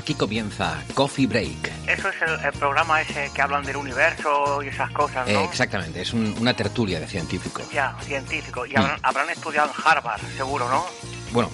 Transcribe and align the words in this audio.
Aquí 0.00 0.14
comienza 0.14 0.82
Coffee 0.94 1.26
Break. 1.26 1.70
Eso 1.86 2.08
es 2.08 2.22
el, 2.22 2.42
el 2.46 2.52
programa 2.54 3.02
ese 3.02 3.30
que 3.34 3.42
hablan 3.42 3.62
del 3.66 3.76
universo 3.76 4.62
y 4.62 4.68
esas 4.68 4.90
cosas, 4.92 5.28
¿no? 5.28 5.40
Eh, 5.40 5.44
exactamente, 5.44 6.00
es 6.00 6.14
un- 6.14 6.34
una 6.40 6.54
tertulia 6.56 6.98
de 6.98 7.06
científicos. 7.06 7.66
Ya, 7.70 7.94
científico. 8.00 8.62
Mm. 8.64 8.70
Y 8.72 8.76
habrán, 8.76 8.98
habrán 9.02 9.28
estudiado 9.28 9.68
en 9.68 9.74
Harvard, 9.84 10.22
seguro, 10.38 10.70
¿no? 10.70 10.86
Bueno, 11.32 11.50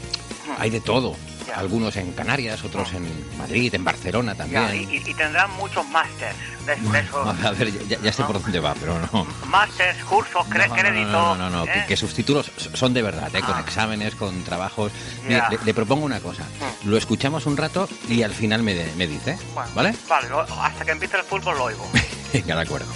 hay 0.60 0.70
de 0.70 0.80
todo. 0.80 1.16
Algunos 1.54 1.96
en 1.96 2.12
Canarias, 2.12 2.62
otros 2.64 2.92
en 2.92 3.06
Madrid, 3.38 3.74
en 3.74 3.84
Barcelona 3.84 4.34
también. 4.34 4.74
Y, 4.74 4.96
y- 4.96 5.02
y 5.06 5.14
tendrán 5.14 5.50
muchos 5.56 5.86
másters 5.88 6.34
de, 6.66 6.76
de 6.76 7.00
esos. 7.00 7.44
A 7.44 7.50
ver, 7.52 7.86
ya, 7.88 7.98
ya 8.00 8.12
sé 8.12 8.24
por 8.24 8.40
dónde 8.42 8.58
va, 8.60 8.74
pero 8.74 8.98
no. 9.12 9.26
Másters, 9.46 10.02
cursos, 10.04 10.46
cre- 10.48 10.68
No, 10.68 10.74
no, 10.74 10.80
créditos. 10.82 11.12
no, 11.12 11.36
no, 11.36 11.50
no, 11.50 11.64
que, 11.64 11.78
¿eh? 11.80 11.84
que 11.86 11.96
sus 11.96 12.12
títulos 12.14 12.50
son 12.74 12.92
de 12.94 13.02
verdad, 13.02 13.34
¿eh? 13.34 13.40
con 13.40 13.54
Ah. 13.56 13.60
exámenes, 13.60 14.14
con 14.14 14.42
trabajos. 14.44 14.92
Mire, 15.24 15.36
Ya. 15.36 15.48
le, 15.50 15.58
le 15.64 15.74
propongo 15.74 16.04
una 16.04 16.20
cosa. 16.20 16.42
Lo 16.84 16.96
escuchamos 16.96 17.46
un 17.46 17.56
rato 17.56 17.88
y 18.08 18.22
al 18.22 18.32
final 18.32 18.62
me, 18.62 18.74
de- 18.74 18.92
me 18.96 19.06
dice, 19.06 19.38
Bueno, 19.54 19.70
¿vale? 19.74 19.94
Vale, 20.08 20.28
hasta 20.60 20.84
que 20.84 20.90
empiece 20.92 21.16
el 21.16 21.22
fútbol 21.24 21.56
lo 21.56 21.64
oigo. 21.64 21.88
Venga, 22.32 22.56
de 22.56 22.62
acuerdo. 22.62 22.92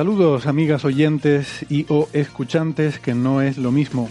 Saludos 0.00 0.46
amigas 0.46 0.86
oyentes 0.86 1.66
y 1.68 1.84
o 1.90 2.08
escuchantes, 2.14 2.98
que 2.98 3.12
no 3.12 3.42
es 3.42 3.58
lo 3.58 3.70
mismo. 3.70 4.08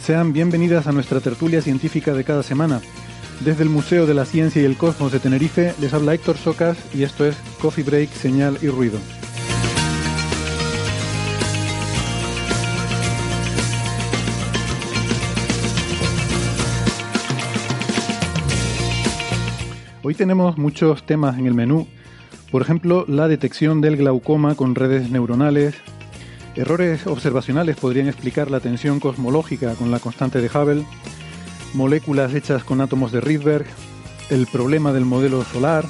Sean 0.00 0.32
bienvenidas 0.32 0.88
a 0.88 0.92
nuestra 0.92 1.20
tertulia 1.20 1.62
científica 1.62 2.12
de 2.12 2.24
cada 2.24 2.42
semana. 2.42 2.80
Desde 3.38 3.62
el 3.62 3.68
Museo 3.68 4.04
de 4.04 4.14
la 4.14 4.24
Ciencia 4.24 4.60
y 4.60 4.64
el 4.64 4.76
Cosmos 4.76 5.12
de 5.12 5.20
Tenerife 5.20 5.74
les 5.80 5.94
habla 5.94 6.14
Héctor 6.14 6.38
Socas 6.38 6.76
y 6.92 7.04
esto 7.04 7.24
es 7.24 7.36
Coffee 7.60 7.84
Break, 7.84 8.10
Señal 8.10 8.58
y 8.62 8.66
Ruido. 8.66 8.98
Hoy 20.02 20.14
tenemos 20.14 20.58
muchos 20.58 21.06
temas 21.06 21.38
en 21.38 21.46
el 21.46 21.54
menú. 21.54 21.86
Por 22.52 22.60
ejemplo, 22.60 23.06
la 23.08 23.28
detección 23.28 23.80
del 23.80 23.96
glaucoma 23.96 24.54
con 24.54 24.74
redes 24.74 25.10
neuronales. 25.10 25.74
Errores 26.54 27.06
observacionales 27.06 27.76
podrían 27.76 28.08
explicar 28.08 28.50
la 28.50 28.60
tensión 28.60 29.00
cosmológica 29.00 29.74
con 29.74 29.90
la 29.90 30.00
constante 30.00 30.42
de 30.42 30.48
Hubble. 30.48 30.84
Moléculas 31.72 32.34
hechas 32.34 32.62
con 32.62 32.82
átomos 32.82 33.10
de 33.10 33.22
Rydberg. 33.22 33.64
El 34.28 34.46
problema 34.46 34.92
del 34.92 35.06
modelo 35.06 35.42
solar. 35.44 35.86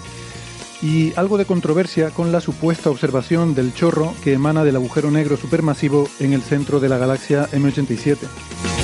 Y 0.81 1.13
algo 1.17 1.37
de 1.37 1.47
controversia 1.47 2.11
con 2.11 2.31
la 2.31 2.41
supuesta 2.41 2.91
observación 2.91 3.57
del 3.57 3.75
chorro 3.75 4.15
que 4.23 4.33
emana 4.33 4.63
del 4.63 4.77
agujero 4.77 5.11
negro 5.11 5.37
supermasivo 5.37 6.09
en 6.21 6.33
el 6.33 6.43
centro 6.43 6.79
de 6.79 6.89
la 6.89 6.99
galaxia 6.99 7.49
M87. 7.51 8.82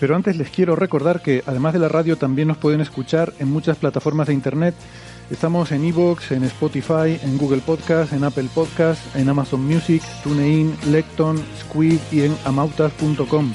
Pero 0.00 0.14
antes 0.14 0.36
les 0.36 0.50
quiero 0.50 0.76
recordar 0.76 1.20
que 1.20 1.42
además 1.46 1.72
de 1.72 1.80
la 1.80 1.88
radio 1.88 2.16
también 2.16 2.48
nos 2.48 2.58
pueden 2.58 2.80
escuchar 2.80 3.32
en 3.38 3.50
muchas 3.50 3.78
plataformas 3.78 4.28
de 4.28 4.34
internet. 4.34 4.74
Estamos 5.30 5.72
en 5.72 5.84
Evox, 5.84 6.30
en 6.30 6.44
Spotify, 6.44 7.18
en 7.22 7.36
Google 7.36 7.60
Podcast, 7.60 8.12
en 8.12 8.24
Apple 8.24 8.48
Podcast, 8.54 9.14
en 9.16 9.28
Amazon 9.28 9.64
Music, 9.64 10.02
TuneIn, 10.22 10.74
Lecton, 10.90 11.36
Squid 11.60 11.98
y 12.12 12.22
en 12.22 12.36
amautas.com. 12.44 13.52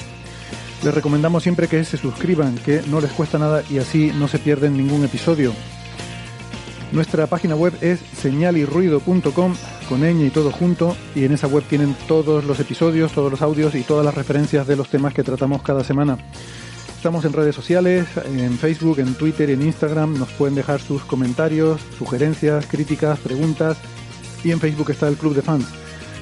Les 0.84 0.94
recomendamos 0.94 1.44
siempre 1.44 1.70
que 1.70 1.84
se 1.86 1.98
suscriban, 1.98 2.56
que 2.56 2.82
no 2.88 3.00
les 3.00 3.12
cuesta 3.12 3.40
nada 3.40 3.64
y 3.70 3.78
así 3.78 4.12
no 4.20 4.28
se 4.28 4.38
pierden 4.38 4.76
ningún 4.76 5.06
episodio. 5.06 5.54
Nuestra 6.94 7.26
página 7.26 7.56
web 7.56 7.74
es 7.82 8.00
señalirruido.com 8.22 9.56
con 9.90 10.02
ñ 10.02 10.28
y 10.28 10.30
todo 10.30 10.52
junto 10.52 10.96
y 11.16 11.26
en 11.26 11.32
esa 11.32 11.48
web 11.48 11.64
tienen 11.68 11.96
todos 12.08 12.46
los 12.46 12.60
episodios, 12.60 13.14
todos 13.14 13.32
los 13.32 13.42
audios 13.42 13.74
y 13.74 13.82
todas 13.82 14.06
las 14.06 14.14
referencias 14.14 14.68
de 14.68 14.76
los 14.76 14.90
temas 14.90 15.12
que 15.16 15.24
tratamos 15.24 15.64
cada 15.64 15.84
semana. 15.84 16.20
Estamos 16.96 17.26
en 17.26 17.34
redes 17.34 17.56
sociales, 17.56 18.06
en 18.26 18.60
Facebook, 18.60 19.00
en 19.00 19.16
Twitter 19.16 19.50
y 19.50 19.54
en 19.54 19.64
Instagram. 19.64 20.20
Nos 20.20 20.30
pueden 20.34 20.54
dejar 20.54 20.82
sus 20.82 21.04
comentarios, 21.04 21.82
sugerencias, 21.98 22.68
críticas, 22.68 23.18
preguntas 23.18 23.78
y 24.44 24.52
en 24.52 24.60
Facebook 24.60 24.92
está 24.92 25.08
el 25.08 25.18
Club 25.18 25.34
de 25.34 25.42
Fans. 25.42 25.66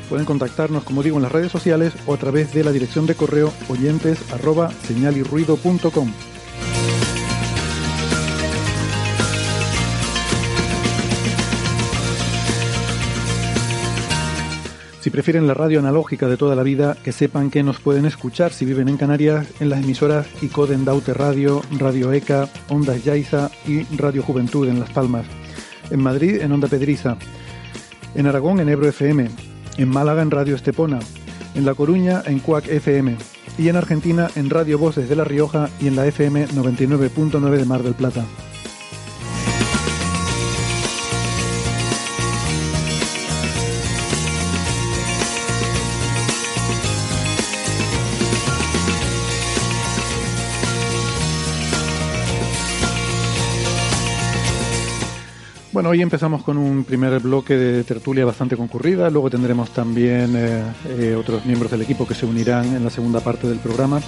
Pueden 0.08 0.26
contactarnos, 0.26 0.86
como 0.86 1.03
digo, 1.03 1.18
en 1.18 1.24
las 1.24 1.34
redes 1.34 1.52
sociales 1.52 1.92
o 2.06 2.14
a 2.14 2.18
través 2.18 2.53
de 2.53 2.64
la 2.64 2.72
dirección 2.72 3.06
de 3.08 3.16
correo 3.16 3.52
oyentes 3.68 4.20
arroba 4.32 4.72
señalirruido.com. 4.88 6.14
Si 15.01 15.09
prefieren 15.09 15.47
la 15.47 15.56
radio 15.56 15.79
analógica 15.79 16.28
de 16.28 16.38
toda 16.38 16.56
la 16.56 16.62
vida, 16.62 16.95
que 17.03 17.12
sepan 17.12 17.50
que 17.50 17.63
nos 17.63 17.79
pueden 17.79 18.06
escuchar 18.06 18.53
si 18.53 18.66
viven 18.66 18.88
en 18.88 18.97
Canarias 18.97 19.47
en 19.59 19.72
las 19.72 19.84
emisoras 19.84 20.28
ICODEN 20.44 20.85
Daute 20.85 21.16
Radio, 21.16 21.63
Radio 21.79 22.13
ECA, 22.13 22.47
Ondas 22.69 23.03
Yaiza 23.03 23.50
y 23.67 23.81
Radio 23.97 24.22
Juventud 24.22 24.69
en 24.69 24.79
Las 24.79 24.91
Palmas. 24.91 25.25
En 25.90 26.03
Madrid 26.03 26.40
en 26.40 26.51
Onda 26.51 26.67
Pedriza. 26.67 27.17
En 28.13 28.28
Aragón 28.28 28.59
en 28.59 28.69
Ebro 28.69 28.88
FM. 28.88 29.28
En 29.78 29.90
Málaga 29.90 30.22
en 30.22 30.29
Radio 30.29 30.56
Estepona. 30.56 31.00
En 31.56 31.66
La 31.66 31.73
Coruña 31.73 32.22
en 32.28 32.38
Cuac 32.38 32.67
FM. 32.67 33.17
Y 33.57 33.69
en 33.69 33.78
Argentina 33.78 34.29
en 34.35 34.51
Radio 34.51 34.78
Voces 34.78 35.09
de 35.09 35.16
La 35.16 35.23
Rioja 35.23 35.69
y 35.79 35.88
en 35.88 35.95
la 35.95 36.06
FM 36.06 36.47
99.9 36.50 37.57
de 37.57 37.66
Mar 37.66 37.81
del 37.81 37.95
Plata. 37.95 38.23
Bueno, 55.72 55.88
hoy 55.90 56.02
empezamos 56.02 56.44
con 56.44 56.58
un 56.58 56.84
primer 56.84 57.18
bloque 57.22 57.56
de 57.56 57.86
tertulia 57.86 58.26
bastante 58.26 58.58
concurrida, 58.58 59.09
luego 59.09 59.30
tendremos 59.30 59.70
también 59.70 60.36
eh, 60.36 60.64
eh, 60.90 61.16
otros 61.18 61.46
miembros 61.46 61.72
del 61.72 61.82
equipo 61.82 62.06
que 62.06 62.14
se 62.14 62.26
unirán 62.26 62.76
en 62.76 62.84
la 62.84 62.90
segunda 62.90 63.22
parte 63.22 63.47
del 63.47 63.59
programa. 63.59 64.02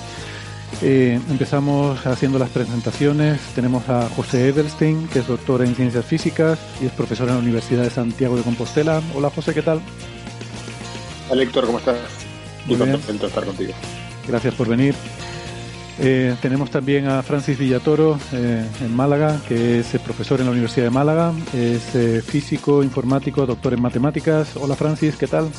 Eh, 0.81 1.17
empezamos 1.29 2.05
haciendo 2.05 2.37
las 2.37 2.49
presentaciones, 2.49 3.39
tenemos 3.55 3.87
a 3.87 4.09
José 4.09 4.49
Edelstein, 4.49 5.07
que 5.07 5.19
es 5.19 5.27
doctor 5.27 5.63
en 5.63 5.73
ciencias 5.73 6.03
físicas 6.03 6.59
y 6.81 6.87
es 6.87 6.91
profesor 6.91 7.29
en 7.29 7.35
la 7.35 7.41
Universidad 7.41 7.83
de 7.83 7.89
Santiago 7.89 8.35
de 8.35 8.43
Compostela. 8.43 9.01
Hola 9.15 9.29
José, 9.29 9.53
¿qué 9.53 9.61
tal? 9.61 9.79
Hola 11.29 11.43
Héctor, 11.43 11.65
¿cómo 11.65 11.79
estás? 11.79 11.97
Muy 12.65 12.75
Muy 12.75 12.91
contento 12.91 13.23
de 13.23 13.27
estar 13.29 13.45
contigo. 13.45 13.73
Gracias 14.27 14.53
por 14.55 14.67
venir. 14.67 14.95
Eh, 15.99 16.35
tenemos 16.41 16.71
también 16.71 17.07
a 17.07 17.21
Francis 17.21 17.57
Villatoro 17.57 18.17
eh, 18.31 18.65
en 18.81 18.95
Málaga, 18.95 19.39
que 19.47 19.79
es 19.79 19.93
eh, 19.93 19.99
profesor 19.99 20.39
en 20.39 20.47
la 20.47 20.51
Universidad 20.51 20.85
de 20.85 20.89
Málaga, 20.91 21.31
es 21.53 21.95
eh, 21.95 22.21
físico, 22.25 22.83
informático, 22.83 23.45
doctor 23.45 23.73
en 23.73 23.81
matemáticas. 23.81 24.55
Hola 24.55 24.75
Francis, 24.75 25.15
¿qué 25.15 25.27
tal? 25.27 25.49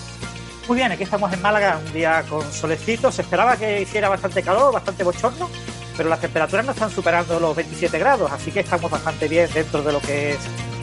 Muy 0.66 0.76
bien, 0.76 0.90
aquí 0.90 1.04
estamos 1.04 1.32
en 1.32 1.40
Málaga, 1.40 1.78
un 1.86 1.92
día 1.92 2.24
con 2.28 2.50
solecito. 2.52 3.12
Se 3.12 3.22
esperaba 3.22 3.56
que 3.56 3.82
hiciera 3.82 4.08
bastante 4.08 4.42
calor, 4.42 4.72
bastante 4.72 5.04
bochorno, 5.04 5.48
pero 5.96 6.08
las 6.08 6.20
temperaturas 6.20 6.66
no 6.66 6.72
están 6.72 6.90
superando 6.90 7.38
los 7.38 7.54
27 7.54 7.96
grados, 7.98 8.32
así 8.32 8.50
que 8.50 8.60
estamos 8.60 8.90
bastante 8.90 9.28
bien 9.28 9.48
dentro 9.54 9.82
de 9.82 9.92
lo 9.92 10.00
que 10.00 10.32
es 10.32 10.38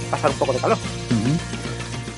pasar 0.10 0.32
un 0.32 0.38
poco 0.38 0.54
de 0.54 0.60
calor. 0.60 0.78
Ujú. 0.78 1.21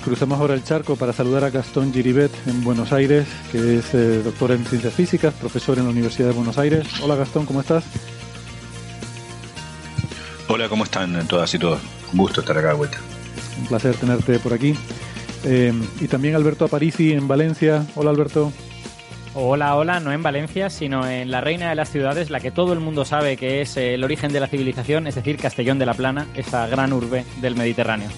Cruzamos 0.04 0.40
ahora 0.40 0.54
el 0.54 0.64
charco 0.64 0.96
para 0.96 1.14
saludar 1.14 1.44
a 1.46 1.50
Gastón 1.50 1.94
Giribet 1.94 2.32
en 2.48 2.64
Buenos 2.64 2.92
Aires, 2.92 3.28
que 3.52 3.78
es 3.78 3.94
eh, 3.94 4.22
doctor 4.24 4.52
en 4.52 4.66
ciencias 4.66 4.94
físicas, 4.94 5.34
profesor 5.34 5.78
en 5.78 5.86
la 5.86 5.92
Universidad 5.92 6.30
de 6.30 6.34
Buenos 6.34 6.58
Aires. 6.58 6.86
Hola 7.02 7.16
Gastón, 7.16 7.46
¿cómo 7.46 7.62
estás? 7.62 7.86
Hola, 10.48 10.68
¿cómo 10.68 10.84
están 10.84 11.26
todas 11.28 11.54
y 11.54 11.60
todos? 11.60 11.80
Un 12.12 12.20
gusto 12.20 12.42
estar 12.42 12.58
acá 12.58 12.70
de 12.70 12.74
vuelta. 12.74 12.98
Un 13.60 13.68
placer 13.68 13.96
tenerte 13.96 14.40
por 14.40 14.54
aquí. 14.54 14.76
Eh, 15.46 15.74
y 16.00 16.08
también 16.08 16.36
Alberto 16.36 16.66
Aparici 16.66 17.14
en 17.14 17.28
Valencia. 17.28 17.86
Hola 17.96 18.12
Alberto. 18.12 18.52
Hola, 19.36 19.76
hola, 19.76 20.00
no 20.00 20.12
en 20.12 20.22
Valencia, 20.22 20.70
sino 20.70 21.08
en 21.08 21.32
la 21.32 21.42
reina 21.42 21.70
de 21.70 21.76
las 21.76 21.90
ciudades, 21.90 22.30
la 22.30 22.40
que 22.40 22.52
todo 22.52 22.74
el 22.74 22.80
mundo 22.80 23.04
sabe 23.04 23.36
que 23.36 23.62
es 23.62 23.78
el 23.78 24.04
origen 24.04 24.32
de 24.32 24.40
la 24.40 24.48
civilización, 24.48 25.08
es 25.08 25.16
decir, 25.16 25.38
Castellón 25.38 25.80
de 25.80 25.88
la 25.88 25.96
Plana, 25.96 26.28
esa 26.36 26.68
gran 26.68 26.94
urbe 26.94 27.26
del 27.42 27.56
Mediterráneo. 27.56 28.10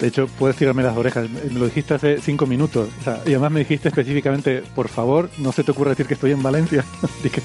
De 0.00 0.08
hecho, 0.08 0.26
puedes 0.26 0.56
tirarme 0.56 0.82
las 0.82 0.96
orejas. 0.96 1.28
Me 1.30 1.58
lo 1.58 1.66
dijiste 1.66 1.94
hace 1.94 2.20
cinco 2.20 2.46
minutos. 2.46 2.88
y 3.24 3.30
además 3.30 3.52
me 3.52 3.60
dijiste 3.60 3.88
específicamente, 3.88 4.62
por 4.74 4.88
favor, 4.88 5.30
no 5.38 5.52
se 5.52 5.64
te 5.64 5.70
ocurra 5.70 5.90
decir 5.90 6.06
que 6.06 6.14
estoy 6.14 6.32
en 6.32 6.42
Valencia. 6.42 6.84
Dije. 7.22 7.42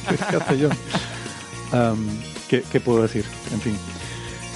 ¿qué, 2.50 2.80
puedo 2.80 3.02
decir? 3.02 3.26
En 3.54 3.62
fin. 3.62 3.78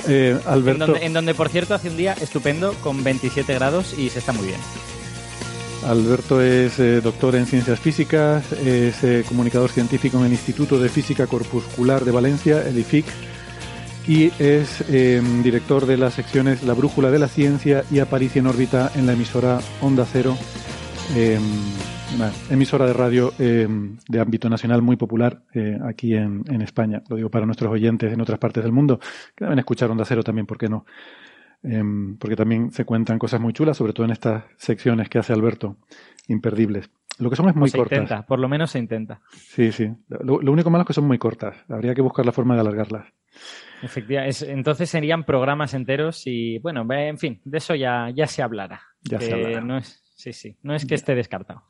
Eh, 0.07 0.37
Alberto... 0.45 0.95
En 0.97 1.13
donde, 1.13 1.33
por 1.33 1.49
cierto, 1.49 1.73
hace 1.73 1.89
un 1.89 1.97
día 1.97 2.13
estupendo 2.13 2.73
con 2.75 3.03
27 3.03 3.53
grados 3.53 3.97
y 3.97 4.09
se 4.09 4.19
está 4.19 4.33
muy 4.33 4.47
bien. 4.47 4.59
Alberto 5.85 6.41
es 6.41 6.79
eh, 6.79 6.99
doctor 6.99 7.35
en 7.35 7.45
ciencias 7.45 7.79
físicas, 7.79 8.51
es 8.53 9.03
eh, 9.03 9.23
comunicador 9.27 9.69
científico 9.69 10.17
en 10.17 10.25
el 10.25 10.31
Instituto 10.31 10.79
de 10.79 10.89
Física 10.89 11.27
Corpuscular 11.27 12.03
de 12.03 12.11
Valencia, 12.11 12.67
el 12.67 12.79
IFIC, 12.79 13.05
y 14.07 14.31
es 14.39 14.87
em, 14.89 15.41
director 15.41 15.85
de 15.85 15.97
las 15.97 16.13
secciones 16.13 16.63
La 16.63 16.73
Brújula 16.73 17.09
de 17.09 17.19
la 17.19 17.27
Ciencia 17.27 17.83
y 17.89 17.99
Aparicio 17.99 18.39
en 18.39 18.47
órbita 18.47 18.91
en 18.95 19.07
la 19.07 19.13
emisora 19.13 19.59
Onda 19.81 20.05
Cero, 20.05 20.37
em, 21.15 21.41
una 22.15 22.31
emisora 22.51 22.85
de 22.85 22.93
radio 22.93 23.33
em, 23.39 23.97
de 24.07 24.19
ámbito 24.19 24.47
nacional 24.47 24.83
muy 24.83 24.95
popular 24.95 25.41
eh, 25.53 25.79
aquí 25.83 26.13
en, 26.15 26.61
España. 26.61 27.01
Lo 27.09 27.15
digo 27.15 27.29
para 27.29 27.45
nuestros 27.45 27.71
oyentes 27.71 28.13
en 28.13 28.21
otras 28.21 28.37
partes 28.37 28.63
del 28.63 28.71
mundo, 28.71 28.99
que 29.35 29.45
deben 29.45 29.59
escuchar 29.59 29.89
Onda 29.89 30.05
Cero 30.05 30.23
también, 30.23 30.45
¿por 30.45 30.57
qué 30.57 30.69
no? 30.69 30.85
porque 32.19 32.35
también 32.35 32.71
se 32.71 32.85
cuentan 32.85 33.17
cosas 33.17 33.41
muy 33.41 33.51
chulas, 33.51 33.75
sobre 33.75 33.91
todo 33.91 34.05
en 34.05 34.11
estas 34.11 34.43
secciones 34.55 35.09
que 35.09 35.17
hace 35.17 35.33
Alberto, 35.33 35.77
imperdibles. 36.27 36.91
Lo 37.17 37.31
que 37.31 37.35
son 37.35 37.49
es 37.49 37.55
muy 37.55 37.71
se 37.71 37.77
cortas. 37.79 37.97
Intenta, 37.97 38.23
por 38.23 38.37
lo 38.37 38.47
menos 38.47 38.69
se 38.69 38.77
intenta. 38.77 39.21
Sí, 39.31 39.71
sí. 39.71 39.91
Lo, 40.07 40.39
lo 40.43 40.51
único 40.51 40.69
malo 40.69 40.83
es 40.83 40.87
que 40.89 40.93
son 40.93 41.07
muy 41.07 41.17
cortas. 41.17 41.55
Habría 41.67 41.95
que 41.95 42.03
buscar 42.03 42.23
la 42.23 42.31
forma 42.31 42.53
de 42.53 42.61
alargarlas. 42.61 43.07
Efectivamente, 43.81 44.51
entonces 44.51 44.89
serían 44.89 45.23
programas 45.23 45.73
enteros 45.73 46.23
y 46.25 46.59
bueno, 46.59 46.85
en 46.91 47.17
fin, 47.17 47.41
de 47.43 47.57
eso 47.57 47.75
ya, 47.75 48.09
ya 48.13 48.27
se 48.27 48.41
hablará. 48.41 48.81
Ya 49.01 49.19
se 49.19 49.33
hablará. 49.33 49.61
No 49.61 49.77
es, 49.77 50.03
sí, 50.15 50.33
sí, 50.33 50.57
no 50.63 50.75
es 50.75 50.85
que 50.85 50.95
esté 50.95 51.15
descartado. 51.15 51.63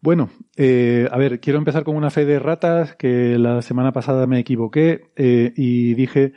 Bueno, 0.00 0.30
eh, 0.56 1.08
a 1.10 1.18
ver, 1.18 1.40
quiero 1.40 1.58
empezar 1.58 1.82
con 1.82 1.96
una 1.96 2.10
fe 2.10 2.24
de 2.24 2.38
ratas 2.38 2.94
que 2.94 3.38
la 3.38 3.62
semana 3.62 3.92
pasada 3.92 4.26
me 4.26 4.38
equivoqué 4.38 5.10
eh, 5.16 5.52
y 5.56 5.94
dije 5.94 6.32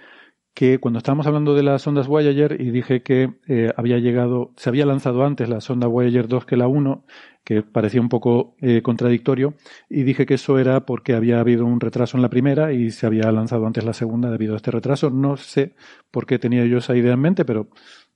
que 0.54 0.80
cuando 0.80 0.98
estábamos 0.98 1.28
hablando 1.28 1.54
de 1.54 1.64
las 1.64 1.86
ondas 1.86 2.08
Voyager 2.08 2.60
y 2.60 2.72
dije 2.72 3.04
que 3.04 3.34
eh, 3.48 3.72
había 3.78 3.98
llegado, 4.00 4.54
se 4.58 4.70
había 4.70 4.86
lanzado 4.86 5.24
antes 5.24 5.48
la 5.48 5.62
sonda 5.62 5.88
Voyager 5.88 6.28
2 6.28 6.46
que 6.46 6.58
la 6.58 6.68
1, 6.68 7.06
que 7.44 7.64
parecía 7.64 8.02
un 8.02 8.10
poco 8.10 8.56
eh, 8.62 8.82
contradictorio, 8.82 9.56
y 9.90 10.04
dije 10.04 10.26
que 10.26 10.36
eso 10.36 10.60
era 10.60 10.86
porque 10.86 11.14
había 11.14 11.40
habido 11.40 11.66
un 11.66 11.80
retraso 11.80 12.18
en 12.18 12.22
la 12.22 12.30
primera 12.30 12.74
y 12.74 12.92
se 12.92 13.08
había 13.08 13.32
lanzado 13.32 13.66
antes 13.66 13.84
la 13.84 13.94
segunda 13.94 14.30
debido 14.30 14.54
a 14.54 14.58
este 14.58 14.72
retraso. 14.72 15.10
No 15.10 15.38
sé 15.38 15.74
por 16.12 16.26
qué 16.26 16.40
tenía 16.40 16.66
yo 16.66 16.78
esa 16.78 16.96
idea 16.96 17.14
en 17.14 17.20
mente, 17.22 17.46
pero 17.46 17.70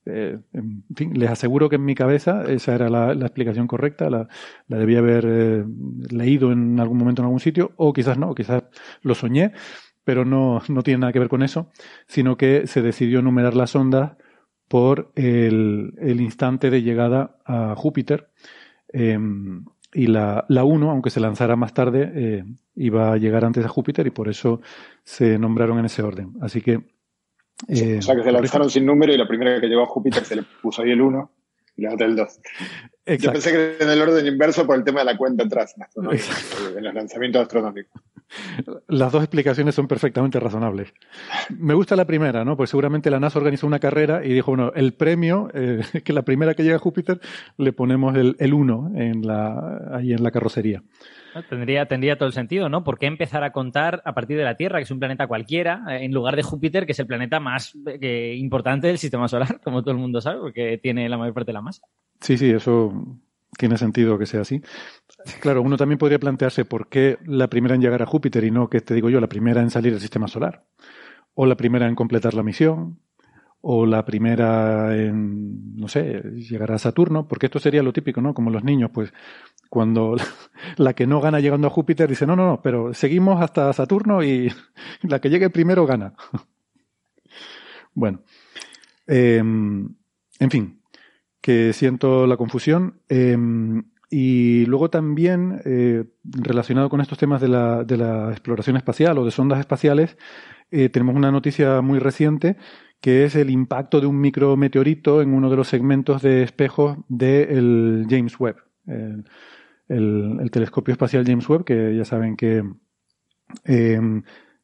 eh, 0.06 0.38
en 0.52 0.84
fin, 0.96 1.18
les 1.18 1.30
aseguro 1.30 1.70
que 1.70 1.78
en 1.78 1.86
mi 1.86 1.96
cabeza 1.96 2.44
esa 2.44 2.76
era 2.76 2.90
la, 2.90 3.14
explicación 3.14 3.68
correcta, 3.68 4.10
la, 4.10 4.28
debía 4.68 5.00
haber 5.00 5.26
eh, 5.28 5.66
leído 6.12 6.52
en 6.52 6.80
algún 6.80 6.98
momento 6.98 7.22
en 7.22 7.28
algún 7.28 7.40
sitio, 7.40 7.72
o 7.78 7.94
quizás 7.94 8.18
no, 8.18 8.36
quizás 8.36 8.64
lo 9.02 9.16
soñé, 9.16 9.54
pero 10.04 10.26
no, 10.26 10.62
no 10.68 10.84
tiene 10.84 11.00
nada 11.00 11.14
que 11.14 11.20
ver 11.20 11.30
con 11.30 11.42
eso, 11.42 11.72
sino 12.08 12.38
que 12.38 12.68
se 12.68 12.82
decidió 12.82 13.22
numerar 13.22 13.56
las 13.56 13.76
ondas 13.76 14.18
por 14.68 15.12
el 15.16 15.94
instante 16.20 16.70
de 16.70 16.82
llegada 16.82 17.38
a 17.46 17.76
Júpiter 17.76 18.30
Em, 18.94 19.66
y 19.94 20.08
la, 20.08 20.46
la 20.48 20.64
1, 20.64 20.90
aunque 20.90 21.10
se 21.10 21.20
lanzara 21.20 21.56
más 21.56 21.74
tarde, 21.74 22.12
eh, 22.16 22.44
iba 22.76 23.12
a 23.12 23.18
llegar 23.18 23.44
antes 23.46 23.66
a 23.66 23.70
Júpiter 23.70 24.08
y 24.08 24.12
por 24.12 24.30
eso 24.30 24.62
se 25.04 25.38
nombraron 25.38 25.80
en 25.80 25.86
ese 25.86 26.02
orden. 26.02 26.34
Así 26.42 26.62
que. 26.62 26.82
Eh, 27.68 27.98
o 28.00 28.02
sea, 28.02 28.16
que 28.16 28.24
se 28.24 28.32
lanzaron 28.32 28.70
sin 28.70 28.86
número 28.86 29.14
y 29.14 29.18
la 29.18 29.28
primera 29.28 29.60
que 29.60 29.68
llegó 29.68 29.84
a 29.84 29.88
Júpiter 29.88 30.24
se 30.26 30.36
le 30.36 30.44
puso 30.62 30.82
ahí 30.82 30.92
el 30.92 31.02
1 31.02 31.32
y 31.76 31.84
la 31.84 31.94
otra 31.94 32.08
el 32.08 32.16
2. 32.16 32.40
Yo 33.20 33.32
pensé 33.32 33.52
que 33.52 33.84
en 33.84 33.90
el 33.90 34.02
orden 34.02 34.26
inverso 34.26 34.66
por 34.66 34.78
el 34.78 34.84
tema 34.84 35.00
de 35.00 35.06
la 35.06 35.18
cuenta 35.18 35.44
atrás, 35.44 35.76
en 35.96 36.84
los 36.84 36.94
lanzamientos 36.94 37.42
astronómicos. 37.42 38.02
Las 38.88 39.12
dos 39.12 39.24
explicaciones 39.24 39.76
son 39.76 39.88
perfectamente 39.88 40.40
razonables. 40.40 40.94
Me 41.50 41.74
gusta 41.74 41.96
la 41.96 42.06
primera, 42.06 42.44
¿no? 42.44 42.58
Pues 42.58 42.70
seguramente 42.70 43.12
la 43.12 43.20
NASA 43.20 43.40
organizó 43.40 43.68
una 43.68 43.80
carrera 43.80 44.26
y 44.26 44.34
dijo, 44.34 44.52
bueno, 44.52 44.72
el 44.76 44.94
premio, 44.94 45.50
eh, 45.54 45.82
que 46.04 46.14
la 46.14 46.24
primera 46.24 46.54
que 46.54 46.64
llega 46.64 46.78
a 46.78 46.80
Júpiter 46.80 47.20
le 47.58 47.74
ponemos 47.74 48.16
el, 48.16 48.36
el 48.40 48.54
1 48.54 48.92
en 48.96 49.28
la, 49.28 49.90
ahí 49.94 50.14
en 50.14 50.24
la 50.24 50.32
carrocería. 50.32 50.84
Tendría, 51.50 51.86
tendría 51.88 52.18
todo 52.18 52.28
el 52.28 52.34
sentido, 52.34 52.70
¿no? 52.70 52.84
¿Por 52.84 53.00
qué 53.00 53.08
empezar 53.08 53.44
a 53.44 53.52
contar 53.52 54.02
a 54.06 54.14
partir 54.14 54.38
de 54.38 54.44
la 54.44 54.56
Tierra, 54.56 54.80
que 54.80 54.84
es 54.84 54.92
un 54.92 55.00
planeta 55.00 55.28
cualquiera, 55.28 55.84
en 55.90 56.12
lugar 56.12 56.36
de 56.36 56.44
Júpiter, 56.44 56.86
que 56.86 56.92
es 56.92 57.00
el 57.00 57.08
planeta 57.08 57.40
más 57.40 57.76
eh, 57.86 58.36
importante 58.38 58.88
del 58.88 58.98
sistema 58.98 59.28
solar, 59.28 59.60
como 59.64 59.82
todo 59.82 59.92
el 59.92 60.00
mundo 60.00 60.22
sabe, 60.22 60.40
porque 60.40 60.78
tiene 60.78 61.10
la 61.10 61.18
mayor 61.18 61.34
parte 61.34 61.50
de 61.50 61.54
la 61.54 61.62
masa? 61.62 61.84
Sí, 62.20 62.38
sí, 62.38 62.50
eso 62.50 62.94
tiene 63.58 63.78
sentido 63.78 64.18
que 64.18 64.26
sea 64.26 64.42
así. 64.42 64.62
Claro, 65.40 65.62
uno 65.62 65.78
también 65.78 65.98
podría 65.98 66.20
plantearse 66.20 66.66
por 66.66 66.90
qué 66.90 67.18
la 67.26 67.48
primera 67.48 67.76
en 67.76 67.82
llegar 67.82 68.02
a 68.02 68.06
Júpiter 68.06 68.44
y 68.44 68.52
no, 68.52 68.70
que 68.70 68.82
te 68.82 68.94
digo 68.94 69.10
yo, 69.10 69.20
la 69.20 69.28
primera 69.28 69.62
en 69.62 69.70
salir 69.70 69.92
del 69.92 70.02
sistema 70.02 70.28
solar. 70.28 70.64
O 71.34 71.46
la 71.46 71.56
primera 71.56 71.88
en 71.88 71.96
completar 71.96 72.34
la 72.34 72.44
misión. 72.44 73.00
O 73.62 73.86
la 73.86 74.04
primera 74.04 74.96
en, 74.98 75.76
no 75.78 75.88
sé, 75.88 76.22
llegar 76.36 76.72
a 76.72 76.78
Saturno. 76.78 77.28
Porque 77.28 77.46
esto 77.46 77.60
sería 77.60 77.82
lo 77.82 77.94
típico, 77.94 78.22
¿no? 78.22 78.34
Como 78.34 78.50
los 78.50 78.64
niños, 78.64 78.92
pues 78.94 79.14
cuando 79.74 80.16
la 80.78 80.94
que 80.94 81.08
no 81.08 81.20
gana 81.20 81.40
llegando 81.40 81.66
a 81.66 81.72
Júpiter 81.72 82.08
dice, 82.08 82.28
no, 82.28 82.36
no, 82.36 82.46
no, 82.46 82.62
pero 82.62 82.94
seguimos 82.94 83.42
hasta 83.42 83.74
Saturno 83.74 84.22
y 84.24 84.54
la 85.02 85.20
que 85.20 85.32
llegue 85.32 85.50
primero 85.50 85.88
gana. 85.88 86.14
Bueno. 87.96 88.22
Em, 89.06 89.88
en 90.40 90.50
fin, 90.50 90.82
que 91.40 91.74
siento 91.74 92.26
la 92.26 92.38
confusión. 92.38 93.02
Em, 93.08 93.84
y 94.10 94.66
luego 94.66 94.90
también, 94.90 95.62
eh, 95.64 96.04
relacionado 96.24 96.90
con 96.90 97.02
estos 97.02 97.20
temas 97.20 97.40
de 97.40 97.50
la, 97.50 98.32
exploración 98.32 98.78
espacial 98.78 99.20
o 99.20 99.26
de 99.26 99.30
sondas 99.30 99.60
espaciales, 99.60 100.18
eh, 100.72 100.90
tenemos 100.90 101.16
una 101.16 101.32
noticia 101.32 101.82
muy 101.82 102.00
reciente 102.00 102.58
que 103.00 103.26
es 103.26 103.36
el 103.36 103.52
impacto 103.52 104.02
de 104.02 104.08
un 104.08 104.20
micrometeorito 104.20 105.22
en 105.22 105.36
uno 105.36 105.52
de 105.52 105.58
los 105.58 105.68
segmentos 105.68 106.24
de 106.24 106.42
espejos 106.42 106.98
del 107.10 108.08
James 108.10 108.40
Webb, 108.40 108.58
el, 109.94 110.52
telescopio 110.52 110.94
espacial 110.94 111.26
James 111.26 111.48
Webb, 111.50 111.66
que 111.66 111.96
ya 111.96 112.06
saben 112.06 112.36
que 112.36 112.64
em, 113.66 114.24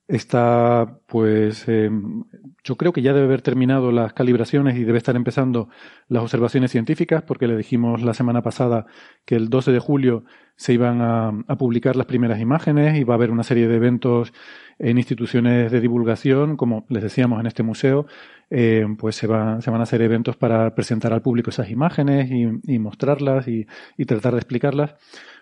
está, 0.09 0.97
pues, 1.05 1.67
em, 1.67 2.23
yo 2.63 2.75
creo 2.77 2.91
que 2.91 3.03
ya 3.03 3.13
debe 3.13 3.27
haber 3.27 3.43
terminado 3.43 3.91
las 3.91 4.11
calibraciones 4.13 4.75
y 4.75 4.83
debe 4.83 4.97
estar 4.97 5.15
empezando 5.15 5.69
las 6.07 6.23
observaciones 6.23 6.71
científicas, 6.71 7.21
porque 7.21 7.47
le 7.47 7.55
dijimos 7.55 8.01
la 8.01 8.15
semana 8.15 8.41
pasada 8.41 8.87
que 9.25 9.35
el 9.35 9.49
12 9.49 9.71
de 9.71 9.77
julio 9.79 10.23
se 10.55 10.73
iban 10.73 11.01
a, 11.01 11.31
publicar 11.57 11.95
las 11.95 12.07
primeras 12.07 12.39
imágenes 12.39 12.97
y 12.97 13.03
va 13.03 13.13
a 13.13 13.17
haber 13.17 13.29
una 13.29 13.43
serie 13.43 13.67
de 13.67 13.75
eventos 13.75 14.33
en 14.79 14.97
instituciones 14.97 15.71
de 15.71 15.79
divulgación, 15.79 16.57
como 16.57 16.85
les 16.89 17.03
decíamos 17.03 17.39
en 17.39 17.45
este 17.45 17.63
museo, 17.63 18.07
eh, 18.49 18.85
pues 18.97 19.15
se, 19.15 19.27
se 19.27 19.71
van 19.71 19.79
a 19.79 19.83
hacer 19.83 20.01
eventos 20.01 20.35
para 20.37 20.73
presentar 20.73 21.13
al 21.13 21.21
público 21.21 21.51
esas 21.51 21.69
imágenes 21.69 22.31
y, 22.31 22.79
mostrarlas 22.79 23.47
y 23.47 23.67
tratar 24.05 24.33
de 24.33 24.39
explicarlas. 24.39 24.95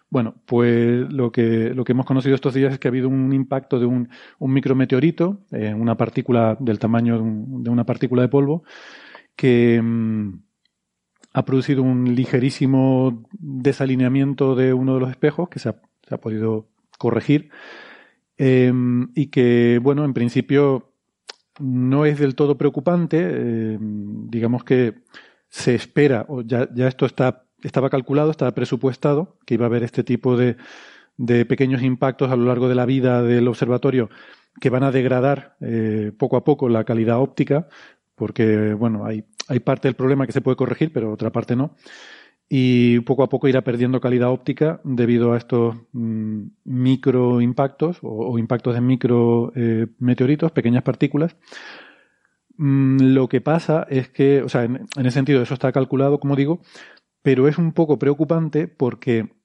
Bueno, 0.10 0.36
pues 0.46 1.12
lo 1.12 1.32
que, 1.32 1.74
lo 1.74 1.84
que 1.84 1.92
hemos 1.92 2.06
conocido 2.06 2.36
estos 2.36 2.54
días 2.54 2.72
es 2.72 2.80
que 2.80 2.88
ha 2.88 2.92
habido 2.92 3.10
un 3.10 3.34
impacto 3.34 3.78
de 3.78 3.86
un, 3.86 4.10
un 4.40 4.54
micrometeorito, 4.54 5.42
eh, 5.52 5.74
una 5.74 5.98
partícula 5.98 6.56
del 6.60 6.80
tamaño 6.80 7.18
de, 7.18 7.70
una 7.70 7.86
partícula 7.86 8.22
de 8.22 8.30
polvo, 8.30 8.64
que 9.36 9.82
mm, 9.82 10.40
ha 11.34 11.46
producido 11.46 11.84
un 11.84 12.16
ligerísimo 12.16 13.26
desalineamiento 13.34 14.56
de 14.56 14.74
uno 14.74 14.94
de 14.94 15.00
los 15.02 15.10
espejos 15.10 15.50
que 15.50 15.60
se 15.60 15.70
ha, 15.70 15.76
se 16.08 16.16
ha 16.16 16.22
podido 16.22 16.70
corregir 16.98 17.50
em, 18.38 19.10
y 19.14 19.28
que, 19.28 19.80
bueno, 19.84 20.06
en 20.06 20.14
principio 20.14 20.94
no 21.60 22.06
es 22.06 22.20
del 22.20 22.36
todo 22.36 22.58
preocupante. 22.58 23.74
Em, 23.74 24.30
digamos 24.30 24.64
que 24.64 24.96
se 25.50 25.76
espera, 25.76 26.26
o 26.30 26.42
ya, 26.42 26.70
ya 26.74 26.88
esto 26.88 27.06
está 27.06 27.47
estaba 27.64 27.90
calculado, 27.90 28.32
estaba 28.32 28.52
presupuestado 28.52 29.38
que 29.46 29.56
iba 29.56 29.66
a 29.66 29.68
haber 29.68 29.84
este 29.84 30.04
tipo 30.04 30.38
de, 30.38 30.58
de 31.18 31.46
pequeños 31.46 31.82
impactos 31.82 32.32
a 32.32 32.36
lo 32.36 32.46
largo 32.46 32.70
de 32.70 32.76
la 32.76 32.86
vida 32.86 33.24
del 33.24 33.48
observatorio 33.48 34.10
que 34.60 34.70
van 34.70 34.84
a 34.84 34.92
degradar 34.92 35.56
eh, 35.62 36.12
poco 36.18 36.38
a 36.38 36.44
poco 36.44 36.70
la 36.70 36.84
calidad 36.84 37.20
óptica, 37.20 37.68
porque 38.16 38.74
bueno, 38.74 39.06
hay, 39.06 39.24
parte 39.64 39.88
del 39.88 39.96
problema 39.96 40.26
que 40.26 40.34
se 40.34 40.42
puede 40.42 40.58
corregir, 40.58 40.92
pero 40.92 41.12
otra 41.12 41.32
parte 41.32 41.56
no. 41.56 41.76
y 42.50 43.00
poco 43.02 43.24
a 43.24 43.30
poco 43.30 43.48
irá 43.48 43.62
perdiendo 43.62 44.02
calidad 44.02 44.32
óptica 44.32 44.82
debido 44.84 45.34
a 45.34 45.38
estos 45.38 45.76
mm, 45.94 46.44
micro 46.66 47.42
impactos 47.42 48.00
o, 48.02 48.38
impactos 48.40 48.74
de 48.74 48.82
micro 48.82 49.52
eh, 49.56 49.88
meteoritos, 50.00 50.52
pequeñas 50.52 50.84
partículas. 50.84 51.36
Mm, 52.58 53.14
lo 53.14 53.30
que 53.30 53.42
pasa 53.42 53.86
es 53.90 54.10
que, 54.10 54.42
o 54.42 54.50
sea, 54.50 54.64
en, 54.64 54.88
ese 54.98 55.12
sentido 55.12 55.42
eso 55.42 55.54
está 55.54 55.72
calculado, 55.72 56.20
como 56.20 56.36
digo, 56.36 56.62
pero 57.27 57.50
es 57.50 57.57
un 57.57 57.74
poco 57.74 58.00
preocupante 58.00 58.69
porque 58.69 59.36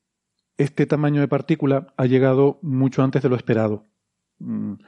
este 0.56 0.86
tamaño 0.86 1.20
de 1.20 1.26
partícula 1.26 1.92
ha 1.96 2.06
llegado 2.06 2.60
mucho 2.62 3.02
antes 3.02 3.24
de 3.24 3.28
lo 3.28 3.34
esperado. 3.34 3.88
Mm, 4.38 4.74
o 4.74 4.78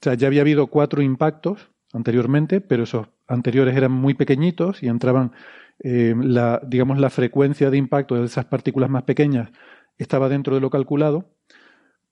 sea, 0.00 0.14
ya 0.14 0.28
había 0.28 0.42
habido 0.42 0.68
cuatro 0.68 1.02
impactos 1.02 1.68
anteriormente, 1.92 2.60
pero 2.60 2.84
esos 2.84 3.08
anteriores 3.26 3.76
eran 3.76 3.90
muy 3.90 4.14
pequeñitos 4.14 4.84
y 4.84 4.86
entraban 4.86 5.32
eh, 5.80 6.14
la, 6.16 6.62
digamos, 6.64 7.00
la 7.00 7.10
frecuencia 7.10 7.70
de 7.70 7.76
impacto 7.76 8.14
de 8.14 8.26
esas 8.26 8.44
partículas 8.44 8.88
más 8.88 9.02
pequeñas 9.02 9.50
estaba 9.96 10.28
dentro 10.28 10.54
de 10.54 10.60
lo 10.60 10.70
calculado, 10.70 11.34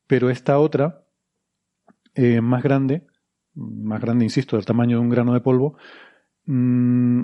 pero 0.08 0.28
esta 0.28 0.58
otra, 0.58 1.04
eh, 2.16 2.40
más 2.40 2.64
grande, 2.64 3.06
más 3.54 4.00
grande, 4.00 4.24
insisto, 4.24 4.56
del 4.56 4.66
tamaño 4.66 4.96
de 4.96 5.02
un 5.02 5.08
grano 5.08 5.34
de 5.34 5.40
polvo, 5.40 5.78
mm, 6.46 7.22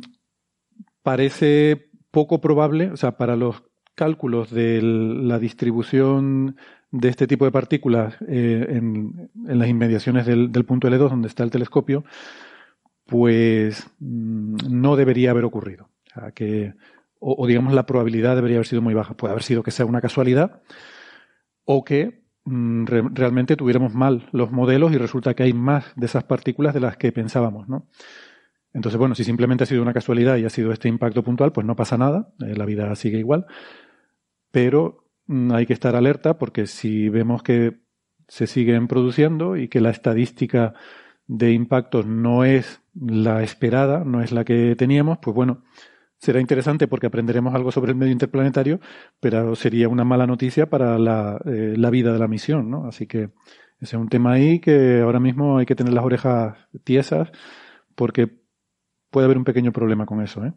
parece 1.03 1.91
poco 2.13 2.41
probable, 2.41 2.93
o 2.93 2.97
sea, 2.97 3.17
para 3.17 3.35
los 3.35 3.65
cálculos 3.97 4.51
de 4.51 4.81
la 4.81 5.41
distribución 5.41 6.57
de 6.93 7.09
este 7.09 7.27
tipo 7.27 7.45
de 7.45 7.51
partículas 7.51 8.15
eh, 8.29 8.67
en, 8.69 9.31
las 9.45 9.69
inmediaciones 9.69 10.27
del, 10.27 10.65
punto 10.65 10.89
L2, 10.89 11.09
donde 11.09 11.29
está 11.29 11.43
el 11.43 11.51
telescopio, 11.51 12.05
pues 13.07 13.91
mm, 13.99 14.57
no 14.71 14.95
debería 14.95 15.31
haber 15.31 15.45
ocurrido 15.45 15.89
que, 16.35 16.75
o, 17.19 17.47
digamos 17.47 17.73
la 17.73 17.87
probabilidad 17.87 18.37
debería 18.37 18.59
haber 18.59 18.67
sido 18.67 18.83
muy 18.83 18.95
baja. 18.95 19.15
Puede 19.15 19.33
haber 19.33 19.43
sido 19.43 19.63
que 19.63 19.71
sea 19.71 19.87
una 19.87 20.01
casualidad 20.01 20.63
o 21.65 21.85
que 21.85 22.23
mm, 22.45 22.85
realmente 22.87 23.57
tuviéramos 23.57 23.95
mal 23.95 24.29
los 24.33 24.53
modelos 24.53 24.93
y 24.93 24.99
resulta 24.99 25.35
que 25.35 25.45
hay 25.45 25.55
más 25.55 25.93
de 25.97 26.07
esas 26.07 26.25
partículas 26.25 26.75
de 26.75 26.81
las 26.81 26.99
que 26.99 27.11
pensábamos, 27.11 27.69
¿no? 27.69 27.87
Entonces, 28.75 28.99
bueno, 28.99 29.15
si 29.15 29.25
simplemente 29.25 29.65
ha 29.65 29.67
sido 29.67 29.83
una 29.83 29.93
casualidad 29.93 30.37
y 30.37 30.45
ha 30.45 30.51
sido 30.51 30.73
este 30.73 30.89
impacto 30.89 31.23
puntual, 31.23 31.53
pues 31.53 31.67
no 31.67 31.77
pasa 31.77 31.99
nada, 31.99 32.33
eh, 32.41 32.55
la 32.57 32.65
vida 32.65 32.95
sigue 32.97 33.19
igual, 33.19 33.47
pero 34.51 35.05
mm, 35.27 35.53
hay 35.53 35.67
que 35.67 35.75
estar 35.75 35.95
alerta 35.97 36.39
porque 36.39 36.67
si 36.67 37.09
vemos 37.09 37.43
que 37.43 37.81
se 38.29 38.47
siguen 38.47 38.89
produciendo 38.89 39.57
y 39.57 39.69
que 39.69 39.81
la 39.81 39.91
estadística 39.91 40.75
de 41.27 41.53
impactos 41.53 42.07
no 42.07 42.45
es 42.45 42.83
la 42.95 43.43
esperada, 43.43 44.05
no 44.05 44.23
es 44.23 44.33
la 44.33 44.45
que 44.45 44.75
teníamos, 44.77 45.19
pues 45.21 45.35
bueno, 45.35 45.65
será 46.19 46.41
interesante 46.41 46.89
porque 46.89 47.07
aprenderemos 47.09 47.55
algo 47.55 47.73
sobre 47.73 47.93
el 47.93 47.97
medio 47.97 48.13
interplanetario, 48.13 48.81
pero 49.21 49.55
sería 49.55 49.89
una 49.89 50.05
mala 50.05 50.27
noticia 50.27 50.71
para 50.71 50.99
la, 50.99 51.41
eh, 51.45 51.75
la 51.77 51.91
vida 51.91 52.13
de 52.13 52.19
la 52.19 52.29
misión, 52.29 52.71
¿no? 52.71 52.87
Así 52.87 53.07
que 53.07 53.31
ese 53.81 53.97
es 53.97 54.01
un 54.01 54.09
tema 54.09 54.33
ahí 54.33 54.61
que 54.61 55.01
ahora 55.01 55.21
mismo 55.21 55.59
hay 55.59 55.67
que 55.67 55.75
tener 55.75 55.93
las 55.93 56.05
orejas 56.05 56.57
tiesas 56.85 57.33
porque 57.97 58.42
puede 59.13 59.27
haber 59.27 59.39
un 59.39 59.45
pequeño 59.45 59.71
problema 59.71 60.07
con 60.07 60.21
eso, 60.21 60.45
¿eh? 60.45 60.53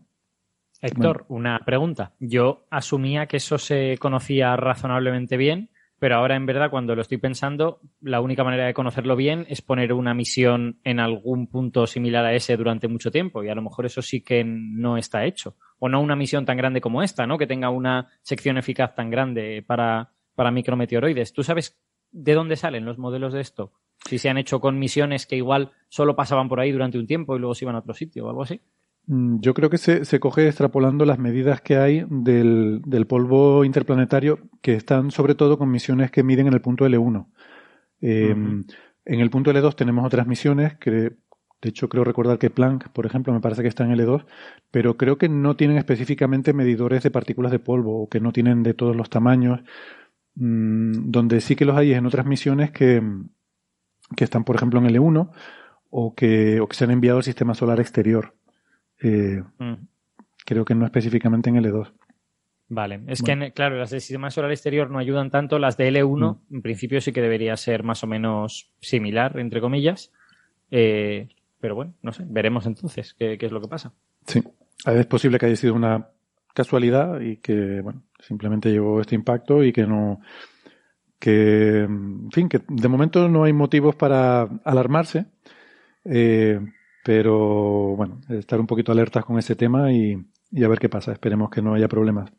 Héctor, 0.82 1.26
una 1.30 1.60
pregunta. 1.60 2.14
Yo 2.20 2.66
asumía 2.72 3.28
que 3.28 3.38
eso 3.38 3.58
se 3.58 3.98
conocía 4.00 4.56
razonablemente 4.56 5.38
bien 5.38 5.70
pero 5.98 6.16
ahora 6.18 6.36
en 6.36 6.46
verdad 6.46 6.70
cuando 6.70 6.94
lo 6.96 7.02
estoy 7.02 7.18
pensando, 7.18 7.80
la 8.02 8.20
única 8.20 8.44
manera 8.44 8.66
de 8.66 8.74
conocerlo 8.74 9.16
bien 9.16 9.46
es 9.50 9.62
poner 9.62 9.94
una 9.94 10.14
misión 10.14 10.80
en 10.84 11.00
algún 11.00 11.48
punto 11.48 11.88
similar 11.88 12.26
a 12.26 12.34
ese 12.34 12.58
durante 12.58 12.88
mucho 12.88 13.12
tiempo 13.12 13.44
y 13.44 13.50
a 13.50 13.56
lo 13.56 13.62
mejor 13.62 13.86
eso 13.86 14.02
sí 14.02 14.22
que 14.22 14.44
no 14.44 14.98
está 14.98 15.26
hecho. 15.26 15.56
O 15.80 15.88
no 15.88 16.02
una 16.02 16.16
misión 16.16 16.46
tan 16.46 16.58
grande 16.58 16.82
como 16.82 17.02
esta, 17.02 17.26
¿no? 17.26 17.38
Que 17.38 17.48
tenga 17.48 17.70
una 17.70 18.10
sección 18.22 18.58
eficaz 18.58 18.94
tan 18.94 19.10
grande 19.10 19.64
para, 19.66 20.12
para 20.36 20.52
micrometeoroides. 20.52 21.32
¿Tú 21.32 21.44
sabes 21.44 21.80
de 22.12 22.34
dónde 22.34 22.58
salen 22.58 22.86
los 22.86 22.98
modelos 22.98 23.34
de 23.34 23.42
esto? 23.42 23.72
Si 24.06 24.18
se 24.18 24.30
han 24.30 24.38
hecho 24.38 24.60
con 24.60 24.78
misiones 24.78 25.26
que 25.26 25.36
igual 25.36 25.72
solo 25.90 26.16
pasaban 26.16 26.50
por 26.50 26.60
ahí 26.60 26.72
durante 26.72 26.98
un 26.98 27.08
tiempo 27.08 27.36
y 27.36 27.40
luego 27.40 27.56
se 27.56 27.66
iban 27.66 27.76
a 27.76 27.80
otro 27.80 27.94
sitio 27.94 28.26
o 28.26 28.30
algo 28.30 28.44
así. 28.44 28.62
Mm, 29.08 29.40
yo 29.40 29.54
creo 29.54 29.70
que 29.70 29.78
se, 29.78 30.06
se, 30.06 30.20
coge 30.20 30.48
extrapolando 30.48 31.06
las 31.06 31.20
medidas 31.20 31.62
que 31.62 31.78
hay 31.78 32.06
del, 32.10 32.82
del, 32.86 33.06
polvo 33.06 33.64
interplanetario, 33.64 34.40
que 34.62 34.74
están 34.74 35.12
sobre 35.12 35.36
todo 35.36 35.58
con 35.58 35.70
misiones 35.70 36.12
que 36.12 36.24
miden 36.24 36.48
en 36.48 36.54
el 36.54 36.62
punto 36.62 36.86
L1. 36.86 37.28
Em, 38.02 38.66
en 39.06 39.20
el 39.20 39.30
punto 39.30 39.52
L2 39.52 39.76
tenemos 39.76 40.06
otras 40.06 40.28
misiones 40.28 40.76
que, 40.76 40.92
de 40.92 41.70
hecho, 41.70 41.88
creo 41.90 42.04
recordar 42.04 42.38
que 42.40 42.50
Planck, 42.50 42.90
por 42.90 43.06
ejemplo, 43.06 43.32
me 43.34 43.42
parece 43.42 43.62
que 43.62 43.68
está 43.68 43.86
en 43.86 43.92
L2, 43.92 44.26
pero 44.72 44.98
creo 44.98 45.18
que 45.18 45.30
no 45.30 45.56
tienen 45.56 45.78
específicamente 45.78 46.54
medidores 46.54 47.04
de 47.04 47.12
partículas 47.12 47.52
de 47.52 47.60
polvo 47.60 48.04
o 48.04 48.10
que 48.10 48.20
no 48.20 48.32
tienen 48.32 48.64
de 48.64 48.74
todos 48.74 48.96
los 48.96 49.10
tamaños. 49.10 49.62
Mm, 50.36 51.12
donde 51.12 51.40
sí 51.42 51.56
que 51.56 51.66
los 51.66 51.78
hay 51.78 51.92
es 51.94 51.98
en 51.98 52.06
otras 52.06 52.26
misiones 52.26 52.72
que, 52.72 53.02
que 54.16 54.24
están, 54.24 54.44
por 54.44 54.56
ejemplo, 54.56 54.80
en 54.80 54.88
L1 54.88 55.32
o 55.90 56.14
que, 56.14 56.60
o 56.60 56.68
que 56.68 56.76
se 56.76 56.84
han 56.84 56.92
enviado 56.92 57.18
al 57.18 57.24
sistema 57.24 57.54
solar 57.54 57.80
exterior. 57.80 58.36
Eh, 59.02 59.42
mm. 59.58 59.74
Creo 60.46 60.66
que 60.66 60.76
no 60.76 60.86
específicamente 60.86 61.50
en 61.50 61.58
L2. 61.58 61.92
Vale, 62.68 63.02
es 63.08 63.22
que, 63.22 63.52
claro, 63.52 63.78
las 63.78 63.92
del 63.92 64.02
sistema 64.02 64.32
solar 64.32 64.52
exterior 64.52 64.90
no 64.90 64.98
ayudan 64.98 65.30
tanto, 65.30 65.60
las 65.60 65.78
de 65.78 65.92
L1 65.92 66.40
mm. 66.50 66.56
en 66.56 66.62
principio 66.62 67.00
sí 67.00 67.12
que 67.12 67.22
debería 67.22 67.56
ser 67.58 67.84
más 67.84 68.04
o 68.04 68.08
menos 68.08 68.72
similar, 68.82 69.40
entre 69.40 69.62
comillas. 69.62 70.12
Eh, 70.72 71.30
pero 71.60 71.76
bueno, 71.76 71.94
no 72.02 72.12
sé, 72.12 72.24
veremos 72.28 72.66
entonces 72.66 73.14
qué, 73.14 73.38
es 73.40 73.52
lo 73.52 73.62
que 73.62 73.68
pasa. 73.68 73.94
Sí, 74.28 74.44
es 74.86 75.06
posible 75.06 75.38
que 75.38 75.46
haya 75.46 75.56
sido 75.56 75.74
una 75.74 76.10
casualidad 76.54 77.22
y 77.22 77.38
que, 77.38 77.82
bueno, 77.82 78.04
simplemente 78.20 78.72
llegó 78.72 79.00
este 79.02 79.16
impacto 79.16 79.64
y 79.64 79.72
que 79.72 79.86
no, 79.86 80.20
que, 81.20 81.82
en 81.82 82.32
fin, 82.32 82.50
que 82.50 82.62
de 82.68 82.88
momento 82.88 83.28
no 83.30 83.44
hay 83.44 83.54
motivos 83.54 83.96
para 83.96 84.48
alarmarse, 84.64 85.26
eh, 86.04 86.60
pero 87.04 87.96
bueno, 87.96 88.22
estar 88.30 88.60
un 88.60 88.68
poquito 88.68 88.92
alertas 88.92 89.26
con 89.26 89.38
ese 89.38 89.56
tema 89.56 89.92
y, 89.92 90.14
a 90.14 90.68
ver 90.68 90.80
qué 90.80 90.90
pasa. 90.90 91.12
Esperemos 91.12 91.50
que 91.50 91.62
no 91.62 91.74
haya 91.74 91.88
problemas. 91.88 92.32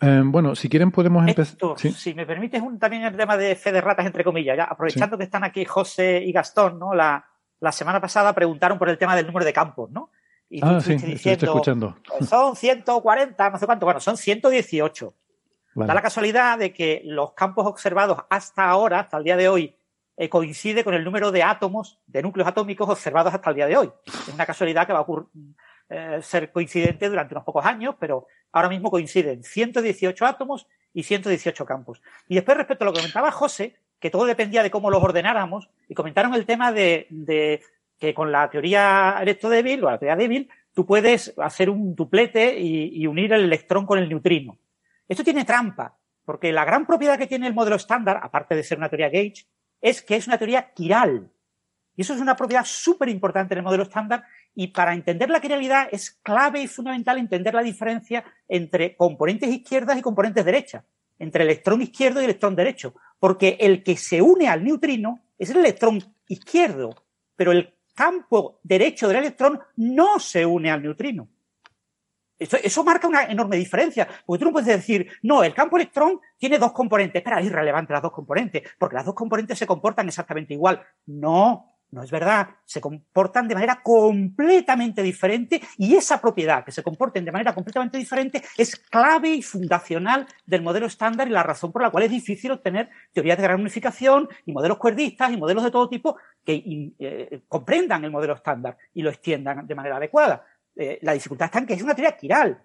Eh, 0.00 0.22
bueno, 0.24 0.54
si 0.54 0.68
quieren 0.68 0.90
podemos 0.90 1.26
empezar. 1.26 1.56
Si 1.78 2.14
me 2.14 2.26
permites 2.26 2.60
un, 2.60 2.78
también 2.78 3.04
el 3.04 3.16
tema 3.16 3.36
de 3.36 3.54
fe 3.56 3.72
de 3.72 3.80
ratas, 3.80 4.06
entre 4.06 4.24
comillas, 4.24 4.56
ya 4.56 4.64
aprovechando 4.64 5.16
que 5.16 5.24
están 5.24 5.44
aquí 5.44 5.64
José 5.64 6.22
y 6.24 6.32
Gastón, 6.32 6.78
¿no? 6.78 6.94
La, 6.94 7.24
semana 7.72 8.00
pasada 8.00 8.34
preguntaron 8.34 8.78
por 8.78 8.90
el 8.90 8.98
tema 8.98 9.16
del 9.16 9.26
número 9.26 9.44
de 9.44 9.52
campos, 9.52 9.90
¿no? 9.90 10.10
Y 10.50 10.60
ah, 10.62 10.80
sí, 10.80 10.96
diciendo, 10.96 11.46
escuchando. 11.46 11.96
Son 12.28 12.54
140, 12.54 13.50
no 13.50 13.58
sé 13.58 13.64
cuánto, 13.64 13.86
bueno, 13.86 14.00
son 14.00 14.18
118. 14.18 15.14
Da 15.74 15.94
la 15.94 16.02
casualidad 16.02 16.58
de 16.58 16.72
que 16.72 17.02
los 17.04 17.32
campos 17.32 17.66
observados 17.66 18.18
hasta 18.30 18.68
ahora, 18.68 19.00
hasta 19.00 19.16
el 19.16 19.24
día 19.24 19.36
de 19.36 19.48
hoy, 19.48 19.76
eh, 20.16 20.28
coincide 20.28 20.84
con 20.84 20.94
el 20.94 21.02
número 21.02 21.32
de 21.32 21.42
átomos, 21.42 21.98
de 22.06 22.22
núcleos 22.22 22.48
atómicos 22.48 22.88
observados 22.88 23.34
hasta 23.34 23.50
el 23.50 23.56
día 23.56 23.66
de 23.66 23.76
hoy. 23.76 23.90
Es 24.06 24.32
una 24.32 24.46
casualidad 24.46 24.86
que 24.86 24.92
va 24.92 25.00
a 25.00 25.06
eh, 25.88 26.22
ser 26.22 26.52
coincidente 26.52 27.08
durante 27.08 27.34
unos 27.34 27.44
pocos 27.44 27.66
años, 27.66 27.96
pero 27.98 28.28
ahora 28.52 28.68
mismo 28.68 28.90
coinciden 28.90 29.42
118 29.42 30.24
átomos 30.24 30.68
y 30.92 31.02
118 31.02 31.66
campos. 31.66 32.00
Y 32.28 32.36
después, 32.36 32.56
respecto 32.56 32.84
a 32.84 32.86
lo 32.86 32.92
que 32.92 33.00
comentaba 33.00 33.32
José, 33.32 33.76
que 33.98 34.10
todo 34.10 34.24
dependía 34.26 34.62
de 34.62 34.70
cómo 34.70 34.90
los 34.90 35.02
ordenáramos, 35.02 35.68
y 35.88 35.94
comentaron 35.94 36.34
el 36.34 36.46
tema 36.46 36.70
de, 36.70 37.60
que 37.98 38.14
con 38.14 38.30
la 38.30 38.48
teoría 38.50 39.18
electrodébil 39.20 39.82
o 39.82 39.90
la 39.90 39.98
teoría 39.98 40.16
débil, 40.16 40.48
tú 40.72 40.86
puedes 40.86 41.34
hacer 41.38 41.70
un 41.70 41.96
duplete 41.96 42.60
y, 42.60 43.02
y 43.02 43.06
unir 43.08 43.32
el 43.32 43.42
electrón 43.42 43.84
con 43.84 43.98
el 43.98 44.08
neutrino. 44.08 44.58
Esto 45.08 45.24
tiene 45.24 45.44
trampa, 45.44 45.98
porque 46.24 46.52
la 46.52 46.64
gran 46.64 46.86
propiedad 46.86 47.18
que 47.18 47.26
tiene 47.26 47.46
el 47.46 47.54
modelo 47.54 47.76
estándar, 47.76 48.20
aparte 48.22 48.54
de 48.54 48.62
ser 48.62 48.78
una 48.78 48.88
teoría 48.88 49.10
gauge, 49.10 49.46
es 49.80 50.00
que 50.02 50.16
es 50.16 50.26
una 50.26 50.38
teoría 50.38 50.72
quiral. 50.72 51.30
Y 51.96 52.02
eso 52.02 52.14
es 52.14 52.20
una 52.20 52.34
propiedad 52.34 52.64
súper 52.64 53.08
importante 53.08 53.54
en 53.54 53.58
el 53.58 53.64
modelo 53.64 53.84
estándar 53.84 54.24
y 54.54 54.68
para 54.68 54.94
entender 54.94 55.30
la 55.30 55.40
quiralidad 55.40 55.88
es 55.92 56.10
clave 56.22 56.62
y 56.62 56.66
fundamental 56.66 57.18
entender 57.18 57.54
la 57.54 57.62
diferencia 57.62 58.24
entre 58.48 58.96
componentes 58.96 59.48
izquierdas 59.50 59.98
y 59.98 60.02
componentes 60.02 60.44
derechas, 60.44 60.84
entre 61.18 61.44
electrón 61.44 61.82
izquierdo 61.82 62.20
y 62.20 62.24
electrón 62.24 62.56
derecho, 62.56 62.94
porque 63.20 63.58
el 63.60 63.82
que 63.82 63.96
se 63.96 64.22
une 64.22 64.48
al 64.48 64.64
neutrino 64.64 65.20
es 65.38 65.50
el 65.50 65.58
electrón 65.58 66.02
izquierdo, 66.28 66.94
pero 67.36 67.52
el 67.52 67.74
campo 67.94 68.58
derecho 68.62 69.06
del 69.06 69.18
electrón 69.18 69.60
no 69.76 70.18
se 70.18 70.44
une 70.46 70.70
al 70.70 70.82
neutrino. 70.82 71.28
Eso, 72.38 72.82
marca 72.82 73.06
una 73.06 73.24
enorme 73.24 73.56
diferencia, 73.56 74.08
porque 74.26 74.40
tú 74.40 74.46
no 74.46 74.52
puedes 74.52 74.66
decir, 74.66 75.08
no, 75.22 75.44
el 75.44 75.54
campo 75.54 75.76
electrón 75.76 76.20
tiene 76.36 76.58
dos 76.58 76.72
componentes. 76.72 77.20
Espera, 77.20 77.40
es 77.40 77.46
irrelevante 77.46 77.92
las 77.92 78.02
dos 78.02 78.12
componentes, 78.12 78.62
porque 78.78 78.96
las 78.96 79.04
dos 79.04 79.14
componentes 79.14 79.58
se 79.58 79.66
comportan 79.66 80.08
exactamente 80.08 80.52
igual. 80.52 80.82
No, 81.06 81.74
no 81.94 82.02
es 82.02 82.10
verdad. 82.10 82.48
Se 82.64 82.80
comportan 82.80 83.46
de 83.46 83.54
manera 83.54 83.80
completamente 83.80 85.00
diferente 85.00 85.60
y 85.78 85.94
esa 85.94 86.20
propiedad, 86.20 86.64
que 86.64 86.72
se 86.72 86.82
comporten 86.82 87.24
de 87.24 87.30
manera 87.30 87.54
completamente 87.54 87.98
diferente, 87.98 88.42
es 88.58 88.74
clave 88.74 89.28
y 89.28 89.42
fundacional 89.42 90.26
del 90.44 90.62
modelo 90.62 90.86
estándar 90.86 91.28
y 91.28 91.30
la 91.30 91.44
razón 91.44 91.70
por 91.70 91.82
la 91.82 91.90
cual 91.90 92.02
es 92.02 92.10
difícil 92.10 92.50
obtener 92.50 92.90
teorías 93.12 93.38
de 93.38 93.44
gran 93.44 93.60
unificación 93.60 94.28
y 94.44 94.52
modelos 94.52 94.78
cuerdistas 94.78 95.30
y 95.30 95.36
modelos 95.36 95.62
de 95.62 95.70
todo 95.70 95.88
tipo 95.88 96.16
que 96.44 96.92
eh, 96.98 97.42
comprendan 97.46 98.04
el 98.04 98.10
modelo 98.10 98.34
estándar 98.34 98.76
y 98.92 99.02
lo 99.02 99.10
extiendan 99.10 99.64
de 99.64 99.74
manera 99.76 99.96
adecuada. 99.96 100.44
Eh, 100.76 100.98
la 101.02 101.12
dificultad 101.12 101.46
está 101.46 101.58
en 101.58 101.66
que 101.66 101.74
es 101.74 101.82
una 101.82 101.94
teoría 101.94 102.16
quiral. 102.16 102.62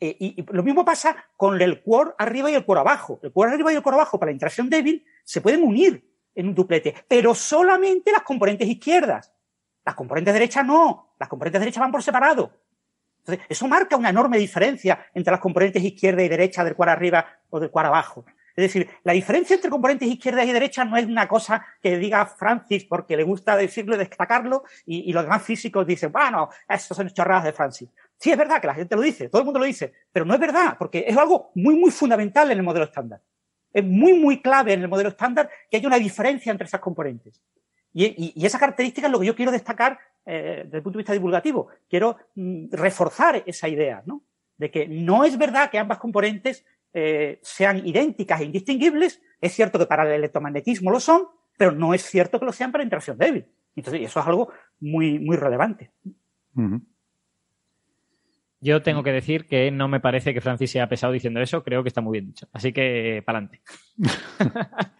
Eh, 0.00 0.16
y, 0.18 0.46
lo 0.50 0.62
mismo 0.62 0.84
pasa 0.84 1.24
con 1.36 1.60
el 1.60 1.82
core 1.82 2.12
arriba 2.18 2.50
y 2.50 2.54
el 2.54 2.64
core 2.64 2.80
abajo. 2.80 3.20
El 3.22 3.32
core 3.32 3.52
arriba 3.52 3.72
y 3.72 3.76
el 3.76 3.82
core 3.82 3.96
abajo 3.96 4.18
para 4.18 4.30
la 4.30 4.34
interacción 4.34 4.70
débil 4.70 5.04
se 5.24 5.40
pueden 5.40 5.62
unir 5.62 6.08
en 6.34 6.48
un 6.48 6.54
duplete, 6.54 6.94
pero 7.08 7.34
solamente 7.34 8.12
las 8.12 8.22
componentes 8.22 8.68
izquierdas. 8.68 9.32
Las 9.84 9.94
componentes 9.94 10.32
derechas 10.32 10.64
no, 10.64 11.14
las 11.18 11.28
componentes 11.28 11.60
derechas 11.60 11.80
van 11.80 11.92
por 11.92 12.02
separado. 12.02 12.52
Entonces, 13.18 13.44
eso 13.48 13.68
marca 13.68 13.96
una 13.96 14.08
enorme 14.08 14.38
diferencia 14.38 15.06
entre 15.12 15.30
las 15.30 15.40
componentes 15.40 15.82
izquierda 15.82 16.22
y 16.22 16.28
derecha 16.28 16.64
del 16.64 16.74
cuadro 16.74 16.92
arriba 16.92 17.26
o 17.50 17.60
del 17.60 17.70
cuadro 17.70 17.88
abajo. 17.88 18.24
Es 18.56 18.62
decir, 18.62 18.88
la 19.04 19.12
diferencia 19.12 19.54
entre 19.54 19.70
componentes 19.70 20.08
izquierdas 20.08 20.46
y 20.46 20.52
derechas 20.52 20.86
no 20.86 20.96
es 20.96 21.06
una 21.06 21.28
cosa 21.28 21.64
que 21.80 21.96
diga 21.98 22.26
Francis 22.26 22.84
porque 22.84 23.16
le 23.16 23.22
gusta 23.22 23.56
decirlo 23.56 23.94
y 23.94 23.98
destacarlo 23.98 24.64
y, 24.86 25.12
los 25.12 25.22
demás 25.24 25.42
físicos 25.42 25.86
dicen, 25.86 26.12
bueno, 26.12 26.48
eso 26.68 26.94
son 26.94 27.08
chorradas 27.10 27.44
de 27.44 27.52
Francis. 27.52 27.88
Sí, 28.16 28.30
es 28.30 28.36
verdad 28.36 28.60
que 28.60 28.66
la 28.66 28.74
gente 28.74 28.96
lo 28.96 29.02
dice, 29.02 29.28
todo 29.28 29.40
el 29.42 29.46
mundo 29.46 29.60
lo 29.60 29.66
dice, 29.66 29.92
pero 30.12 30.24
no 30.24 30.34
es 30.34 30.40
verdad 30.40 30.76
porque 30.78 31.04
es 31.06 31.16
algo 31.16 31.50
muy, 31.54 31.74
muy 31.76 31.90
fundamental 31.90 32.50
en 32.50 32.58
el 32.58 32.64
modelo 32.64 32.84
estándar. 32.84 33.20
Es 33.72 33.84
muy, 33.84 34.14
muy 34.14 34.42
clave 34.42 34.72
en 34.72 34.82
el 34.82 34.88
modelo 34.88 35.10
estándar 35.10 35.48
que 35.70 35.76
haya 35.76 35.86
una 35.86 35.98
diferencia 35.98 36.50
entre 36.50 36.66
esas 36.66 36.80
componentes. 36.80 37.40
Y, 37.92 38.44
esa 38.44 38.58
característica 38.58 39.06
es 39.06 39.12
lo 39.12 39.20
que 39.20 39.26
yo 39.26 39.34
quiero 39.34 39.52
destacar 39.52 39.98
eh, 40.24 40.62
desde 40.64 40.76
el 40.76 40.82
punto 40.82 40.98
de 40.98 41.02
vista 41.02 41.12
divulgativo. 41.12 41.68
Quiero 41.88 42.16
mm, 42.34 42.66
reforzar 42.70 43.42
esa 43.46 43.68
idea, 43.68 44.02
¿no? 44.06 44.22
De 44.56 44.70
que 44.70 44.86
no 44.86 45.24
es 45.24 45.38
verdad 45.38 45.70
que 45.70 45.78
ambas 45.78 45.98
componentes 45.98 46.64
eh, 46.92 47.38
sean 47.42 47.86
idénticas 47.86 48.40
e 48.40 48.44
indistinguibles. 48.44 49.22
Es 49.40 49.52
cierto 49.52 49.78
que 49.78 49.86
para 49.86 50.04
el 50.04 50.12
electromagnetismo 50.12 50.90
lo 50.90 51.00
son, 51.00 51.24
pero 51.56 51.72
no 51.72 51.94
es 51.94 52.02
cierto 52.02 52.38
que 52.38 52.46
lo 52.46 52.52
sean 52.52 52.72
para 52.72 52.84
interacción 52.84 53.18
débil. 53.18 53.46
Entonces, 53.76 54.02
eso 54.02 54.20
es 54.20 54.26
algo 54.26 54.52
muy, 54.80 55.18
muy 55.18 55.36
relevante. 55.36 55.92
Yo 58.60 58.82
tengo 58.82 59.02
que 59.02 59.12
decir 59.12 59.46
que 59.46 59.70
no 59.70 59.88
me 59.88 60.00
parece 60.00 60.34
que 60.34 60.40
Francis 60.40 60.70
sea 60.70 60.88
pesado 60.88 61.12
diciendo 61.12 61.40
eso, 61.40 61.62
creo 61.62 61.82
que 61.82 61.88
está 61.88 62.00
muy 62.00 62.12
bien 62.12 62.26
dicho. 62.26 62.48
Así 62.52 62.72
que, 62.72 63.22
para 63.24 63.38
adelante. 63.38 63.62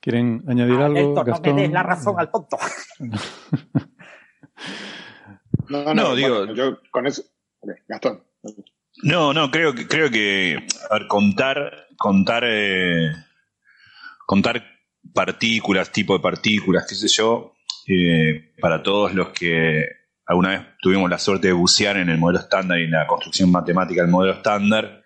¿Quieren 0.00 0.42
añadir 0.46 0.80
ah, 0.80 0.86
algo? 0.86 1.24
no 1.24 1.54
me 1.54 1.62
des 1.62 1.70
la 1.70 1.82
razón 1.82 2.14
al 2.18 2.30
tonto. 2.30 2.56
no, 5.68 5.94
no, 5.94 6.14
digo. 6.14 6.46
yo 6.54 6.78
con 6.90 7.06
eso. 7.06 7.22
Gastón. 7.86 8.22
No, 9.02 9.32
no, 9.32 9.50
creo 9.50 9.74
que, 9.74 9.86
creo 9.86 10.10
que 10.10 10.66
a 10.90 11.08
contar, 11.08 11.86
contar, 11.96 12.44
eh, 12.46 13.10
contar 14.26 14.62
partículas, 15.14 15.90
tipo 15.90 16.14
de 16.14 16.20
partículas, 16.20 16.86
qué 16.88 16.94
sé 16.94 17.08
yo, 17.08 17.54
eh, 17.86 18.52
para 18.60 18.82
todos 18.82 19.14
los 19.14 19.30
que 19.30 19.86
alguna 20.26 20.50
vez 20.50 20.60
tuvimos 20.80 21.08
la 21.08 21.18
suerte 21.18 21.48
de 21.48 21.52
bucear 21.54 21.96
en 21.96 22.10
el 22.10 22.18
modelo 22.18 22.40
estándar 22.40 22.78
y 22.78 22.84
en 22.84 22.90
la 22.90 23.06
construcción 23.06 23.50
matemática 23.50 24.02
del 24.02 24.10
modelo 24.10 24.34
estándar, 24.34 25.02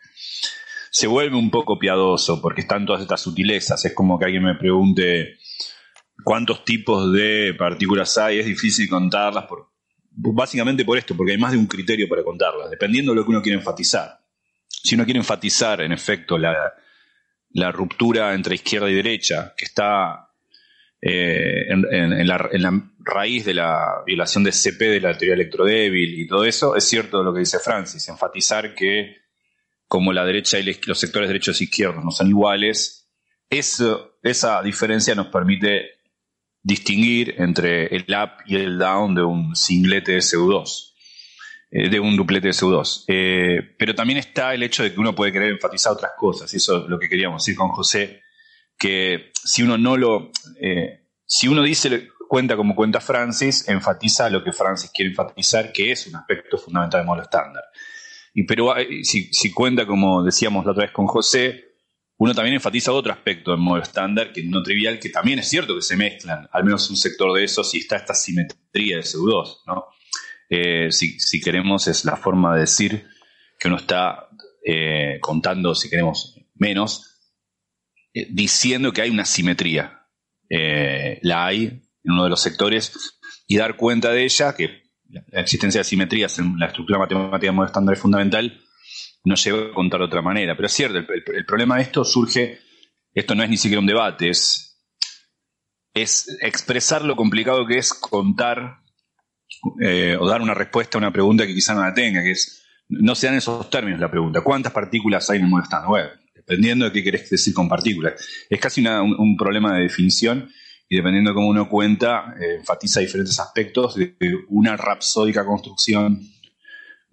se 0.90 1.06
vuelve 1.06 1.36
un 1.36 1.50
poco 1.50 1.78
piadoso 1.78 2.42
porque 2.42 2.62
están 2.62 2.86
todas 2.86 3.02
estas 3.02 3.20
sutilezas. 3.20 3.84
Es 3.84 3.94
como 3.94 4.18
que 4.18 4.26
alguien 4.26 4.44
me 4.44 4.54
pregunte 4.54 5.38
cuántos 6.24 6.64
tipos 6.64 7.12
de 7.12 7.54
partículas 7.58 8.18
hay, 8.18 8.40
es 8.40 8.46
difícil 8.46 8.88
contarlas 8.88 9.44
por, 9.46 9.73
básicamente 10.16 10.85
por 10.85 10.99
esto, 10.99 11.16
porque 11.16 11.33
hay 11.33 11.38
más 11.38 11.52
de 11.52 11.59
un 11.59 11.66
criterio 11.66 12.09
para 12.09 12.23
contarlas, 12.23 12.71
dependiendo 12.71 13.12
de 13.12 13.16
lo 13.16 13.25
que 13.25 13.30
uno 13.30 13.42
quiere 13.42 13.59
enfatizar. 13.59 14.21
Si 14.68 14.94
uno 14.94 15.04
quiere 15.04 15.18
enfatizar, 15.18 15.80
en 15.80 15.92
efecto, 15.92 16.38
la, 16.38 16.73
la 17.50 17.73
ruptura 17.73 18.35
entre 18.35 18.56
izquierda 18.56 18.90
y 18.90 18.94
derecha, 18.94 19.54
que 19.56 19.64
está 19.64 20.30
eh, 21.00 21.66
en, 21.68 22.26
la, 22.26 22.49
en, 22.50 22.62
la, 22.62 22.90
raíz 23.00 23.44
de 23.44 23.52
la 23.52 24.02
violación 24.06 24.42
de 24.42 24.52
CP 24.52 24.87
de 24.87 25.00
la 25.00 25.18
teoría 25.18 25.35
electrodébil 25.35 26.18
y 26.18 26.26
todo 26.26 26.44
eso, 26.47 26.75
es 26.76 26.85
cierto 26.85 27.23
lo 27.23 27.35
que 27.35 27.40
dice 27.40 27.59
Francis, 27.59 28.09
enfatizar 28.09 28.75
que 28.75 29.18
como 29.87 30.14
la 30.14 30.25
derecha 30.25 30.59
y 30.59 30.78
los 30.87 30.99
sectores 30.99 31.28
derechos 31.28 31.61
e 31.61 31.64
izquierdos 31.64 32.02
no 32.02 32.11
son 32.11 32.28
iguales, 32.28 33.06
eso, 33.50 34.16
esa 34.23 34.62
diferencia 34.62 35.14
nos 35.14 35.26
permite 35.26 35.90
distinguir 36.64 37.35
entre 37.38 37.87
el 37.94 38.07
up 38.09 38.42
y 38.46 38.57
el 38.57 38.79
down 38.79 39.14
de 39.14 39.22
un 39.22 39.55
singlete 39.55 40.12
de 40.12 40.18
SU2, 40.18 40.94
eh, 41.70 41.88
de 41.90 42.00
un 42.00 42.16
duplete 42.16 42.48
de 42.48 42.55
SU2. 42.55 43.05
Eh, 43.07 43.61
pero 43.79 43.94
también 43.94 44.18
está 44.18 44.55
el 44.55 44.62
hecho 44.62 44.83
de 44.83 44.92
que 44.92 44.98
uno 44.98 45.14
puede 45.14 45.31
querer 45.31 45.50
enfatizar 45.50 45.92
otras 45.92 46.12
cosas, 46.18 46.53
y 46.53 46.57
eso 46.57 46.85
es 46.85 46.88
lo 46.88 46.98
que 46.98 47.09
queríamos 47.09 47.44
decir 47.44 47.57
con 47.57 47.68
José, 47.68 48.22
que 48.77 49.31
si 49.44 49.62
uno 49.62 49.79
no 49.79 49.96
lo... 49.96 50.33
Eh, 50.61 51.03
si 51.27 51.48
uno 51.48 51.62
dice 51.62 52.09
cuenta 52.29 52.57
como 52.57 52.74
cuenta 52.74 53.00
Francis, 53.00 53.68
enfatiza 53.68 54.29
lo 54.31 54.42
que 54.42 54.53
Francis 54.53 54.90
quiere 54.92 55.11
enfatizar, 55.11 55.72
que 55.72 55.92
es 55.92 56.07
un 56.07 56.16
aspecto 56.16 56.59
fundamental 56.59 57.00
del 57.00 57.07
modelo 57.07 57.24
estándar. 57.24 57.64
Y, 58.33 58.44
pero 58.44 58.77
eh, 58.77 59.05
si, 59.05 59.53
cuenta, 59.53 59.87
como 59.87 60.22
decíamos 60.22 60.64
la 60.64 60.72
otra 60.72 60.85
vez 60.85 60.92
con 60.92 61.07
José, 61.07 61.73
uno 62.16 62.35
también 62.35 62.55
enfatiza 62.55 62.92
otro 62.92 63.12
aspecto 63.12 63.50
del 63.50 63.61
modelo 63.61 63.83
estándar, 63.83 64.33
que 64.33 64.44
no 64.44 64.62
trivial, 64.62 64.98
que 64.98 65.09
también 65.09 65.40
es 65.40 65.48
cierto 65.48 65.74
que 65.74 65.83
se 65.83 65.96
mezclan, 65.96 66.48
al 66.53 66.64
menos 66.64 66.88
un 66.90 66.96
sector 66.96 67.35
de 67.37 67.44
esos, 67.44 67.74
y 67.74 67.79
está 67.79 67.96
esta 67.96 68.14
simetría 68.14 68.96
de 68.96 69.03
SU2. 69.03 69.62
¿no? 69.66 69.87
Eh, 70.48 70.88
si, 70.90 71.40
queremos, 71.40 71.88
es 71.88 72.05
la 72.05 72.16
forma 72.16 72.55
de 72.55 72.61
decir 72.61 73.07
que 73.59 73.68
uno 73.68 73.79
está 73.79 74.29
eh, 74.64 75.18
contando, 75.20 75.74
si 75.74 75.90
queremos, 75.90 76.38
menos, 76.55 77.20
diciendo 78.31 78.92
que 78.92 79.03
hay 79.03 79.11
una 79.11 79.24
simetría. 79.24 80.07
la 80.48 81.46
hay 81.46 81.83
en 82.05 82.12
uno 82.12 82.24
de 82.24 82.31
los 82.31 82.40
sectores 82.40 83.20
y 83.46 83.57
dar 83.57 83.77
cuenta 83.77 84.11
de 84.11 84.24
ella, 84.24 84.55
que 84.55 84.85
la 85.09 85.40
existencia 85.40 85.81
de 85.81 85.85
simetrías 85.85 86.38
en 86.38 86.59
la 86.59 86.66
estructura 86.66 86.98
matemática 86.98 87.53
modo 87.53 87.66
estándar 87.66 87.94
es 87.94 88.00
fundamental, 88.00 88.61
no 89.24 89.34
lleva 89.37 89.70
a 89.70 89.74
contar 89.74 90.00
de 90.00 90.06
otra 90.06 90.22
manera. 90.22 90.54
Pero 90.54 90.66
es 90.66 90.72
cierto, 90.72 90.98
el, 90.98 91.46
problema 91.46 91.76
de 91.76 91.82
esto 91.82 92.04
surge, 92.04 92.60
esto 93.12 93.34
no 93.34 93.42
es 93.42 93.50
ni 93.50 93.56
siquiera 93.56 93.80
un 93.80 93.87
debate, 93.87 94.28
es, 94.28 94.82
es 95.94 96.38
expresar 96.40 97.04
lo 97.04 97.16
complicado 97.16 97.66
que 97.66 97.78
es 97.78 97.92
contar 97.94 98.80
eh, 99.80 100.16
o 100.18 100.26
dar 100.28 100.42
una 100.42 100.54
respuesta 100.54 100.98
a 100.98 101.00
una 101.00 101.12
pregunta 101.12 101.46
que 101.46 101.54
quizá 101.54 101.74
no 101.74 101.80
la 101.80 101.94
tenga, 101.94 102.22
que 102.22 102.32
es, 102.32 102.64
no 102.88 103.14
sean 103.14 103.34
esos 103.34 103.70
términos 103.70 104.00
la 104.00 104.10
pregunta, 104.10 104.42
¿cuántas 104.42 104.72
partículas 104.72 105.28
hay 105.30 105.38
en 105.38 105.44
el 105.44 105.50
modo 105.50 105.62
estándar? 105.62 106.20
dependiendo 106.34 106.84
de 106.84 106.92
qué 106.92 107.02
querés 107.02 107.30
decir 107.30 107.54
con 107.54 107.70
partículas. 107.70 108.14
Es 108.50 108.60
casi 108.60 108.84
un 108.87 109.34
problema 109.34 109.74
de 109.74 109.84
definición 109.84 110.50
y 110.88 110.96
dependiendo 110.96 111.30
de 111.30 111.34
cómo 111.34 111.48
uno 111.48 111.70
cuenta, 111.70 112.34
eh, 112.38 112.56
enfatiza 112.58 113.00
diferentes 113.00 113.40
aspectos 113.40 113.94
de 113.94 114.14
una 114.50 114.76
rapsódica 114.76 115.46
construcción 115.46 116.20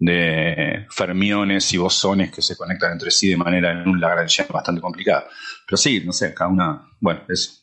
de 0.04 0.84
fermiones 0.90 1.72
y 1.72 1.78
bosones 1.78 2.32
que 2.32 2.42
se 2.42 2.56
conectan 2.56 2.92
entre 2.92 3.12
sí 3.12 3.28
de 3.28 3.36
manera 3.36 3.70
en 3.70 3.88
un 3.88 4.00
Lagrangiano 4.00 4.50
bastante 4.52 4.80
complicada. 4.80 5.26
Pero 5.64 5.76
sí, 5.76 6.02
no 6.04 6.12
sé, 6.12 6.34
cada 6.34 6.50
una, 6.50 6.88
bueno, 6.98 7.20
eso. 7.28 7.62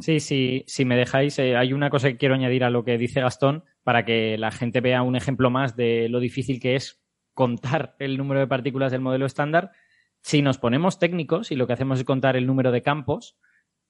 Sí, 0.00 0.20
sí, 0.20 0.64
si 0.66 0.84
me 0.84 0.96
dejáis, 0.96 1.38
eh, 1.38 1.56
hay 1.56 1.72
una 1.72 1.88
cosa 1.88 2.08
que 2.08 2.18
quiero 2.18 2.34
añadir 2.34 2.62
a 2.62 2.68
lo 2.68 2.84
que 2.84 2.98
dice 2.98 3.22
Gastón 3.22 3.64
para 3.82 4.04
que 4.04 4.36
la 4.36 4.50
gente 4.50 4.82
vea 4.82 5.00
un 5.00 5.16
ejemplo 5.16 5.48
más 5.48 5.76
de 5.76 6.10
lo 6.10 6.20
difícil 6.20 6.60
que 6.60 6.76
es 6.76 7.02
contar 7.32 7.96
el 7.98 8.18
número 8.18 8.40
de 8.40 8.46
partículas 8.46 8.92
del 8.92 9.00
modelo 9.00 9.24
estándar. 9.24 9.70
Si 10.20 10.42
nos 10.42 10.58
ponemos 10.58 10.98
técnicos 10.98 11.52
y 11.52 11.56
lo 11.56 11.66
que 11.66 11.72
hacemos 11.72 12.00
es 12.00 12.04
contar 12.04 12.36
el 12.36 12.46
número 12.46 12.70
de 12.70 12.82
campos, 12.82 13.38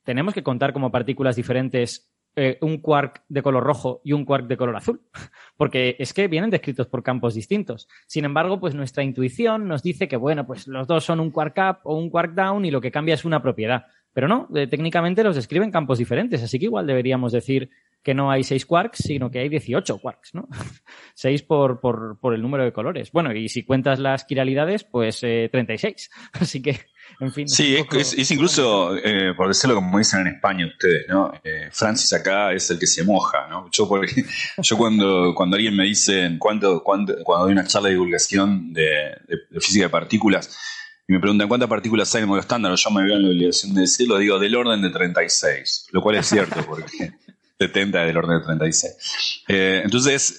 tenemos 0.05 0.35
que 0.35 0.45
contar 0.45 0.73
como 0.73 0.93
partículas 0.93 1.35
diferentes 1.35 2.12
eh, 2.35 2.57
un 2.63 2.79
quark 2.79 3.25
de 3.29 3.43
color 3.43 3.63
rojo 3.63 4.01
y 4.05 4.13
un 4.13 4.25
quark 4.25 4.47
de 4.47 4.57
color 4.57 4.77
azul, 4.77 5.03
porque 5.57 5.97
es 5.99 6.15
que 6.15 6.29
vienen 6.29 6.51
descritos 6.51 6.87
por 6.87 7.03
campos 7.03 7.35
distintos. 7.35 7.89
Sin 8.07 8.25
embargo, 8.25 8.59
pues 8.59 8.75
nuestra 8.75 9.03
intuición 9.03 9.69
nos 9.69 9.83
dice 9.83 10.09
que, 10.09 10.17
bueno, 10.17 10.47
pues 10.47 10.67
los 10.67 10.87
dos 10.87 11.05
son 11.05 11.21
un 11.21 11.31
quark 11.31 11.57
up 11.59 11.77
o 11.85 11.97
un 11.97 12.09
quark 12.09 12.33
down 12.33 12.65
y 12.65 12.71
lo 12.71 12.81
que 12.81 12.91
cambia 12.91 13.15
es 13.15 13.25
una 13.25 13.43
propiedad. 13.43 13.85
Pero 14.15 14.29
no, 14.29 14.49
eh, 14.55 14.67
técnicamente 14.67 15.25
los 15.25 15.37
describen 15.37 15.71
campos 15.71 15.99
diferentes, 15.99 16.43
así 16.43 16.59
que 16.59 16.67
igual 16.67 16.87
deberíamos 16.87 17.33
decir 17.33 17.71
que 18.03 18.15
no 18.15 18.31
hay 18.31 18.45
seis 18.45 18.67
quarks, 18.67 18.99
sino 18.99 19.31
que 19.31 19.41
hay 19.41 19.49
18 19.49 19.99
quarks, 19.99 20.35
¿no? 20.35 20.49
Seis 21.15 21.43
por, 21.43 21.81
por, 21.81 22.19
por, 22.19 22.35
el 22.35 22.43
número 22.43 22.65
de 22.65 22.73
colores. 22.73 23.13
Bueno, 23.13 23.33
y 23.33 23.49
si 23.49 23.65
cuentas 23.65 23.99
las 23.99 24.25
quiralidades, 24.25 24.85
pues 24.85 25.23
eh, 25.23 25.49
36. 25.53 26.11
Así 26.33 26.63
que 26.63 26.81
Sí, 27.47 27.77
es, 27.77 28.31
incluso, 28.31 28.97
eh, 28.97 29.35
por 29.37 29.49
decirlo 29.49 29.77
como 29.77 29.99
dicen 29.99 30.21
en 30.21 30.35
España 30.35 30.67
ustedes, 30.67 31.07
¿no? 31.09 31.33
Eh, 31.45 31.69
Francis 31.71 32.13
acá 32.13 32.53
es 32.53 32.71
el 32.71 32.79
que 32.79 32.87
se 32.87 33.05
moja, 33.05 33.47
¿no? 33.49 33.69
Yo, 33.71 33.89
porque, 33.89 34.25
yo 34.59 34.77
cuando, 34.77 35.33
cuando 35.35 35.57
alguien 35.57 35.77
me 35.77 35.85
dice, 35.85 36.37
cuánto, 36.39 36.83
cuando 36.83 37.15
doy 37.15 37.53
una 37.53 37.67
charla 37.67 37.89
de 37.89 37.95
divulgación 37.95 38.73
de, 38.73 39.17
física 39.61 39.85
de 39.85 39.91
partículas, 39.91 40.57
y 41.07 41.13
me 41.13 41.21
preguntan 41.21 41.49
cuántas 41.49 41.69
partículas 41.69 42.13
hay 42.15 42.21
en 42.21 42.25
el 42.25 42.29
modelo 42.29 42.43
estándar, 42.43 42.75
yo 42.75 42.91
me 42.91 43.05
veo 43.05 43.17
en 43.17 43.23
la 43.23 43.29
obligación 43.29 43.75
de 43.75 43.83
decirlo, 43.83 44.19
digo 44.19 44.39
del 44.39 44.57
orden 44.57 44.83
de 44.83 44.91
36, 44.91 45.89
lo 45.93 46.01
cual 46.01 46.17
es 46.17 46.27
cierto, 46.27 46.65
porque 46.67 47.13
70 47.67 48.01
es 48.01 48.07
del 48.07 48.17
orden 48.17 48.39
de 48.39 48.45
36. 48.45 49.45
Eh, 49.49 49.81
entonces, 49.85 50.37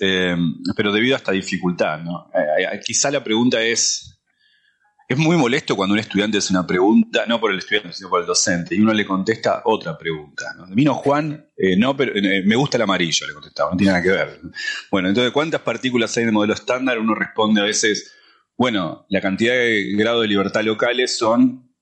pero 0.76 0.92
debido 0.92 1.16
a 1.16 1.18
esta 1.18 1.32
dificultad, 1.32 2.00
¿no? 2.00 2.30
quizá 2.86 3.12
la 3.12 3.24
pregunta 3.24 3.62
es 3.62 4.14
es 5.08 5.18
muy 5.18 5.38
molesto 5.38 5.76
cuando 5.76 5.94
un 5.94 6.00
estudiante 6.00 6.38
hace 6.38 6.54
una 6.54 6.66
pregunta, 6.66 7.26
no 7.28 7.40
por 7.40 7.52
el 7.52 7.60
estudiante, 7.60 7.94
sino 7.94 8.10
por 8.10 8.22
el 8.22 8.28
docente, 8.28 8.76
y 8.76 8.80
uno 8.80 8.94
le 8.94 9.06
contesta 9.06 9.62
otra 9.66 9.98
pregunta. 9.98 10.46
Vino 10.70 10.94
Juan, 10.96 11.50
eh, 11.58 11.76
no, 11.78 11.96
pero 11.96 12.14
eh, 12.16 12.42
me 12.46 12.56
gusta 12.56 12.78
el 12.78 12.84
amarillo, 12.84 13.28
le 13.28 13.34
contestaba, 13.34 13.72
no 13.72 13.78
tiene 13.78 13.92
nada 13.92 14.04
que 14.04 14.10
ver. 14.10 14.40
Bueno, 14.90 15.10
entonces, 15.10 15.32
¿cuántas 15.32 15.62
partículas 15.62 16.16
hay 16.18 16.24
en 16.24 16.30
el 16.30 16.34
modelo 16.34 16.54
estándar? 16.54 17.00
Uno 17.00 17.16
responde 17.16 17.62
a 17.62 17.66
veces 17.66 18.14
Bueno, 18.58 19.06
la 19.10 19.20
cantidad 19.22 19.54
de 19.54 19.94
grado 19.96 20.22
de 20.22 20.28
libertad 20.28 20.64
locales 20.64 21.18
son 21.18 21.74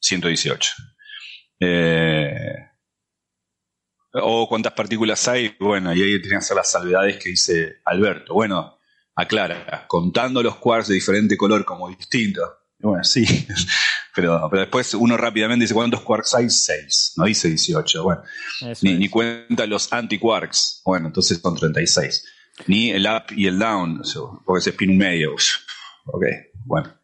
118. 0.00 0.72
Eh, 1.60 2.70
o 4.14 4.48
cuántas 4.48 4.72
partículas 4.72 5.26
hay, 5.28 5.56
bueno, 5.58 5.92
y 5.92 6.02
ahí 6.02 6.20
tienen 6.20 6.30
que 6.30 6.36
hacer 6.36 6.56
las 6.56 6.70
salvedades 6.70 7.16
que 7.16 7.30
dice 7.30 7.76
Alberto. 7.84 8.34
Bueno, 8.34 8.78
aclara, 9.14 9.86
contando 9.88 10.42
los 10.42 10.56
quarks 10.56 10.88
de 10.88 10.94
diferente 10.94 11.36
color 11.36 11.64
como 11.64 11.88
distintos. 11.88 12.48
Bueno, 12.78 13.02
sí, 13.02 13.24
pero, 14.14 14.46
pero 14.50 14.62
después 14.62 14.94
uno 14.94 15.16
rápidamente 15.16 15.64
dice, 15.64 15.74
¿cuántos 15.74 16.02
quarks 16.02 16.34
hay? 16.34 16.50
6, 16.50 17.14
no 17.16 17.24
dice 17.24 17.48
18. 17.48 18.02
Bueno, 18.02 18.22
ni, 18.82 18.94
ni, 18.94 19.08
cuenta 19.08 19.66
los 19.66 19.92
anti-quarks. 19.92 20.82
Bueno, 20.84 21.08
entonces 21.08 21.40
son 21.40 21.56
36. 21.56 22.24
Ni 22.66 22.90
el 22.90 23.06
up 23.06 23.24
y 23.36 23.46
el 23.46 23.58
down, 23.58 24.02
porque 24.44 24.60
es 24.60 24.66
spin 24.68 24.96
medio. 24.96 25.34
Ok, 26.06 26.24
bueno. 26.64 26.94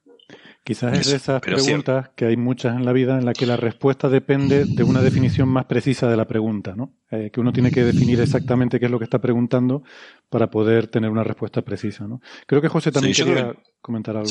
Quizás 0.63 0.99
es 0.99 1.11
de 1.11 1.17
esas 1.17 1.41
preguntas 1.41 2.11
que 2.15 2.27
hay 2.27 2.37
muchas 2.37 2.77
en 2.77 2.85
la 2.85 2.93
vida 2.93 3.19
en 3.19 3.25
la 3.25 3.33
que 3.33 3.47
la 3.47 3.57
respuesta 3.57 4.11
depende 4.11 4.67
de 4.67 4.83
una 4.83 5.01
definición 5.01 5.49
más 5.49 5.65
precisa 5.65 6.09
de 6.09 6.17
la 6.17 6.27
pregunta, 6.27 6.75
¿no? 6.77 6.93
Eh, 7.11 7.31
que 7.33 7.41
uno 7.41 7.53
tiene 7.53 7.71
que 7.71 7.83
definir 7.83 8.21
exactamente 8.21 8.79
qué 8.79 8.85
es 8.85 8.91
lo 8.91 8.99
que 8.99 9.05
está 9.05 9.21
preguntando 9.21 9.83
para 10.29 10.51
poder 10.51 10.89
tener 10.89 11.11
una 11.11 11.25
respuesta 11.25 11.63
precisa, 11.63 12.07
¿no? 12.07 12.21
Creo 12.47 12.61
que 12.61 12.69
José 12.69 12.93
también 12.93 13.15
quería 13.15 13.55
comentar 13.81 14.17
algo 14.17 14.31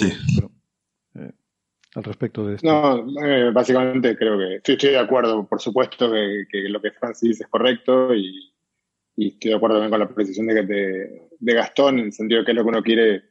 eh, 1.15 1.31
al 1.95 2.03
respecto 2.03 2.45
de 2.45 2.55
esto. 2.55 2.67
No, 2.67 3.25
eh, 3.25 3.49
básicamente 3.51 4.15
creo 4.15 4.37
que 4.37 4.71
estoy, 4.71 4.91
de 4.91 4.99
acuerdo, 4.99 5.47
por 5.47 5.59
supuesto, 5.59 6.11
que, 6.11 6.69
lo 6.69 6.79
que 6.79 6.91
Francis 6.91 7.41
es 7.41 7.47
correcto 7.47 8.13
y, 8.13 8.53
estoy 9.17 9.49
de 9.49 9.57
acuerdo 9.57 9.77
también 9.77 9.91
con 9.91 9.99
la 9.99 10.07
precisión 10.07 10.45
de, 10.45 10.63
de, 10.63 11.29
de 11.39 11.53
Gastón, 11.53 11.97
en 11.97 12.05
el 12.05 12.13
sentido 12.13 12.41
de 12.41 12.45
que 12.45 12.51
es 12.51 12.55
lo 12.55 12.63
que 12.63 12.69
uno 12.69 12.83
quiere 12.83 13.28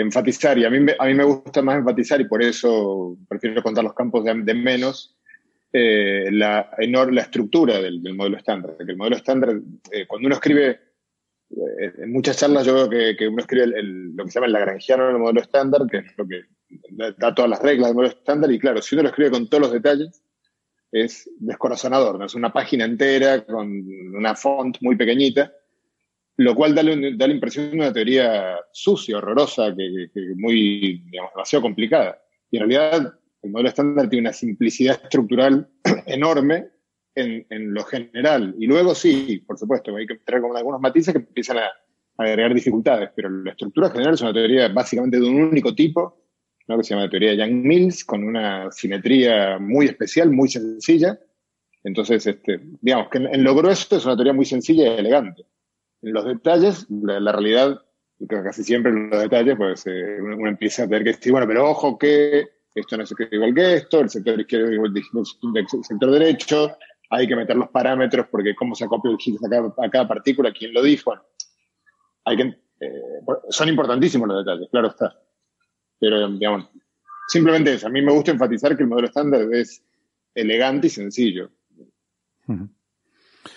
enfatizar, 0.00 0.58
y 0.58 0.64
a 0.64 0.70
mí, 0.70 0.86
a 0.98 1.06
mí 1.06 1.14
me 1.14 1.24
gusta 1.24 1.62
más 1.62 1.76
enfatizar, 1.76 2.20
y 2.20 2.24
por 2.24 2.42
eso 2.42 3.16
prefiero 3.28 3.62
contar 3.62 3.84
los 3.84 3.94
campos 3.94 4.24
de, 4.24 4.54
menos, 4.54 5.16
eh, 5.72 6.28
la, 6.30 6.70
la 6.78 7.20
estructura 7.22 7.80
del, 7.80 8.00
modelo 8.14 8.36
estándar. 8.36 8.76
Que 8.76 8.92
el 8.92 8.96
modelo 8.96 9.16
estándar, 9.16 9.60
eh, 9.90 10.06
cuando 10.06 10.26
uno 10.26 10.34
escribe, 10.34 10.80
eh, 11.50 11.92
en 11.98 12.12
muchas 12.12 12.36
charlas 12.36 12.66
yo 12.66 12.88
veo 12.88 13.16
que, 13.16 13.28
uno 13.28 13.40
escribe 13.40 13.66
lo 13.66 14.24
que 14.24 14.30
se 14.30 14.34
llama 14.34 14.46
el 14.46 14.52
lagrangiano 14.52 15.06
del 15.06 15.18
modelo 15.18 15.40
estándar, 15.40 15.82
que 15.90 15.98
es 15.98 16.18
lo 16.18 16.26
que 16.26 16.42
da 17.16 17.34
todas 17.34 17.50
las 17.50 17.62
reglas 17.62 17.88
del 17.88 17.96
modelo 17.96 18.14
estándar, 18.14 18.50
y 18.50 18.58
claro, 18.58 18.80
si 18.82 18.94
uno 18.94 19.02
lo 19.02 19.08
escribe 19.10 19.30
con 19.30 19.48
todos 19.48 19.62
los 19.62 19.72
detalles, 19.72 20.22
es 20.92 21.30
descorazonador, 21.38 22.18
¿no? 22.18 22.26
es 22.26 22.34
una 22.34 22.52
página 22.52 22.84
entera 22.84 23.44
con 23.46 23.82
una 24.14 24.36
font 24.36 24.76
muy 24.82 24.94
pequeñita, 24.94 25.52
lo 26.44 26.54
cual 26.54 26.74
da, 26.74 26.82
la 26.82 27.32
impresión 27.32 27.70
de 27.70 27.76
una 27.76 27.92
teoría 27.92 28.56
sucia, 28.72 29.18
horrorosa, 29.18 29.74
que, 29.76 30.08
muy, 30.36 31.02
digamos, 31.10 31.32
demasiado 31.34 31.62
complicada. 31.62 32.18
Y 32.50 32.56
en 32.56 32.68
realidad 32.68 33.14
el 33.42 33.50
modelo 33.50 33.68
estándar 33.68 34.08
tiene 34.08 34.28
una 34.28 34.32
simplicidad 34.32 35.00
estructural 35.02 35.68
enorme 36.06 36.68
en, 37.14 37.74
lo 37.74 37.84
general. 37.84 38.54
Y 38.58 38.66
luego 38.66 38.94
sí, 38.94 39.42
por 39.46 39.58
supuesto, 39.58 39.94
hay 39.94 40.06
que 40.06 40.14
entrar 40.14 40.40
con 40.40 40.56
algunos 40.56 40.80
matices 40.80 41.12
que 41.12 41.20
empiezan 41.20 41.58
a, 41.58 41.70
agregar 42.18 42.54
dificultades, 42.54 43.10
pero 43.16 43.28
la 43.30 43.50
estructura 43.50 43.90
general 43.90 44.14
es 44.14 44.20
una 44.20 44.34
teoría 44.34 44.68
básicamente 44.68 45.18
de 45.18 45.26
un 45.26 45.42
único 45.42 45.74
tipo, 45.74 46.22
¿no? 46.68 46.76
que 46.76 46.84
se 46.84 46.94
llama 46.94 47.10
teoría 47.10 47.30
de 47.30 47.38
Young-Mills, 47.38 48.04
con 48.04 48.22
una 48.22 48.70
simetría 48.70 49.58
muy 49.58 49.86
especial, 49.86 50.30
muy 50.30 50.48
sencilla. 50.48 51.18
Entonces, 51.82 52.26
este, 52.26 52.60
digamos 52.80 53.08
que 53.08 53.18
en, 53.18 53.34
en 53.34 53.42
lo 53.42 53.54
grueso 53.54 53.96
es 53.96 54.04
una 54.04 54.14
teoría 54.14 54.34
muy 54.34 54.44
sencilla 54.44 54.94
y 54.94 54.98
elegante 54.98 55.46
los 56.02 56.24
detalles, 56.24 56.86
la, 56.90 57.32
realidad, 57.32 57.80
casi 58.28 58.64
siempre 58.64 58.92
los 58.92 59.20
detalles, 59.20 59.56
pues 59.56 59.86
eh, 59.86 60.18
uno, 60.20 60.48
empieza 60.48 60.82
a 60.82 60.86
tener 60.86 61.04
que 61.04 61.12
decir, 61.12 61.32
bueno, 61.32 61.46
pero 61.46 61.70
ojo 61.70 61.98
que 61.98 62.48
esto 62.74 62.96
no 62.96 63.04
es 63.04 63.14
igual 63.30 63.54
que 63.54 63.74
esto, 63.74 64.00
el 64.00 64.10
sector 64.10 64.40
izquierdo 64.40 64.68
es 64.68 64.74
igual 64.74 64.92
el 64.94 65.84
sector 65.84 66.10
derecho, 66.10 66.76
hay 67.10 67.28
que 67.28 67.36
meter 67.36 67.56
los 67.56 67.68
parámetros 67.68 68.26
porque 68.30 68.54
cómo 68.54 68.74
se 68.74 68.84
acopla 68.84 69.12
el 69.12 69.18
Higgs 69.24 69.44
a 69.44 69.90
cada, 69.90 70.08
partícula, 70.08 70.52
quién 70.52 70.72
lo 70.72 70.82
dijo. 70.82 71.14
hay 72.24 72.36
que, 72.36 72.42
eh, 72.80 73.20
son 73.50 73.68
importantísimos 73.68 74.26
los 74.26 74.44
detalles, 74.44 74.68
claro 74.70 74.88
está. 74.88 75.14
Pero, 76.00 76.28
digamos, 76.30 76.68
simplemente 77.28 77.74
eso. 77.74 77.86
A 77.86 77.90
mí 77.90 78.02
me 78.02 78.12
gusta 78.12 78.32
enfatizar 78.32 78.76
que 78.76 78.82
el 78.82 78.88
modelo 78.88 79.06
estándar 79.06 79.42
es 79.52 79.84
elegante 80.34 80.88
y 80.88 80.90
sencillo. 80.90 81.50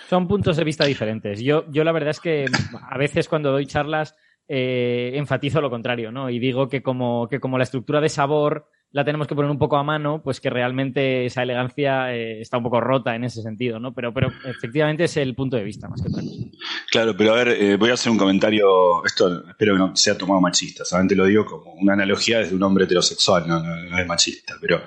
Son 0.10 0.28
puntos 0.28 0.58
de 0.58 0.64
vista 0.64 0.86
diferentes. 0.86 1.42
Yo, 1.42 1.66
yo 1.72 1.84
la 1.84 1.92
verdad 1.92 2.12
es 2.12 2.20
que 2.20 2.46
a 2.90 2.98
veces 2.98 3.28
cuando 3.28 3.52
doy 3.52 3.66
charlas 3.66 4.16
eh, 4.48 5.12
enfatizo 5.16 5.62
lo 5.62 5.70
contrario, 5.70 6.12
¿no? 6.12 6.30
Y 6.30 6.40
digo 6.40 6.70
que 6.70 6.84
como, 6.84 7.28
que 7.28 7.40
como 7.40 7.58
la 7.58 7.64
estructura 7.64 8.02
de 8.02 8.10
sabor 8.10 8.70
la 8.92 9.04
tenemos 9.04 9.28
que 9.28 9.36
poner 9.36 9.52
un 9.52 9.58
poco 9.58 9.76
a 9.76 9.84
mano, 9.84 10.22
pues 10.24 10.40
que 10.40 10.50
realmente 10.50 11.26
esa 11.26 11.44
elegancia 11.44 12.16
eh, 12.16 12.40
está 12.40 12.58
un 12.58 12.64
poco 12.64 12.80
rota 12.80 13.14
en 13.16 13.26
ese 13.26 13.42
sentido, 13.42 13.78
¿no? 13.78 13.94
Pero, 13.94 14.14
pero 14.14 14.32
efectivamente 14.46 15.04
es 15.04 15.18
el 15.18 15.36
punto 15.36 15.58
de 15.58 15.64
vista 15.64 15.90
más 15.90 16.02
que 16.02 16.08
otra 16.08 16.22
cosa. 16.22 16.46
Claro, 16.92 17.18
pero 17.18 17.34
a 17.34 17.44
ver, 17.44 17.48
eh, 17.50 17.76
voy 17.76 17.90
a 17.90 17.96
hacer 17.96 18.12
un 18.12 18.18
comentario, 18.18 19.04
esto 19.04 19.50
espero 19.50 19.74
que 19.74 19.80
no 19.80 19.96
sea 19.98 20.18
tomado 20.18 20.40
machista, 20.40 20.86
solamente 20.86 21.16
lo 21.16 21.26
digo 21.26 21.44
como 21.46 21.74
una 21.74 21.94
analogía 21.94 22.40
desde 22.40 22.56
un 22.56 22.64
hombre 22.64 22.86
heterosexual, 22.86 23.46
no, 23.48 23.62
no 23.62 24.00
es 24.00 24.08
machista, 24.08 24.56
pero 24.62 24.82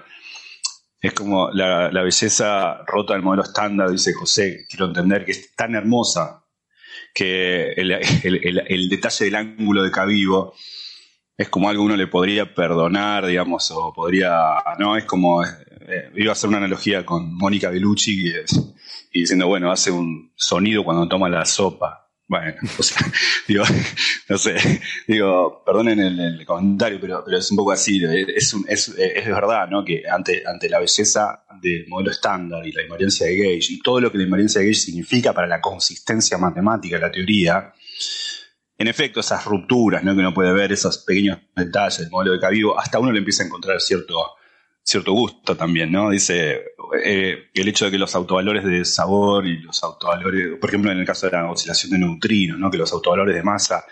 es 1.00 1.12
como 1.12 1.50
la, 1.50 1.90
belleza 2.02 2.82
rota 2.86 3.14
del 3.14 3.22
modelo 3.22 3.44
estándar, 3.44 3.90
dice 3.90 4.12
José, 4.12 4.66
quiero 4.68 4.86
entender 4.86 5.24
que 5.24 5.32
es 5.32 5.54
tan 5.54 5.74
hermosa 5.74 6.44
que 7.14 7.72
el, 7.72 8.88
detalle 8.88 9.24
del 9.26 9.34
ángulo 9.36 9.82
de 9.82 9.90
Cavivo 9.90 10.54
es 11.36 11.48
como 11.48 11.68
algo 11.68 11.84
uno 11.84 11.96
le 11.96 12.08
podría 12.08 12.52
perdonar, 12.52 13.26
digamos, 13.26 13.70
o 13.70 13.92
podría, 13.92 14.56
no, 14.80 14.96
es 14.96 15.04
como, 15.04 15.44
eh, 15.44 16.10
iba 16.16 16.30
a 16.30 16.32
hacer 16.32 16.48
una 16.48 16.58
analogía 16.58 17.06
con 17.06 17.32
Mónica 17.32 17.70
Bellucci 17.70 18.32
y 19.12 19.20
diciendo, 19.20 19.46
bueno, 19.46 19.70
hace 19.70 19.92
un 19.92 20.32
sonido 20.34 20.84
cuando 20.84 21.08
toma 21.08 21.28
la 21.28 21.44
sopa. 21.44 22.07
Bueno, 22.28 22.54
o 22.78 22.82
sea, 22.82 22.98
digo, 23.48 23.64
no 24.28 24.36
sé, 24.36 24.54
digo, 25.06 25.62
perdonen 25.64 25.98
el, 25.98 26.44
comentario, 26.44 26.98
pero, 27.00 27.24
pero 27.24 27.38
es 27.38 27.50
un 27.50 27.56
poco 27.56 27.72
así, 27.72 28.04
es, 28.04 28.54
es, 28.68 28.88
es 28.98 29.26
verdad, 29.26 29.66
¿no? 29.68 29.82
Que 29.82 30.02
ante, 30.06 30.42
ante 30.46 30.68
la 30.68 30.78
belleza 30.78 31.44
del 31.60 31.88
modelo 31.88 32.10
estándar 32.10 32.66
y 32.66 32.72
la 32.72 32.82
invariancia 32.82 33.26
de 33.26 33.36
Gauge 33.36 33.72
y 33.72 33.80
todo 33.80 34.00
lo 34.00 34.12
que 34.12 34.18
la 34.18 34.24
invariancia 34.24 34.60
de 34.60 34.66
Gauge 34.66 34.78
significa 34.78 35.32
para 35.32 35.46
la 35.46 35.62
consistencia 35.62 36.36
matemática 36.36 36.98
la 36.98 37.10
teoría, 37.10 37.72
en 38.76 38.86
efecto, 38.86 39.18
esas 39.18 39.44
rupturas, 39.44 40.04
¿no? 40.04 40.14
Que 40.14 40.20
uno 40.20 40.32
puede 40.32 40.52
ver, 40.52 40.70
esos 40.70 40.98
pequeños 40.98 41.38
detalles 41.56 41.98
del 41.98 42.10
modelo 42.10 42.34
de 42.34 42.40
Cavivo, 42.40 42.78
hasta 42.78 43.00
uno 43.00 43.10
le 43.10 43.18
empieza 43.18 43.42
a 43.42 43.46
encontrar 43.46 43.80
cierto, 43.80 44.36
cierto 44.88 45.12
gusto 45.12 45.54
también, 45.54 45.92
¿no? 45.92 46.08
Dice 46.08 46.62
eh, 47.04 47.50
el 47.52 47.68
hecho 47.68 47.84
de 47.84 47.90
que 47.90 47.98
los 47.98 48.14
autovalores 48.14 48.64
de 48.64 48.86
sabor 48.86 49.46
y 49.46 49.58
los 49.58 49.84
autovalores, 49.84 50.56
por 50.58 50.70
ejemplo, 50.70 50.90
en 50.90 50.98
el 50.98 51.04
caso 51.04 51.26
de 51.26 51.32
la 51.32 51.50
oscilación 51.50 51.92
de 51.92 51.98
neutrinos, 51.98 52.58
¿no? 52.58 52.70
Que 52.70 52.78
los 52.78 52.90
autovalores 52.94 53.34
de 53.34 53.42
masa 53.42 53.84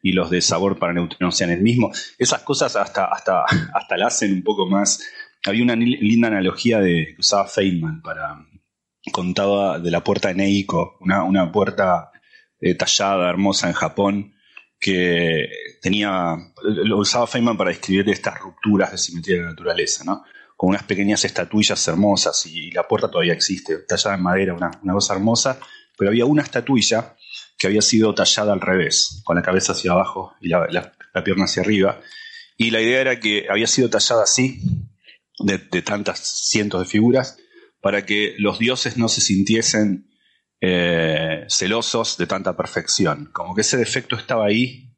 y 0.00 0.12
los 0.12 0.30
de 0.30 0.40
sabor 0.40 0.78
para 0.78 0.92
neutrinos 0.92 1.36
sean 1.36 1.50
el 1.50 1.60
mismo. 1.60 1.90
Esas 2.18 2.42
cosas 2.42 2.76
hasta, 2.76 3.06
hasta, 3.06 3.44
hasta 3.74 3.96
la 3.96 4.06
hacen 4.06 4.32
un 4.32 4.44
poco 4.44 4.68
más. 4.68 5.02
Había 5.44 5.64
una 5.64 5.74
linda 5.74 6.28
analogía 6.28 6.78
de, 6.78 7.14
que 7.14 7.20
usaba 7.20 7.48
Feynman 7.48 8.00
para. 8.00 8.46
contaba 9.10 9.80
de 9.80 9.90
la 9.90 10.04
puerta 10.04 10.28
de 10.28 10.34
Neiko, 10.34 10.98
una, 11.00 11.24
una 11.24 11.50
puerta 11.50 12.12
eh, 12.60 12.76
tallada, 12.76 13.28
hermosa 13.28 13.66
en 13.66 13.74
Japón, 13.74 14.34
que 14.78 15.48
tenía. 15.82 16.36
lo 16.62 16.98
usaba 16.98 17.26
Feynman 17.26 17.56
para 17.56 17.70
describir 17.70 18.08
estas 18.08 18.38
rupturas 18.38 18.92
de 18.92 18.98
simetría 18.98 19.38
de 19.38 19.42
la 19.42 19.48
naturaleza, 19.50 20.04
¿no? 20.04 20.22
Con 20.56 20.70
unas 20.70 20.84
pequeñas 20.84 21.24
estatuillas 21.24 21.86
hermosas 21.88 22.46
y 22.46 22.70
la 22.70 22.86
puerta 22.86 23.10
todavía 23.10 23.32
existe, 23.32 23.78
tallada 23.78 24.16
en 24.16 24.22
madera, 24.22 24.54
una, 24.54 24.70
cosa 24.92 25.14
hermosa, 25.14 25.58
pero 25.96 26.10
había 26.10 26.26
una 26.26 26.42
estatuilla 26.42 27.16
que 27.58 27.66
había 27.66 27.82
sido 27.82 28.14
tallada 28.14 28.52
al 28.52 28.60
revés, 28.60 29.22
con 29.24 29.36
la 29.36 29.42
cabeza 29.42 29.72
hacia 29.72 29.92
abajo 29.92 30.34
y 30.40 30.48
la, 30.48 30.92
pierna 31.24 31.44
hacia 31.44 31.62
arriba. 31.62 32.00
Y 32.56 32.70
la 32.70 32.80
idea 32.80 33.00
era 33.00 33.20
que 33.20 33.46
había 33.50 33.66
sido 33.66 33.90
tallada 33.90 34.22
así, 34.24 34.60
de, 35.38 35.58
tantas 35.82 36.20
cientos 36.20 36.80
de 36.80 36.86
figuras, 36.86 37.38
para 37.80 38.06
que 38.06 38.34
los 38.38 38.58
dioses 38.58 38.96
no 38.96 39.08
se 39.08 39.20
sintiesen 39.20 40.10
eh, 40.60 41.44
celosos 41.48 42.16
de 42.16 42.26
tanta 42.26 42.56
perfección. 42.56 43.30
Como 43.32 43.54
que 43.54 43.62
ese 43.62 43.76
defecto 43.76 44.16
estaba 44.16 44.46
ahí 44.46 44.93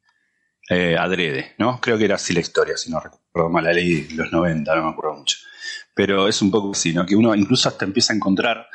eh, 0.71 0.97
adrede, 0.99 1.55
¿no? 1.59 1.81
Creo 1.81 1.99
que 1.99 2.05
era 2.05 2.17
así 2.17 2.33
la 2.33 2.41
historia, 2.41 2.77
si 2.77 2.91
no 2.91 3.01
recuerdo 3.01 3.51
mal, 3.51 3.65
la 3.65 3.73
ley 3.73 4.03
de 4.03 4.15
los 4.15 4.33
90, 4.33 4.75
no 4.75 4.85
me 4.85 4.91
acuerdo 4.91 5.15
mucho 5.15 5.37
pero 5.97 6.29
es 6.29 6.43
un 6.43 6.51
poco 6.51 6.73
así, 6.73 6.93
¿no? 6.93 7.07
Que 7.07 7.17
uno 7.17 7.35
incluso 7.35 7.71
hasta 7.71 7.87
empieza 7.87 8.13
a 8.13 8.17
encontrar 8.17 8.69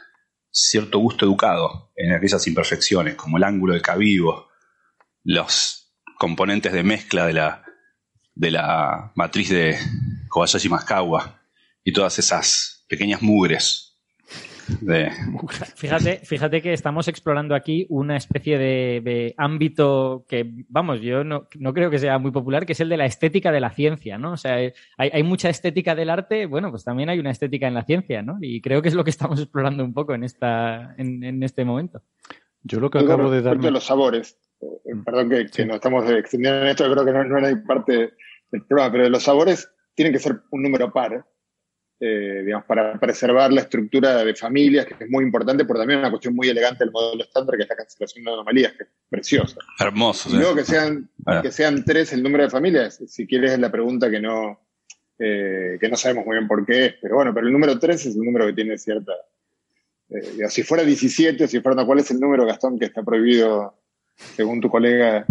cierto 0.49 0.97
gusto 0.97 1.23
educado 1.23 1.91
en 1.95 2.13
aquellas 2.13 2.47
imperfecciones, 2.47 3.13
como 3.13 3.37
el 3.37 3.43
ángulo 3.43 3.75
de 3.75 3.81
cavivo, 3.81 4.47
los 5.23 5.93
componentes 6.17 6.73
de 6.73 6.81
mezcla 6.81 7.27
de 7.27 7.33
la, 7.33 7.63
de 8.33 8.49
la 8.49 9.11
matriz 9.13 9.49
de 9.49 9.77
Kobayashi 10.29 10.67
Maskawa 10.67 11.43
y 11.83 11.93
todas 11.93 12.17
esas 12.17 12.85
pequeñas 12.89 13.21
mugres 13.21 13.90
Fíjate, 15.75 16.17
fíjate 16.23 16.61
que 16.61 16.73
estamos 16.73 17.07
explorando 17.07 17.55
aquí 17.55 17.85
una 17.89 18.17
especie 18.17 18.57
de, 18.57 19.33
ámbito 19.37 20.25
que, 20.27 20.49
vamos, 20.69 21.01
yo 21.01 21.23
no, 21.23 21.47
creo 21.47 21.89
que 21.89 21.99
sea 21.99 22.17
muy 22.19 22.31
popular, 22.31 22.65
que 22.65 22.73
es 22.73 22.79
el 22.79 22.89
de 22.89 22.97
la 22.97 23.05
estética 23.05 23.51
de 23.51 23.59
la 23.59 23.71
ciencia, 23.71 24.17
¿no? 24.17 24.33
O 24.33 24.37
sea, 24.37 24.57
hay, 24.97 25.23
mucha 25.23 25.49
estética 25.49 25.95
del 25.95 26.09
arte, 26.09 26.45
bueno, 26.45 26.69
pues 26.69 26.83
también 26.83 27.09
hay 27.09 27.19
una 27.19 27.31
estética 27.31 27.67
en 27.67 27.73
la 27.73 27.83
ciencia, 27.83 28.21
¿no? 28.21 28.37
Y 28.41 28.61
creo 28.61 28.81
que 28.81 28.89
es 28.89 28.95
lo 28.95 29.03
que 29.03 29.09
estamos 29.09 29.39
explorando 29.39 29.83
un 29.83 29.93
poco 29.93 30.13
en, 30.13 30.23
esta, 30.23 30.95
en, 30.97 31.43
este 31.43 31.65
momento. 31.65 32.01
Yo 32.63 32.79
lo 32.79 32.89
que 32.89 32.99
acabo 32.99 33.29
de 33.31 33.41
dar. 33.41 33.57
los 33.57 33.83
sabores. 33.83 34.37
Eh, 34.61 34.93
perdón 35.03 35.29
que, 35.29 35.47
que 35.47 35.65
nos 35.65 35.75
estamos 35.75 36.09
extendiendo 36.09 36.61
en 36.61 36.67
esto, 36.67 36.91
creo 36.91 37.05
que 37.05 37.11
no, 37.11 37.23
no 37.23 37.37
era 37.39 37.63
parte 37.65 38.13
del 38.51 38.63
programa, 38.67 38.91
pero 38.91 39.09
los 39.09 39.23
sabores 39.23 39.71
tienen 39.95 40.13
que 40.13 40.19
ser 40.19 40.41
un 40.51 40.61
número 40.61 40.91
par 40.91 41.25
eh, 42.03 42.41
digamos, 42.43 42.65
para 42.65 42.99
preservar 42.99 43.53
la 43.53 43.61
estructura 43.61 44.23
de 44.23 44.33
familias, 44.33 44.87
que 44.87 44.95
es 45.03 45.09
muy 45.11 45.23
importante, 45.23 45.65
pero 45.65 45.77
también 45.77 45.99
una 45.99 46.09
cuestión 46.09 46.33
muy 46.33 46.49
elegante 46.49 46.83
del 46.83 46.91
modelo 46.91 47.21
estándar, 47.23 47.55
que 47.55 47.61
es 47.61 47.69
la 47.69 47.75
cancelación 47.75 48.25
de 48.25 48.31
anomalías, 48.31 48.71
que 48.71 48.83
es 48.85 48.89
preciosa. 49.07 49.57
Hermoso. 49.79 50.31
Y 50.31 50.37
luego 50.37 50.55
que 50.55 50.63
sean, 50.63 51.07
que 51.43 51.51
sean 51.51 51.85
tres 51.85 52.11
el 52.11 52.23
número 52.23 52.45
de 52.45 52.49
familias, 52.49 53.03
si 53.05 53.27
quieres 53.27 53.51
es 53.51 53.59
la 53.59 53.71
pregunta 53.71 54.09
que 54.09 54.19
no, 54.19 54.59
eh, 55.19 55.77
que 55.79 55.89
no 55.89 55.95
sabemos 55.95 56.25
muy 56.25 56.37
bien 56.37 56.47
por 56.47 56.65
qué 56.65 56.87
es, 56.87 56.95
pero 56.99 57.17
bueno, 57.17 57.35
pero 57.35 57.45
el 57.45 57.53
número 57.53 57.77
tres 57.77 58.03
es 58.07 58.15
el 58.15 58.23
número 58.23 58.47
que 58.47 58.53
tiene 58.53 58.79
cierta... 58.79 59.13
Eh, 60.09 60.49
si 60.49 60.63
fuera 60.63 60.83
17, 60.83 61.47
si 61.47 61.61
fuera, 61.61 61.85
¿cuál 61.85 61.99
es 61.99 62.09
el 62.09 62.19
número, 62.19 62.47
Gastón, 62.47 62.79
que 62.79 62.85
está 62.85 63.03
prohibido, 63.03 63.75
según 64.15 64.59
tu 64.59 64.71
colega, 64.71 65.23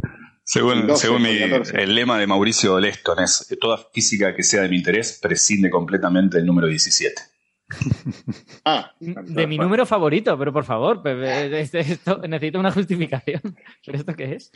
según, 0.51 0.97
según 0.97 1.27
el 1.27 1.95
lema 1.95 2.19
de 2.19 2.27
Mauricio 2.27 2.81
Leston 2.81 3.21
es, 3.21 3.57
toda 3.61 3.79
física 3.93 4.35
que 4.35 4.43
sea 4.43 4.63
de 4.63 4.69
mi 4.69 4.79
interés 4.79 5.21
prescinde 5.23 5.71
completamente 5.71 6.39
del 6.39 6.47
número 6.47 6.67
17. 6.67 7.23
Ah, 8.65 8.91
de 8.99 9.47
mi 9.47 9.57
número 9.57 9.87
favorito, 9.87 10.37
pero 10.37 10.53
por 10.53 10.65
favor, 10.65 11.03
necesito 11.05 12.59
una 12.59 12.73
justificación. 12.73 13.41
¿Pero 13.87 13.99
esto 13.99 14.15
qué 14.15 14.35
es? 14.35 14.53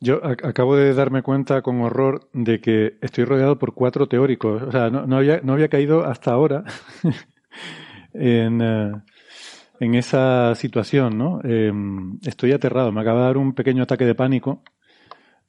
Yo 0.00 0.20
acabo 0.24 0.76
de 0.76 0.92
darme 0.92 1.22
cuenta 1.22 1.62
con 1.62 1.80
horror 1.80 2.28
de 2.32 2.60
que 2.60 2.98
estoy 3.00 3.24
rodeado 3.24 3.58
por 3.58 3.74
cuatro 3.74 4.08
teóricos. 4.08 4.60
O 4.62 4.72
sea, 4.72 4.90
no, 4.90 5.16
había, 5.16 5.40
no 5.42 5.52
había 5.54 5.68
caído 5.68 6.04
hasta 6.04 6.32
ahora 6.32 6.64
en, 8.12 8.60
eh, 8.60 8.92
en 9.80 9.94
esa 9.94 10.54
situación, 10.56 11.16
¿no? 11.16 11.40
Em, 11.44 12.18
estoy 12.26 12.52
aterrado. 12.52 12.92
Me 12.92 13.00
acaba 13.00 13.20
de 13.20 13.26
dar 13.26 13.36
un 13.38 13.54
pequeño 13.54 13.84
ataque 13.84 14.04
de 14.04 14.16
pánico 14.16 14.62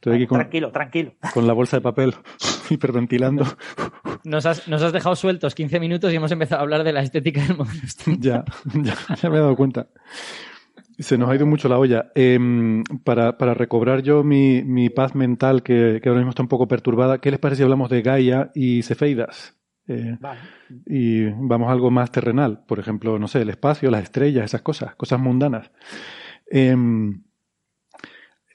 tranquilo, 0.04 0.72
tranquilo. 0.72 1.13
Con 1.34 1.48
la 1.48 1.54
bolsa 1.54 1.78
de 1.78 1.82
papel, 1.82 2.13
hiperventilando. 2.70 3.46
Nos 4.24 4.46
has, 4.46 4.68
nos 4.68 4.82
has 4.82 4.94
dejado 4.94 5.16
sueltos 5.16 5.56
15 5.56 5.80
minutos 5.80 6.12
y 6.12 6.16
hemos 6.16 6.32
empezado 6.32 6.60
a 6.60 6.63
hablar 6.63 6.84
de 6.84 6.94
la 6.94 7.02
estética 7.02 7.42
del 7.42 7.58
modelo. 7.58 7.82
ya, 8.20 8.44
ya, 8.84 8.96
ya 9.22 9.30
me 9.30 9.38
he 9.38 9.39
dado 9.39 9.56
cuenta. 9.56 9.88
Se 11.00 11.18
nos 11.18 11.30
ha 11.30 11.36
ido 11.36 11.46
mucho 11.46 11.68
la 11.70 11.80
olla. 11.80 12.12
Em, 12.16 12.84
para, 13.04 13.38
para, 13.38 13.54
recobrar 13.54 14.04
yo 14.04 14.24
mi, 14.24 14.63
mi 14.63 14.89
paz 14.89 15.16
mental, 15.16 15.63
que, 15.63 16.00
que, 16.02 16.10
ahora 16.10 16.20
mismo 16.20 16.30
está 16.30 16.44
un 16.44 16.50
poco 16.50 16.68
perturbada, 16.68 17.20
¿qué 17.20 17.32
les 17.32 17.39
parece 17.39 17.58
si 17.58 17.63
hablamos 17.63 17.89
de 17.89 18.02
Gaia 18.02 18.52
y 18.54 18.84
Cefeidas? 18.84 19.58
Eh, 19.88 20.18
y 20.86 21.26
vamos 21.26 21.70
a 21.70 21.72
algo 21.72 21.92
más 21.92 22.12
terrenal. 22.12 22.63
Por 22.68 22.80
ejemplo, 22.80 23.18
no 23.20 23.28
sé, 23.28 23.42
el 23.42 23.50
espacio, 23.50 23.89
las 23.89 24.04
estrellas, 24.04 24.46
esas 24.46 24.62
cosas, 24.62 24.96
cosas 24.96 25.20
mundanas. 25.20 25.72
Eh, 26.50 26.76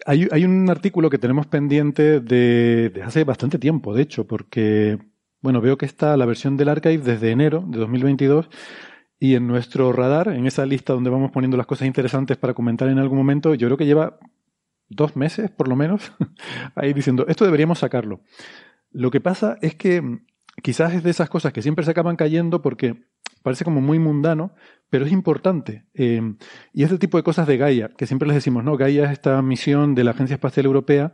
hay, 0.08 0.44
un 0.44 0.70
artículo 0.70 1.10
que 1.10 1.18
tenemos 1.18 1.46
pendiente 1.46 2.20
de, 2.20 3.02
hace 3.04 3.24
bastante 3.24 3.58
tiempo, 3.58 3.94
de 3.94 4.02
hecho, 4.02 4.26
porque, 4.26 4.98
bueno, 5.42 5.60
veo 5.60 5.76
que 5.76 5.84
está 5.84 6.16
la 6.16 6.24
versión 6.24 6.56
del 6.56 6.70
archive 6.70 6.96
desde 6.98 7.30
enero 7.30 7.62
de 7.68 7.78
2022 7.78 8.48
y 9.20 9.34
en 9.34 9.46
nuestro 9.46 9.92
radar, 9.92 10.28
en 10.28 10.46
esa 10.46 10.64
lista 10.64 10.94
donde 10.94 11.10
vamos 11.10 11.30
poniendo 11.30 11.58
las 11.58 11.66
cosas 11.66 11.86
interesantes 11.86 12.38
para 12.38 12.54
comentar 12.54 12.88
en 12.88 12.98
algún 12.98 13.18
momento, 13.18 13.54
yo 13.54 13.68
creo 13.68 13.76
que 13.76 13.84
lleva 13.84 14.18
dos 14.88 15.14
meses, 15.14 15.50
por 15.50 15.68
lo 15.68 15.76
menos, 15.76 16.10
ahí 16.74 16.94
diciendo, 16.94 17.26
esto 17.28 17.44
deberíamos 17.44 17.80
sacarlo. 17.80 18.22
Lo 18.90 19.10
que 19.10 19.20
pasa 19.20 19.58
es 19.60 19.74
que 19.74 20.20
quizás 20.62 20.94
es 20.94 21.02
de 21.02 21.10
esas 21.10 21.28
cosas 21.28 21.52
que 21.52 21.62
siempre 21.62 21.84
se 21.84 21.90
acaban 21.90 22.16
cayendo 22.16 22.62
porque 22.62 22.96
parece 23.42 23.64
como 23.64 23.80
muy 23.80 23.98
mundano, 23.98 24.52
pero 24.90 25.06
es 25.06 25.12
importante. 25.12 25.84
Eh, 25.94 26.20
y 26.72 26.82
es 26.82 26.90
el 26.90 26.98
tipo 26.98 27.16
de 27.16 27.22
cosas 27.22 27.46
de 27.46 27.56
Gaia, 27.56 27.88
que 27.96 28.06
siempre 28.06 28.28
les 28.28 28.36
decimos, 28.36 28.64
¿no? 28.64 28.76
Gaia 28.76 29.04
es 29.04 29.12
esta 29.12 29.40
misión 29.42 29.94
de 29.94 30.04
la 30.04 30.12
Agencia 30.12 30.34
Espacial 30.34 30.66
Europea 30.66 31.12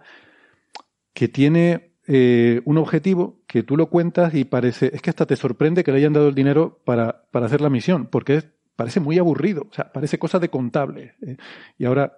que 1.13 1.29
tiene 1.29 1.95
eh, 2.07 2.61
un 2.65 2.79
objetivo 2.79 3.41
que 3.47 3.63
tú 3.63 3.77
lo 3.77 3.89
cuentas 3.89 4.35
y 4.35 4.45
parece, 4.45 4.91
es 4.93 5.01
que 5.01 5.11
hasta 5.11 5.27
te 5.27 5.37
sorprende 5.37 5.85
que 5.85 5.93
le 5.93 5.99
hayan 5.99 6.13
dado 6.13 6.29
el 6.29 6.35
dinero 6.35 6.81
para, 6.85 7.25
para 7.31 7.47
hacer 7.47 7.61
la 7.61 7.71
misión, 7.71 8.07
porque 8.07 8.43
parece 8.75 8.99
muy 8.99 9.19
aburrido, 9.19 9.69
o 9.71 9.73
sea, 9.73 9.93
parece 9.93 10.19
cosa 10.19 10.41
de 10.41 10.49
contable. 10.49 11.15
Eh. 11.23 11.37
y 11.79 11.85
ahora 11.85 12.17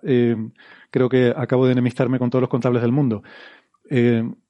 creo 0.90 1.08
que 1.10 1.34
acabo 1.36 1.66
de 1.66 1.72
enemistarme 1.72 2.18
con 2.18 2.30
todos 2.30 2.40
los 2.40 2.48
contables 2.48 2.80
del 2.80 2.92
mundo. 2.92 3.22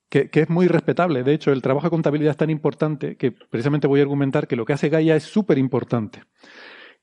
Que, 0.08 0.30
es 0.32 0.48
muy 0.48 0.68
respetable. 0.68 1.24
De 1.24 1.34
hecho, 1.34 1.52
el 1.52 1.62
trabajo 1.62 1.86
de 1.86 1.90
contabilidad 1.90 2.30
es 2.30 2.36
tan 2.36 2.50
importante 2.50 3.16
que 3.16 3.32
precisamente 3.32 3.86
voy 3.86 4.00
a 4.00 4.02
argumentar 4.04 4.46
que 4.46 4.56
lo 4.56 4.64
que 4.64 4.72
hace 4.72 4.88
Gaia 4.88 5.16
es 5.16 5.24
súper 5.24 5.58
importante 5.58 6.22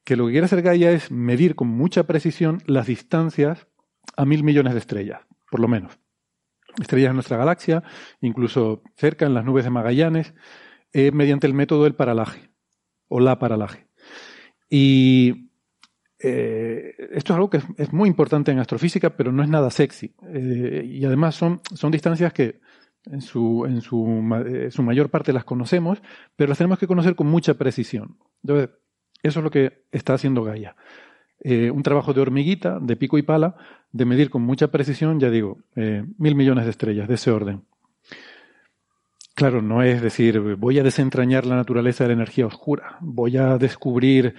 que 0.03 0.15
lo 0.15 0.25
que 0.25 0.33
quiere 0.33 0.45
hacer 0.45 0.61
Gaia 0.61 0.91
es 0.91 1.11
medir 1.11 1.55
con 1.55 1.69
mucha 1.69 2.03
precisión 2.03 2.61
las 2.65 2.87
distancias 2.87 3.67
a 4.17 4.25
mil 4.25 4.43
millones 4.43 4.73
de 4.73 4.79
estrellas, 4.79 5.21
por 5.49 5.59
lo 5.59 5.67
menos. 5.67 5.97
Estrellas 6.79 7.11
en 7.11 7.15
nuestra 7.15 7.37
galaxia, 7.37 7.83
incluso 8.19 8.81
cerca 8.95 9.25
en 9.25 9.33
las 9.33 9.45
nubes 9.45 9.63
de 9.63 9.69
Magallanes, 9.69 10.33
eh, 10.91 11.11
mediante 11.11 11.47
el 11.47 11.53
método 11.53 11.83
del 11.83 11.95
paralaje 11.95 12.49
o 13.07 13.19
la 13.19 13.39
paralaje. 13.39 13.87
Y 14.69 15.51
eh, 16.19 16.95
esto 17.11 17.33
es 17.33 17.35
algo 17.35 17.49
que 17.49 17.61
es, 17.77 17.93
muy 17.93 18.09
importante 18.09 18.51
en 18.51 18.59
astrofísica, 18.59 19.15
pero 19.15 19.31
no 19.31 19.43
es 19.43 19.49
nada 19.49 19.69
sexy. 19.69 20.15
Eh, 20.33 20.83
y 20.85 21.05
además 21.05 21.35
son, 21.35 21.61
son 21.73 21.91
distancias 21.91 22.33
que 22.33 22.59
en, 23.05 23.21
su, 23.21 23.65
en 23.65 23.81
su, 23.81 24.69
su, 24.71 24.83
mayor 24.83 25.09
parte 25.09 25.33
las 25.33 25.43
conocemos, 25.43 26.01
pero 26.35 26.49
las 26.49 26.57
tenemos 26.57 26.79
que 26.79 26.87
conocer 26.87 27.15
con 27.15 27.27
mucha 27.27 27.55
precisión. 27.55 28.17
Entonces, 28.43 28.69
eso 29.21 29.39
es 29.39 29.43
lo 29.43 29.51
que 29.51 29.85
está 29.91 30.13
haciendo 30.13 30.43
Gaia. 30.43 30.75
Eh, 31.39 31.71
un 31.71 31.83
trabajo 31.83 32.13
de 32.13 32.21
hormiguita, 32.21 32.79
de 32.79 32.95
pico 32.95 33.17
y 33.17 33.21
pala, 33.21 33.55
de 33.91 34.05
medir 34.05 34.29
con 34.29 34.41
mucha 34.41 34.69
precisión, 34.69 35.19
ya 35.19 35.29
digo, 35.29 35.59
eh, 35.75 36.05
mil 36.17 36.35
millones 36.35 36.65
de 36.65 36.71
estrellas, 36.71 37.07
de 37.07 37.15
ese 37.15 37.31
orden. 37.31 37.63
Claro, 39.35 39.61
no 39.61 39.81
es 39.81 40.01
decir, 40.01 40.39
voy 40.39 40.79
a 40.79 40.83
desentrañar 40.83 41.45
la 41.45 41.55
naturaleza 41.55 42.03
de 42.03 42.09
la 42.09 42.13
energía 42.13 42.45
oscura, 42.45 42.97
voy 43.01 43.37
a 43.37 43.57
descubrir 43.57 44.35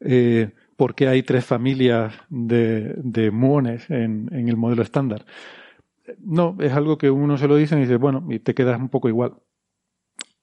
eh, 0.00 0.50
por 0.76 0.94
qué 0.94 1.08
hay 1.08 1.22
tres 1.22 1.44
familias 1.44 2.14
de, 2.30 2.94
de 2.96 3.30
muones 3.30 3.88
en, 3.90 4.30
en, 4.32 4.48
el 4.48 4.56
modelo 4.56 4.82
estándar. 4.82 5.26
No, 6.18 6.56
es 6.60 6.72
algo 6.72 6.98
que 6.98 7.10
uno 7.10 7.36
se 7.36 7.48
lo 7.48 7.56
dice 7.56 7.76
y 7.76 7.80
dice, 7.80 7.96
bueno, 7.96 8.24
y 8.28 8.38
te 8.38 8.54
quedas 8.54 8.80
un 8.80 8.88
poco 8.88 9.08
igual. 9.08 9.34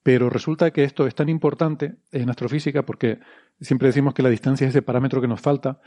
Pero 0.08 0.30
resulta 0.30 0.72
que 0.72 0.86
esto 0.86 1.06
es 1.06 1.16
tan 1.16 1.28
importante 1.28 1.98
en 2.14 2.30
astrofísica 2.30 2.84
porque 2.84 3.20
siempre 3.60 3.90
decimos 3.90 4.14
que 4.14 4.24
la 4.24 4.30
distancia 4.30 4.66
es 4.66 4.70
ese 4.70 4.82
parámetro 4.82 5.20
que 5.20 5.28
nos 5.28 5.42
falta, 5.42 5.82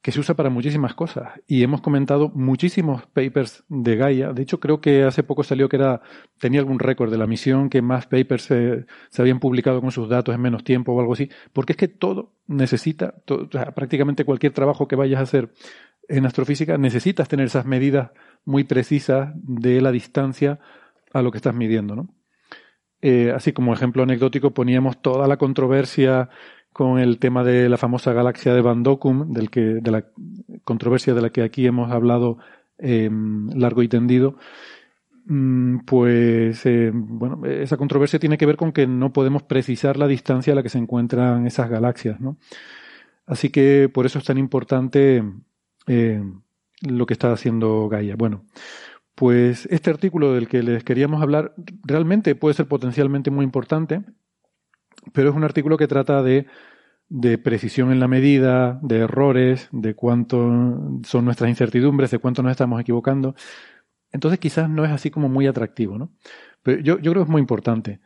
que 0.00 0.10
se 0.10 0.20
usa 0.20 0.34
para 0.36 0.48
muchísimas 0.48 0.94
cosas. 0.94 1.32
Y 1.46 1.62
hemos 1.62 1.82
comentado 1.82 2.30
muchísimos 2.30 3.04
papers 3.08 3.64
de 3.68 3.96
Gaia. 3.96 4.32
De 4.32 4.40
hecho, 4.40 4.58
creo 4.58 4.80
que 4.80 5.02
hace 5.04 5.22
poco 5.22 5.42
salió 5.42 5.68
que 5.68 5.76
era, 5.76 6.00
tenía 6.38 6.60
algún 6.60 6.78
récord 6.78 7.10
de 7.10 7.18
la 7.18 7.26
misión 7.26 7.68
que 7.68 7.82
más 7.82 8.06
papers 8.06 8.44
se, 8.44 8.86
habían 9.18 9.38
publicado 9.38 9.82
con 9.82 9.90
sus 9.90 10.08
datos 10.08 10.34
en 10.34 10.40
menos 10.40 10.64
tiempo 10.64 10.92
o 10.92 11.00
algo 11.00 11.12
así. 11.12 11.28
Porque 11.52 11.72
es 11.72 11.76
que 11.76 11.88
todo 11.88 12.32
necesita, 12.46 13.16
prácticamente 13.74 14.24
cualquier 14.24 14.54
trabajo 14.54 14.88
que 14.88 14.96
vayas 14.96 15.20
a 15.20 15.24
hacer 15.24 15.52
en 16.08 16.24
astrofísica, 16.24 16.78
necesitas 16.78 17.28
tener 17.28 17.46
esas 17.46 17.66
medidas 17.66 18.12
muy 18.44 18.64
precisas 18.64 19.32
de 19.34 19.80
la 19.80 19.92
distancia 19.92 20.58
a 21.12 21.22
lo 21.22 21.30
que 21.30 21.38
estás 21.38 21.54
midiendo, 21.54 21.96
¿no? 21.96 22.08
Eh, 23.00 23.32
así 23.34 23.52
como 23.52 23.72
ejemplo 23.72 24.02
anecdótico, 24.02 24.52
poníamos 24.52 25.00
toda 25.00 25.28
la 25.28 25.36
controversia 25.36 26.30
con 26.72 26.98
el 26.98 27.18
tema 27.18 27.44
de 27.44 27.68
la 27.68 27.76
famosa 27.76 28.12
galaxia 28.12 28.54
de 28.54 28.60
Van 28.60 28.82
Docum, 28.82 29.32
del 29.32 29.50
que, 29.50 29.60
de 29.60 29.90
la 29.90 30.04
controversia 30.64 31.14
de 31.14 31.22
la 31.22 31.30
que 31.30 31.42
aquí 31.42 31.66
hemos 31.66 31.90
hablado 31.90 32.38
em, 32.78 33.48
largo 33.50 33.82
y 33.82 33.88
tendido. 33.88 34.36
Mm, 35.26 35.80
pues, 35.80 36.64
eh, 36.66 36.90
bueno, 36.92 37.44
esa 37.44 37.76
controversia 37.76 38.18
tiene 38.18 38.38
que 38.38 38.46
ver 38.46 38.56
con 38.56 38.72
que 38.72 38.86
no 38.86 39.12
podemos 39.12 39.42
precisar 39.42 39.96
la 39.96 40.06
distancia 40.06 40.52
a 40.52 40.56
la 40.56 40.62
que 40.62 40.68
se 40.70 40.78
encuentran 40.78 41.46
esas 41.46 41.68
galaxias, 41.68 42.20
¿no? 42.20 42.38
Así 43.26 43.50
que 43.50 43.90
por 43.92 44.06
eso 44.06 44.18
es 44.18 44.24
tan 44.24 44.38
importante 44.38 45.22
eh, 45.86 46.22
lo 46.82 47.06
que 47.06 47.14
está 47.14 47.32
haciendo 47.32 47.88
Gaia. 47.88 48.16
Bueno, 48.16 48.44
pues 49.18 49.66
este 49.70 49.90
artículo 49.90 50.32
del 50.32 50.48
que 50.48 50.62
les 50.62 50.84
queríamos 50.84 51.20
hablar 51.22 51.52
realmente 51.82 52.36
puede 52.36 52.54
ser 52.54 52.68
potencialmente 52.68 53.32
muy 53.32 53.44
importante, 53.44 54.02
pero 55.12 55.30
es 55.30 55.34
un 55.34 55.42
artículo 55.42 55.76
que 55.76 55.88
trata 55.88 56.22
de, 56.22 56.46
precisión 57.42 57.90
en 57.90 57.98
la 57.98 58.06
medida, 58.06 58.78
de 58.82 58.98
errores, 58.98 59.68
de 59.72 59.94
cuánto 59.94 61.00
son 61.04 61.24
nuestras 61.24 61.50
incertidumbres, 61.50 62.12
de 62.12 62.18
cuánto 62.20 62.42
nos 62.44 62.52
estamos 62.52 62.80
equivocando. 62.80 63.34
Entonces 64.12 64.38
quizás 64.38 64.70
no 64.70 64.84
es 64.84 64.90
así 64.92 65.10
como 65.10 65.28
muy 65.28 65.46
atractivo, 65.48 65.98
¿no? 65.98 66.12
Pero 66.62 66.80
yo, 66.80 66.98
creo 67.00 67.14
que 67.14 67.22
es 67.22 67.28
muy 67.28 67.40
importante. 67.40 68.00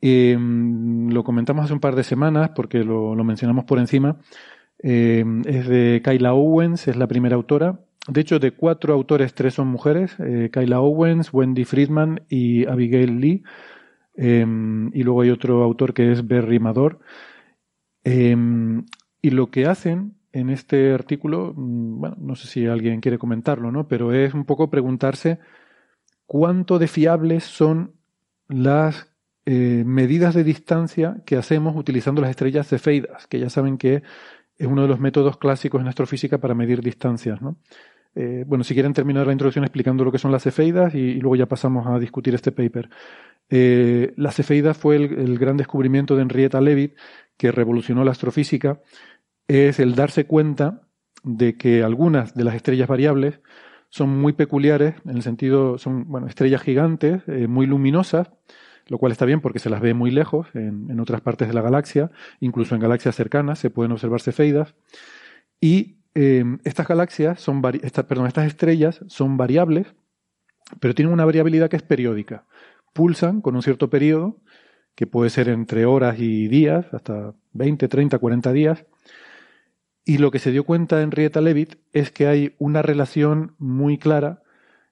Em, 0.00 1.10
lo 1.10 1.22
comentamos 1.22 1.64
hace 1.64 1.74
un 1.74 1.80
par 1.80 1.94
de 1.94 2.04
semanas 2.04 2.50
porque 2.56 2.82
lo, 2.82 3.14
mencionamos 3.22 3.66
por 3.66 3.78
encima. 3.78 4.18
Eh, 4.82 5.24
es 5.44 5.68
de 5.68 6.02
Kyla 6.04 6.32
Owens, 6.34 6.88
es 6.88 6.96
la 6.96 7.06
primera 7.06 7.36
autora. 7.36 7.80
De 8.08 8.20
hecho, 8.20 8.38
de 8.38 8.52
cuatro 8.52 8.94
autores, 8.94 9.34
tres 9.34 9.54
son 9.54 9.68
mujeres. 9.68 10.16
Eh, 10.18 10.50
Kyla 10.52 10.80
Owens, 10.80 11.32
Wendy 11.32 11.64
Friedman 11.64 12.22
y 12.28 12.66
Abigail 12.66 13.20
Lee. 13.20 13.42
Em, 14.14 14.90
y 14.94 15.02
luego 15.02 15.22
hay 15.22 15.30
otro 15.30 15.62
autor 15.62 15.94
que 15.94 16.12
es 16.12 16.26
Berry 16.26 16.58
Mador. 16.58 17.00
Em, 18.04 18.86
y 19.22 19.30
lo 19.30 19.50
que 19.50 19.66
hacen 19.66 20.14
en 20.32 20.50
este 20.50 20.92
artículo, 20.92 21.52
mm, 21.56 22.00
bueno, 22.00 22.16
no 22.20 22.34
sé 22.36 22.48
si 22.48 22.66
alguien 22.66 23.00
quiere 23.00 23.18
comentarlo, 23.18 23.70
¿no? 23.72 23.88
Pero 23.88 24.12
es 24.12 24.34
un 24.34 24.44
poco 24.44 24.70
preguntarse 24.70 25.38
cuánto 26.26 26.78
de 26.78 26.88
fiables 26.88 27.44
son 27.44 27.94
las 28.48 29.08
eh, 29.46 29.84
medidas 29.86 30.34
de 30.34 30.44
distancia 30.44 31.22
que 31.26 31.36
hacemos 31.36 31.76
utilizando 31.76 32.20
las 32.20 32.30
estrellas 32.30 32.68
cefeidas, 32.68 33.26
que 33.26 33.40
ya 33.40 33.50
saben 33.50 33.78
que 33.78 34.02
es 34.58 34.66
uno 34.66 34.82
de 34.82 34.88
los 34.88 35.00
métodos 35.00 35.38
clásicos 35.38 35.80
en 35.80 35.88
astrofísica 35.88 36.38
para 36.38 36.54
medir 36.54 36.82
distancias, 36.82 37.40
¿no? 37.40 37.56
Eh, 38.14 38.44
bueno, 38.46 38.64
si 38.64 38.74
quieren 38.74 38.92
terminar 38.92 39.26
la 39.26 39.32
introducción 39.32 39.64
explicando 39.64 40.04
lo 40.04 40.12
que 40.12 40.18
son 40.18 40.32
las 40.32 40.42
cefeidas 40.42 40.94
y, 40.94 41.14
luego 41.20 41.36
ya 41.36 41.46
pasamos 41.46 41.86
a 41.86 41.98
discutir 41.98 42.34
este 42.34 42.52
paper. 42.52 42.90
Eh, 43.48 44.12
la 44.16 44.32
cefeida 44.32 44.74
fue 44.74 44.96
el, 44.96 45.38
gran 45.38 45.56
descubrimiento 45.56 46.16
de 46.16 46.22
Henrietta 46.22 46.60
Leavitt 46.60 46.96
que 47.36 47.52
revolucionó 47.52 48.04
la 48.04 48.12
astrofísica. 48.12 48.80
Es 49.48 49.80
el 49.80 49.94
darse 49.94 50.26
cuenta 50.26 50.82
de 51.22 51.56
que 51.56 51.82
algunas 51.82 52.34
de 52.34 52.44
las 52.44 52.54
estrellas 52.54 52.88
variables 52.88 53.40
son 53.88 54.20
muy 54.20 54.32
peculiares, 54.32 54.94
en 55.04 55.16
el 55.16 55.22
sentido, 55.22 55.78
son 55.78 56.08
bueno, 56.08 56.28
estrellas 56.28 56.62
gigantes, 56.62 57.22
eh, 57.26 57.48
muy 57.48 57.66
luminosas, 57.66 58.30
lo 58.86 58.98
cual 58.98 59.12
está 59.12 59.24
bien 59.24 59.40
porque 59.40 59.58
se 59.58 59.70
las 59.70 59.80
ve 59.80 59.94
muy 59.94 60.10
lejos, 60.10 60.48
en, 60.54 60.98
otras 61.00 61.20
partes 61.20 61.48
de 61.48 61.54
la 61.54 61.62
galaxia, 61.62 62.10
incluso 62.40 62.74
en 62.74 62.80
galaxias 62.80 63.16
cercanas 63.16 63.58
se 63.58 63.70
pueden 63.70 63.92
observar 63.92 64.20
cefeidas. 64.20 64.74
Y 65.60 65.99
eh, 66.14 66.44
estas 66.64 66.88
galaxias 66.88 67.40
son, 67.40 67.62
perdón, 67.62 68.26
estas 68.26 68.46
estrellas 68.46 69.00
son 69.08 69.36
variables, 69.36 69.86
pero 70.80 70.94
tienen 70.94 71.12
una 71.12 71.24
variabilidad 71.24 71.68
que 71.68 71.76
es 71.76 71.82
periódica. 71.82 72.46
Pulsan 72.92 73.40
con 73.40 73.56
un 73.56 73.62
cierto 73.62 73.90
periodo, 73.90 74.40
que 74.94 75.06
puede 75.06 75.30
ser 75.30 75.48
entre 75.48 75.86
horas 75.86 76.18
y 76.18 76.48
días, 76.48 76.86
hasta 76.92 77.34
20, 77.52 77.88
30, 77.88 78.18
40 78.18 78.52
días, 78.52 78.84
y 80.04 80.18
lo 80.18 80.30
que 80.30 80.38
se 80.38 80.50
dio 80.50 80.64
cuenta 80.64 81.02
Henrietta 81.02 81.40
Leavitt 81.40 81.76
es 81.92 82.10
que 82.10 82.26
hay 82.26 82.54
una 82.58 82.82
relación 82.82 83.54
muy 83.58 83.98
clara 83.98 84.42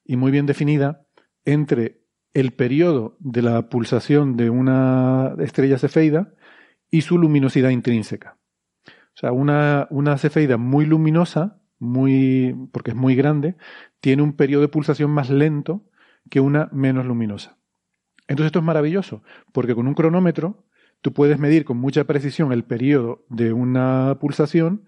y 0.05 0.17
muy 0.17 0.31
bien 0.31 0.47
definida 0.47 1.07
entre 1.45 2.03
el 2.35 2.53
periodo 2.53 3.17
de 3.19 3.43
la 3.43 3.69
pulsación 3.69 4.37
de 4.37 4.51
una 4.51 5.35
estrella 5.41 5.79
cefeida 5.79 6.35
y 6.91 7.03
su 7.03 7.19
luminosidad 7.19 7.71
intrínseca. 7.71 8.38
O 9.19 9.21
sea, 9.21 9.33
una, 9.33 9.89
una 9.91 10.17
cefeida 10.17 10.59
muy 10.59 10.87
luminosa, 10.87 11.61
muy, 11.81 12.55
porque 12.71 12.93
es 12.93 12.97
muy 12.97 13.17
grande, 13.17 13.57
tiene 13.99 14.23
un 14.23 14.35
periodo 14.35 14.63
de 14.63 14.69
pulsación 14.69 15.11
más 15.11 15.29
lento 15.29 15.83
que 16.31 16.39
una 16.39 16.69
menos 16.71 17.05
luminosa. 17.05 17.59
Entonces 18.29 18.47
esto 18.47 18.61
es 18.61 18.65
maravilloso, 18.65 19.25
porque 19.51 19.75
con 19.75 19.89
un 19.89 19.95
cronómetro 19.95 20.69
tú 21.01 21.13
puedes 21.13 21.41
medir 21.41 21.65
con 21.65 21.79
mucha 21.79 22.05
precisión 22.05 22.53
el 22.53 22.63
periodo 22.63 23.25
de 23.29 23.53
una 23.53 24.19
pulsación, 24.21 24.87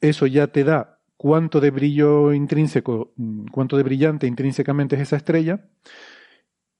eso 0.00 0.26
ya 0.26 0.46
te 0.46 0.64
da 0.64 1.02
cuánto 1.18 1.60
de 1.60 1.70
brillo 1.70 2.32
intrínseco, 2.32 3.12
cuánto 3.52 3.76
de 3.76 3.82
brillante 3.82 4.26
intrínsecamente 4.26 4.96
es 4.96 5.02
esa 5.02 5.16
estrella, 5.16 5.68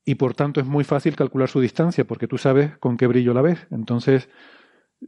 y 0.06 0.14
por 0.14 0.32
tanto 0.32 0.62
es 0.62 0.66
muy 0.66 0.84
fácil 0.84 1.14
calcular 1.14 1.50
su 1.50 1.60
distancia, 1.60 2.06
porque 2.06 2.26
tú 2.26 2.38
sabes 2.38 2.78
con 2.78 2.96
qué 2.96 3.06
brillo 3.06 3.34
la 3.34 3.42
ves. 3.42 3.66
Entonces, 3.70 4.30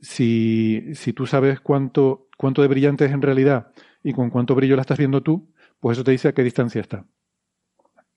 si, 0.00 0.94
si 0.94 1.12
tú 1.12 1.26
sabes 1.26 1.61
cuánto, 1.61 2.28
cuánto 2.37 2.62
de 2.62 2.68
brillante 2.68 3.05
es 3.05 3.12
en 3.12 3.22
realidad 3.22 3.72
y 4.02 4.12
con 4.12 4.31
cuánto 4.31 4.55
brillo 4.55 4.76
la 4.76 4.83
estás 4.83 4.98
viendo 4.98 5.22
tú, 5.22 5.52
pues 5.81 5.96
eso 5.96 6.05
te 6.05 6.12
dice 6.12 6.28
a 6.28 6.33
qué 6.33 6.42
distancia 6.42 6.81
está. 6.81 7.05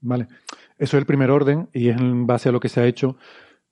¿Vale? 0.02 0.28
Eso 0.78 0.98
es 0.98 1.02
el 1.02 1.06
primer 1.06 1.32
orden 1.32 1.70
y 1.74 1.90
es 1.90 1.98
en 1.98 2.28
base 2.28 2.50
a 2.50 2.52
lo 2.52 2.60
que 2.60 2.70
se 2.70 2.82
ha 2.82 2.86
hecho 2.86 3.18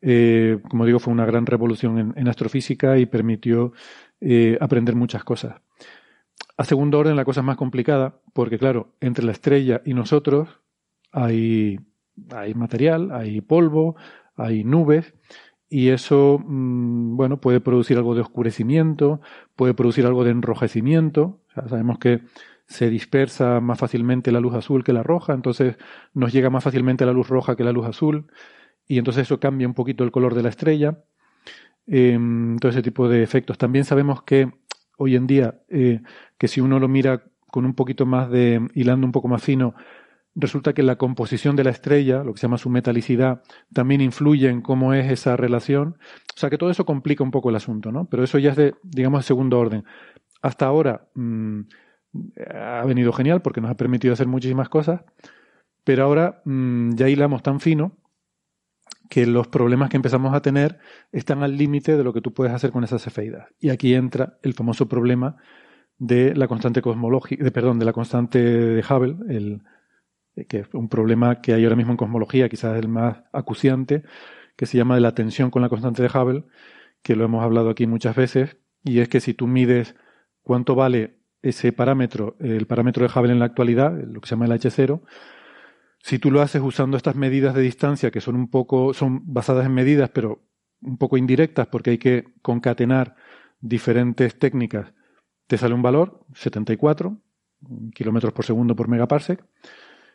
eh, 0.06 0.60
como 0.70 0.86
digo, 0.86 1.00
fue 1.00 1.14
una 1.14 1.26
gran 1.26 1.46
revolución 1.46 2.14
en, 2.18 2.28
astrofísica 2.28 2.98
y 2.98 3.06
permitió 3.06 3.72
eh, 4.20 4.58
aprender 4.60 4.96
muchas 4.96 5.24
cosas. 5.24 5.62
A 6.58 6.66
segundo 6.66 7.00
orden, 7.00 7.16
la 7.16 7.24
cosa 7.24 7.40
es 7.40 7.46
más 7.46 7.56
complicada, 7.56 8.20
porque 8.34 8.60
claro, 8.60 8.96
entre 9.00 9.24
la 9.24 9.32
estrella 9.32 9.82
y 9.86 9.94
nosotros 9.94 10.60
hay, 11.14 11.80
hay 12.32 12.54
material, 12.54 13.12
hay 13.14 13.40
polvo, 13.40 13.96
hay 14.36 14.66
nubes, 14.66 15.14
y 15.74 15.90
eso, 15.90 16.40
mm, 16.46 17.18
bueno, 17.18 17.42
puede 17.42 17.60
producir 17.60 17.98
algo 17.98 18.14
de 18.14 18.22
oscurecimiento, 18.22 19.22
puede 19.56 19.74
producir 19.74 20.06
algo 20.06 20.24
de 20.24 20.30
enrojecimiento. 20.30 21.40
sabemos 21.68 21.98
que 21.98 22.22
se 22.68 22.92
dispersa 22.92 23.60
más 23.60 23.80
fácilmente 23.80 24.32
la 24.32 24.40
luz 24.40 24.54
azul 24.54 24.84
que 24.84 24.94
la 24.94 25.02
roja, 25.02 25.34
entonces 25.34 25.78
nos 26.14 26.32
llega 26.32 26.52
más 26.52 26.64
fácilmente 26.64 27.08
la 27.08 27.12
luz 27.12 27.28
roja 27.28 27.56
que 27.56 27.64
la 27.64 27.72
luz 27.72 27.88
azul 27.88 28.28
y 28.88 29.00
entonces 29.00 29.24
eso 29.24 29.40
cambia 29.40 29.68
un 29.68 29.74
poquito 29.74 30.04
el 30.04 30.12
color 30.12 30.36
de 30.36 30.44
la 30.44 30.50
estrella. 30.50 31.00
Eh, 31.88 32.20
todo 32.62 32.70
ese 32.72 32.84
tipo 32.84 33.10
de 33.10 33.24
efectos. 33.24 33.58
También 33.58 33.84
sabemos 33.84 34.22
que 34.24 34.52
hoy 34.98 35.16
en 35.16 35.26
día, 35.26 35.60
eh, 35.70 36.02
que 36.38 36.48
si 36.48 36.62
uno 36.62 36.80
lo 36.80 36.88
mira 36.88 37.24
con 37.48 37.66
un 37.66 37.74
poquito 37.74 38.06
más 38.06 38.30
de, 38.30 38.62
hilando 38.76 39.08
un 39.08 39.12
poco 39.12 39.28
más 39.28 39.44
fino, 39.44 39.74
resulta 40.36 40.74
que 40.74 40.84
la 40.84 40.98
composición 40.98 41.56
de 41.56 41.64
la 41.64 41.70
estrella, 41.70 42.24
lo 42.24 42.34
que 42.34 42.40
se 42.40 42.48
llama 42.48 42.58
su 42.58 42.70
metalicidad, 42.70 43.44
también 43.74 44.02
influye 44.02 44.50
en 44.50 44.62
cómo 44.62 44.94
es 44.94 45.12
esa 45.12 45.38
relación. 45.38 45.98
O 46.36 46.40
sea 46.40 46.50
que 46.50 46.58
todo 46.58 46.70
eso 46.70 46.86
complica 46.86 47.24
un 47.24 47.32
poco 47.32 47.50
el 47.50 47.56
asunto, 47.56 47.92
¿no? 47.92 48.06
Pero 48.06 48.24
eso 48.24 48.40
ya 48.40 48.52
es 48.52 48.58
de, 48.58 48.76
digamos, 48.84 49.20
de 49.20 49.28
segundo 49.28 49.60
orden. 49.60 49.86
Hasta 50.42 50.66
ahora 50.66 51.08
mm, 51.16 51.62
ha 52.54 52.86
venido 52.86 53.14
genial 53.14 53.42
porque 53.42 53.62
nos 53.62 53.72
ha 53.72 53.78
permitido 53.78 54.14
hacer 54.14 54.28
muchísimas 54.28 54.70
cosas, 54.70 55.02
pero 55.84 56.04
ahora 56.04 56.42
mm, 56.46 56.96
ya 56.96 57.10
hilamos 57.10 57.44
tan 57.44 57.60
fino 57.60 57.98
que 59.10 59.28
los 59.28 59.48
problemas 59.48 59.90
que 59.90 59.98
empezamos 59.98 60.34
a 60.34 60.42
tener 60.42 60.80
están 61.12 61.44
al 61.44 61.58
límite 61.58 61.98
de 61.98 62.04
lo 62.04 62.14
que 62.14 62.22
tú 62.22 62.34
puedes 62.34 62.54
hacer 62.54 62.72
con 62.72 62.84
esas 62.84 63.04
cefeidas. 63.04 63.48
Y 63.60 63.70
aquí 63.70 63.94
entra 63.94 64.40
el 64.42 64.54
famoso 64.54 64.88
problema 64.88 65.38
de 66.00 66.36
la 66.36 66.48
constante 66.48 66.82
cosmológica, 66.82 67.44
de, 67.44 67.52
perdón, 67.52 67.78
de 67.78 67.86
la 67.86 67.94
constante 67.94 68.40
de 68.40 68.82
Hubble, 68.82 69.18
el, 69.30 69.62
que 70.48 70.60
es 70.60 70.74
un 70.74 70.90
problema 70.90 71.42
que 71.42 71.54
hay 71.54 71.64
ahora 71.64 71.76
mismo 71.76 71.92
en 71.92 71.98
cosmología, 71.98 72.50
quizás 72.50 72.78
el 72.78 72.88
más 72.88 73.24
acuciante, 73.32 74.04
que 74.56 74.66
se 74.66 74.78
llama 74.78 74.96
de 74.96 75.02
la 75.02 75.16
tensión 75.16 75.52
con 75.52 75.62
la 75.62 75.70
constante 75.70 76.02
de 76.02 76.10
Hubble, 76.10 76.44
que 77.02 77.16
lo 77.16 77.26
hemos 77.26 77.44
hablado 77.44 77.70
aquí 77.70 77.88
muchas 77.88 78.16
veces, 78.16 78.58
y 78.84 79.00
es 79.00 79.10
que 79.10 79.20
si 79.20 79.34
tú 79.34 79.48
mides 79.48 79.96
cuánto 80.42 80.76
vale 80.76 81.18
ese 81.42 81.74
parámetro, 81.74 82.36
el 82.40 82.68
parámetro 82.68 83.06
de 83.06 83.14
Hubble 83.14 83.34
en 83.34 83.40
la 83.40 83.46
actualidad, 83.46 83.94
lo 83.94 84.22
que 84.22 84.28
se 84.28 84.36
llama 84.36 84.46
el 84.46 84.52
H0, 84.52 85.02
si 86.00 86.20
tú 86.20 86.32
lo 86.32 86.42
haces 86.42 86.62
usando 86.62 86.98
estas 86.98 87.16
medidas 87.16 87.54
de 87.56 87.62
distancia 87.62 88.12
que 88.12 88.22
son 88.22 88.36
un 88.36 88.50
poco, 88.50 88.94
son 88.94 89.22
basadas 89.34 89.66
en 89.66 89.74
medidas, 89.74 90.10
pero 90.10 90.44
un 90.82 90.98
poco 90.98 91.18
indirectas 91.18 91.68
porque 91.68 91.92
hay 91.92 91.98
que 91.98 92.26
concatenar 92.42 93.16
diferentes 93.62 94.38
técnicas, 94.38 94.94
te 95.48 95.58
sale 95.58 95.74
un 95.74 95.82
valor, 95.82 96.26
74 96.34 97.18
kilómetros 97.94 98.34
por 98.34 98.46
segundo 98.46 98.76
por 98.76 98.88
megaparsec. 98.88 99.46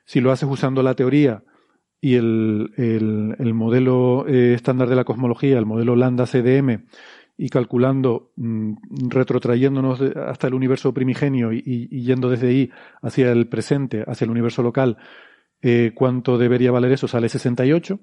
Si 0.08 0.22
lo 0.22 0.32
haces 0.32 0.48
usando 0.50 0.82
la 0.82 0.94
teoría 0.94 1.42
y 2.00 2.14
el, 2.14 2.72
el, 2.78 3.52
modelo 3.52 4.26
eh, 4.26 4.54
estándar 4.54 4.88
de 4.88 4.96
la 4.96 5.04
cosmología, 5.04 5.58
el 5.58 5.66
modelo 5.66 5.96
lambda 5.96 6.24
CDM, 6.24 6.86
y 7.36 7.50
calculando, 7.50 8.32
mm, 8.36 8.72
retrotrayéndonos 9.10 10.00
hasta 10.00 10.46
el 10.46 10.54
universo 10.54 10.94
primigenio 10.94 11.52
y, 11.52 11.88
yendo 12.02 12.30
desde 12.30 12.48
ahí 12.48 12.70
hacia 13.02 13.30
el 13.32 13.48
presente, 13.48 14.02
hacia 14.06 14.24
el 14.24 14.30
universo 14.30 14.62
local, 14.62 14.96
eh, 15.60 15.92
cuánto 15.94 16.38
debería 16.38 16.72
valer 16.72 16.92
eso, 16.92 17.06
sale 17.06 17.28
68. 17.28 18.00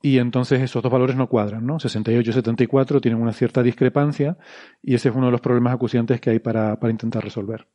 Y 0.00 0.18
entonces 0.18 0.62
esos 0.62 0.80
dos 0.80 0.92
valores 0.92 1.16
no 1.16 1.28
cuadran, 1.28 1.66
¿no? 1.66 1.80
68 1.80 2.30
y 2.30 2.32
74 2.32 3.00
tienen 3.00 3.20
una 3.20 3.32
cierta 3.32 3.64
discrepancia 3.64 4.38
y 4.80 4.94
ese 4.94 5.08
es 5.08 5.14
uno 5.16 5.26
de 5.26 5.32
los 5.32 5.40
problemas 5.40 5.74
acuciantes 5.74 6.20
que 6.20 6.30
hay 6.30 6.38
para, 6.38 6.78
para 6.78 6.92
intentar 6.92 7.24
resolver. 7.24 7.66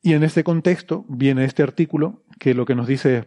Y 0.00 0.14
en 0.14 0.22
este 0.22 0.44
contexto 0.44 1.04
viene 1.08 1.44
este 1.44 1.62
artículo 1.62 2.24
que 2.38 2.54
lo 2.54 2.64
que 2.64 2.74
nos 2.74 2.86
dice 2.86 3.18
es, 3.18 3.26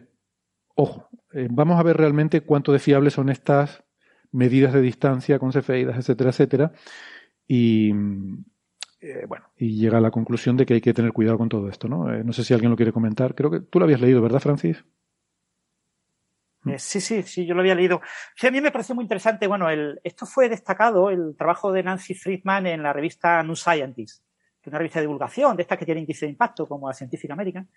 ojo, 0.74 1.08
eh, 1.32 1.48
vamos 1.50 1.78
a 1.78 1.82
ver 1.82 1.96
realmente 1.96 2.40
cuánto 2.40 2.72
de 2.72 2.78
fiables 2.78 3.14
son 3.14 3.28
estas 3.28 3.84
medidas 4.30 4.72
de 4.72 4.80
distancia 4.80 5.38
con 5.38 5.52
cefeidas, 5.52 5.96
etcétera, 5.96 6.30
etcétera. 6.30 6.72
Y, 7.46 7.92
eh, 9.00 9.26
bueno, 9.26 9.46
y 9.56 9.76
llega 9.76 9.98
a 9.98 10.00
la 10.00 10.10
conclusión 10.10 10.56
de 10.56 10.64
que 10.64 10.74
hay 10.74 10.80
que 10.80 10.94
tener 10.94 11.12
cuidado 11.12 11.38
con 11.38 11.48
todo 11.48 11.68
esto, 11.68 11.88
¿no? 11.88 12.12
Eh, 12.12 12.24
no 12.24 12.32
sé 12.32 12.44
si 12.44 12.54
alguien 12.54 12.70
lo 12.70 12.76
quiere 12.76 12.92
comentar. 12.92 13.34
Creo 13.34 13.50
que 13.50 13.60
tú 13.60 13.78
lo 13.78 13.84
habías 13.84 14.00
leído, 14.00 14.22
¿verdad, 14.22 14.40
Francis? 14.40 14.84
Eh, 16.66 16.78
sí, 16.78 17.00
sí, 17.00 17.22
sí, 17.24 17.44
yo 17.44 17.54
lo 17.54 17.60
había 17.60 17.74
leído. 17.74 18.00
Sí, 18.36 18.46
a 18.46 18.50
mí 18.50 18.60
me 18.60 18.70
pareció 18.70 18.94
muy 18.94 19.02
interesante. 19.02 19.46
Bueno, 19.46 19.68
el, 19.68 20.00
esto 20.04 20.26
fue 20.26 20.48
destacado, 20.48 21.10
el 21.10 21.34
trabajo 21.36 21.72
de 21.72 21.82
Nancy 21.82 22.14
Friedman 22.14 22.66
en 22.66 22.82
la 22.82 22.92
revista 22.92 23.42
New 23.42 23.56
Scientist, 23.56 24.24
que 24.62 24.70
una 24.70 24.78
revista 24.78 25.00
de 25.00 25.04
divulgación, 25.04 25.56
de 25.56 25.62
estas 25.62 25.78
que 25.78 25.84
tiene 25.84 26.00
índice 26.00 26.26
de 26.26 26.32
impacto, 26.32 26.66
como 26.66 26.88
la 26.88 26.94
Scientific 26.94 27.30
American. 27.30 27.68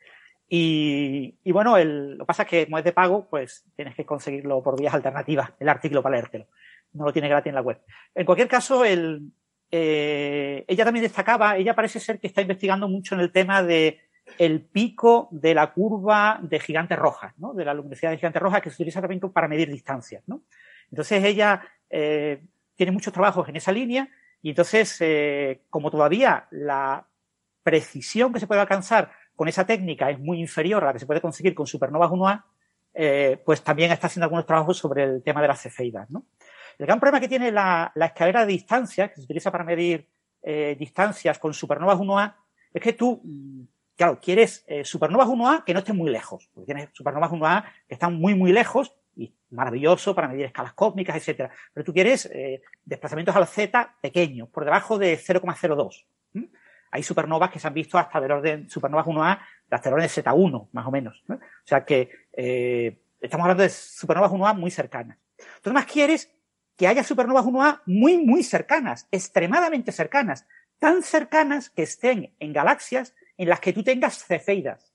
Y, 0.47 1.35
y 1.43 1.51
bueno, 1.51 1.75
el, 1.77 2.17
lo 2.17 2.25
que 2.25 2.27
pasa 2.27 2.43
es 2.43 2.49
que 2.49 2.65
como 2.65 2.77
es 2.77 2.83
de 2.83 2.93
pago, 2.93 3.27
pues 3.27 3.65
tienes 3.75 3.95
que 3.95 4.05
conseguirlo 4.05 4.61
por 4.61 4.79
vías 4.79 4.93
alternativas, 4.93 5.51
el 5.59 5.69
artículo 5.69 6.03
para 6.03 6.15
leértelo. 6.15 6.47
No 6.93 7.05
lo 7.05 7.13
tiene 7.13 7.27
gratis 7.27 7.49
en 7.49 7.55
la 7.55 7.61
web. 7.61 7.81
En 8.13 8.25
cualquier 8.25 8.47
caso, 8.47 8.85
el, 8.85 9.31
ella 9.71 10.85
también 10.85 11.03
destacaba, 11.03 11.57
ella 11.57 11.75
parece 11.75 11.99
ser 11.99 12.19
que 12.19 12.27
está 12.27 12.41
investigando 12.41 12.87
mucho 12.87 13.15
en 13.15 13.21
el 13.21 13.31
tema 13.31 13.63
de 13.63 13.99
el 14.37 14.61
pico 14.61 15.27
de 15.31 15.53
la 15.53 15.71
curva 15.71 16.39
de 16.41 16.59
gigantes 16.59 16.97
rojas, 16.97 17.33
¿no? 17.37 17.53
de 17.53 17.65
la 17.65 17.73
luminosidad 17.73 18.11
de 18.11 18.17
gigantes 18.17 18.41
rojas 18.41 18.61
que 18.61 18.69
se 18.69 18.75
utiliza 18.75 19.01
también 19.01 19.19
para 19.19 19.47
medir 19.47 19.69
distancias. 19.69 20.23
¿no? 20.27 20.41
Entonces 20.89 21.23
ella 21.23 21.61
eh, 21.89 22.41
tiene 22.75 22.91
muchos 22.91 23.13
trabajos 23.13 23.47
en 23.49 23.55
esa 23.55 23.71
línea 23.71 24.09
y 24.45 24.49
entonces, 24.49 24.95
eh, 24.99 25.63
como 25.71 25.89
todavía 25.89 26.47
la 26.51 27.07
precisión 27.63 28.31
que 28.31 28.39
se 28.39 28.45
puede 28.45 28.61
alcanzar 28.61 29.11
con 29.35 29.47
esa 29.47 29.65
técnica 29.65 30.11
es 30.11 30.19
muy 30.19 30.39
inferior 30.39 30.83
a 30.83 30.85
la 30.85 30.93
que 30.93 30.99
se 30.99 31.07
puede 31.07 31.19
conseguir 31.19 31.55
con 31.55 31.65
supernovas 31.65 32.11
1A, 32.11 32.43
eh, 32.93 33.41
pues 33.43 33.63
también 33.63 33.91
está 33.91 34.05
haciendo 34.05 34.25
algunos 34.25 34.45
trabajos 34.45 34.77
sobre 34.77 35.03
el 35.03 35.23
tema 35.23 35.41
de 35.41 35.47
las 35.47 35.63
cefeidas. 35.63 36.07
El 36.77 36.85
gran 36.85 36.99
problema 36.99 37.19
que 37.19 37.27
tiene 37.27 37.51
la, 37.51 37.91
escalera 37.95 38.45
de 38.45 38.51
distancias, 38.51 39.09
que 39.09 39.15
se 39.15 39.23
utiliza 39.23 39.51
para 39.51 39.63
medir 39.63 40.07
distancias 40.77 41.39
con 41.39 41.51
supernovas 41.55 41.97
1A, 41.97 42.35
es 42.71 42.83
que 42.83 42.93
tú 42.93 43.23
claro, 43.95 44.19
quieres 44.21 44.63
eh, 44.67 44.85
supernovas 44.85 45.27
1A 45.27 45.63
que 45.63 45.73
no 45.73 45.79
estén 45.79 45.97
muy 45.97 46.11
lejos, 46.11 46.51
porque 46.53 46.67
tienes 46.67 46.89
supernovas 46.93 47.31
1A 47.31 47.63
que 47.87 47.95
están 47.95 48.13
muy, 48.13 48.35
muy 48.35 48.51
lejos 48.51 48.93
y 49.15 49.33
maravilloso 49.51 50.13
para 50.13 50.27
medir 50.27 50.45
escalas 50.45 50.73
cósmicas, 50.73 51.15
etcétera. 51.15 51.51
Pero 51.73 51.83
tú 51.83 51.93
quieres 51.93 52.25
eh, 52.27 52.61
desplazamientos 52.83 53.35
al 53.35 53.47
Z 53.47 53.95
pequeños, 54.01 54.49
por 54.49 54.65
debajo 54.65 54.97
de 54.97 55.17
0,02. 55.17 56.05
Hay 56.91 57.03
supernovas 57.03 57.49
que 57.51 57.59
se 57.59 57.67
han 57.67 57.73
visto 57.73 57.97
hasta 57.97 58.21
del 58.21 58.31
orden, 58.31 58.69
supernovas 58.69 59.05
1A, 59.05 59.39
hasta 59.69 59.89
el 59.89 59.95
orden 59.95 60.07
de 60.07 60.23
Z1, 60.23 60.69
más 60.71 60.87
o 60.87 60.91
menos. 60.91 61.23
O 61.29 61.37
sea 61.63 61.83
que 61.83 62.09
eh, 62.33 63.01
estamos 63.19 63.43
hablando 63.43 63.63
de 63.63 63.69
supernovas 63.69 64.31
1A 64.31 64.55
muy 64.55 64.71
cercanas. 64.71 65.17
Tú 65.61 65.69
además 65.69 65.85
quieres 65.85 66.31
que 66.77 66.87
haya 66.87 67.03
supernovas 67.03 67.45
1A 67.45 67.81
muy, 67.85 68.17
muy 68.17 68.43
cercanas, 68.43 69.07
extremadamente 69.11 69.91
cercanas, 69.91 70.47
tan 70.79 71.03
cercanas 71.03 71.69
que 71.69 71.83
estén 71.83 72.33
en 72.39 72.53
galaxias 72.53 73.15
en 73.37 73.49
las 73.49 73.59
que 73.59 73.73
tú 73.73 73.83
tengas 73.83 74.23
cefeidas 74.23 74.93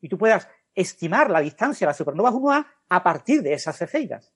y 0.00 0.08
tú 0.08 0.18
puedas 0.18 0.48
estimar 0.78 1.28
la 1.28 1.40
distancia 1.40 1.86
a 1.86 1.88
las 1.88 1.96
supernovas 1.96 2.32
1A 2.32 2.66
a 2.88 3.02
partir 3.02 3.42
de 3.42 3.52
esas 3.52 3.76
cefeidas. 3.76 4.32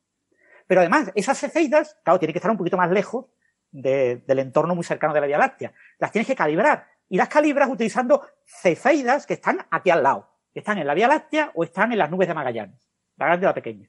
Pero 0.67 0.81
además, 0.81 1.13
esas 1.15 1.39
cefeidas, 1.39 1.99
claro, 2.03 2.19
tienen 2.19 2.33
que 2.33 2.39
estar 2.39 2.51
un 2.51 2.59
poquito 2.59 2.77
más 2.77 2.91
lejos 2.91 3.27
del 3.71 4.39
entorno 4.39 4.75
muy 4.75 4.85
cercano 4.85 5.15
de 5.15 5.21
la 5.21 5.27
Vía 5.27 5.39
Láctea. 5.39 5.73
Las 5.99 6.11
tienes 6.11 6.27
que 6.27 6.35
calibrar. 6.35 6.89
Y 7.09 7.17
las 7.17 7.29
calibras 7.29 7.69
utilizando 7.69 8.27
cefeidas 8.45 9.25
que 9.25 9.35
están 9.35 9.67
aquí 9.71 9.91
al 9.91 10.03
lado, 10.03 10.31
que 10.53 10.61
están 10.61 10.79
en 10.79 10.87
la 10.87 10.95
Vía 10.95 11.07
Láctea 11.07 11.53
o 11.55 11.63
están 11.63 11.93
en 11.93 11.99
las 11.99 12.11
nubes 12.11 12.27
de 12.27 12.35
Magallanes, 12.35 12.91
la 13.17 13.27
grande 13.27 13.47
o 13.47 13.51
la 13.51 13.55
pequeña. 13.55 13.89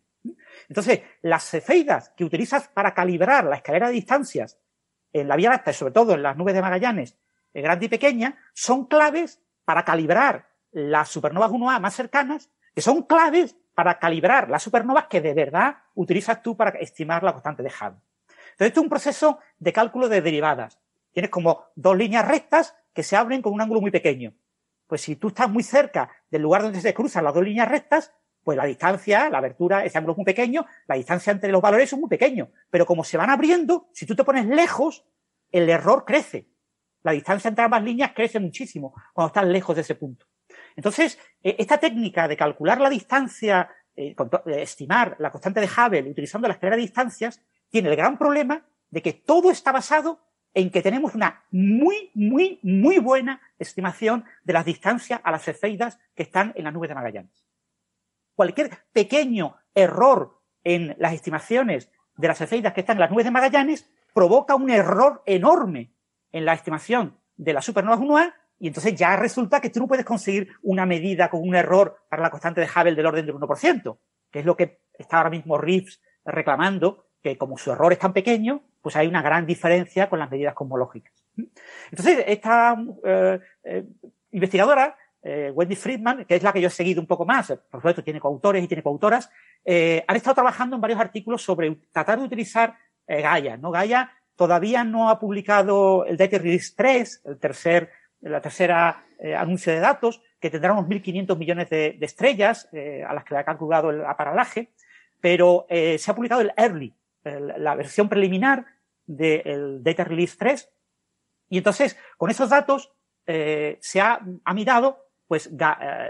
Entonces, 0.69 1.01
las 1.21 1.49
cefeidas 1.49 2.09
que 2.15 2.23
utilizas 2.23 2.67
para 2.67 2.93
calibrar 2.93 3.45
la 3.45 3.55
escalera 3.55 3.87
de 3.87 3.93
distancias 3.93 4.59
en 5.11 5.27
la 5.27 5.35
Vía 5.35 5.49
Láctea 5.49 5.71
y 5.71 5.75
sobre 5.75 5.93
todo 5.93 6.13
en 6.13 6.21
las 6.21 6.37
nubes 6.37 6.53
de 6.53 6.61
Magallanes, 6.61 7.17
eh, 7.53 7.61
grande 7.61 7.87
y 7.87 7.89
pequeña, 7.89 8.37
son 8.53 8.85
claves 8.85 9.41
para 9.65 9.83
calibrar 9.83 10.52
las 10.73 11.09
supernovas 11.09 11.51
1A 11.51 11.79
más 11.79 11.95
cercanas, 11.95 12.49
que 12.73 12.81
son 12.81 13.03
claves 13.03 13.55
para 13.75 13.99
calibrar 13.99 14.49
las 14.49 14.63
supernovas 14.63 15.07
que 15.07 15.21
de 15.21 15.33
verdad 15.33 15.77
utilizas 15.95 16.41
tú 16.41 16.57
para 16.57 16.71
estimar 16.79 17.23
la 17.23 17.33
constante 17.33 17.63
de 17.63 17.69
Hubble. 17.69 18.01
Entonces, 18.27 18.67
esto 18.67 18.79
es 18.79 18.83
un 18.83 18.89
proceso 18.89 19.39
de 19.57 19.73
cálculo 19.73 20.09
de 20.09 20.21
derivadas. 20.21 20.79
Tienes 21.11 21.31
como 21.31 21.65
dos 21.75 21.97
líneas 21.97 22.27
rectas 22.27 22.75
que 22.93 23.03
se 23.03 23.15
abren 23.15 23.41
con 23.41 23.53
un 23.53 23.61
ángulo 23.61 23.81
muy 23.81 23.91
pequeño. 23.91 24.33
Pues 24.87 25.01
si 25.01 25.15
tú 25.15 25.29
estás 25.29 25.49
muy 25.49 25.63
cerca 25.63 26.09
del 26.29 26.41
lugar 26.41 26.63
donde 26.63 26.81
se 26.81 26.93
cruzan 26.93 27.23
las 27.23 27.33
dos 27.33 27.43
líneas 27.43 27.67
rectas, 27.67 28.13
pues 28.43 28.57
la 28.57 28.65
distancia, 28.65 29.29
la 29.29 29.37
abertura, 29.37 29.85
ese 29.85 29.97
ángulo 29.97 30.13
es 30.13 30.17
muy 30.17 30.25
pequeño, 30.25 30.65
la 30.87 30.95
distancia 30.95 31.31
entre 31.31 31.51
los 31.51 31.61
valores 31.61 31.91
es 31.91 31.97
muy 31.97 32.09
pequeño. 32.09 32.49
Pero 32.69 32.85
como 32.85 33.03
se 33.03 33.17
van 33.17 33.29
abriendo, 33.29 33.87
si 33.93 34.05
tú 34.05 34.15
te 34.15 34.23
pones 34.23 34.45
lejos, 34.45 35.05
el 35.51 35.69
error 35.69 36.03
crece 36.05 36.47
la 37.03 37.11
distancia 37.11 37.49
entre 37.49 37.65
ambas 37.65 37.83
líneas 37.83 38.11
crece 38.15 38.39
muchísimo 38.39 38.93
cuando 39.13 39.27
estás 39.27 39.45
lejos 39.45 39.75
de 39.75 39.81
ese 39.81 39.95
punto. 39.95 40.25
Entonces, 40.75 41.19
e, 41.41 41.55
esta 41.59 41.77
técnica 41.77 42.27
de 42.27 42.37
calcular 42.37 42.79
la 42.81 42.89
distancia, 42.89 43.69
eh, 43.95 44.15
estimar 44.57 45.15
la 45.19 45.31
constante 45.31 45.59
de 45.59 45.67
Hubble 45.67 46.09
utilizando 46.09 46.47
la 46.47 46.55
escalera 46.55 46.75
de 46.75 46.83
distancias, 46.83 47.41
tiene 47.69 47.89
el 47.89 47.95
gran 47.95 48.17
problema 48.17 48.65
de 48.89 49.01
que 49.01 49.13
todo 49.13 49.51
está 49.51 49.71
basado 49.71 50.19
en 50.53 50.69
que 50.69 50.81
tenemos 50.81 51.15
una 51.15 51.43
muy, 51.51 52.11
muy, 52.13 52.59
muy 52.61 52.99
buena 52.99 53.41
estimación 53.57 54.23
de 54.43 54.53
las 54.53 54.65
distancias 54.65 55.19
a 55.23 55.31
las 55.31 55.43
cefeidas 55.43 55.99
que 56.15 56.23
están 56.23 56.53
en 56.55 56.65
las 56.65 56.73
nubes 56.73 56.89
de 56.89 56.95
Magallanes. 56.95 57.45
Cualquier 58.35 58.69
pequeño 58.91 59.55
error 59.73 60.39
en 60.63 60.95
las 60.99 61.13
estimaciones 61.13 61.89
de 62.17 62.27
las 62.27 62.37
cefeidas 62.37 62.73
que 62.73 62.81
están 62.81 62.97
en 62.97 63.01
las 63.01 63.11
nubes 63.11 63.25
de 63.25 63.31
Magallanes 63.31 63.89
provoca 64.13 64.55
un 64.55 64.69
error 64.69 65.23
enorme 65.25 65.91
en 66.31 66.45
la 66.45 66.53
estimación 66.53 67.17
de 67.35 67.53
las 67.53 67.65
supernovas 67.65 67.99
1A 67.99 68.33
y 68.63 68.67
entonces 68.67 68.95
ya 68.95 69.17
resulta 69.17 69.59
que 69.59 69.69
tú 69.69 69.81
no 69.81 69.89
puedes 69.89 70.05
conseguir 70.05 70.47
una 70.61 70.85
medida 70.85 71.29
con 71.29 71.41
un 71.41 71.53
error 71.53 71.97
para 72.07 72.23
la 72.23 72.29
constante 72.29 72.61
de 72.61 72.67
Hubble 72.67 72.95
del 72.95 73.05
orden 73.05 73.25
del 73.25 73.35
1%, 73.35 73.97
que 74.31 74.39
es 74.39 74.45
lo 74.45 74.55
que 74.55 74.79
está 74.97 75.17
ahora 75.17 75.31
mismo 75.31 75.57
Reeves 75.57 76.01
reclamando, 76.23 77.07
que 77.21 77.37
como 77.37 77.57
su 77.57 77.73
error 77.73 77.91
es 77.91 77.99
tan 77.99 78.13
pequeño, 78.13 78.63
pues 78.81 78.95
hay 78.95 79.07
una 79.07 79.21
gran 79.21 79.45
diferencia 79.45 80.09
con 80.09 80.17
las 80.17 80.31
medidas 80.31 80.53
cosmológicas. 80.53 81.11
Entonces, 81.91 82.23
esta 82.25 82.77
eh, 83.03 83.39
eh, 83.65 83.85
investigadora, 84.31 84.95
eh, 85.21 85.51
Wendy 85.53 85.75
Friedman, 85.75 86.23
que 86.23 86.37
es 86.37 86.43
la 86.43 86.53
que 86.53 86.61
yo 86.61 86.69
he 86.69 86.71
seguido 86.71 87.01
un 87.01 87.07
poco 87.07 87.25
más, 87.25 87.47
por 87.69 87.81
supuesto 87.81 88.01
tiene 88.01 88.21
coautores 88.21 88.63
y 88.63 88.67
tiene 88.69 88.81
coautoras, 88.81 89.29
han 89.65 90.15
estado 90.15 90.35
trabajando 90.35 90.77
en 90.77 90.81
varios 90.81 91.01
artículos 91.01 91.41
sobre 91.41 91.69
tratar 91.91 92.17
de 92.17 92.25
utilizar 92.25 92.77
Gaia, 93.05 93.57
¿no? 93.57 93.71
Gaia 93.71 94.09
Todavía 94.35 94.83
no 94.83 95.09
ha 95.09 95.19
publicado 95.19 96.05
el 96.05 96.17
Data 96.17 96.39
Release 96.39 96.73
3, 96.75 97.21
el 97.25 97.39
tercer, 97.39 97.91
la 98.29 98.41
tercera 98.41 99.05
eh, 99.19 99.35
anuncio 99.35 99.71
de 99.71 99.79
datos, 99.79 100.21
que 100.39 100.49
tendrá 100.49 100.73
unos 100.73 100.85
1.500 100.85 101.37
millones 101.37 101.69
de, 101.69 101.97
estrellas 102.01 102.67
eh, 102.73 103.03
a 103.07 103.13
las 103.13 103.23
que 103.23 103.33
le 103.33 103.39
ha 103.39 103.45
calculado 103.45 103.89
el 103.89 104.03
aparalaje, 104.05 104.71
pero 105.21 105.65
eh, 105.69 105.97
se 105.97 106.11
ha 106.11 106.15
publicado 106.15 106.41
el 106.41 106.51
Early, 106.57 106.93
la 107.23 107.75
versión 107.75 108.09
preliminar 108.09 108.65
del 109.05 109.81
Data 109.81 110.03
Release 110.03 110.35
3, 110.37 110.69
y 111.49 111.57
entonces 111.57 111.97
con 112.17 112.29
esos 112.29 112.49
datos 112.49 112.91
se 113.25 114.01
ha, 114.01 114.19
ha 114.43 114.53
mirado 114.53 115.05
pues 115.25 115.49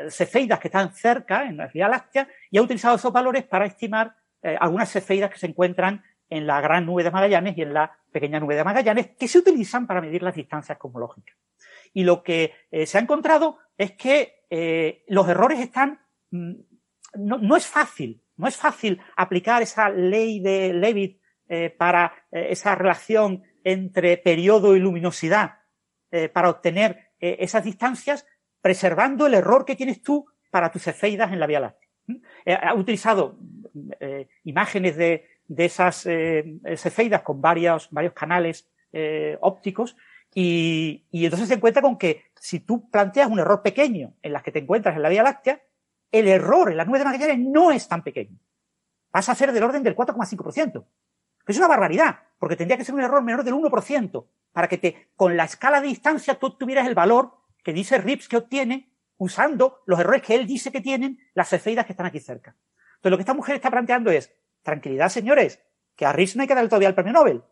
cefeidas 0.10 0.60
que 0.60 0.70
están 0.70 0.92
cerca 0.96 1.46
en 1.46 1.58
la 1.58 1.68
Vía 1.68 1.88
Láctea 1.88 2.28
y 2.50 2.58
ha 2.58 2.64
utilizado 2.64 2.96
esos 2.96 3.14
valores 3.14 3.44
para 3.44 3.68
estimar 3.68 4.16
algunas 4.60 4.92
cefeidas 4.92 5.30
que 5.30 5.38
se 5.38 5.46
encuentran 5.46 6.04
en 6.28 6.48
la 6.48 6.60
gran 6.62 6.88
nube 6.88 7.04
de 7.04 7.12
Magallanes 7.12 7.56
y 7.56 7.62
en 7.62 7.76
la 7.76 7.96
pequeña 8.12 8.40
nube 8.40 8.56
de 8.56 8.64
Magallanes, 8.64 9.12
que 9.20 9.28
se 9.28 9.38
utilizan 9.38 9.86
para 9.86 10.02
medir 10.02 10.24
las 10.24 10.34
distancias 10.34 10.80
cosmológicas. 10.80 11.36
Y 11.94 12.04
lo 12.04 12.24
que 12.24 12.54
eh, 12.72 12.86
se 12.86 12.98
ha 12.98 13.02
encontrado 13.02 13.60
es 13.78 13.92
que 13.92 14.46
eh, 14.50 15.04
los 15.08 15.28
errores 15.28 15.60
están, 15.60 16.02
mm, 16.32 16.54
no, 17.16 17.56
es 17.56 17.68
fácil, 17.68 18.24
no 18.38 18.48
es 18.48 18.58
fácil 18.58 19.00
aplicar 19.16 19.62
esa 19.62 19.90
ley 19.90 20.40
de 20.40 20.74
Levitt 20.74 21.22
eh, 21.48 21.70
para 21.70 22.14
esa 22.32 22.74
relación 22.74 23.44
entre 23.64 24.18
periodo 24.18 24.76
y 24.76 24.80
luminosidad 24.80 25.60
para 26.32 26.52
obtener 26.52 27.10
esas 27.20 27.64
distancias, 27.64 28.28
preservando 28.62 29.26
el 29.26 29.34
error 29.34 29.66
que 29.66 29.76
tienes 29.76 30.04
tú 30.04 30.28
para 30.52 30.72
tus 30.72 30.84
cefeidas 30.84 31.32
en 31.32 31.40
la 31.40 31.48
Vía 31.48 31.60
Láctea. 31.60 31.90
Ha 32.62 32.76
utilizado 32.76 33.40
imágenes 34.44 34.96
de, 34.96 35.26
de 35.48 35.66
esas 35.66 36.06
eh, 36.06 36.60
cefeidas 36.78 37.22
con 37.22 37.42
varios, 37.42 37.90
varios 37.92 38.14
canales 38.14 38.70
eh, 38.92 39.38
ópticos 39.42 39.96
y, 40.34 41.06
y, 41.12 41.26
entonces 41.26 41.48
se 41.48 41.56
encuentra 41.56 41.82
con 41.82 41.98
que 41.98 42.26
si 42.40 42.60
tú 42.60 42.90
planteas 42.90 43.30
un 43.30 43.40
error 43.40 43.62
pequeño 43.62 44.14
en 44.22 44.34
las 44.34 44.44
que 44.44 44.52
te 44.52 44.60
encuentras 44.60 44.96
en 44.96 45.02
la 45.02 45.10
Vía 45.10 45.24
Láctea, 45.24 45.62
el 46.12 46.28
error 46.28 46.72
en 46.72 46.78
las 46.78 46.88
nubes 46.88 47.02
de 47.02 47.06
Magallanes 47.06 47.40
no 47.40 47.72
es 47.72 47.88
tan 47.88 48.04
pequeño. 48.04 48.38
Pasa 49.12 49.32
a 49.32 49.36
ser 49.36 49.52
del 49.52 49.64
orden 49.64 49.84
del 49.84 49.96
4,5%. 49.96 50.86
Es 51.48 51.58
una 51.58 51.68
barbaridad, 51.68 52.20
porque 52.40 52.56
tendría 52.56 52.78
que 52.78 52.86
ser 52.86 52.96
un 52.96 53.02
error 53.02 53.22
menor 53.24 53.44
del 53.44 53.54
1% 53.54 54.28
para 54.52 54.68
que 54.68 54.78
te, 54.78 55.10
con 55.16 55.36
la 55.36 55.46
escala 55.46 55.82
de 55.82 55.88
distancia 55.88 56.36
tú 56.36 56.58
tuvieras 56.58 56.88
el 56.88 56.96
valor 56.96 57.34
que 57.64 57.74
dice 57.74 57.98
Rips 57.98 58.28
que 58.28 58.38
obtiene 58.38 58.92
usando 59.18 59.82
los 59.86 60.00
errores 60.00 60.22
que 60.22 60.36
él 60.36 60.48
dice 60.48 60.72
que 60.72 60.82
tienen 60.82 61.20
las 61.34 61.50
cefeidas 61.50 61.86
que 61.86 61.94
están 61.94 62.06
aquí 62.06 62.20
cerca. 62.20 62.56
Entonces 62.96 63.12
lo 63.12 63.18
que 63.18 63.24
esta 63.24 63.34
mujer 63.34 63.56
está 63.56 63.70
planteando 63.70 64.12
es, 64.12 64.32
Tranquilidad, 64.64 65.10
señores, 65.10 65.62
que 65.96 66.06
a 66.06 66.14
Rich 66.14 66.36
no 66.36 66.42
hay 66.42 66.48
que 66.48 66.56
darle 66.56 66.70
todavía 66.70 66.88
el 66.88 66.96
premio 66.96 67.14
Nobel. 67.14 67.44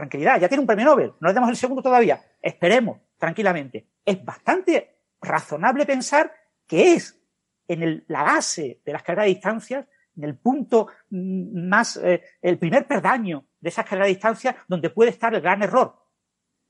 Tranquilidad, 0.00 0.40
ya 0.40 0.48
tiene 0.48 0.62
un 0.62 0.66
premio 0.66 0.86
Nobel, 0.86 1.12
no 1.20 1.28
le 1.28 1.34
damos 1.34 1.50
el 1.50 1.56
segundo 1.56 1.82
todavía. 1.82 2.18
Esperemos, 2.40 3.00
tranquilamente. 3.18 3.86
Es 4.02 4.24
bastante 4.24 4.96
razonable 5.20 5.84
pensar 5.84 6.32
que 6.66 6.94
es 6.94 7.20
en 7.68 8.02
la 8.08 8.22
base 8.22 8.80
de 8.82 8.92
las 8.94 9.02
carreras 9.02 9.26
de 9.26 9.34
distancias, 9.34 9.86
en 10.16 10.24
el 10.24 10.38
punto 10.38 10.86
mm, 11.10 11.68
más, 11.68 11.98
eh, 11.98 12.22
el 12.40 12.58
primer 12.58 12.86
perdaño 12.86 13.44
de 13.60 13.68
esas 13.68 13.84
carreras 13.84 14.06
de 14.06 14.14
distancia, 14.14 14.56
donde 14.66 14.88
puede 14.88 15.10
estar 15.10 15.34
el 15.34 15.42
gran 15.42 15.62
error. 15.62 15.94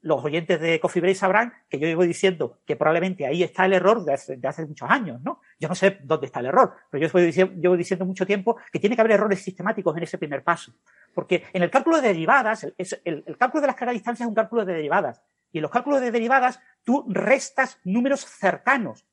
Los 0.02 0.24
oyentes 0.24 0.60
de 0.60 0.80
Coffee 0.80 1.02
Break 1.02 1.16
sabrán 1.16 1.52
que 1.68 1.78
yo 1.78 1.86
llevo 1.86 2.04
diciendo 2.04 2.58
que 2.66 2.76
probablemente 2.76 3.26
ahí 3.26 3.42
está 3.42 3.66
el 3.66 3.74
error 3.74 4.04
de 4.04 4.14
hace, 4.14 4.66
muchos 4.66 4.88
años, 4.88 5.20
¿no? 5.22 5.40
Yo 5.58 5.68
no 5.68 5.74
sé 5.74 5.98
dónde 6.02 6.26
está 6.26 6.40
el 6.40 6.46
error, 6.46 6.74
pero 6.90 7.06
yo 7.06 7.20
llevo 7.54 7.76
diciendo, 7.76 8.06
mucho 8.06 8.26
tiempo 8.26 8.56
que 8.72 8.78
tiene 8.78 8.96
que 8.96 9.02
haber 9.02 9.12
errores 9.12 9.42
sistemáticos 9.42 9.96
en 9.96 10.02
ese 10.02 10.16
primer 10.16 10.42
paso. 10.42 10.72
Porque 11.14 11.44
en 11.52 11.62
el 11.62 11.70
cálculo 11.70 12.00
de 12.00 12.08
derivadas, 12.08 12.66
el, 12.76 13.36
cálculo 13.38 13.60
de 13.60 13.66
la 13.66 13.72
escala 13.72 13.92
de 13.92 13.98
distancia 13.98 14.24
es 14.24 14.28
un 14.28 14.34
cálculo 14.34 14.64
de 14.64 14.72
derivadas. 14.72 15.22
Y 15.52 15.58
en 15.58 15.62
los 15.62 15.70
cálculos 15.70 16.00
de 16.00 16.10
derivadas 16.10 16.60
tú 16.82 17.04
restas 17.08 17.78
números 17.84 18.24
cercanos 18.24 19.06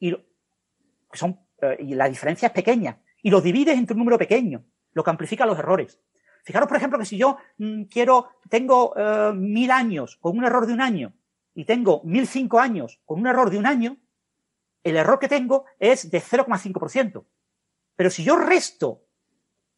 y, 0.00 0.16
son, 1.12 1.38
eh, 1.60 1.76
y 1.78 1.94
la 1.94 2.08
diferencia 2.08 2.46
es 2.46 2.52
pequeña 2.52 2.98
y 3.22 3.30
los 3.30 3.42
divides 3.42 3.78
entre 3.78 3.94
un 3.94 4.00
número 4.00 4.18
pequeño, 4.18 4.64
lo 4.92 5.04
que 5.04 5.10
amplifica 5.10 5.46
los 5.46 5.58
errores. 5.58 6.00
Fijaros, 6.42 6.68
por 6.68 6.76
ejemplo, 6.76 6.98
que 6.98 7.04
si 7.04 7.16
yo 7.16 7.36
mm, 7.58 7.84
quiero, 7.84 8.30
tengo 8.48 8.94
eh, 8.96 9.32
mil 9.34 9.70
años 9.70 10.16
con 10.16 10.36
un 10.36 10.44
error 10.44 10.66
de 10.66 10.72
un 10.72 10.80
año 10.80 11.14
y 11.54 11.64
tengo 11.64 12.02
mil 12.04 12.26
cinco 12.26 12.58
años 12.58 13.00
con 13.04 13.20
un 13.20 13.26
error 13.26 13.50
de 13.50 13.58
un 13.58 13.66
año, 13.66 13.96
el 14.82 14.96
error 14.96 15.18
que 15.18 15.28
tengo 15.28 15.64
es 15.78 16.10
de 16.10 16.20
0,5%. 16.20 17.24
Pero 17.94 18.10
si 18.10 18.24
yo 18.24 18.36
resto 18.36 19.06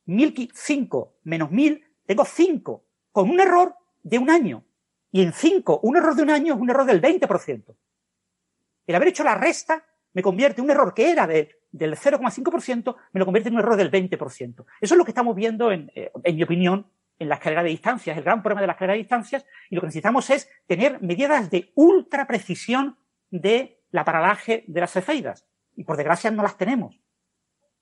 1005 0.07 1.19
menos 1.25 1.51
1000, 1.51 1.85
tengo 2.07 2.25
5 2.25 2.85
con 3.13 3.31
un 3.31 3.41
error 3.41 3.77
de 4.03 4.19
un 4.19 4.31
año. 4.31 4.65
Y 5.11 5.23
en 5.23 5.33
5, 5.33 5.81
un 5.83 5.97
error 5.97 6.15
de 6.15 6.23
un 6.23 6.31
año 6.31 6.55
es 6.55 6.61
un 6.61 6.71
error 6.71 6.87
del 6.87 7.01
20%. 7.01 7.77
El 8.87 8.95
haber 8.95 9.09
hecho 9.09 9.25
la 9.25 9.35
resta 9.35 9.85
me 10.13 10.23
convierte 10.23 10.63
un 10.63 10.71
error 10.71 10.95
que 10.95 11.11
era 11.11 11.27
de 11.27 11.64
del 11.75 11.97
0,5% 11.97 12.97
me 13.13 13.19
lo 13.19 13.25
convierte 13.25 13.49
en 13.49 13.57
un 13.57 13.61
error 13.61 13.77
del 13.77 13.91
20%. 13.91 14.65
Eso 14.81 14.95
es 14.95 14.97
lo 14.97 15.05
que 15.05 15.11
estamos 15.11 15.35
viendo, 15.35 15.73
en, 15.73 15.91
eh, 15.97 16.13
mi 16.33 16.45
opinión, 16.45 16.87
en 17.19 17.29
la 17.29 17.35
escalera 17.35 17.65
de 17.65 17.71
distancias, 17.71 18.17
el 18.17 18.23
gran 18.23 18.43
problema 18.43 18.61
de 18.61 18.69
la 18.69 18.75
escalera 18.75 18.93
de 18.93 18.99
distancias, 18.99 19.45
y 19.69 19.75
lo 19.75 19.81
que 19.81 19.89
necesitamos 19.89 20.31
es 20.31 20.49
tener 20.69 21.03
medidas 21.03 21.51
de 21.51 21.73
ultra 21.75 22.29
precisión 22.29 22.97
de 23.31 23.81
la 23.91 24.05
paralaje 24.05 24.65
de 24.69 24.81
las 24.81 24.93
cefeidas. 24.93 25.49
Y 25.75 25.83
por 25.83 25.97
desgracia 25.97 26.31
no 26.31 26.45
las 26.45 26.57
tenemos. 26.57 27.01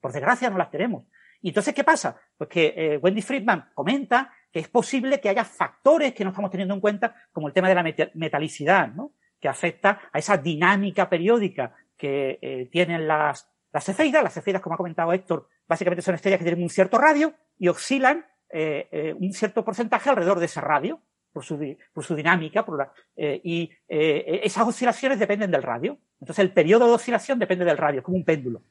Por 0.00 0.12
desgracia 0.12 0.48
no 0.48 0.56
las 0.56 0.70
tenemos. 0.70 1.04
Y 1.42 1.48
entonces, 1.48 1.74
¿qué 1.74 1.84
pasa? 1.84 2.16
Pues 2.38 2.48
que 2.48 2.74
eh, 2.74 2.96
Wendy 2.96 3.20
Friedman 3.20 3.72
comenta 3.74 4.32
que 4.50 4.60
es 4.60 4.68
posible 4.68 5.20
que 5.20 5.28
haya 5.28 5.44
factores 5.44 6.14
que 6.14 6.24
no 6.24 6.30
estamos 6.30 6.50
teniendo 6.50 6.72
en 6.72 6.80
cuenta, 6.80 7.14
como 7.30 7.48
el 7.48 7.52
tema 7.52 7.68
de 7.68 7.74
la 7.74 7.82
metalicidad, 8.14 8.88
¿no? 8.88 9.12
que 9.38 9.48
afecta 9.48 10.00
a 10.12 10.18
esa 10.18 10.38
dinámica 10.38 11.10
periódica 11.10 11.74
que 11.96 12.38
eh, 12.40 12.68
tienen 12.70 13.06
las, 13.06 13.51
las 13.72 13.84
cefeidas, 13.84 14.22
las 14.22 14.34
cefeidas, 14.34 14.60
como 14.60 14.74
ha 14.74 14.76
comentado 14.76 15.12
Héctor, 15.12 15.48
básicamente 15.66 16.02
son 16.02 16.14
estrellas 16.14 16.38
que 16.38 16.44
tienen 16.44 16.62
un 16.62 16.70
cierto 16.70 16.98
radio 16.98 17.34
y 17.58 17.68
oscilan 17.68 18.26
eh, 18.54 18.86
eh, 18.92 19.14
un 19.18 19.32
cierto 19.32 19.64
porcentaje 19.64 20.10
alrededor 20.10 20.38
de 20.38 20.44
ese 20.44 20.60
radio, 20.60 21.00
por 21.32 21.42
su, 21.42 21.58
por 21.94 22.04
su 22.04 22.14
dinámica, 22.14 22.66
por 22.66 22.76
la, 22.76 22.92
eh, 23.16 23.40
y 23.42 23.70
esas 23.88 24.68
oscilaciones 24.68 25.18
dependen 25.18 25.50
del 25.50 25.62
radio. 25.62 25.98
Entonces 26.20 26.44
el 26.44 26.52
periodo 26.52 26.86
de 26.86 26.92
oscilación 26.92 27.38
depende 27.38 27.64
del 27.64 27.78
radio, 27.78 28.02
como 28.02 28.18
un 28.18 28.24
péndulo. 28.24 28.62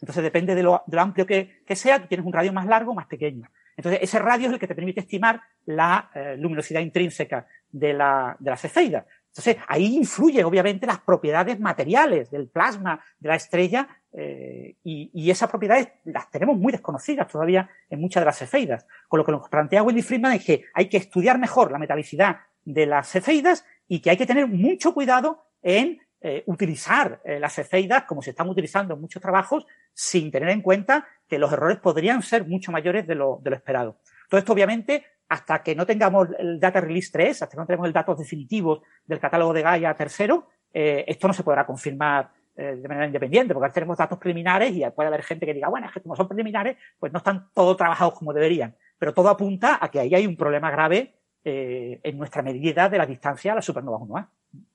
Entonces 0.00 0.22
depende 0.22 0.54
de 0.54 0.62
lo, 0.62 0.82
amplio 0.96 1.26
que, 1.26 1.62
sea, 1.76 2.00
tú 2.00 2.08
tienes 2.08 2.24
un 2.24 2.32
radio 2.32 2.54
más 2.54 2.66
largo 2.66 2.92
o 2.92 2.94
más 2.94 3.06
pequeño. 3.06 3.50
Entonces 3.76 4.00
ese 4.02 4.18
radio 4.18 4.46
es 4.46 4.54
el 4.54 4.58
que 4.58 4.66
te 4.66 4.74
permite 4.74 5.00
estimar 5.00 5.42
la 5.66 6.10
luminosidad 6.38 6.80
intrínseca 6.80 7.46
de 7.70 7.92
la, 7.92 8.34
de 8.40 8.50
la 8.50 8.56
cefeida. 8.56 9.06
Entonces, 9.32 9.56
ahí 9.66 9.96
influyen 9.96 10.44
obviamente 10.44 10.86
las 10.86 11.00
propiedades 11.00 11.58
materiales 11.58 12.30
del 12.30 12.48
plasma 12.48 13.02
de 13.18 13.30
la 13.30 13.36
estrella 13.36 13.88
eh, 14.14 14.76
y, 14.84 15.30
esas 15.30 15.48
propiedades 15.48 15.88
las 16.04 16.30
tenemos 16.30 16.58
muy 16.58 16.70
desconocidas 16.70 17.26
todavía 17.28 17.70
en 17.88 18.00
muchas 18.00 18.20
de 18.20 18.26
las 18.26 18.38
cefeidas. 18.38 18.86
Con 19.08 19.18
lo 19.18 19.24
que 19.24 19.32
nos 19.32 19.48
plantea 19.48 19.82
Wendy 19.82 20.02
Friedman 20.02 20.34
es 20.34 20.44
que 20.44 20.64
hay 20.74 20.88
que 20.88 20.98
estudiar 20.98 21.38
mejor 21.38 21.72
la 21.72 21.78
metalicidad 21.78 22.36
de 22.64 22.86
las 22.86 23.10
cefeidas 23.10 23.64
y 23.88 24.00
que 24.00 24.10
hay 24.10 24.16
que 24.16 24.26
tener 24.26 24.46
mucho 24.46 24.92
cuidado 24.92 25.46
en 25.62 26.00
eh, 26.20 26.42
utilizar 26.46 27.20
eh, 27.24 27.40
las 27.40 27.54
cefeidas 27.54 28.04
como 28.04 28.22
se 28.22 28.30
están 28.30 28.48
utilizando 28.48 28.94
en 28.94 29.00
muchos 29.00 29.22
trabajos 29.22 29.66
sin 29.94 30.30
tener 30.30 30.50
en 30.50 30.60
cuenta 30.60 31.06
que 31.26 31.38
los 31.38 31.52
errores 31.52 31.78
podrían 31.78 32.22
ser 32.22 32.46
mucho 32.46 32.70
mayores 32.70 33.06
de 33.06 33.14
lo, 33.14 33.40
de 33.42 33.50
lo 33.50 33.56
esperado. 33.56 33.98
Todo 34.28 34.38
esto 34.38 34.52
obviamente 34.52 35.06
hasta 35.28 35.62
que 35.62 35.74
no 35.74 35.86
tengamos 35.86 36.28
el 36.38 36.60
Data 36.60 36.82
Release 36.82 37.08
3, 37.10 37.42
hasta 37.42 37.54
que 37.54 37.60
no 37.60 37.66
tengamos 37.66 37.86
el 37.86 37.94
datos 37.94 38.18
definitivos 38.18 38.82
del 39.06 39.18
catálogo 39.18 39.54
de 39.54 39.62
Gaia 39.62 39.94
tercero, 39.94 40.48
esto 40.74 41.26
no 41.26 41.32
se 41.32 41.42
podrá 41.42 41.64
confirmar 41.64 42.30
eh, 42.56 42.76
de 42.76 42.88
manera 42.88 43.06
independiente, 43.06 43.54
porque 43.54 43.70
tenemos 43.70 43.96
datos 43.96 44.18
preliminares 44.18 44.72
y 44.74 44.84
puede 44.94 45.08
haber 45.08 45.22
gente 45.22 45.46
que 45.46 45.54
diga, 45.54 45.68
bueno, 45.68 45.86
es 45.86 45.92
que 45.92 46.00
como 46.00 46.16
son 46.16 46.28
preliminares, 46.28 46.76
pues 46.98 47.12
no 47.12 47.18
están 47.18 47.48
todos 47.54 47.76
trabajados 47.76 48.14
como 48.14 48.32
deberían. 48.32 48.74
Pero 48.98 49.14
todo 49.14 49.30
apunta 49.30 49.78
a 49.80 49.90
que 49.90 50.00
ahí 50.00 50.14
hay 50.14 50.26
un 50.26 50.36
problema 50.36 50.70
grave 50.70 51.14
eh, 51.44 51.98
en 52.02 52.18
nuestra 52.18 52.42
medida 52.42 52.88
de 52.88 52.98
la 52.98 53.06
distancia 53.06 53.52
a 53.52 53.54
las 53.54 53.64
supernovas 53.64 54.02
1A. 54.02 54.26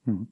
Mm. 0.06 0.24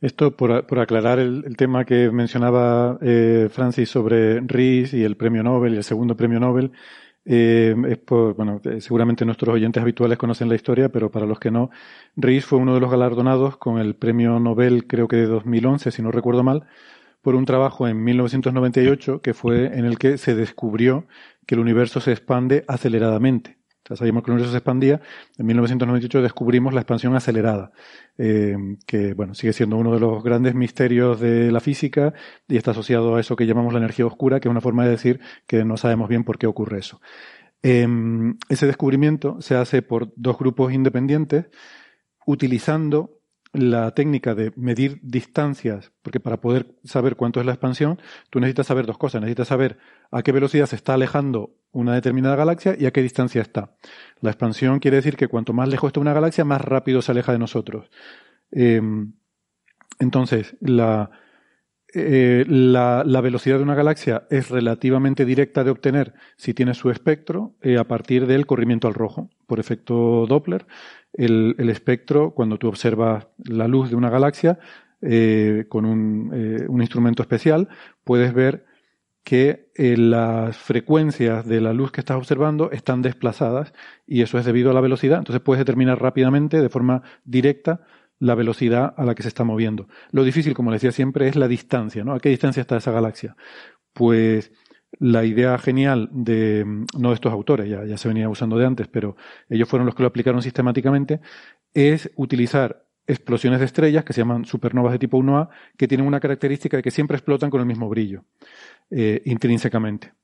Esto 0.00 0.36
por, 0.36 0.66
por 0.66 0.78
aclarar 0.78 1.18
el, 1.18 1.44
el, 1.46 1.56
tema 1.56 1.84
que 1.84 2.10
mencionaba 2.10 2.98
eh, 3.00 3.48
Francis 3.50 3.88
sobre 3.88 4.40
RIS 4.40 4.92
y 4.94 5.04
el 5.04 5.16
premio 5.16 5.42
Nobel 5.42 5.74
y 5.74 5.76
el 5.76 5.84
segundo 5.84 6.16
premio 6.16 6.40
Nobel. 6.40 6.72
Eh, 7.26 7.74
es 7.88 7.98
por, 7.98 8.34
bueno, 8.34 8.60
eh, 8.64 8.80
seguramente 8.80 9.24
nuestros 9.24 9.54
oyentes 9.54 9.82
habituales 9.82 10.18
conocen 10.18 10.48
la 10.48 10.56
historia, 10.56 10.90
pero 10.90 11.10
para 11.10 11.26
los 11.26 11.38
que 11.38 11.50
no, 11.50 11.70
Rees 12.16 12.44
fue 12.44 12.58
uno 12.58 12.74
de 12.74 12.80
los 12.80 12.90
galardonados 12.90 13.56
con 13.56 13.78
el 13.78 13.94
premio 13.94 14.38
Nobel, 14.40 14.86
creo 14.86 15.08
que 15.08 15.16
de 15.16 15.26
2011, 15.26 15.90
si 15.90 16.02
no 16.02 16.10
recuerdo 16.10 16.42
mal, 16.42 16.66
por 17.22 17.34
un 17.34 17.46
trabajo 17.46 17.88
en 17.88 18.04
1998 18.04 19.22
que 19.22 19.32
fue 19.34 19.78
en 19.78 19.86
el 19.86 19.98
que 19.98 20.18
se 20.18 20.34
descubrió 20.34 21.06
que 21.46 21.54
el 21.54 21.60
universo 21.60 22.00
se 22.00 22.12
expande 22.12 22.64
aceleradamente 22.68 23.56
sabíamos 23.94 24.22
que 24.22 24.30
el 24.30 24.34
universo 24.34 24.52
se 24.52 24.58
expandía. 24.58 25.00
En 25.38 25.46
1998 25.46 26.22
descubrimos 26.22 26.72
la 26.72 26.80
expansión 26.80 27.14
acelerada, 27.14 27.72
eh, 28.18 28.56
que 28.86 29.14
bueno, 29.14 29.34
sigue 29.34 29.52
siendo 29.52 29.76
uno 29.76 29.92
de 29.92 30.00
los 30.00 30.22
grandes 30.22 30.54
misterios 30.54 31.20
de 31.20 31.52
la 31.52 31.60
física 31.60 32.14
y 32.48 32.56
está 32.56 32.70
asociado 32.70 33.16
a 33.16 33.20
eso 33.20 33.36
que 33.36 33.46
llamamos 33.46 33.72
la 33.72 33.80
energía 33.80 34.06
oscura, 34.06 34.40
que 34.40 34.48
es 34.48 34.50
una 34.50 34.60
forma 34.60 34.84
de 34.84 34.90
decir 34.90 35.20
que 35.46 35.64
no 35.64 35.76
sabemos 35.76 36.08
bien 36.08 36.24
por 36.24 36.38
qué 36.38 36.46
ocurre 36.46 36.78
eso. 36.78 37.00
Em, 37.62 38.36
ese 38.48 38.66
descubrimiento 38.66 39.40
se 39.40 39.56
hace 39.56 39.82
por 39.82 40.12
dos 40.16 40.38
grupos 40.38 40.72
independientes 40.72 41.46
utilizando 42.26 43.20
la 43.54 43.92
técnica 43.92 44.34
de 44.34 44.52
medir 44.56 44.98
distancias, 45.02 45.92
porque 46.02 46.18
para 46.18 46.40
poder 46.40 46.74
saber 46.82 47.14
cuánto 47.14 47.38
es 47.38 47.46
la 47.46 47.52
expansión, 47.52 48.00
tú 48.28 48.40
necesitas 48.40 48.66
saber 48.66 48.84
dos 48.84 48.98
cosas. 48.98 49.20
Necesitas 49.20 49.48
saber 49.48 49.78
a 50.10 50.22
qué 50.22 50.32
velocidad 50.32 50.66
se 50.66 50.76
está 50.76 50.94
alejando 50.94 51.54
una 51.70 51.94
determinada 51.94 52.34
galaxia 52.34 52.74
y 52.78 52.86
a 52.86 52.92
qué 52.92 53.00
distancia 53.00 53.40
está. 53.40 53.76
La 54.20 54.30
expansión 54.30 54.80
quiere 54.80 54.96
decir 54.96 55.16
que 55.16 55.28
cuanto 55.28 55.52
más 55.52 55.68
lejos 55.68 55.88
está 55.88 56.00
una 56.00 56.12
galaxia, 56.12 56.44
más 56.44 56.60
rápido 56.60 57.00
se 57.00 57.12
aleja 57.12 57.32
de 57.32 57.38
nosotros. 57.38 57.90
Em, 58.50 59.12
entonces, 60.00 60.56
la, 60.60 61.10
eh, 61.94 62.44
la, 62.48 63.02
velocidad 63.20 63.58
de 63.58 63.62
una 63.62 63.76
galaxia 63.76 64.24
es 64.28 64.50
relativamente 64.50 65.24
directa 65.24 65.62
de 65.62 65.70
obtener 65.70 66.14
si 66.36 66.52
tiene 66.52 66.74
su 66.74 66.90
espectro 66.90 67.54
eh, 67.62 67.78
a 67.78 67.84
partir 67.84 68.26
del 68.26 68.46
corrimiento 68.46 68.88
al 68.88 68.94
rojo, 68.94 69.30
por 69.46 69.60
efecto 69.60 70.26
Doppler. 70.26 70.66
El, 71.12 71.54
espectro, 71.70 72.32
cuando 72.32 72.58
tú 72.58 72.66
observas 72.66 73.28
la 73.44 73.68
luz 73.68 73.90
de 73.90 73.96
una 73.96 74.10
galaxia 74.10 74.58
eh, 75.02 75.66
con 75.68 75.84
un, 75.84 76.66
un, 76.68 76.80
instrumento 76.80 77.22
especial, 77.22 77.68
puedes 78.02 78.34
ver 78.34 78.66
que 79.22 79.70
las 79.76 80.56
frecuencias 80.56 81.46
de 81.46 81.60
la 81.60 81.72
luz 81.72 81.92
que 81.92 82.00
estás 82.00 82.16
observando 82.16 82.70
están 82.72 83.00
desplazadas 83.02 83.72
y 84.06 84.22
eso 84.22 84.38
es 84.38 84.44
debido 84.44 84.70
a 84.70 84.74
la 84.74 84.80
velocidad. 84.80 85.18
Entonces 85.18 85.40
puedes 85.40 85.60
determinar 85.60 86.02
rápidamente, 86.02 86.60
de 86.60 86.68
forma 86.68 87.02
directa, 87.24 87.80
la 88.24 88.34
velocidad 88.34 88.94
a 88.96 89.04
la 89.04 89.14
que 89.14 89.22
se 89.22 89.28
está 89.28 89.44
moviendo. 89.44 89.86
Lo 90.10 90.24
difícil, 90.24 90.54
como 90.54 90.72
decía 90.72 90.92
siempre, 90.92 91.28
es 91.28 91.36
la 91.36 91.46
distancia, 91.46 92.04
¿no? 92.04 92.14
¿A 92.14 92.20
qué 92.20 92.30
distancia 92.30 92.62
está 92.62 92.78
esa 92.78 92.90
galaxia? 92.90 93.36
Pues 93.92 94.50
la 94.98 95.24
idea 95.24 95.58
genial 95.58 96.08
de, 96.10 96.64
no 96.98 97.08
de 97.10 97.14
estos 97.14 97.32
autores, 97.32 97.68
ya, 97.68 97.84
ya 97.84 97.98
se 97.98 98.08
venía 98.08 98.30
usando 98.30 98.56
de 98.56 98.64
antes, 98.64 98.88
pero 98.88 99.16
ellos 99.50 99.68
fueron 99.68 99.84
los 99.84 99.94
que 99.94 100.02
lo 100.02 100.08
aplicaron 100.08 100.40
sistemáticamente, 100.40 101.20
es 101.74 102.10
utilizar 102.16 102.86
explosiones 103.06 103.60
de 103.60 103.66
estrellas 103.66 104.04
que 104.04 104.14
se 104.14 104.22
llaman 104.22 104.46
supernovas 104.46 104.92
de 104.92 104.98
tipo 104.98 105.18
1A, 105.18 105.50
que 105.76 105.86
tienen 105.86 106.06
una 106.06 106.20
característica 106.20 106.78
de 106.78 106.82
que 106.82 106.90
siempre 106.90 107.18
explotan 107.18 107.50
con 107.50 107.60
el 107.60 107.66
mismo 107.66 107.90
brillo, 107.90 108.24
eh, 108.90 109.20
intrínsecamente. 109.26 110.14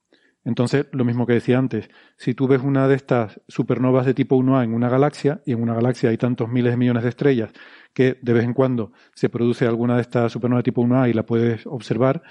Entonces, 0.44 0.86
lo 0.92 1.04
mismo 1.04 1.26
que 1.26 1.34
decía 1.34 1.58
antes, 1.58 1.90
si 2.16 2.34
tú 2.34 2.48
ves 2.48 2.62
una 2.62 2.88
de 2.88 2.94
estas 2.94 3.40
supernovas 3.46 4.06
de 4.06 4.14
tipo 4.14 4.36
1A 4.36 4.64
en 4.64 4.72
una 4.72 4.88
galaxia, 4.88 5.42
y 5.44 5.52
en 5.52 5.62
una 5.62 5.74
galaxia 5.74 6.10
hay 6.10 6.16
tantos 6.16 6.48
miles 6.48 6.72
de 6.72 6.76
millones 6.78 7.02
de 7.02 7.10
estrellas 7.10 7.52
que 7.92 8.18
de 8.22 8.32
vez 8.32 8.44
en 8.44 8.54
cuando 8.54 8.92
se 9.14 9.28
produce 9.28 9.66
alguna 9.66 9.96
de 9.96 10.02
estas 10.02 10.32
supernovas 10.32 10.60
de 10.60 10.70
tipo 10.70 10.82
1A 10.82 11.10
y 11.10 11.12
la 11.12 11.26
puedes 11.26 11.66
observar, 11.66 12.22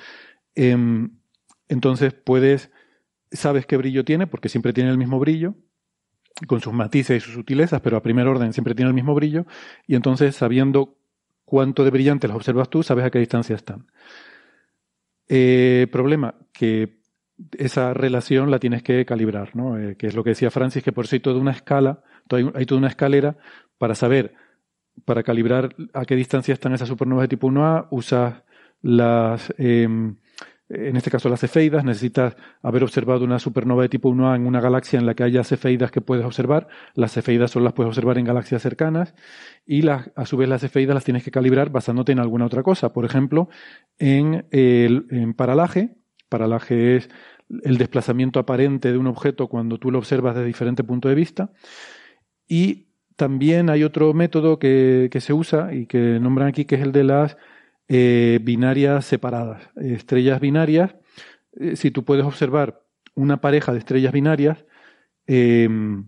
em, 0.55 1.19
entonces 1.67 2.13
puedes, 2.13 2.71
sabes 3.31 3.67
qué 3.67 3.77
brillo 3.77 4.03
tiene, 4.03 4.25
porque 4.25 4.49
siempre 4.49 4.73
tiene 4.73 4.89
el 4.89 4.97
mismo 4.97 5.19
brillo, 5.19 5.55
con 6.47 6.61
sus 6.61 6.73
matices 6.73 7.17
y 7.17 7.19
sus 7.19 7.33
sutilezas, 7.33 7.81
pero 7.81 7.97
a 7.97 8.01
primer 8.01 8.27
orden 8.27 8.53
siempre 8.53 8.73
tiene 8.73 8.89
el 8.89 8.95
mismo 8.95 9.13
brillo, 9.13 9.45
y 9.85 9.95
entonces 9.95 10.35
sabiendo 10.35 10.97
cuánto 11.45 11.83
de 11.83 11.91
brillante 11.91 12.27
las 12.27 12.37
observas 12.37 12.69
tú, 12.69 12.81
sabes 12.81 13.05
a 13.05 13.11
qué 13.11 13.19
distancia 13.19 13.55
están. 13.55 13.87
Eh, 15.27 15.87
problema, 15.91 16.35
que 16.53 16.98
esa 17.57 17.93
relación 17.93 18.51
la 18.51 18.59
tienes 18.59 18.83
que 18.83 19.05
calibrar, 19.05 19.55
¿no? 19.55 19.77
Eh, 19.77 19.95
que 19.95 20.07
es 20.07 20.15
lo 20.15 20.23
que 20.23 20.31
decía 20.31 20.51
Francis, 20.51 20.83
que 20.83 20.91
por 20.91 21.07
sí 21.07 21.19
toda 21.19 21.39
una 21.39 21.51
escala, 21.51 22.03
hay 22.53 22.65
toda 22.65 22.79
una 22.79 22.87
escalera 22.89 23.37
para 23.77 23.95
saber 23.95 24.35
para 25.05 25.23
calibrar 25.23 25.75
a 25.93 26.05
qué 26.05 26.15
distancia 26.15 26.53
están 26.53 26.73
esas 26.73 26.87
supernovas 26.87 27.23
de 27.23 27.29
tipo 27.29 27.47
1A, 27.47 27.87
usas 27.91 28.43
las, 28.81 29.53
em, 29.57 30.17
en 30.69 30.95
este 30.95 31.09
caso 31.09 31.29
las 31.29 31.39
cefeidas, 31.39 31.83
necesitas 31.83 32.35
haber 32.61 32.83
observado 32.83 33.23
una 33.23 33.39
supernova 33.39 33.83
de 33.83 33.89
tipo 33.89 34.09
1A 34.09 34.35
en 34.35 34.45
una 34.45 34.61
galaxia 34.61 34.99
en 34.99 35.05
la 35.05 35.15
que 35.15 35.23
haya 35.23 35.43
cefeidas 35.43 35.91
que 35.91 36.01
puedes 36.01 36.25
observar. 36.25 36.67
Las 36.93 37.13
cefeidas 37.13 37.51
solo 37.51 37.65
las 37.65 37.73
puedes 37.73 37.89
observar 37.89 38.17
en 38.17 38.25
galaxias 38.25 38.61
cercanas 38.61 39.15
y 39.65 39.81
las, 39.81 40.11
a 40.15 40.25
su 40.25 40.37
vez 40.37 40.47
las 40.47 40.61
cefeidas 40.61 40.93
las 40.93 41.03
tienes 41.03 41.23
que 41.23 41.31
calibrar 41.31 41.71
basándote 41.71 42.11
en 42.11 42.19
alguna 42.19 42.45
otra 42.45 42.63
cosa. 42.63 42.93
Por 42.93 43.05
ejemplo, 43.05 43.49
en, 43.97 44.45
el, 44.51 45.07
en 45.09 45.33
paralaje. 45.33 45.95
Paralaje 46.29 46.97
es 46.97 47.09
el 47.63 47.77
desplazamiento 47.77 48.39
aparente 48.39 48.91
de 48.91 48.97
un 48.97 49.07
objeto 49.07 49.47
cuando 49.47 49.77
tú 49.79 49.91
lo 49.91 49.97
observas 49.99 50.35
desde 50.35 50.47
diferente 50.47 50.83
punto 50.83 51.09
de 51.09 51.15
vista. 51.15 51.51
Y 52.47 52.89
también 53.15 53.69
hay 53.69 53.83
otro 53.83 54.13
método 54.13 54.59
que, 54.59 55.09
que 55.11 55.21
se 55.21 55.33
usa 55.33 55.73
y 55.73 55.87
que 55.87 56.19
nombran 56.19 56.47
aquí, 56.47 56.65
que 56.65 56.75
es 56.75 56.81
el 56.81 56.91
de 56.91 57.03
las 57.03 57.37
eh, 57.91 58.39
binarias 58.43 59.05
separadas, 59.05 59.67
estrellas 59.75 60.39
binarias. 60.39 60.95
Eh, 61.53 61.75
si 61.75 61.89
tú 61.91 62.05
puedes 62.05 62.23
observar 62.23 62.85
una 63.15 63.41
pareja 63.41 63.73
de 63.73 63.79
estrellas 63.79 64.13
binarias, 64.13 64.65
em, 65.27 66.07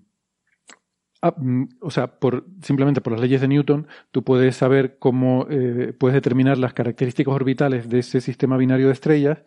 ah, 1.22 1.34
mm, 1.38 1.70
o 1.82 1.90
sea, 1.90 2.18
simplemente 2.62 3.02
por 3.02 3.14
las 3.14 3.22
leyes 3.22 3.42
de 3.42 3.48
Newton, 3.48 3.88
tú 4.12 4.24
puedes 4.24 4.56
saber 4.56 4.98
cómo 5.00 5.48
eh, 5.50 5.94
puedes 6.00 6.14
determinar 6.14 6.58
las 6.60 6.74
características 6.74 7.34
orbitales 7.34 7.90
de 7.90 8.00
ese 8.00 8.22
sistema 8.22 8.58
binario 8.58 8.88
de 8.88 8.94
estrellas. 8.94 9.40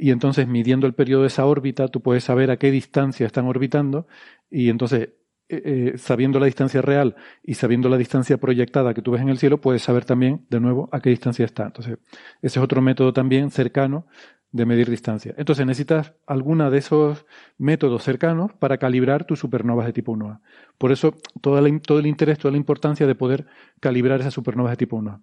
Y 0.00 0.10
entonces, 0.10 0.46
midiendo 0.46 0.86
el 0.86 0.94
periodo 0.94 1.22
de 1.22 1.28
esa 1.28 1.46
órbita, 1.46 1.88
tú 1.88 2.00
puedes 2.00 2.24
saber 2.24 2.50
a 2.50 2.58
qué 2.58 2.70
distancia 2.70 3.26
están 3.26 3.46
orbitando. 3.46 4.06
Y 4.50 4.68
entonces, 4.70 5.10
eh, 5.48 5.62
eh, 5.94 5.98
sabiendo 5.98 6.38
la 6.40 6.46
distancia 6.46 6.80
real 6.80 7.16
y 7.42 7.54
sabiendo 7.54 7.88
la 7.88 7.98
distancia 7.98 8.38
proyectada 8.38 8.94
que 8.94 9.02
tú 9.02 9.10
ves 9.10 9.22
en 9.22 9.28
el 9.28 9.38
cielo, 9.38 9.60
puedes 9.60 9.82
saber 9.82 10.04
también, 10.04 10.46
de 10.48 10.60
nuevo, 10.60 10.88
a 10.92 11.00
qué 11.00 11.10
distancia 11.10 11.44
está. 11.44 11.64
Entonces, 11.64 11.98
ese 12.40 12.58
es 12.58 12.64
otro 12.64 12.80
método 12.82 13.12
también 13.12 13.50
cercano 13.50 14.06
de 14.54 14.66
medir 14.66 14.88
distancia. 14.88 15.34
Entonces, 15.36 15.66
necesitas 15.66 16.12
alguna 16.28 16.70
de 16.70 16.78
esos 16.78 17.26
métodos 17.58 18.04
cercanos 18.04 18.52
para 18.52 18.78
calibrar 18.78 19.24
tus 19.24 19.40
supernovas 19.40 19.84
de 19.84 19.92
tipo 19.92 20.12
1A. 20.12 20.42
Por 20.78 20.92
eso, 20.92 21.16
todo, 21.40 21.58
el 21.58 22.06
interés, 22.06 22.38
toda 22.38 22.52
la 22.52 22.56
importancia 22.56 23.04
de 23.04 23.16
poder 23.16 23.46
calibrar 23.80 24.20
esas 24.20 24.32
supernovas 24.32 24.70
de 24.70 24.76
tipo 24.76 24.96
1A. 24.96 25.20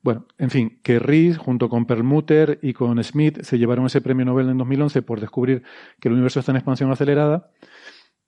Bueno, 0.00 0.24
en 0.38 0.48
fin, 0.48 0.80
que 0.82 0.98
Rees, 0.98 1.36
junto 1.36 1.68
con 1.68 1.84
Perlmutter 1.84 2.58
y 2.62 2.72
con 2.72 3.04
Smith, 3.04 3.42
se 3.42 3.58
llevaron 3.58 3.84
ese 3.84 4.00
premio 4.00 4.24
Nobel 4.24 4.48
en 4.48 4.56
2011 4.56 5.02
por 5.02 5.20
descubrir 5.20 5.62
que 6.00 6.08
el 6.08 6.14
universo 6.14 6.40
está 6.40 6.52
en 6.52 6.56
expansión 6.56 6.90
acelerada 6.90 7.50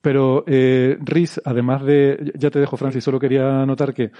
pero 0.02 0.42
eh, 0.48 0.98
además 1.44 1.84
de, 1.84 2.32
ya 2.36 2.50
te 2.50 2.58
dejo 2.58 2.76
Francis, 2.76 3.04
solo 3.04 3.20
quería 3.20 3.64
notar 3.64 3.94
que 3.94 4.10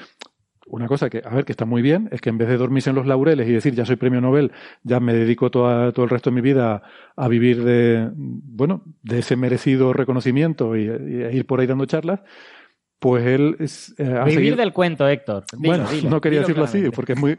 una 0.66 0.86
cosa 0.86 1.10
que, 1.10 1.22
a 1.24 1.30
ver, 1.30 1.44
que 1.44 1.52
está 1.52 1.64
muy 1.64 1.82
bien, 1.82 2.08
es 2.12 2.20
que 2.20 2.30
en 2.30 2.38
vez 2.38 2.48
de 2.48 2.56
dormirse 2.56 2.90
en 2.90 2.96
los 2.96 3.06
laureles 3.06 3.48
y 3.48 3.52
decir 3.52 3.74
ya 3.74 3.84
soy 3.84 3.96
premio 3.96 4.20
Nobel, 4.20 4.52
ya 4.82 5.00
me 5.00 5.12
dedico 5.12 5.50
todo 5.50 6.04
el 6.04 6.08
resto 6.08 6.30
de 6.30 6.34
mi 6.34 6.40
vida 6.40 6.82
a, 7.16 7.28
vivir 7.28 7.64
de, 7.64 8.10
bueno, 8.14 8.84
de 9.02 9.18
ese 9.18 9.36
merecido 9.36 9.92
reconocimiento 9.92 10.76
y, 10.76 10.82
ir 10.82 11.46
por 11.46 11.60
ahí 11.60 11.66
dando 11.66 11.86
charlas, 11.86 12.20
pues 12.98 13.26
él 13.26 13.56
es, 13.58 13.94
eh, 13.98 14.22
Vivir 14.26 14.56
del 14.56 14.72
cuento, 14.72 15.08
Héctor. 15.08 15.44
bueno, 15.56 15.86
no 16.04 16.20
quería 16.20 16.40
decirlo 16.40 16.64
así, 16.64 16.90
porque 16.90 17.14
es 17.14 17.18
muy, 17.18 17.36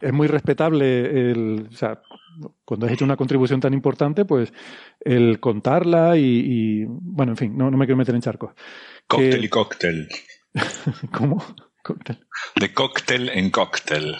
es 0.00 0.12
muy 0.12 0.26
respetable 0.26 1.30
el, 1.30 1.68
o 1.70 1.76
sea, 1.76 2.02
cuando 2.64 2.86
has 2.86 2.92
hecho 2.92 3.04
una 3.04 3.16
contribución 3.16 3.60
tan 3.60 3.72
importante, 3.72 4.24
pues 4.24 4.52
el 5.00 5.38
contarla 5.38 6.16
y, 6.16 6.84
bueno, 6.88 7.32
en 7.32 7.36
fin, 7.36 7.56
no, 7.56 7.70
no, 7.70 7.76
me 7.76 7.86
quiero 7.86 7.96
meter 7.96 8.14
en 8.14 8.20
charcos. 8.20 8.52
Cóctel 9.06 9.44
y 9.44 9.48
cóctel. 9.48 10.08
¿Cómo? 11.12 11.42
De 12.56 12.72
cóctel 12.72 13.28
en 13.28 13.50
cóctel. 13.50 14.16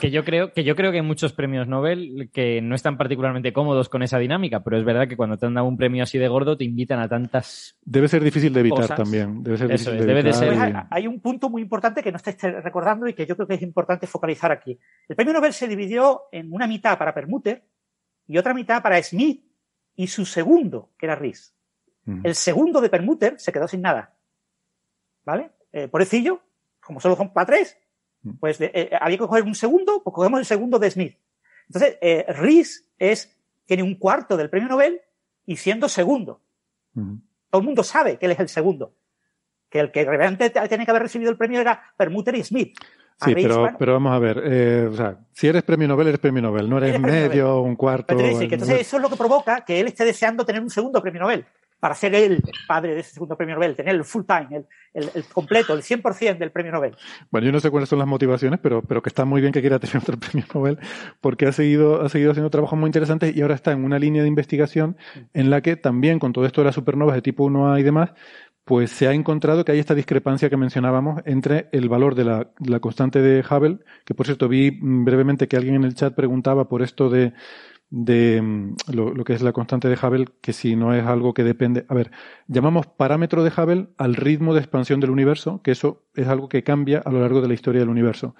Que 0.00 0.10
yo 0.10 0.24
creo 0.24 0.52
que 0.52 0.64
yo 0.64 0.74
creo 0.74 0.90
que 0.90 0.98
hay 0.98 1.04
muchos 1.04 1.32
premios 1.32 1.68
Nobel 1.68 2.30
que 2.32 2.60
no 2.62 2.74
están 2.74 2.96
particularmente 2.96 3.52
cómodos 3.52 3.88
con 3.88 4.02
esa 4.02 4.18
dinámica, 4.18 4.64
pero 4.64 4.78
es 4.78 4.84
verdad 4.84 5.08
que 5.08 5.16
cuando 5.16 5.36
te 5.36 5.46
han 5.46 5.54
dado 5.54 5.66
un 5.66 5.76
premio 5.76 6.02
así 6.02 6.18
de 6.18 6.28
gordo 6.28 6.56
te 6.56 6.64
invitan 6.64 7.00
a 7.00 7.08
tantas. 7.08 7.76
Debe 7.82 8.08
ser 8.08 8.22
difícil 8.22 8.52
de 8.52 8.60
evitar 8.60 8.96
también. 8.96 9.42
Debe 9.42 9.58
ser 9.58 9.68
difícil 9.68 10.06
de 10.06 10.20
evitar. 10.20 10.46
Pues 10.46 10.86
hay 10.90 11.06
un 11.06 11.20
punto 11.20 11.50
muy 11.50 11.62
importante 11.62 12.02
que 12.02 12.10
no 12.10 12.16
estáis 12.16 12.40
recordando 12.40 13.06
y 13.06 13.14
que 13.14 13.26
yo 13.26 13.36
creo 13.36 13.46
que 13.46 13.54
es 13.54 13.62
importante 13.62 14.06
focalizar 14.06 14.50
aquí. 14.50 14.78
El 15.08 15.16
premio 15.16 15.34
Nobel 15.34 15.52
se 15.52 15.68
dividió 15.68 16.22
en 16.32 16.52
una 16.52 16.66
mitad 16.66 16.96
para 16.96 17.12
Permuter 17.12 17.64
y 18.26 18.38
otra 18.38 18.54
mitad 18.54 18.82
para 18.82 19.02
Smith 19.02 19.44
y 19.94 20.06
su 20.06 20.24
segundo, 20.24 20.92
que 20.98 21.06
era 21.06 21.14
Rees. 21.14 21.54
El 22.22 22.36
segundo 22.36 22.80
de 22.80 22.88
Permuter 22.88 23.34
se 23.40 23.52
quedó 23.52 23.66
sin 23.66 23.82
nada. 23.82 24.14
¿Vale? 25.24 25.50
Eh, 25.76 25.88
pobrecillo, 25.88 26.40
como 26.80 27.00
solo 27.00 27.16
son 27.16 27.34
para 27.34 27.46
tres, 27.46 27.76
mm. 28.22 28.30
pues 28.40 28.58
eh, 28.60 28.90
había 28.98 29.18
que 29.18 29.26
coger 29.26 29.42
un 29.42 29.54
segundo, 29.54 30.02
pues 30.02 30.14
cogemos 30.14 30.40
el 30.40 30.46
segundo 30.46 30.78
de 30.78 30.90
Smith. 30.90 31.18
Entonces, 31.68 31.98
eh, 32.00 32.24
Rees 32.28 32.88
es, 32.98 33.36
tiene 33.66 33.82
un 33.82 33.96
cuarto 33.96 34.38
del 34.38 34.48
premio 34.48 34.70
Nobel 34.70 35.02
y 35.44 35.56
siendo 35.56 35.88
segundo. 35.88 36.40
Todo 36.94 37.60
el 37.60 37.66
mundo 37.66 37.82
sabe 37.82 38.16
que 38.16 38.24
él 38.24 38.32
es 38.32 38.40
el 38.40 38.48
segundo. 38.48 38.94
Que 39.68 39.80
el 39.80 39.92
que 39.92 40.04
realmente 40.04 40.48
tiene 40.48 40.86
que 40.86 40.90
haber 40.90 41.02
recibido 41.02 41.30
el 41.30 41.36
premio 41.36 41.60
era 41.60 41.82
Permuter 41.98 42.36
y 42.36 42.42
Smith. 42.42 42.78
Sí, 43.22 43.34
pero, 43.34 43.74
pero 43.78 43.94
vamos 43.94 44.12
a 44.14 44.18
ver, 44.18 44.42
eh, 44.44 44.88
o 44.90 44.94
sea, 44.94 45.18
si 45.32 45.46
eres 45.46 45.62
premio 45.62 45.88
Nobel, 45.88 46.08
eres 46.08 46.20
premio 46.20 46.40
Nobel, 46.40 46.70
no 46.70 46.78
eres, 46.78 46.98
medio, 47.00 47.60
un 47.60 47.76
cuarto. 47.76 48.18
entonces 48.18 48.80
eso 48.80 48.96
es 48.96 49.02
lo 49.02 49.10
que 49.10 49.16
provoca 49.16 49.64
que 49.64 49.80
él 49.80 49.88
esté 49.88 50.04
deseando 50.04 50.44
tener 50.44 50.62
un 50.62 50.70
segundo 50.70 51.02
premio 51.02 51.20
Nobel 51.20 51.46
para 51.80 51.94
ser 51.94 52.14
el 52.14 52.42
padre 52.66 52.94
de 52.94 53.00
ese 53.00 53.12
segundo 53.12 53.36
premio 53.36 53.54
Nobel, 53.54 53.76
tener 53.76 53.94
el 53.94 54.04
full 54.04 54.24
time, 54.26 54.64
el, 54.94 55.10
el, 55.14 55.24
completo, 55.24 55.74
el 55.74 55.82
100% 55.82 56.38
del 56.38 56.50
premio 56.50 56.72
Nobel. 56.72 56.96
Bueno, 57.30 57.46
yo 57.46 57.52
no 57.52 57.60
sé 57.60 57.70
cuáles 57.70 57.88
son 57.88 57.98
las 57.98 58.08
motivaciones, 58.08 58.60
pero, 58.62 58.82
pero 58.82 59.02
que 59.02 59.10
está 59.10 59.24
muy 59.24 59.40
bien 59.40 59.52
que 59.52 59.60
quiera 59.60 59.78
tener 59.78 59.98
otro 59.98 60.16
premio 60.18 60.46
Nobel, 60.54 60.78
porque 61.20 61.46
ha 61.46 61.52
seguido, 61.52 62.02
ha 62.02 62.08
seguido 62.08 62.30
haciendo 62.30 62.50
trabajos 62.50 62.78
muy 62.78 62.88
interesantes 62.88 63.36
y 63.36 63.42
ahora 63.42 63.54
está 63.54 63.72
en 63.72 63.84
una 63.84 63.98
línea 63.98 64.22
de 64.22 64.28
investigación 64.28 64.96
en 65.34 65.50
la 65.50 65.60
que 65.60 65.76
también 65.76 66.18
con 66.18 66.32
todo 66.32 66.46
esto 66.46 66.62
de 66.62 66.66
las 66.66 66.74
supernovas 66.74 67.14
de 67.14 67.22
tipo 67.22 67.48
1A 67.48 67.78
y 67.78 67.82
demás, 67.82 68.12
pues 68.64 68.90
se 68.90 69.06
ha 69.06 69.12
encontrado 69.12 69.64
que 69.64 69.70
hay 69.70 69.78
esta 69.78 69.94
discrepancia 69.94 70.50
que 70.50 70.56
mencionábamos 70.56 71.22
entre 71.24 71.68
el 71.70 71.88
valor 71.88 72.16
de 72.16 72.24
la, 72.24 72.50
la 72.58 72.80
constante 72.80 73.20
de 73.20 73.44
Hubble, 73.48 73.78
que 74.04 74.14
por 74.14 74.26
cierto 74.26 74.48
vi 74.48 74.76
brevemente 74.82 75.46
que 75.46 75.56
alguien 75.56 75.76
en 75.76 75.84
el 75.84 75.94
chat 75.94 76.14
preguntaba 76.14 76.68
por 76.68 76.82
esto 76.82 77.08
de 77.08 77.32
de 77.90 78.42
mm, 78.42 78.76
lo, 78.92 79.24
que 79.24 79.34
es 79.34 79.42
la 79.42 79.52
constante 79.52 79.88
de 79.88 79.94
Hubble, 79.96 80.26
que 80.40 80.52
si 80.52 80.76
no 80.76 80.94
es 80.94 81.04
algo 81.06 81.34
que 81.34 81.44
depende. 81.44 81.86
A 81.88 81.94
ver, 81.94 82.10
llamamos 82.48 82.86
parámetro 82.86 83.44
de 83.44 83.50
Hubble 83.50 83.88
al 83.96 84.14
ritmo 84.14 84.54
de 84.54 84.60
expansión 84.60 85.00
del 85.00 85.10
universo, 85.10 85.62
que 85.62 85.72
eso 85.72 86.04
es 86.14 86.28
algo 86.28 86.48
que 86.48 86.62
cambia 86.62 86.98
a 87.04 87.10
lo 87.10 87.20
largo 87.20 87.40
de 87.40 87.48
la 87.48 87.54
historia 87.54 87.80
del 87.80 87.88
universo. 87.88 88.34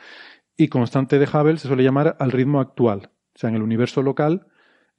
Y 0.57 0.68
constante 0.68 1.18
de 1.18 1.26
Hubble 1.26 1.59
se 1.59 1.68
suele 1.68 1.84
llamar 1.84 2.16
al 2.18 2.32
ritmo 2.32 2.61
actual. 2.61 3.11
O 3.34 3.38
sea, 3.38 3.51
en 3.51 3.57
el 3.57 3.62
universo 3.62 4.03
local, 4.03 4.47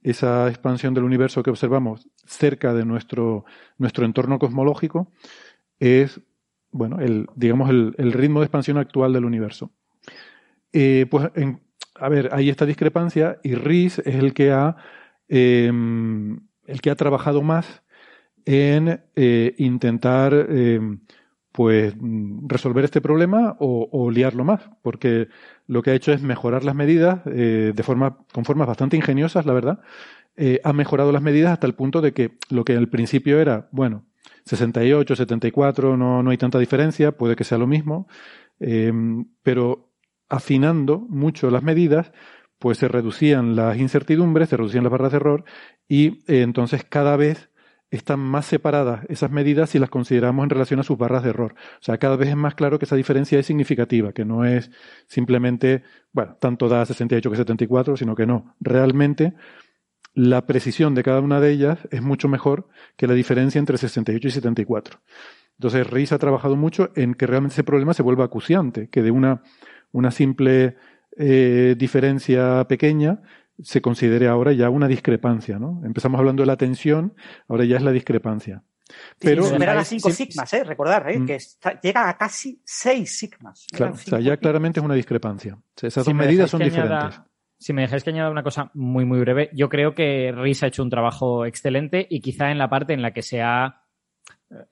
esa 0.02 0.48
expansión 0.48 0.94
del 0.94 1.04
universo 1.04 1.42
que 1.42 1.50
observamos 1.50 2.08
cerca 2.24 2.72
de 2.72 2.84
nuestro, 2.84 3.44
nuestro 3.78 4.04
entorno 4.04 4.38
cosmológico 4.38 5.10
es, 5.80 6.20
bueno, 6.70 7.00
el, 7.00 7.26
digamos, 7.34 7.68
el, 7.70 7.94
el 7.98 8.12
ritmo 8.12 8.40
de 8.40 8.46
expansión 8.46 8.78
actual 8.78 9.12
del 9.12 9.24
universo. 9.24 9.72
Eh, 10.72 11.06
pues 11.10 11.30
en, 11.34 11.60
a 12.00 12.08
ver, 12.08 12.30
hay 12.32 12.48
esta 12.48 12.66
discrepancia 12.66 13.38
y 13.42 13.54
Riz 13.54 13.98
es 14.00 14.16
el 14.16 14.34
que 14.34 14.52
ha, 14.52 14.76
em, 15.28 16.40
el 16.66 16.80
que 16.80 16.90
ha 16.90 16.96
trabajado 16.96 17.42
más 17.42 17.82
en 18.44 19.02
eh, 19.16 19.54
intentar 19.58 20.32
em, 20.34 21.00
pues 21.52 21.94
resolver 22.46 22.84
este 22.84 23.00
problema 23.00 23.56
o, 23.58 24.10
liarlo 24.10 24.44
más, 24.44 24.70
porque 24.82 25.28
lo 25.66 25.82
que 25.82 25.90
ha 25.90 25.94
hecho 25.94 26.12
es 26.12 26.22
mejorar 26.22 26.64
las 26.64 26.74
medidas 26.74 27.20
eh, 27.26 27.72
de 27.74 27.82
forma, 27.82 28.18
con 28.32 28.44
formas 28.44 28.68
bastante 28.68 28.96
ingeniosas, 28.96 29.44
la 29.44 29.52
verdad. 29.52 29.80
Eh, 30.36 30.60
ha 30.62 30.72
mejorado 30.72 31.10
las 31.10 31.20
medidas 31.20 31.52
hasta 31.52 31.66
el 31.66 31.74
punto 31.74 32.00
de 32.00 32.12
que 32.12 32.38
lo 32.48 32.64
que 32.64 32.76
al 32.76 32.88
principio 32.88 33.40
era, 33.40 33.68
bueno, 33.72 34.04
68, 34.44 35.16
74, 35.16 35.96
no, 35.96 36.22
no 36.22 36.30
hay 36.30 36.38
tanta 36.38 36.60
diferencia, 36.60 37.12
puede 37.12 37.34
que 37.34 37.44
sea 37.44 37.58
lo 37.58 37.66
mismo, 37.66 38.06
em, 38.60 39.26
pero 39.42 39.87
afinando 40.28 40.98
mucho 41.08 41.50
las 41.50 41.62
medidas, 41.62 42.12
pues 42.58 42.78
se 42.78 42.88
reducían 42.88 43.56
las 43.56 43.78
incertidumbres, 43.78 44.48
se 44.48 44.56
reducían 44.56 44.84
las 44.84 44.92
barras 44.92 45.12
de 45.12 45.16
error 45.16 45.44
y 45.88 46.24
eh, 46.26 46.42
entonces 46.42 46.84
cada 46.84 47.16
vez 47.16 47.50
están 47.90 48.20
más 48.20 48.44
separadas 48.44 49.06
esas 49.08 49.30
medidas 49.30 49.70
si 49.70 49.78
las 49.78 49.88
consideramos 49.88 50.42
en 50.42 50.50
relación 50.50 50.80
a 50.80 50.82
sus 50.82 50.98
barras 50.98 51.22
de 51.22 51.30
error. 51.30 51.54
O 51.80 51.82
sea, 51.82 51.98
cada 51.98 52.16
vez 52.16 52.28
es 52.28 52.36
más 52.36 52.54
claro 52.54 52.78
que 52.78 52.84
esa 52.84 52.96
diferencia 52.96 53.38
es 53.38 53.46
significativa, 53.46 54.12
que 54.12 54.24
no 54.24 54.44
es 54.44 54.70
simplemente, 55.06 55.84
bueno, 56.12 56.36
tanto 56.38 56.68
da 56.68 56.84
68 56.84 57.30
que 57.30 57.36
74, 57.36 57.96
sino 57.96 58.14
que 58.14 58.26
no. 58.26 58.54
Realmente 58.60 59.34
la 60.14 60.46
precisión 60.46 60.94
de 60.94 61.02
cada 61.02 61.20
una 61.20 61.40
de 61.40 61.50
ellas 61.50 61.78
es 61.90 62.02
mucho 62.02 62.28
mejor 62.28 62.68
que 62.96 63.06
la 63.06 63.14
diferencia 63.14 63.58
entre 63.58 63.78
68 63.78 64.28
y 64.28 64.30
74. 64.32 65.00
Entonces, 65.58 65.88
Reis 65.88 66.12
ha 66.12 66.18
trabajado 66.18 66.56
mucho 66.56 66.90
en 66.94 67.14
que 67.14 67.26
realmente 67.26 67.54
ese 67.54 67.64
problema 67.64 67.94
se 67.94 68.02
vuelva 68.02 68.24
acuciante, 68.24 68.88
que 68.90 69.02
de 69.02 69.10
una 69.10 69.42
una 69.92 70.10
simple 70.10 70.76
eh, 71.16 71.74
diferencia 71.76 72.66
pequeña 72.68 73.20
se 73.62 73.82
considere 73.82 74.28
ahora 74.28 74.52
ya 74.52 74.70
una 74.70 74.86
discrepancia, 74.86 75.58
¿no? 75.58 75.82
Empezamos 75.84 76.18
hablando 76.18 76.42
de 76.42 76.46
la 76.46 76.56
tensión, 76.56 77.14
ahora 77.48 77.64
ya 77.64 77.76
es 77.76 77.82
la 77.82 77.92
discrepancia. 77.92 78.62
Pero 79.18 79.44
supera 79.44 79.74
las 79.74 79.88
5 79.88 80.10
sigmas, 80.10 80.52
¿eh? 80.54 80.64
recordar, 80.64 81.10
¿eh? 81.10 81.18
Mm. 81.18 81.26
que 81.26 81.38
llega 81.82 82.08
a 82.08 82.16
casi 82.16 82.62
6 82.64 83.18
sigmas. 83.18 83.66
Claro, 83.70 83.94
o 83.94 83.96
sea, 83.96 84.20
ya 84.20 84.36
claramente 84.36 84.80
es 84.80 84.84
una 84.84 84.94
discrepancia. 84.94 85.58
esas 85.80 86.04
dos 86.04 86.14
medidas 86.14 86.50
son 86.50 86.60
diferentes. 86.60 87.20
si 87.58 87.72
me 87.72 87.82
dejáis 87.82 88.04
que 88.04 88.10
añada 88.10 88.30
una 88.30 88.42
cosa 88.42 88.70
muy, 88.74 89.04
muy 89.04 89.18
breve, 89.20 89.50
yo 89.52 89.68
creo 89.68 89.94
que 89.94 90.32
Riz 90.32 90.62
ha 90.62 90.68
hecho 90.68 90.82
un 90.82 90.90
trabajo 90.90 91.44
excelente 91.44 92.06
y 92.08 92.20
quizá 92.20 92.50
en 92.50 92.58
la 92.58 92.70
parte 92.70 92.94
en 92.94 93.02
la 93.02 93.12
que 93.12 93.22
se 93.22 93.42
ha 93.42 93.82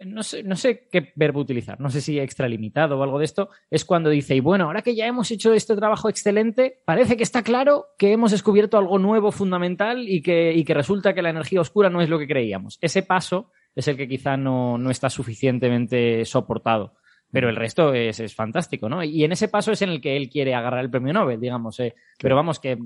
no 0.05 0.23
sé, 0.23 0.43
no 0.43 0.57
sé 0.57 0.89
qué 0.91 1.13
verbo 1.17 1.41
utilizar, 1.41 1.81
no 1.81 1.91
sé 1.91 2.01
si 2.01 2.19
extralimitado 2.19 2.99
o 2.99 3.03
algo 3.03 3.19
de 3.19 3.25
esto, 3.27 3.51
es 3.71 3.85
cuando 3.85 4.11
dice, 4.11 4.35
y 4.35 4.41
bueno, 4.41 4.65
ahora 4.65 4.83
que 4.83 4.95
ya 4.95 5.07
hemos 5.07 5.31
hecho 5.31 5.53
este 5.53 5.77
trabajo 5.77 6.09
excelente, 6.09 6.81
parece 6.85 7.17
que 7.17 7.23
está 7.23 7.43
claro 7.43 7.87
que 7.99 8.13
hemos 8.13 8.31
descubierto 8.31 8.79
algo 8.79 8.99
nuevo, 8.99 9.33
fundamental, 9.33 10.09
y 10.09 10.23
que, 10.23 10.53
y 10.55 10.65
que 10.65 10.75
resulta 10.75 11.15
que 11.15 11.23
la 11.23 11.31
energía 11.31 11.61
oscura 11.61 11.91
no 11.91 12.01
es 12.01 12.09
lo 12.09 12.19
que 12.19 12.27
creíamos. 12.27 12.79
Ese 12.81 13.03
paso 13.03 13.51
es 13.75 13.87
el 13.89 13.97
que 13.97 14.09
quizá 14.09 14.37
no, 14.37 14.79
no 14.79 14.91
está 14.91 15.11
suficientemente 15.11 16.25
soportado. 16.25 16.95
Pero 17.31 17.51
el 17.51 17.57
resto 17.57 17.93
es, 17.93 18.21
es, 18.21 18.35
fantástico, 18.35 18.89
¿no? 18.89 19.03
Y 19.03 19.25
en 19.25 19.33
ese 19.33 19.49
paso 19.49 19.73
es 19.73 19.83
en 19.83 19.91
el 19.91 20.01
que 20.01 20.17
él 20.17 20.31
quiere 20.31 20.55
agarrar 20.55 20.81
el 20.81 20.91
premio 20.91 21.13
Nobel, 21.13 21.41
digamos. 21.41 21.79
Eh. 21.81 21.95
Pero 22.19 22.37
vamos, 22.37 22.61
que 22.61 22.79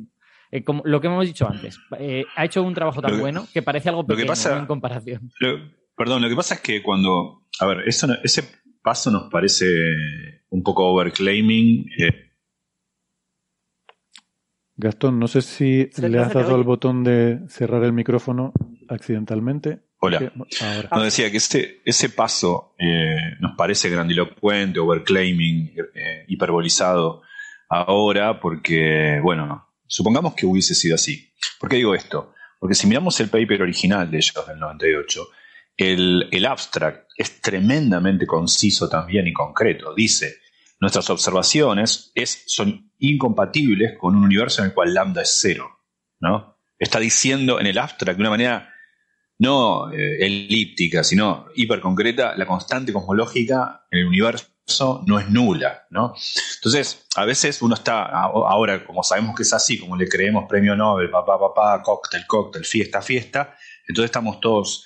eh, 0.51 0.65
como 0.65 0.83
lo 0.85 1.01
que 1.01 1.07
hemos 1.07 1.27
dicho 1.27 1.47
antes, 1.49 1.79
eh, 1.99 2.25
ha 2.35 2.45
hecho 2.47 2.63
un 2.63 2.75
trabajo 2.75 3.01
tan 3.01 3.21
bueno 3.21 3.47
que 3.53 3.63
parece 3.63 3.91
algo 3.91 4.05
pequeño 4.05 4.33
en 4.57 4.67
comparación. 4.67 5.31
Perdón, 6.01 6.23
lo 6.23 6.31
que 6.31 6.35
pasa 6.35 6.55
es 6.55 6.61
que 6.63 6.83
cuando. 6.83 7.47
A 7.59 7.67
ver, 7.67 7.87
eso, 7.87 8.09
ese 8.25 8.43
paso 8.83 9.11
nos 9.11 9.31
parece 9.31 9.67
un 10.49 10.63
poco 10.63 10.87
overclaiming. 10.87 11.91
Eh. 11.99 12.31
Gastón, 14.77 15.19
no 15.19 15.29
sé 15.29 15.43
si 15.43 15.91
le 15.99 16.19
has 16.19 16.33
dado 16.33 16.55
al 16.55 16.65
botón 16.65 17.05
de 17.05 17.41
cerrar 17.51 17.85
el 17.85 17.93
micrófono 17.93 18.55
accidentalmente. 18.89 19.81
Hola. 19.99 20.33
No, 20.91 21.03
decía 21.03 21.31
que 21.31 21.37
ese, 21.37 21.83
ese 21.85 22.09
paso 22.09 22.75
eh, 22.79 23.37
nos 23.39 23.55
parece 23.55 23.91
grandilocuente, 23.91 24.81
overclaiming, 24.81 25.75
eh, 25.95 26.25
hiperbolizado 26.29 27.21
ahora, 27.69 28.41
porque, 28.41 29.21
bueno, 29.23 29.69
supongamos 29.87 30.33
que 30.33 30.47
hubiese 30.47 30.75
sido 30.75 30.95
así. 30.95 31.31
¿Por 31.59 31.69
qué 31.69 31.77
digo 31.77 31.95
esto? 31.95 32.33
Porque 32.59 32.75
si 32.75 32.87
miramos 32.87 33.21
el 33.21 33.29
paper 33.29 33.61
original 33.61 34.11
de 34.11 34.17
ellos 34.17 34.47
del 34.49 34.59
98, 34.59 35.29
el, 35.77 36.47
abstract 36.47 37.11
es 37.17 37.41
tremendamente 37.41 38.27
conciso 38.27 38.89
también 38.89 39.27
y 39.27 39.33
concreto. 39.33 39.95
Dice, 39.95 40.37
nuestras 40.81 41.09
observaciones 41.11 42.13
es, 42.15 42.45
son 42.47 42.93
incompatibles 42.99 43.97
con 43.99 44.17
un 44.17 44.25
universo 44.25 44.63
en 44.63 44.69
el 44.69 44.75
cual 44.75 44.95
lambda 44.95 45.23
es 45.23 45.39
cero. 45.41 45.69
¿no? 46.21 46.59
Está 46.79 46.99
diciendo 47.01 47.61
en 47.61 47.67
el 47.67 47.79
abstract 47.79 48.17
de 48.17 48.23
una 48.23 48.31
manera 48.31 48.75
no 49.39 49.91
eh, 49.91 50.27
elíptica, 50.27 51.03
sino 51.03 51.47
hiperconcreta, 51.55 52.37
la 52.37 52.47
constante 52.47 52.93
cosmológica 52.93 53.87
en 53.91 54.01
el 54.01 54.07
universo 54.07 55.03
no 55.07 55.19
es 55.19 55.31
nula. 55.31 55.87
¿no? 55.91 56.15
Entonces, 56.57 57.07
a 57.17 57.25
veces 57.25 57.63
uno 57.63 57.75
está, 57.75 58.05
ahora 58.05 58.85
como 58.85 59.03
sabemos 59.03 59.35
que 59.35 59.43
es 59.43 59.53
así, 59.55 59.79
como 59.79 59.97
le 59.97 60.09
creemos 60.09 60.45
premio 60.47 60.77
Nobel, 60.77 61.11
papá, 61.11 61.39
papá, 61.39 61.83
cóctel, 61.83 62.27
cóctel, 62.27 62.65
fiesta, 62.65 63.01
fiesta, 63.01 63.57
entonces 63.89 64.07
estamos 64.07 64.41
todos 64.41 64.85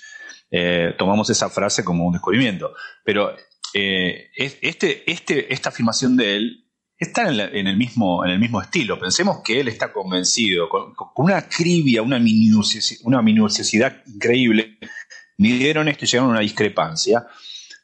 eh, 0.51 0.93
tomamos 0.97 1.29
esa 1.29 1.49
frase 1.49 1.83
como 1.83 2.05
un 2.05 2.13
descubrimiento. 2.13 2.73
Pero 3.03 3.35
eh, 3.73 4.29
este, 4.35 5.09
este, 5.11 5.53
esta 5.53 5.69
afirmación 5.69 6.15
de 6.15 6.35
él 6.35 6.65
está 6.97 7.29
en, 7.29 7.67
el 7.67 7.77
mismo, 7.77 8.23
en 8.23 8.31
el 8.31 8.39
mismo 8.39 8.61
estilo. 8.61 8.99
Pensemos 8.99 9.41
que 9.43 9.59
él 9.59 9.67
está 9.67 9.91
convencido, 9.91 10.69
con, 10.69 10.93
una 11.17 11.37
acribia, 11.37 12.01
una, 12.01 12.19
una 13.03 13.21
minuciosidad 13.21 14.03
increíble, 14.05 14.77
midieron 15.37 15.87
esto 15.87 16.05
y 16.05 16.07
llegaron 16.07 16.29
a 16.29 16.33
una 16.33 16.41
discrepancia 16.41 17.25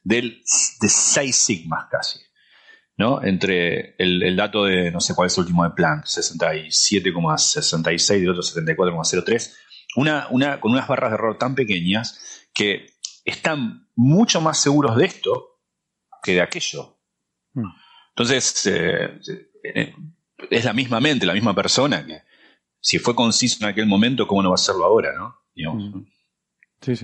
de 0.04 0.42
6 0.46 1.36
sigmas 1.36 1.86
casi. 1.90 2.20
¿no? 2.98 3.24
Entre 3.24 3.96
el, 3.98 4.36
dato 4.36 4.66
de, 4.66 4.92
no 4.92 5.02
sé 5.02 5.16
cuál 5.16 5.28
es 5.28 5.38
el 5.38 5.42
último 5.42 5.64
de 5.64 5.72
Planck, 5.72 6.06
67,66 6.06 8.20
y 8.20 8.24
el 8.24 8.30
otro 8.30 8.44
74,03, 8.44 9.54
una, 9.96 10.28
una, 10.30 10.60
con 10.60 10.72
unas 10.72 10.88
barras 10.88 11.12
de 11.12 11.16
error 11.16 11.38
tan 11.38 11.56
pequeñas 11.56 12.41
que 12.54 12.88
están 13.26 13.88
mucho 13.96 14.42
más 14.42 14.60
seguros 14.60 14.96
de 14.98 15.06
esto 15.06 15.60
que 16.24 16.34
de 16.34 16.42
aquello. 16.42 16.98
Hmm. 17.54 17.66
Entonces, 18.10 18.66
eh, 18.68 19.20
eh, 19.64 19.94
es 20.50 20.66
la 20.66 20.74
misma 20.74 21.00
mente, 21.00 21.26
la 21.26 21.34
misma 21.34 21.56
persona 21.56 22.06
que 22.06 22.22
si 22.80 22.98
fue 23.00 23.16
conciso 23.16 23.64
en 23.64 23.70
aquel 23.70 23.86
momento, 23.86 24.28
¿cómo 24.28 24.42
no 24.42 24.50
va 24.50 24.56
a 24.56 24.58
serlo 24.58 24.86
ahora? 24.86 25.14
¿no? 25.16 25.38
Hmm. 25.56 26.06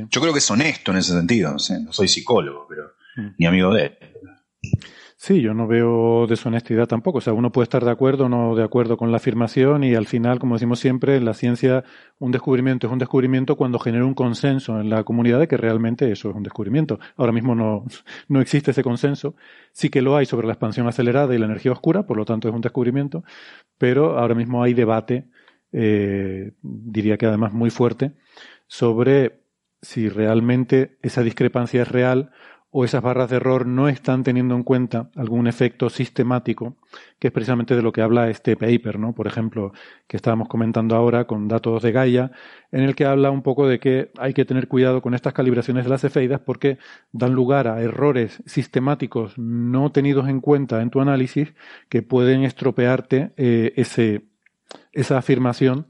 Yo 0.10 0.22
creo 0.22 0.34
que 0.34 0.40
es 0.40 0.52
honesto 0.52 0.92
en 0.92 0.98
ese 0.98 1.14
sentido, 1.14 1.52
no, 1.52 1.60
sé, 1.60 1.80
no 1.80 1.94
soy 1.94 2.08
psicólogo, 2.08 2.66
pero 2.68 2.94
hmm. 3.16 3.36
ni 3.38 3.46
amigo 3.46 3.74
de 3.74 3.86
él. 3.86 3.98
Sí, 5.20 5.42
yo 5.42 5.56
no 5.56 5.66
veo 5.66 6.28
deshonestidad 6.28 6.86
tampoco. 6.88 7.18
O 7.18 7.22
sea, 7.22 7.34
uno 7.34 7.52
puede 7.52 7.64
estar 7.64 7.84
de 7.84 7.90
acuerdo 7.90 8.26
o 8.26 8.30
no 8.30 8.56
de 8.56 8.64
acuerdo 8.64 8.98
con 8.98 9.10
la 9.10 9.18
afirmación 9.18 9.84
y 9.84 9.96
al 9.96 10.06
final, 10.06 10.38
como 10.38 10.56
decimos 10.56 10.80
siempre, 10.80 11.16
en 11.16 11.26
la 11.26 11.34
ciencia 11.34 11.84
un 12.20 12.32
descubrimiento 12.32 12.86
es 12.86 12.94
un 12.94 13.00
descubrimiento 13.00 13.56
cuando 13.58 13.80
genera 13.80 14.06
un 14.06 14.14
consenso 14.14 14.80
en 14.80 14.92
la 14.92 15.04
comunidad 15.04 15.40
de 15.40 15.48
que 15.48 15.58
realmente 15.58 16.12
eso 16.12 16.30
es 16.30 16.36
un 16.36 16.44
descubrimiento. 16.44 17.00
Ahora 17.16 17.32
mismo 17.32 17.56
no, 17.56 17.84
no 18.28 18.42
existe 18.42 18.72
ese 18.72 18.84
consenso. 18.84 19.36
Sí 19.72 19.90
que 19.90 20.04
lo 20.04 20.16
hay 20.16 20.28
sobre 20.28 20.46
la 20.46 20.54
expansión 20.54 20.88
acelerada 20.88 21.34
y 21.34 21.40
la 21.40 21.46
energía 21.48 21.72
oscura, 21.72 22.04
por 22.04 22.16
lo 22.16 22.24
tanto 22.24 22.48
es 22.48 22.54
un 22.54 22.62
descubrimiento, 22.62 23.24
pero 23.80 24.20
ahora 24.20 24.36
mismo 24.36 24.62
hay 24.62 24.76
debate, 24.76 25.26
eh, 25.72 26.52
diría 26.62 27.18
que 27.18 27.26
además 27.26 27.54
muy 27.54 27.72
fuerte, 27.72 28.14
sobre 28.68 29.42
si 29.82 30.10
realmente 30.10 30.98
esa 31.02 31.24
discrepancia 31.24 31.82
es 31.82 31.88
real 31.88 32.32
o 32.70 32.84
esas 32.84 33.02
barras 33.02 33.30
de 33.30 33.38
error 33.38 33.66
no 33.66 33.88
están 33.88 34.24
teniendo 34.24 34.54
en 34.54 34.64
cuenta 34.64 35.10
algún 35.16 35.48
efecto 35.48 35.90
sistemático, 35.90 36.76
que 37.18 37.28
es 37.28 37.34
precisamente 37.34 37.76
de 37.76 37.82
lo 37.82 37.92
que 37.92 38.02
habla 38.02 38.30
este 38.30 38.58
paper, 38.58 39.00
¿no? 39.00 39.14
Por 39.14 39.26
ejemplo, 39.28 39.72
que 40.08 40.18
estábamos 40.18 40.50
comentando 40.50 40.96
ahora 40.96 41.26
con 41.26 41.48
datos 41.48 41.82
de 41.82 41.92
Gaia, 41.92 42.32
en 42.72 42.84
el 42.84 42.96
que 42.96 43.06
habla 43.06 43.32
un 43.32 43.42
poco 43.42 43.68
de 43.68 43.80
que 43.80 44.12
hay 44.18 44.34
que 44.34 44.46
tener 44.46 44.68
cuidado 44.68 45.02
con 45.02 45.14
estas 45.14 45.34
calibraciones 45.34 45.86
de 45.86 45.90
las 45.90 46.02
cefeidas 46.02 46.42
porque 46.42 46.78
dan 47.12 47.34
lugar 47.34 47.68
a 47.68 47.82
errores 47.82 48.44
sistemáticos 48.46 49.38
no 49.38 49.92
tenidos 49.92 50.28
en 50.28 50.42
cuenta 50.42 50.82
en 50.82 50.90
tu 50.90 51.00
análisis 51.00 51.54
que 51.90 52.02
pueden 52.02 52.44
estropearte 52.44 53.32
eh, 53.38 53.74
ese, 53.78 54.26
esa 54.92 55.18
afirmación 55.18 55.88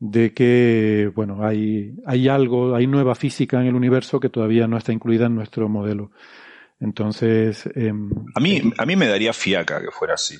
de 0.00 0.32
que, 0.32 1.12
bueno, 1.14 1.44
hay, 1.46 1.94
hay 2.06 2.28
algo, 2.28 2.74
hay 2.74 2.86
nueva 2.86 3.14
física 3.14 3.60
en 3.60 3.66
el 3.66 3.74
universo 3.74 4.18
que 4.18 4.30
todavía 4.30 4.66
no 4.66 4.78
está 4.78 4.92
incluida 4.92 5.26
en 5.26 5.34
nuestro 5.34 5.68
modelo. 5.68 6.10
Entonces. 6.80 7.68
Em, 7.74 8.10
a, 8.34 8.40
mí, 8.40 8.62
a 8.78 8.86
mí 8.86 8.96
me 8.96 9.06
daría 9.06 9.34
fiaca 9.34 9.80
que 9.80 9.90
fuera 9.90 10.14
así. 10.14 10.38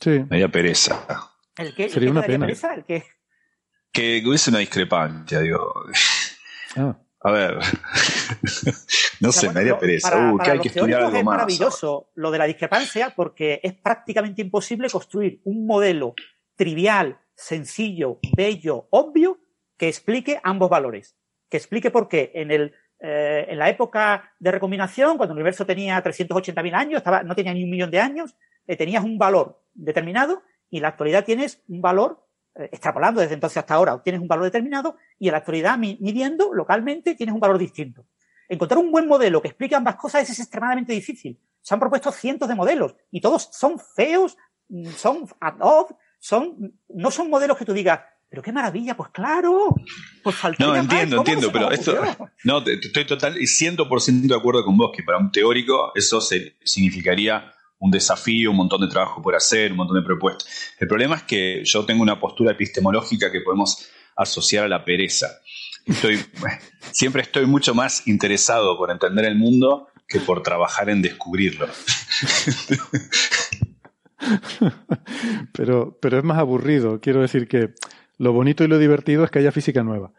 Sí. 0.00 0.10
Me 0.10 0.26
daría 0.30 0.48
pereza. 0.48 1.06
¿El 1.56 1.74
qué? 1.74 1.90
Sería 1.90 2.10
una 2.10 2.22
pena. 2.22 2.46
Pereza? 2.46 2.74
¿El 2.74 2.84
qué? 2.84 3.04
Que 3.92 4.22
hubiese 4.26 4.48
una 4.48 4.60
discrepancia, 4.60 5.40
digo. 5.40 5.84
Ah. 6.76 6.98
A 7.24 7.30
ver. 7.30 7.58
no 9.20 9.30
sé, 9.30 9.48
me 9.48 9.54
daría 9.54 9.78
pereza. 9.78 10.32
Uh, 10.32 10.38
que 10.38 10.50
hay 10.50 10.58
que 10.60 10.68
estudiar 10.68 11.02
algo 11.02 11.18
es 11.18 11.24
más. 11.24 11.34
maravilloso 11.36 12.10
lo 12.14 12.30
de 12.30 12.38
la 12.38 12.46
discrepancia 12.46 13.12
porque 13.14 13.60
es 13.62 13.74
prácticamente 13.74 14.40
imposible 14.42 14.88
construir 14.88 15.40
un 15.44 15.66
modelo 15.66 16.14
trivial 16.56 17.21
sencillo, 17.34 18.18
bello, 18.36 18.86
obvio, 18.90 19.40
que 19.76 19.88
explique 19.88 20.40
ambos 20.42 20.70
valores. 20.70 21.16
Que 21.48 21.56
explique 21.56 21.90
por 21.90 22.08
qué 22.08 22.30
en, 22.34 22.50
el, 22.50 22.74
eh, 23.00 23.46
en 23.48 23.58
la 23.58 23.68
época 23.68 24.32
de 24.38 24.52
recombinación, 24.52 25.16
cuando 25.16 25.32
el 25.32 25.38
universo 25.38 25.66
tenía 25.66 26.02
380.000 26.02 26.74
años, 26.74 26.98
estaba, 26.98 27.22
no 27.22 27.34
tenía 27.34 27.52
ni 27.52 27.64
un 27.64 27.70
millón 27.70 27.90
de 27.90 28.00
años, 28.00 28.36
eh, 28.66 28.76
tenías 28.76 29.04
un 29.04 29.18
valor 29.18 29.60
determinado 29.74 30.42
y 30.70 30.76
en 30.76 30.82
la 30.82 30.88
actualidad 30.88 31.24
tienes 31.24 31.62
un 31.68 31.82
valor, 31.82 32.26
eh, 32.54 32.68
extrapolando 32.72 33.20
desde 33.20 33.34
entonces 33.34 33.58
hasta 33.58 33.74
ahora, 33.74 34.02
tienes 34.02 34.20
un 34.20 34.28
valor 34.28 34.44
determinado 34.44 34.96
y 35.18 35.28
en 35.28 35.32
la 35.32 35.38
actualidad 35.38 35.76
midiendo 35.78 36.54
localmente 36.54 37.14
tienes 37.14 37.34
un 37.34 37.40
valor 37.40 37.58
distinto. 37.58 38.06
Encontrar 38.48 38.78
un 38.78 38.92
buen 38.92 39.08
modelo 39.08 39.40
que 39.40 39.48
explique 39.48 39.74
ambas 39.74 39.96
cosas 39.96 40.28
es 40.28 40.38
extremadamente 40.38 40.92
difícil. 40.92 41.40
Se 41.60 41.74
han 41.74 41.80
propuesto 41.80 42.12
cientos 42.12 42.48
de 42.48 42.54
modelos 42.54 42.94
y 43.10 43.20
todos 43.20 43.48
son 43.52 43.78
feos, 43.78 44.36
mm, 44.68 44.88
son 44.90 45.26
ad 45.40 45.54
hoc, 45.60 45.96
son, 46.22 46.72
no 46.88 47.10
son 47.10 47.28
modelos 47.28 47.58
que 47.58 47.64
tú 47.64 47.72
digas, 47.72 47.98
pero 48.30 48.42
qué 48.42 48.52
maravilla, 48.52 48.96
pues 48.96 49.10
claro. 49.10 49.74
Pues 50.22 50.36
no, 50.60 50.76
entiendo, 50.76 51.16
entiendo, 51.16 51.50
pero 51.50 51.72
esto. 51.72 52.00
No, 52.44 52.64
estoy 52.64 53.04
total 53.06 53.36
y 53.42 53.46
100% 53.46 54.28
de 54.28 54.34
acuerdo 54.36 54.64
con 54.64 54.76
vos 54.76 54.92
que 54.96 55.02
para 55.02 55.18
un 55.18 55.32
teórico 55.32 55.90
eso 55.96 56.20
significaría 56.20 57.52
un 57.80 57.90
desafío, 57.90 58.52
un 58.52 58.56
montón 58.56 58.82
de 58.82 58.86
trabajo 58.86 59.20
por 59.20 59.34
hacer, 59.34 59.72
un 59.72 59.78
montón 59.78 59.96
de 59.96 60.06
propuestas. 60.06 60.46
El 60.78 60.86
problema 60.86 61.16
es 61.16 61.24
que 61.24 61.64
yo 61.64 61.84
tengo 61.84 62.02
una 62.02 62.20
postura 62.20 62.52
epistemológica 62.52 63.32
que 63.32 63.40
podemos 63.40 63.88
asociar 64.14 64.66
a 64.66 64.68
la 64.68 64.84
pereza. 64.84 65.26
Estoy, 65.84 66.24
siempre 66.92 67.22
estoy 67.22 67.46
mucho 67.46 67.74
más 67.74 68.06
interesado 68.06 68.78
por 68.78 68.92
entender 68.92 69.24
el 69.24 69.34
mundo 69.34 69.88
que 70.06 70.20
por 70.20 70.44
trabajar 70.44 70.88
en 70.88 71.02
descubrirlo. 71.02 71.66
pero, 75.52 75.98
pero 76.00 76.18
es 76.18 76.24
más 76.24 76.38
aburrido. 76.38 77.00
Quiero 77.00 77.20
decir 77.20 77.48
que 77.48 77.74
lo 78.18 78.32
bonito 78.32 78.64
y 78.64 78.68
lo 78.68 78.78
divertido 78.78 79.24
es 79.24 79.30
que 79.30 79.40
haya 79.40 79.52
física 79.52 79.82
nueva. 79.82 80.12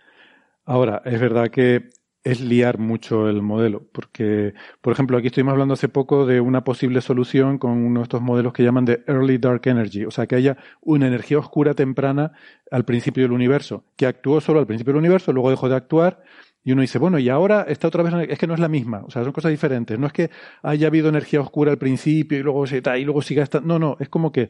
Ahora, 0.66 1.02
es 1.06 1.20
verdad 1.20 1.50
que 1.50 1.90
es 2.24 2.40
liar 2.40 2.78
mucho 2.78 3.28
el 3.28 3.42
modelo, 3.42 3.86
porque, 3.92 4.54
por 4.82 4.94
ejemplo, 4.94 5.18
aquí 5.18 5.28
estuvimos 5.28 5.52
hablando 5.52 5.74
hace 5.74 5.90
poco 5.90 6.26
de 6.26 6.40
una 6.40 6.64
posible 6.64 7.02
solución 7.02 7.58
con 7.58 7.72
uno 7.72 8.00
de 8.00 8.04
estos 8.04 8.22
modelos 8.22 8.54
que 8.54 8.64
llaman 8.64 8.86
de 8.86 9.04
Early 9.08 9.38
Dark 9.40 9.62
Energy, 9.66 10.06
o 10.06 10.12
sea, 10.12 10.26
que 10.26 10.36
haya 10.36 10.58
una 10.80 11.08
energía 11.08 11.38
oscura 11.38 11.74
temprana 11.74 12.32
al 12.72 12.86
principio 12.86 13.24
del 13.24 13.34
universo, 13.34 13.84
que 13.98 14.06
actuó 14.06 14.40
solo 14.40 14.60
al 14.60 14.68
principio 14.68 14.94
del 14.94 15.00
universo, 15.00 15.34
luego 15.34 15.50
dejó 15.50 15.68
de 15.68 15.76
actuar, 15.76 16.24
y 16.64 16.72
uno 16.72 16.82
dice, 16.82 16.98
bueno, 16.98 17.20
y 17.20 17.30
ahora 17.30 17.66
está 17.68 17.88
otra 17.88 18.04
vez, 18.04 18.14
es 18.30 18.40
que 18.40 18.48
no 18.48 18.54
es 18.54 18.60
la 18.60 18.70
misma, 18.70 19.04
o 19.06 19.12
sea, 19.12 19.24
son 19.24 19.34
cosas 19.34 19.52
diferentes, 19.52 20.00
no 20.00 20.08
es 20.08 20.14
que 20.14 20.30
haya 20.62 20.88
habido 20.88 21.10
energía 21.10 21.42
oscura 21.42 21.72
al 21.72 21.78
principio 21.78 22.40
y 22.40 22.44
luego 22.44 22.66
se 22.66 22.82
y 22.98 23.04
luego 23.04 23.22
siga 23.22 23.44
estando, 23.44 23.68
no, 23.68 23.80
no, 23.80 23.98
es 24.00 24.10
como 24.10 24.32
que 24.32 24.50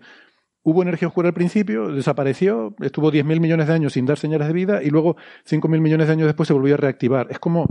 hubo 0.64 0.82
energía 0.82 1.08
oscura 1.08 1.30
al 1.30 1.34
principio, 1.34 1.90
desapareció, 1.90 2.76
estuvo 2.82 3.12
10.000 3.12 3.40
millones 3.40 3.68
de 3.68 3.74
años 3.74 3.94
sin 3.94 4.06
dar 4.06 4.18
señales 4.18 4.48
de 4.48 4.54
vida 4.54 4.84
y 4.84 4.90
luego 4.90 5.18
5.000 5.50 5.80
millones 5.80 6.08
de 6.08 6.14
años 6.14 6.28
después 6.28 6.48
se 6.48 6.54
volvió 6.54 6.76
a 6.76 6.78
reactivar. 6.78 7.28
Es 7.30 7.40
como, 7.40 7.68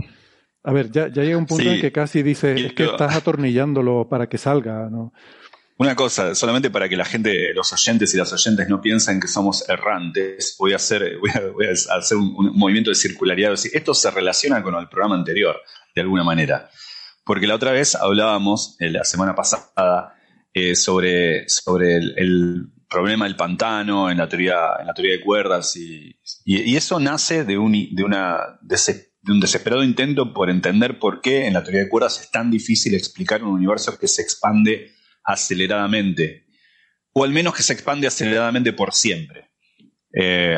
a 0.63 0.71
ver, 0.71 0.91
ya, 0.91 1.07
ya 1.07 1.23
llega 1.23 1.37
un 1.37 1.47
punto 1.47 1.69
en 1.69 1.81
que 1.81 1.91
casi 1.91 2.21
dice, 2.21 2.53
es 2.53 2.73
que 2.73 2.85
estás 2.85 3.15
atornillándolo 3.15 4.07
para 4.07 4.27
que 4.27 4.37
salga, 4.37 4.89
¿no? 4.89 5.11
Una 5.77 5.95
cosa, 5.95 6.35
solamente 6.35 6.69
para 6.69 6.87
que 6.87 6.95
la 6.95 7.05
gente, 7.05 7.53
los 7.53 7.73
oyentes 7.73 8.13
y 8.13 8.17
las 8.17 8.31
oyentes 8.31 8.69
no 8.69 8.79
piensen 8.79 9.19
que 9.19 9.27
somos 9.27 9.67
errantes, 9.67 10.55
voy 10.59 10.73
a 10.73 10.75
hacer, 10.75 11.17
voy 11.19 11.65
a, 11.65 11.97
hacer 11.97 12.17
un, 12.17 12.55
movimiento 12.55 12.91
de 12.91 12.95
circularidad. 12.95 13.53
Esto 13.53 13.93
se 13.93 14.11
relaciona 14.11 14.61
con 14.61 14.75
el 14.75 14.87
programa 14.87 15.15
anterior, 15.15 15.59
de 15.95 16.01
alguna 16.01 16.23
manera. 16.23 16.69
Porque 17.25 17.47
la 17.47 17.55
otra 17.55 17.71
vez 17.71 17.95
hablábamos, 17.95 18.75
eh, 18.79 18.91
la 18.91 19.03
semana 19.03 19.33
pasada, 19.33 20.15
eh, 20.53 20.75
sobre, 20.75 21.49
sobre 21.49 21.97
el, 21.97 22.69
problema 22.89 23.25
del 23.25 23.35
pantano 23.35 24.11
en 24.11 24.19
la 24.19 24.29
teoría, 24.29 24.75
en 24.79 24.85
la 24.85 24.93
teoría 24.93 25.13
de 25.13 25.21
cuerdas 25.21 25.75
y, 25.75 26.15
y, 26.45 26.75
eso 26.75 26.99
nace 26.99 27.43
de 27.43 27.57
un, 27.57 27.71
de, 27.71 28.03
una, 28.03 28.59
de, 28.61 28.77
un 29.29 29.39
desesperado 29.39 29.83
intento 29.83 30.31
por 30.31 30.51
entender 30.51 30.99
por 30.99 31.19
qué 31.19 31.47
en 31.47 31.55
la 31.55 31.63
teoría 31.63 31.81
de 31.81 31.89
cuerdas 31.89 32.21
es 32.21 32.29
tan 32.29 32.51
difícil 32.51 32.93
explicar 32.93 33.43
un 33.43 33.49
universo 33.49 33.97
que 33.97 34.07
se 34.07 34.21
expande 34.21 34.93
aceleradamente, 35.23 36.47
o 37.13 37.23
al 37.23 37.31
menos 37.31 37.55
que 37.55 37.63
se 37.63 37.73
expande 37.73 38.07
aceleradamente 38.07 38.73
por 38.73 38.93
siempre. 38.93 39.51
Eh, 40.13 40.57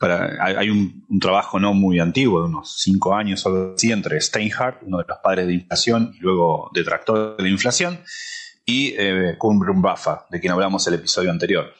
hay 0.00 0.70
un, 0.70 1.06
trabajo 1.20 1.58
no 1.58 1.72
muy 1.72 1.98
antiguo, 1.98 2.42
de 2.42 2.48
unos 2.48 2.76
cinco 2.78 3.14
años 3.14 3.44
o 3.46 3.74
así, 3.74 3.92
entre 3.92 4.20
Steinhardt, 4.20 4.82
uno 4.82 4.98
de 4.98 5.04
los 5.08 5.18
padres 5.22 5.46
de 5.46 5.54
inflación 5.54 6.12
y 6.14 6.20
luego 6.20 6.70
detractor 6.74 7.36
de 7.36 7.42
la 7.42 7.48
inflación, 7.48 8.00
y 8.68 8.94
eh, 8.98 9.38
Buffa, 9.40 10.26
de 10.28 10.40
quien 10.40 10.52
hablamos 10.52 10.84
el 10.88 10.94
episodio 10.94 11.30
anterior. 11.30 11.72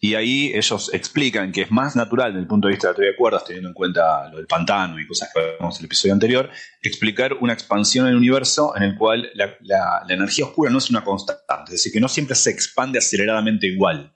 Y 0.00 0.16
ahí 0.16 0.50
ellos 0.52 0.90
explican 0.92 1.52
que 1.52 1.62
es 1.62 1.70
más 1.70 1.94
natural 1.94 2.32
desde 2.32 2.42
el 2.42 2.48
punto 2.48 2.66
de 2.66 2.72
vista 2.72 2.88
de 2.88 2.92
la 2.92 2.96
teoría 2.96 3.10
de 3.12 3.16
cuerdas, 3.16 3.44
teniendo 3.44 3.68
en 3.68 3.74
cuenta 3.74 4.28
lo 4.28 4.38
del 4.38 4.48
pantano 4.48 4.98
y 4.98 5.06
cosas 5.06 5.30
que 5.32 5.38
hablamos 5.40 5.76
en 5.76 5.82
el 5.82 5.86
episodio 5.86 6.14
anterior, 6.14 6.50
explicar 6.82 7.34
una 7.34 7.52
expansión 7.52 8.06
en 8.06 8.12
el 8.12 8.16
universo 8.16 8.76
en 8.76 8.82
el 8.82 8.98
cual 8.98 9.30
la, 9.34 10.04
energía 10.08 10.46
oscura 10.46 10.68
no 10.68 10.78
es 10.78 10.90
una 10.90 11.04
constante, 11.04 11.44
es 11.66 11.70
decir, 11.70 11.92
que 11.92 12.00
no 12.00 12.08
siempre 12.08 12.34
se 12.34 12.50
expande 12.50 12.98
aceleradamente 12.98 13.68
igual. 13.68 14.12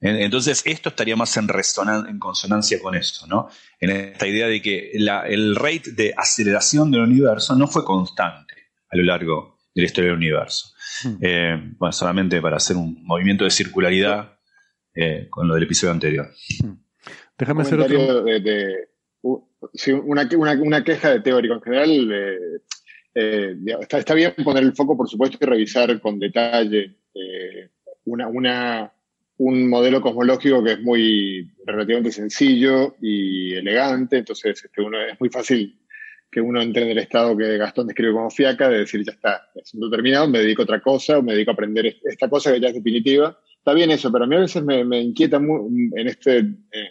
Entonces, 0.00 0.60
esto 0.66 0.90
estaría 0.90 1.16
más 1.16 1.34
en, 1.38 1.48
en 1.48 2.18
consonancia 2.18 2.78
con 2.82 2.94
eso, 2.94 3.26
¿no? 3.26 3.48
En 3.80 3.88
esta 3.88 4.26
idea 4.26 4.48
de 4.48 4.60
que 4.60 4.90
el 4.92 5.56
rate 5.56 5.92
de 5.92 6.12
aceleración 6.14 6.90
del 6.90 7.00
universo 7.00 7.56
no 7.56 7.66
fue 7.66 7.86
constante 7.86 8.54
a 8.90 8.96
lo 8.98 9.04
largo 9.04 9.56
de 9.74 9.80
la 9.80 9.86
historia 9.86 10.10
del 10.10 10.18
universo. 10.18 10.73
Hmm. 11.02 11.16
Eh, 11.20 11.72
bueno, 11.78 11.92
solamente 11.92 12.40
para 12.40 12.56
hacer 12.56 12.76
un 12.76 13.04
movimiento 13.04 13.44
de 13.44 13.50
circularidad 13.50 14.38
eh, 14.94 15.26
con 15.30 15.48
lo 15.48 15.54
del 15.54 15.64
episodio 15.64 15.92
anterior. 15.92 16.30
Hmm. 16.62 16.74
Déjame 17.38 17.62
hacer 17.62 17.80
otro. 17.80 18.24
De, 18.24 18.88
una, 20.02 20.84
queja 20.84 21.10
de 21.10 21.20
teórico 21.20 21.54
en 21.54 21.62
general. 21.62 22.12
Eh, 23.14 23.56
está, 23.90 24.14
bien 24.14 24.34
poner 24.44 24.62
el 24.62 24.74
foco, 24.74 24.96
por 24.96 25.08
supuesto, 25.08 25.38
y 25.40 25.46
revisar 25.46 26.00
con 26.00 26.18
detalle 26.18 26.96
una, 28.04 28.28
un 29.38 29.68
modelo 29.68 30.00
cosmológico 30.00 30.62
que 30.62 30.72
es 30.72 30.80
muy 30.80 31.50
relativamente 31.66 32.12
sencillo 32.12 32.94
y 33.00 33.54
elegante, 33.54 34.18
entonces 34.18 34.64
este, 34.64 34.82
uno, 34.82 35.00
es 35.00 35.18
muy 35.18 35.28
fácil 35.28 35.78
que 36.34 36.40
uno 36.40 36.60
entre 36.60 36.82
en 36.82 36.90
el 36.90 36.98
estado 36.98 37.36
que 37.36 37.56
Gastón 37.56 37.86
describe 37.86 38.12
como 38.12 38.28
fiaca, 38.28 38.68
de 38.68 38.80
decir, 38.80 39.04
ya 39.04 39.12
está, 39.12 39.48
asunto 39.62 39.88
terminado, 39.88 40.28
me 40.28 40.40
dedico 40.40 40.62
a 40.62 40.64
otra 40.64 40.80
cosa, 40.80 41.18
o 41.18 41.22
me 41.22 41.32
dedico 41.32 41.52
a 41.52 41.54
aprender 41.54 41.96
esta 42.02 42.28
cosa 42.28 42.52
que 42.52 42.60
ya 42.60 42.68
es 42.68 42.74
definitiva. 42.74 43.38
Está 43.56 43.72
bien 43.72 43.92
eso, 43.92 44.10
pero 44.10 44.24
a 44.24 44.26
mí 44.26 44.34
a 44.34 44.40
veces 44.40 44.64
me, 44.64 45.00
inquieta 45.00 45.36
en 45.36 46.08
este, 46.08 46.38
eh, 46.38 46.90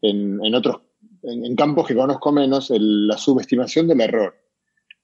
en, 0.00 0.54
otros, 0.54 0.80
en, 1.22 1.54
campos 1.54 1.86
que 1.86 1.94
conozco 1.94 2.32
menos, 2.32 2.72
la 2.74 3.18
subestimación 3.18 3.88
del 3.88 4.00
error. 4.00 4.34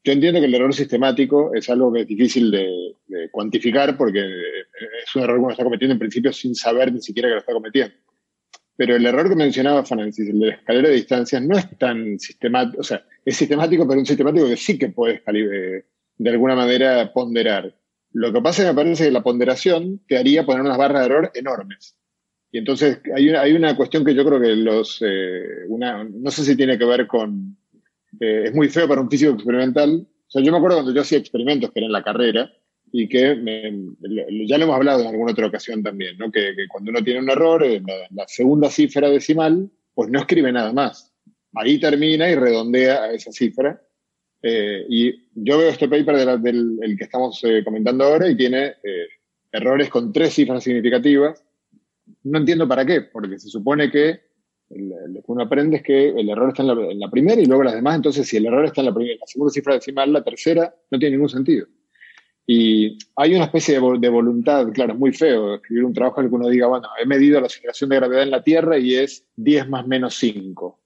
Yo 0.02 0.12
entiendo 0.14 0.40
que 0.40 0.46
el 0.46 0.54
error 0.54 0.72
sistemático 0.72 1.52
es 1.54 1.68
algo 1.68 1.92
que 1.92 2.00
es 2.00 2.06
difícil 2.06 2.50
de 2.50 3.30
cuantificar 3.30 3.98
porque 3.98 4.20
es 4.20 5.14
un 5.14 5.24
error 5.24 5.36
que 5.36 5.42
uno 5.42 5.50
está 5.50 5.64
cometiendo 5.64 5.92
en 5.92 5.98
principio 5.98 6.32
sin 6.32 6.54
saber 6.54 6.90
ni 6.90 7.02
siquiera 7.02 7.28
que 7.28 7.34
lo 7.34 7.40
está 7.40 7.52
cometiendo. 7.52 7.94
Pero 8.78 8.94
el 8.94 9.04
error 9.04 9.28
que 9.28 9.34
mencionaba 9.34 9.84
Francis, 9.84 10.28
el 10.28 10.38
de 10.38 10.46
la 10.46 10.54
escalera 10.54 10.88
de 10.88 10.94
distancias, 10.94 11.42
no 11.42 11.58
es 11.58 11.68
tan 11.78 12.16
sistemático, 12.20 12.80
o 12.80 12.84
sea, 12.84 13.04
es 13.24 13.36
sistemático, 13.36 13.88
pero 13.88 13.98
un 13.98 14.06
sistemático 14.06 14.46
que 14.46 14.56
sí 14.56 14.78
que 14.78 14.90
puedes 14.90 15.20
de 15.24 16.30
alguna 16.30 16.54
manera 16.54 17.12
ponderar. 17.12 17.74
Lo 18.12 18.32
que 18.32 18.40
pasa 18.40 18.62
es 18.62 18.68
que 18.68 18.72
me 18.72 18.80
parece 18.80 19.06
que 19.06 19.10
la 19.10 19.24
ponderación 19.24 20.00
te 20.06 20.16
haría 20.16 20.46
poner 20.46 20.62
unas 20.62 20.78
barras 20.78 21.00
de 21.00 21.06
error 21.06 21.32
enormes. 21.34 21.96
Y 22.52 22.58
entonces 22.58 23.00
hay 23.16 23.28
una, 23.28 23.40
hay 23.40 23.52
una 23.54 23.74
cuestión 23.76 24.04
que 24.04 24.14
yo 24.14 24.24
creo 24.24 24.40
que 24.40 24.54
los, 24.54 25.02
eh, 25.04 25.66
una, 25.66 26.04
no 26.04 26.30
sé 26.30 26.44
si 26.44 26.56
tiene 26.56 26.78
que 26.78 26.84
ver 26.84 27.08
con, 27.08 27.56
eh, 28.20 28.44
es 28.44 28.54
muy 28.54 28.68
feo 28.68 28.86
para 28.86 29.00
un 29.00 29.10
físico 29.10 29.32
experimental. 29.32 30.06
O 30.06 30.30
sea, 30.30 30.40
yo 30.40 30.52
me 30.52 30.58
acuerdo 30.58 30.76
cuando 30.76 30.94
yo 30.94 31.00
hacía 31.00 31.18
experimentos, 31.18 31.72
que 31.72 31.80
era 31.80 31.86
en 31.86 31.92
la 31.92 32.04
carrera, 32.04 32.48
y 32.92 33.08
que 33.08 33.36
ya 34.46 34.58
lo 34.58 34.64
hemos 34.64 34.76
hablado 34.76 35.00
en 35.00 35.08
alguna 35.08 35.32
otra 35.32 35.46
ocasión 35.46 35.82
también, 35.82 36.16
¿no? 36.18 36.30
que, 36.30 36.54
cuando 36.68 36.90
uno 36.90 37.02
tiene 37.02 37.20
un 37.20 37.30
error, 37.30 37.64
en 37.64 37.84
la, 38.10 38.26
segunda 38.26 38.70
cifra 38.70 39.08
decimal, 39.08 39.70
pues 39.94 40.10
no 40.10 40.20
escribe 40.20 40.52
nada 40.52 40.72
más. 40.72 41.12
Ahí 41.54 41.78
termina 41.78 42.30
y 42.30 42.34
redondea 42.34 43.10
esa 43.12 43.32
cifra. 43.32 43.82
Eh, 44.40 44.86
y 44.88 45.12
yo 45.34 45.58
veo 45.58 45.70
este 45.70 45.88
paper 45.88 46.38
del 46.40 46.78
el 46.80 46.96
que 46.96 47.04
estamos 47.04 47.42
eh, 47.42 47.62
comentando 47.64 48.04
ahora 48.04 48.28
y 48.28 48.36
tiene 48.36 48.76
eh, 48.84 49.08
errores 49.50 49.88
con 49.88 50.12
tres 50.12 50.34
cifras 50.34 50.62
significativas. 50.62 51.44
No 52.22 52.38
entiendo 52.38 52.68
para 52.68 52.86
qué, 52.86 53.02
porque 53.02 53.38
se 53.38 53.48
supone 53.48 53.90
que 53.90 54.28
lo 54.70 55.22
que 55.22 55.32
uno 55.32 55.42
aprende 55.44 55.78
es 55.78 55.82
que 55.82 56.10
el 56.10 56.28
error 56.28 56.50
está 56.50 56.62
en 56.62 56.68
la, 56.68 56.92
en 56.92 57.00
la 57.00 57.10
primera 57.10 57.40
y 57.40 57.46
luego 57.46 57.64
las 57.64 57.74
demás. 57.74 57.96
Entonces, 57.96 58.28
si 58.28 58.36
el 58.36 58.46
error 58.46 58.64
está 58.64 58.82
en 58.82 58.86
la, 58.86 58.94
primera, 58.94 59.16
la 59.20 59.26
segunda 59.26 59.52
cifra 59.52 59.74
decimal, 59.74 60.12
la 60.12 60.22
tercera, 60.22 60.74
no 60.90 60.98
tiene 60.98 61.16
ningún 61.16 61.30
sentido. 61.30 61.66
Y 62.50 62.96
hay 63.14 63.34
una 63.34 63.44
especie 63.44 63.74
de, 63.74 64.08
voluntad, 64.08 64.72
claro, 64.72 64.94
es 64.94 64.98
muy 64.98 65.12
feo 65.12 65.56
escribir 65.56 65.84
un 65.84 65.92
trabajo 65.92 66.20
en 66.20 66.24
el 66.24 66.30
que 66.30 66.36
uno 66.36 66.48
diga, 66.48 66.66
bueno, 66.66 66.88
he 66.98 67.04
medido 67.04 67.38
la 67.38 67.46
aceleración 67.46 67.90
de 67.90 67.96
gravedad 67.96 68.22
en 68.22 68.30
la 68.30 68.42
Tierra 68.42 68.78
y 68.78 68.94
es 68.94 69.28
10 69.36 69.68
más 69.68 69.86
menos 69.86 70.14
5. 70.14 70.80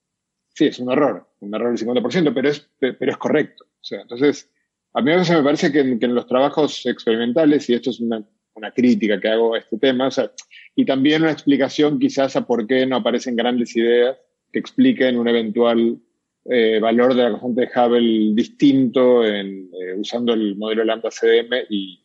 Sí, 0.49 0.67
es 0.67 0.81
un 0.81 0.91
error, 0.91 1.25
un 1.39 1.55
error 1.55 1.69
del 1.73 1.87
50%, 1.87 2.33
pero 2.35 2.49
es, 2.49 2.69
pero 2.81 3.13
es 3.13 3.17
correcto. 3.17 3.65
O 3.65 3.85
sea, 3.85 4.01
entonces, 4.01 4.51
a 4.93 5.03
mí 5.03 5.13
a 5.13 5.19
veces 5.19 5.37
me 5.37 5.45
parece 5.45 5.71
que 5.71 5.79
en, 5.79 6.15
los 6.17 6.27
trabajos 6.27 6.85
experimentales, 6.85 7.71
y 7.71 7.75
esto 7.75 7.91
es 7.91 8.01
una, 8.01 8.27
una, 8.55 8.73
crítica 8.73 9.21
que 9.21 9.29
hago 9.29 9.55
a 9.55 9.59
este 9.59 9.79
tema, 9.79 10.09
o 10.09 10.11
sea, 10.11 10.33
y 10.75 10.85
también 10.85 11.23
una 11.23 11.31
explicación 11.31 12.01
quizás 12.01 12.35
a 12.35 12.45
por 12.45 12.67
qué 12.67 12.85
no 12.87 12.97
aparecen 12.97 13.37
grandes 13.37 13.77
ideas 13.77 14.17
que 14.53 14.59
expliquen 14.59 15.17
un 15.17 15.29
eventual 15.29 15.97
eh, 16.45 16.81
valor 16.81 17.15
de 17.15 17.23
la 17.23 17.31
constante 17.31 17.61
de 17.61 17.81
Hubble 17.81 18.35
distinto 18.35 19.25
en, 19.25 19.71
eh, 19.73 19.95
usando 19.97 20.33
el 20.33 20.57
modelo 20.57 20.85
lambda 20.85 21.11
CDM 21.11 21.67
y, 21.71 22.01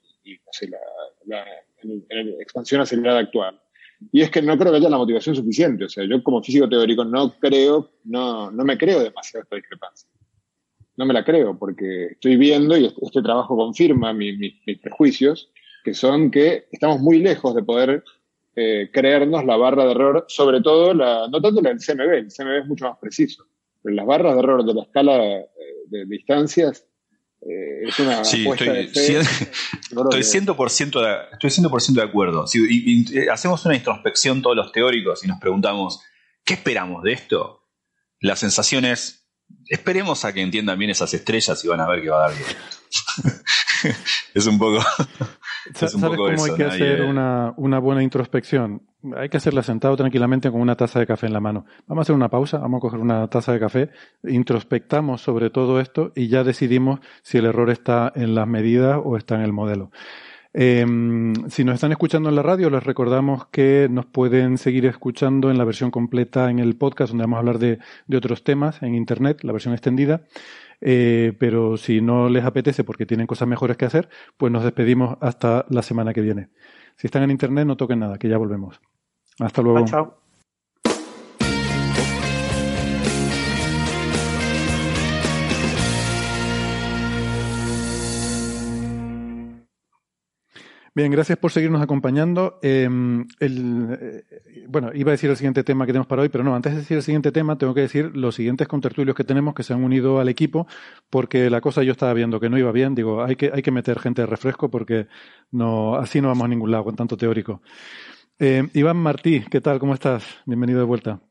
la, 1.26 1.46
expansión 2.40 2.82
acelerada 2.82 3.20
actual. 3.20 3.60
Y 4.12 4.22
es 4.22 4.30
que 4.30 4.42
no 4.42 4.58
creo 4.58 4.72
que 4.72 4.78
haya 4.78 4.90
la 4.90 4.98
motivación 4.98 5.36
suficiente. 5.36 5.86
O 5.86 5.90
sea, 5.90 6.04
yo 6.06 6.22
como 6.22 6.44
físico 6.44 6.70
teórico 6.70 7.04
no 7.04 7.34
creo, 7.40 7.92
no, 8.04 8.52
no 8.52 8.64
me 8.64 8.78
creo 8.78 9.00
demasiado 9.00 9.44
esta 9.44 9.56
discrepancia. 9.56 10.08
No 10.98 11.06
me 11.06 11.14
la 11.14 11.24
creo 11.24 11.58
porque 11.58 12.08
estoy 12.12 12.36
viendo 12.38 12.78
y 12.78 12.86
este, 12.86 13.06
este 13.06 13.22
trabajo 13.22 13.56
confirma 13.56 14.14
mis, 14.14 14.38
mis, 14.38 14.80
prejuicios, 14.80 15.50
que 15.84 15.94
son 15.94 16.30
que 16.30 16.68
estamos 16.72 17.00
muy 17.00 17.20
lejos 17.20 17.56
de 17.56 17.64
poder 17.64 18.04
eh, 18.56 18.90
creernos 18.92 19.46
la 19.46 19.58
barra 19.58 19.86
de 19.86 19.92
error, 19.92 20.26
sobre 20.28 20.62
todo 20.62 20.94
la, 20.94 21.28
no 21.28 21.42
tanto 21.42 21.62
la 21.62 21.70
del 21.70 21.80
CMB, 21.80 22.14
el 22.14 22.28
CMB 22.28 22.62
es 22.62 22.68
mucho 22.68 22.86
más 22.86 22.98
preciso 23.00 23.48
las 23.92 24.06
barras 24.06 24.34
de 24.34 24.40
error 24.40 24.66
de 24.66 24.74
la 24.74 24.84
escala 24.84 25.16
eh, 25.16 25.50
de, 25.90 26.06
distancias 26.06 26.86
eh, 27.42 27.88
es 27.88 28.00
una 28.00 28.24
sí, 28.24 28.48
estoy, 28.48 28.68
de 28.68 28.82
estoy, 28.82 29.16
100% 29.16 31.02
de, 31.02 31.18
estoy 31.34 31.50
100 31.50 31.96
de 31.96 32.02
acuerdo. 32.02 32.48
Si 32.48 33.06
eh, 33.16 33.28
hacemos 33.32 33.66
una 33.66 33.76
introspección 33.76 34.42
todos 34.42 34.56
los 34.56 34.72
teóricos 34.72 35.24
y 35.24 35.28
nos 35.28 35.40
preguntamos, 35.40 36.02
¿qué 36.44 36.56
esperamos 36.56 37.04
de 37.04 37.14
esto? 37.14 37.64
La 38.20 38.36
sensación 38.36 38.86
es, 38.86 39.28
esperemos 39.68 40.26
a 40.26 40.34
que 40.34 40.42
entiendan 40.42 40.80
bien 40.80 40.92
esas 40.92 41.14
estrellas 41.14 41.64
y 41.64 41.68
van 41.68 41.80
a 41.80 41.88
ver 41.88 42.02
que 42.02 42.10
va 42.10 42.26
a 42.26 42.30
dar 42.30 42.38
bien. 42.38 42.50
es 44.34 44.46
un 44.48 44.58
poco... 44.58 44.82
¿Sabes 45.76 45.94
cómo 45.94 46.28
hay 46.28 46.56
que 46.56 46.64
hacer 46.64 47.02
una, 47.04 47.54
una, 47.58 47.80
buena 47.80 48.02
introspección? 48.02 48.88
Hay 49.16 49.30
que 49.30 49.38
hacerla 49.38 49.64
sentado 49.64 49.96
tranquilamente 49.96 50.52
con 50.52 50.62
una 50.62 50.76
taza 50.76 51.00
de 51.00 51.08
café 51.08 51.28
en 51.28 51.34
la 51.34 51.40
mano. 51.40 51.66
Vamos 51.88 52.02
a 52.02 52.04
hacer 52.04 52.16
una 52.16 52.30
pausa, 52.30 52.58
vamos 52.58 52.80
a 52.80 52.82
coger 52.82 53.00
una 53.00 53.28
taza 53.28 53.54
de 53.54 53.60
café, 53.60 53.90
introspectamos 54.24 55.22
sobre 55.22 55.50
todo 55.50 55.80
esto 55.80 56.12
y 56.16 56.28
ya 56.28 56.44
decidimos 56.44 57.00
si 57.22 57.38
el 57.38 57.46
error 57.46 57.70
está 57.70 58.12
en 58.16 58.36
las 58.36 58.48
medidas 58.48 59.00
o 59.04 59.18
está 59.18 59.36
en 59.36 59.42
el 59.42 59.54
modelo. 59.54 59.92
Em, 60.54 61.34
si 61.50 61.64
nos 61.64 61.76
están 61.76 61.92
escuchando 61.92 62.30
en 62.30 62.36
la 62.36 62.42
radio, 62.42 62.70
les 62.70 62.84
recordamos 62.84 63.46
que 63.48 63.88
nos 63.92 64.08
pueden 64.08 64.58
seguir 64.58 64.86
escuchando 64.88 65.52
en 65.52 65.58
la 65.58 65.66
versión 65.66 65.92
completa 65.92 66.50
en 66.50 66.58
el 66.60 66.76
podcast, 66.76 67.12
donde 67.12 67.26
vamos 67.26 67.38
a 67.38 67.40
hablar 67.42 67.60
de, 67.60 67.80
otros 68.16 68.44
temas 68.44 68.82
en 68.82 68.96
Internet, 68.96 69.44
la 69.44 69.52
versión 69.52 69.74
extendida. 69.74 70.24
Eh, 70.82 71.34
pero 71.40 71.78
si 71.78 72.02
no 72.02 72.30
les 72.30 72.44
apetece 72.44 72.84
porque 72.84 73.06
tienen 73.06 73.28
cosas 73.28 73.48
mejores 73.48 73.78
que 73.78 73.86
hacer, 73.86 74.10
pues 74.38 74.52
nos 74.52 74.64
despedimos 74.64 75.18
hasta 75.22 75.66
la 75.70 75.82
semana 75.82 76.14
que 76.14 76.22
viene. 76.22 76.50
Si 76.96 77.08
están 77.08 77.24
en 77.24 77.32
internet, 77.32 77.68
no 77.68 77.78
toquen 77.78 78.00
nada, 78.00 78.18
que 78.18 78.28
ya 78.28 78.38
volvemos. 78.38 78.82
Hasta 79.40 79.62
luego. 79.62 79.86
chao. 79.86 80.18
Bien, 90.98 91.12
gracias 91.12 91.38
por 91.38 91.52
seguirnos 91.52 91.84
acompañando. 91.84 92.58
Em, 92.64 93.28
el, 93.40 94.00
eh, 94.02 94.24
bueno, 94.68 94.90
iba 94.96 95.12
a 95.12 95.14
decir 95.14 95.30
el 95.30 95.38
siguiente 95.38 95.64
tema 95.64 95.86
que 95.86 95.92
tenemos 95.92 96.08
para 96.08 96.24
hoy, 96.24 96.30
pero 96.30 96.44
no, 96.44 96.56
antes 96.56 96.72
de 96.72 96.80
decir 96.80 96.98
el 96.98 97.04
siguiente 97.04 97.32
tema, 97.32 97.56
tengo 97.56 97.76
que 97.76 97.82
decir 97.82 98.18
los 98.18 98.34
siguientes 98.34 98.68
contertulios 98.68 99.16
que 99.16 99.24
tenemos 99.24 99.54
que 99.54 99.62
se 99.62 99.74
han 99.74 99.84
unido 99.84 100.20
al 100.20 100.28
equipo, 100.28 100.66
porque 101.12 101.52
la 101.52 101.62
cosa 101.62 101.84
yo 101.84 101.92
estaba 101.92 102.16
viendo 102.16 102.40
que 102.40 102.50
no 102.50 102.58
iba 102.58 102.72
bien. 102.72 102.96
Digo, 102.96 103.24
hay 103.24 103.36
que, 103.36 103.52
hay 103.54 103.62
que 103.62 103.70
meter 103.70 104.00
gente 104.00 104.24
de 104.24 104.26
refresco 104.26 104.72
porque 104.72 105.06
no, 105.52 105.98
así 105.98 106.20
no 106.20 106.30
vamos 106.30 106.46
a 106.46 106.48
ningún 106.48 106.72
lado 106.72 106.86
con 106.86 106.96
tanto 106.96 107.16
teórico. 107.16 107.62
Eh, 108.40 108.70
Iván 108.74 108.98
Martí, 108.98 109.44
¿qué 109.50 109.62
tal? 109.62 109.80
¿Cómo 109.80 109.96
estás? 109.96 110.24
Bienvenido 110.46 110.80
de 110.80 110.86
vuelta. 110.86 111.22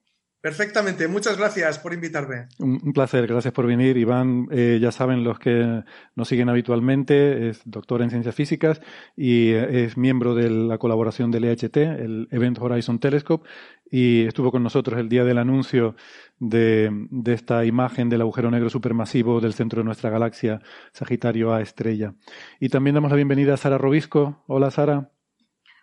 Perfectamente, 0.40 1.08
muchas 1.08 1.38
gracias 1.38 1.78
por 1.78 1.92
invitarme. 1.92 2.46
Un, 2.58 2.92
placer, 2.92 3.26
gracias 3.26 3.52
por 3.52 3.66
venir. 3.66 3.96
Iván, 3.96 4.46
eh, 4.50 4.78
ya 4.80 4.92
saben 4.92 5.24
los 5.24 5.38
que 5.38 5.82
nos 6.14 6.28
siguen 6.28 6.48
habitualmente, 6.48 7.48
es 7.48 7.62
doctor 7.64 8.02
en 8.02 8.10
ciencias 8.10 8.34
físicas 8.34 8.80
y 9.16 9.50
eh, 9.50 9.84
es 9.84 9.96
miembro 9.96 10.34
de 10.34 10.50
la 10.50 10.78
colaboración 10.78 11.30
del 11.30 11.44
EHT, 11.44 11.76
el 11.76 12.28
Event 12.30 12.58
Horizon 12.60 12.98
Telescope, 12.98 13.48
y 13.90 14.26
estuvo 14.26 14.52
con 14.52 14.62
nosotros 14.62 15.00
el 15.00 15.08
día 15.08 15.24
del 15.24 15.38
anuncio 15.38 15.96
de, 16.38 16.90
de 17.10 17.32
esta 17.32 17.64
imagen 17.64 18.08
del 18.08 18.20
agujero 18.20 18.50
negro 18.50 18.70
supermasivo 18.70 19.40
del 19.40 19.54
centro 19.54 19.80
de 19.80 19.84
nuestra 19.84 20.10
galaxia, 20.10 20.60
Sagitario 20.92 21.52
A 21.52 21.60
estrella. 21.60 22.14
Y 22.60 22.68
también 22.68 22.94
damos 22.94 23.10
la 23.10 23.16
bienvenida 23.16 23.54
a 23.54 23.56
Sara 23.56 23.78
Robisco. 23.78 24.44
Hola, 24.46 24.70
Sara. 24.70 25.10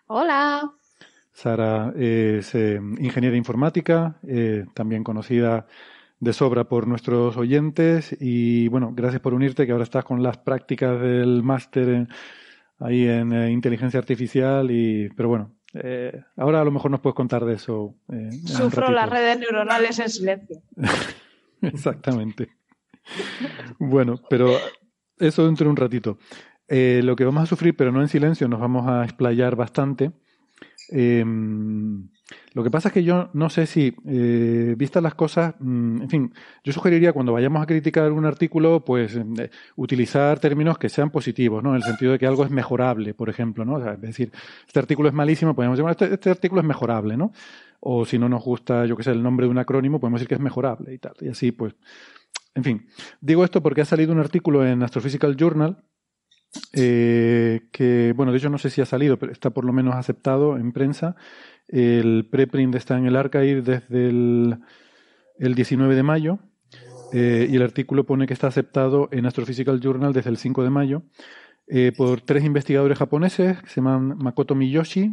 Hola. 0.06 0.74
Sara 1.34 1.92
es 1.96 2.54
eh, 2.54 2.80
ingeniera 2.98 3.36
informática, 3.36 4.18
eh, 4.26 4.66
también 4.72 5.02
conocida 5.02 5.66
de 6.20 6.32
sobra 6.32 6.64
por 6.64 6.86
nuestros 6.86 7.36
oyentes 7.36 8.16
y 8.20 8.68
bueno, 8.68 8.92
gracias 8.94 9.20
por 9.20 9.34
unirte, 9.34 9.66
que 9.66 9.72
ahora 9.72 9.82
estás 9.82 10.04
con 10.04 10.22
las 10.22 10.38
prácticas 10.38 10.98
del 11.00 11.42
máster 11.42 12.06
ahí 12.78 13.08
en 13.08 13.32
eh, 13.32 13.50
inteligencia 13.50 13.98
artificial 13.98 14.70
y 14.70 15.08
pero 15.16 15.28
bueno, 15.28 15.56
ahora 16.36 16.60
a 16.60 16.64
lo 16.64 16.70
mejor 16.70 16.92
nos 16.92 17.00
puedes 17.00 17.16
contar 17.16 17.44
de 17.44 17.54
eso. 17.54 17.96
Sufro 18.46 18.92
las 18.92 19.10
redes 19.10 19.40
neuronales 19.40 19.98
en 19.98 20.08
silencio. 20.08 20.62
Exactamente. 21.62 22.50
bueno, 23.80 24.20
pero 24.30 24.56
eso 25.18 25.46
dentro 25.46 25.64
de 25.64 25.70
un 25.70 25.76
ratito. 25.76 26.16
lo 26.68 27.16
que 27.16 27.24
vamos 27.24 27.42
a 27.42 27.46
sufrir, 27.46 27.74
pero 27.74 27.90
no 27.90 28.02
en 28.02 28.08
silencio, 28.08 28.46
nos 28.46 28.60
vamos 28.60 28.86
a 28.86 29.02
explayar 29.02 29.56
bastante 29.56 30.12
eh, 30.90 31.24
lo 32.54 32.62
que 32.62 32.70
pasa 32.70 32.88
es 32.88 32.94
que 32.94 33.04
yo 33.04 33.30
no 33.34 33.50
sé 33.50 33.66
si, 33.66 33.94
eh, 34.06 34.74
vistas 34.78 35.02
las 35.02 35.14
cosas, 35.14 35.54
mm, 35.58 36.02
en 36.02 36.08
fin, 36.08 36.34
yo 36.62 36.72
sugeriría 36.72 37.12
cuando 37.12 37.32
vayamos 37.32 37.62
a 37.62 37.66
criticar 37.66 38.12
un 38.12 38.24
artículo, 38.24 38.84
pues 38.84 39.16
eh, 39.16 39.50
utilizar 39.76 40.38
términos 40.38 40.78
que 40.78 40.88
sean 40.88 41.10
positivos, 41.10 41.62
¿no? 41.62 41.70
En 41.70 41.76
el 41.76 41.82
sentido 41.82 42.12
de 42.12 42.18
que 42.18 42.26
algo 42.26 42.44
es 42.44 42.50
mejorable, 42.50 43.12
por 43.12 43.28
ejemplo, 43.28 43.64
¿no? 43.64 43.78
Es 43.90 44.00
decir, 44.00 44.30
este 44.66 44.78
artículo 44.78 45.08
es 45.08 45.14
malísimo, 45.14 45.54
podemos 45.54 45.76
decir, 45.76 45.90
este, 45.90 46.14
este, 46.14 46.30
artículo 46.30 46.60
es 46.60 46.66
mejorable, 46.66 47.16
¿no? 47.16 47.32
O 47.80 48.06
si 48.06 48.18
no 48.18 48.28
nos 48.28 48.42
gusta, 48.42 48.86
yo 48.86 48.96
qué 48.96 49.02
sé, 49.02 49.10
el 49.10 49.22
nombre 49.22 49.46
de 49.46 49.50
un 49.50 49.58
acrónimo, 49.58 50.00
podemos 50.00 50.20
decir 50.20 50.28
que 50.28 50.36
es 50.36 50.40
mejorable 50.40 50.94
y 50.94 50.98
tal. 50.98 51.14
Y 51.20 51.28
así, 51.28 51.52
pues, 51.52 51.74
en 52.54 52.64
fin. 52.64 52.86
Digo 53.20 53.44
esto 53.44 53.62
porque 53.62 53.82
ha 53.82 53.84
salido 53.84 54.12
un 54.12 54.20
artículo 54.20 54.66
en 54.66 54.82
Astrophysical 54.82 55.36
Journal 55.36 55.84
eh, 56.72 57.68
que, 57.72 58.12
bueno, 58.16 58.32
de 58.32 58.38
hecho 58.38 58.50
no 58.50 58.58
sé 58.58 58.70
si 58.70 58.80
ha 58.80 58.86
salido, 58.86 59.18
pero 59.18 59.32
está 59.32 59.50
por 59.50 59.64
lo 59.64 59.72
menos 59.72 59.94
aceptado 59.94 60.56
en 60.56 60.72
prensa. 60.72 61.16
El 61.68 62.28
preprint 62.30 62.74
está 62.74 62.98
en 62.98 63.06
el 63.06 63.16
archive 63.16 63.62
desde 63.62 64.08
el, 64.08 64.58
el 65.38 65.54
19 65.54 65.94
de 65.94 66.02
mayo 66.02 66.38
eh, 67.12 67.46
y 67.50 67.56
el 67.56 67.62
artículo 67.62 68.04
pone 68.04 68.26
que 68.26 68.34
está 68.34 68.48
aceptado 68.48 69.08
en 69.12 69.26
Astrophysical 69.26 69.80
Journal 69.80 70.12
desde 70.12 70.30
el 70.30 70.36
5 70.36 70.62
de 70.62 70.70
mayo 70.70 71.02
eh, 71.66 71.92
por 71.96 72.20
tres 72.20 72.44
investigadores 72.44 72.98
japoneses 72.98 73.62
que 73.62 73.68
se 73.68 73.76
llaman 73.76 74.18
Makoto 74.18 74.54
Miyoshi, 74.54 75.10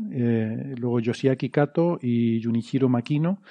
luego 0.78 1.00
Yoshiaki 1.00 1.50
Kato 1.50 1.98
y 2.02 2.44
Junichiro 2.44 2.89
Makino. 2.89 3.42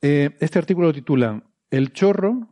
este 0.00 0.58
artículo 0.58 0.92
lo 0.92 1.42
El 1.70 1.92
chorro 1.92 2.48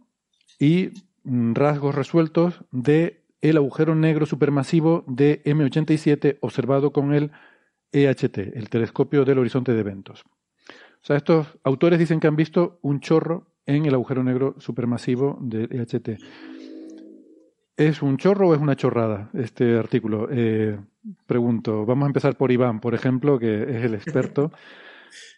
y 0.59 0.91
mm, 1.25 1.55
rasgos 1.55 1.95
resueltos 1.95 2.65
de 2.73 3.26
el 3.41 3.57
agujero 3.57 3.95
negro 3.95 4.27
supermasivo 4.27 5.05
de 5.07 5.43
M87 5.45 6.39
observado 6.41 6.93
con 6.93 7.15
el 7.15 7.31
EHT, 7.93 8.39
el 8.39 8.69
telescopio 8.69 9.25
del 9.25 9.39
horizonte 9.39 9.73
de 9.73 9.81
eventos. 9.81 10.25
O 10.27 11.07
sea, 11.07 11.17
estos 11.17 11.47
autores 11.63 11.99
dicen 11.99 12.21
que 12.21 12.27
han 12.27 12.37
visto 12.37 12.79
un 12.83 13.01
chorro 13.01 13.47
en 13.67 13.87
el 13.87 13.95
agujero 13.95 14.23
negro 14.25 14.57
supermasivo 14.59 15.39
de 15.41 15.65
EHT. 15.71 16.21
¿Es 17.77 18.03
un 18.03 18.17
chorro 18.17 18.49
o 18.49 18.55
es 18.55 18.61
una 18.61 18.75
chorrada 18.75 19.31
este 19.35 19.77
artículo? 19.79 20.29
Eh, 20.31 20.79
pregunto. 21.27 21.85
Vamos 21.85 22.05
a 22.05 22.07
empezar 22.07 22.37
por 22.37 22.51
Iván, 22.51 22.81
por 22.81 22.95
ejemplo, 22.95 23.39
que 23.39 23.63
es 23.63 23.85
el 23.85 23.95
experto 23.95 24.51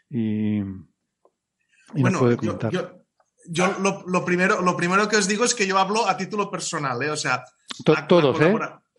y, 0.08 0.60
nos 1.94 2.16
puede 2.16 2.36
comentar 2.36 2.72
yo 2.72 2.97
lo, 3.56 4.24
primero, 4.24 4.62
lo 4.62 4.76
primero 4.76 5.08
que 5.08 5.16
os 5.16 5.28
digo 5.28 5.44
es 5.44 5.54
que 5.54 5.66
yo 5.66 5.78
hablo 5.78 6.08
a 6.08 6.16
título 6.16 6.50
personal, 6.50 7.02
¿eh? 7.02 7.10
O 7.10 7.16
sea, 7.16 7.44
todos, 8.06 8.40
¿eh? 8.40 8.54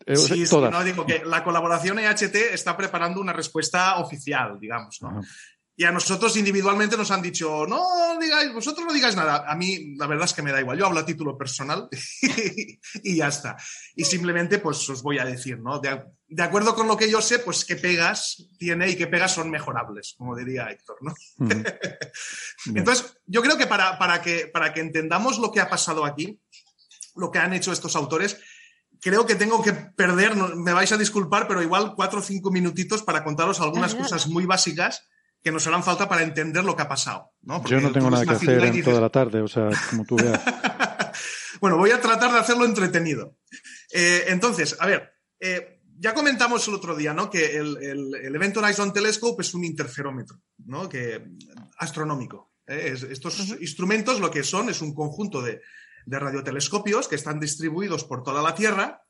eh 0.06 0.16
sí, 0.16 0.46
sí, 0.46 0.56
no, 0.56 0.82
digo 0.82 1.06
que 1.06 1.22
la 1.24 1.44
colaboración 1.44 1.98
EHT 1.98 2.34
está 2.52 2.76
preparando 2.76 3.20
una 3.20 3.32
respuesta 3.32 3.96
oficial, 3.96 4.58
digamos, 4.58 4.98
¿no? 5.02 5.20
Y 5.80 5.84
a 5.86 5.92
nosotros 5.92 6.36
individualmente 6.36 6.94
nos 6.94 7.10
han 7.10 7.22
dicho, 7.22 7.66
no 7.66 7.82
digáis, 8.20 8.52
vosotros 8.52 8.86
no 8.86 8.92
digáis 8.92 9.16
nada. 9.16 9.50
A 9.50 9.56
mí 9.56 9.94
la 9.96 10.06
verdad 10.06 10.26
es 10.26 10.34
que 10.34 10.42
me 10.42 10.52
da 10.52 10.60
igual. 10.60 10.78
Yo 10.78 10.84
hablo 10.84 11.00
a 11.00 11.06
título 11.06 11.38
personal 11.38 11.88
y 13.02 13.16
ya 13.16 13.28
está. 13.28 13.56
Y 13.96 14.04
simplemente 14.04 14.58
pues 14.58 14.86
os 14.90 15.02
voy 15.02 15.18
a 15.18 15.24
decir, 15.24 15.58
¿no? 15.58 15.78
De, 15.78 16.42
acuerdo 16.42 16.74
con 16.74 16.86
lo 16.86 16.98
que 16.98 17.10
yo 17.10 17.22
sé, 17.22 17.38
pues 17.38 17.64
qué 17.64 17.76
pegas 17.76 18.46
tiene 18.58 18.90
y 18.90 18.96
qué 18.96 19.06
pegas 19.06 19.32
son 19.32 19.50
mejorables, 19.50 20.16
como 20.18 20.36
diría 20.36 20.68
Héctor, 20.70 20.98
¿no? 21.00 21.14
Entonces, 22.74 23.16
yo 23.24 23.40
creo 23.40 23.56
que 23.56 23.66
para, 23.66 23.98
para 23.98 24.20
que 24.20 24.48
para 24.52 24.74
que 24.74 24.80
entendamos 24.80 25.38
lo 25.38 25.50
que 25.50 25.60
ha 25.60 25.70
pasado 25.70 26.04
aquí, 26.04 26.38
lo 27.16 27.30
que 27.30 27.38
han 27.38 27.54
hecho 27.54 27.72
estos 27.72 27.96
autores, 27.96 28.36
creo 29.00 29.24
que 29.24 29.34
tengo 29.34 29.62
que 29.62 29.72
perder, 29.72 30.36
me 30.36 30.74
vais 30.74 30.92
a 30.92 30.98
disculpar, 30.98 31.48
pero 31.48 31.62
igual 31.62 31.94
cuatro 31.96 32.18
o 32.18 32.22
cinco 32.22 32.50
minutitos 32.50 33.02
para 33.02 33.24
contaros 33.24 33.62
algunas 33.62 33.94
cosas 33.94 34.26
muy 34.26 34.44
básicas 34.44 35.08
que 35.42 35.52
nos 35.52 35.66
harán 35.66 35.82
falta 35.82 36.08
para 36.08 36.22
entender 36.22 36.64
lo 36.64 36.76
que 36.76 36.82
ha 36.82 36.88
pasado. 36.88 37.32
¿no? 37.42 37.64
Yo 37.64 37.80
no 37.80 37.92
tengo 37.92 38.10
nada 38.10 38.24
que 38.24 38.32
hacer 38.32 38.64
en 38.64 38.82
toda 38.82 39.00
la 39.00 39.10
tarde, 39.10 39.40
o 39.40 39.48
sea, 39.48 39.70
como 39.88 40.04
tú 40.04 40.16
veas. 40.16 40.40
bueno, 41.60 41.76
voy 41.78 41.90
a 41.90 42.00
tratar 42.00 42.32
de 42.32 42.38
hacerlo 42.38 42.64
entretenido. 42.64 43.36
Eh, 43.92 44.24
entonces, 44.28 44.76
a 44.78 44.86
ver, 44.86 45.12
eh, 45.38 45.80
ya 45.98 46.14
comentamos 46.14 46.66
el 46.68 46.74
otro 46.74 46.94
día, 46.96 47.12
¿no? 47.12 47.30
Que 47.30 47.56
el, 47.56 47.76
el, 47.82 48.34
Event 48.34 48.56
Horizon 48.56 48.92
Telescope 48.92 49.42
es 49.42 49.54
un 49.54 49.64
interferómetro, 49.64 50.40
¿no? 50.58 50.88
Que, 50.88 51.24
astronómico. 51.78 52.52
¿eh? 52.66 52.94
estos 53.10 53.56
instrumentos 53.60 54.20
lo 54.20 54.30
que 54.30 54.42
son 54.42 54.68
es 54.68 54.80
un 54.82 54.94
conjunto 54.94 55.42
de, 55.42 55.60
de 56.06 56.18
radiotelescopios 56.18 57.08
que 57.08 57.16
están 57.16 57.40
distribuidos 57.40 58.04
por 58.04 58.22
toda 58.22 58.42
la 58.42 58.54
Tierra 58.54 59.02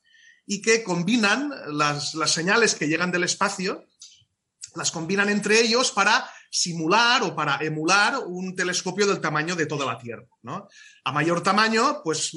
y 0.47 0.63
que 0.63 0.83
combinan 0.83 1.51
las, 1.69 2.15
las 2.15 2.33
señales 2.33 2.75
que 2.75 2.89
llegan 2.89 3.13
del 3.13 3.25
espacio 3.25 3.87
las 4.75 4.91
combinan 4.91 5.29
entre 5.29 5.61
ellos 5.61 5.91
para 5.93 6.29
simular 6.51 7.23
o 7.23 7.35
para 7.35 7.59
emular 7.63 8.19
un 8.27 8.55
telescopio 8.55 9.07
del 9.07 9.21
tamaño 9.21 9.55
de 9.55 9.67
toda 9.67 9.87
la 9.87 9.99
Tierra. 9.99 10.27
¿no? 10.43 10.69
A 11.05 11.13
mayor 11.13 11.43
tamaño, 11.43 12.03
pues 12.03 12.33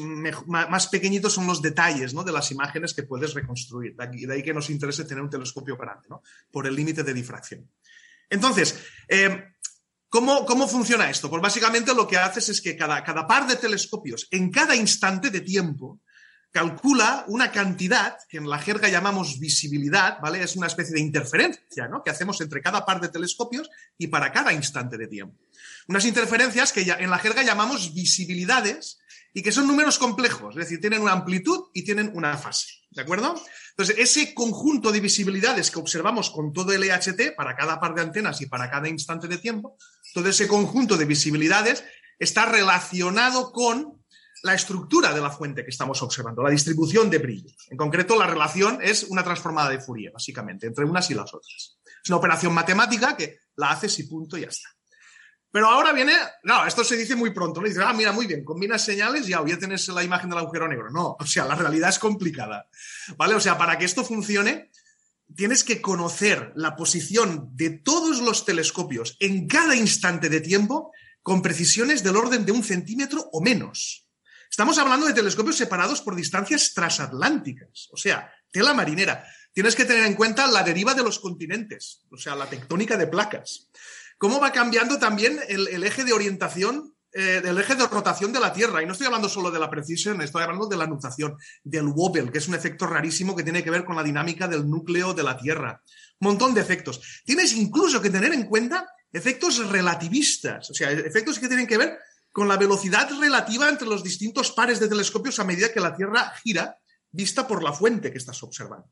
más 0.48 0.88
pequeñitos 0.88 1.34
son 1.34 1.48
los 1.48 1.62
detalles 1.62 2.14
¿no? 2.14 2.24
de 2.24 2.32
las 2.32 2.52
imágenes 2.52 2.94
que 2.94 3.04
puedes 3.04 3.34
reconstruir. 3.34 3.96
De, 3.96 4.34
ahí 4.34 4.44
que 4.44 4.54
nos 4.54 4.70
interese 4.70 5.06
tener 5.06 5.24
un 5.24 5.30
telescopio 5.30 5.76
grande, 5.76 6.08
¿no? 6.10 6.22
por 6.52 6.68
el 6.68 6.76
límite 6.76 7.04
de 7.04 7.14
difracción. 7.14 7.70
Entonces, 8.30 8.80
eh, 9.08 9.44
¿cómo, 10.10 10.46
¿cómo, 10.46 10.68
funciona 10.68 11.10
esto? 11.10 11.30
Pues 11.30 11.42
básicamente 11.42 11.94
lo 11.94 12.08
que 12.08 12.18
haces 12.18 12.50
es 12.50 12.62
que 12.62 12.78
cada, 12.78 13.04
cada 13.04 13.26
par 13.26 13.48
de 13.48 13.56
telescopios, 13.56 14.28
en 14.32 14.52
cada 14.52 14.76
instante 14.76 15.30
de 15.30 15.42
tiempo, 15.42 16.02
calcula 16.54 17.26
una 17.28 17.52
cantidad 17.52 18.16
que 18.30 18.38
en 18.38 18.48
la 18.48 18.60
jerga 18.60 18.88
llamamos 18.88 19.40
visibilidad, 19.40 20.20
¿vale? 20.22 20.44
Es 20.44 20.56
una 20.56 20.68
especie 20.68 20.94
de 20.94 21.02
interferencia, 21.02 21.88
¿no? 21.88 22.04
Que 22.04 22.12
hacemos 22.12 22.40
entre 22.42 22.62
cada 22.62 22.86
par 22.86 23.02
de 23.02 23.10
telescopios 23.10 23.70
y 23.98 24.08
para 24.08 24.32
cada 24.32 24.54
instante 24.54 24.96
de 24.98 25.08
tiempo. 25.08 25.36
Unas 25.88 26.06
interferencias 26.06 26.72
que 26.72 26.82
en 26.82 27.10
la 27.10 27.18
jerga 27.18 27.42
llamamos 27.42 27.96
visibilidades 27.96 29.00
y 29.34 29.42
que 29.42 29.52
son 29.52 29.66
números 29.66 29.98
complejos, 29.98 30.56
es 30.56 30.66
decir, 30.66 30.80
tienen 30.80 31.02
una 31.02 31.14
amplitud 31.14 31.70
y 31.74 31.84
tienen 31.84 32.12
una 32.14 32.38
fase, 32.38 32.68
¿de 32.92 33.02
acuerdo? 33.02 33.34
Entonces, 33.72 33.96
ese 33.98 34.36
conjunto 34.36 34.92
de 34.92 35.00
visibilidades 35.00 35.72
que 35.72 35.80
observamos 35.80 36.30
con 36.30 36.54
todo 36.54 36.72
el 36.72 36.84
EHT 36.84 37.36
para 37.36 37.56
cada 37.56 37.80
par 37.80 37.96
de 37.96 38.02
antenas 38.04 38.40
y 38.42 38.46
para 38.46 38.70
cada 38.70 38.88
instante 38.88 39.28
de 39.28 39.40
tiempo, 39.40 39.76
todo 40.14 40.30
ese 40.30 40.48
conjunto 40.48 40.98
de 40.98 41.06
visibilidades 41.06 41.84
está 42.20 42.46
relacionado 42.46 43.52
con 43.52 44.03
la 44.44 44.54
estructura 44.54 45.14
de 45.14 45.22
la 45.22 45.30
fuente 45.30 45.64
que 45.64 45.70
estamos 45.70 46.02
observando, 46.02 46.44
la 46.44 46.50
distribución 46.50 47.10
de 47.10 47.18
brillos. 47.18 47.56
En 47.70 47.78
concreto, 47.78 48.20
la 48.20 48.28
relación 48.28 48.80
es 48.82 49.04
una 49.04 49.24
transformada 49.24 49.70
de 49.70 49.80
Fourier, 49.80 50.12
básicamente, 50.12 50.68
entre 50.68 50.84
unas 50.84 51.10
y 51.10 51.14
las 51.14 51.34
otras. 51.34 51.78
Es 52.04 52.10
una 52.10 52.18
operación 52.18 52.54
matemática 52.54 53.16
que 53.16 53.40
la 53.56 53.72
haces 53.72 53.98
y 54.00 54.04
punto 54.04 54.38
y 54.38 54.42
ya 54.42 54.48
está. 54.48 54.70
Pero 55.50 55.70
ahora 55.70 55.94
viene, 55.94 56.14
no, 56.44 56.66
esto 56.66 56.84
se 56.84 56.98
dice 56.98 57.16
muy 57.16 57.32
pronto, 57.32 57.62
¿no? 57.62 57.68
Dices, 57.68 57.84
ah, 57.86 57.94
mira, 57.94 58.12
muy 58.12 58.28
bien, 58.28 58.44
combinas 58.44 58.84
señales 58.84 59.28
y 59.28 59.32
ya, 59.32 59.42
ya 59.46 59.58
tienes 59.58 59.88
la 59.88 60.04
imagen 60.04 60.30
del 60.30 60.40
agujero 60.40 60.68
negro. 60.68 60.90
No, 60.92 61.16
o 61.18 61.26
sea, 61.26 61.46
la 61.46 61.56
realidad 61.56 61.90
es 61.90 62.00
complicada, 62.00 62.68
¿vale? 63.16 63.36
O 63.36 63.40
sea, 63.40 63.58
para 63.58 63.78
que 63.78 63.86
esto 63.86 64.04
funcione, 64.04 64.72
tienes 65.36 65.64
que 65.64 65.82
conocer 65.82 66.52
la 66.56 66.76
posición 66.76 67.50
de 67.54 67.70
todos 67.70 68.20
los 68.20 68.46
telescopios 68.46 69.16
en 69.20 69.48
cada 69.48 69.76
instante 69.76 70.28
de 70.28 70.42
tiempo 70.42 70.92
con 71.22 71.42
precisiones 71.42 72.04
del 72.04 72.18
orden 72.18 72.46
de 72.46 72.52
un 72.52 72.64
centímetro 72.64 73.30
o 73.32 73.40
menos. 73.40 74.03
Estamos 74.54 74.78
hablando 74.78 75.08
de 75.08 75.14
telescopios 75.14 75.58
separados 75.58 76.02
por 76.02 76.16
distancias 76.16 76.76
transatlánticas, 76.76 77.90
o 77.92 77.98
sea, 77.98 78.32
tela 78.52 78.76
marinera. 78.76 79.26
Tienes 79.52 79.76
que 79.76 79.84
tener 79.84 80.06
en 80.06 80.14
cuenta 80.14 80.46
la 80.46 80.62
deriva 80.62 80.94
de 80.94 81.02
los 81.02 81.18
continentes, 81.18 82.06
o 82.12 82.18
sea, 82.18 82.36
la 82.36 82.48
tectónica 82.48 82.96
de 82.96 83.08
placas. 83.08 83.72
Cómo 84.20 84.40
va 84.40 84.52
cambiando 84.52 85.00
también 85.00 85.40
el, 85.48 85.84
eje 85.84 86.04
de 86.04 86.14
orientación, 86.14 86.94
eh, 87.14 87.42
el 87.44 87.58
eje 87.58 87.74
de 87.74 87.88
rotación 87.88 88.32
de 88.32 88.40
la 88.40 88.54
Tierra. 88.54 88.84
Y 88.84 88.86
no 88.86 88.92
estoy 88.92 89.08
hablando 89.08 89.28
solo 89.28 89.50
de 89.50 89.58
la 89.58 89.72
precisión, 89.72 90.22
estoy 90.22 90.44
hablando 90.44 90.68
de 90.68 90.78
la 90.78 90.86
nutación, 90.86 91.36
del 91.64 91.88
wobble, 91.88 92.32
que 92.32 92.38
es 92.38 92.48
un 92.48 92.54
efecto 92.54 92.86
rarísimo 92.86 93.36
que 93.36 93.42
tiene 93.42 93.64
que 93.64 93.72
ver 93.72 93.84
con 93.84 93.96
la 93.96 94.04
dinámica 94.04 94.48
del 94.48 94.70
núcleo 94.70 95.16
de 95.16 95.24
la 95.24 95.36
Tierra. 95.36 95.82
Un 96.20 96.28
montón 96.28 96.54
de 96.54 96.62
efectos. 96.62 97.24
Tienes 97.26 97.54
incluso 97.54 98.00
que 98.00 98.12
tener 98.12 98.32
en 98.32 98.46
cuenta 98.46 98.88
efectos 99.12 99.68
relativistas, 99.70 100.70
o 100.70 100.76
sea, 100.76 100.92
efectos 100.92 101.40
que 101.40 101.48
tienen 101.48 101.66
que 101.66 101.80
ver 101.80 101.98
con 102.34 102.48
la 102.48 102.58
velocidad 102.58 103.10
relativa 103.20 103.70
entre 103.70 103.88
los 103.88 104.04
distintos 104.04 104.52
pares 104.52 104.80
de 104.80 104.90
telescopios 104.90 105.40
a 105.40 105.44
medida 105.46 105.72
que 105.72 105.80
la 105.80 105.96
Tierra 105.96 106.34
gira, 106.44 106.80
vista 107.12 107.48
por 107.48 107.64
la 107.64 107.72
fuente 107.72 108.12
que 108.12 108.18
estás 108.18 108.42
observando. 108.42 108.90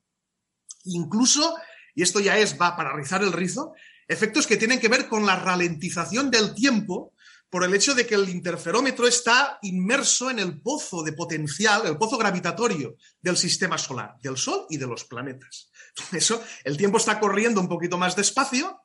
Incluso, 0.85 1.55
y 1.95 2.03
esto 2.03 2.19
ya 2.19 2.37
es, 2.37 2.55
va 2.61 2.77
para 2.77 2.95
rizar 2.95 3.23
el 3.23 3.33
rizo, 3.33 3.73
efectos 4.07 4.45
que 4.45 4.57
tienen 4.57 4.79
que 4.79 4.89
ver 4.89 5.09
con 5.09 5.25
la 5.25 5.35
ralentización 5.35 6.29
del 6.29 6.53
tiempo 6.53 7.13
por 7.49 7.63
el 7.65 7.73
hecho 7.73 7.95
de 7.95 8.05
que 8.05 8.15
el 8.15 8.29
interferómetro 8.29 9.07
está 9.07 9.57
inmerso 9.63 10.29
en 10.29 10.39
el 10.39 10.61
pozo 10.61 11.03
de 11.03 11.11
potencial, 11.11 11.85
el 11.85 11.97
pozo 11.97 12.17
gravitatorio 12.17 12.95
del 13.21 13.35
sistema 13.35 13.77
solar, 13.77 14.15
del 14.21 14.37
Sol 14.37 14.67
y 14.69 14.77
de 14.77 14.87
los 14.87 15.03
planetas. 15.03 15.69
Eso, 16.13 16.41
el 16.63 16.77
tiempo 16.77 16.97
está 16.97 17.19
corriendo 17.19 17.59
un 17.59 17.67
poquito 17.67 17.97
más 17.97 18.15
despacio, 18.15 18.81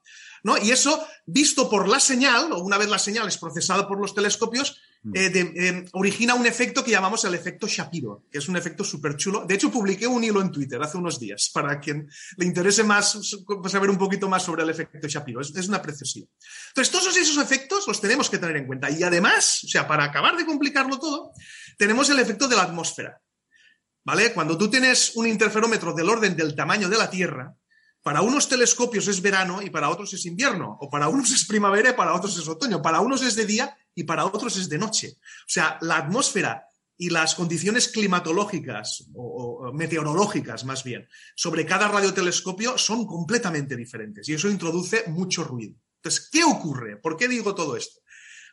y 0.63 0.71
eso, 0.71 1.07
visto 1.27 1.69
por 1.69 1.89
la 1.89 2.01
señal, 2.01 2.53
o 2.53 2.59
una 2.59 2.79
vez 2.79 2.89
la 2.89 2.99
señal 2.99 3.29
es 3.29 3.39
procesada 3.39 3.87
por 3.87 4.01
los 4.01 4.15
telescopios, 4.15 4.81
mm. 5.03 5.13
eh, 5.15 5.31
eh, 5.35 5.85
origina 5.93 6.35
un 6.35 6.47
efecto 6.47 6.85
que 6.85 6.91
llamamos 6.91 7.25
el 7.25 7.35
efecto 7.35 7.67
Shapiro, 7.67 8.25
que 8.31 8.39
es 8.39 8.49
un 8.49 8.57
efecto 8.57 8.85
súper 8.85 9.17
chulo. 9.17 9.45
De 9.47 9.55
hecho, 9.55 9.71
publiqué 9.71 10.07
un 10.07 10.23
hilo 10.23 10.41
en 10.41 10.53
Twitter 10.53 10.81
hace 10.83 10.99
unos 10.99 11.19
días 11.19 11.51
para 11.53 11.81
quien 11.81 12.09
le 12.37 12.47
interese 12.47 12.85
más 12.85 13.19
saber 13.69 13.91
un 13.91 13.99
poquito 13.99 14.29
más 14.29 14.43
sobre 14.43 14.63
el 14.63 14.71
efecto 14.71 15.09
Shapiro. 15.09 15.41
Es, 15.41 15.55
es 15.55 15.69
una 15.69 15.83
preciosidad. 15.83 16.29
Entonces, 16.69 16.93
todos 16.93 17.17
esos 17.17 17.43
efectos 17.43 17.87
los 17.87 18.01
tenemos 18.01 18.31
que 18.31 18.39
tener 18.39 18.57
en 18.57 18.67
cuenta. 18.67 18.91
Y 18.91 19.03
además, 19.03 19.65
o 19.65 19.69
sea, 19.69 19.87
para 19.89 20.05
acabar 20.05 20.37
de 20.37 20.47
complicarlo 20.47 20.99
todo, 20.99 21.33
tenemos 21.77 22.09
el 22.11 22.19
efecto 22.19 22.49
de 22.49 22.57
la 22.57 22.63
atmósfera. 22.63 23.21
¿Vale? 24.05 24.33
Cuando 24.33 24.57
tú 24.57 24.71
tienes 24.71 25.17
un 25.17 25.27
interferómetro 25.27 25.93
del 25.93 26.09
orden 26.09 26.37
del 26.37 26.55
tamaño 26.55 26.89
de 26.89 26.97
la 26.97 27.11
Tierra, 27.11 27.57
para 28.07 28.23
unos 28.23 28.49
telescopios 28.49 29.09
es 29.09 29.21
verano 29.21 29.61
y 29.61 29.69
para 29.69 29.89
otros 29.89 30.15
es 30.15 30.27
invierno, 30.27 30.79
o 30.81 30.89
para 30.89 31.09
unos 31.09 31.33
es 31.33 31.45
primavera 31.45 31.91
y 31.91 31.95
para 31.95 32.15
otros 32.15 32.39
es 32.39 32.47
otoño, 32.47 32.81
para 32.81 33.01
unos 33.01 33.21
es 33.21 33.35
de 33.35 33.45
día 33.45 33.77
y 33.97 34.05
para 34.05 34.25
otros 34.25 34.57
es 34.59 34.69
de 34.69 34.79
noche. 34.79 35.17
O 35.19 35.49
sea, 35.49 35.77
la 35.81 35.97
atmósfera 35.97 36.69
y 36.97 37.11
las 37.11 37.35
condiciones 37.35 37.89
climatológicas 37.89 39.09
o, 39.13 39.73
meteorológicas 39.75 40.65
más 40.65 40.85
bien 40.85 41.09
sobre 41.35 41.67
cada 41.67 41.89
radiotelescopio 41.89 42.79
son 42.79 43.09
completamente 43.09 43.75
diferentes 43.75 44.29
y 44.29 44.35
eso 44.35 44.49
introduce 44.49 45.03
mucho 45.09 45.43
ruido. 45.43 45.75
Entonces, 45.97 46.29
¿qué 46.31 46.45
ocurre? 46.45 46.99
¿Por 46.99 47.17
qué 47.17 47.27
digo 47.27 47.57
todo 47.57 47.77
esto? 47.77 48.03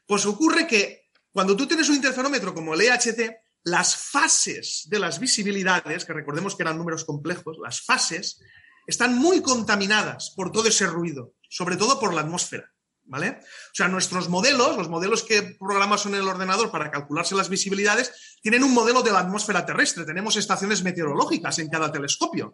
Pues 0.07 0.25
ocurre 0.25 0.65
que 0.65 1.11
cuando 1.31 1.55
tú 1.55 1.67
tienes 1.67 1.89
un 1.89 1.97
interferómetro 1.97 2.55
como 2.55 2.73
el 2.73 2.81
EHT, 2.81 3.35
las 3.65 3.95
fases 3.97 4.87
de 4.89 4.97
las 4.97 5.19
visibilidades, 5.19 6.05
que 6.05 6.13
recordemos 6.13 6.55
que 6.55 6.63
eran 6.63 6.79
números 6.79 7.05
complejos, 7.05 7.59
las 7.61 7.81
fases 7.81 8.41
están 8.87 9.17
muy 9.17 9.41
contaminadas 9.41 10.31
por 10.35 10.51
todo 10.51 10.67
ese 10.67 10.87
ruido, 10.87 11.33
sobre 11.49 11.77
todo 11.77 11.99
por 11.99 12.13
la 12.13 12.21
atmósfera. 12.21 12.69
¿Vale? 13.05 13.39
O 13.41 13.75
sea, 13.75 13.89
nuestros 13.89 14.29
modelos, 14.29 14.77
los 14.77 14.87
modelos 14.87 15.23
que 15.23 15.57
programamos 15.59 16.05
en 16.05 16.15
el 16.15 16.25
ordenador 16.25 16.71
para 16.71 16.89
calcularse 16.89 17.35
las 17.35 17.49
visibilidades, 17.49 18.37
tienen 18.41 18.63
un 18.63 18.73
modelo 18.73 19.01
de 19.01 19.11
la 19.11 19.19
atmósfera 19.19 19.65
terrestre. 19.65 20.05
Tenemos 20.05 20.37
estaciones 20.37 20.83
meteorológicas 20.83 21.59
en 21.59 21.69
cada 21.69 21.91
telescopio. 21.91 22.53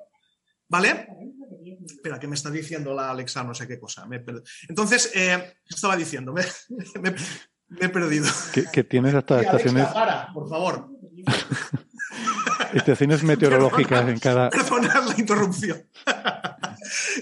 ¿Vale? 0.67 1.07
Espera, 1.85 2.19
¿qué 2.19 2.27
me 2.27 2.35
está 2.35 2.49
diciendo 2.49 2.93
la 2.93 3.11
Alexa? 3.11 3.43
No 3.43 3.53
sé 3.53 3.67
qué 3.67 3.79
cosa. 3.79 4.07
Entonces, 4.67 5.11
eh, 5.13 5.53
¿qué 5.67 5.75
estaba 5.75 5.95
diciendo? 5.95 6.33
Me, 6.33 6.43
he 7.79 7.89
perdido. 7.89 8.27
Que, 8.73 8.83
tienes 8.83 9.13
hasta 9.13 9.41
estaciones. 9.43 9.87
para, 9.87 10.33
por 10.33 10.49
favor. 10.49 10.89
Estaciones 12.73 13.23
meteorológicas 13.23 14.07
en 14.07 14.19
cada. 14.19 14.49
Perdonad 14.49 15.05
la 15.05 15.15
interrupción. 15.17 15.83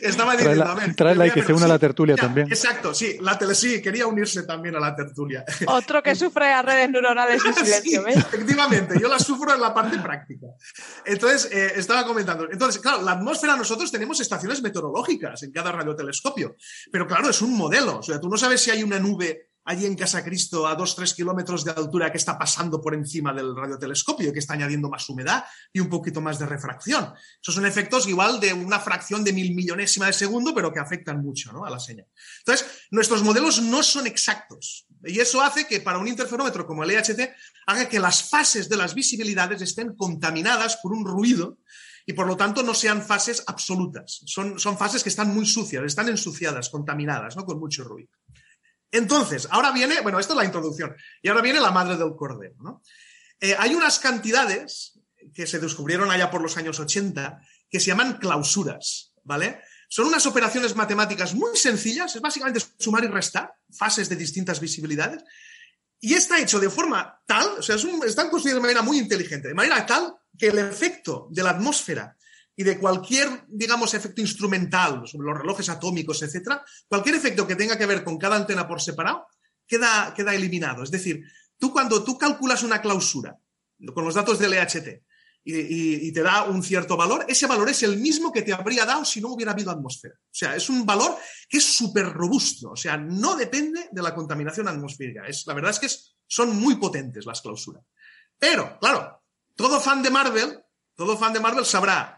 Estaba 0.02 0.36
diciendo, 0.36 0.64
a 0.64 0.76
ver. 0.76 0.96
Tráela 0.96 1.28
y 1.28 1.32
que 1.32 1.44
se 1.44 1.54
una 1.54 1.66
a 1.66 1.70
la 1.70 1.80
tertulia 1.80 2.16
también. 2.16 2.48
Exacto, 2.48 2.94
sí, 2.94 3.18
la 3.22 3.38
tele, 3.38 3.56
sí, 3.56 3.82
quería 3.82 4.08
unirse 4.08 4.44
también 4.44 4.76
a 4.76 4.80
la 4.80 4.96
tertulia. 4.96 5.44
Otro 5.68 6.02
que 6.02 6.16
sufre 6.16 6.52
a 6.52 6.62
redes 6.62 6.90
neuronales 6.90 7.44
en 7.44 7.54
silencio, 7.66 8.04
¿ves? 8.04 8.18
Efectivamente, 8.18 8.96
yo 9.00 9.08
la 9.08 9.20
sufro 9.20 9.54
en 9.54 9.62
la 9.62 9.74
parte 9.74 9.98
práctica. 10.00 10.48
Entonces, 11.06 11.50
eh, 11.52 11.74
estaba 11.76 12.06
comentando. 12.06 12.48
Entonces, 12.50 12.82
claro, 12.82 13.02
la 13.02 13.14
atmósfera, 13.14 13.56
nosotros 13.56 13.92
tenemos 13.92 14.20
estaciones 14.20 14.62
meteorológicas 14.62 15.44
en 15.44 15.52
cada 15.52 15.72
radiotelescopio, 15.72 16.56
pero 16.92 17.08
claro, 17.08 17.30
es 17.30 17.42
un 17.42 17.58
modelo. 17.58 18.00
O 18.00 18.04
sea, 18.04 18.20
tú 18.20 18.30
no 18.30 18.38
sabes 18.38 18.62
si 18.62 18.72
hay 18.72 18.84
una 18.84 19.00
nube 19.00 19.47
allí 19.68 19.86
en 19.86 19.96
Casa 19.96 20.24
Cristo 20.24 20.66
a 20.66 20.78
2-3 20.78 21.14
kilómetros 21.14 21.66
de 21.66 21.72
altura 21.72 22.10
que 22.10 22.18
está 22.18 22.38
pasando 22.38 22.82
por 22.82 22.96
encima 22.96 23.34
del 23.34 23.54
radiotelescopio, 23.54 24.32
que 24.32 24.40
está 24.40 24.54
añadiendo 24.54 24.90
más 24.90 25.08
humedad 25.10 25.44
y 25.74 25.82
un 25.82 25.90
poquito 25.90 26.22
más 26.22 26.40
de 26.40 26.46
refracción. 26.46 27.14
Esos 27.42 27.54
son 27.54 27.66
efectos 27.66 28.08
igual 28.08 28.40
de 28.40 28.54
una 28.54 28.80
fracción 28.80 29.26
de 29.26 29.34
mil 29.34 29.54
millonésima 29.54 30.08
de 30.08 30.14
segundo, 30.14 30.56
pero 30.56 30.72
que 30.72 30.80
afectan 30.80 31.22
mucho 31.22 31.52
¿no? 31.52 31.66
a 31.66 31.70
la 31.70 31.80
señal. 31.80 32.08
Entonces, 32.40 32.66
nuestros 32.92 33.24
modelos 33.24 33.62
no 33.62 33.84
son 33.84 34.08
exactos. 34.08 34.88
Y 35.04 35.20
eso 35.20 35.42
hace 35.42 35.68
que 35.68 35.82
para 35.82 36.00
un 36.00 36.08
interferómetro 36.08 36.66
como 36.66 36.86
el 36.86 36.92
EHT 36.92 37.30
haga 37.66 37.90
que 37.90 38.00
las 38.00 38.24
fases 38.24 38.70
de 38.70 38.78
las 38.78 38.96
visibilidades 38.96 39.62
estén 39.62 39.96
contaminadas 39.98 40.78
por 40.78 40.94
un 40.94 41.06
ruido 41.06 41.58
y 42.06 42.14
por 42.14 42.26
lo 42.26 42.38
tanto 42.38 42.64
no 42.64 42.74
sean 42.74 43.02
fases 43.02 43.44
absolutas. 43.48 44.22
Son, 44.26 44.58
son 44.58 44.78
fases 44.78 45.04
que 45.04 45.10
están 45.10 45.36
muy 45.36 45.46
sucias, 45.46 45.84
están 45.84 46.08
ensuciadas, 46.08 46.70
contaminadas, 46.70 47.36
¿no? 47.36 47.44
con 47.44 47.60
mucho 47.60 47.84
ruido. 47.84 48.12
Entonces, 48.92 49.48
ahora 49.52 49.72
viene, 49.72 50.02
bueno, 50.02 50.20
esto 50.20 50.34
es 50.34 50.38
la 50.38 50.46
introducción, 50.46 50.96
y 51.22 51.28
ahora 51.28 51.42
viene 51.42 51.60
la 51.60 51.72
madre 51.72 51.98
del 51.98 52.16
cordero. 52.16 52.82
Eh, 53.40 53.56
hay 53.58 53.76
unas 53.76 54.00
cantidades 54.00 55.00
que 55.34 55.46
se 55.46 55.60
descubrieron 55.60 56.10
allá 56.10 56.32
por 56.32 56.42
los 56.42 56.58
años 56.58 56.80
80 56.80 57.42
que 57.70 57.80
se 57.80 57.88
llaman 57.88 58.18
clausuras, 58.18 59.14
¿vale? 59.24 59.62
Son 59.90 60.08
unas 60.08 60.26
operaciones 60.26 60.76
matemáticas 60.76 61.34
muy 61.34 61.56
sencillas, 61.56 62.16
es 62.16 62.22
básicamente 62.22 62.62
sumar 62.80 63.04
y 63.04 63.08
restar 63.08 63.54
fases 63.70 64.10
de 64.10 64.16
distintas 64.16 64.60
visibilidades, 64.60 65.24
y 66.00 66.14
está 66.14 66.40
hecho 66.40 66.60
de 66.60 66.70
forma 66.70 67.22
tal, 67.26 67.60
o 67.60 67.62
sea, 67.62 67.76
están 67.76 68.30
construidos 68.30 68.62
de 68.62 68.68
manera 68.68 68.82
muy 68.82 68.98
inteligente, 68.98 69.48
de 69.48 69.54
manera 69.54 69.86
tal 69.86 70.16
que 70.38 70.48
el 70.48 70.60
efecto 70.60 71.28
de 71.32 71.44
la 71.44 71.52
atmósfera 71.52 72.17
y 72.60 72.64
de 72.64 72.80
cualquier, 72.80 73.46
digamos, 73.48 73.94
efecto 73.94 74.20
instrumental 74.20 75.08
sobre 75.08 75.28
los 75.28 75.38
relojes 75.38 75.70
atómicos, 75.70 76.24
etcétera, 76.24 76.66
cualquier 76.88 77.16
efecto 77.16 77.46
que 77.46 77.56
tenga 77.56 77.78
que 77.78 77.86
ver 77.86 78.04
con 78.04 78.18
cada 78.18 78.36
antena 78.36 78.68
por 78.68 78.82
separado 78.82 79.28
queda, 79.68 80.12
queda 80.16 80.34
eliminado. 80.34 80.82
Es 80.82 80.90
decir, 80.90 81.22
tú 81.60 81.72
cuando 81.72 82.04
tú 82.04 82.18
calculas 82.18 82.64
una 82.64 82.82
clausura 82.82 83.38
con 83.94 84.04
los 84.04 84.16
datos 84.16 84.40
del 84.40 84.54
EHT 84.54 85.04
y, 85.44 86.12
te 86.12 86.24
da 86.24 86.46
un 86.46 86.64
cierto 86.64 86.98
valor, 86.98 87.26
ese 87.30 87.46
valor 87.46 87.70
es 87.70 87.84
el 87.84 87.98
mismo 87.98 88.34
que 88.34 88.42
te 88.42 88.52
habría 88.52 88.86
dado 88.86 89.06
si 89.06 89.22
no 89.22 89.30
hubiera 89.30 89.52
habido 89.52 89.70
atmósfera. 89.70 90.16
O 90.16 90.34
sea, 90.34 90.56
es 90.56 90.68
un 90.68 90.84
valor 90.84 91.16
que 91.48 91.60
es 91.60 91.64
súper 91.64 92.12
robusto, 92.12 92.72
o 92.72 92.76
sea, 92.76 92.98
no 92.98 93.36
depende 93.36 93.88
de 93.92 94.02
la 94.02 94.16
contaminación 94.16 94.68
atmosférica. 94.68 95.28
Es, 95.28 95.46
la 95.46 95.54
verdad 95.54 95.72
es 95.72 95.80
que 95.80 95.88
son 96.26 96.60
muy 96.60 96.76
potentes 96.76 97.26
las 97.28 97.40
clausuras. 97.40 97.84
Pero, 98.38 98.80
claro, 98.80 99.24
todo 99.56 99.80
fan 99.80 100.02
de 100.02 100.10
Marvel, 100.10 100.60
todo 100.96 101.16
fan 101.18 101.32
de 101.32 101.40
Marvel 101.40 101.66
sabrá 101.66 102.17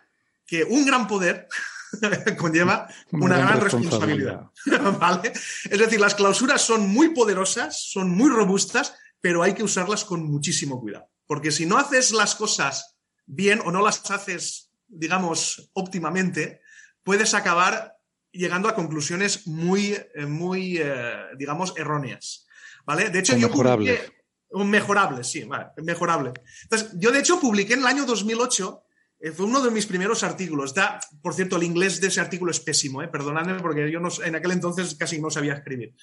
que 0.50 0.64
un 0.64 0.86
gran 0.86 1.08
poder 1.08 1.48
conlleva 2.38 2.88
una, 3.12 3.38
gran, 3.38 3.62
responsabilidad. 3.62 4.48
¿Vale? 5.00 5.32
Es 5.34 5.80
decir, 5.80 6.00
las 6.00 6.16
clausuras 6.16 6.62
son 6.62 6.90
muy 6.90 7.10
poderosas, 7.10 7.90
son 7.90 8.10
muy 8.10 8.30
robustas, 8.30 8.96
pero 9.22 9.44
hay 9.44 9.54
que 9.54 9.64
usarlas 9.64 10.06
con 10.06 10.24
muchísimo 10.24 10.80
cuidado. 10.80 11.10
Porque 11.26 11.52
si 11.52 11.66
no 11.66 11.78
haces 11.78 12.12
las 12.12 12.36
cosas 12.36 12.98
bien 13.26 13.62
o 13.64 13.72
no 13.72 13.84
las 13.84 14.10
haces, 14.10 14.72
digamos, 14.88 15.70
óptimamente, 15.74 16.62
puedes 17.04 17.34
acabar 17.34 17.96
llegando 18.32 18.68
a 18.70 18.76
conclusiones 18.76 19.48
muy, 19.48 19.94
eh, 20.16 20.26
muy, 20.26 20.78
eh, 20.80 21.14
digamos, 21.38 21.74
erróneas. 21.78 22.48
¿Vale? 22.86 23.10
De 23.10 23.20
hecho, 23.20 23.38
yo 23.38 23.52
publiqué... 23.52 24.20
Mejorable, 24.52 25.24
sí, 25.24 25.44
vale, 25.44 25.68
mejorable. 25.84 26.34
Entonces, 26.64 26.90
yo 26.96 27.12
de 27.12 27.20
hecho 27.20 27.40
publiqué 27.40 27.74
en 27.74 27.82
el 27.82 27.86
año 27.86 28.06
2008 28.06 28.82
eh, 28.82 28.89
fue 29.36 29.46
uno 29.46 29.62
de 29.62 29.72
mis 29.72 29.86
primeros 29.86 30.24
artículos. 30.24 30.74
Da, 30.74 31.00
por 31.22 31.34
cierto, 31.34 31.58
el 31.58 31.64
inglés 31.64 32.00
de 32.00 32.08
ese 32.08 32.22
artículo 32.22 32.52
es 32.52 32.60
pésimo, 32.60 33.02
¿eh? 33.02 33.10
perdonadme 33.10 33.60
porque 33.60 33.92
yo 33.92 34.00
en 34.24 34.36
aquel 34.36 34.52
entonces 34.52 34.96
casi 34.96 35.20
no 35.20 35.30
sabía 35.30 35.54
escribir. 35.54 35.94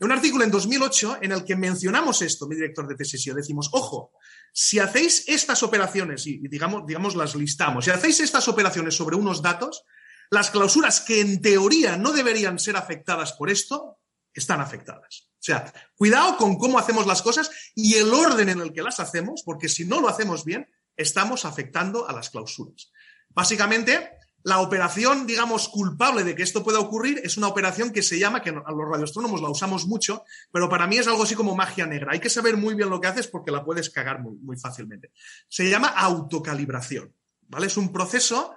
Un 0.00 0.10
artículo 0.10 0.44
en 0.44 0.50
2008 0.50 1.18
en 1.20 1.32
el 1.32 1.44
que 1.44 1.56
mencionamos 1.56 2.22
esto, 2.22 2.48
mi 2.48 2.56
director 2.56 2.88
de 2.88 2.96
tesis 2.96 3.26
y 3.26 3.32
decimos, 3.32 3.68
ojo, 3.72 4.12
si 4.52 4.78
hacéis 4.78 5.28
estas 5.28 5.62
operaciones, 5.62 6.26
y 6.26 6.38
digamos, 6.48 6.86
digamos 6.86 7.14
las 7.14 7.34
listamos, 7.34 7.84
si 7.84 7.90
hacéis 7.90 8.20
estas 8.20 8.48
operaciones 8.48 8.96
sobre 8.96 9.16
unos 9.16 9.42
datos, 9.42 9.84
las 10.30 10.50
clausuras 10.50 11.00
que 11.00 11.20
en 11.20 11.40
teoría 11.42 11.96
no 11.96 12.12
deberían 12.12 12.58
ser 12.58 12.76
afectadas 12.76 13.34
por 13.34 13.50
esto, 13.50 13.98
están 14.32 14.60
afectadas. 14.60 15.28
O 15.34 15.44
sea, 15.44 15.72
cuidado 15.94 16.38
con 16.38 16.56
cómo 16.56 16.78
hacemos 16.78 17.06
las 17.06 17.20
cosas 17.20 17.50
y 17.74 17.94
el 17.94 18.12
orden 18.12 18.48
en 18.48 18.60
el 18.60 18.72
que 18.72 18.82
las 18.82 18.98
hacemos, 18.98 19.42
porque 19.44 19.68
si 19.68 19.84
no 19.84 20.00
lo 20.00 20.08
hacemos 20.08 20.44
bien, 20.44 20.66
estamos 20.96 21.44
afectando 21.44 22.08
a 22.08 22.12
las 22.12 22.30
clausuras. 22.30 22.90
Básicamente, 23.30 24.18
la 24.44 24.60
operación, 24.60 25.26
digamos, 25.26 25.68
culpable 25.68 26.22
de 26.22 26.34
que 26.34 26.42
esto 26.42 26.62
pueda 26.62 26.78
ocurrir 26.78 27.20
es 27.24 27.38
una 27.38 27.48
operación 27.48 27.90
que 27.90 28.02
se 28.02 28.18
llama, 28.18 28.42
que 28.42 28.50
a 28.50 28.72
los 28.72 28.88
radioastrónomos 28.90 29.40
la 29.40 29.48
usamos 29.48 29.86
mucho, 29.86 30.22
pero 30.52 30.68
para 30.68 30.86
mí 30.86 30.98
es 30.98 31.08
algo 31.08 31.22
así 31.22 31.34
como 31.34 31.56
magia 31.56 31.86
negra. 31.86 32.12
Hay 32.12 32.20
que 32.20 32.28
saber 32.28 32.56
muy 32.56 32.74
bien 32.74 32.90
lo 32.90 33.00
que 33.00 33.08
haces 33.08 33.26
porque 33.26 33.50
la 33.50 33.64
puedes 33.64 33.88
cagar 33.88 34.20
muy, 34.20 34.36
muy 34.36 34.58
fácilmente. 34.58 35.12
Se 35.48 35.68
llama 35.68 35.88
autocalibración, 35.88 37.14
¿vale? 37.48 37.68
Es 37.68 37.76
un 37.78 37.90
proceso 37.90 38.54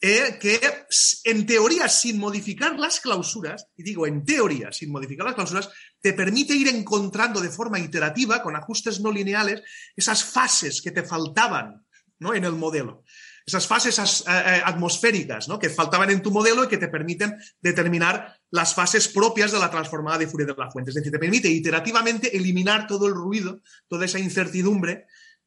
eh, 0.00 0.38
que 0.38 0.60
en 1.24 1.46
teoría, 1.46 1.88
sin 1.88 2.18
modificar 2.18 2.78
las 2.78 3.00
clausuras, 3.00 3.66
y 3.76 3.82
digo 3.82 4.06
en 4.06 4.24
teoría, 4.24 4.70
sin 4.70 4.90
modificar 4.90 5.24
las 5.24 5.34
clausuras, 5.34 5.70
te 6.00 6.12
permite 6.12 6.54
ir 6.54 6.68
encontrando 6.68 7.40
de 7.40 7.48
forma 7.48 7.78
iterativa, 7.78 8.42
con 8.42 8.56
ajustes 8.56 9.00
no 9.00 9.10
lineales, 9.10 9.62
esas 9.96 10.22
fases 10.22 10.82
que 10.82 10.90
te 10.90 11.02
faltaban 11.02 11.86
¿no? 12.18 12.34
en 12.34 12.44
el 12.44 12.52
modelo. 12.52 13.04
Esas 13.46 13.66
fases 13.66 13.98
eh, 13.98 14.02
eh, 14.28 14.62
atmosféricas 14.64 15.48
¿no? 15.48 15.58
que 15.58 15.70
faltaban 15.70 16.10
en 16.10 16.20
tu 16.20 16.30
modelo 16.30 16.64
y 16.64 16.68
que 16.68 16.78
te 16.78 16.88
permiten 16.88 17.36
determinar 17.60 18.36
las 18.50 18.74
fases 18.74 19.08
propias 19.08 19.52
de 19.52 19.58
la 19.58 19.70
transformada 19.70 20.18
de 20.18 20.26
Fourier 20.26 20.48
de 20.48 20.56
la 20.58 20.70
fuente. 20.70 20.90
Es 20.90 20.96
decir, 20.96 21.12
te 21.12 21.18
permite 21.18 21.48
iterativamente 21.48 22.36
eliminar 22.36 22.86
todo 22.86 23.06
el 23.06 23.14
ruido, 23.14 23.60
toda 23.88 24.04
esa 24.04 24.18
incertidumbre 24.18 25.06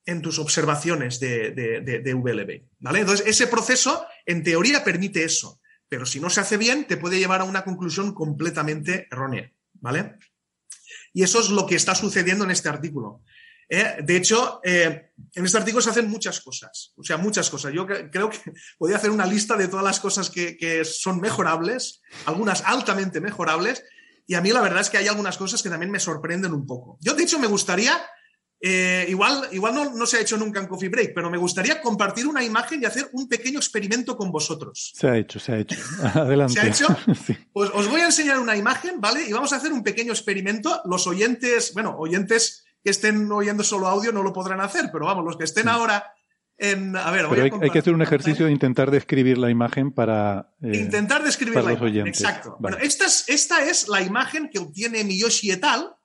en 0.09 0.21
tus 0.21 0.39
observaciones 0.39 1.19
de, 1.19 1.51
de, 1.51 2.13
VLB. 2.13 2.67
¿vale? 2.79 2.99
Entonces, 2.99 3.27
ese 3.27 3.47
proceso, 3.47 4.05
en 4.25 4.43
teoría, 4.43 4.83
permite 4.83 5.23
eso, 5.23 5.61
pero 5.87 6.05
si 6.05 6.19
no 6.19 6.29
se 6.29 6.41
hace 6.41 6.57
bien, 6.57 6.85
te 6.85 6.97
puede 6.97 7.19
llevar 7.19 7.41
a 7.41 7.45
una 7.45 7.63
conclusión 7.63 8.13
completamente 8.13 9.07
errónea. 9.11 9.51
¿vale? 9.73 10.15
Y 11.13 11.23
eso 11.23 11.39
es 11.39 11.49
lo 11.49 11.65
que 11.65 11.75
está 11.75 11.93
sucediendo 11.93 12.43
en 12.43 12.51
este 12.51 12.69
artículo. 12.69 13.21
¿eh? 13.69 13.97
de 14.03 14.17
hecho, 14.17 14.61
eh, 14.63 15.11
en 15.35 15.45
este 15.45 15.57
artículo 15.59 15.81
se 15.81 15.91
hacen 15.91 16.09
muchas 16.09 16.41
cosas, 16.41 16.93
o 16.97 17.03
sea, 17.03 17.17
muchas 17.17 17.49
cosas. 17.49 17.71
Yo 17.71 17.85
creo 17.85 18.29
que 18.31 18.51
podría 18.79 18.97
hacer 18.97 19.11
una 19.11 19.27
lista 19.27 19.55
de 19.55 19.67
todas 19.67 19.85
las 19.85 19.99
cosas 19.99 20.31
que, 20.31 20.57
que 20.57 20.83
son 20.85 21.19
mejorables, 21.21 22.01
algunas 22.25 22.63
altamente 22.65 23.21
mejorables, 23.21 23.83
y 24.25 24.35
a 24.35 24.41
mí 24.41 24.51
la 24.51 24.61
verdad 24.61 24.81
es 24.81 24.89
que 24.89 24.97
hay 24.97 25.07
algunas 25.07 25.37
cosas 25.37 25.61
que 25.61 25.69
también 25.69 25.91
me 25.91 25.99
sorprenden 25.99 26.53
un 26.53 26.65
poco. 26.65 26.97
Yo, 27.01 27.13
de 27.13 27.23
hecho, 27.23 27.39
me 27.39 27.47
gustaría 27.47 27.99
eh, 28.61 29.05
igual 29.07 29.47
igual 29.51 29.73
no, 29.95 30.05
se 30.05 30.17
ha 30.17 30.21
hecho 30.21 30.35
nunca 30.37 30.59
en 30.59 30.67
Coffee 30.67 30.89
Break, 30.89 31.13
pero 31.15 31.29
me 31.29 31.37
gustaría 31.37 31.81
compartir 31.81 32.27
una 32.27 32.43
imagen 32.43 32.81
y 32.81 32.85
hacer 32.85 33.09
un 33.13 33.29
pequeño 33.29 33.57
experimento 33.57 34.17
con 34.17 34.31
vosotros. 34.31 34.91
Se 34.95 35.07
ha 35.07 35.17
hecho, 35.17 35.39
se 35.39 35.53
ha 35.53 35.57
hecho. 35.59 35.79
Adelante. 36.13 36.53
¿Se 36.53 36.59
ha 36.59 36.67
hecho? 36.67 36.87
Pues 37.53 37.71
os 37.73 37.89
voy 37.89 38.01
a 38.01 38.05
enseñar 38.05 38.39
una 38.39 38.55
imagen, 38.55 38.99
¿vale? 38.99 39.27
Y 39.27 39.33
vamos 39.33 39.53
a 39.53 39.57
hacer 39.57 39.71
un 39.71 39.83
pequeño 39.83 40.11
experimento. 40.11 40.81
Los 40.85 41.07
oyentes, 41.07 41.73
bueno, 41.73 41.95
oyentes 41.97 42.65
que 42.83 42.91
estén 42.91 43.31
oyendo 43.31 43.63
solo 43.63 43.87
audio 43.87 44.11
no 44.11 44.23
lo 44.23 44.33
podrán 44.33 44.61
hacer, 44.61 44.89
pero 44.91 45.05
vamos, 45.05 45.25
los 45.25 45.37
que 45.37 45.43
estén 45.43 45.67
ahora 45.67 46.13
en... 46.57 46.95
A 46.95 47.11
ver, 47.11 47.25
pero 47.29 47.43
hay, 47.61 47.69
que 47.69 47.79
hacer 47.79 47.93
un 47.93 48.01
ejercicio 48.01 48.45
de 48.45 48.51
intentar 48.51 48.91
describir 48.91 49.37
la 49.37 49.49
imagen 49.49 49.91
para... 49.91 50.53
Eh, 50.61 50.77
intentar 50.77 51.23
describir 51.23 51.63
la 51.63 51.73
imagen, 51.73 52.07
exacto. 52.07 52.57
Bueno, 52.59 52.77
esta 52.81 53.05
es, 53.05 53.25
esta 53.27 53.63
es 53.65 53.87
la 53.87 54.01
imagen 54.01 54.49
que 54.49 54.59
obtiene 54.59 55.03
Miyoshi 55.03 55.51
et 55.51 55.63
al 55.63 55.95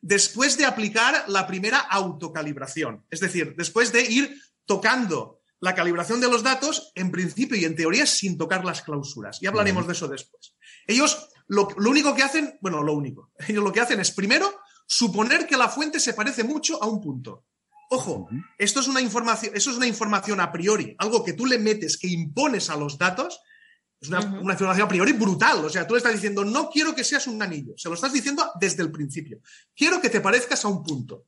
después 0.00 0.56
de 0.56 0.66
aplicar 0.66 1.24
la 1.28 1.46
primera 1.46 1.78
autocalibración. 1.78 3.04
Es 3.10 3.20
decir, 3.20 3.54
después 3.56 3.92
de 3.92 4.02
ir 4.02 4.40
tocando 4.64 5.40
la 5.60 5.74
calibración 5.74 6.20
de 6.20 6.28
los 6.28 6.42
datos, 6.42 6.92
en 6.94 7.10
principio 7.10 7.56
y 7.56 7.64
en 7.64 7.74
teoría, 7.74 8.06
sin 8.06 8.38
tocar 8.38 8.64
las 8.64 8.82
clausuras. 8.82 9.38
Y 9.42 9.46
hablaremos 9.46 9.86
de 9.86 9.92
eso 9.92 10.06
después. 10.06 10.54
Ellos 10.86 11.28
lo, 11.48 11.68
único 11.78 12.14
que 12.14 12.22
hacen, 12.22 12.58
bueno, 12.60 12.82
lo 12.82 12.92
único, 12.92 13.32
ellos 13.48 13.64
lo 13.64 13.72
que 13.72 13.80
hacen 13.80 14.00
es 14.00 14.10
primero 14.10 14.60
suponer 14.86 15.46
que 15.46 15.56
la 15.56 15.68
fuente 15.68 16.00
se 16.00 16.14
parece 16.14 16.44
mucho 16.44 16.82
a 16.82 16.86
un 16.86 17.00
punto. 17.00 17.44
Ojo, 17.90 18.28
esto 18.58 18.80
es 18.80 18.88
una 18.88 19.00
información, 19.00 19.52
eso 19.54 19.70
es 19.70 19.76
una 19.76 19.86
información 19.86 20.40
a 20.40 20.52
priori, 20.52 20.94
algo 20.98 21.24
que 21.24 21.32
tú 21.32 21.46
le 21.46 21.58
metes, 21.58 21.96
que 21.96 22.08
impones 22.08 22.68
a 22.68 22.76
los 22.76 22.98
datos, 22.98 23.40
es 24.00 24.08
una, 24.08 24.18
afirmación 24.18 24.86
a 24.86 24.88
priori 24.88 25.12
brutal. 25.12 25.64
O 25.64 25.68
sea, 25.68 25.86
tú 25.86 25.94
le 25.94 25.98
estás 25.98 26.12
diciendo, 26.12 26.44
no 26.44 26.70
quiero 26.70 26.94
que 26.94 27.04
seas 27.04 27.26
un 27.26 27.42
anillo. 27.42 27.74
Se 27.76 27.88
lo 27.88 27.94
estás 27.94 28.12
diciendo 28.12 28.52
desde 28.60 28.82
el 28.82 28.92
principio. 28.92 29.40
Quiero 29.74 30.00
que 30.00 30.10
te 30.10 30.20
parezcas 30.20 30.64
a 30.64 30.68
un 30.68 30.82
punto. 30.82 31.26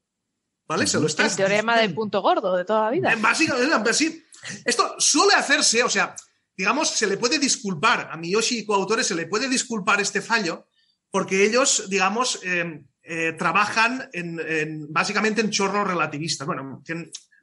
¿Vale? 0.69 0.87
Se 0.87 1.01
lo 1.01 1.07
estás. 1.07 1.33
El 1.33 1.37
teorema 1.39 1.79
del 1.79 1.93
punto 1.95 2.23
gordo 2.23 2.57
de 2.57 2.65
toda 2.65 2.85
la 2.85 2.91
vida. 2.91 3.15
Básicamente, 3.19 3.93
sí. 3.93 4.25
Esto 4.65 4.95
suele 4.99 5.35
hacerse, 5.35 5.83
o 5.83 5.91
sea, 5.91 6.15
digamos, 6.57 6.91
se 6.91 7.07
le 7.07 7.17
puede 7.17 7.39
disculpar 7.39 8.09
a 8.11 8.17
Miyoshi 8.17 8.61
y 8.61 8.67
coautores, 8.67 9.07
se 9.07 9.15
le 9.15 9.27
puede 9.27 9.49
disculpar 9.49 10.01
este 10.01 10.23
fallo, 10.23 10.69
porque 11.11 11.45
ellos, 11.45 11.89
digamos, 11.89 12.39
eh, 12.45 12.85
eh, 13.03 13.33
trabajan 13.33 14.09
en, 14.13 14.87
básicamente 14.93 15.41
en 15.41 15.51
chorros 15.51 15.89
relativistas. 15.89 16.47
Bueno, 16.47 16.83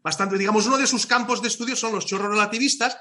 bastante, 0.01 0.37
digamos, 0.37 0.65
uno 0.65 0.77
de 0.77 0.87
sus 0.87 1.05
campos 1.05 1.41
de 1.41 1.49
estudio 1.49 1.75
son 1.75 1.93
los 1.93 2.05
chorros 2.05 2.29
relativistas, 2.29 2.97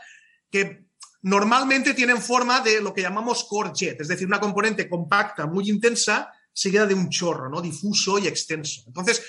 que 0.50 0.85
normalmente 1.26 1.92
tienen 1.92 2.22
forma 2.22 2.60
de 2.60 2.80
lo 2.80 2.94
que 2.94 3.02
llamamos 3.02 3.42
core 3.44 3.72
jet, 3.74 4.00
es 4.00 4.06
decir, 4.06 4.28
una 4.28 4.38
componente 4.38 4.88
compacta, 4.88 5.44
muy 5.46 5.68
intensa, 5.68 6.32
seguida 6.52 6.86
de 6.86 6.94
un 6.94 7.10
chorro, 7.10 7.50
¿no? 7.50 7.60
Difuso 7.60 8.20
y 8.20 8.28
extenso. 8.28 8.84
Entonces, 8.86 9.24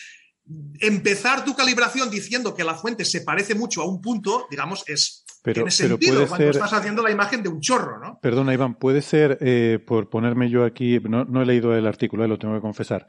empezar 0.79 1.43
tu 1.43 1.55
calibración 1.55 2.11
diciendo 2.11 2.53
que 2.53 2.63
la 2.63 2.75
fuente 2.75 3.03
se 3.03 3.21
parece 3.21 3.55
mucho 3.55 3.81
a 3.81 3.87
un 3.87 3.99
punto, 3.99 4.45
digamos, 4.47 4.83
es 4.85 5.25
pero, 5.47 5.63
tiene 5.63 5.71
sentido 5.71 6.27
cuando 6.27 6.49
estás 6.49 6.73
haciendo 6.73 7.01
la 7.01 7.09
imagen 7.09 7.41
de 7.41 7.47
un 7.47 7.61
chorro, 7.61 7.99
¿no? 7.99 8.19
Perdona, 8.21 8.53
Iván, 8.53 8.75
puede 8.75 9.01
ser, 9.01 9.37
eh, 9.39 9.79
por 9.79 10.09
ponerme 10.09 10.49
yo 10.49 10.65
aquí, 10.65 10.99
no, 10.99 11.41
he 11.41 11.45
leído 11.45 11.73
el 11.73 11.87
artículo, 11.87 12.25
eh, 12.25 12.27
lo 12.27 12.37
tengo 12.37 12.53
que 12.53 12.59
confesar, 12.59 13.07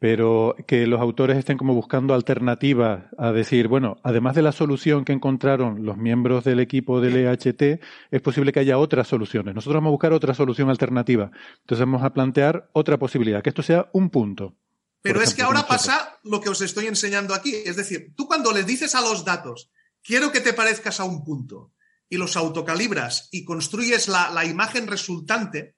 pero 0.00 0.56
que 0.66 0.88
los 0.88 1.00
autores 1.00 1.38
estén 1.38 1.56
como 1.56 1.74
buscando 1.74 2.14
alternativas 2.14 3.04
a 3.16 3.30
decir, 3.30 3.68
bueno, 3.68 3.98
además 4.02 4.34
de 4.34 4.42
la 4.42 4.50
solución 4.50 5.04
que 5.04 5.12
encontraron 5.12 5.86
los 5.86 5.96
miembros 5.96 6.42
del 6.42 6.58
equipo 6.58 7.00
del 7.00 7.16
EHT, 7.16 7.80
es 8.10 8.22
posible 8.22 8.50
que 8.50 8.58
haya 8.58 8.76
otras 8.76 9.06
soluciones. 9.06 9.54
Nosotros 9.54 9.76
vamos 9.76 9.90
a 9.90 9.92
buscar 9.92 10.12
otra 10.12 10.34
solución 10.34 10.70
alternativa. 10.70 11.30
Entonces 11.60 11.86
vamos 11.86 12.02
a 12.02 12.12
plantear 12.12 12.70
otra 12.72 12.98
posibilidad, 12.98 13.40
que 13.40 13.50
esto 13.50 13.62
sea 13.62 13.88
un 13.92 14.10
punto. 14.10 14.56
Pero 15.00 15.22
es 15.22 15.32
que 15.32 15.42
ahora 15.42 15.64
pasa 15.64 16.18
lo 16.24 16.40
que 16.40 16.48
os 16.48 16.60
estoy 16.60 16.86
enseñando 16.86 17.34
aquí. 17.34 17.54
Es 17.54 17.76
decir, 17.76 18.14
tú 18.16 18.26
cuando 18.26 18.50
les 18.50 18.66
dices 18.66 18.96
a 18.96 19.00
los 19.00 19.24
datos, 19.24 19.70
quiero 20.08 20.32
que 20.32 20.40
te 20.40 20.54
parezcas 20.54 21.00
a 21.00 21.04
un 21.04 21.22
punto, 21.22 21.74
y 22.08 22.16
los 22.16 22.34
autocalibras 22.34 23.28
y 23.30 23.44
construyes 23.44 24.08
la, 24.08 24.42
imagen 24.46 24.86
resultante, 24.86 25.76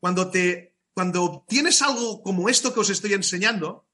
cuando, 0.00 0.28
te, 0.28 0.74
cuando 0.92 1.22
obtienes 1.22 1.80
algo 1.80 2.20
como 2.20 2.48
esto 2.48 2.74
que 2.74 2.80
os 2.80 2.90
estoy 2.90 3.12
enseñando, 3.12 3.86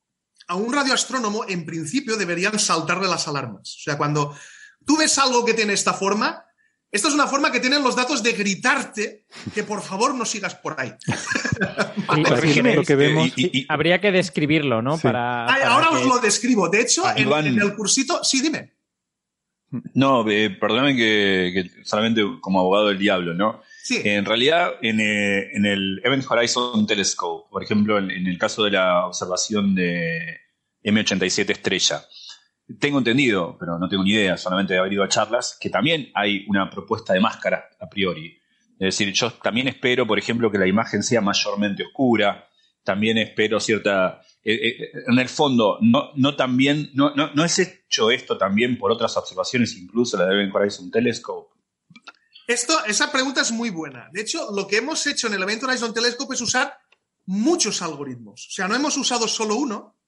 a 0.49 0.55
un 0.55 0.73
radioastrónomo 0.73 1.45
en 1.47 1.67
principio 1.67 2.17
deberían 2.17 2.59
saltarle 2.59 3.07
las 3.07 3.29
alarmas. 3.29 3.77
O 3.79 3.83
sea, 3.83 3.99
cuando 3.99 4.35
tú 4.87 4.97
ves 4.97 5.19
algo 5.19 5.45
que 5.45 5.53
tiene 5.53 5.75
esta 5.75 5.93
forma, 5.93 6.47
esta 6.91 7.09
es 7.09 7.15
una 7.15 7.27
forma 7.27 7.53
que 7.53 7.61
tienen 7.61 7.83
los 7.83 7.97
datos 7.97 8.23
de 8.23 8.33
gritarte 8.33 9.27
que 9.55 9.63
por 9.63 9.83
favor 9.83 10.15
no 10.15 10.25
sigas 10.25 10.55
por 10.55 10.81
ahí. 10.81 10.95
habría 13.69 14.01
que 14.01 14.11
describirlo, 14.11 14.81
¿no? 14.81 14.97
Para, 14.97 15.45
ahora 15.45 15.91
os 15.91 16.07
lo 16.07 16.19
describo. 16.19 16.71
De 16.71 16.81
hecho, 16.81 17.05
en, 17.15 17.61
el 17.61 17.75
cursito, 17.75 18.25
sí, 18.25 18.41
dime. 18.41 18.76
No, 19.95 20.29
eh, 20.31 20.51
perdóname 20.51 20.97
que, 20.97 21.71
solamente 21.85 22.23
como 22.41 22.61
abogado 22.61 22.89
del 22.89 22.99
diablo, 22.99 23.35
¿no? 23.35 23.63
Sí. 23.83 24.01
En 24.05 24.25
realidad, 24.25 24.75
eh, 24.83 25.51
en, 25.53 25.67
el 25.67 26.01
Event 26.05 26.25
Horizon 26.29 26.87
Telescope, 26.87 27.49
por 27.51 27.63
ejemplo, 27.63 27.99
en, 27.99 28.11
el 28.11 28.39
caso 28.39 28.65
de 28.65 28.71
la 28.73 29.07
observación 29.07 29.75
de 29.75 30.41
M87 30.85 31.51
estrella, 31.51 32.03
tengo 32.81 32.99
entendido, 32.99 33.57
pero 33.59 33.79
no 33.79 33.89
tengo 33.89 34.03
ni 34.03 34.13
idea, 34.13 34.37
solamente 34.37 34.75
he 34.75 34.79
haber 34.79 34.93
ido 34.93 35.05
a 35.05 35.09
charlas, 35.09 35.57
que 35.61 35.71
también 35.71 36.11
hay 36.15 36.45
una 36.49 36.71
propuesta 36.71 37.13
de 37.13 37.21
máscara 37.21 37.69
a 37.81 37.89
priori. 37.89 38.39
Es 38.79 38.99
decir, 38.99 39.13
yo 39.13 39.33
también 39.33 39.69
espero, 39.69 40.07
por 40.07 40.19
ejemplo, 40.19 40.51
que 40.51 40.59
la 40.59 40.67
imagen 40.67 41.03
sea 41.03 41.21
mayormente 41.21 41.85
oscura, 41.85 42.49
también 42.87 43.19
espero 43.19 43.61
cierta... 43.61 44.23
Eh, 44.43 44.55
eh, 44.55 44.93
en 45.09 45.19
el 45.19 45.29
fondo, 45.29 45.79
no, 45.83 46.13
no 46.15 46.37
también, 46.37 46.91
no, 46.95 47.13
no, 47.17 47.35
no, 47.35 47.45
es 47.45 47.59
hecho 47.59 48.13
esto 48.13 48.39
también 48.39 48.79
por 48.79 48.93
otras 48.93 49.17
observaciones, 49.17 49.77
incluso 49.77 50.17
la 50.17 50.25
de 50.25 50.35
Event 50.35 50.55
Horizon 50.55 50.89
Telescope. 50.89 51.53
Esto, 52.47 52.85
esa 52.85 53.11
pregunta 53.11 53.41
es 53.41 53.51
muy 53.51 53.71
buena. 53.71 54.09
De 54.13 54.21
hecho, 54.21 54.53
lo 54.55 54.69
que 54.69 54.77
hemos 54.77 55.05
hecho 55.09 55.27
en 55.27 55.35
el 55.35 55.43
Event 55.43 55.65
Horizon 55.65 55.93
Telescope 55.93 56.37
es 56.37 56.41
usar 56.41 56.79
muchos 57.27 57.83
algoritmos. 57.83 58.47
O 58.47 58.53
sea, 58.53 58.69
no 58.69 58.77
hemos 58.77 58.97
usado 58.97 59.27
solo 59.27 59.57
uno, 59.57 59.99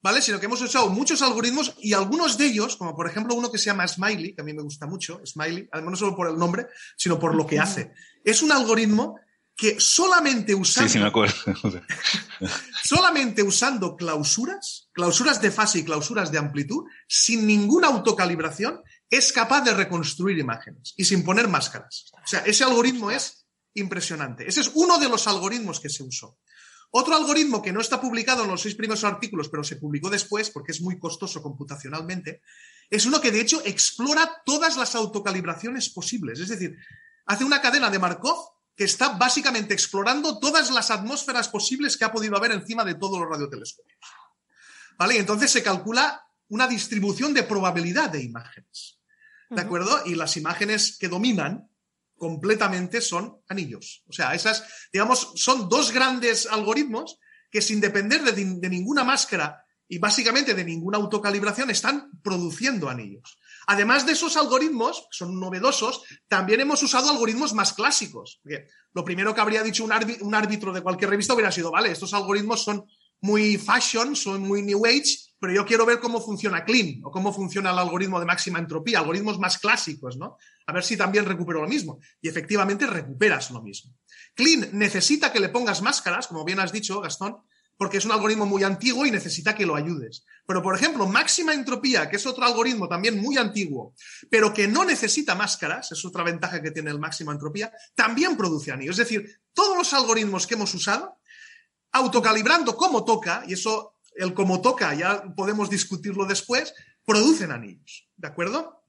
¿vale? 0.00 0.22
Sino 0.22 0.38
que 0.38 0.46
hemos 0.46 0.62
usado 0.62 0.88
muchos 0.88 1.20
algoritmos 1.20 1.74
y 1.80 1.92
algunos 1.92 2.38
de 2.38 2.46
ellos, 2.46 2.76
como 2.76 2.94
por 2.94 3.08
ejemplo 3.08 3.34
uno 3.34 3.50
que 3.50 3.58
se 3.58 3.64
llama 3.64 3.88
Smiley, 3.88 4.36
que 4.36 4.42
a 4.42 4.44
mí 4.44 4.52
me 4.52 4.62
gusta 4.62 4.86
mucho, 4.86 5.20
Smiley, 5.26 5.68
además 5.72 5.90
no 5.90 5.96
solo 5.96 6.14
por 6.14 6.28
el 6.28 6.38
nombre, 6.38 6.68
sino 6.96 7.18
por 7.18 7.34
lo 7.34 7.44
que 7.48 7.58
hace. 7.58 7.92
Es 8.24 8.42
un 8.42 8.52
algoritmo 8.52 9.18
que 9.60 9.78
solamente 9.78 10.54
usando. 10.54 10.88
Sí, 10.88 10.94
sí, 10.94 10.98
me 10.98 11.08
acuerdo. 11.08 11.34
solamente 12.82 13.42
usando 13.42 13.94
clausuras, 13.94 14.88
clausuras 14.90 15.42
de 15.42 15.50
fase 15.50 15.80
y 15.80 15.84
clausuras 15.84 16.32
de 16.32 16.38
amplitud, 16.38 16.84
sin 17.06 17.46
ninguna 17.46 17.88
autocalibración, 17.88 18.80
es 19.10 19.34
capaz 19.34 19.60
de 19.60 19.74
reconstruir 19.74 20.38
imágenes 20.38 20.94
y 20.96 21.04
sin 21.04 21.22
poner 21.22 21.46
máscaras. 21.46 22.10
O 22.14 22.26
sea, 22.26 22.40
ese 22.40 22.64
algoritmo 22.64 23.10
es 23.10 23.44
impresionante. 23.74 24.48
Ese 24.48 24.62
es 24.62 24.70
uno 24.72 24.98
de 24.98 25.10
los 25.10 25.26
algoritmos 25.26 25.78
que 25.78 25.90
se 25.90 26.04
usó. 26.04 26.38
Otro 26.90 27.14
algoritmo 27.14 27.60
que 27.60 27.70
no 27.70 27.82
está 27.82 28.00
publicado 28.00 28.44
en 28.44 28.50
los 28.50 28.62
seis 28.62 28.74
primeros 28.74 29.04
artículos, 29.04 29.50
pero 29.50 29.62
se 29.62 29.76
publicó 29.76 30.08
después 30.08 30.48
porque 30.48 30.72
es 30.72 30.80
muy 30.80 30.98
costoso 30.98 31.42
computacionalmente, 31.42 32.40
es 32.88 33.04
uno 33.04 33.20
que 33.20 33.30
de 33.30 33.42
hecho 33.42 33.60
explora 33.66 34.42
todas 34.46 34.78
las 34.78 34.94
autocalibraciones 34.94 35.90
posibles. 35.90 36.40
Es 36.40 36.48
decir, 36.48 36.78
hace 37.26 37.44
una 37.44 37.60
cadena 37.60 37.90
de 37.90 37.98
Markov 37.98 38.59
que 38.76 38.84
está 38.84 39.10
básicamente 39.10 39.74
explorando 39.74 40.38
todas 40.38 40.70
las 40.70 40.90
atmósferas 40.90 41.48
posibles 41.48 41.96
que 41.96 42.04
ha 42.04 42.12
podido 42.12 42.36
haber 42.36 42.52
encima 42.52 42.84
de 42.84 42.94
todos 42.94 43.18
los 43.20 43.28
radiotelescopios. 43.28 44.00
¿Vale? 44.96 45.16
Y 45.16 45.18
entonces 45.18 45.50
se 45.50 45.62
calcula 45.62 46.26
una 46.48 46.66
distribución 46.66 47.32
de 47.34 47.42
probabilidad 47.42 48.10
de 48.10 48.22
imágenes. 48.22 48.98
¿De 49.48 49.60
acuerdo? 49.60 50.02
Y 50.06 50.14
las 50.14 50.36
imágenes 50.36 50.96
que 50.98 51.08
dominan 51.08 51.68
completamente 52.16 53.00
son 53.00 53.40
anillos. 53.48 54.04
O 54.06 54.12
sea, 54.12 54.34
esas, 54.34 54.64
digamos, 54.92 55.32
son 55.36 55.68
dos 55.68 55.90
grandes 55.90 56.46
algoritmos 56.46 57.18
que 57.50 57.62
sin 57.62 57.80
depender 57.80 58.22
de, 58.22 58.32
de 58.32 58.68
ninguna 58.68 59.02
máscara 59.02 59.64
y 59.88 59.98
básicamente 59.98 60.54
de 60.54 60.64
ninguna 60.64 60.98
autocalibración 60.98 61.70
están 61.70 62.10
produciendo 62.22 62.88
anillos. 62.88 63.38
Además 63.70 64.04
de 64.04 64.14
esos 64.14 64.36
algoritmos, 64.36 65.02
que 65.02 65.16
son 65.16 65.38
novedosos, 65.38 66.02
también 66.26 66.58
hemos 66.58 66.82
usado 66.82 67.08
algoritmos 67.08 67.54
más 67.54 67.72
clásicos. 67.72 68.40
lo 68.92 69.04
primero 69.04 69.32
que 69.32 69.40
habría 69.40 69.62
dicho 69.62 69.84
un, 69.84 69.92
árbitro 69.92 70.72
de 70.72 70.82
cualquier 70.82 71.10
revista 71.10 71.34
hubiera 71.34 71.52
sido, 71.52 71.70
vale, 71.70 71.92
estos 71.92 72.12
algoritmos 72.12 72.64
son 72.64 72.84
muy 73.20 73.58
fashion, 73.58 74.16
son 74.16 74.42
muy 74.42 74.62
new 74.62 74.84
age, 74.84 75.16
pero 75.38 75.52
yo 75.52 75.64
quiero 75.64 75.86
ver 75.86 76.00
cómo 76.00 76.20
funciona 76.20 76.64
Clean 76.64 77.00
o 77.04 77.12
cómo 77.12 77.32
funciona 77.32 77.70
el 77.70 77.78
algoritmo 77.78 78.18
de 78.18 78.26
máxima 78.26 78.58
entropía, 78.58 78.98
algoritmos 78.98 79.38
más 79.38 79.58
clásicos, 79.58 80.16
¿no? 80.16 80.36
A 80.66 80.72
ver 80.72 80.82
si 80.82 80.96
también 80.96 81.24
recupero 81.24 81.62
lo 81.62 81.68
mismo. 81.68 82.00
Y 82.20 82.28
efectivamente 82.28 82.88
recuperas 82.88 83.52
lo 83.52 83.62
mismo. 83.62 83.94
Clean 84.34 84.68
necesita 84.72 85.32
que 85.32 85.38
le 85.38 85.48
pongas 85.48 85.80
máscaras, 85.80 86.26
como 86.26 86.44
bien 86.44 86.58
has 86.58 86.72
dicho, 86.72 87.00
Gastón, 87.00 87.36
porque 87.80 87.96
es 87.96 88.04
un 88.04 88.12
algoritmo 88.12 88.44
muy 88.44 88.62
antiguo 88.62 89.06
y 89.06 89.10
necesita 89.10 89.54
que 89.54 89.64
lo 89.64 89.74
ayudes. 89.74 90.26
Pero, 90.46 90.62
por 90.62 90.74
ejemplo, 90.76 91.06
máxima 91.06 91.54
entropía, 91.54 92.10
que 92.10 92.16
es 92.16 92.26
otro 92.26 92.44
algoritmo 92.44 92.86
también 92.86 93.18
muy 93.18 93.38
antiguo, 93.38 93.94
pero 94.30 94.52
que 94.52 94.68
no 94.68 94.84
necesita 94.84 95.34
máscaras, 95.34 95.90
es 95.90 96.04
otra 96.04 96.22
ventaja 96.22 96.60
que 96.60 96.72
tiene 96.72 96.90
el 96.90 96.98
máxima 96.98 97.32
entropía, 97.32 97.72
también 97.94 98.36
produce 98.36 98.70
anillos. 98.70 98.98
Es 98.98 99.08
decir, 99.08 99.40
todos 99.54 99.78
los 99.78 99.94
algoritmos 99.94 100.46
que 100.46 100.56
hemos 100.56 100.74
usado, 100.74 101.20
autocalibrando 101.92 102.76
como 102.76 103.02
toca, 103.02 103.44
y 103.48 103.54
eso, 103.54 103.94
el 104.14 104.34
como 104.34 104.60
toca, 104.60 104.92
ya 104.92 105.24
podemos 105.34 105.70
discutirlo 105.70 106.26
después, 106.26 106.74
producen 107.06 107.50
anillos. 107.50 108.10
¿De 108.14 108.28
acuerdo? 108.28 108.84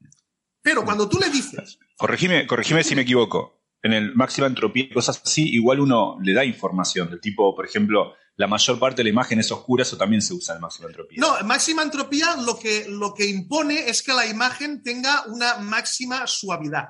Pero 0.60 0.84
cuando 0.84 1.08
tú 1.08 1.18
le 1.18 1.30
dices. 1.30 1.78
Corregime, 1.96 2.46
corregime 2.46 2.84
si 2.84 2.94
me 2.94 3.00
equivoco. 3.00 3.62
En 3.82 3.94
el 3.94 4.14
máxima 4.14 4.48
entropía, 4.48 4.90
cosas 4.92 5.22
así, 5.24 5.48
igual 5.48 5.80
uno 5.80 6.18
le 6.22 6.34
da 6.34 6.44
información 6.44 7.08
del 7.08 7.22
tipo, 7.22 7.56
por 7.56 7.64
ejemplo, 7.64 8.16
la 8.36 8.46
mayor 8.46 8.78
parte 8.78 8.98
de 8.98 9.04
la 9.04 9.10
imagen 9.10 9.38
es 9.40 9.52
oscura, 9.52 9.82
eso 9.82 9.96
también 9.96 10.22
se 10.22 10.34
usa 10.34 10.54
en 10.54 10.60
máxima 10.60 10.88
entropía. 10.88 11.18
No, 11.20 11.38
máxima 11.44 11.82
entropía 11.82 12.36
lo 12.36 12.58
que, 12.58 12.86
lo 12.88 13.12
que 13.14 13.26
impone 13.26 13.88
es 13.88 14.02
que 14.02 14.12
la 14.12 14.26
imagen 14.26 14.82
tenga 14.82 15.24
una 15.26 15.56
máxima 15.58 16.26
suavidad. 16.26 16.88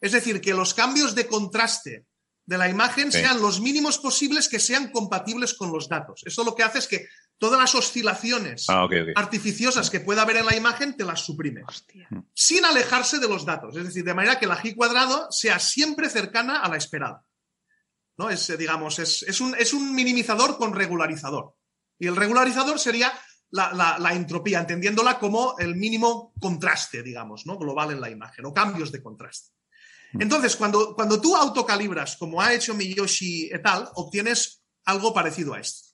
Es 0.00 0.12
decir, 0.12 0.40
que 0.40 0.52
los 0.52 0.74
cambios 0.74 1.14
de 1.14 1.26
contraste 1.26 2.06
de 2.46 2.58
la 2.58 2.68
imagen 2.68 3.10
sean 3.10 3.40
los 3.40 3.60
mínimos 3.60 3.98
posibles 3.98 4.48
que 4.48 4.60
sean 4.60 4.90
compatibles 4.90 5.54
con 5.54 5.72
los 5.72 5.88
datos. 5.88 6.22
Eso 6.26 6.44
lo 6.44 6.54
que 6.54 6.62
hace 6.62 6.78
es 6.78 6.86
que 6.86 7.08
todas 7.38 7.58
las 7.58 7.74
oscilaciones 7.74 8.66
ah, 8.68 8.86
artificiosas 9.16 9.88
que 9.88 10.00
pueda 10.00 10.22
haber 10.22 10.36
en 10.36 10.46
la 10.46 10.54
imagen 10.54 10.94
te 10.94 11.04
las 11.04 11.20
suprime. 11.20 11.62
Sin 12.34 12.64
alejarse 12.66 13.18
de 13.18 13.28
los 13.28 13.46
datos. 13.46 13.76
Es 13.76 13.84
decir, 13.84 14.04
de 14.04 14.12
manera 14.12 14.38
que 14.38 14.46
la 14.46 14.58
G 14.58 14.76
cuadrado 14.76 15.28
sea 15.30 15.58
siempre 15.58 16.10
cercana 16.10 16.60
a 16.60 16.68
la 16.68 16.76
esperada. 16.76 17.24
¿No? 18.16 18.30
Es, 18.30 18.48
eh, 18.50 18.56
digamos, 18.56 18.98
es, 18.98 19.40
un, 19.40 19.54
es 19.56 19.72
un 19.72 19.94
minimizador 19.94 20.56
con 20.56 20.74
regularizador. 20.74 21.56
Y 21.98 22.06
el 22.06 22.16
regularizador 22.16 22.78
sería 22.78 23.12
la, 23.50 24.10
entropía, 24.12 24.60
entendiéndola 24.60 25.18
como 25.18 25.56
el 25.58 25.76
mínimo 25.76 26.32
contraste, 26.40 27.02
digamos, 27.02 27.46
¿no? 27.46 27.56
global 27.56 27.92
en 27.92 28.00
la 28.00 28.10
imagen, 28.10 28.46
o 28.46 28.52
cambios 28.52 28.90
de 28.90 29.02
contraste. 29.02 29.50
Mm. 30.12 30.22
Entonces, 30.22 30.56
cuando, 30.56 30.94
cuando 30.94 31.20
tú 31.20 31.36
autocalibras, 31.36 32.16
como 32.16 32.40
ha 32.40 32.52
hecho 32.52 32.74
Miyoshi 32.74 33.50
et 33.52 33.64
al., 33.64 33.88
obtienes 33.94 34.62
algo 34.84 35.14
parecido 35.14 35.54
a 35.54 35.60
esto. 35.60 35.90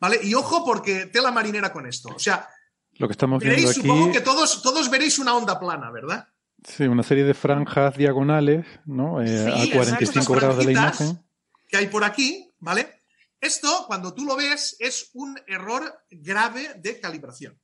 ¿Vale? 0.00 0.18
Y 0.22 0.34
ojo 0.34 0.64
porque 0.64 1.06
tela 1.06 1.30
marinera 1.30 1.72
con 1.72 1.86
esto. 1.86 2.08
O 2.08 2.18
sea, 2.18 2.48
lo 2.94 3.06
que 3.06 3.12
estamos 3.12 3.40
viendo 3.42 3.70
aquí... 3.70 3.80
supongo 3.80 4.10
que 4.10 4.20
todos, 4.20 4.60
todos 4.60 4.90
veréis 4.90 5.18
una 5.20 5.36
onda 5.36 5.60
plana, 5.60 5.92
¿verdad? 5.92 6.26
Sí, 6.64 6.84
una 6.84 7.02
serie 7.02 7.24
de 7.24 7.34
franjas 7.34 7.96
diagonales, 7.96 8.66
¿no? 8.86 9.22
Eh, 9.22 9.48
a 9.48 9.74
45 9.74 10.32
grados 10.34 10.58
de 10.58 10.64
la 10.64 10.72
imagen. 10.72 11.24
Que 11.68 11.78
hay 11.78 11.88
por 11.88 12.04
aquí, 12.04 12.52
¿vale? 12.60 13.02
Esto, 13.40 13.84
cuando 13.88 14.14
tú 14.14 14.24
lo 14.24 14.36
ves, 14.36 14.76
es 14.78 15.10
un 15.14 15.38
error 15.48 16.04
grave 16.10 16.74
de 16.76 17.00
calibración. 17.00 17.60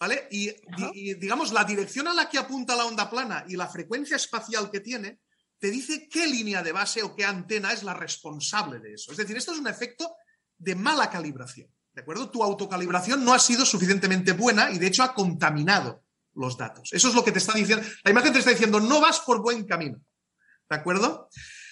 ¿Vale? 0.00 0.26
Y, 0.30 0.50
y, 0.94 1.14
digamos, 1.14 1.52
la 1.52 1.64
dirección 1.64 2.08
a 2.08 2.14
la 2.14 2.28
que 2.28 2.38
apunta 2.38 2.74
la 2.74 2.86
onda 2.86 3.08
plana 3.08 3.44
y 3.48 3.56
la 3.56 3.68
frecuencia 3.68 4.16
espacial 4.16 4.70
que 4.70 4.80
tiene, 4.80 5.20
te 5.58 5.70
dice 5.70 6.08
qué 6.08 6.26
línea 6.26 6.62
de 6.62 6.72
base 6.72 7.02
o 7.02 7.14
qué 7.14 7.24
antena 7.24 7.72
es 7.72 7.82
la 7.82 7.94
responsable 7.94 8.80
de 8.80 8.94
eso. 8.94 9.12
Es 9.12 9.18
decir, 9.18 9.36
esto 9.36 9.52
es 9.52 9.58
un 9.58 9.68
efecto 9.68 10.16
de 10.58 10.74
mala 10.74 11.10
calibración. 11.10 11.70
¿De 11.92 12.02
acuerdo? 12.02 12.30
Tu 12.30 12.42
autocalibración 12.42 13.24
no 13.24 13.32
ha 13.32 13.38
sido 13.38 13.64
suficientemente 13.64 14.32
buena 14.32 14.70
y 14.70 14.78
de 14.78 14.88
hecho 14.88 15.02
ha 15.02 15.14
contaminado 15.14 16.03
los 16.34 16.56
datos. 16.56 16.92
Eso 16.92 17.08
es 17.08 17.14
lo 17.14 17.24
que 17.24 17.32
te 17.32 17.38
está 17.38 17.52
diciendo. 17.52 17.86
La 18.04 18.10
imagen 18.10 18.32
te 18.32 18.38
está 18.38 18.50
diciendo, 18.50 18.80
no 18.80 19.00
vas 19.00 19.20
por 19.20 19.42
buen 19.42 19.64
camino. 19.64 20.00
¿De 20.68 20.76
acuerdo? 20.76 21.28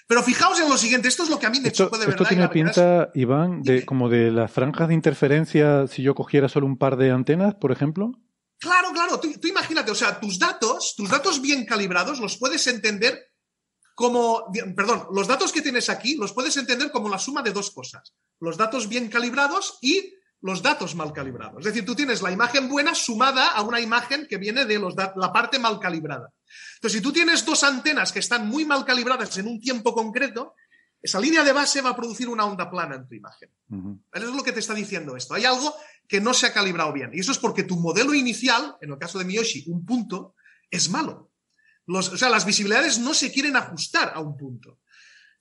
Pero 0.06 0.22
fijaos 0.22 0.60
en 0.60 0.68
lo 0.68 0.76
siguiente, 0.76 1.08
esto 1.08 1.22
es 1.22 1.30
lo 1.30 1.38
que 1.38 1.46
a 1.46 1.50
mí 1.50 1.60
me 1.60 1.68
esto, 1.68 1.84
de 1.84 1.98
verdad. 1.98 2.10
Esto 2.10 2.24
tiene 2.24 2.48
pinta, 2.48 3.10
Iván, 3.14 3.62
de 3.62 3.86
como 3.86 4.08
de 4.08 4.30
las 4.30 4.50
franjas 4.50 4.88
de 4.88 4.94
interferencia 4.94 5.86
si 5.86 6.02
yo 6.02 6.14
cogiera 6.14 6.48
solo 6.48 6.66
un 6.66 6.76
par 6.76 6.96
de 6.96 7.10
antenas, 7.10 7.54
por 7.54 7.72
ejemplo. 7.72 8.12
Claro, 8.58 8.92
claro, 8.92 9.18
tú, 9.18 9.28
imagínate, 9.48 9.90
o 9.90 9.94
sea, 9.94 10.20
tus 10.20 10.38
datos, 10.38 10.94
tus 10.96 11.08
datos 11.08 11.40
bien 11.40 11.64
calibrados 11.64 12.20
los 12.20 12.36
puedes 12.36 12.66
entender 12.66 13.32
como, 13.94 14.52
perdón, 14.76 15.06
los 15.12 15.26
datos 15.26 15.50
que 15.50 15.62
tienes 15.62 15.90
aquí 15.90 16.14
los 16.14 16.32
puedes 16.32 16.56
entender 16.56 16.92
como 16.92 17.08
la 17.08 17.18
suma 17.18 17.42
de 17.42 17.52
dos 17.52 17.70
cosas, 17.70 18.14
los 18.38 18.56
datos 18.56 18.88
bien 18.88 19.08
calibrados 19.08 19.78
y 19.80 20.14
los 20.42 20.62
datos 20.62 20.94
mal 20.94 21.12
calibrados. 21.12 21.60
Es 21.60 21.66
decir, 21.66 21.84
tú 21.84 21.94
tienes 21.94 22.20
la 22.20 22.30
imagen 22.30 22.68
buena 22.68 22.94
sumada 22.94 23.52
a 23.52 23.62
una 23.62 23.80
imagen 23.80 24.26
que 24.28 24.36
viene 24.36 24.64
de 24.64 24.78
los 24.78 24.94
la 24.96 25.32
parte 25.32 25.58
mal 25.58 25.78
calibrada. 25.78 26.32
Entonces, 26.74 26.98
si 26.98 27.02
tú 27.02 27.12
tienes 27.12 27.44
dos 27.46 27.62
antenas 27.62 28.12
que 28.12 28.18
están 28.18 28.48
muy 28.48 28.64
mal 28.64 28.84
calibradas 28.84 29.38
en 29.38 29.46
un 29.46 29.60
tiempo 29.60 29.94
concreto, 29.94 30.54
esa 31.00 31.20
línea 31.20 31.42
de 31.42 31.52
base 31.52 31.80
va 31.80 31.90
a 31.90 31.96
producir 31.96 32.28
una 32.28 32.44
onda 32.44 32.70
plana 32.70 32.96
en 32.96 33.08
tu 33.08 33.14
imagen. 33.14 33.50
Eso 34.12 34.28
es 34.28 34.34
lo 34.34 34.42
que 34.42 34.52
te 34.52 34.60
está 34.60 34.74
diciendo 34.74 35.16
esto. 35.16 35.34
Hay 35.34 35.44
algo 35.44 35.74
que 36.08 36.20
no 36.20 36.34
se 36.34 36.46
ha 36.46 36.52
calibrado 36.52 36.92
bien. 36.92 37.10
Y 37.12 37.20
eso 37.20 37.32
es 37.32 37.38
porque 37.38 37.62
tu 37.62 37.76
modelo 37.76 38.12
inicial, 38.14 38.76
en 38.80 38.90
el 38.90 38.98
caso 38.98 39.18
de 39.18 39.24
Miyoshi, 39.24 39.64
un 39.68 39.84
punto, 39.84 40.34
es 40.70 40.90
malo. 40.90 41.30
o 41.86 42.02
sea, 42.02 42.28
las 42.28 42.44
visibilidades 42.44 42.98
no 42.98 43.14
se 43.14 43.32
quieren 43.32 43.56
ajustar 43.56 44.12
a 44.14 44.20
un 44.20 44.36
punto. 44.36 44.78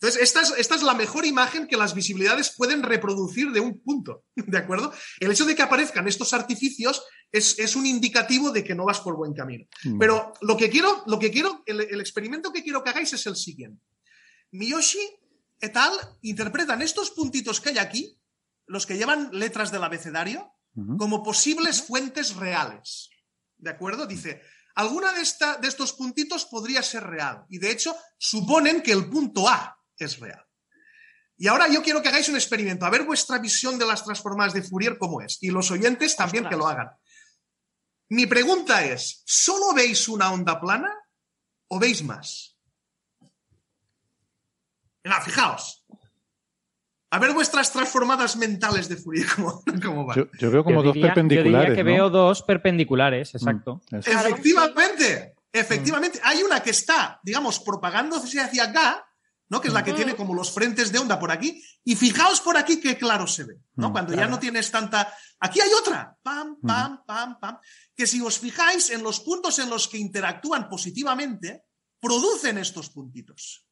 Entonces, 0.01 0.23
esta 0.23 0.41
es, 0.41 0.53
esta 0.57 0.73
es, 0.73 0.81
la 0.81 0.95
mejor 0.95 1.27
imagen 1.27 1.67
que 1.67 1.77
las 1.77 1.93
visibilidades 1.93 2.55
pueden 2.57 2.81
reproducir 2.81 3.51
de 3.51 3.59
un 3.59 3.79
punto, 3.83 4.23
¿de 4.35 4.57
acuerdo? 4.57 4.91
El 5.19 5.31
hecho 5.31 5.45
de 5.45 5.55
que 5.55 5.61
aparezcan 5.61 6.07
estos 6.07 6.33
artificios 6.33 7.03
es, 7.31 7.75
un 7.75 7.85
indicativo 7.85 8.49
de 8.49 8.63
que 8.63 8.73
no 8.73 8.85
vas 8.85 8.99
por 8.99 9.15
buen 9.15 9.33
camino. 9.35 9.67
Pero 9.99 10.33
lo 10.41 10.57
que 10.57 10.71
quiero, 10.71 11.03
lo 11.05 11.19
que 11.19 11.29
quiero 11.29 11.61
el, 11.67 11.81
el, 11.81 12.01
experimento 12.01 12.51
que 12.51 12.63
quiero 12.63 12.83
que 12.83 12.89
hagáis 12.89 13.13
es 13.13 13.27
el 13.27 13.35
siguiente. 13.35 13.85
Miyoshi 14.53 14.99
et 15.59 15.77
al. 15.77 15.93
interpretan 16.23 16.81
estos 16.81 17.11
puntitos 17.11 17.61
que 17.61 17.69
hay 17.69 17.77
aquí, 17.77 18.17
los 18.65 18.87
que 18.87 18.97
llevan 18.97 19.29
letras 19.31 19.71
del 19.71 19.83
abecedario, 19.83 20.51
como 20.97 21.21
posibles 21.21 21.83
fuentes 21.83 22.35
reales. 22.35 23.11
¿De 23.57 23.69
acuerdo? 23.69 24.07
Dice, 24.07 24.41
alguna 24.73 25.13
de, 25.13 25.21
esta, 25.21 25.57
de 25.57 25.67
estos 25.67 25.93
puntitos 25.93 26.45
podría 26.45 26.81
ser 26.81 27.03
real. 27.03 27.45
Y 27.49 27.59
de 27.59 27.71
hecho, 27.71 27.95
suponen 28.17 28.81
que 28.81 28.93
el 28.93 29.07
punto 29.07 29.47
A 29.47 29.77
es 29.97 30.19
real. 30.19 30.45
Y 31.37 31.47
ahora 31.47 31.67
yo 31.67 31.81
quiero 31.81 32.01
que 32.03 32.09
hagáis 32.09 32.29
un 32.29 32.35
experimento, 32.35 32.85
a 32.85 32.91
ver 32.91 33.03
vuestra 33.03 33.39
visión 33.39 33.79
de 33.79 33.85
las 33.87 34.05
transformadas 34.05 34.53
de 34.53 34.61
Fourier 34.61 34.99
cómo 34.99 35.21
es. 35.21 35.39
Y 35.41 35.49
los 35.49 35.71
oyentes 35.71 36.15
también 36.15 36.47
que 36.47 36.55
lo 36.55 36.67
hagan. 36.67 36.91
Mi 38.09 38.27
pregunta 38.27 38.85
es, 38.85 39.23
¿solo 39.25 39.73
veis 39.73 40.07
una 40.07 40.31
onda 40.31 40.59
plana 40.61 40.93
o 41.69 41.79
veis 41.79 42.03
más? 42.03 42.59
Venga, 45.03 45.21
fijaos. 45.21 45.83
A 47.09 47.19
ver 47.19 47.33
vuestras 47.33 47.71
transformadas 47.73 48.37
mentales 48.37 48.87
de 48.87 48.97
Fourier, 48.97 49.27
cómo, 49.83 50.05
van. 50.05 50.29
Yo, 50.37 50.51
veo 50.51 50.63
como 50.63 50.83
dos 50.83 50.95
perpendiculares. 50.95 51.51
Yo 51.51 51.59
diría 51.59 51.75
que 51.75 51.83
veo 51.83 52.09
dos 52.09 52.43
perpendiculares, 52.43 53.33
exacto. 53.33 53.81
Mm, 53.89 53.95
efectivamente, 53.95 55.35
efectivamente. 55.51 56.21
Hay 56.23 56.43
una 56.43 56.61
que 56.61 56.69
está, 56.69 57.19
digamos, 57.23 57.59
propagándose 57.59 58.39
hacia 58.39 58.65
acá, 58.65 59.05
¿no? 59.51 59.59
Que 59.59 59.67
es 59.67 59.73
la 59.73 59.83
que 59.83 59.91
tiene 59.91 60.15
como 60.15 60.33
los 60.33 60.49
frentes 60.49 60.93
de 60.93 60.99
onda 60.99 61.19
por 61.19 61.29
aquí. 61.29 61.61
Y 61.83 61.97
fijaos 61.97 62.39
por 62.39 62.55
aquí 62.55 62.79
qué 62.79 62.97
claro 62.97 63.27
se 63.27 63.43
ve, 63.43 63.57
¿no? 63.75 63.89
Mm, 63.89 63.91
Cuando 63.91 64.15
ya 64.15 64.25
no 64.25 64.39
tienes 64.39 64.71
tanta. 64.71 65.13
Aquí 65.41 65.59
hay 65.59 65.69
otra. 65.73 66.17
Pam, 66.23 66.61
pam, 66.61 67.03
pam, 67.05 67.37
pam. 67.37 67.57
Que 67.93 68.07
si 68.07 68.21
os 68.21 68.39
fijáis 68.39 68.91
en 68.91 69.03
los 69.03 69.19
puntos 69.19 69.59
en 69.59 69.69
los 69.69 69.89
que 69.89 69.97
interactúan 69.97 70.69
positivamente, 70.69 71.65
producen 71.99 72.59
estos 72.59 72.91
puntitos. 72.91 73.67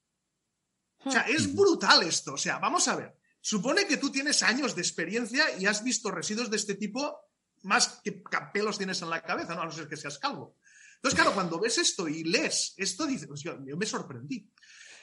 O 1.06 1.12
sea, 1.12 1.22
es 1.22 1.56
brutal 1.56 2.04
esto. 2.04 2.34
O 2.34 2.38
sea, 2.38 2.60
vamos 2.60 2.86
a 2.90 2.98
ver. 2.98 3.16
Supone 3.40 3.88
que 3.88 3.96
tú 3.96 4.12
tienes 4.12 4.44
años 4.44 4.76
de 4.76 4.82
experiencia 4.82 5.46
y 5.58 5.66
has 5.66 5.82
visto 5.82 6.12
residuos 6.12 6.50
de 6.50 6.58
este 6.58 6.76
tipo 6.76 7.22
más 7.64 8.02
que 8.04 8.22
pelos 8.54 8.78
tienes 8.78 9.02
en 9.02 9.10
la 9.10 9.22
cabeza, 9.22 9.56
¿no? 9.56 9.62
A 9.62 9.66
no 9.66 9.72
ser 9.72 9.88
que 9.88 9.96
seas 9.96 10.20
calvo. 10.20 10.58
Entonces, 10.96 11.18
claro, 11.18 11.34
cuando 11.34 11.58
ves 11.58 11.78
esto 11.78 12.10
y 12.10 12.26
lees 12.26 12.74
esto, 12.76 13.08
dices, 13.08 13.28
pues 13.28 13.42
yo, 13.42 13.58
me 13.58 13.86
sorprendí. 13.86 14.52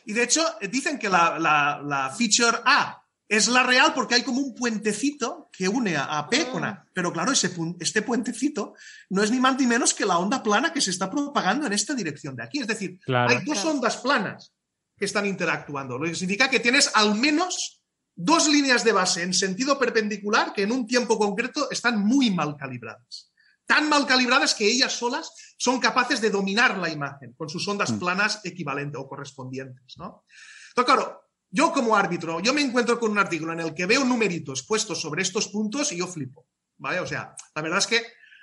Y 0.06 0.12
de 0.12 0.22
hecho, 0.22 0.42
dicen 0.70 0.98
que 0.98 1.08
la, 1.08 2.14
feature 2.16 2.58
A 2.64 3.02
es 3.28 3.48
la 3.48 3.64
real 3.64 3.92
porque 3.92 4.14
hay 4.14 4.22
como 4.22 4.40
un 4.40 4.54
puentecito 4.54 5.50
que 5.52 5.68
une 5.68 5.96
a, 5.96 6.28
P 6.30 6.48
con 6.48 6.64
A. 6.64 6.86
Pero 6.94 7.12
claro, 7.12 7.32
ese, 7.32 7.50
este 7.80 8.02
puentecito 8.02 8.74
no 9.10 9.24
es 9.24 9.32
ni 9.32 9.40
más 9.40 9.58
ni 9.58 9.66
menos 9.66 9.94
que 9.94 10.06
la 10.06 10.18
onda 10.18 10.44
plana 10.44 10.72
que 10.72 10.80
se 10.80 10.92
está 10.92 11.10
propagando 11.10 11.66
en 11.66 11.72
esta 11.72 11.92
dirección 11.92 12.36
de 12.36 12.44
aquí. 12.44 12.60
Es 12.60 12.68
decir, 12.68 13.00
hay 13.08 13.44
dos 13.44 13.64
ondas 13.64 13.96
planas 13.96 14.52
que 14.96 15.06
están 15.06 15.26
interactuando, 15.26 15.98
lo 15.98 16.06
que 16.06 16.14
significa 16.14 16.48
que 16.48 16.60
tienes 16.60 16.90
al 16.94 17.16
menos 17.16 17.82
dos 18.14 18.48
líneas 18.48 18.84
de 18.84 18.92
base 18.92 19.22
en 19.22 19.34
sentido 19.34 19.78
perpendicular 19.78 20.52
que 20.52 20.62
en 20.62 20.72
un 20.72 20.86
tiempo 20.86 21.18
concreto 21.18 21.68
están 21.70 22.00
muy 22.00 22.30
mal 22.30 22.56
calibradas. 22.56 23.30
Tan 23.66 23.88
mal 23.88 24.06
calibradas 24.06 24.54
que 24.54 24.66
ellas 24.66 24.92
solas 24.92 25.32
son 25.58 25.80
capaces 25.80 26.20
de 26.20 26.30
dominar 26.30 26.78
la 26.78 26.90
imagen 26.90 27.32
con 27.34 27.48
sus 27.48 27.66
ondas 27.66 27.92
mm. 27.92 27.98
planas 27.98 28.40
equivalentes 28.44 29.00
o 29.00 29.08
correspondientes. 29.08 29.96
¿no? 29.98 30.24
Entonces, 30.68 30.94
claro, 30.94 31.26
yo 31.50 31.72
como 31.72 31.96
árbitro, 31.96 32.40
yo 32.40 32.52
me 32.52 32.60
encuentro 32.60 32.98
con 32.98 33.10
un 33.10 33.18
artículo 33.18 33.52
en 33.52 33.60
el 33.60 33.74
que 33.74 33.86
veo 33.86 34.04
numeritos 34.04 34.62
puestos 34.64 35.00
sobre 35.00 35.22
estos 35.22 35.48
puntos 35.48 35.92
y 35.92 35.98
yo 35.98 36.06
flipo. 36.06 36.46
¿Vale? 36.78 37.00
O 37.00 37.06
sea, 37.06 37.34
la 37.54 37.62
verdad 37.62 37.78
es 37.78 37.86
que 37.86 38.02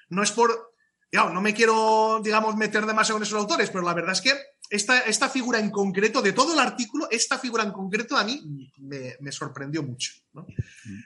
no 0.09 0.23
es 0.23 0.31
por. 0.31 0.73
no 1.11 1.41
me 1.41 1.53
quiero, 1.53 2.19
digamos, 2.23 2.55
meter 2.55 2.85
demasiado 2.85 3.17
en 3.17 3.23
esos 3.23 3.39
autores, 3.39 3.69
pero 3.69 3.83
la 3.83 3.93
verdad 3.93 4.13
es 4.13 4.21
que 4.21 4.33
esta, 4.73 5.01
esta, 5.01 5.29
figura 5.29 5.59
en 5.59 5.69
concreto, 5.69 6.19
de 6.21 6.33
todo 6.33 6.53
el 6.53 6.59
artículo, 6.59 7.07
esta 7.11 7.37
figura 7.37 7.63
en 7.63 7.71
concreto 7.71 8.17
a 8.17 8.23
mí 8.23 8.41
me, 8.79 9.31
sorprendió 9.31 9.83
mucho. 9.83 10.11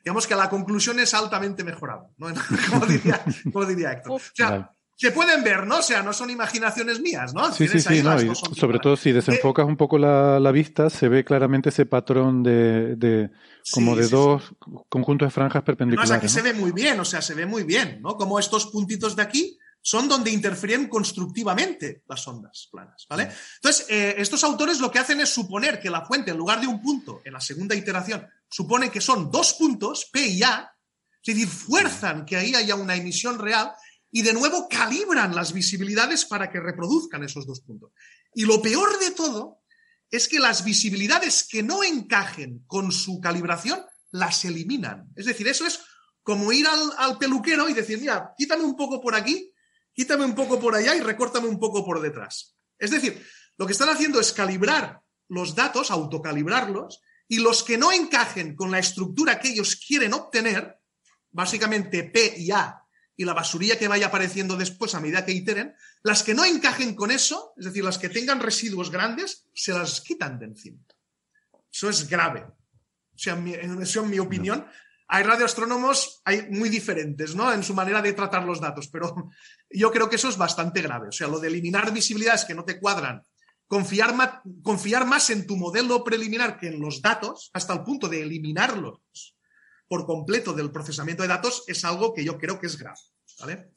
Digamos 0.04 0.26
que 0.26 0.36
la 0.36 0.50
conclusión 0.50 1.00
es 1.00 1.14
altamente 1.14 1.66
mejorable, 1.66 2.08
¿no? 2.18 2.28
como, 2.72 2.86
diría, 2.86 3.26
como, 3.52 3.66
diría, 3.66 3.92
Héctor. 3.92 4.14
O 4.14 4.22
sea, 4.34 4.74
se 4.96 5.12
pueden 5.12 5.44
ver, 5.44 5.68
¿no? 5.68 5.80
O 5.80 5.82
sea, 5.82 6.02
no 6.02 6.14
son 6.14 6.30
imaginaciones 6.30 7.02
mías, 7.02 7.34
¿no? 7.34 7.52
Sí, 7.52 7.68
sí, 7.68 7.82
sí, 7.82 8.02
no, 8.02 8.18
sobre 8.36 8.80
todo 8.80 8.96
si 8.96 9.12
desenfocas 9.12 9.68
un 9.68 9.76
poco 9.76 9.98
la, 9.98 10.40
la, 10.40 10.52
vista, 10.54 10.90
se 10.90 11.10
ve 11.10 11.26
claramente 11.26 11.70
ese 11.70 11.86
patrón 11.86 12.44
de, 12.44 12.96
de 12.96 13.32
como 13.74 13.98
de 13.98 14.08
dos 14.08 14.56
conjuntos 14.88 15.28
de 15.28 15.32
franjas 15.32 15.64
perpendiculares. 15.64 16.10
No, 16.10 16.16
o 16.16 16.20
sea, 16.20 16.22
que 16.22 16.30
se 16.30 16.42
ve 16.42 16.54
muy 16.54 16.72
bien, 16.72 16.98
o 17.02 17.06
sea, 17.06 17.22
se 17.22 17.34
ve 17.34 17.46
muy 17.46 17.64
bien, 17.64 18.00
¿no? 18.02 18.16
Como 18.16 18.40
estos 18.40 18.68
puntitos 18.68 19.18
de 19.18 19.24
aquí 19.24 19.60
son 19.82 20.08
donde 20.08 20.32
interfieren 20.32 20.88
constructivamente 20.88 22.04
las 22.08 22.28
ondas 22.28 22.68
planas, 22.72 23.06
¿vale? 23.10 23.32
Entonces, 23.56 23.86
eh, 23.90 24.16
estos 24.18 24.44
autores 24.44 24.80
lo 24.80 24.92
que 24.92 25.00
hacen 25.00 25.22
es 25.22 25.30
suponer 25.30 25.80
que 25.80 25.90
la 25.90 26.06
fuente, 26.06 26.32
en 26.32 26.38
lugar 26.38 26.60
de 26.60 26.68
un 26.68 26.82
punto, 26.82 27.22
en 27.24 27.34
la 27.34 27.40
segunda 27.40 27.76
iteración, 27.76 28.28
supone 28.50 28.92
que 28.92 29.02
son 29.02 29.32
dos 29.32 29.54
puntos, 29.54 30.10
P 30.12 30.28
y 30.28 30.44
A, 30.44 30.70
es 31.24 31.36
decir, 31.36 31.48
fuerzan 31.48 32.26
que 32.26 32.38
ahí 32.38 32.56
haya 32.56 32.76
una 32.76 32.96
emisión 32.96 33.40
real 33.40 33.72
y 34.12 34.22
de 34.22 34.34
nuevo 34.34 34.68
calibran 34.70 35.36
las 35.36 35.54
visibilidades 35.54 36.26
para 36.26 36.50
que 36.50 36.60
reproduzcan 36.60 37.24
esos 37.24 37.46
dos 37.46 37.62
puntos. 37.62 37.92
Y 38.34 38.46
lo 38.46 38.62
peor 38.62 38.98
de 39.00 39.12
todo 39.12 39.62
es 40.10 40.28
que 40.28 40.40
las 40.40 40.64
visibilidades 40.64 41.46
que 41.50 41.64
no 41.64 41.84
encajen 41.84 42.64
con 42.68 42.92
su 42.92 43.20
calibración 43.20 43.84
las 44.12 44.46
eliminan. 44.46 45.10
Es 45.16 45.26
decir, 45.26 45.48
eso 45.48 45.66
es 45.66 45.82
como 46.24 46.52
ir 46.52 46.68
al, 46.68 46.92
al 46.98 47.18
peluquero 47.18 47.70
y 47.70 47.74
decir, 47.74 48.00
mira, 48.00 48.34
quítame 48.38 48.64
un 48.64 48.76
poco 48.76 49.02
por 49.02 49.16
aquí 49.16 49.52
quítame 49.98 50.26
un 50.26 50.36
poco 50.36 50.60
por 50.60 50.76
allá 50.76 50.96
y 50.96 51.00
recórtame 51.00 51.48
un 51.48 51.60
poco 51.60 51.84
por 51.84 52.00
detrás. 52.00 52.56
Es 52.78 52.92
decir, 52.92 53.26
lo 53.58 53.66
que 53.66 53.72
están 53.72 53.90
haciendo 53.90 54.20
es 54.20 54.32
calibrar 54.32 55.02
los 55.28 55.56
datos, 55.56 55.90
autocalibrarlos, 55.90 57.02
y 57.28 57.40
los 57.40 57.64
que 57.64 57.80
no 57.80 57.92
encajen 57.92 58.56
con 58.56 58.70
la 58.70 58.78
estructura 58.78 59.40
que 59.40 59.50
ellos 59.50 59.76
quieren 59.76 60.14
obtener, 60.14 60.78
básicamente 61.32 62.04
P 62.04 62.36
y 62.38 62.52
A, 62.52 62.80
y 63.16 63.26
la 63.26 63.34
basurilla 63.34 63.80
que 63.80 63.88
vaya 63.88 64.08
apareciendo 64.08 64.56
después 64.56 64.94
a 64.94 65.02
medida 65.02 65.26
que 65.26 65.32
iteren, 65.32 65.74
las 66.04 66.22
que 66.22 66.36
no 66.36 66.46
encajen 66.46 66.94
con 66.94 67.10
eso, 67.10 67.54
es 67.58 67.66
decir, 67.66 67.84
las 67.84 67.98
que 67.98 68.10
tengan 68.10 68.40
residuos 68.40 68.92
grandes, 68.92 69.48
se 69.56 69.74
las 69.74 70.02
quitan 70.02 70.38
de 70.38 70.46
encima. 70.46 70.80
Eso 71.74 71.90
es 71.90 72.08
grave. 72.08 72.42
O 72.42 73.18
sea, 73.18 73.34
en 73.34 73.82
en 73.82 74.10
mi 74.10 74.20
opinión, 74.20 74.68
hay 75.08 75.24
radioastrónomos 75.24 76.22
muy 76.50 76.70
diferentes, 76.70 77.34
¿no? 77.36 77.52
En 77.52 77.64
su 77.64 77.74
manera 77.74 78.02
de 78.02 78.14
tratar 78.14 78.44
los 78.44 78.60
datos, 78.60 78.88
pero 78.90 79.30
yo 79.70 79.92
creo 79.92 80.10
que 80.10 80.18
eso 80.18 80.30
es 80.30 80.38
bastante 80.38 80.82
grave. 80.82 81.10
O 81.10 81.12
sea, 81.12 81.28
lo 81.28 81.40
de 81.40 81.48
eliminar 81.48 81.94
visibilidades 81.94 82.46
que 82.46 82.54
no 82.54 82.66
te 82.66 82.80
cuadran, 82.80 83.26
confiar 83.68 85.06
más 85.06 85.30
en 85.30 85.46
tu 85.46 85.58
modelo 85.58 86.04
preliminar 86.04 86.58
que 86.58 86.68
en 86.68 86.80
los 86.80 87.02
datos, 87.02 87.50
hasta 87.54 87.74
el 87.74 87.84
punto 87.84 88.08
de 88.08 88.22
eliminarlos 88.22 89.36
por 89.88 90.06
completo 90.06 90.54
del 90.54 90.72
procesamiento 90.72 91.24
de 91.24 91.30
datos, 91.30 91.64
es 91.68 91.84
algo 91.86 92.14
que 92.14 92.24
yo 92.24 92.38
creo 92.38 92.60
que 92.60 92.68
es 92.68 92.78
grave, 92.78 93.00
¿vale? 93.40 93.72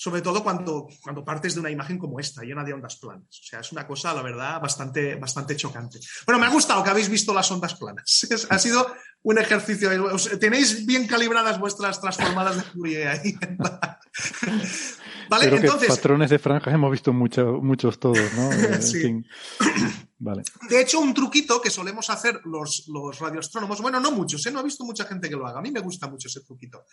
Sobre 0.00 0.22
todo 0.22 0.42
cuando, 0.42 0.88
cuando 1.02 1.22
partes 1.22 1.52
de 1.52 1.60
una 1.60 1.70
imagen 1.70 1.98
como 1.98 2.18
esta, 2.18 2.40
llena 2.40 2.64
de 2.64 2.72
ondas 2.72 2.96
planas. 2.96 3.28
O 3.28 3.44
sea, 3.44 3.60
es 3.60 3.70
una 3.70 3.86
cosa, 3.86 4.14
la 4.14 4.22
verdad, 4.22 4.58
bastante, 4.58 5.16
bastante 5.16 5.54
chocante. 5.56 6.00
Bueno, 6.24 6.38
me 6.38 6.46
ha 6.46 6.48
gustado 6.48 6.82
que 6.82 6.88
habéis 6.88 7.10
visto 7.10 7.34
las 7.34 7.50
ondas 7.50 7.74
planas. 7.74 8.26
ha 8.48 8.58
sido 8.58 8.94
un 9.24 9.36
ejercicio. 9.36 9.90
Tenéis 10.38 10.86
bien 10.86 11.06
calibradas 11.06 11.60
vuestras 11.60 12.00
transformadas 12.00 12.56
de 12.56 12.62
Fourier 12.62 13.08
ahí. 13.08 13.34
¿Vale? 15.28 15.54
Entonces, 15.54 15.88
patrones 15.90 16.30
de 16.30 16.38
franjas 16.38 16.72
hemos 16.72 16.90
visto 16.90 17.12
muchos 17.12 18.00
todos, 18.00 18.32
¿no? 18.36 18.50
sí. 18.80 19.22
Vale. 20.22 20.42
De 20.68 20.80
hecho, 20.82 21.00
un 21.00 21.14
truquito 21.14 21.62
que 21.62 21.70
solemos 21.70 22.10
hacer 22.10 22.42
los, 22.44 22.84
los 22.88 23.18
radioastrónomos, 23.18 23.80
bueno, 23.80 23.98
no 24.00 24.10
muchos, 24.12 24.44
¿eh? 24.44 24.50
no 24.50 24.60
he 24.60 24.64
visto 24.64 24.84
mucha 24.84 25.06
gente 25.06 25.30
que 25.30 25.34
lo 25.34 25.46
haga, 25.46 25.60
a 25.60 25.62
mí 25.62 25.70
me 25.70 25.80
gusta 25.80 26.08
mucho 26.08 26.28
ese 26.28 26.42
truquito, 26.42 26.84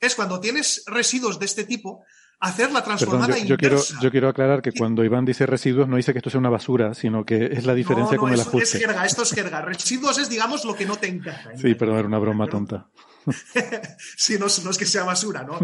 es 0.00 0.14
cuando 0.14 0.38
tienes 0.38 0.84
residuos 0.86 1.40
de 1.40 1.46
este 1.46 1.64
tipo, 1.64 2.04
hacer 2.38 2.70
la 2.70 2.84
transformada 2.84 3.38
yo, 3.38 3.56
quiero, 3.56 3.82
yo 4.00 4.10
quiero 4.12 4.28
aclarar 4.28 4.62
que 4.62 4.70
cuando 4.70 5.02
Iván 5.02 5.24
dice 5.24 5.46
residuos 5.46 5.88
no 5.88 5.96
dice 5.96 6.12
que 6.12 6.20
esto 6.20 6.30
sea 6.30 6.38
una 6.38 6.50
basura, 6.50 6.94
sino 6.94 7.24
que 7.24 7.46
es 7.46 7.66
la 7.66 7.74
diferencia 7.74 8.16
con 8.18 8.32
el 8.32 8.40
ajuste. 8.40 8.78
Es 8.78 8.84
jerga, 8.84 9.04
esto 9.04 9.22
es 9.22 9.32
jerga. 9.32 9.62
Residuos 9.62 10.18
es, 10.18 10.28
digamos, 10.28 10.64
lo 10.64 10.74
que 10.74 10.86
no 10.86 10.96
te 10.96 11.08
encaja. 11.08 11.56
Sí, 11.56 11.74
perdón, 11.74 11.98
era 11.98 12.08
una 12.08 12.18
broma 12.18 12.46
tonta. 12.46 12.88
sí, 14.16 14.38
no, 14.38 14.46
es 14.46 14.78
que 14.78 14.86
sea 14.86 15.04
basura, 15.04 15.42
¿no? 15.42 15.58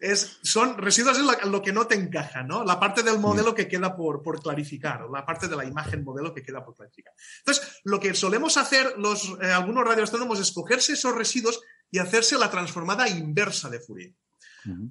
Es, 0.00 0.38
son 0.42 0.78
residuos 0.78 1.18
es 1.18 1.46
lo, 1.46 1.62
que 1.62 1.72
no 1.72 1.86
te 1.86 1.94
encaja, 1.94 2.42
¿no? 2.42 2.64
La 2.64 2.78
parte 2.78 3.02
del 3.02 3.18
modelo 3.18 3.54
que 3.54 3.68
queda 3.68 3.96
por, 3.96 4.22
por 4.22 4.40
clarificar, 4.40 5.08
la 5.12 5.24
parte 5.24 5.48
de 5.48 5.56
la 5.56 5.64
imagen 5.64 6.04
modelo 6.04 6.32
que 6.32 6.42
queda 6.42 6.64
por 6.64 6.74
clarificar. 6.74 7.12
Entonces, 7.40 7.80
lo 7.84 7.98
que 7.98 8.14
solemos 8.14 8.56
hacer 8.56 8.94
los, 8.98 9.36
eh, 9.42 9.50
algunos 9.50 9.84
radioastrónomos 9.84 10.40
es 10.40 10.52
cogerse 10.52 10.92
esos 10.92 11.14
residuos 11.14 11.60
y 11.90 11.98
hacerse 11.98 12.38
la 12.38 12.50
transformada 12.50 13.08
inversa 13.08 13.68
de 13.68 13.80
Fourier. 13.80 14.14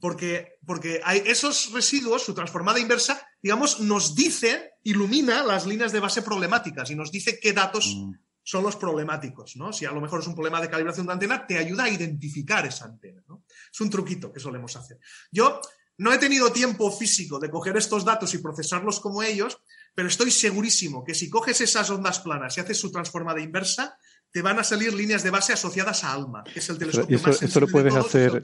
Porque, 0.02 0.58
porque 0.66 1.02
hay 1.04 1.22
esos 1.26 1.72
residuos, 1.72 2.24
su 2.24 2.34
transformada 2.34 2.80
inversa, 2.80 3.22
digamos, 3.44 3.80
nos 3.80 4.16
dice, 4.16 4.72
ilumina 4.82 5.44
las 5.44 5.68
líneas 5.68 5.92
de 5.92 6.00
base 6.00 6.24
problemáticas 6.24 6.90
y 6.90 6.96
nos 6.96 7.12
dice 7.12 7.40
qué 7.40 7.54
datos 7.54 7.96
mm. 7.96 8.12
Son 8.48 8.64
los 8.64 8.78
problemáticos, 8.78 9.58
¿no? 9.58 9.74
Si 9.74 9.84
a 9.84 9.92
lo 9.92 10.00
mejor 10.00 10.22
es 10.22 10.28
un 10.28 10.34
problema 10.34 10.62
de 10.62 10.70
calibración 10.70 11.06
de 11.06 11.12
antena, 11.12 11.46
te 11.46 11.58
ayuda 11.58 11.84
a 11.84 11.90
identificar 11.90 12.66
esa 12.66 12.86
antena, 12.86 13.22
¿no? 13.28 13.44
Es 13.70 13.82
un 13.82 13.90
truquito 13.90 14.32
que 14.32 14.40
solemos 14.40 14.74
hacer. 14.78 15.00
Yo 15.30 15.60
no 15.98 16.14
he 16.14 16.18
tenido 16.18 16.50
tiempo 16.50 16.90
físico 16.90 17.40
de 17.40 17.50
coger 17.50 17.76
estos 17.76 18.06
datos 18.06 18.34
y 18.34 18.38
procesarlos 18.38 19.02
como 19.02 19.22
ellos, 19.22 19.62
pero 19.94 20.08
estoy 20.08 20.32
segurísimo 20.32 21.04
que 21.04 21.14
si 21.14 21.30
coges 21.30 21.60
esas 21.60 21.90
ondas 21.90 22.22
planas 22.22 22.56
y 22.56 22.62
haces 22.62 22.80
su 22.80 22.90
transformada 22.90 23.42
inversa, 23.42 23.98
te 24.32 24.42
van 24.42 24.58
a 24.60 24.64
salir 24.64 24.94
líneas 24.94 25.24
de 25.24 25.30
base 25.30 25.52
asociadas 25.52 26.06
a 26.06 26.14
ALMA, 26.14 26.46
que 26.46 26.60
es 26.60 26.70
el 26.70 26.78
telescopio 26.78 27.20
más 27.20 27.44
eso 27.44 27.60
lo 27.60 27.68
puedes 27.68 27.96
hacer. 27.96 28.42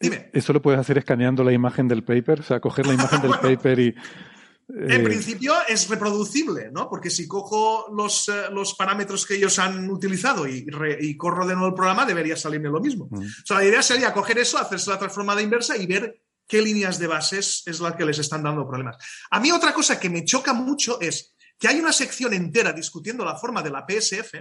Dime. 0.00 0.28
¿Eso 0.32 0.52
lo 0.52 0.60
puedes 0.60 0.80
hacer 0.80 0.98
escaneando 0.98 1.44
la 1.44 1.52
imagen 1.52 1.86
del 1.86 2.02
paper? 2.02 2.40
O 2.40 2.42
sea, 2.42 2.58
coger 2.58 2.84
la 2.86 2.94
imagen 2.94 3.22
del 3.22 3.30
paper 3.40 3.78
y... 3.78 3.94
En 4.68 5.00
eh, 5.00 5.04
principio 5.04 5.54
es 5.68 5.88
reproducible, 5.88 6.70
¿no? 6.72 6.88
Porque 6.88 7.08
si 7.08 7.28
cojo 7.28 7.86
los, 7.94 8.28
eh, 8.28 8.46
los 8.50 8.74
parámetros 8.74 9.24
que 9.24 9.36
ellos 9.36 9.58
han 9.60 9.88
utilizado 9.88 10.46
y, 10.48 11.16
corro 11.16 11.46
de 11.46 11.54
nuevo 11.54 11.68
el 11.68 11.74
programa, 11.74 12.04
debería 12.04 12.36
salirme 12.36 12.68
lo 12.68 12.80
mismo. 12.80 13.06
Mm. 13.10 13.18
O 13.18 13.46
sea, 13.46 13.58
la 13.58 13.64
idea 13.64 13.82
sería 13.82 14.12
coger 14.12 14.38
eso, 14.38 14.58
hacerse 14.58 14.90
la 14.90 14.98
transformada 14.98 15.40
inversa 15.40 15.76
y 15.76 15.86
ver 15.86 16.20
qué 16.48 16.60
líneas 16.62 16.98
de 16.98 17.06
bases 17.06 17.62
es 17.66 17.78
la 17.78 17.96
que 17.96 18.04
les 18.04 18.18
están 18.18 18.42
dando 18.42 18.66
problemas. 18.66 18.96
A 19.30 19.38
mí 19.38 19.52
otra 19.52 19.72
cosa 19.72 20.00
que 20.00 20.10
me 20.10 20.24
choca 20.24 20.52
mucho 20.52 21.00
es 21.00 21.36
que 21.58 21.68
hay 21.68 21.78
una 21.78 21.92
sección 21.92 22.32
entera 22.32 22.72
discutiendo 22.72 23.24
la 23.24 23.36
forma 23.36 23.62
de 23.62 23.70
la 23.70 23.86
PSF, 23.88 24.34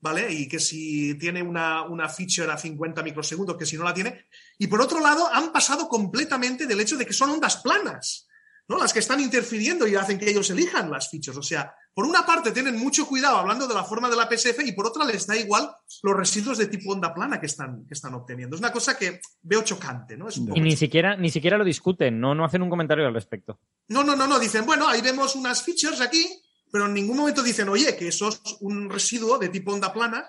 ¿vale? 0.00 0.32
Y 0.32 0.46
que 0.48 0.60
si 0.60 1.18
tiene 1.18 1.42
una, 1.42 1.82
una, 1.82 2.08
feature 2.08 2.52
a 2.52 2.56
50 2.56 3.02
microsegundos, 3.02 3.56
que 3.56 3.66
si 3.66 3.76
no 3.76 3.82
la 3.82 3.94
tiene. 3.94 4.26
Y 4.58 4.68
por 4.68 4.80
otro 4.80 5.00
lado, 5.00 5.28
han 5.32 5.50
pasado 5.50 5.88
completamente 5.88 6.66
del 6.68 6.80
hecho 6.80 6.96
de 6.96 7.04
que 7.04 7.12
son 7.12 7.30
ondas 7.30 7.56
planas. 7.56 8.27
¿No? 8.68 8.78
Las 8.78 8.92
que 8.92 8.98
están 8.98 9.20
interfiriendo 9.20 9.86
y 9.86 9.96
hacen 9.96 10.18
que 10.18 10.28
ellos 10.28 10.50
elijan 10.50 10.90
las 10.90 11.08
fichas. 11.08 11.36
O 11.36 11.42
sea, 11.42 11.74
por 11.94 12.04
una 12.04 12.24
parte 12.24 12.52
tienen 12.52 12.76
mucho 12.78 13.06
cuidado 13.06 13.38
hablando 13.38 13.66
de 13.66 13.74
la 13.74 13.82
forma 13.82 14.10
de 14.10 14.16
la 14.16 14.28
PSF 14.28 14.60
y 14.64 14.72
por 14.72 14.86
otra 14.86 15.04
les 15.04 15.26
da 15.26 15.36
igual 15.36 15.70
los 16.02 16.16
residuos 16.16 16.58
de 16.58 16.66
tipo 16.66 16.92
onda 16.92 17.14
plana 17.14 17.40
que 17.40 17.46
están, 17.46 17.86
que 17.86 17.94
están 17.94 18.14
obteniendo. 18.14 18.56
Es 18.56 18.60
una 18.60 18.72
cosa 18.72 18.96
que 18.96 19.20
veo 19.42 19.62
chocante, 19.62 20.16
¿no? 20.16 20.28
y 20.54 20.60
ni 20.60 20.76
siquiera, 20.76 21.16
ni 21.16 21.30
siquiera 21.30 21.56
lo 21.56 21.64
discuten, 21.64 22.20
¿no? 22.20 22.34
No 22.34 22.44
hacen 22.44 22.62
un 22.62 22.70
comentario 22.70 23.06
al 23.06 23.14
respecto. 23.14 23.58
No, 23.88 24.04
no, 24.04 24.14
no, 24.14 24.26
no. 24.26 24.38
Dicen, 24.38 24.66
bueno, 24.66 24.86
ahí 24.86 25.00
vemos 25.00 25.34
unas 25.34 25.62
features 25.62 26.02
aquí, 26.02 26.26
pero 26.70 26.86
en 26.86 26.94
ningún 26.94 27.16
momento 27.16 27.42
dicen, 27.42 27.70
oye, 27.70 27.96
que 27.96 28.08
eso 28.08 28.28
es 28.28 28.40
un 28.60 28.90
residuo 28.90 29.38
de 29.38 29.48
tipo 29.48 29.72
onda 29.72 29.92
plana 29.92 30.28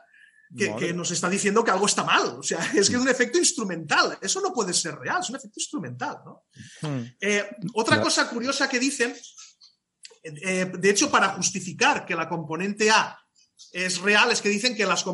que, 0.55 0.93
nos 0.93 1.11
está 1.11 1.29
diciendo 1.29 1.63
que 1.63 1.71
algo 1.71 1.85
está 1.85 2.03
mal. 2.03 2.37
O 2.39 2.43
sea, 2.43 2.59
es 2.75 2.89
que 2.89 2.95
es 2.95 3.01
un 3.01 3.09
efecto 3.09 3.37
instrumental. 3.37 4.17
Eso 4.21 4.41
no 4.41 4.53
puede 4.53 4.73
ser 4.73 4.95
real, 4.95 5.21
es 5.21 5.29
un 5.29 5.35
efecto 5.35 5.59
instrumental. 5.59 6.17
¿no? 6.25 6.43
Hmm. 6.81 7.03
Eh, 7.19 7.49
otra 7.73 8.01
cosa 8.01 8.29
curiosa 8.29 8.67
que 8.67 8.79
dicen, 8.79 9.15
eh, 10.23 10.71
de 10.73 10.89
hecho, 10.89 11.09
para 11.09 11.29
justificar 11.29 12.05
que 12.05 12.15
la 12.15 12.27
componente 12.27 12.89
A 12.89 13.17
es 13.71 13.99
real, 13.99 14.31
es 14.31 14.41
que 14.41 14.49
dicen 14.49 14.75
que 14.75 14.85
las, 14.85 15.05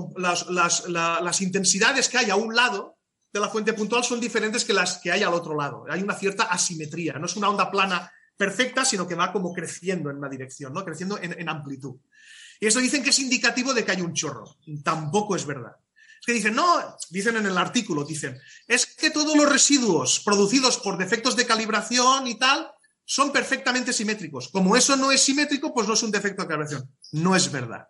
las, 0.48 1.42
intensidades 1.42 2.08
que 2.08 2.18
hay 2.18 2.30
a 2.30 2.36
un 2.36 2.56
lado 2.56 2.98
de 3.34 3.40
la 3.40 3.50
fuente 3.50 3.74
puntual 3.74 4.04
son 4.04 4.22
diferentes 4.22 4.64
que 4.64 4.72
las 4.72 5.00
que 5.00 5.12
hay 5.12 5.24
al 5.24 5.34
otro 5.34 5.58
lado. 5.58 5.86
Hay 5.90 6.02
una 6.02 6.16
cierta 6.16 6.46
asimetría. 6.46 7.14
No 7.14 7.26
es 7.26 7.36
una 7.36 7.50
onda 7.50 7.70
plana 7.70 8.10
perfecta, 8.38 8.86
sino 8.86 9.08
que 9.08 9.16
va 9.16 9.34
como 9.34 9.54
creciendo 9.54 10.10
en 10.10 10.18
una 10.18 10.30
dirección, 10.30 10.74
¿no? 10.74 10.86
creciendo 10.86 11.20
en 11.22 11.50
amplitud. 11.50 11.98
Y 12.60 12.68
eso 12.68 12.80
dicen 12.80 13.04
que 13.04 13.10
es 13.10 13.20
indicativo 13.20 13.74
de 13.74 13.84
que 13.84 13.92
hay 13.92 14.02
un 14.02 14.14
chorro. 14.14 14.58
Tampoco 14.84 15.36
es 15.36 15.46
verdad. 15.46 15.76
Es 16.20 16.26
que 16.26 16.34
dicen, 16.34 16.56
no, 16.56 16.98
dicen 17.10 17.38
en 17.38 17.46
el 17.46 17.58
artículo, 17.58 18.04
dicen, 18.04 18.40
es 18.68 18.86
que 18.86 19.12
todos 19.12 19.36
los 19.36 19.50
residuos 19.50 20.22
producidos 20.22 20.78
por 20.78 20.98
defectos 20.98 21.36
de 21.36 21.46
calibración 21.46 22.28
y 22.28 22.36
tal 22.36 22.72
son 23.06 23.32
perfectamente 23.32 23.94
simétricos. 23.94 24.50
Como 24.50 24.76
eso 24.76 24.96
no 24.96 25.12
es 25.12 25.22
simétrico, 25.22 25.74
pues 25.74 25.88
no 25.88 25.94
es 25.94 26.04
un 26.04 26.12
defecto 26.12 26.42
de 26.42 26.48
calibración. 26.48 26.90
No 27.12 27.36
es 27.36 27.52
verdad. 27.52 27.88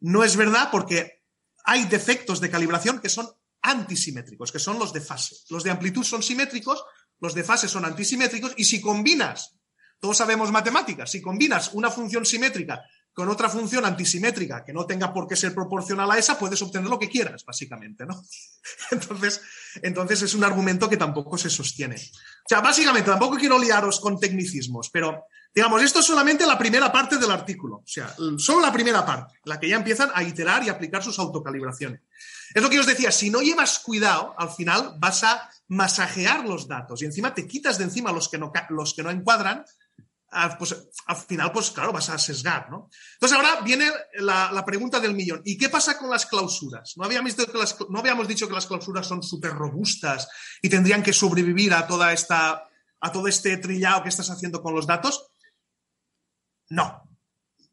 No 0.00 0.24
es 0.24 0.36
verdad 0.36 0.68
porque 0.70 1.22
hay 1.64 1.84
defectos 1.84 2.40
de 2.40 2.50
calibración 2.50 3.00
que 3.00 3.08
son 3.08 3.28
antisimétricos, 3.62 4.50
que 4.52 4.58
son 4.58 4.78
los 4.78 4.92
de 4.92 5.00
fase. 5.00 5.36
Los 5.48 5.62
de 5.62 5.70
amplitud 5.70 6.02
son 6.02 6.22
simétricos, 6.22 6.84
los 7.20 7.34
de 7.34 7.44
fase 7.44 7.68
son 7.68 7.84
antisimétricos, 7.84 8.52
y 8.56 8.64
si 8.64 8.80
combinas, 8.80 9.54
todos 10.00 10.16
sabemos 10.16 10.50
matemáticas, 10.50 11.10
si 11.10 11.22
combinas 11.22 11.70
una 11.72 11.90
función 11.90 12.26
simétrica 12.26 12.82
con 13.14 13.28
otra 13.28 13.48
función 13.48 13.84
antisimétrica 13.84 14.64
que 14.64 14.72
no 14.72 14.86
tenga 14.86 15.12
por 15.12 15.26
qué 15.26 15.36
ser 15.36 15.54
proporcional 15.54 16.10
a 16.10 16.18
esa, 16.18 16.38
puedes 16.38 16.60
obtener 16.62 16.88
lo 16.88 16.98
que 16.98 17.10
quieras, 17.10 17.44
básicamente, 17.44 18.06
¿no? 18.06 18.22
Entonces, 18.90 19.40
entonces 19.82 20.22
es 20.22 20.34
un 20.34 20.44
argumento 20.44 20.88
que 20.88 20.96
tampoco 20.96 21.36
se 21.36 21.50
sostiene. 21.50 21.96
O 21.96 22.48
sea, 22.48 22.60
básicamente, 22.60 23.10
tampoco 23.10 23.36
quiero 23.36 23.58
liaros 23.58 24.00
con 24.00 24.18
tecnicismos, 24.18 24.90
pero 24.90 25.24
digamos, 25.54 25.82
esto 25.82 26.00
es 26.00 26.06
solamente 26.06 26.46
la 26.46 26.58
primera 26.58 26.92
parte 26.92 27.18
del 27.18 27.30
artículo. 27.30 27.76
O 27.76 27.86
sea, 27.86 28.14
solo 28.38 28.60
la 28.60 28.72
primera 28.72 29.04
parte, 29.04 29.34
la 29.44 29.58
que 29.58 29.68
ya 29.68 29.76
empiezan 29.76 30.10
a 30.14 30.22
iterar 30.22 30.64
y 30.64 30.68
aplicar 30.68 31.02
sus 31.02 31.18
autocalibraciones. 31.18 32.02
Es 32.54 32.62
lo 32.62 32.68
que 32.68 32.78
os 32.78 32.86
decía, 32.86 33.10
si 33.10 33.30
no 33.30 33.40
llevas 33.40 33.78
cuidado, 33.78 34.34
al 34.38 34.50
final 34.50 34.94
vas 34.98 35.24
a 35.24 35.50
masajear 35.68 36.46
los 36.46 36.68
datos 36.68 37.00
y 37.00 37.06
encima 37.06 37.34
te 37.34 37.46
quitas 37.46 37.78
de 37.78 37.84
encima 37.84 38.12
los 38.12 38.28
que 38.28 38.38
no, 38.38 38.52
los 38.68 38.94
que 38.94 39.02
no 39.02 39.10
encuadran 39.10 39.64
pues 40.58 40.74
al 41.06 41.16
final, 41.16 41.52
pues 41.52 41.70
claro, 41.70 41.92
vas 41.92 42.08
a 42.08 42.18
sesgar, 42.18 42.70
¿no? 42.70 42.88
Entonces 43.14 43.36
ahora 43.36 43.60
viene 43.60 43.90
la, 44.14 44.64
pregunta 44.64 44.98
del 44.98 45.14
millón. 45.14 45.42
¿Y 45.44 45.58
qué 45.58 45.68
pasa 45.68 45.98
con 45.98 46.08
las 46.08 46.26
clausuras? 46.26 46.94
¿No 46.96 47.04
habíamos, 47.04 47.36
dicho 47.36 47.50
que 47.50 47.58
las, 47.58 47.76
¿No 47.90 47.98
habíamos 47.98 48.26
dicho 48.28 48.48
que 48.48 48.54
las 48.54 48.66
clausuras 48.66 49.06
son 49.06 49.22
súper 49.22 49.52
robustas 49.52 50.28
y 50.62 50.68
tendrían 50.68 51.02
que 51.02 51.12
sobrevivir 51.12 51.74
a 51.74 51.86
toda 51.86 52.12
esta, 52.12 52.66
a 53.00 53.12
todo 53.12 53.28
este 53.28 53.56
trillado 53.58 54.02
que 54.02 54.08
estás 54.08 54.30
haciendo 54.30 54.62
con 54.62 54.74
los 54.74 54.86
datos? 54.86 55.26
No, 56.70 57.02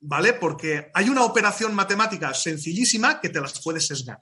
¿vale? 0.02 0.34
Porque 0.34 0.92
hay 0.94 1.10
una 1.10 1.24
operación 1.24 1.74
matemática 1.74 2.34
sencillísima 2.34 3.22
que 3.22 3.30
te 3.30 3.40
las 3.40 3.62
puedes 3.62 3.88
sesgar, 3.88 4.20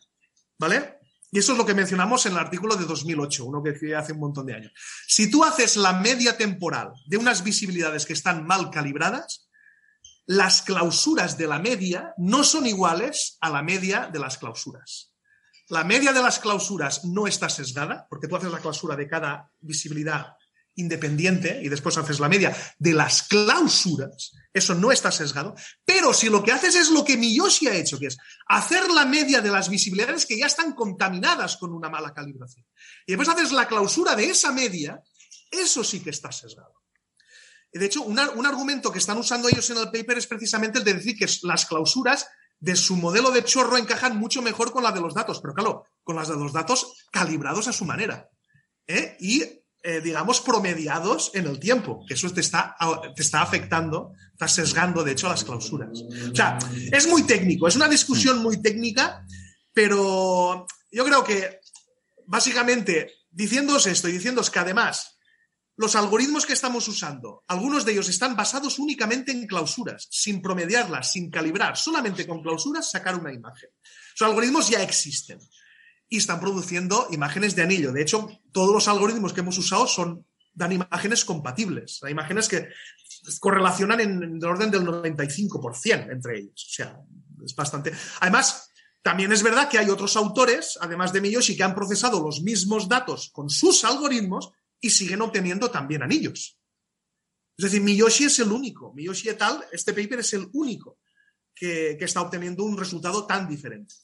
¿vale? 0.60 0.97
Y 1.32 1.40
eso 1.40 1.52
es 1.52 1.58
lo 1.58 1.66
que 1.66 1.74
mencionamos 1.74 2.26
en 2.26 2.34
el 2.34 2.40
artículo 2.40 2.76
de 2.76 2.86
2008, 2.86 3.46
uno 3.46 3.62
que 3.62 3.96
hace 3.96 4.14
un 4.14 4.20
montón 4.20 4.46
de 4.46 4.56
años. 4.56 4.72
Si 5.08 5.30
tú 5.30 5.44
haces 5.44 5.76
la 5.76 5.94
media 5.94 6.38
temporal 6.38 6.94
de 7.06 7.18
unas 7.18 7.44
visibilidades 7.44 8.06
que 8.06 8.14
están 8.14 8.46
mal 8.46 8.70
calibradas, 8.70 9.50
las 10.26 10.62
clausuras 10.62 11.38
de 11.38 11.48
la 11.48 11.60
media 11.60 12.14
no 12.18 12.44
son 12.44 12.66
iguales 12.66 13.38
a 13.42 13.50
la 13.50 13.62
media 13.62 14.10
de 14.12 14.20
las 14.20 14.38
clausuras. 14.38 15.14
La 15.70 15.84
media 15.84 16.14
de 16.14 16.22
las 16.22 16.40
clausuras 16.40 17.04
no 17.04 17.28
está 17.28 17.50
sesgada, 17.50 18.08
porque 18.10 18.30
tú 18.30 18.38
haces 18.38 18.52
la 18.52 18.60
clausura 18.60 18.96
de 18.96 19.08
cada 19.08 19.52
visibilidad 19.60 20.37
independiente 20.78 21.60
y 21.62 21.70
después 21.70 21.98
haces 21.98 22.20
la 22.20 22.30
media 22.30 22.56
de 22.80 22.94
las 22.94 23.24
clausuras, 23.24 24.32
eso 24.54 24.74
no 24.74 24.92
está 24.92 25.12
sesgado, 25.12 25.54
pero 25.84 26.14
si 26.14 26.30
lo 26.30 26.44
que 26.44 26.52
haces 26.52 26.76
es 26.76 26.90
lo 26.90 27.04
que 27.04 27.18
Miyoshi 27.18 27.68
ha 27.68 27.76
hecho, 27.76 28.00
que 28.00 28.08
es 28.08 28.18
hacer 28.48 28.90
la 28.90 29.06
media 29.06 29.42
de 29.42 29.52
las 29.52 29.70
visibilidades 29.70 30.26
que 30.26 30.38
ya 30.38 30.46
están 30.46 30.74
contaminadas 30.74 31.58
con 31.58 31.74
una 31.74 31.90
mala 31.90 32.14
calibración, 32.14 32.66
y 33.06 33.12
después 33.12 33.30
haces 33.30 33.52
la 33.52 33.68
clausura 33.68 34.16
de 34.16 34.30
esa 34.30 34.52
media, 34.52 35.02
eso 35.52 35.84
sí 35.84 36.00
que 36.00 36.12
está 36.12 36.32
sesgado. 36.32 36.74
De 37.74 37.86
hecho, 37.86 38.02
un 38.02 38.18
argumento 38.46 38.92
que 38.92 39.00
están 39.00 39.18
usando 39.18 39.50
ellos 39.50 39.70
en 39.70 39.78
el 39.78 39.92
paper 39.92 40.18
es 40.18 40.28
precisamente 40.28 40.80
el 40.80 40.86
de 40.86 40.94
decir 40.96 41.18
que 41.18 41.28
las 41.44 41.66
clausuras 41.66 42.28
de 42.60 42.76
su 42.76 42.96
modelo 42.96 43.30
de 43.32 43.44
chorro 43.44 43.78
encajan 43.78 44.18
mucho 44.18 44.42
mejor 44.42 44.72
con 44.72 44.84
la 44.84 44.92
de 44.92 45.02
los 45.02 45.14
datos, 45.14 45.40
pero 45.42 45.54
claro, 45.54 45.86
con 46.04 46.16
las 46.16 46.28
de 46.28 46.36
los 46.36 46.54
datos 46.54 47.06
calibrados 47.12 47.68
a 47.68 47.74
su 47.74 47.86
manera. 47.86 48.30
¿eh? 48.88 49.16
Y 49.20 49.44
eh, 49.84 50.02
digamos, 50.02 50.42
promediados 50.42 51.32
en 51.34 51.48
el 51.48 51.60
tiempo, 51.60 52.04
que 52.08 52.16
eso 52.16 52.30
te 52.32 52.42
está, 52.42 52.76
te 53.16 53.22
está 53.22 53.42
afectando, 53.42 54.14
está 54.34 54.48
sesgando, 54.48 55.04
de 55.04 55.12
hecho, 55.14 55.30
las 55.30 55.44
clausuras. 55.44 56.02
O 56.32 56.36
sea, 56.36 56.58
es 56.92 57.08
muy 57.08 57.24
técnico, 57.24 57.68
es 57.68 57.76
una 57.76 57.88
discusión 57.88 58.40
muy 58.40 58.62
técnica, 58.62 59.26
pero 59.72 60.66
yo 60.92 61.06
creo 61.06 61.24
que, 61.24 61.62
básicamente, 62.26 63.14
diciéndoos 63.30 63.88
esto 63.88 64.10
y 64.10 64.14
diciéndoos 64.14 64.50
que 64.50 64.60
además 64.60 65.18
los 65.78 65.96
algoritmos 65.96 66.48
que 66.48 66.54
estamos 66.54 66.88
usando, 66.88 67.44
algunos 67.48 67.86
de 67.86 67.92
ellos 67.92 68.10
están 68.10 68.36
basados 68.36 68.80
únicamente 68.80 69.32
en 69.32 69.46
clausuras, 69.46 70.08
sin 70.10 70.42
promediarlas, 70.42 71.12
sin 71.12 71.30
calibrar, 71.30 71.78
solamente 71.78 72.26
con 72.26 72.42
clausuras 72.42 72.90
sacar 72.90 73.16
una 73.16 73.32
imagen. 73.32 73.70
Los 74.20 74.28
algoritmos 74.28 74.70
ya 74.70 74.82
existen 74.82 75.40
y 76.10 76.18
están 76.18 76.40
produciendo 76.40 77.08
imágenes 77.12 77.56
de 77.56 77.64
anillo. 77.64 77.92
De 77.92 78.02
hecho, 78.02 78.30
todos 78.52 78.74
los 78.74 78.88
algoritmos 78.88 79.34
que 79.34 79.42
hemos 79.42 79.58
usado 79.58 79.88
son, 79.88 80.26
dan 80.54 80.72
imágenes 80.72 81.26
compatibles, 81.26 82.00
Hay 82.04 82.12
imágenes 82.12 82.48
que 82.48 82.70
correlacionan 83.40 84.00
en, 84.00 84.24
el 84.24 84.46
orden 84.46 84.72
del 84.72 84.86
95% 84.86 86.12
entre 86.12 86.40
ellos. 86.40 86.66
O 86.70 86.74
sea, 86.74 87.00
es 87.44 87.56
bastante. 87.56 87.92
Además, 88.22 88.72
también 89.02 89.32
es 89.32 89.44
verdad 89.44 89.70
que 89.70 89.78
hay 89.78 89.90
otros 89.90 90.16
autores, 90.16 90.78
además 90.82 91.14
de 91.14 91.22
Miyoshi, 91.22 91.56
que 91.56 91.64
han 91.64 91.76
procesado 91.76 92.22
los 92.24 92.42
mismos 92.42 92.88
datos 92.88 93.30
con 93.32 93.50
sus 93.50 93.84
algoritmos 93.84 94.52
y 94.80 94.90
siguen 94.90 95.22
obteniendo 95.22 95.70
también 95.70 96.04
anillos. 96.04 96.60
Es 97.58 97.64
decir, 97.64 97.82
Miyoshi 97.82 98.26
es 98.26 98.40
el 98.40 98.52
único. 98.52 98.94
Miyoshi 98.94 99.30
et 99.30 99.42
al, 99.42 99.66
este 99.72 99.94
paper 99.94 100.20
es 100.20 100.34
el 100.34 100.48
único 100.54 101.00
que 101.54 101.98
está 102.00 102.22
obteniendo 102.22 102.64
un 102.64 102.78
resultado 102.78 103.26
tan 103.26 103.48
diferente. 103.48 103.96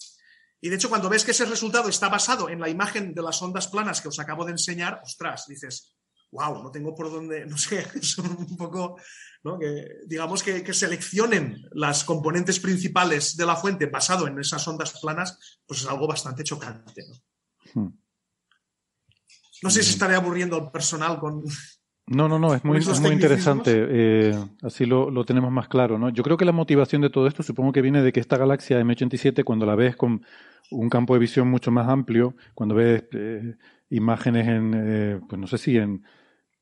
Y 0.63 0.69
de 0.69 0.77
hecho, 0.77 0.87
cuando 0.87 1.09
ves 1.09 1.25
que 1.25 1.31
ese 1.31 1.43
resultado 1.43 1.89
está 1.89 2.07
basado 2.07 2.47
en 2.47 2.57
la 2.61 2.69
imagen 2.69 3.13
de 3.13 3.21
las 3.21 3.41
ondas 3.41 3.67
planas 3.67 3.99
que 3.99 4.07
os 4.07 4.17
acabo 4.17 4.45
de 4.45 4.53
enseñar, 4.53 5.01
ostras, 5.03 5.45
dices, 5.45 5.93
wow, 6.31 6.63
no 6.63 6.71
tengo 6.71 6.95
por 6.95 7.11
dónde, 7.11 7.45
no 7.47 7.57
sé, 7.57 7.85
es 7.95 8.17
un 8.17 8.55
poco, 8.55 8.97
¿no? 9.43 9.59
que, 9.59 9.85
digamos 10.05 10.41
que, 10.41 10.73
seleccionen 10.73 11.67
las 11.73 12.05
componentes 12.05 12.61
principales 12.61 13.35
de 13.35 13.45
la 13.45 13.57
fuente 13.57 13.87
basado 13.87 14.25
en 14.25 14.39
esas 14.39 14.65
ondas 14.65 14.97
planas, 15.01 15.59
pues 15.65 15.81
es 15.81 15.87
algo 15.87 16.07
bastante 16.07 16.45
chocante. 16.45 17.03
No, 17.73 17.81
hmm. 17.81 17.99
no 19.63 19.69
sé 19.69 19.83
si 19.83 19.89
estaré 19.89 20.15
aburriendo 20.15 20.55
al 20.55 20.71
personal 20.71 21.19
con, 21.19 21.43
no, 22.07 22.27
no, 22.27 22.37
no, 22.39 22.53
es 22.53 22.63
muy, 22.63 22.79
muy 23.01 23.11
interesante. 23.11 23.71
Eh, 23.75 24.35
así 24.61 24.85
lo, 24.85 25.09
lo, 25.09 25.25
tenemos 25.25 25.51
más 25.51 25.67
claro, 25.67 25.97
¿no? 25.97 26.09
Yo 26.09 26.23
creo 26.23 26.37
que 26.37 26.45
la 26.45 26.51
motivación 26.51 27.01
de 27.01 27.09
todo 27.09 27.27
esto 27.27 27.43
supongo 27.43 27.71
que 27.71 27.81
viene 27.81 28.01
de 28.01 28.11
que 28.11 28.19
esta 28.19 28.37
galaxia 28.37 28.81
M87, 28.81 29.43
cuando 29.43 29.65
la 29.65 29.75
ves 29.75 29.95
con 29.95 30.23
un 30.71 30.89
campo 30.89 31.13
de 31.13 31.19
visión 31.19 31.47
mucho 31.47 31.71
más 31.71 31.87
amplio, 31.87 32.35
cuando 32.53 32.75
ves 32.75 33.03
eh, 33.11 33.55
imágenes 33.89 34.47
en, 34.47 34.73
eh, 34.75 35.19
pues 35.27 35.39
no 35.39 35.47
sé 35.47 35.57
si 35.57 35.77
en, 35.77 36.03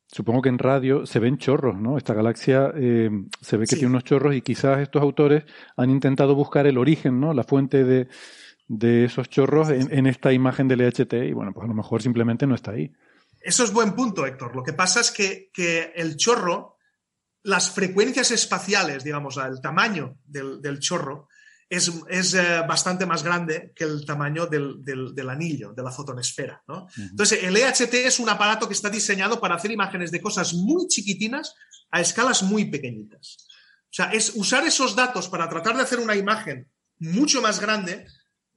supongo 0.08 0.42
que 0.42 0.50
en 0.50 0.60
radio 0.60 1.06
se 1.06 1.20
ven 1.20 1.38
chorros, 1.38 1.78
¿no? 1.78 1.98
Esta 1.98 2.14
galaxia 2.14 2.72
eh, 2.76 3.10
se 3.40 3.58
ve 3.58 3.66
que 3.66 3.76
tiene 3.76 3.90
unos 3.90 4.04
chorros 4.04 4.36
y 4.36 4.42
quizás 4.42 4.80
estos 4.80 5.02
autores 5.02 5.46
han 5.78 5.90
intentado 5.90 6.36
buscar 6.36 6.68
el 6.68 6.78
origen, 6.78 7.20
¿no? 7.20 7.34
La 7.34 7.44
fuente 7.44 7.84
de, 7.84 8.08
de 8.68 9.06
esos 9.06 9.30
chorros 9.30 9.70
en, 9.70 10.06
esta 10.08 10.34
imagen 10.34 10.68
del 10.68 10.82
EHT 10.82 11.14
y 11.14 11.34
bueno, 11.34 11.54
pues 11.54 11.66
a 11.66 11.68
lo 11.68 11.74
mejor 11.74 12.02
simplemente 12.02 12.46
no 12.46 12.56
está 12.56 12.72
ahí. 12.72 12.92
Eso 13.42 13.64
es 13.64 13.72
buen 13.72 13.94
punto, 13.94 14.26
Héctor. 14.26 14.56
Lo 14.56 14.64
que 14.64 14.74
pasa 14.74 15.02
es 15.02 15.12
que, 15.12 15.50
que 15.54 15.92
el 15.96 16.16
chorro, 16.18 16.78
las 17.44 17.72
frecuencias 17.72 18.32
espaciales, 18.32 19.04
digamos, 19.04 19.38
el 19.38 19.62
tamaño 19.62 20.18
del, 20.26 20.62
del 20.62 20.80
chorro, 20.80 21.28
es, 21.72 22.34
eh, 22.34 22.64
bastante 22.68 23.06
más 23.06 23.24
grande 23.24 23.72
que 23.74 23.86
el 23.86 24.06
tamaño 24.06 24.46
del, 24.46 25.30
anillo, 25.30 25.72
de 25.74 25.82
la 25.82 25.92
fotonesfera. 25.92 26.62
¿no? 26.68 26.88
Entonces, 26.98 27.44
el 27.44 27.56
EHT 27.56 27.94
es 27.94 28.20
un 28.20 28.28
aparato 28.28 28.68
que 28.68 28.74
está 28.74 28.90
diseñado 28.90 29.40
para 29.40 29.56
hacer 29.56 29.72
imágenes 29.72 30.12
de 30.12 30.20
cosas 30.20 30.54
muy 30.54 30.88
chiquitinas 30.88 31.56
a 31.90 32.02
escalas 32.02 32.44
muy 32.44 32.66
pequeñitas. 32.66 33.38
O 33.86 33.94
sea, 33.94 34.12
es 34.12 34.34
usar 34.36 34.66
esos 34.66 34.98
datos 34.98 35.30
para 35.30 35.48
tratar 35.48 35.78
de 35.78 35.84
hacer 35.84 36.00
una 36.00 36.16
imagen 36.16 36.70
mucho 37.00 37.42
más 37.42 37.62
grande 37.62 38.06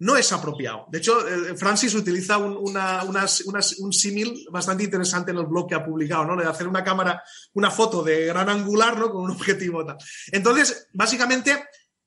no 0.00 0.16
es 0.16 0.32
apropiado. 0.32 0.86
De 0.90 0.98
hecho, 0.98 1.26
eh, 1.26 1.56
Francis 1.56 1.94
utiliza 1.94 2.38
un, 2.38 2.56
un 2.56 3.92
símil 3.92 4.46
bastante 4.50 4.84
interesante 4.84 5.30
en 5.30 5.38
el 5.38 5.46
blog 5.46 5.68
que 5.68 5.74
ha 5.74 5.84
publicado, 5.84 6.24
¿no? 6.24 6.36
De 6.36 6.48
hacer 6.48 6.66
una 6.66 6.82
cámara, 6.82 7.22
una 7.54 7.70
foto 7.70 8.02
de 8.02 8.26
gran 8.26 8.48
angular, 8.48 8.98
¿no? 8.98 9.10
Con 9.10 9.22
un 9.22 9.30
objetivo 9.30 9.84
tal. 9.84 9.96
Entonces, 10.32 10.88
básicamente, 10.92 11.64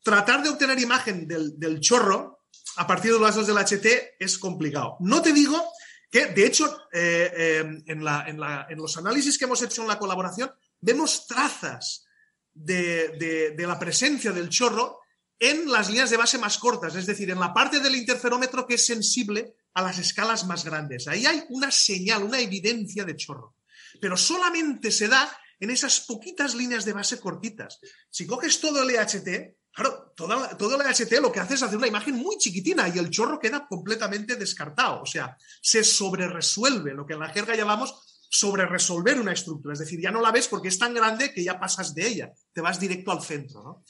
tratar 0.07 0.41
de 0.41 0.49
obtener 0.49 0.79
imagen 0.79 1.27
del, 1.27 1.79
chorro 1.79 2.43
a 2.77 2.87
partir 2.87 3.11
de 3.11 3.19
los 3.19 3.29
datos 3.29 3.47
del 3.47 3.57
HT 3.57 4.15
es 4.19 4.37
complicado. 4.37 4.97
No 4.99 5.21
te 5.21 5.33
digo 5.33 5.61
que, 6.09 6.27
de 6.27 6.45
hecho, 6.45 6.87
eh, 6.93 7.31
eh, 7.35 7.83
en, 7.87 8.77
los 8.77 8.97
análisis 8.97 9.37
que 9.37 9.45
hemos 9.45 9.61
hecho 9.61 9.81
en 9.81 9.89
la 9.89 9.99
colaboración, 9.99 10.49
vemos 10.79 11.27
trazas 11.27 12.05
de, 12.53 13.53
la 13.57 13.77
presencia 13.77 14.31
del 14.31 14.49
chorro 14.49 15.01
en 15.39 15.69
las 15.71 15.89
líneas 15.89 16.09
de 16.09 16.17
base 16.17 16.37
más 16.37 16.57
cortas, 16.57 16.95
es 16.95 17.05
decir, 17.05 17.29
en 17.29 17.39
la 17.39 17.53
parte 17.53 17.79
del 17.79 17.95
interferómetro 17.95 18.65
que 18.65 18.75
es 18.75 18.85
sensible 18.85 19.55
a 19.73 19.81
las 19.81 19.99
escalas 19.99 20.45
más 20.45 20.65
grandes. 20.65 21.07
Ahí 21.07 21.25
hay 21.25 21.43
una 21.49 21.71
señal, 21.71 22.23
una 22.23 22.39
evidencia 22.39 23.05
de 23.05 23.15
chorro. 23.15 23.55
Pero 24.01 24.17
solamente 24.17 24.91
se 24.91 25.07
da 25.07 25.29
en 25.59 25.69
esas 25.69 26.01
poquitas 26.01 26.55
líneas 26.55 26.85
de 26.85 26.93
base 26.93 27.19
cortitas. 27.19 27.79
Si 28.09 28.25
coges 28.25 28.59
todo 28.59 28.81
el 28.81 28.89
EHT, 28.89 29.57
Claro, 29.77 30.11
todo 30.15 30.81
el 30.81 30.87
HT 30.87 31.21
lo 31.21 31.31
que 31.31 31.39
hace 31.39 31.53
es 31.53 31.61
hacer 31.61 31.77
una 31.77 31.85
imagen 31.85 32.15
muy 32.15 32.35
chiquitina 32.39 32.89
y 32.89 32.97
el 32.97 33.11
chorro 33.11 33.37
queda 33.37 33.67
completamente 33.67 34.35
descartado. 34.35 35.03
O 35.03 35.05
sea, 35.05 35.37
se 35.61 35.83
sobreresuelve, 35.83 36.95
lo 36.95 37.05
que 37.05 37.13
en 37.13 37.19
la 37.19 37.29
jerga 37.29 37.55
llamamos 37.55 38.25
sobreresolver 38.27 39.19
una 39.19 39.33
estructura. 39.33 39.73
Es 39.73 39.79
decir, 39.79 40.01
ya 40.01 40.09
no 40.09 40.19
la 40.19 40.31
ves 40.31 40.47
porque 40.47 40.69
es 40.69 40.79
tan 40.79 40.95
grande 40.95 41.31
que 41.31 41.43
ya 41.43 41.59
pasas 41.59 41.93
de 41.93 42.07
ella, 42.07 42.33
te 42.51 42.61
vas 42.61 42.79
directo 42.79 43.11
al 43.11 43.21
centro. 43.21 43.83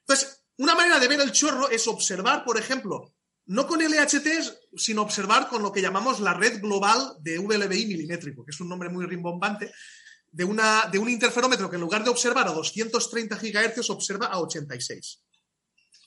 Entonces, 0.00 0.37
una 0.58 0.74
manera 0.74 0.98
de 0.98 1.08
ver 1.08 1.20
el 1.20 1.32
chorro 1.32 1.68
es 1.70 1.88
observar, 1.88 2.44
por 2.44 2.58
ejemplo, 2.58 3.14
no 3.46 3.66
con 3.66 3.80
LHT, 3.80 4.28
sino 4.76 5.02
observar 5.02 5.48
con 5.48 5.62
lo 5.62 5.72
que 5.72 5.80
llamamos 5.80 6.20
la 6.20 6.34
red 6.34 6.60
global 6.60 7.16
de 7.20 7.38
VLBI 7.38 7.86
milimétrico, 7.86 8.44
que 8.44 8.50
es 8.50 8.60
un 8.60 8.68
nombre 8.68 8.90
muy 8.90 9.06
rimbombante, 9.06 9.72
de, 10.30 10.44
una, 10.44 10.86
de 10.92 10.98
un 10.98 11.08
interferómetro 11.08 11.70
que 11.70 11.76
en 11.76 11.82
lugar 11.82 12.04
de 12.04 12.10
observar 12.10 12.46
a 12.48 12.52
230 12.52 13.36
GHz 13.36 13.90
observa 13.90 14.26
a 14.26 14.40
86 14.40 15.22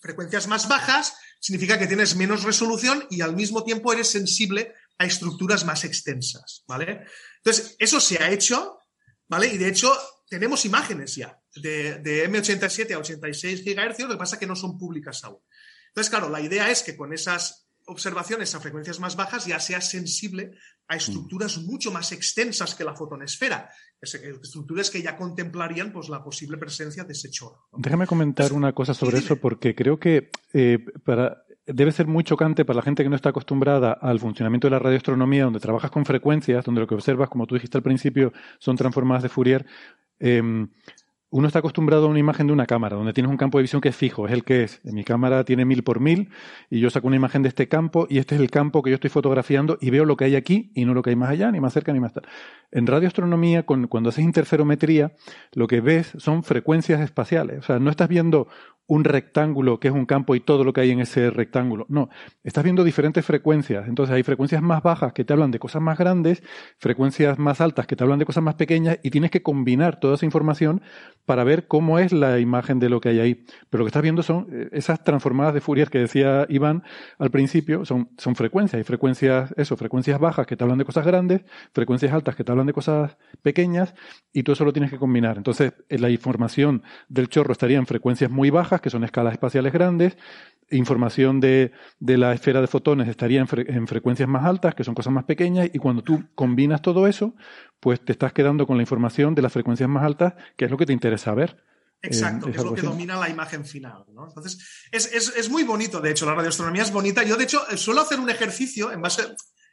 frecuencias 0.02 0.48
más 0.48 0.68
bajas 0.68 1.14
significa 1.40 1.78
que 1.78 1.88
tienes 1.88 2.16
menos 2.16 2.44
resolución 2.44 3.06
y 3.10 3.22
al 3.22 3.36
mismo 3.36 3.64
tiempo 3.64 3.94
eres 3.94 4.10
sensible 4.10 4.74
a 4.98 5.06
estructuras 5.06 5.64
más 5.64 5.84
extensas, 5.84 6.64
¿vale? 6.68 7.06
Entonces, 7.38 7.76
eso 7.80 8.00
se 8.00 8.22
ha 8.22 8.30
hecho, 8.30 8.80
¿vale? 9.28 9.48
Y 9.48 9.58
de 9.58 9.70
hecho, 9.70 9.96
tenemos 10.32 10.66
imágenes 10.66 11.14
ya 11.14 11.38
de, 11.58 12.02
M87 12.32 12.94
a 12.94 13.00
86 13.00 13.66
GHz, 13.66 14.00
lo 14.00 14.12
que 14.12 14.18
pasa 14.18 14.38
es 14.38 14.40
que 14.40 14.48
no 14.48 14.56
son 14.56 14.78
públicas 14.78 15.22
aún. 15.26 15.40
Entonces, 15.90 16.10
claro, 16.10 16.30
la 16.30 16.40
idea 16.40 16.72
es 16.72 16.84
que 16.84 16.96
con 16.96 17.12
esas 17.12 17.68
observaciones 17.86 18.56
a 18.56 18.62
frecuencias 18.62 19.02
más 19.02 19.18
bajas 19.18 19.46
ya 19.46 19.60
sea 19.60 19.82
sensible 19.82 20.52
a 20.88 20.96
estructuras 20.96 21.58
mucho 21.58 21.92
más 21.92 22.14
extensas 22.14 22.76
que 22.76 22.86
la 22.86 22.96
fotonesfera, 22.96 23.70
estructuras 24.02 24.90
que 24.90 25.02
ya 25.02 25.18
contemplarían 25.18 25.92
pues, 25.92 26.08
la 26.08 26.24
posible 26.24 26.58
presencia 26.58 27.04
de 27.04 27.12
ese 27.12 27.30
chorro. 27.30 27.68
Déjame 27.74 28.08
comentar 28.08 28.54
una 28.54 28.72
cosa 28.72 28.94
sobre 28.94 29.18
eso, 29.18 29.36
porque 29.36 29.76
creo 29.76 30.00
que 30.00 30.30
eh, 30.54 30.80
para, 31.04 31.44
debe 31.66 31.92
ser 31.92 32.08
muy 32.08 32.24
chocante 32.24 32.64
para 32.64 32.78
la 32.78 32.84
gente 32.84 33.04
que 33.04 33.10
no 33.10 33.18
está 33.18 33.30
acostumbrada 33.30 33.92
al 33.92 34.22
funcionamiento 34.22 34.68
de 34.68 34.72
la 34.72 34.80
radioastronomía, 34.80 35.44
donde 35.44 35.60
trabajas 35.60 35.92
con 35.92 36.06
frecuencias, 36.06 36.64
donde 36.64 36.80
lo 36.80 36.88
que 36.88 36.96
observas, 36.96 37.28
como 37.28 37.46
tú 37.48 37.56
dijiste 37.56 37.78
al 37.78 37.84
principio, 37.84 38.32
son 38.60 38.78
transformadas 38.78 39.24
de 39.24 39.30
Fourier. 39.30 39.66
Em, 40.22 40.70
uno 41.32 41.48
está 41.48 41.60
acostumbrado 41.60 42.06
a 42.06 42.10
una 42.10 42.20
imagen 42.20 42.48
de 42.48 42.54
una 42.54 42.66
cámara, 42.66 42.98
donde 42.98 43.14
tienes 43.14 43.32
un 43.32 43.38
campo 43.38 43.58
de 43.58 43.64
visión 43.64 43.82
que 43.82 43.90
es 43.90 43.96
fijo, 43.96 44.28
es 44.28 44.34
el 44.34 44.44
que 44.44 44.64
es. 44.64 44.82
mi 44.84 45.06
cámara 45.06 45.46
tiene 45.46 45.64
mil 45.64 45.82
por 45.82 46.02
mil 46.02 46.30
y 46.70 46.82
yo 46.82 46.90
saco 46.90 47.08
una 47.08 47.16
imagen 47.16 47.42
de 47.42 47.50
este 47.50 47.70
campo 47.70 48.06
y 48.10 48.18
este 48.18 48.36
es 48.36 48.42
el 48.42 48.52
campo 48.52 48.84
que 48.84 48.90
yo 48.90 48.96
estoy 48.96 49.10
fotografiando 49.10 49.78
y 49.80 49.90
veo 49.90 50.04
lo 50.04 50.18
que 50.18 50.26
hay 50.26 50.36
aquí 50.36 50.72
y 50.76 50.84
no 50.84 50.94
lo 50.94 51.02
que 51.02 51.12
hay 51.12 51.16
más 51.16 51.30
allá, 51.30 51.50
ni 51.50 51.62
más 51.62 51.74
cerca, 51.74 51.94
ni 51.94 52.02
más 52.02 52.14
tarde. 52.14 52.28
En 52.72 52.86
radioastronomía, 52.86 53.64
cuando 53.64 54.10
haces 54.10 54.24
interferometría, 54.24 55.14
lo 55.54 55.68
que 55.68 55.80
ves 55.80 56.14
son 56.18 56.44
frecuencias 56.44 57.00
espaciales. 57.00 57.60
O 57.60 57.64
sea, 57.64 57.80
no 57.80 57.90
estás 57.90 58.10
viendo 58.10 58.48
un 58.92 59.06
rectángulo 59.06 59.80
que 59.80 59.88
es 59.88 59.94
un 59.94 60.06
campo 60.06 60.36
y 60.36 60.42
todo 60.42 60.66
lo 60.66 60.74
que 60.74 60.82
hay 60.82 60.92
en 60.92 61.00
ese 61.00 61.30
rectángulo. 61.30 61.86
No, 61.88 62.10
estás 62.44 62.62
viendo 62.66 62.84
diferentes 62.84 63.26
frecuencias. 63.26 63.88
Entonces 63.88 64.14
hay 64.14 64.24
frecuencias 64.24 64.62
más 64.62 64.84
bajas 64.84 65.14
que 65.14 65.24
te 65.24 65.32
hablan 65.32 65.50
de 65.50 65.60
cosas 65.60 65.82
más 65.82 65.98
grandes, 65.98 66.44
frecuencias 66.78 67.40
más 67.40 67.62
altas 67.62 67.88
que 67.88 67.96
te 67.96 68.04
hablan 68.04 68.20
de 68.20 68.26
cosas 68.26 68.44
más 68.44 68.56
pequeñas 68.56 69.00
y 69.02 69.10
tienes 69.10 69.32
que 69.32 69.42
combinar 69.42 70.02
toda 70.02 70.16
esa 70.16 70.26
información 70.26 70.82
para 71.26 71.44
ver 71.44 71.68
cómo 71.68 72.00
es 72.00 72.12
la 72.12 72.40
imagen 72.40 72.80
de 72.80 72.90
lo 72.90 73.02
que 73.02 73.10
hay 73.10 73.20
ahí. 73.20 73.46
Pero 73.70 73.80
lo 73.80 73.86
que 73.86 73.90
estás 73.90 74.02
viendo 74.02 74.24
son 74.24 74.48
eh, 74.52 74.70
esas 74.72 75.04
transformadas 75.04 75.54
de 75.54 75.62
Fourier 75.62 75.90
que 75.90 76.00
decía 76.00 76.46
Iván 76.50 76.84
al 77.20 77.32
principio, 77.32 77.86
son, 77.86 78.10
son 78.18 78.36
frecuencias. 78.36 78.78
Hay 78.78 78.84
frecuencias, 78.84 79.54
eso, 79.58 79.78
frecuencias 79.78 80.20
bajas 80.20 80.48
que 80.48 80.56
te 80.56 80.64
hablan 80.64 80.78
de 80.78 80.86
cosas 80.86 81.06
grandes, 81.06 81.42
frecuencias 81.74 82.12
altas 82.14 82.36
que 82.36 82.44
te 82.44 82.52
hablan 82.52 82.68
de 82.68 82.74
cosas 82.74 83.18
pequeñas 83.42 83.94
y 84.34 84.44
tú 84.44 84.52
eso 84.52 84.66
lo 84.66 84.74
tienes 84.74 84.92
que 84.92 84.98
combinar. 84.98 85.38
Entonces 85.38 85.74
la 85.90 86.10
información 86.10 86.84
del 87.10 87.30
chorro 87.30 87.52
estaría 87.52 87.78
en 87.78 87.86
frecuencias 87.86 88.30
muy 88.30 88.50
bajas 88.50 88.82
que 88.82 88.90
son 88.90 89.04
escalas 89.04 89.34
espaciales 89.34 89.74
grandes, 89.74 90.18
información 90.72 91.40
de, 91.40 91.72
la 92.00 92.34
esfera 92.34 92.62
de 92.62 92.68
fotones 92.68 93.08
estaría 93.08 93.42
en, 93.42 93.88
frecuencias 93.88 94.28
más 94.28 94.46
altas, 94.46 94.76
que 94.76 94.84
son 94.84 94.96
cosas 94.96 95.14
más 95.14 95.26
pequeñas, 95.26 95.70
y 95.74 95.78
cuando 95.80 96.02
tú 96.02 96.24
combinas 96.36 96.82
todo 96.82 97.08
eso, 97.08 97.36
pues 97.82 98.00
te 98.06 98.14
estás 98.14 98.32
quedando 98.32 98.66
con 98.66 98.78
la 98.78 98.84
información 98.84 99.36
de 99.36 99.42
las 99.42 99.52
frecuencias 99.52 99.90
más 99.90 100.06
altas, 100.06 100.36
que 100.56 100.66
es 100.66 100.72
lo 100.72 100.78
que 100.78 100.86
te 100.86 100.94
interesa 100.94 101.34
ver. 101.34 101.62
Exacto, 102.04 102.46
que 102.46 102.58
es 102.58 102.64
lo 102.64 102.74
que 102.74 102.82
domina 102.82 103.20
la 103.20 103.28
imagen 103.28 103.66
final. 103.66 104.06
Entonces, 104.08 104.58
es, 104.92 105.50
muy 105.50 105.64
bonito, 105.64 106.00
de 106.00 106.12
hecho, 106.12 106.26
la 106.26 106.36
radioastronomía 106.36 106.84
es 106.84 106.92
bonita. 106.92 107.24
Yo, 107.24 107.36
de 107.36 107.44
hecho, 107.44 107.62
suelo 107.78 108.02
hacer 108.02 108.20
un 108.20 108.30
ejercicio 108.30 108.92
en 108.92 109.02
base, 109.02 109.24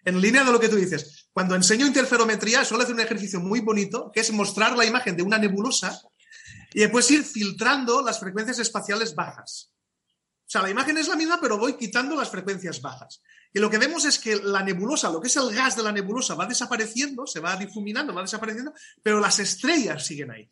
en 0.05 0.21
línea 0.21 0.43
de 0.43 0.53
lo 0.53 0.59
que 0.59 0.69
tú 0.69 0.77
dices. 0.77 1.29
Cuando 1.33 1.55
enseño 1.55 1.87
interferometría, 1.87 2.65
suelo 2.65 2.83
hacer 2.83 2.95
un 2.95 3.01
ejercicio 3.01 3.41
muy 3.41 3.61
bonito, 3.61 4.11
que 4.13 4.21
es 4.21 4.33
mostrar 4.33 4.77
la 4.77 4.87
imagen 4.87 5.17
de 5.17 5.23
una 5.23 5.39
nebulosa 5.39 6.01
y 6.73 6.81
después 6.81 7.11
ir 7.11 7.25
filtrando 7.25 8.03
las 8.03 8.19
frecuencias 8.19 8.59
espaciales 8.59 9.15
bajas. 9.15 9.73
O 10.49 10.51
sea, 10.51 10.63
la 10.63 10.71
imagen 10.71 10.97
es 10.97 11.09
la 11.09 11.17
misma, 11.17 11.39
pero 11.41 11.59
voy 11.59 11.77
quitando 11.77 12.17
las 12.17 12.31
frecuencias 12.31 12.81
bajas. 12.81 13.23
Y 13.59 13.61
lo 13.61 13.69
que 13.71 13.79
vemos 13.79 14.05
es 14.05 14.21
que 14.21 14.37
la 14.37 14.63
nebulosa, 14.63 15.11
lo 15.11 15.21
que 15.21 15.27
es 15.27 15.35
el 15.35 15.53
gas 15.53 15.75
de 15.75 15.83
la 15.83 15.91
nebulosa, 15.91 16.37
va 16.37 16.47
desapareciendo, 16.47 17.27
se 17.27 17.41
va 17.41 17.57
difuminando, 17.57 18.15
va 18.15 18.23
desapareciendo, 18.23 18.73
pero 19.03 19.19
las 19.19 19.41
estrellas 19.41 20.07
siguen 20.07 20.31
ahí. 20.31 20.49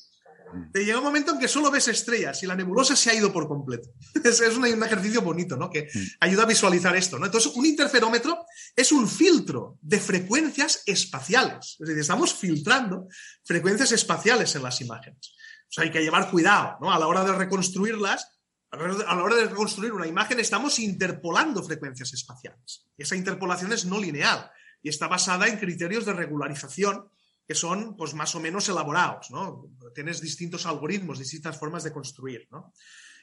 Te 0.73 0.85
llega 0.85 0.99
un 0.99 1.05
momento 1.05 1.31
en 1.31 1.39
que 1.39 1.47
solo 1.47 1.71
ves 1.71 1.87
estrellas 1.87 2.43
y 2.43 2.49
la 2.49 2.57
nebulosa 2.57 2.97
se 2.97 3.11
ha 3.11 3.15
ido 3.15 3.33
por 3.33 3.47
completo. 3.47 3.91
Es, 4.25 4.41
un, 4.57 4.67
ejercicio 4.83 5.23
bonito, 5.23 5.57
¿no? 5.57 5.71
Que 5.71 5.89
ayuda 6.19 6.43
a 6.43 6.47
visualizar 6.47 6.97
esto, 6.97 7.17
¿no? 7.17 7.27
Entonces, 7.27 7.53
un 7.55 7.65
interferómetro 7.65 8.45
es 8.75 8.91
un 8.91 9.09
filtro 9.09 9.79
de 9.83 10.01
frecuencias 10.01 10.83
espaciales. 10.85 11.77
Es 11.79 11.87
decir, 11.87 12.01
estamos 12.01 12.35
filtrando 12.35 13.07
frecuencias 13.45 13.93
espaciales 13.93 14.53
en 14.57 14.65
las 14.65 14.81
imágenes. 14.81 15.33
O 15.69 15.73
sea, 15.73 15.85
hay 15.85 15.93
que 15.93 16.03
llevar 16.03 16.29
cuidado, 16.29 16.77
¿no? 16.81 16.93
A 16.93 16.99
la 16.99 17.07
hora 17.07 17.23
de 17.23 17.31
reconstruirlas, 17.31 18.36
a 18.71 19.15
la 19.15 19.23
hora 19.23 19.37
de 19.37 19.47
reconstruir 19.47 19.93
una 19.93 20.07
imagen 20.07 20.41
estamos 20.41 20.79
interpolando 20.79 21.63
frecuencias 21.63 22.13
espaciales. 22.13 22.87
Esa 22.99 23.17
interpolación 23.17 23.73
es 23.73 23.85
no 23.85 24.01
lineal 24.01 24.51
y 24.83 24.89
está 24.89 25.09
basada 25.09 25.49
en 25.49 25.59
criterios 25.59 26.05
de 26.05 26.13
regularización 26.13 27.09
que 27.47 27.55
son 27.55 27.97
pues 27.97 28.15
más 28.15 28.35
o 28.35 28.41
menos 28.41 28.69
elaborados, 28.69 29.31
¿no? 29.31 29.71
Tienes 29.95 30.21
distintos 30.21 30.67
algoritmos, 30.67 31.19
distintas 31.19 31.57
formas 31.57 31.85
de 31.85 31.93
construir, 31.93 32.49
¿no? 32.51 32.73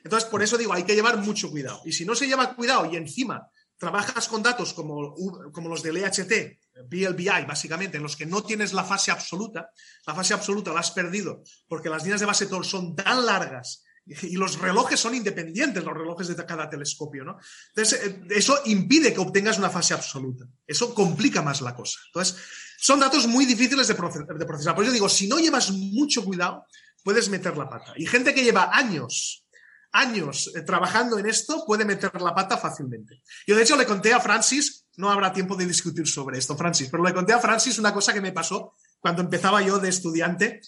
Entonces, 0.03 0.29
por 0.29 0.41
eso 0.41 0.57
digo, 0.57 0.73
hay 0.73 0.83
que 0.83 0.95
llevar 0.95 1.17
mucho 1.17 1.49
cuidado. 1.49 1.81
Y 1.85 1.91
si 1.91 2.05
no 2.05 2.15
se 2.15 2.27
lleva 2.27 2.55
cuidado 2.55 2.89
y 2.91 2.95
encima 2.95 3.49
trabajas 3.77 4.27
con 4.29 4.41
datos 4.41 4.73
como, 4.73 5.13
como 5.51 5.69
los 5.69 5.83
del 5.83 5.97
EHT, 5.97 6.59
BLBI, 6.87 7.45
básicamente, 7.45 7.97
en 7.97 8.03
los 8.03 8.15
que 8.15 8.25
no 8.25 8.43
tienes 8.43 8.71
la 8.73 8.83
fase 8.83 9.11
absoluta, 9.11 9.69
la 10.07 10.15
fase 10.15 10.33
absoluta 10.33 10.71
la 10.73 10.79
has 10.79 10.91
perdido 10.91 11.43
porque 11.67 11.89
las 11.89 12.03
líneas 12.03 12.21
de 12.21 12.25
base 12.25 12.47
son 12.63 12.95
tan 12.95 13.25
largas 13.25 13.83
Y 14.05 14.35
los 14.35 14.59
relojes 14.59 14.99
son 14.99 15.15
independientes, 15.15 15.84
los 15.84 15.93
relojes 15.93 16.27
de 16.27 16.45
cada 16.45 16.69
telescopio, 16.69 17.23
¿no? 17.23 17.38
Entonces, 17.69 18.03
eh, 18.03 18.21
eso 18.31 18.59
impide 18.65 19.13
que 19.13 19.21
obtengas 19.21 19.57
una 19.57 19.69
fase 19.69 19.93
absoluta. 19.93 20.45
Eso 20.67 20.93
complica 20.93 21.41
más 21.41 21.61
la 21.61 21.73
cosa. 21.73 21.99
Entonces, 22.07 22.35
son 22.77 22.99
datos 22.99 23.27
muy 23.27 23.45
difíciles 23.45 23.88
de, 23.88 23.95
procesar. 23.95 24.75
Por 24.75 24.84
eso 24.84 24.91
digo, 24.91 25.07
si 25.07 25.27
no 25.27 25.39
llevas 25.39 25.71
mucho 25.71 26.25
cuidado, 26.25 26.65
puedes 27.01 27.30
meter 27.30 27.55
la 27.55 27.69
pata. 27.69 27.93
Y 27.95 28.05
gente 28.05 28.34
que 28.34 28.43
lleva 28.43 28.71
años, 28.73 29.45
años 29.93 30.51
eh, 30.53 30.63
trabajando 30.63 31.17
en 31.17 31.27
esto, 31.27 31.63
puede 31.65 31.85
meter 31.85 32.11
la 32.21 32.35
pata 32.35 32.57
fácilmente. 32.57 33.21
Yo, 33.47 33.55
de 33.55 33.63
hecho, 33.63 33.77
le 33.77 33.85
conté 33.85 34.13
a 34.13 34.19
Francis, 34.19 34.85
no 34.97 35.09
habrá 35.09 35.31
tiempo 35.31 35.55
de 35.55 35.65
discutir 35.65 36.07
sobre 36.07 36.39
esto, 36.39 36.57
Francis, 36.57 36.89
pero 36.91 37.03
le 37.03 37.13
conté 37.13 37.31
a 37.31 37.39
Francis 37.39 37.80
una 37.80 37.93
cosa 37.93 38.13
que 38.13 38.21
me 38.21 38.34
pasó 38.34 38.73
cuando 38.99 39.21
empezaba 39.21 39.61
yo 39.61 39.80
de 39.80 39.89
estudiante. 39.89 40.61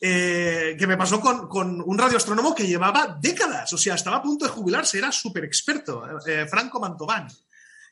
Eh, 0.00 0.76
que 0.78 0.86
me 0.86 0.96
pasó 0.96 1.20
con, 1.20 1.80
un 1.80 1.98
radioastrónomo 1.98 2.54
que 2.54 2.66
llevaba 2.66 3.16
décadas, 3.18 3.72
o 3.72 3.78
sea, 3.78 3.94
estaba 3.94 4.18
a 4.18 4.22
punto 4.22 4.44
de 4.44 4.50
jubilarse, 4.50 4.98
era 4.98 5.10
súper 5.10 5.44
experto, 5.44 6.04
eh, 6.26 6.46
Franco 6.46 6.78
Mantován, 6.78 7.28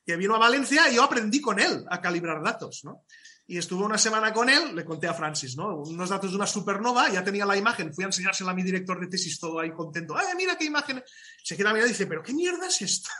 que 0.04 0.16
vino 0.16 0.34
a 0.34 0.38
Valencia 0.38 0.90
y 0.90 0.96
yo 0.96 1.02
aprendí 1.02 1.40
con 1.40 1.58
él 1.58 1.84
a 1.88 2.00
calibrar 2.02 2.42
datos, 2.42 2.84
¿no? 2.84 3.04
Y 3.46 3.58
estuve 3.58 3.84
una 3.84 3.98
semana 3.98 4.32
con 4.32 4.48
él, 4.48 4.74
le 4.74 4.84
conté 4.84 5.06
a 5.06 5.14
Francis, 5.14 5.56
¿no? 5.56 5.76
Unos 5.76 6.08
datos 6.08 6.30
de 6.30 6.36
una 6.36 6.46
supernova, 6.46 7.10
ya 7.10 7.24
tenía 7.24 7.46
la 7.46 7.56
imagen, 7.56 7.94
fui 7.94 8.04
a 8.04 8.08
enseñársela 8.08 8.52
a 8.52 8.54
mi 8.54 8.62
director 8.62 9.00
de 9.00 9.06
tesis, 9.06 9.38
todo 9.38 9.60
ahí 9.60 9.70
contento. 9.72 10.16
¡Ay, 10.16 10.34
mira 10.36 10.56
qué 10.56 10.64
imagen! 10.64 11.02
Se 11.42 11.56
queda 11.56 11.70
mirando 11.70 11.88
y 11.88 11.92
dice, 11.92 12.06
¿pero 12.06 12.22
qué 12.22 12.32
mierda 12.32 12.66
es 12.66 12.80
esto? 12.80 13.10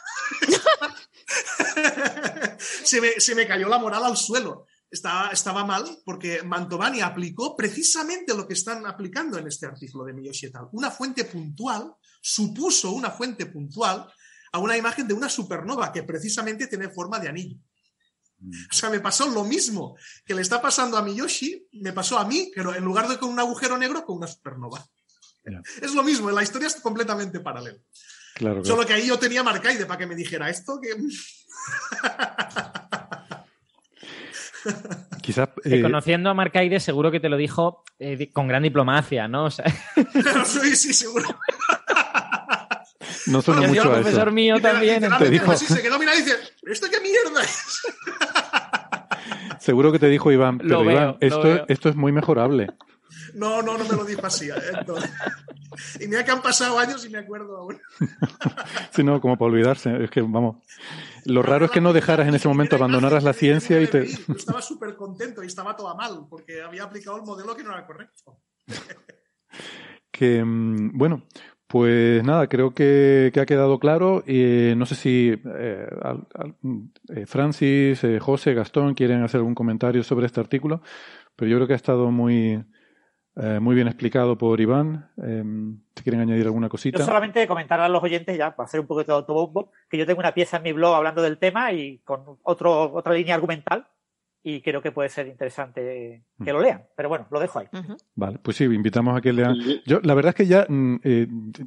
se, 2.58 3.00
me, 3.00 3.20
se 3.20 3.34
me 3.34 3.46
cayó 3.46 3.68
la 3.68 3.78
moral 3.78 4.04
al 4.04 4.16
suelo 4.16 4.66
estaba, 4.94 5.30
estaba 5.30 5.64
mal 5.64 5.84
porque 6.04 6.42
Mantovani 6.42 7.00
aplicó 7.00 7.56
precisamente 7.56 8.34
lo 8.34 8.46
que 8.46 8.54
están 8.54 8.86
aplicando 8.86 9.38
en 9.38 9.48
este 9.48 9.66
artículo 9.66 10.04
de 10.04 10.12
Miyoshi 10.12 10.46
et 10.46 10.56
al. 10.56 10.68
Una 10.72 10.90
fuente 10.90 11.24
puntual, 11.24 11.94
supuso 12.22 12.92
una 12.92 13.10
fuente 13.10 13.46
puntual 13.46 14.06
a 14.52 14.58
una 14.58 14.76
imagen 14.76 15.06
de 15.08 15.14
una 15.14 15.28
supernova 15.28 15.92
que 15.92 16.04
precisamente 16.04 16.68
tiene 16.68 16.88
forma 16.88 17.18
de 17.18 17.28
anillo. 17.28 17.58
Mm. 18.38 18.52
O 18.70 18.74
sea, 18.74 18.88
me 18.88 19.00
pasó 19.00 19.28
lo 19.28 19.44
mismo 19.44 19.96
que 20.24 20.34
le 20.34 20.42
está 20.42 20.62
pasando 20.62 20.96
a 20.96 21.02
Miyoshi, 21.02 21.68
me 21.72 21.92
pasó 21.92 22.18
a 22.18 22.24
mí, 22.24 22.52
pero 22.54 22.74
en 22.74 22.84
lugar 22.84 23.08
de 23.08 23.18
con 23.18 23.30
un 23.30 23.40
agujero 23.40 23.76
negro, 23.76 24.04
con 24.04 24.16
una 24.16 24.28
supernova. 24.28 24.86
Es 25.82 25.92
lo 25.92 26.02
mismo, 26.02 26.30
la 26.30 26.42
historia 26.42 26.68
es 26.68 26.76
completamente 26.76 27.40
paralela. 27.40 27.78
Solo 28.62 28.86
que 28.86 28.94
ahí 28.94 29.06
yo 29.06 29.18
tenía 29.18 29.42
Marcaide 29.42 29.86
para 29.86 29.98
que 29.98 30.06
me 30.06 30.14
dijera 30.14 30.48
esto 30.48 30.80
que... 30.80 30.96
Quizás. 35.22 35.48
Eh, 35.64 35.82
conociendo 35.82 36.30
a 36.30 36.34
Marcaide, 36.34 36.80
seguro 36.80 37.10
que 37.10 37.20
te 37.20 37.28
lo 37.28 37.36
dijo 37.36 37.82
eh, 37.98 38.30
con 38.32 38.48
gran 38.48 38.62
diplomacia, 38.62 39.28
¿no? 39.28 39.50
sí, 40.44 40.76
sí, 40.76 40.92
seguro. 40.92 41.28
No 43.26 43.42
suena 43.42 43.66
mucho 43.66 43.90
a 43.90 43.94
profesor 43.94 44.32
mío 44.32 44.60
también. 44.60 45.04
Te 45.18 45.30
dijo... 45.30 45.56
se 45.56 45.82
quedó 45.82 45.98
mirando 45.98 46.20
y 46.20 46.24
dice, 46.24 46.36
¿esto 46.66 46.86
qué 46.90 47.00
mierda 47.00 47.42
es? 47.42 47.82
Seguro 49.60 49.92
que 49.92 49.98
te 49.98 50.08
dijo 50.08 50.30
Iván, 50.30 50.58
pero 50.58 50.84
Iván, 50.84 51.16
esto, 51.20 51.66
esto 51.68 51.88
es 51.88 51.96
muy 51.96 52.12
mejorable. 52.12 52.68
No, 53.32 53.62
no, 53.62 53.78
no 53.78 53.84
me 53.84 53.96
lo 53.96 54.04
dijo 54.04 54.26
así. 54.26 54.50
¿eh? 54.50 54.54
Y 55.98 56.06
mira 56.06 56.24
que 56.24 56.30
han 56.30 56.40
pasado 56.40 56.78
años 56.78 57.04
y 57.04 57.08
me 57.08 57.18
acuerdo 57.18 57.56
aún. 57.56 57.80
sí, 58.90 59.02
no, 59.02 59.20
como 59.20 59.36
para 59.36 59.50
olvidarse. 59.50 60.04
Es 60.04 60.10
que, 60.10 60.20
vamos. 60.20 60.56
Lo 61.26 61.42
raro 61.42 61.66
es 61.66 61.70
que 61.70 61.80
no 61.80 61.92
dejaras 61.92 62.28
en 62.28 62.34
ese 62.34 62.48
momento, 62.48 62.76
abandonaras 62.76 63.24
la 63.24 63.32
ciencia 63.32 63.80
y 63.80 63.86
te. 63.86 64.04
Estaba 64.04 64.60
súper 64.60 64.94
contento 64.96 65.42
y 65.42 65.46
estaba 65.46 65.76
todo 65.76 65.94
mal, 65.96 66.26
porque 66.28 66.62
había 66.62 66.84
aplicado 66.84 67.16
el 67.16 67.22
modelo 67.22 67.56
que 67.56 67.62
no 67.62 67.72
era 67.72 67.86
correcto. 67.86 68.40
que, 70.10 70.44
mm, 70.44 70.96
bueno, 70.96 71.26
pues 71.66 72.22
nada, 72.22 72.46
creo 72.48 72.74
que, 72.74 73.32
ha 73.34 73.46
quedado 73.46 73.78
claro. 73.78 74.22
Y 74.26 74.74
no 74.76 74.86
sé 74.86 74.94
si 74.94 75.32
eh, 75.44 75.88
eh, 77.08 77.26
Francis, 77.26 78.04
eh, 78.04 78.20
José, 78.20 78.54
Gastón 78.54 78.94
quieren 78.94 79.22
hacer 79.22 79.38
algún 79.38 79.54
comentario 79.54 80.04
sobre 80.04 80.26
este 80.26 80.40
artículo, 80.40 80.82
pero 81.34 81.50
yo 81.50 81.56
creo 81.56 81.66
que 81.66 81.72
ha 81.72 81.76
estado 81.76 82.10
muy, 82.10 82.64
eh, 83.36 83.58
muy 83.60 83.74
bien 83.74 83.88
explicado 83.88 84.38
por 84.38 84.60
Iván. 84.60 85.08
Si 85.16 86.02
quieren 86.02 86.20
añadir 86.20 86.46
alguna 86.46 86.68
cosita. 86.68 86.98
Yo 86.98 87.04
solamente 87.04 87.46
comentar 87.46 87.80
a 87.80 87.88
los 87.88 88.02
oyentes, 88.02 88.36
ya 88.36 88.54
para 88.54 88.66
hacer 88.66 88.80
un 88.80 88.86
poco 88.86 89.04
de 89.04 89.12
autobombo, 89.12 89.70
que 89.88 89.98
yo 89.98 90.06
tengo 90.06 90.20
una 90.20 90.34
pieza 90.34 90.58
en 90.58 90.62
mi 90.62 90.72
blog 90.72 90.94
hablando 90.94 91.22
del 91.22 91.38
tema 91.38 91.72
y 91.72 91.98
con 91.98 92.38
otro, 92.42 92.92
otra 92.92 93.14
línea 93.14 93.34
argumental 93.34 93.86
y 94.46 94.60
creo 94.60 94.82
que 94.82 94.92
puede 94.92 95.08
ser 95.08 95.26
interesante 95.26 96.22
que 96.44 96.52
lo 96.52 96.60
lean. 96.60 96.84
Pero 96.94 97.08
bueno, 97.08 97.26
lo 97.30 97.40
dejo 97.40 97.60
ahí. 97.60 97.68
Vale, 98.14 98.38
pues 98.38 98.58
sí, 98.58 98.64
invitamos 98.64 99.16
a 99.16 99.22
que 99.22 99.32
lean. 99.32 99.56
Yo, 99.86 100.00
la 100.02 100.12
verdad 100.12 100.30
es 100.30 100.34
que 100.34 100.46
ya 100.46 100.66
mm, 100.68 100.96
eh, 101.02 101.26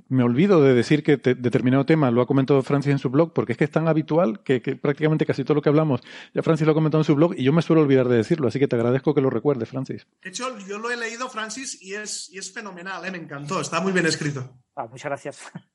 me 0.10 0.24
olvido 0.24 0.62
de 0.62 0.76
decir 0.76 1.02
que 1.02 1.18
determinado 1.18 1.88
tema 1.88 2.12
lo 2.12 2.22
ha 2.22 2.28
comentado 2.28 2.62
Francis 2.62 2.92
en 2.92 3.00
su 3.00 3.10
blog, 3.10 3.34
porque 3.34 3.54
es 3.54 3.58
que 3.58 3.64
es 3.64 3.72
tan 3.72 3.88
habitual 3.88 4.44
que, 4.44 4.60
prácticamente 4.60 5.26
casi 5.26 5.44
todo 5.44 5.56
lo 5.56 5.62
que 5.64 5.70
hablamos, 5.70 6.02
ya 6.36 6.44
Francis 6.44 6.68
lo 6.68 6.72
ha 6.72 6.76
comentado 6.76 7.02
en 7.02 7.06
su 7.06 7.16
blog 7.16 7.34
y 7.36 7.44
yo 7.44 7.52
me 7.52 7.64
suelo 7.64 7.82
olvidar 7.82 8.08
de 8.08 8.18
decirlo, 8.18 8.48
así 8.48 8.60
que 8.60 8.68
te 8.68 8.76
agradezco 8.76 9.16
que 9.16 9.22
lo 9.22 9.32
recuerdes, 9.32 9.68
Francis. 9.68 10.06
De 10.22 10.30
hecho, 10.30 10.56
yo 10.68 10.78
lo 10.78 10.92
he 10.92 10.98
leído, 10.98 11.30
Francis, 11.30 11.82
y 11.82 11.96
es, 11.96 12.30
y 12.32 12.38
es 12.38 12.54
fenomenal, 12.54 13.04
¿eh? 13.04 13.10
me 13.10 13.18
encantó, 13.18 13.60
está 13.60 13.82
muy 13.82 13.92
bien 13.92 14.06
escrito. 14.06 14.56
Ah, 14.76 14.86
muchas 14.88 15.10
gracias. 15.10 15.52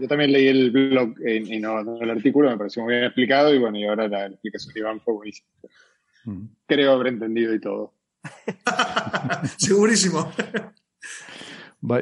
Yo 0.00 0.08
también 0.08 0.32
leí 0.32 0.48
el 0.48 0.72
blog 0.72 1.14
y 1.24 1.60
no, 1.60 1.78
el 2.00 2.10
artículo, 2.10 2.50
me 2.50 2.58
pareció 2.58 2.82
muy 2.82 2.94
bien 2.94 3.04
explicado 3.04 3.54
y 3.54 3.58
bueno, 3.58 3.78
y 3.78 3.84
ahora 3.84 4.08
la 4.08 4.26
explicación 4.26 4.74
de 4.74 4.80
Iván 4.80 5.00
fue 5.00 5.14
buenísima. 5.14 5.48
Creo 6.66 6.92
haber 6.92 7.08
entendido 7.08 7.54
y 7.54 7.60
todo. 7.60 7.92
Segurísimo. 9.58 10.30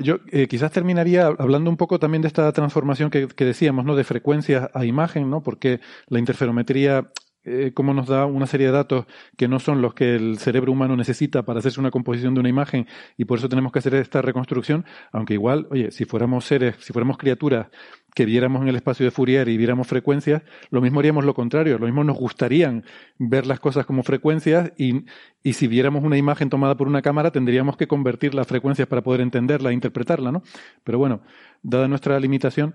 Yo 0.02 0.18
eh, 0.30 0.46
quizás 0.48 0.72
terminaría 0.72 1.26
hablando 1.26 1.68
un 1.68 1.76
poco 1.76 1.98
también 1.98 2.22
de 2.22 2.28
esta 2.28 2.50
transformación 2.52 3.10
que, 3.10 3.28
que, 3.28 3.44
decíamos, 3.44 3.84
¿no? 3.84 3.96
De 3.96 4.04
frecuencias 4.04 4.70
a 4.72 4.84
imagen, 4.84 5.28
¿no? 5.28 5.42
Porque 5.42 5.80
la 6.08 6.18
interferometría 6.18 7.10
eh, 7.46 7.72
cómo 7.74 7.92
nos 7.92 8.08
da 8.08 8.24
una 8.24 8.46
serie 8.46 8.68
de 8.68 8.72
datos 8.72 9.04
que 9.36 9.48
no 9.48 9.58
son 9.58 9.82
los 9.82 9.92
que 9.92 10.14
el 10.14 10.38
cerebro 10.38 10.72
humano 10.72 10.96
necesita 10.96 11.42
para 11.42 11.58
hacerse 11.58 11.78
una 11.78 11.90
composición 11.90 12.32
de 12.32 12.40
una 12.40 12.48
imagen 12.48 12.86
y 13.18 13.26
por 13.26 13.38
eso 13.38 13.50
tenemos 13.50 13.70
que 13.70 13.80
hacer 13.80 13.94
esta 13.96 14.22
reconstrucción, 14.22 14.86
aunque 15.12 15.34
igual, 15.34 15.66
oye, 15.70 15.90
si 15.90 16.06
fuéramos 16.06 16.46
seres, 16.46 16.76
si 16.80 16.94
fuéramos 16.94 17.18
criaturas 17.18 17.68
que 18.14 18.24
viéramos 18.24 18.62
en 18.62 18.68
el 18.68 18.76
espacio 18.76 19.04
de 19.04 19.10
Fourier 19.10 19.48
y 19.48 19.56
viéramos 19.56 19.88
frecuencias, 19.88 20.42
lo 20.70 20.80
mismo 20.80 21.00
haríamos 21.00 21.24
lo 21.24 21.34
contrario, 21.34 21.78
lo 21.78 21.86
mismo 21.86 22.04
nos 22.04 22.16
gustarían 22.16 22.84
ver 23.18 23.46
las 23.46 23.60
cosas 23.60 23.86
como 23.86 24.02
frecuencias 24.02 24.72
y, 24.78 25.04
y 25.42 25.54
si 25.54 25.66
viéramos 25.66 26.04
una 26.04 26.16
imagen 26.16 26.48
tomada 26.48 26.76
por 26.76 26.86
una 26.86 27.02
cámara 27.02 27.32
tendríamos 27.32 27.76
que 27.76 27.88
convertir 27.88 28.34
las 28.34 28.46
frecuencias 28.46 28.88
para 28.88 29.02
poder 29.02 29.20
entenderla 29.20 29.70
e 29.70 29.74
interpretarla, 29.74 30.30
¿no? 30.32 30.42
Pero 30.84 30.98
bueno, 30.98 31.22
dada 31.62 31.88
nuestra 31.88 32.18
limitación, 32.20 32.74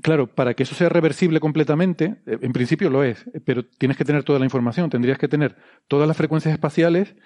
Claro, 0.00 0.28
para 0.28 0.54
que 0.54 0.62
eso 0.62 0.76
sea 0.76 0.88
reversible 0.88 1.40
completamente, 1.40 2.18
eh, 2.24 2.38
en 2.40 2.52
principio 2.52 2.88
lo 2.88 3.02
es, 3.02 3.24
pero 3.44 3.64
tienes 3.64 3.96
que 3.96 4.04
tener 4.04 4.22
toda 4.22 4.38
la 4.38 4.44
información, 4.44 4.90
tendrías 4.90 5.18
que 5.18 5.26
tener 5.26 5.56
todas 5.88 6.06
las 6.06 6.16
frecuencias 6.16 6.52
espaciales 6.52 7.16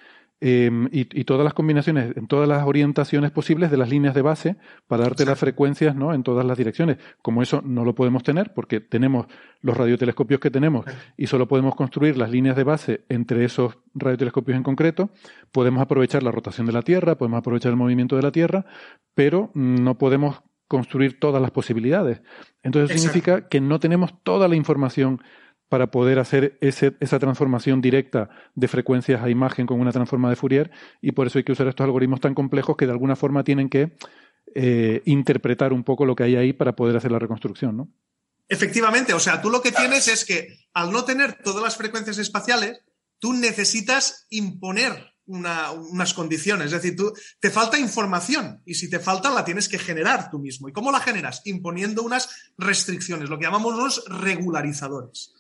em, 0.44 0.89
y, 0.90 1.05
todas 1.23 1.44
las 1.44 1.55
combinaciones, 1.55 2.16
en 2.16 2.27
todas 2.27 2.48
las 2.48 2.66
orientaciones 2.66 3.31
posibles 3.31 3.70
de 3.70 3.77
las 3.77 3.89
líneas 3.89 4.12
de 4.12 4.23
base 4.23 4.56
para 4.89 5.05
darte 5.05 5.24
las 5.24 5.39
frecuencias 5.39 5.94
¿no? 5.94 6.12
en 6.12 6.24
todas 6.24 6.44
las 6.44 6.59
direcciones. 6.59 6.98
Como 7.23 7.43
eso 7.43 7.62
no 7.64 7.85
lo 7.85 7.94
podemos 7.94 8.24
tener 8.24 8.52
porque 8.52 8.81
tenemos 8.81 9.27
los 9.60 9.77
radiotelescopios 9.77 10.40
que 10.40 10.51
tenemos 10.51 10.85
y 11.16 11.28
solo 11.28 11.47
podemos 11.47 11.77
construir 11.77 12.16
las 12.16 12.31
líneas 12.31 12.56
de 12.56 12.64
base 12.64 13.05
entre 13.09 13.44
esos 13.44 13.78
radiotelescopios 13.94 14.56
en 14.56 14.64
concreto, 14.64 15.10
podemos 15.52 15.81
aprovechar 15.81 16.24
la 16.24 16.32
rotación 16.32 16.66
de 16.66 16.73
la 16.73 16.82
Tierra, 16.82 17.16
podemos 17.16 17.39
aprovechar 17.39 17.70
el 17.70 17.77
movimiento 17.77 18.16
de 18.16 18.23
la 18.23 18.32
Tierra, 18.32 18.66
pero 19.14 19.52
no 19.55 19.97
podemos 19.97 20.43
construir 20.66 21.20
todas 21.20 21.40
las 21.40 21.52
posibilidades. 21.52 22.20
Entonces 22.64 23.01
significa 23.01 23.48
que 23.48 23.60
no 23.60 23.78
tenemos 23.78 24.14
toda 24.24 24.48
la 24.48 24.56
información 24.56 25.23
para 25.72 25.90
poder 25.90 26.18
hacer 26.18 26.58
esa 26.60 27.18
transformación 27.18 27.80
directa 27.80 28.28
de 28.54 28.68
frecuencias 28.68 29.22
a 29.22 29.30
imagen 29.30 29.64
con 29.64 29.80
una 29.80 29.90
transforma 29.90 30.28
de 30.28 30.36
Fourier 30.36 30.70
y 31.00 31.12
por 31.12 31.26
eso 31.26 31.38
hay 31.38 31.44
que 31.44 31.52
usar 31.52 31.66
estos 31.66 31.86
algoritmos 31.86 32.20
tan 32.20 32.34
complejos 32.34 32.76
que 32.76 32.84
de 32.84 32.92
alguna 32.92 33.16
forma 33.16 33.42
tienen 33.42 33.70
que 33.70 33.96
eh, 34.54 35.00
interpretar 35.06 35.72
un 35.72 35.82
poco 35.82 36.04
lo 36.04 36.14
que 36.14 36.24
hay 36.24 36.36
ahí 36.36 36.52
para 36.52 36.76
poder 36.76 36.94
hacer 36.94 37.10
la 37.10 37.18
reconstrucción, 37.18 37.74
¿no? 37.74 37.88
Efectivamente, 38.50 39.14
o 39.14 39.18
sea, 39.18 39.40
tú 39.40 39.48
lo 39.48 39.62
que 39.62 39.72
tienes 39.72 40.08
es 40.08 40.26
que 40.26 40.58
al 40.74 40.92
no 40.92 41.06
tener 41.06 41.38
todas 41.42 41.62
las 41.62 41.78
frecuencias 41.78 42.18
espaciales, 42.18 42.82
tú 43.18 43.32
necesitas 43.32 44.26
imponer 44.28 45.14
unas 45.24 46.12
condiciones. 46.12 46.66
Es 46.66 46.82
decir, 46.82 46.96
tú, 46.96 47.14
te 47.40 47.50
falta 47.50 47.78
información 47.78 48.60
y 48.66 48.74
si 48.74 48.90
te 48.90 48.98
falta 48.98 49.30
la 49.30 49.42
tienes 49.42 49.70
que 49.70 49.78
generar 49.78 50.30
tú 50.30 50.38
mismo. 50.38 50.68
¿Y 50.68 50.72
cómo 50.72 50.92
la 50.92 51.00
generas? 51.00 51.40
Imponiendo 51.46 52.02
unas 52.02 52.52
restricciones, 52.58 53.30
lo 53.30 53.38
que 53.38 53.46
llamamos 53.46 53.74
los 53.74 54.04
regularizadores. 54.20 55.32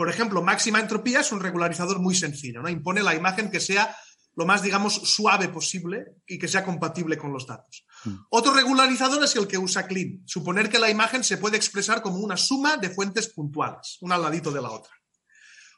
Por 0.00 0.08
ejemplo, 0.08 0.40
máxima 0.40 0.80
entropía 0.80 1.20
es 1.20 1.30
un 1.30 1.40
regularizador 1.40 1.98
muy 1.98 2.14
sencillo, 2.14 2.62
¿no? 2.62 2.70
Impone 2.70 3.02
la 3.02 3.14
imagen 3.14 3.50
que 3.50 3.60
sea 3.60 3.94
lo 4.34 4.46
más, 4.46 4.62
digamos, 4.62 4.94
suave 4.94 5.50
posible 5.50 6.22
y 6.26 6.38
que 6.38 6.48
sea 6.48 6.64
compatible 6.64 7.18
con 7.18 7.34
los 7.34 7.46
datos. 7.46 7.84
Mm. 8.06 8.14
Otro 8.30 8.54
regularizador 8.54 9.22
es 9.22 9.36
el 9.36 9.46
que 9.46 9.58
usa 9.58 9.86
Clean, 9.86 10.22
suponer 10.24 10.70
que 10.70 10.78
la 10.78 10.88
imagen 10.88 11.22
se 11.22 11.36
puede 11.36 11.58
expresar 11.58 12.00
como 12.00 12.16
una 12.16 12.38
suma 12.38 12.78
de 12.78 12.88
fuentes 12.88 13.28
puntuales, 13.28 13.98
una 14.00 14.14
al 14.14 14.22
ladito 14.22 14.50
de 14.50 14.62
la 14.62 14.70
otra. 14.70 14.90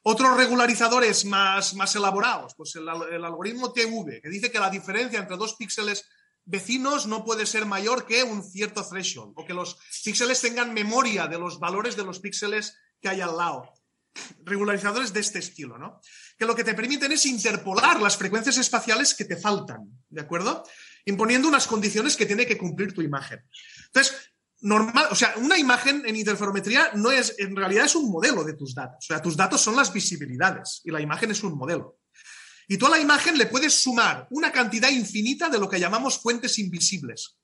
Otros 0.04 0.36
regularizadores 0.36 1.24
más, 1.24 1.74
más 1.74 1.96
elaborados, 1.96 2.54
pues 2.56 2.76
el, 2.76 2.88
algoritmo 2.88 3.72
TV, 3.72 4.20
que 4.22 4.28
dice 4.28 4.52
que 4.52 4.60
la 4.60 4.70
diferencia 4.70 5.18
entre 5.18 5.36
dos 5.36 5.56
píxeles 5.56 6.08
vecinos 6.44 7.08
no 7.08 7.24
puede 7.24 7.44
ser 7.44 7.66
mayor 7.66 8.06
que 8.06 8.22
un 8.22 8.44
cierto 8.44 8.86
threshold 8.88 9.32
o 9.34 9.44
que 9.44 9.52
los 9.52 9.78
píxeles 10.04 10.40
tengan 10.40 10.72
memoria 10.72 11.26
de 11.26 11.40
los 11.40 11.58
valores 11.58 11.96
de 11.96 12.04
los 12.04 12.20
píxeles 12.20 12.78
que 13.00 13.08
hay 13.08 13.20
al 13.20 13.36
lado. 13.36 13.81
Regularizadores 14.44 15.12
de 15.12 15.20
este 15.20 15.38
estilo, 15.38 15.78
¿no? 15.78 16.00
Que 16.38 16.44
lo 16.44 16.54
que 16.54 16.64
te 16.64 16.74
permiten 16.74 17.12
es 17.12 17.26
interpolar 17.26 18.00
las 18.00 18.16
frecuencias 18.16 18.58
espaciales 18.58 19.14
que 19.14 19.24
te 19.24 19.36
faltan, 19.36 19.80
¿de 20.08 20.20
acuerdo? 20.20 20.64
Imponiendo 21.04 21.48
unas 21.48 21.66
condiciones 21.66 22.16
que 22.16 22.26
tiene 22.26 22.46
que 22.46 22.58
cumplir 22.58 22.92
tu 22.92 23.02
imagen. 23.02 23.40
Entonces, 23.86 24.32
normal, 24.60 25.08
o 25.10 25.14
sea, 25.14 25.34
una 25.36 25.58
imagen 25.58 26.02
en 26.06 26.16
interferometría 26.16 26.90
no 26.94 27.10
es, 27.10 27.34
en 27.38 27.54
realidad 27.54 27.86
es 27.86 27.94
un 27.94 28.10
modelo 28.10 28.44
de 28.44 28.54
tus 28.54 28.74
datos. 28.74 28.98
O 29.00 29.06
sea, 29.06 29.22
tus 29.22 29.36
datos 29.36 29.60
son 29.60 29.76
las 29.76 29.92
visibilidades 29.92 30.80
y 30.84 30.90
la 30.90 31.00
imagen 31.00 31.30
es 31.30 31.42
un 31.42 31.56
modelo. 31.56 31.98
Y 32.68 32.78
tú 32.78 32.86
a 32.86 32.90
la 32.90 33.00
imagen 33.00 33.36
le 33.36 33.46
puedes 33.46 33.82
sumar 33.82 34.26
una 34.30 34.52
cantidad 34.52 34.88
infinita 34.88 35.48
de 35.48 35.58
lo 35.58 35.68
que 35.68 35.80
llamamos 35.80 36.18
fuentes 36.20 36.58
invisibles. 36.58 37.36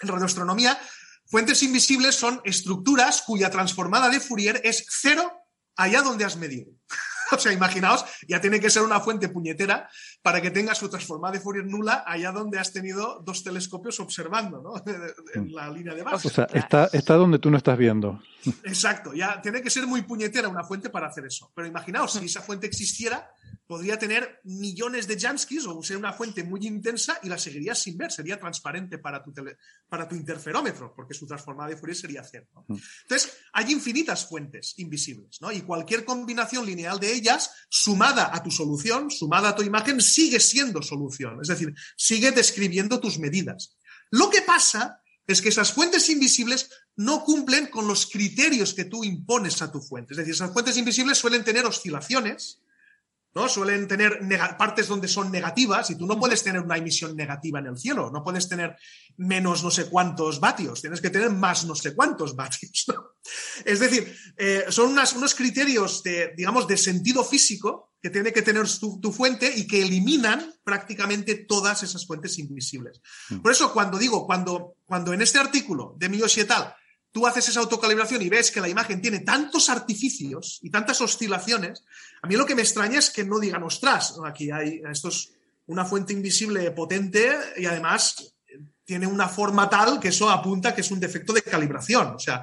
En 0.00 0.08
radioastronomía, 0.08 0.78
fuentes 1.26 1.62
invisibles 1.62 2.14
son 2.14 2.40
estructuras 2.44 3.22
cuya 3.22 3.50
transformada 3.50 4.08
de 4.08 4.20
Fourier 4.20 4.60
es 4.64 4.86
cero 4.88 5.45
allá 5.76 6.02
donde 6.02 6.24
has 6.24 6.36
medido. 6.36 6.72
o 7.32 7.38
sea, 7.38 7.52
imaginaos, 7.52 8.04
ya 8.28 8.40
tiene 8.40 8.60
que 8.60 8.70
ser 8.70 8.82
una 8.82 9.00
fuente 9.00 9.28
puñetera 9.28 9.88
para 10.22 10.40
que 10.40 10.50
tenga 10.50 10.74
su 10.74 10.88
transformada 10.88 11.32
de 11.32 11.40
Fourier 11.40 11.66
nula 11.66 12.04
allá 12.06 12.32
donde 12.32 12.58
has 12.58 12.72
tenido 12.72 13.20
dos 13.24 13.42
telescopios 13.42 13.98
observando, 14.00 14.62
¿no? 14.62 14.74
en 15.34 15.52
la 15.52 15.68
línea 15.70 15.94
de 15.94 16.02
base. 16.02 16.28
O 16.28 16.30
sea, 16.30 16.44
está, 16.52 16.88
está 16.92 17.14
donde 17.14 17.38
tú 17.38 17.50
no 17.50 17.56
estás 17.56 17.78
viendo. 17.78 18.20
Exacto, 18.64 19.12
ya 19.12 19.40
tiene 19.40 19.60
que 19.60 19.70
ser 19.70 19.86
muy 19.86 20.02
puñetera 20.02 20.48
una 20.48 20.64
fuente 20.64 20.90
para 20.90 21.08
hacer 21.08 21.26
eso. 21.26 21.50
Pero 21.54 21.66
imaginaos, 21.68 22.12
si 22.12 22.24
esa 22.24 22.42
fuente 22.42 22.66
existiera, 22.66 23.28
podría 23.66 23.98
tener 23.98 24.40
millones 24.44 25.06
de 25.06 25.18
Janskis 25.18 25.66
o 25.66 25.82
ser 25.82 25.96
una 25.96 26.12
fuente 26.12 26.44
muy 26.44 26.66
intensa 26.66 27.18
y 27.22 27.28
la 27.28 27.38
seguirías 27.38 27.78
sin 27.78 27.96
ver, 27.96 28.12
sería 28.12 28.38
transparente 28.38 28.98
para 28.98 29.22
tu, 29.22 29.32
para 29.88 30.08
tu 30.08 30.14
interferómetro, 30.14 30.94
porque 30.94 31.14
su 31.14 31.26
transformada 31.26 31.70
de 31.70 31.76
Fourier 31.76 31.96
sería 31.96 32.22
cero. 32.22 32.46
Entonces, 32.68 33.36
hay 33.52 33.72
infinitas 33.72 34.26
fuentes 34.26 34.74
invisibles, 34.78 35.40
¿no? 35.40 35.50
Y 35.50 35.62
cualquier 35.62 36.04
combinación 36.04 36.64
lineal 36.64 37.00
de 37.00 37.12
ellas, 37.12 37.50
sumada 37.68 38.34
a 38.34 38.42
tu 38.42 38.50
solución, 38.50 39.10
sumada 39.10 39.50
a 39.50 39.54
tu 39.56 39.62
imagen, 39.62 40.00
sigue 40.00 40.40
siendo 40.40 40.82
solución, 40.82 41.38
es 41.42 41.48
decir, 41.48 41.74
sigue 41.96 42.30
describiendo 42.30 43.00
tus 43.00 43.18
medidas. 43.18 43.76
Lo 44.10 44.30
que 44.30 44.42
pasa 44.42 45.02
es 45.26 45.42
que 45.42 45.48
esas 45.48 45.72
fuentes 45.72 46.08
invisibles 46.08 46.70
no 46.94 47.24
cumplen 47.24 47.66
con 47.66 47.88
los 47.88 48.06
criterios 48.06 48.74
que 48.74 48.84
tú 48.84 49.04
impones 49.04 49.60
a 49.60 49.72
tu 49.72 49.80
fuente. 49.80 50.12
Es 50.12 50.18
decir, 50.18 50.34
esas 50.34 50.52
fuentes 50.52 50.76
invisibles 50.76 51.18
suelen 51.18 51.44
tener 51.44 51.66
oscilaciones, 51.66 52.62
¿no? 53.36 53.50
Suelen 53.50 53.86
tener 53.86 54.18
partes 54.56 54.88
donde 54.88 55.08
son 55.08 55.30
negativas 55.30 55.90
y 55.90 55.94
tú 55.94 56.06
no 56.06 56.18
puedes 56.18 56.42
tener 56.42 56.62
una 56.62 56.78
emisión 56.78 57.14
negativa 57.14 57.58
en 57.58 57.66
el 57.66 57.76
cielo, 57.76 58.10
no 58.10 58.24
puedes 58.24 58.48
tener 58.48 58.74
menos 59.18 59.62
no 59.62 59.70
sé 59.70 59.90
cuántos 59.90 60.40
vatios, 60.40 60.80
tienes 60.80 61.02
que 61.02 61.10
tener 61.10 61.28
más 61.28 61.66
no 61.66 61.74
sé 61.74 61.94
cuántos 61.94 62.34
vatios. 62.42 62.86
Es 63.62 63.78
decir, 63.78 64.16
eh, 64.38 64.64
son 64.70 64.96
unos 65.16 65.34
criterios 65.34 66.02
de, 66.02 66.32
digamos, 66.34 66.66
de 66.66 66.78
sentido 66.78 67.22
físico 67.22 67.92
que 68.00 68.08
tiene 68.08 68.32
que 68.32 68.40
tener 68.40 68.66
tu, 68.78 69.12
fuente 69.12 69.52
y 69.54 69.66
que 69.66 69.82
eliminan 69.82 70.54
prácticamente 70.64 71.34
todas 71.34 71.82
esas 71.82 72.06
fuentes 72.06 72.38
invisibles. 72.38 73.02
Mm. 73.28 73.40
Por 73.40 73.52
eso, 73.52 73.70
cuando 73.70 73.98
digo, 73.98 74.24
cuando, 74.24 74.76
cuando 74.86 75.12
en 75.12 75.20
este 75.20 75.38
artículo 75.38 75.94
de 75.98 76.08
Miyoshi 76.08 76.40
et 76.40 76.50
al 76.50 76.74
tú 77.16 77.26
haces 77.26 77.48
esa 77.48 77.60
autocalibración 77.60 78.20
y 78.20 78.28
ves 78.28 78.50
que 78.50 78.60
la 78.60 78.68
imagen 78.68 79.00
tiene 79.00 79.20
tantos 79.20 79.70
artificios 79.70 80.58
y 80.60 80.68
tantas 80.68 81.00
oscilaciones, 81.00 81.82
a 82.20 82.26
mí 82.26 82.36
lo 82.36 82.44
que 82.44 82.54
me 82.54 82.60
extraña 82.60 82.98
es 82.98 83.08
que 83.08 83.24
no 83.24 83.38
digan, 83.38 83.62
ostras, 83.62 84.16
aquí 84.22 84.50
hay, 84.50 84.82
esto 84.90 85.08
es 85.08 85.32
una 85.64 85.86
fuente 85.86 86.12
invisible 86.12 86.70
potente 86.72 87.34
y 87.56 87.64
además 87.64 88.34
tiene 88.84 89.06
una 89.06 89.28
forma 89.28 89.66
tal 89.70 89.98
que 89.98 90.08
eso 90.08 90.28
apunta 90.28 90.74
que 90.74 90.82
es 90.82 90.90
un 90.90 91.00
defecto 91.00 91.32
de 91.32 91.40
calibración. 91.40 92.16
O 92.16 92.18
sea, 92.18 92.42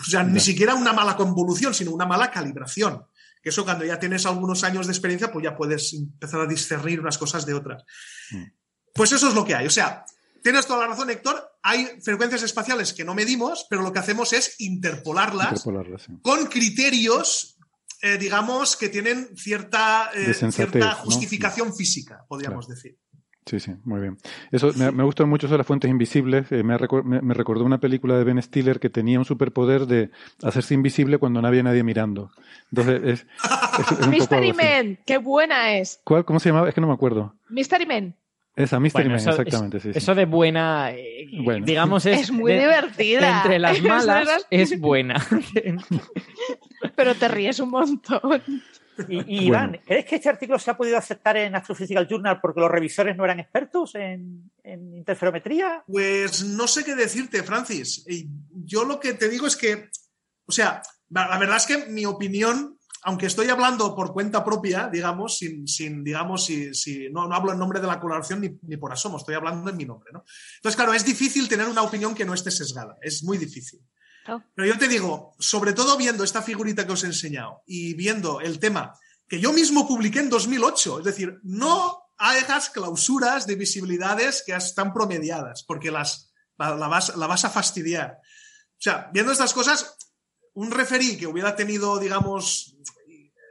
o 0.00 0.04
sea 0.04 0.22
ni 0.22 0.38
siquiera 0.38 0.76
una 0.76 0.92
mala 0.92 1.16
convolución, 1.16 1.74
sino 1.74 1.90
una 1.90 2.06
mala 2.06 2.30
calibración. 2.30 3.04
Que 3.42 3.48
eso 3.48 3.64
cuando 3.64 3.84
ya 3.84 3.98
tienes 3.98 4.26
algunos 4.26 4.62
años 4.62 4.86
de 4.86 4.92
experiencia, 4.92 5.32
pues 5.32 5.42
ya 5.42 5.56
puedes 5.56 5.92
empezar 5.92 6.40
a 6.42 6.46
discernir 6.46 7.00
unas 7.00 7.18
cosas 7.18 7.44
de 7.46 7.54
otras. 7.54 7.82
Mm. 8.30 8.44
Pues 8.94 9.10
eso 9.10 9.26
es 9.26 9.34
lo 9.34 9.44
que 9.44 9.56
hay. 9.56 9.66
O 9.66 9.70
sea, 9.70 10.04
Tienes 10.42 10.66
toda 10.66 10.80
la 10.80 10.88
razón, 10.88 11.08
Héctor. 11.08 11.51
Hay 11.62 11.86
frecuencias 12.02 12.42
espaciales 12.42 12.92
que 12.92 13.04
no 13.04 13.14
medimos, 13.14 13.66
pero 13.70 13.82
lo 13.82 13.92
que 13.92 14.00
hacemos 14.00 14.32
es 14.32 14.56
interpolarlas, 14.58 15.64
con 16.22 16.46
criterios, 16.46 17.56
eh, 18.02 18.18
digamos, 18.18 18.76
que 18.76 18.88
tienen 18.88 19.36
cierta, 19.36 20.10
eh, 20.14 20.34
cierta 20.34 20.94
justificación 20.94 21.74
física, 21.74 22.24
podríamos 22.28 22.66
decir. 22.66 22.98
Sí, 23.44 23.58
sí, 23.58 23.72
muy 23.84 24.00
bien. 24.00 24.18
Eso 24.52 24.72
me, 24.76 24.92
me 24.92 25.02
gustan 25.02 25.28
mucho 25.28 25.46
eso 25.46 25.58
las 25.58 25.66
fuentes 25.66 25.90
invisibles. 25.90 26.50
Eh, 26.52 26.62
me, 26.62 26.78
me, 27.04 27.34
recordó 27.34 27.64
una 27.64 27.80
película 27.80 28.16
de 28.16 28.22
Ben 28.22 28.40
Stiller 28.40 28.78
que 28.78 28.88
tenía 28.88 29.18
un 29.18 29.24
superpoder 29.24 29.86
de 29.86 30.10
hacerse 30.42 30.74
invisible 30.74 31.18
cuando 31.18 31.42
no 31.42 31.48
había 31.48 31.64
nadie 31.64 31.82
mirando. 31.82 32.30
Entonces 32.70 33.00
es, 33.04 33.26
Mystery 34.08 34.52
Man, 34.52 34.98
qué 35.04 35.18
buena 35.18 35.74
es. 35.76 36.00
¿Cuál? 36.04 36.24
¿Cómo 36.24 36.38
se 36.38 36.50
llamaba? 36.50 36.68
Es 36.68 36.74
que 36.74 36.80
no 36.80 36.86
me 36.86 36.94
acuerdo. 36.94 37.34
Mystery 37.48 37.86
Man. 37.86 38.14
Esa 38.54 38.78
Mystery 38.78 39.08
Man, 39.08 39.16
exactamente, 39.16 39.80
sí, 39.80 39.90
Eso 39.94 40.14
de 40.14 40.26
buena, 40.26 40.90
eh, 40.92 41.26
digamos, 41.62 42.04
es, 42.04 42.20
es 42.20 42.30
muy 42.30 42.52
divertida. 42.52 43.38
Entre 43.38 43.58
las 43.58 43.80
malas 43.82 44.28
es 44.50 44.78
buena. 44.78 45.26
Pero 46.96 47.14
te 47.14 47.28
ríes 47.28 47.60
un 47.60 47.70
montón. 47.70 48.42
Y, 49.08 49.46
Iván, 49.46 49.80
¿crees 49.86 50.04
que 50.04 50.16
este 50.16 50.28
artículo 50.28 50.58
se 50.58 50.70
ha 50.70 50.76
podido 50.76 50.98
aceptar 50.98 51.38
en 51.38 51.54
Astrophysical 51.54 52.06
Journal 52.06 52.40
porque 52.42 52.60
los 52.60 52.70
revisores 52.70 53.16
no 53.16 53.24
eran 53.24 53.40
expertos 53.40 53.94
en, 53.94 54.50
en 54.62 54.96
interferometría? 54.96 55.82
Pues 55.86 56.44
no 56.44 56.68
sé 56.68 56.84
qué 56.84 56.94
decirte, 56.94 57.42
Francis. 57.42 58.04
Yo 58.50 58.84
lo 58.84 59.00
que 59.00 59.14
te 59.14 59.30
digo 59.30 59.46
es 59.46 59.56
que, 59.56 59.88
o 60.44 60.52
sea, 60.52 60.82
la 61.08 61.38
verdad 61.38 61.56
es 61.56 61.66
que 61.66 61.86
mi 61.86 62.04
opinión 62.04 62.78
aunque 63.02 63.26
estoy 63.26 63.48
hablando 63.48 63.94
por 63.94 64.12
cuenta 64.12 64.44
propia, 64.44 64.88
digamos, 64.90 65.36
sin, 65.38 65.66
sin 65.66 66.04
digamos, 66.04 66.44
si, 66.44 66.72
si 66.74 67.10
no, 67.10 67.26
no, 67.26 67.34
hablo 67.34 67.52
en 67.52 67.58
nombre 67.58 67.80
de 67.80 67.86
la 67.86 67.98
colaboración 67.98 68.40
ni, 68.40 68.50
ni, 68.62 68.76
por 68.76 68.92
asomo, 68.92 69.16
estoy 69.16 69.34
hablando 69.34 69.70
en 69.70 69.76
mi 69.76 69.84
nombre, 69.84 70.10
¿no? 70.12 70.24
Entonces, 70.56 70.76
claro, 70.76 70.94
es 70.94 71.04
difícil 71.04 71.48
tener 71.48 71.66
una 71.66 71.82
opinión 71.82 72.14
que 72.14 72.24
no 72.24 72.34
esté 72.34 72.50
sesgada, 72.50 72.96
es 73.02 73.24
muy 73.24 73.38
difícil. 73.38 73.80
Oh. 74.28 74.40
Pero 74.54 74.68
yo 74.68 74.78
te 74.78 74.86
digo, 74.86 75.34
sobre 75.40 75.72
todo 75.72 75.96
viendo 75.96 76.22
esta 76.22 76.42
figurita 76.42 76.86
que 76.86 76.92
os 76.92 77.02
he 77.02 77.08
enseñado 77.08 77.62
y 77.66 77.94
viendo 77.94 78.40
el 78.40 78.60
tema 78.60 78.94
que 79.28 79.40
yo 79.40 79.52
mismo 79.52 79.88
publiqué 79.88 80.20
en 80.20 80.30
2008, 80.30 81.00
es 81.00 81.04
decir, 81.04 81.40
no 81.42 82.02
hagas 82.18 82.70
clausuras 82.70 83.46
de 83.46 83.56
visibilidades 83.56 84.44
que 84.46 84.54
están 84.54 84.92
promediadas, 84.92 85.64
porque 85.64 85.90
las, 85.90 86.32
la, 86.56 86.76
la, 86.76 86.86
vas, 86.86 87.16
la 87.16 87.26
vas 87.26 87.44
a 87.44 87.50
fastidiar. 87.50 88.18
O 88.20 88.82
sea, 88.82 89.10
viendo 89.12 89.32
estas 89.32 89.54
cosas, 89.54 89.96
un 90.54 90.70
referí 90.70 91.16
que 91.16 91.26
hubiera 91.26 91.56
tenido, 91.56 91.98
digamos, 91.98 92.76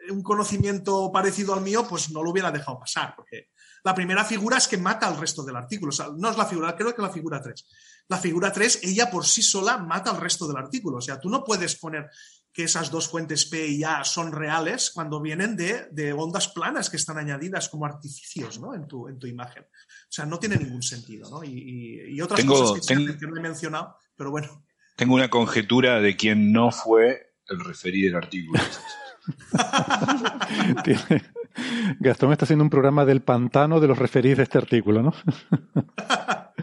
un 0.09 0.23
conocimiento 0.23 1.11
parecido 1.11 1.53
al 1.53 1.61
mío, 1.61 1.87
pues 1.87 2.11
no 2.11 2.23
lo 2.23 2.31
hubiera 2.31 2.51
dejado 2.51 2.79
pasar, 2.79 3.13
porque 3.15 3.49
la 3.83 3.95
primera 3.95 4.23
figura 4.23 4.57
es 4.57 4.67
que 4.67 4.77
mata 4.77 5.07
al 5.07 5.17
resto 5.17 5.43
del 5.43 5.55
artículo. 5.55 5.89
O 5.89 5.93
sea, 5.93 6.09
no 6.15 6.29
es 6.29 6.37
la 6.37 6.45
figura, 6.45 6.75
creo 6.75 6.95
que 6.95 7.01
la 7.01 7.09
figura 7.09 7.41
3. 7.41 7.67
La 8.07 8.17
figura 8.17 8.51
3, 8.51 8.81
ella 8.83 9.09
por 9.09 9.25
sí 9.25 9.41
sola 9.41 9.77
mata 9.77 10.11
al 10.11 10.21
resto 10.21 10.47
del 10.47 10.57
artículo. 10.57 10.97
O 10.97 11.01
sea, 11.01 11.19
tú 11.19 11.29
no 11.29 11.43
puedes 11.43 11.77
poner 11.77 12.09
que 12.53 12.65
esas 12.65 12.91
dos 12.91 13.07
fuentes 13.07 13.45
P 13.45 13.65
y 13.67 13.83
A 13.83 14.03
son 14.03 14.31
reales 14.31 14.91
cuando 14.93 15.21
vienen 15.21 15.55
de, 15.55 16.13
ondas 16.13 16.49
planas 16.49 16.89
que 16.89 16.97
están 16.97 17.17
añadidas 17.17 17.69
como 17.69 17.85
artificios 17.85 18.59
¿no? 18.59 18.75
en, 18.75 18.87
tu, 18.87 19.07
en 19.07 19.17
tu 19.17 19.25
imagen. 19.27 19.63
O 19.63 20.11
sea, 20.11 20.25
no 20.25 20.37
tiene 20.37 20.57
ningún 20.57 20.83
sentido. 20.83 21.29
¿no? 21.29 21.43
Y, 21.43 22.19
otras 22.21 22.43
cosas 22.43 22.85
que, 22.85 22.95
no 22.95 23.37
he 23.37 23.41
mencionado, 23.41 23.95
pero 24.15 24.31
bueno. 24.31 24.63
Tengo 25.01 25.15
una 25.15 25.31
conjetura 25.31 25.99
de 25.99 26.15
quién 26.15 26.53
no 26.53 26.69
fue 26.69 27.33
el 27.47 27.65
referir 27.65 28.05
del 28.05 28.17
artículo. 28.17 28.61
Gastón 31.99 32.31
está 32.31 32.45
haciendo 32.45 32.63
un 32.63 32.69
programa 32.69 33.03
del 33.03 33.23
pantano 33.23 33.79
de 33.79 33.87
los 33.87 33.97
referidos 33.97 34.37
de 34.37 34.43
este 34.43 34.59
artículo, 34.59 35.01
¿no? 35.01 35.11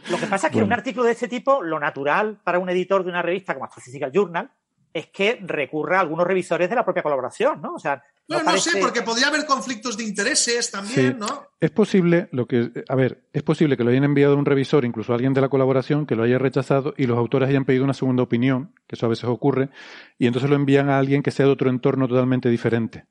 Lo 0.08 0.18
que 0.18 0.26
pasa 0.28 0.46
es 0.46 0.52
que 0.52 0.62
un 0.62 0.72
artículo 0.72 1.06
de 1.06 1.12
este 1.14 1.26
tipo, 1.26 1.64
lo 1.64 1.80
natural 1.80 2.38
para 2.44 2.60
un 2.60 2.70
editor 2.70 3.02
de 3.02 3.10
una 3.10 3.22
revista 3.22 3.54
como 3.54 3.64
Astrophysical 3.64 4.12
Journal, 4.12 4.52
es 4.92 5.06
que 5.08 5.38
recurra 5.42 5.98
a 5.98 6.00
algunos 6.00 6.26
revisores 6.26 6.68
de 6.68 6.76
la 6.76 6.84
propia 6.84 7.02
colaboración, 7.02 7.60
¿no? 7.60 7.74
O 7.74 7.78
sea, 7.78 8.02
no, 8.28 8.42
no 8.42 8.58
sé, 8.58 8.78
porque 8.80 9.02
podría 9.02 9.28
haber 9.28 9.46
conflictos 9.46 9.96
de 9.96 10.04
intereses 10.04 10.70
también, 10.70 11.18
¿no? 11.18 11.46
Es 11.60 11.70
posible, 11.70 12.28
lo 12.32 12.46
que, 12.46 12.84
a 12.86 12.94
ver, 12.94 13.22
es 13.32 13.42
posible 13.42 13.76
que 13.76 13.84
lo 13.84 13.90
hayan 13.90 14.04
enviado 14.04 14.36
un 14.36 14.44
revisor, 14.44 14.84
incluso 14.84 15.14
alguien 15.14 15.32
de 15.32 15.40
la 15.40 15.48
colaboración, 15.48 16.04
que 16.04 16.14
lo 16.14 16.24
haya 16.24 16.38
rechazado 16.38 16.92
y 16.96 17.06
los 17.06 17.16
autores 17.16 17.48
hayan 17.48 17.64
pedido 17.64 17.84
una 17.84 17.94
segunda 17.94 18.22
opinión, 18.22 18.74
que 18.86 18.96
eso 18.96 19.06
a 19.06 19.08
veces 19.08 19.24
ocurre, 19.24 19.70
y 20.18 20.26
entonces 20.26 20.50
lo 20.50 20.56
envían 20.56 20.90
a 20.90 20.98
alguien 20.98 21.22
que 21.22 21.30
sea 21.30 21.46
de 21.46 21.52
otro 21.52 21.70
entorno 21.70 22.06
totalmente 22.06 22.50
diferente. 22.50 23.06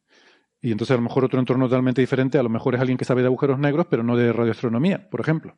Y 0.62 0.72
entonces 0.72 0.94
a 0.94 0.98
lo 0.98 1.04
mejor 1.04 1.26
otro 1.26 1.40
entorno 1.40 1.66
totalmente 1.66 2.02
diferente, 2.02 2.38
a 2.38 2.44
lo 2.44 2.50
mejor 2.50 2.76
es 2.76 2.82
alguien 2.82 2.98
que 2.98 3.06
sabe 3.06 3.22
de 3.22 3.28
agujeros 3.28 3.58
negros, 3.58 3.88
pero 3.90 4.04
no 4.04 4.16
de 4.16 4.32
radioastronomía, 4.34 5.10
por 5.10 5.20
ejemplo. 5.20 5.56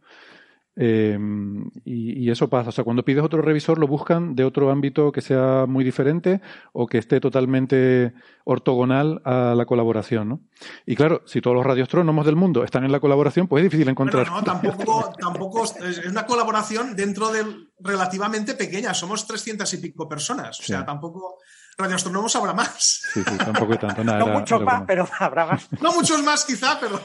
Em, 0.75 1.69
y, 1.83 2.29
eso 2.29 2.49
pasa. 2.49 2.69
O 2.69 2.71
sea, 2.71 2.83
cuando 2.83 3.03
pides 3.03 3.23
otro 3.23 3.41
revisor, 3.41 3.79
lo 3.79 3.87
buscan 3.87 4.35
de 4.35 4.45
otro 4.45 4.71
ámbito 4.71 5.11
que 5.11 5.21
sea 5.21 5.65
muy 5.67 5.83
diferente 5.83 6.41
o 6.71 6.87
que 6.87 6.97
esté 6.97 7.19
totalmente 7.19 8.13
ortogonal 8.45 9.21
a 9.25 9.55
la 9.55 9.65
colaboración, 9.65 10.29
¿no? 10.29 10.41
Y 10.85 10.95
claro, 10.95 11.21
si 11.25 11.41
todos 11.41 11.55
los 11.55 11.65
radioastrónomos 11.65 12.25
del 12.25 12.35
mundo 12.35 12.63
están 12.63 12.85
en 12.85 12.91
la 12.91 12.99
colaboración, 12.99 13.47
pues 13.47 13.63
es 13.63 13.71
difícil 13.71 13.89
encontrar. 13.89 14.29
no, 14.29 14.43
tampoco, 14.43 15.11
tampoco 15.19 15.63
es 15.65 16.05
una 16.05 16.25
colaboración 16.25 16.95
dentro 16.95 17.31
del 17.31 17.71
relativamente 17.79 18.53
pequeña. 18.53 18.93
Somos 18.93 19.27
300 19.27 19.73
y 19.73 19.77
pico 19.77 20.07
personas. 20.07 20.59
O 20.59 20.63
sea, 20.63 20.85
tampoco 20.85 21.39
radioastrónomos 21.77 22.35
habrá 22.35 22.53
más. 22.53 23.01
Sí, 23.13 23.21
sí, 23.27 23.37
tampoco 23.37 23.77
tanto. 23.77 24.03
no 24.03 24.27
muchos 24.39 24.61
más, 24.61 24.83
pero 24.87 25.07
habrá 25.19 25.45
más. 25.45 25.67
No 25.81 25.91
muchos 25.93 26.23
más, 26.23 26.45
quizá, 26.45 26.79
pero. 26.79 27.01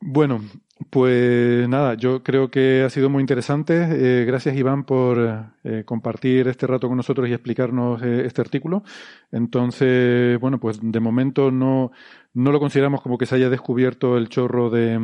Bueno, 0.00 0.42
pues 0.90 1.68
nada, 1.68 1.94
yo 1.94 2.22
creo 2.22 2.50
que 2.50 2.82
ha 2.82 2.90
sido 2.90 3.10
muy 3.10 3.20
interesante. 3.20 3.74
Eh, 3.90 4.24
gracias 4.24 4.56
Iván 4.56 4.84
por 4.84 5.52
eh, 5.64 5.82
compartir 5.84 6.48
este 6.48 6.66
rato 6.66 6.88
con 6.88 6.96
nosotros 6.96 7.28
y 7.28 7.32
explicarnos 7.32 8.02
eh, 8.02 8.24
este 8.26 8.40
artículo. 8.40 8.82
Entonces, 9.30 10.38
bueno, 10.40 10.58
pues 10.58 10.78
de 10.80 11.00
momento 11.00 11.50
no, 11.50 11.92
no 12.34 12.52
lo 12.52 12.60
consideramos 12.60 13.02
como 13.02 13.18
que 13.18 13.26
se 13.26 13.34
haya 13.34 13.50
descubierto 13.50 14.16
el 14.16 14.28
chorro 14.28 14.70
de, 14.70 14.98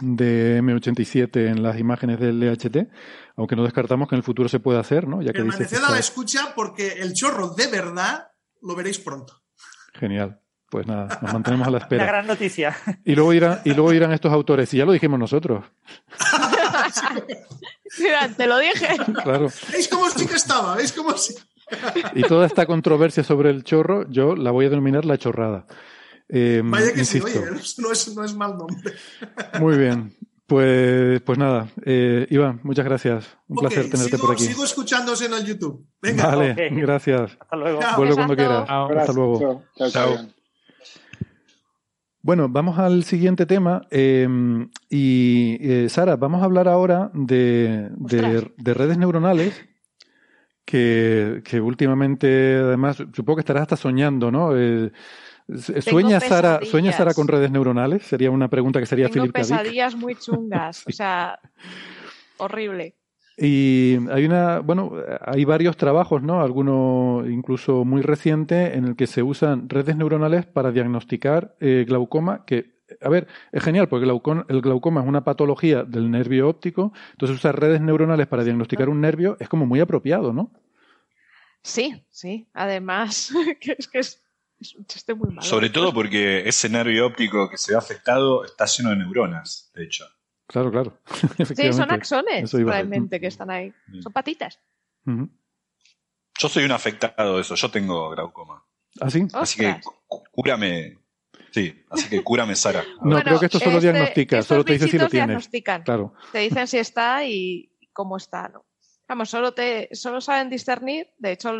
de 0.00 0.60
M87 0.62 1.48
en 1.48 1.62
las 1.62 1.78
imágenes 1.78 2.18
del 2.18 2.40
LHT, 2.40 2.88
aunque 3.36 3.56
no 3.56 3.64
descartamos 3.64 4.08
que 4.08 4.14
en 4.14 4.18
el 4.18 4.24
futuro 4.24 4.48
se 4.48 4.60
pueda 4.60 4.80
hacer, 4.80 5.06
¿no? 5.06 5.22
Ya 5.22 5.32
que 5.32 5.38
Permaneced 5.38 5.84
a 5.84 5.90
la 5.90 5.98
escucha 5.98 6.54
porque 6.54 6.94
el 7.00 7.12
chorro 7.12 7.50
de 7.50 7.66
verdad 7.68 8.28
lo 8.62 8.74
veréis 8.74 8.98
pronto. 8.98 9.42
Genial. 9.94 10.40
Pues 10.74 10.88
nada, 10.88 11.20
nos 11.22 11.32
mantenemos 11.32 11.68
a 11.68 11.70
la 11.70 11.78
espera. 11.82 12.02
Una 12.02 12.12
gran 12.12 12.26
noticia. 12.26 12.76
Y 13.04 13.14
luego 13.14 13.32
irán, 13.32 13.60
y 13.64 13.74
luego 13.74 13.92
irán 13.92 14.10
estos 14.10 14.32
autores, 14.32 14.74
y 14.74 14.78
ya 14.78 14.84
lo 14.84 14.90
dijimos 14.90 15.20
nosotros. 15.20 15.64
Mira, 18.00 18.28
te 18.36 18.48
lo 18.48 18.58
dije. 18.58 18.88
Claro. 19.22 19.52
¿Veis 19.70 19.86
cómo 19.86 20.10
sí 20.10 20.26
que 20.26 20.34
estaba? 20.34 20.74
¿Veis 20.74 20.92
cómo 20.92 21.16
sí? 21.16 21.32
Y 22.16 22.22
toda 22.22 22.44
esta 22.46 22.66
controversia 22.66 23.22
sobre 23.22 23.50
el 23.50 23.62
chorro, 23.62 24.10
yo 24.10 24.34
la 24.34 24.50
voy 24.50 24.66
a 24.66 24.70
denominar 24.70 25.04
la 25.04 25.16
chorrada. 25.16 25.64
Eh, 26.28 26.60
Vaya 26.64 26.92
que 26.92 27.04
sí, 27.04 27.20
oye, 27.20 27.40
no 27.78 27.92
es, 27.92 28.08
no 28.08 28.24
es 28.24 28.34
mal 28.34 28.56
nombre. 28.58 28.94
Muy 29.60 29.78
bien. 29.78 30.16
Pues, 30.48 31.20
pues 31.20 31.38
nada, 31.38 31.68
eh, 31.86 32.26
Iván, 32.30 32.58
muchas 32.64 32.84
gracias. 32.84 33.38
Un 33.46 33.58
placer 33.58 33.88
tenerte 33.88 34.18
por 34.18 34.32
aquí. 34.32 34.42
Sigo 34.42 34.64
escuchándose 34.64 35.26
en 35.26 35.34
el 35.34 35.44
YouTube. 35.44 35.86
Venga. 36.02 36.26
Vale, 36.34 36.68
gracias. 36.72 37.38
Hasta 37.38 37.54
luego. 37.54 37.78
Vuelve 37.96 38.14
cuando 38.16 38.34
quieras. 38.34 38.68
Hasta 38.68 39.12
luego. 39.12 39.62
Chao. 39.78 39.90
chao. 39.90 40.34
Bueno, 42.24 42.48
vamos 42.48 42.78
al 42.78 43.04
siguiente 43.04 43.44
tema. 43.44 43.86
Eh, 43.90 44.26
y 44.88 45.58
eh, 45.60 45.90
Sara, 45.90 46.16
vamos 46.16 46.40
a 46.40 46.46
hablar 46.46 46.68
ahora 46.68 47.10
de, 47.12 47.90
redes 48.56 48.96
neuronales 48.96 49.62
que, 50.64 51.42
últimamente, 51.62 52.54
además, 52.54 52.96
supongo 52.96 53.36
que 53.36 53.40
estarás 53.40 53.64
hasta 53.64 53.76
soñando, 53.76 54.30
¿no? 54.30 54.56
Eh, 54.56 54.90
¿Sueña 55.82 56.18
Sara, 56.18 56.60
¿Sueña 56.62 56.92
Sara 56.92 57.12
con 57.12 57.28
redes 57.28 57.50
neuronales? 57.50 58.04
Sería 58.04 58.30
una 58.30 58.48
pregunta 58.48 58.80
que 58.80 58.86
sería 58.86 59.10
Tengo 59.10 59.30
pesadillas 59.30 59.94
muy 59.94 60.14
chungas, 60.14 60.82
o 60.88 60.92
sea, 60.92 61.38
horrible. 62.38 62.96
Y 63.36 63.96
hay 64.10 64.24
una, 64.26 64.60
bueno, 64.60 64.92
hay 65.20 65.44
varios 65.44 65.76
trabajos, 65.76 66.22
¿no? 66.22 66.40
Alguno 66.42 67.24
incluso 67.28 67.84
muy 67.84 68.00
reciente 68.00 68.76
en 68.76 68.84
el 68.84 68.96
que 68.96 69.08
se 69.08 69.22
usan 69.22 69.68
redes 69.68 69.96
neuronales 69.96 70.46
para 70.46 70.70
diagnosticar 70.70 71.56
eh, 71.60 71.84
glaucoma, 71.86 72.44
que, 72.46 72.74
a 73.00 73.08
ver, 73.08 73.26
es 73.50 73.62
genial 73.62 73.88
porque 73.88 74.04
el 74.04 74.60
glaucoma, 74.60 75.00
es 75.00 75.06
una 75.06 75.24
patología 75.24 75.82
del 75.82 76.10
nervio 76.10 76.48
óptico, 76.48 76.92
entonces 77.12 77.38
usar 77.38 77.58
redes 77.58 77.80
neuronales 77.80 78.28
para 78.28 78.44
diagnosticar 78.44 78.88
un 78.88 79.00
nervio 79.00 79.36
es 79.40 79.48
como 79.48 79.66
muy 79.66 79.80
apropiado, 79.80 80.32
¿no? 80.32 80.52
Sí, 81.62 82.04
sí. 82.10 82.46
Además, 82.52 83.32
que 83.60 83.74
es 83.76 83.88
que 83.88 83.98
es, 83.98 84.20
un 84.76 84.86
chiste 84.86 85.12
muy 85.14 85.30
malo. 85.30 85.42
Sobre 85.42 85.70
todo 85.70 85.92
porque 85.92 86.48
ese 86.48 86.68
nervio 86.68 87.06
óptico 87.06 87.50
que 87.50 87.58
se 87.58 87.72
ve 87.72 87.78
afectado 87.78 88.44
está 88.44 88.66
lleno 88.66 88.90
de 88.90 88.96
neuronas, 88.96 89.72
de 89.74 89.84
hecho. 89.84 90.04
Claro, 90.46 90.70
claro. 90.70 90.98
sí, 91.56 91.72
son 91.72 91.90
axones 91.90 92.52
realmente 92.52 93.20
que 93.20 93.28
están 93.28 93.50
ahí. 93.50 93.72
Son 94.00 94.12
patitas. 94.12 94.60
Yo 95.04 96.48
soy 96.48 96.64
un 96.64 96.72
afectado 96.72 97.36
de 97.36 97.42
eso, 97.42 97.54
yo 97.54 97.70
tengo 97.70 98.10
glaucoma. 98.10 98.64
¿Ah, 99.00 99.10
sí? 99.10 99.26
Así 99.32 99.58
que 99.58 99.80
cúrame. 100.30 100.98
Sí, 101.50 101.84
así 101.90 102.08
que 102.08 102.22
cúrame, 102.22 102.56
Sara. 102.56 102.84
No, 103.02 103.20
creo 103.22 103.38
que 103.38 103.46
esto 103.46 103.58
solo 103.58 103.76
este, 103.76 103.92
diagnostica, 103.92 104.42
solo 104.42 104.64
te 104.64 104.72
dice 104.74 104.88
si 104.88 104.98
lo 104.98 105.08
tienes. 105.08 105.48
Claro. 105.84 106.14
Te 106.32 106.40
dicen 106.40 106.66
si 106.66 106.78
está 106.78 107.24
y 107.24 107.70
cómo 107.92 108.16
está, 108.16 108.48
¿no? 108.48 108.66
Vamos, 109.08 109.30
solo, 109.30 109.52
te, 109.52 109.88
solo 109.92 110.20
saben 110.20 110.50
discernir. 110.50 111.08
De 111.18 111.32
hecho, 111.32 111.52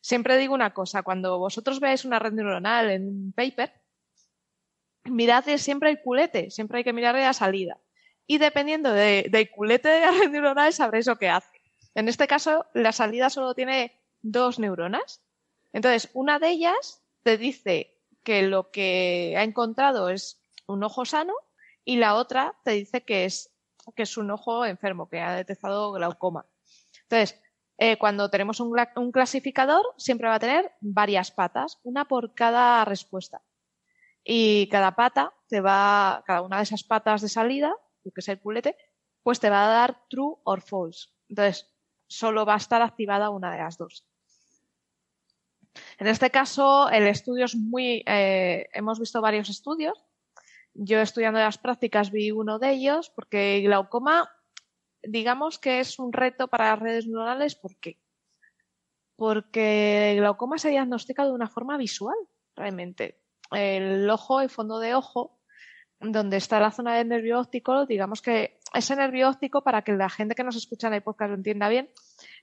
siempre 0.00 0.36
digo 0.36 0.54
una 0.54 0.74
cosa: 0.74 1.02
cuando 1.02 1.38
vosotros 1.38 1.80
veáis 1.80 2.04
una 2.04 2.18
red 2.18 2.32
neuronal 2.32 2.90
en 2.90 3.08
un 3.08 3.32
paper, 3.32 3.72
mirad 5.04 5.44
siempre 5.56 5.90
el 5.90 6.00
culete, 6.00 6.50
siempre 6.50 6.78
hay 6.78 6.84
que 6.84 6.92
mirarle 6.92 7.22
la 7.22 7.32
salida 7.32 7.78
y 8.26 8.38
dependiendo 8.38 8.92
del 8.92 9.30
de 9.30 9.50
culete 9.50 9.88
de 9.88 10.00
la 10.00 10.10
red 10.18 10.30
neuronal 10.30 10.72
sabréis 10.72 11.06
lo 11.06 11.16
que 11.16 11.28
hace. 11.28 11.60
En 11.94 12.08
este 12.08 12.26
caso, 12.26 12.66
la 12.74 12.92
salida 12.92 13.30
solo 13.30 13.54
tiene 13.54 14.00
dos 14.22 14.58
neuronas. 14.58 15.22
Entonces, 15.72 16.10
una 16.14 16.38
de 16.38 16.50
ellas 16.50 17.02
te 17.22 17.38
dice 17.38 17.96
que 18.22 18.42
lo 18.42 18.70
que 18.70 19.34
ha 19.36 19.44
encontrado 19.44 20.08
es 20.08 20.40
un 20.66 20.82
ojo 20.82 21.04
sano 21.04 21.34
y 21.84 21.96
la 21.96 22.14
otra 22.14 22.54
te 22.64 22.72
dice 22.72 23.04
que 23.04 23.26
es, 23.26 23.50
que 23.94 24.02
es 24.02 24.16
un 24.16 24.30
ojo 24.30 24.64
enfermo, 24.64 25.08
que 25.08 25.20
ha 25.20 25.34
detectado 25.36 25.92
glaucoma. 25.92 26.46
Entonces, 27.02 27.40
eh, 27.76 27.98
cuando 27.98 28.30
tenemos 28.30 28.60
un, 28.60 28.74
un 28.96 29.12
clasificador, 29.12 29.84
siempre 29.96 30.28
va 30.28 30.36
a 30.36 30.40
tener 30.40 30.72
varias 30.80 31.30
patas, 31.30 31.78
una 31.82 32.06
por 32.06 32.34
cada 32.34 32.84
respuesta. 32.84 33.42
Y 34.24 34.68
cada 34.68 34.96
pata 34.96 35.34
te 35.48 35.60
va, 35.60 36.22
cada 36.26 36.42
una 36.42 36.56
de 36.56 36.62
esas 36.62 36.82
patas 36.82 37.20
de 37.20 37.28
salida 37.28 37.74
que 38.12 38.20
es 38.20 38.28
el 38.28 38.40
culete, 38.40 38.76
pues 39.22 39.40
te 39.40 39.50
va 39.50 39.64
a 39.64 39.68
dar 39.68 40.02
true 40.08 40.36
or 40.44 40.60
false. 40.60 41.08
Entonces, 41.28 41.74
solo 42.06 42.44
va 42.44 42.54
a 42.54 42.58
estar 42.58 42.82
activada 42.82 43.30
una 43.30 43.50
de 43.50 43.58
las 43.58 43.78
dos. 43.78 44.06
En 45.98 46.06
este 46.06 46.30
caso, 46.30 46.88
el 46.90 47.06
estudio 47.06 47.44
es 47.46 47.56
muy. 47.56 48.02
Eh, 48.06 48.68
hemos 48.72 49.00
visto 49.00 49.20
varios 49.20 49.48
estudios. 49.48 50.04
Yo 50.74 51.00
estudiando 51.00 51.38
las 51.38 51.58
prácticas 51.58 52.10
vi 52.10 52.30
uno 52.30 52.58
de 52.58 52.70
ellos 52.70 53.10
porque 53.10 53.60
glaucoma, 53.60 54.28
digamos 55.02 55.58
que 55.58 55.80
es 55.80 55.98
un 55.98 56.12
reto 56.12 56.48
para 56.48 56.70
las 56.70 56.80
redes 56.80 57.06
neuronales. 57.06 57.54
¿Por 57.54 57.76
qué? 57.76 57.98
Porque 59.16 60.14
glaucoma 60.16 60.58
se 60.58 60.70
diagnostica 60.70 61.24
de 61.24 61.32
una 61.32 61.48
forma 61.48 61.76
visual, 61.76 62.16
realmente. 62.56 63.20
El 63.52 64.08
ojo, 64.10 64.40
el 64.40 64.50
fondo 64.50 64.80
de 64.80 64.94
ojo, 64.94 65.38
donde 66.00 66.36
está 66.36 66.60
la 66.60 66.70
zona 66.70 66.96
del 66.96 67.08
nervio 67.08 67.40
óptico, 67.40 67.86
digamos 67.86 68.20
que 68.20 68.58
ese 68.72 68.96
nervio 68.96 69.28
óptico, 69.28 69.62
para 69.62 69.82
que 69.82 69.92
la 69.92 70.08
gente 70.08 70.34
que 70.34 70.44
nos 70.44 70.56
escucha 70.56 70.88
en 70.88 70.94
el 70.94 71.02
podcast 71.02 71.30
lo 71.30 71.36
entienda 71.36 71.68
bien, 71.68 71.90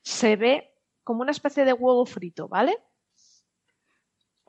se 0.01 0.35
ve 0.35 0.73
como 1.03 1.21
una 1.21 1.31
especie 1.31 1.65
de 1.65 1.73
huevo 1.73 2.05
frito, 2.05 2.47
¿vale? 2.47 2.77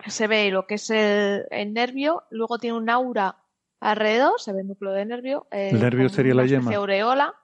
Se 0.06 0.26
ve 0.26 0.50
lo 0.50 0.66
que 0.66 0.74
es 0.74 0.90
el, 0.90 1.72
nervio, 1.72 2.24
luego 2.30 2.58
tiene 2.58 2.76
un 2.76 2.90
aura 2.90 3.36
alrededor, 3.80 4.40
se 4.40 4.52
ve 4.52 4.60
el 4.60 4.68
núcleo 4.68 4.92
de 4.92 5.06
nervio. 5.06 5.46
el 5.50 5.80
nervio 5.80 6.08
sería 6.08 6.34
la 6.34 6.46
yema. 6.46 6.74
Aureola. 6.74 7.34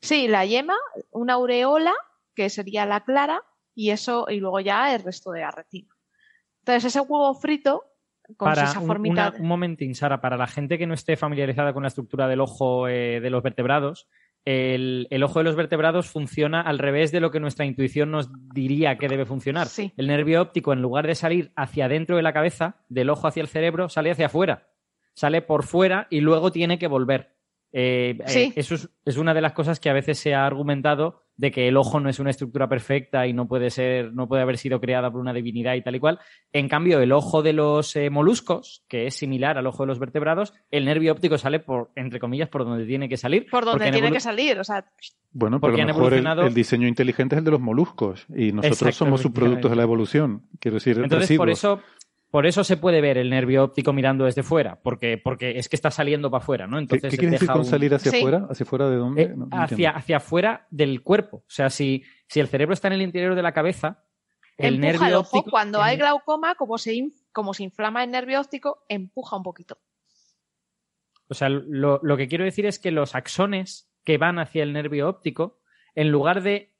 Sí, 0.00 0.28
la 0.28 0.44
yema, 0.44 0.76
una 1.10 1.34
aureola, 1.34 1.94
que 2.34 2.48
sería 2.48 2.86
la 2.86 3.04
clara, 3.04 3.44
y 3.74 3.90
eso, 3.90 4.26
y 4.28 4.36
luego 4.36 4.60
ya 4.60 4.94
el 4.94 5.02
resto 5.02 5.30
de 5.30 5.40
la 5.40 5.50
retina. 5.50 5.94
Entonces, 6.60 6.86
ese 6.86 7.00
huevo 7.00 7.34
frito 7.34 7.89
para 8.38 8.72
un, 8.78 9.46
momentín, 9.46 9.94
Sara, 9.94 10.20
para 10.20 10.36
la 10.36 10.46
gente 10.46 10.78
que 10.78 10.86
no 10.86 10.94
esté 10.94 11.16
familiarizada 11.16 11.72
con 11.72 11.82
la 11.82 11.88
estructura 11.88 12.28
del 12.28 12.40
ojo 12.40 12.88
eh, 12.88 13.20
de 13.20 13.30
los 13.30 13.42
vertebrados, 13.42 14.08
el, 14.44 15.22
ojo 15.22 15.40
de 15.40 15.44
los 15.44 15.56
vertebrados 15.56 16.06
funciona 16.06 16.62
al 16.62 16.78
revés 16.78 17.12
de 17.12 17.20
lo 17.20 17.30
que 17.30 17.40
nuestra 17.40 17.66
intuición 17.66 18.10
nos 18.10 18.30
diría 18.54 18.96
que 18.96 19.08
debe 19.08 19.26
funcionar. 19.26 19.68
El 19.96 20.06
nervio 20.06 20.40
óptico, 20.40 20.72
en 20.72 20.82
lugar 20.82 21.06
de 21.06 21.14
salir 21.14 21.52
hacia 21.56 21.88
dentro 21.88 22.16
de 22.16 22.22
la 22.22 22.32
cabeza, 22.32 22.76
del 22.88 23.10
ojo 23.10 23.26
hacia 23.26 23.42
el 23.42 23.48
cerebro, 23.48 23.88
sale 23.88 24.10
hacia 24.10 24.26
afuera. 24.26 24.68
Sale 25.14 25.42
por 25.42 25.64
fuera 25.64 26.06
y 26.10 26.20
luego 26.20 26.52
tiene 26.52 26.78
que 26.78 26.86
volver. 26.86 27.34
Eh, 27.72 28.18
eh, 28.26 28.52
eso 28.56 28.74
es, 29.04 29.16
una 29.16 29.32
de 29.32 29.40
las 29.40 29.52
cosas 29.52 29.78
que 29.78 29.90
a 29.90 29.92
veces 29.92 30.18
se 30.18 30.34
ha 30.34 30.44
argumentado 30.44 31.22
de 31.36 31.52
que 31.52 31.68
el 31.68 31.76
ojo 31.76 32.00
no 32.00 32.10
es 32.10 32.18
una 32.18 32.30
estructura 32.30 32.68
perfecta 32.68 33.26
y 33.26 33.32
no 33.32 33.46
puede 33.48 33.70
ser, 33.70 34.12
no 34.12 34.28
puede 34.28 34.42
haber 34.42 34.58
sido 34.58 34.80
creada 34.80 35.10
por 35.10 35.20
una 35.20 35.32
divinidad 35.32 35.74
y 35.74 35.82
tal 35.82 35.94
y 35.94 36.00
cual. 36.00 36.18
En 36.52 36.68
cambio, 36.68 37.00
el 37.00 37.12
ojo 37.12 37.42
de 37.42 37.52
los 37.52 37.96
eh, 37.96 38.10
moluscos, 38.10 38.84
que 38.88 39.06
es 39.06 39.14
similar 39.14 39.56
al 39.56 39.66
ojo 39.66 39.84
de 39.84 39.86
los 39.86 39.98
vertebrados, 39.98 40.52
el 40.70 40.84
nervio 40.84 41.12
óptico 41.12 41.38
sale 41.38 41.60
por, 41.60 41.90
entre 41.94 42.18
comillas, 42.18 42.48
por 42.48 42.64
donde 42.64 42.84
tiene 42.84 43.08
que 43.08 43.16
salir. 43.16 43.46
Por 43.50 43.64
donde 43.64 43.90
tiene 43.90 44.12
que 44.12 44.20
salir, 44.20 44.58
o 44.58 44.64
sea. 44.64 44.84
Bueno, 45.32 45.60
pero 45.60 45.74
a 45.74 45.76
lo 45.76 45.86
mejor 45.86 46.12
el, 46.12 46.54
diseño 46.54 46.88
inteligente 46.88 47.36
es 47.36 47.38
el 47.38 47.44
de 47.44 47.52
los 47.52 47.60
moluscos 47.60 48.26
y 48.36 48.50
nosotros 48.52 48.96
somos 48.96 49.20
subproductos 49.20 49.70
de 49.70 49.76
la 49.76 49.84
evolución. 49.84 50.42
Quiero 50.58 50.74
decir, 50.74 50.98
Entonces, 50.98 51.38
por 51.38 51.48
eso 51.48 51.80
Por 52.30 52.46
eso 52.46 52.62
se 52.62 52.76
puede 52.76 53.00
ver 53.00 53.18
el 53.18 53.28
nervio 53.28 53.64
óptico 53.64 53.92
mirando 53.92 54.24
desde 54.24 54.44
fuera, 54.44 54.80
porque, 54.80 55.18
porque 55.18 55.58
es 55.58 55.68
que 55.68 55.74
está 55.74 55.90
saliendo 55.90 56.30
para 56.30 56.42
afuera, 56.42 56.66
¿no? 56.68 56.78
Entonces 56.78 57.10
¿Qué, 57.10 57.16
quiere 57.16 57.32
decir 57.32 57.48
con 57.48 57.64
salir 57.64 57.92
hacia 57.92 58.12
afuera? 58.12 58.46
¿Hacia 58.48 58.64
afuera 58.64 58.88
de 58.88 58.96
dónde? 58.96 59.22
Eh, 59.22 59.34
hacia, 59.50 59.90
hacia 59.90 60.18
afuera 60.18 60.66
del 60.70 61.02
cuerpo. 61.02 61.38
O 61.38 61.50
sea, 61.50 61.70
si, 61.70 62.04
si 62.28 62.38
el 62.38 62.46
cerebro 62.46 62.72
está 62.72 62.86
en 62.86 62.94
el 62.94 63.02
interior 63.02 63.34
de 63.34 63.42
la 63.42 63.52
cabeza, 63.52 64.04
el 64.58 64.78
nervio 64.78 65.20
óptico... 65.20 65.50
Cuando 65.50 65.82
hay 65.82 65.96
glaucoma, 65.96 66.54
como 66.54 66.78
se, 66.78 67.10
como 67.32 67.52
se 67.52 67.64
inflama 67.64 68.04
el 68.04 68.12
nervio 68.12 68.40
óptico, 68.40 68.84
empuja 68.88 69.36
un 69.36 69.42
poquito. 69.42 69.78
O 71.28 71.34
sea, 71.34 71.48
lo, 71.48 71.98
lo 72.02 72.16
que 72.16 72.28
quiero 72.28 72.44
decir 72.44 72.64
es 72.64 72.78
que 72.78 72.92
los 72.92 73.16
axones 73.16 73.90
que 74.04 74.18
van 74.18 74.38
hacia 74.38 74.62
el 74.62 74.72
nervio 74.72 75.08
óptico, 75.08 75.60
en 75.96 76.10
lugar 76.10 76.42
de 76.42 76.72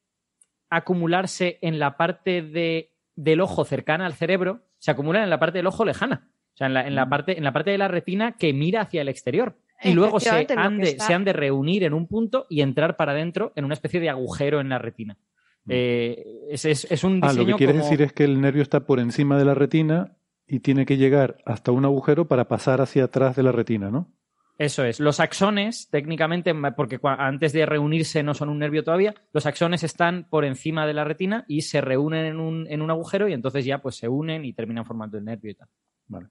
acumularse 0.69 1.59
en 1.63 1.81
la 1.81 1.97
parte 1.97 2.43
de, 2.43 2.95
del 3.17 3.41
ojo 3.41 3.65
cercana 3.65 4.07
al 4.07 4.15
cerebro, 4.15 4.63
se 4.81 4.91
acumulan 4.91 5.23
en 5.23 5.31
la 5.31 5.39
parte 5.39 5.59
del 5.59 5.69
ojo 5.69 5.85
lejana. 5.85 6.29
O 6.53 6.57
sea, 6.57 6.67
en 6.67 6.95
la, 6.95 7.07
mm. 7.07 7.09
parte, 7.09 7.39
en 7.39 7.45
la 7.45 7.53
parte 7.53 7.71
de 7.71 7.79
la 7.79 7.87
retina 7.87 8.33
que 8.33 8.53
mira 8.53 8.83
hacia 8.83 9.03
el 9.03 9.09
exterior. 9.09 9.57
Y 9.83 9.93
luego 9.93 10.21
se 10.21 10.29
han, 10.31 10.79
de, 10.79 10.99
se 10.99 11.15
han 11.15 11.25
de 11.25 11.33
reunir 11.33 11.85
en 11.85 11.95
un 11.95 12.07
punto 12.07 12.47
y 12.51 12.61
entrar 12.61 12.97
para 12.97 13.13
adentro 13.13 13.53
en 13.57 13.65
una 13.65 13.75
especie 13.75 14.01
de 14.01 14.11
agujero 14.11 14.61
en 14.61 14.69
la 14.69 14.79
retina. 14.79 15.17
Mm. 15.65 15.71
Eh, 15.73 16.25
es, 16.51 16.65
es, 16.65 17.05
un 17.05 17.21
diseño 17.21 17.43
ah, 17.43 17.51
lo 17.51 17.57
que 17.57 17.65
quiere 17.65 17.73
decir 17.79 18.03
es 18.03 18.13
que 18.13 18.25
el 18.25 18.41
nervio 18.41 18.63
está 18.63 18.81
por 18.81 19.01
encima 19.01 19.39
de 19.39 19.45
la 19.45 19.55
retina 19.55 20.17
y 20.47 20.61
tiene 20.61 20.85
que 20.85 20.97
llegar 20.97 21.39
hasta 21.47 21.73
un 21.73 21.85
agujero 21.85 22.29
para 22.29 22.49
pasar 22.49 22.81
hacia 22.81 23.05
atrás 23.05 23.37
de 23.37 23.43
la 23.43 23.53
retina, 23.53 23.91
¿no? 23.91 24.13
Eso 24.61 24.85
es. 24.85 25.01
Los 25.01 25.21
axones, 25.21 25.89
técnicamente, 25.89 26.55
porque 26.77 27.01
antes 27.03 27.55
de 27.55 27.65
reunirse 27.65 28.23
no 28.23 28.35
son 28.35 28.51
un 28.51 28.59
nervio 28.59 28.85
todavía, 28.85 29.15
los 29.33 29.47
axones 29.47 29.83
están 29.85 30.29
por 30.29 30.45
encima 30.45 30.87
de 30.87 30.93
la 30.93 31.03
retina 31.03 31.47
y 31.49 31.63
se 31.63 31.81
reúnen 31.81 32.27
en 32.27 32.39
un, 32.39 32.67
en 32.69 32.83
un 32.83 32.91
agujero 32.91 33.27
y 33.27 33.33
entonces 33.33 33.65
ya 33.65 33.81
pues 33.81 33.97
se 33.97 34.07
unen 34.07 34.45
y 34.45 34.53
terminan 34.53 34.85
formando 34.85 35.17
el 35.17 35.25
nervio 35.25 35.53
y 35.53 35.55
tal. 35.55 35.69
Vale. 36.09 36.29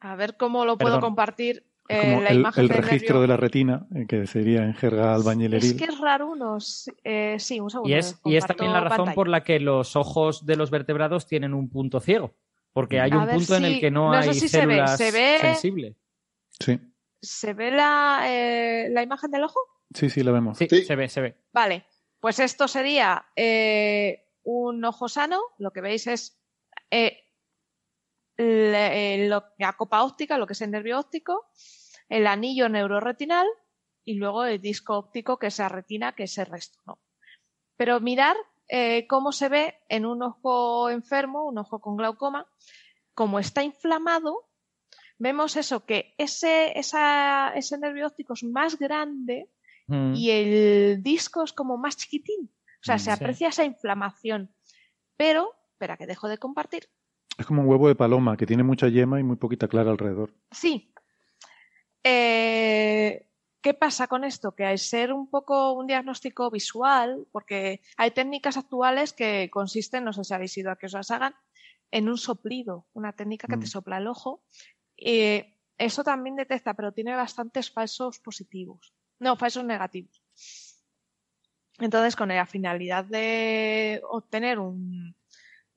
a 0.00 0.14
ver 0.14 0.36
cómo 0.36 0.66
lo 0.66 0.76
puedo 0.76 1.00
compartir. 1.00 1.64
Eh, 1.88 2.20
la 2.22 2.28
el, 2.28 2.40
imagen 2.40 2.64
el 2.64 2.68
registro 2.68 3.22
de 3.22 3.28
la 3.28 3.38
retina, 3.38 3.86
eh, 3.94 4.04
que 4.06 4.26
sería 4.26 4.62
en 4.64 4.74
jerga 4.74 5.14
albañileril. 5.14 5.70
Es 5.70 5.74
que 5.74 5.84
es 5.84 5.98
raro 5.98 6.28
unos. 6.32 6.90
Eh, 7.02 7.36
sí, 7.38 7.60
un 7.60 7.70
segundo. 7.70 7.88
Y 7.88 7.94
es, 7.94 8.20
y 8.26 8.36
es 8.36 8.46
también 8.46 8.74
la 8.74 8.80
razón 8.80 9.14
por 9.14 9.28
la 9.28 9.42
que 9.42 9.58
los 9.58 9.96
ojos 9.96 10.44
de 10.44 10.56
los 10.56 10.70
vertebrados 10.70 11.26
tienen 11.26 11.54
un 11.54 11.70
punto 11.70 11.98
ciego. 11.98 12.34
Porque 12.74 13.00
hay 13.00 13.10
un 13.10 13.26
punto 13.26 13.56
en 13.56 13.64
el 13.64 13.80
que 13.80 13.90
no, 13.90 14.12
hay 14.12 14.34
células 14.34 14.98
se 14.98 15.10
ve. 15.10 15.96
Sí. 16.60 16.78
¿Se 17.22 17.54
ve 17.54 17.70
la, 17.70 18.24
eh, 18.26 18.88
la 18.90 19.02
imagen 19.02 19.30
del 19.30 19.44
ojo? 19.44 19.60
Sí, 19.94 20.10
sí, 20.10 20.24
la 20.24 20.32
vemos. 20.32 20.58
Sí, 20.58 20.66
se 20.68 20.96
ve, 20.96 21.08
se 21.08 21.20
ve. 21.20 21.36
Vale, 21.52 21.86
pues 22.18 22.40
esto 22.40 22.66
sería 22.66 23.26
eh, 23.36 24.26
un 24.42 24.84
ojo 24.84 25.08
sano. 25.08 25.40
Lo 25.58 25.70
que 25.70 25.80
veis 25.80 26.08
es 26.08 26.42
eh, 26.90 27.22
la 28.36 29.72
copa 29.76 30.02
óptica, 30.02 30.36
lo 30.36 30.48
que 30.48 30.54
es 30.54 30.60
el 30.62 30.72
nervio 30.72 30.98
óptico, 30.98 31.46
el 32.08 32.26
anillo 32.26 32.68
neuroretinal 32.68 33.46
y 34.04 34.14
luego 34.14 34.44
el 34.44 34.60
disco 34.60 34.98
óptico, 34.98 35.38
que 35.38 35.46
es 35.46 35.58
la 35.58 35.68
retina, 35.68 36.16
que 36.16 36.24
es 36.24 36.36
el 36.38 36.46
resto. 36.46 36.80
¿no? 36.86 36.98
Pero 37.76 38.00
mirar 38.00 38.36
cómo 39.06 39.32
se 39.32 39.48
ve 39.50 39.78
en 39.88 40.06
un 40.06 40.22
ojo 40.22 40.88
enfermo, 40.88 41.46
un 41.46 41.58
ojo 41.58 41.78
con 41.78 41.96
glaucoma, 41.96 42.48
como 43.14 43.38
está 43.38 43.62
inflamado, 43.62 44.48
vemos 45.22 45.56
eso, 45.56 45.86
que 45.86 46.14
ese, 46.18 46.76
ese 46.76 47.78
nervio 47.78 48.08
óptico 48.08 48.34
es 48.34 48.42
más 48.42 48.76
grande 48.76 49.48
mm. 49.86 50.14
y 50.14 50.30
el 50.30 51.02
disco 51.02 51.44
es 51.44 51.52
como 51.52 51.78
más 51.78 51.96
chiquitín. 51.96 52.50
O 52.80 52.84
sea, 52.84 52.96
mm, 52.96 52.98
se 52.98 53.10
aprecia 53.12 53.48
esa 53.48 53.64
inflamación. 53.64 54.52
Pero, 55.16 55.54
espera, 55.70 55.96
que 55.96 56.06
dejo 56.06 56.28
de 56.28 56.38
compartir. 56.38 56.88
Es 57.38 57.46
como 57.46 57.62
un 57.62 57.68
huevo 57.68 57.86
de 57.86 57.94
paloma, 57.94 58.36
que 58.36 58.46
tiene 58.46 58.64
mucha 58.64 58.88
yema 58.88 59.20
y 59.20 59.22
muy 59.22 59.36
poquita 59.36 59.68
clara 59.68 59.92
alrededor. 59.92 60.34
Sí. 60.50 60.92
Eh, 62.02 63.28
¿Qué 63.60 63.74
pasa 63.74 64.08
con 64.08 64.24
esto? 64.24 64.56
Que 64.56 64.64
al 64.64 64.78
ser 64.80 65.12
un 65.12 65.30
poco 65.30 65.72
un 65.72 65.86
diagnóstico 65.86 66.50
visual, 66.50 67.28
porque 67.30 67.80
hay 67.96 68.10
técnicas 68.10 68.56
actuales 68.56 69.12
que 69.12 69.48
consisten, 69.50 70.02
no 70.02 70.12
sé 70.12 70.24
si 70.24 70.34
habéis 70.34 70.58
ido 70.58 70.72
a 70.72 70.76
que 70.76 70.86
os 70.86 70.92
las 70.94 71.12
hagan, 71.12 71.34
en 71.92 72.08
un 72.08 72.18
soplido, 72.18 72.86
una 72.94 73.12
técnica 73.12 73.46
que 73.46 73.58
te 73.58 73.66
mm. 73.66 73.70
sopla 73.70 73.98
el 73.98 74.08
ojo 74.08 74.42
eh, 74.96 75.52
eso 75.78 76.04
también 76.04 76.36
detecta, 76.36 76.74
pero 76.74 76.92
tiene 76.92 77.14
bastantes 77.14 77.70
falsos 77.70 78.18
positivos. 78.20 78.94
No, 79.18 79.36
falsos 79.36 79.64
negativos. 79.64 80.22
Entonces, 81.78 82.16
con 82.16 82.28
la 82.28 82.46
finalidad 82.46 83.04
de 83.04 84.00
obtener 84.08 84.58
un, 84.58 85.14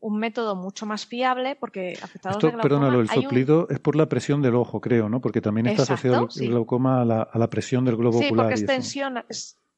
método 0.02 0.56
mucho 0.56 0.86
más 0.86 1.08
fiable, 1.08 1.56
porque 1.56 1.98
afectados 2.02 2.44
Esto, 2.44 2.56
Perdónalo, 2.60 3.02
el 3.02 3.10
soplido 3.10 3.68
es 3.70 3.80
por 3.80 3.96
la 3.96 4.08
presión 4.08 4.44
del 4.44 4.54
ojo, 4.54 4.80
creo, 4.80 5.10
¿no? 5.10 5.20
Porque 5.20 5.42
también 5.42 5.66
está 5.66 5.82
asociado 5.82 6.28
el 6.36 6.50
glaucoma 6.50 7.02
a 7.02 7.06
la, 7.06 7.50
presión 7.50 7.86
del 7.86 7.96
globo 7.96 8.20
ocular. 8.20 8.30
Sí, 8.30 8.36
porque 8.36 8.54
es 8.54 8.66
tensión, 8.68 9.26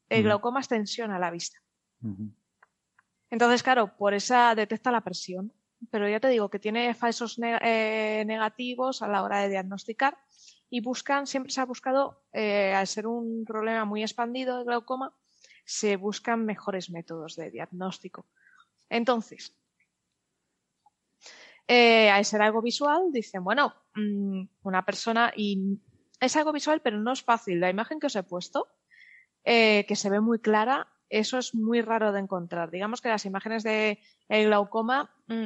el 0.09 0.23
glaucoma 0.23 0.59
es 0.59 0.67
tensión 0.67 1.11
a 1.11 1.19
la 1.19 1.31
vista. 1.31 1.57
Entonces, 3.29 3.63
claro, 3.63 3.95
por 3.95 4.13
esa 4.13 4.53
detecta 4.55 4.91
la 4.91 5.01
presión 5.01 5.53
pero 5.91 6.07
ya 6.09 6.19
te 6.19 6.29
digo 6.29 6.49
que 6.49 6.59
tiene 6.59 6.93
falsos 6.93 7.37
eh, 7.41 8.23
negativos 8.25 9.01
a 9.01 9.07
la 9.07 9.23
hora 9.23 9.41
de 9.41 9.49
diagnosticar 9.49 10.17
y 10.69 10.81
buscan, 10.81 11.27
siempre 11.27 11.51
se 11.51 11.61
ha 11.61 11.65
buscado, 11.65 12.23
eh, 12.33 12.73
al 12.73 12.87
ser 12.87 13.07
un 13.07 13.45
problema 13.45 13.85
muy 13.85 14.01
expandido 14.01 14.57
de 14.57 14.65
glaucoma, 14.65 15.13
se 15.65 15.95
buscan 15.95 16.45
mejores 16.45 16.89
métodos 16.89 17.35
de 17.35 17.51
diagnóstico. 17.51 18.25
Entonces, 18.89 19.55
eh, 21.67 22.09
al 22.09 22.25
ser 22.25 22.41
algo 22.41 22.61
visual, 22.61 23.11
dicen, 23.11 23.43
bueno, 23.43 23.73
mm, 23.95 24.43
una 24.63 24.85
persona, 24.85 25.31
y 25.35 25.79
es 26.19 26.35
algo 26.35 26.53
visual, 26.53 26.81
pero 26.81 26.99
no 26.99 27.11
es 27.11 27.23
fácil. 27.23 27.59
La 27.59 27.69
imagen 27.69 27.99
que 27.99 28.07
os 28.07 28.15
he 28.15 28.23
puesto, 28.23 28.67
que 29.43 29.95
se 29.95 30.09
ve 30.09 30.19
muy 30.19 30.39
clara, 30.39 30.87
eso 31.09 31.37
es 31.37 31.55
muy 31.55 31.81
raro 31.81 32.11
de 32.11 32.19
encontrar. 32.19 32.69
Digamos 32.69 33.01
que 33.01 33.09
las 33.09 33.25
imágenes 33.25 33.63
de 33.63 33.99
glaucoma 34.27 35.09
mm, 35.27 35.45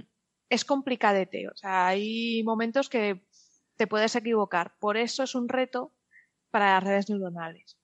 es 0.52 0.66
complicadete. 0.66 1.48
O 1.48 1.56
sea, 1.56 1.88
hay 1.88 2.44
momentos 2.44 2.90
que 2.90 3.24
te 3.78 3.88
puedes 3.88 4.16
equivocar. 4.16 4.76
Por 4.80 4.98
eso 4.98 5.24
es 5.24 5.34
un 5.34 5.48
reto 5.48 5.94
para 6.52 6.74
las 6.74 6.84
redes 6.84 7.10
neuronales. 7.10 7.78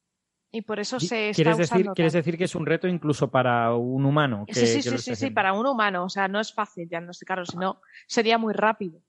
Y 0.51 0.61
por 0.61 0.79
eso 0.79 0.99
se 0.99 1.29
está 1.29 1.43
¿Quieres 1.43 1.57
decir, 1.57 1.89
¿Quieres 1.95 2.13
decir 2.13 2.37
que 2.37 2.43
es 2.43 2.55
un 2.55 2.65
reto 2.65 2.87
incluso 2.87 3.31
para 3.31 3.73
un 3.73 4.05
humano? 4.05 4.45
sí, 4.49 4.67
sí, 4.67 4.81
sí, 4.81 4.97
sí, 4.97 5.15
sí, 5.15 5.29
para 5.29 5.53
un 5.53 5.65
humano. 5.65 6.03
O 6.03 6.09
sea, 6.09 6.27
no 6.27 6.41
es 6.41 6.53
fácil 6.53 6.89
diagnosticarlo, 6.89 7.45
sino 7.45 7.81
sería 8.05 8.37
muy 8.37 8.53
rápido. 8.53 9.01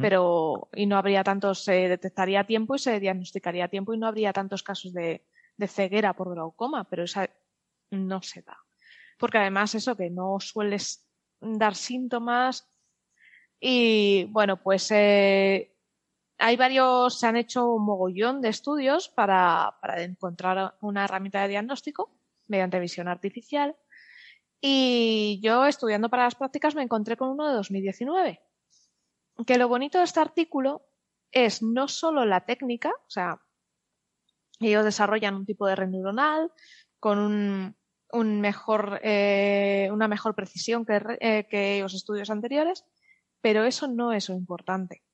Pero, 0.00 0.68
y 0.74 0.86
no 0.86 0.96
habría 0.96 1.22
tantos, 1.22 1.62
se 1.62 1.88
detectaría 1.88 2.40
a 2.40 2.46
tiempo 2.46 2.74
y 2.74 2.80
se 2.80 2.98
diagnosticaría 2.98 3.66
a 3.66 3.68
tiempo 3.68 3.94
y 3.94 3.98
no 3.98 4.08
habría 4.08 4.32
tantos 4.32 4.64
casos 4.64 4.92
de, 4.92 5.24
de 5.56 5.68
ceguera 5.68 6.14
por 6.14 6.34
glaucoma, 6.34 6.84
pero 6.84 7.04
esa 7.04 7.30
no 7.92 8.20
se 8.20 8.42
da. 8.42 8.58
Porque 9.16 9.38
además 9.38 9.76
eso 9.76 9.96
que 9.96 10.10
no 10.10 10.40
sueles 10.40 11.06
dar 11.40 11.76
síntomas, 11.76 12.68
y 13.60 14.24
bueno, 14.24 14.62
pues 14.62 14.90
eh, 14.90 15.74
hay 16.38 16.56
varios, 16.56 17.18
se 17.18 17.26
han 17.26 17.36
hecho 17.36 17.72
un 17.72 17.84
mogollón 17.84 18.40
de 18.40 18.48
estudios 18.48 19.08
para, 19.08 19.76
para 19.80 20.02
encontrar 20.02 20.76
una 20.80 21.04
herramienta 21.04 21.42
de 21.42 21.48
diagnóstico 21.48 22.10
mediante 22.46 22.80
visión 22.80 23.08
artificial. 23.08 23.76
Y 24.60 25.40
yo, 25.42 25.66
estudiando 25.66 26.08
para 26.08 26.24
las 26.24 26.34
prácticas, 26.34 26.74
me 26.74 26.82
encontré 26.82 27.16
con 27.16 27.30
uno 27.30 27.48
de 27.48 27.54
2019. 27.54 28.40
Que 29.46 29.58
lo 29.58 29.68
bonito 29.68 29.98
de 29.98 30.04
este 30.04 30.20
artículo 30.20 30.86
es 31.30 31.62
no 31.62 31.88
solo 31.88 32.24
la 32.24 32.46
técnica, 32.46 32.90
o 32.90 33.10
sea, 33.10 33.40
ellos 34.60 34.84
desarrollan 34.84 35.34
un 35.34 35.46
tipo 35.46 35.66
de 35.66 35.76
red 35.76 35.88
neuronal 35.88 36.50
con 36.98 37.18
un, 37.18 37.76
un 38.12 38.40
mejor, 38.40 39.00
eh, 39.02 39.88
una 39.92 40.08
mejor 40.08 40.34
precisión 40.34 40.86
que, 40.86 41.02
eh, 41.20 41.46
que 41.50 41.80
los 41.82 41.94
estudios 41.94 42.30
anteriores, 42.30 42.84
pero 43.46 43.64
eso 43.64 43.86
no 43.86 44.12
es 44.12 44.28
lo 44.28 44.34
importante. 44.34 45.04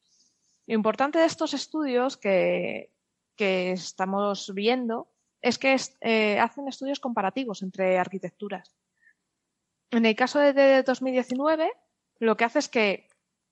Lo 0.66 0.74
importante 0.74 1.18
de 1.18 1.26
estos 1.26 1.52
estudios 1.52 2.16
que, 2.16 2.90
estamos 3.36 4.54
viendo 4.54 5.12
es 5.42 5.58
que 5.58 5.76
eh, 6.00 6.40
hacen 6.40 6.66
estudios 6.66 6.98
comparativos 6.98 7.60
entre 7.60 7.98
arquitecturas. 7.98 8.74
En 9.90 10.06
el 10.06 10.16
caso 10.16 10.38
de, 10.38 10.82
2019, 10.82 11.70
lo 12.20 12.34
que 12.38 12.44
hace 12.44 12.60
es 12.60 12.70
que 12.70 13.10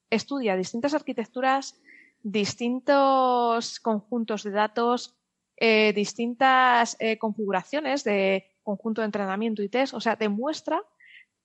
estudia 0.09 0.57
distintas 0.57 0.95
arquitecturas, 0.95 1.79
distintos 2.23 3.81
conjuntos 3.81 4.45
de 4.45 4.51
datos, 4.51 5.15
eh, 5.57 5.93
distintas 5.93 6.97
eh, 7.01 7.19
configuraciones 7.19 8.03
de 8.03 8.51
conjunto 8.63 9.03
de 9.03 9.07
entrenamiento 9.13 9.63
y 9.63 9.69
test, 9.69 9.93
o 9.93 10.01
sea, 10.01 10.17
demuestra 10.17 10.83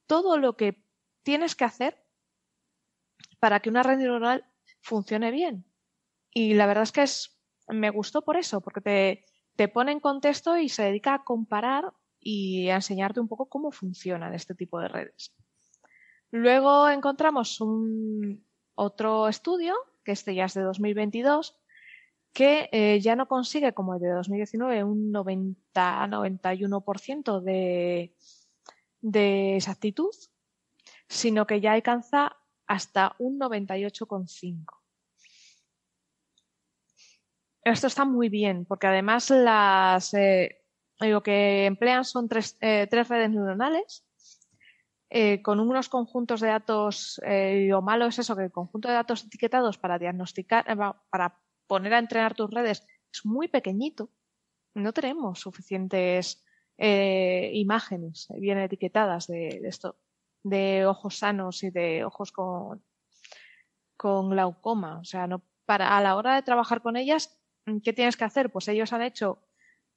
todo 0.07 0.38
lo 0.38 0.56
que 0.56 0.82
tienes 1.24 1.53
que 1.53 1.66
hacer 1.66 2.05
para 3.40 3.60
que 3.60 3.70
una 3.70 3.84
red 3.84 3.98
neuronal 3.98 4.45
funcione 4.82 5.32
bien. 5.32 5.66
Y 6.32 6.53
la 6.53 6.66
verdad 6.66 6.84
es 6.84 6.91
que 6.91 7.03
es, 7.03 7.40
me 7.68 7.90
gustó 7.90 8.24
por 8.24 8.38
eso, 8.38 8.62
porque 8.62 8.82
te, 8.82 9.26
te 9.56 9.68
pone 9.68 9.91
en 9.91 9.99
contexto 9.99 10.57
y 10.57 10.70
se 10.70 10.84
dedica 10.84 11.14
a 11.14 11.24
comparar 11.24 11.94
y 12.20 12.70
a 12.70 12.76
enseñarte 12.76 13.20
un 13.20 13.28
poco 13.28 13.48
cómo 13.48 13.72
funcionan 13.72 14.34
este 14.34 14.56
tipo 14.56 14.80
de 14.80 14.88
redes. 14.88 15.34
Luego 16.32 16.90
encontramos 16.90 17.62
un, 17.62 18.44
otro 18.76 19.28
estudio, 19.28 19.74
que 20.03 20.12
este 20.12 20.36
ya 20.36 20.45
es 20.45 20.53
de 20.53 20.62
2022, 20.62 21.57
que 22.34 22.70
eh, 22.72 22.99
ya 22.99 23.16
no 23.16 23.28
consigue, 23.28 23.74
como 23.74 23.95
el 23.95 24.02
de 24.02 24.10
2019, 24.10 24.84
un 24.84 25.12
90-91% 25.14 27.41
de, 27.41 28.14
de 29.02 29.56
exactitud, 29.56 30.14
sino 31.07 31.48
que 31.48 31.62
ya 31.62 31.72
alcanza 31.74 32.36
hasta 32.68 33.16
un 33.20 33.40
98,5%. 33.40 34.66
Esto 37.66 37.88
está 37.88 38.06
muy 38.06 38.30
bien, 38.30 38.64
porque 38.66 38.86
además 38.86 39.32
las, 39.32 40.14
eh, 40.14 40.62
lo 41.00 41.24
que 41.24 41.66
emplean 41.66 42.06
son 42.06 42.30
tres, 42.30 42.58
eh, 42.62 42.86
tres 42.88 43.10
redes 43.10 43.32
neuronales 43.32 44.06
eh, 45.10 45.42
con 45.42 45.60
unos 45.60 45.90
conjuntos 45.90 46.42
de 46.42 46.50
datos, 46.50 47.20
lo 47.24 47.82
malo 47.82 48.06
es 48.06 48.20
eso, 48.20 48.36
que 48.36 48.44
el 48.44 48.52
conjunto 48.52 48.88
de 48.88 48.94
datos 48.94 49.24
etiquetados 49.24 49.80
para 49.80 49.98
diagnosticar, 49.98 50.66
para 51.10 51.40
poner 51.68 51.94
a 51.94 52.00
entrenar 52.00 52.36
tus 52.36 52.52
redes 52.52 52.86
es 53.12 53.26
muy 53.26 53.48
pequeñito. 53.48 54.12
No 54.76 54.94
tenemos 54.94 55.40
suficientes 55.40 56.44
imágenes 56.78 58.28
bien 58.38 58.58
etiquetadas 58.58 59.28
de, 59.28 59.62
esto, 59.64 59.98
de 60.46 60.86
ojos 60.86 61.18
sanos 61.18 61.64
y 61.64 61.72
de 61.72 62.06
ojos 62.06 62.32
con, 62.32 62.84
con 63.98 64.30
glaucoma. 64.30 65.00
O 65.00 65.04
sea, 65.04 65.26
no, 65.26 65.44
para, 65.66 65.98
a 65.98 66.02
la 66.02 66.16
hora 66.16 66.36
de 66.36 66.44
trabajar 66.44 66.82
con 66.82 66.96
ellas, 66.98 67.42
¿qué 67.84 67.94
tienes 67.94 68.16
que 68.16 68.26
hacer? 68.26 68.52
Pues 68.52 68.68
ellos 68.68 68.94
han 68.94 69.02
hecho 69.02 69.42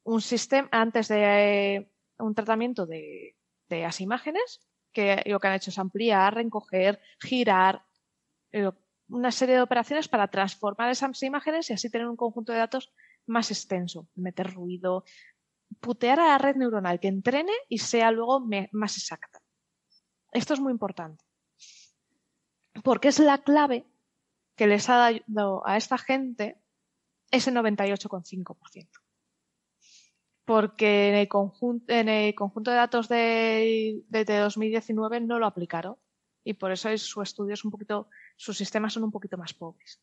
un 0.05 0.23
sistema, 0.23 0.69
antes 0.73 1.09
de 1.09 1.93
un 2.19 2.35
tratamiento 2.35 2.87
de, 2.87 3.37
de 3.69 3.83
las 3.83 4.01
imágenes, 4.01 4.67
que 4.91 5.23
lo 5.27 5.39
que 5.39 5.49
han 5.49 5.55
hecho 5.55 5.71
es 5.71 5.79
ampliar, 5.79 6.35
recoger, 6.35 6.99
girar, 7.21 7.85
eh, 8.53 8.71
una 9.09 9.31
serie 9.31 9.57
de 9.57 9.63
operaciones 9.63 10.09
para 10.09 10.29
transformar 10.29 10.91
esas 10.91 11.23
imágenes 11.23 11.69
y 11.69 11.75
así 11.75 11.91
tener 11.91 12.09
un 12.09 12.17
conjunto 12.17 12.53
de 12.53 12.59
datos 12.59 12.91
más 13.27 13.51
extenso, 13.51 14.09
meter 14.15 14.55
ruido, 14.55 15.05
putear 15.81 16.21
a 16.21 16.29
la 16.29 16.39
red 16.39 16.57
neuronal 16.57 17.01
que 17.01 17.09
entrene 17.09 17.53
y 17.69 17.79
sea 17.79 18.11
luego 18.11 18.41
más 18.73 18.97
exacta. 18.97 19.41
Esto 20.33 20.55
es 20.55 20.61
muy 20.61 20.73
importante, 20.73 21.25
porque 22.85 23.09
es 23.09 23.19
la 23.19 23.39
clave 23.39 23.87
que 24.57 24.67
les 24.67 24.89
ha 24.89 25.13
dado 25.27 25.67
a 25.67 25.77
esta 25.77 25.99
gente 25.99 26.61
ese 27.31 27.53
98,5% 27.53 28.89
porque 30.49 31.11
en 31.11 31.15
el, 31.15 31.29
conjunto, 31.29 31.93
en 31.93 32.09
el 32.09 32.35
conjunto 32.35 32.71
de 32.71 32.79
datos 32.79 33.07
de, 33.07 34.03
2019 34.09 35.21
no 35.21 35.39
lo 35.39 35.45
aplicaron 35.45 35.97
y 36.43 36.55
por 36.55 36.73
eso 36.73 36.89
su 36.97 37.21
estudio 37.21 37.53
es 37.53 37.67
un 37.67 37.71
poquito, 37.71 38.09
sus 38.35 38.57
sistemas 38.57 38.95
son 38.95 39.05
un 39.05 39.11
poquito 39.11 39.37
más 39.37 39.53
pobres. 39.53 40.01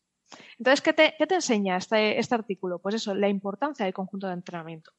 Entonces, 0.56 0.82
¿qué 0.82 0.92
te, 0.92 1.16
qué 1.18 1.26
te 1.26 1.34
enseña 1.34 1.76
este, 1.76 2.20
este, 2.20 2.36
artículo? 2.36 2.78
Pues 2.78 2.94
eso, 2.94 3.12
la 3.12 3.28
importancia 3.28 3.84
del 3.84 3.92
conjunto 3.92 4.28
de 4.28 4.34
entrenamiento. 4.34 4.92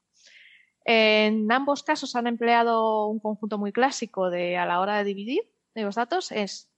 En 0.89 1.51
ambos 1.51 1.83
casos 1.83 2.15
han 2.15 2.27
empleado 2.27 3.07
un 3.07 3.19
conjunto 3.19 3.57
muy 3.57 3.73
clásico 3.73 4.29
de 4.29 4.57
a 4.57 4.65
la 4.65 4.79
hora 4.79 4.97
de 4.97 5.03
dividir 5.03 5.43
los 5.83 5.95
datos 5.95 6.31
es 6.31 6.71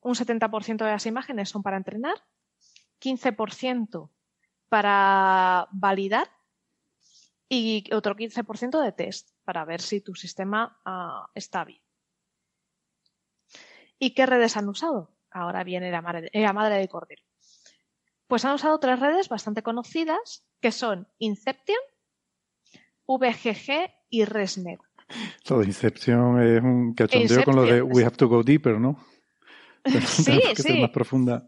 un 0.00 0.14
70% 0.14 0.84
de 0.84 0.90
las 0.90 1.06
imágenes 1.06 1.48
son 1.48 1.62
para 1.62 1.76
entrenar, 1.76 2.16
15% 3.00 4.10
para 4.68 5.68
validar 5.72 6.30
y 7.48 7.92
otro 7.94 8.16
15% 8.16 8.82
de 8.82 8.92
test 8.92 9.30
para 9.44 9.64
ver 9.64 9.80
si 9.80 10.00
tu 10.00 10.14
sistema 10.14 10.80
uh, 10.84 11.30
está 11.34 11.64
bien. 11.64 11.80
¿Y 13.98 14.14
qué 14.14 14.26
redes 14.26 14.56
han 14.56 14.68
usado? 14.68 15.16
Ahora 15.30 15.64
viene 15.64 15.90
la 15.90 16.02
madre, 16.02 16.30
la 16.32 16.52
madre 16.52 16.76
de 16.76 16.88
Cordero. 16.88 17.22
Pues 18.26 18.44
han 18.44 18.54
usado 18.54 18.78
tres 18.78 18.98
redes 18.98 19.28
bastante 19.28 19.62
conocidas 19.62 20.46
que 20.60 20.72
son 20.72 21.08
Inception, 21.18 21.78
VGG 23.06 23.90
y 24.10 24.24
ResNet. 24.24 24.80
Lo 25.48 25.58
de 25.58 25.66
Inception 25.66 26.42
es 26.42 26.62
un 26.62 26.94
cachondeo 26.94 27.44
con 27.44 27.56
lo 27.56 27.62
de 27.62 27.82
We 27.82 28.04
have 28.04 28.16
to 28.16 28.28
go 28.28 28.42
deeper, 28.42 28.80
¿no? 28.80 28.98
sí, 30.06 30.40
que 30.54 30.62
sí. 30.62 30.80
más 30.80 30.90
profunda. 30.90 31.46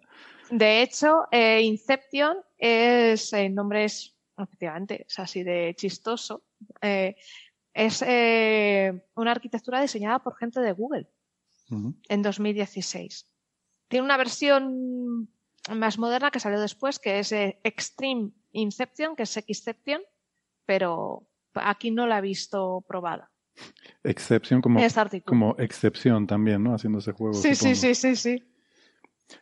De 0.50 0.82
hecho, 0.82 1.26
eh, 1.30 1.62
Inception 1.62 2.36
es, 2.58 3.32
el 3.32 3.54
nombre 3.54 3.84
es 3.84 4.14
efectivamente, 4.38 5.06
es 5.08 5.18
así 5.18 5.42
de 5.42 5.74
chistoso. 5.76 6.44
Eh, 6.80 7.16
es 7.72 8.02
eh, 8.06 9.06
una 9.14 9.32
arquitectura 9.32 9.80
diseñada 9.80 10.18
por 10.20 10.36
gente 10.36 10.60
de 10.60 10.72
Google 10.72 11.08
en 12.08 12.22
2016. 12.22 13.26
Tiene 13.88 14.04
una 14.04 14.16
versión 14.16 15.28
más 15.74 15.98
moderna 15.98 16.30
que 16.30 16.40
salió 16.40 16.60
después, 16.60 16.98
que 16.98 17.18
es 17.18 17.32
Extreme 17.32 18.30
Inception, 18.52 19.16
que 19.16 19.24
es 19.24 19.32
Xception, 19.32 20.00
pero 20.64 21.26
aquí 21.62 21.90
no 21.90 22.06
la 22.06 22.18
he 22.18 22.22
visto 22.22 22.84
probada. 22.86 23.30
Exception 24.04 24.60
como, 24.60 24.80
como 25.24 25.56
excepción 25.58 26.26
también, 26.26 26.62
¿no? 26.62 26.74
Haciendo 26.74 26.98
ese 26.98 27.12
juego. 27.12 27.34
Sí, 27.34 27.54
sí, 27.54 27.74
sí, 27.74 27.94
sí, 27.94 28.16
sí 28.16 28.42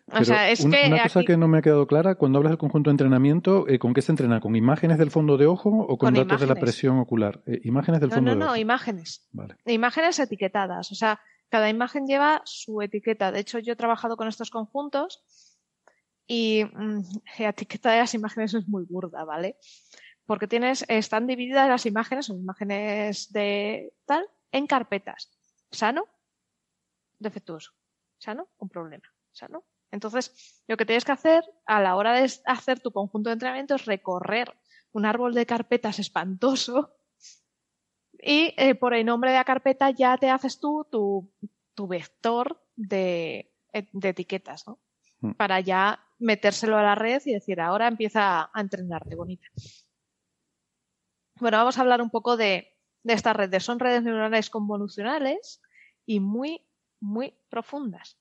una, 0.06 1.02
cosa 1.02 1.22
que 1.24 1.36
no 1.36 1.48
me 1.48 1.58
ha 1.58 1.62
quedado 1.62 1.86
clara, 1.86 2.14
cuando 2.14 2.38
hablas 2.38 2.52
del 2.52 2.58
conjunto 2.58 2.90
de 2.90 2.92
entrenamiento, 2.92 3.68
eh, 3.68 3.78
¿con 3.78 3.92
qué 3.92 4.02
se 4.02 4.12
entrena? 4.12 4.40
¿Con 4.40 4.56
imágenes 4.56 4.98
del 4.98 5.10
fondo 5.10 5.36
de 5.36 5.46
ojo 5.46 5.70
o 5.70 5.98
con, 5.98 6.14
datos 6.14 6.40
de 6.40 6.46
la 6.46 6.54
presión 6.54 6.98
ocular? 6.98 7.42
Eh, 7.46 7.60
imágenes 7.64 8.00
del 8.00 8.10
fondo 8.10 8.30
de 8.30 8.36
ojo. 8.36 8.44
No, 8.44 8.52
no, 8.52 8.56
imágenes. 8.56 9.28
Imágenes 9.66 10.18
etiquetadas. 10.18 10.90
O 10.92 10.94
sea, 10.94 11.20
cada 11.48 11.68
imagen 11.68 12.06
lleva 12.06 12.42
su 12.44 12.80
etiqueta. 12.80 13.30
De 13.32 13.40
hecho, 13.40 13.58
yo 13.58 13.74
he 13.74 13.76
trabajado 13.76 14.16
con 14.16 14.28
estos 14.28 14.50
conjuntos 14.50 15.22
y 16.26 16.64
mm, 16.64 17.00
la 17.40 17.48
etiqueta 17.50 17.92
de 17.92 17.98
las 17.98 18.14
imágenes 18.14 18.54
es 18.54 18.66
muy 18.68 18.84
burda, 18.84 19.24
¿vale? 19.24 19.56
Porque 20.26 20.46
tienes, 20.46 20.84
están 20.88 21.26
divididas 21.26 21.68
las 21.68 21.86
imágenes, 21.86 22.26
son 22.26 22.38
imágenes 22.38 23.32
de 23.32 23.92
tal, 24.06 24.26
en 24.52 24.66
carpetas. 24.66 25.30
Sano, 25.70 26.06
defectuoso. 27.18 27.72
Sano, 28.18 28.48
un 28.58 28.68
problema. 28.68 29.04
Sano, 29.32 29.64
entonces, 29.94 30.60
lo 30.66 30.76
que 30.76 30.86
tienes 30.86 31.04
que 31.04 31.12
hacer 31.12 31.44
a 31.66 31.80
la 31.80 31.94
hora 31.94 32.14
de 32.14 32.28
hacer 32.46 32.80
tu 32.80 32.90
conjunto 32.90 33.30
de 33.30 33.34
entrenamiento 33.34 33.76
es 33.76 33.84
recorrer 33.84 34.52
un 34.90 35.06
árbol 35.06 35.34
de 35.34 35.46
carpetas 35.46 36.00
espantoso 36.00 36.96
y 38.18 38.52
eh, 38.56 38.74
por 38.74 38.92
el 38.92 39.06
nombre 39.06 39.30
de 39.30 39.36
la 39.36 39.44
carpeta 39.44 39.90
ya 39.90 40.18
te 40.18 40.30
haces 40.30 40.58
tú 40.58 40.84
tu, 40.90 41.86
vector 41.86 42.60
de, 42.74 43.52
etiquetas, 43.72 44.66
¿no? 44.66 44.80
Mm. 45.20 45.34
Para 45.34 45.60
ya 45.60 46.00
metérselo 46.18 46.76
a 46.76 46.82
la 46.82 46.96
red 46.96 47.22
y 47.24 47.34
decir, 47.34 47.60
ahora 47.60 47.86
empieza 47.86 48.50
a 48.52 48.60
entrenarte 48.60 49.14
bonita. 49.14 49.46
Bueno, 51.40 51.58
vamos 51.58 51.76
a 51.78 51.80
hablar 51.80 52.00
un 52.00 52.10
poco 52.10 52.36
de, 52.36 52.76
estas 53.02 53.34
redes. 53.36 53.64
Son 53.64 53.78
redes 53.78 54.02
neuronales 54.02 54.50
convolucionales 54.50 55.60
y 56.06 56.20
muy, 56.20 56.64
muy 57.00 57.34
profundas. 57.48 58.18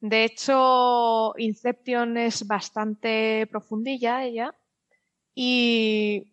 De 0.00 0.24
hecho, 0.24 1.32
Inception 1.38 2.16
es 2.18 2.46
bastante 2.46 3.46
profundilla 3.50 4.24
ella 4.24 4.54
y 5.34 6.30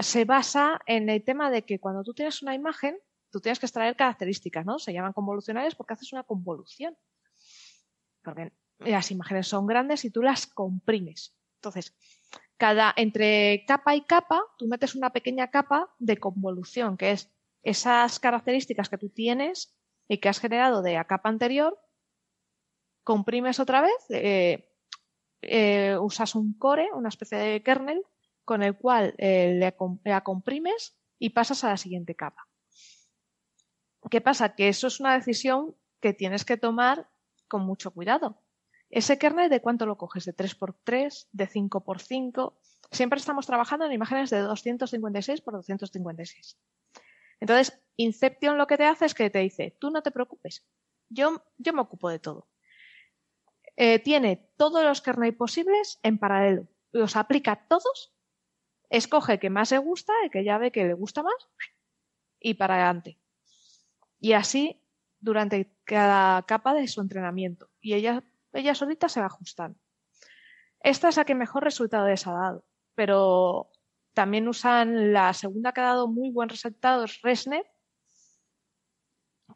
se 0.00 0.24
basa 0.24 0.80
en 0.86 1.08
el 1.08 1.24
tema 1.24 1.50
de 1.50 1.62
que 1.64 1.80
cuando 1.80 2.04
tú 2.04 2.14
tienes 2.14 2.42
una 2.42 2.54
imagen, 2.54 2.96
tú 3.30 3.40
tienes 3.40 3.58
que 3.58 3.66
extraer 3.66 3.96
características, 3.96 4.64
¿no? 4.64 4.78
Se 4.78 4.92
llaman 4.92 5.12
convolucionales 5.12 5.74
porque 5.74 5.94
haces 5.94 6.12
una 6.12 6.22
convolución. 6.22 6.96
Porque 8.22 8.52
las 8.78 9.10
imágenes 9.10 9.48
son 9.48 9.66
grandes 9.66 10.04
y 10.04 10.10
tú 10.10 10.22
las 10.22 10.46
comprimes. 10.46 11.36
Entonces, 11.56 11.94
entre 12.96 13.64
capa 13.66 13.94
y 13.94 14.02
capa, 14.02 14.42
tú 14.58 14.66
metes 14.66 14.94
una 14.94 15.10
pequeña 15.10 15.50
capa 15.50 15.94
de 15.98 16.18
convolución, 16.18 16.96
que 16.96 17.12
es 17.12 17.32
esas 17.62 18.20
características 18.20 18.88
que 18.88 18.98
tú 18.98 19.08
tienes 19.10 19.76
y 20.08 20.18
que 20.18 20.28
has 20.28 20.40
generado 20.40 20.82
de 20.82 20.94
la 20.94 21.04
capa 21.04 21.28
anterior, 21.28 21.78
comprimes 23.04 23.60
otra 23.60 23.80
vez, 23.80 24.06
eh, 24.10 24.68
eh, 25.42 25.96
usas 26.00 26.34
un 26.34 26.54
core, 26.54 26.88
una 26.92 27.08
especie 27.08 27.38
de 27.38 27.62
kernel, 27.62 28.02
con 28.44 28.62
el 28.62 28.76
cual 28.76 29.14
eh, 29.18 29.54
le, 29.58 29.74
la 30.04 30.22
comprimes 30.22 30.98
y 31.18 31.30
pasas 31.30 31.64
a 31.64 31.68
la 31.68 31.76
siguiente 31.76 32.14
capa. 32.14 32.48
¿Qué 34.10 34.20
pasa? 34.20 34.54
Que 34.54 34.68
eso 34.68 34.86
es 34.86 35.00
una 35.00 35.14
decisión 35.14 35.76
que 36.00 36.12
tienes 36.12 36.44
que 36.44 36.56
tomar 36.56 37.08
con 37.48 37.62
mucho 37.62 37.90
cuidado. 37.90 38.42
Ese 38.90 39.18
kernel, 39.18 39.48
¿de 39.48 39.60
cuánto 39.60 39.86
lo 39.86 39.96
coges? 39.96 40.24
¿De 40.24 40.34
3x3? 40.34 41.28
¿De 41.30 41.48
5x5? 41.48 42.54
Siempre 42.90 43.18
estamos 43.18 43.46
trabajando 43.46 43.86
en 43.86 43.92
imágenes 43.92 44.30
de 44.30 44.40
256 44.40 45.40
por 45.40 45.54
256. 45.54 46.58
Entonces, 47.38 47.80
Inception 47.96 48.58
lo 48.58 48.66
que 48.66 48.76
te 48.76 48.84
hace 48.84 49.06
es 49.06 49.14
que 49.14 49.30
te 49.30 49.38
dice, 49.38 49.76
tú 49.78 49.90
no 49.90 50.02
te 50.02 50.10
preocupes, 50.10 50.66
yo, 51.08 51.44
yo 51.56 51.72
me 51.72 51.80
ocupo 51.80 52.10
de 52.10 52.18
todo. 52.18 52.48
Eh, 53.76 53.98
tiene 54.00 54.50
todos 54.56 54.84
los 54.84 55.00
kernels 55.00 55.36
posibles 55.36 56.00
en 56.02 56.18
paralelo. 56.18 56.66
Los 56.92 57.16
aplica 57.16 57.66
todos, 57.68 58.12
escoge 58.90 59.34
el 59.34 59.38
que 59.38 59.50
más 59.50 59.70
le 59.70 59.78
gusta, 59.78 60.12
el 60.24 60.30
que 60.30 60.44
ya 60.44 60.58
ve 60.58 60.72
que 60.72 60.84
le 60.84 60.94
gusta 60.94 61.22
más, 61.22 61.48
y 62.40 62.54
para 62.54 62.74
adelante. 62.74 63.18
Y 64.18 64.32
así 64.32 64.82
durante 65.20 65.72
cada 65.84 66.42
capa 66.42 66.74
de 66.74 66.88
su 66.88 67.00
entrenamiento. 67.00 67.70
Y 67.80 67.94
ella 67.94 68.24
ella 68.52 68.74
solita 68.74 69.08
se 69.08 69.20
va 69.20 69.26
ajustando. 69.26 69.78
Esta 70.80 71.08
es 71.08 71.16
la 71.16 71.24
que 71.24 71.34
mejor 71.34 71.64
resultado 71.64 72.08
les 72.08 72.26
ha 72.26 72.32
dado, 72.32 72.64
pero 72.94 73.70
también 74.14 74.48
usan 74.48 75.12
la 75.12 75.32
segunda 75.34 75.72
que 75.72 75.80
ha 75.80 75.84
dado 75.84 76.08
muy 76.08 76.30
buen 76.30 76.48
resultado, 76.48 77.04
es 77.04 77.20
ResNet, 77.22 77.66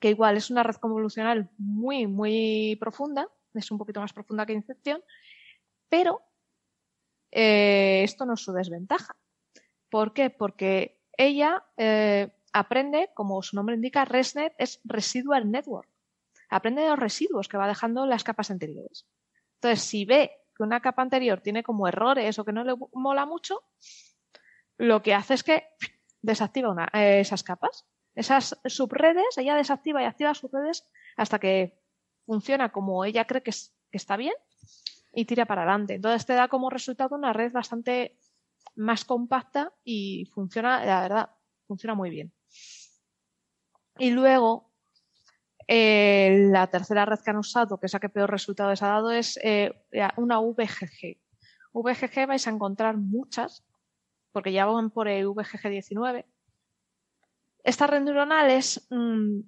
que 0.00 0.10
igual 0.10 0.36
es 0.36 0.50
una 0.50 0.62
red 0.62 0.76
convolucional 0.76 1.50
muy, 1.56 2.06
muy 2.06 2.76
profunda, 2.78 3.28
es 3.54 3.70
un 3.70 3.78
poquito 3.78 4.00
más 4.00 4.12
profunda 4.12 4.44
que 4.44 4.52
Inception, 4.52 5.02
pero 5.88 6.20
eh, 7.30 8.02
esto 8.04 8.26
no 8.26 8.34
es 8.34 8.40
su 8.40 8.52
desventaja. 8.52 9.16
¿Por 9.88 10.12
qué? 10.12 10.30
Porque 10.30 11.00
ella 11.16 11.64
eh, 11.76 12.32
aprende, 12.52 13.10
como 13.14 13.42
su 13.42 13.56
nombre 13.56 13.76
indica, 13.76 14.04
ResNet 14.04 14.54
es 14.58 14.80
Residual 14.84 15.50
Network. 15.50 15.88
Aprende 16.50 16.82
de 16.82 16.88
los 16.88 16.98
residuos 16.98 17.48
que 17.48 17.56
va 17.56 17.68
dejando 17.68 18.06
las 18.06 18.24
capas 18.24 18.50
anteriores. 18.50 19.06
Entonces, 19.56 19.82
si 19.82 20.04
ve 20.04 20.30
que 20.56 20.62
una 20.62 20.80
capa 20.80 21.02
anterior 21.02 21.40
tiene 21.40 21.62
como 21.62 21.88
errores 21.88 22.38
o 22.38 22.44
que 22.44 22.52
no 22.52 22.64
le 22.64 22.74
mola 22.92 23.26
mucho, 23.26 23.62
lo 24.76 25.02
que 25.02 25.14
hace 25.14 25.34
es 25.34 25.42
que 25.42 25.64
desactiva 26.22 26.88
eh, 26.92 27.20
esas 27.20 27.42
capas. 27.42 27.86
Esas 28.14 28.58
subredes, 28.66 29.36
ella 29.38 29.56
desactiva 29.56 30.02
y 30.02 30.04
activa 30.06 30.34
subredes 30.34 30.88
hasta 31.16 31.38
que 31.38 31.80
funciona 32.26 32.70
como 32.70 33.04
ella 33.04 33.26
cree 33.26 33.42
que, 33.42 33.50
que 33.50 33.96
está 33.96 34.16
bien 34.16 34.34
y 35.12 35.24
tira 35.24 35.46
para 35.46 35.62
adelante. 35.62 35.94
Entonces 35.94 36.24
te 36.26 36.34
da 36.34 36.48
como 36.48 36.70
resultado 36.70 37.16
una 37.16 37.32
red 37.32 37.52
bastante 37.52 38.16
más 38.76 39.04
compacta 39.04 39.72
y 39.84 40.26
funciona, 40.32 40.84
la 40.84 41.00
verdad, 41.02 41.30
funciona 41.66 41.94
muy 41.94 42.10
bien. 42.10 42.32
Y 43.98 44.10
luego, 44.10 44.72
eh, 45.66 46.48
la 46.50 46.66
tercera 46.66 47.04
red 47.04 47.20
que 47.20 47.30
han 47.30 47.38
usado, 47.38 47.78
que 47.78 47.86
es 47.86 47.92
la 47.92 48.00
que 48.00 48.08
peor 48.08 48.30
resultado 48.30 48.70
les 48.70 48.82
ha 48.82 48.88
dado, 48.88 49.10
es 49.10 49.38
eh, 49.42 49.72
una 50.16 50.38
VGG. 50.38 51.18
VGG 51.72 52.26
vais 52.26 52.46
a 52.46 52.50
encontrar 52.50 52.96
muchas, 52.96 53.64
porque 54.32 54.52
ya 54.52 54.66
van 54.66 54.90
por 54.90 55.08
el 55.08 55.28
VGG 55.28 55.70
19. 55.70 56.26
Esta 57.62 57.86
red 57.86 58.02
neuronal 58.02 58.50
es, 58.50 58.86
mm, 58.90 59.40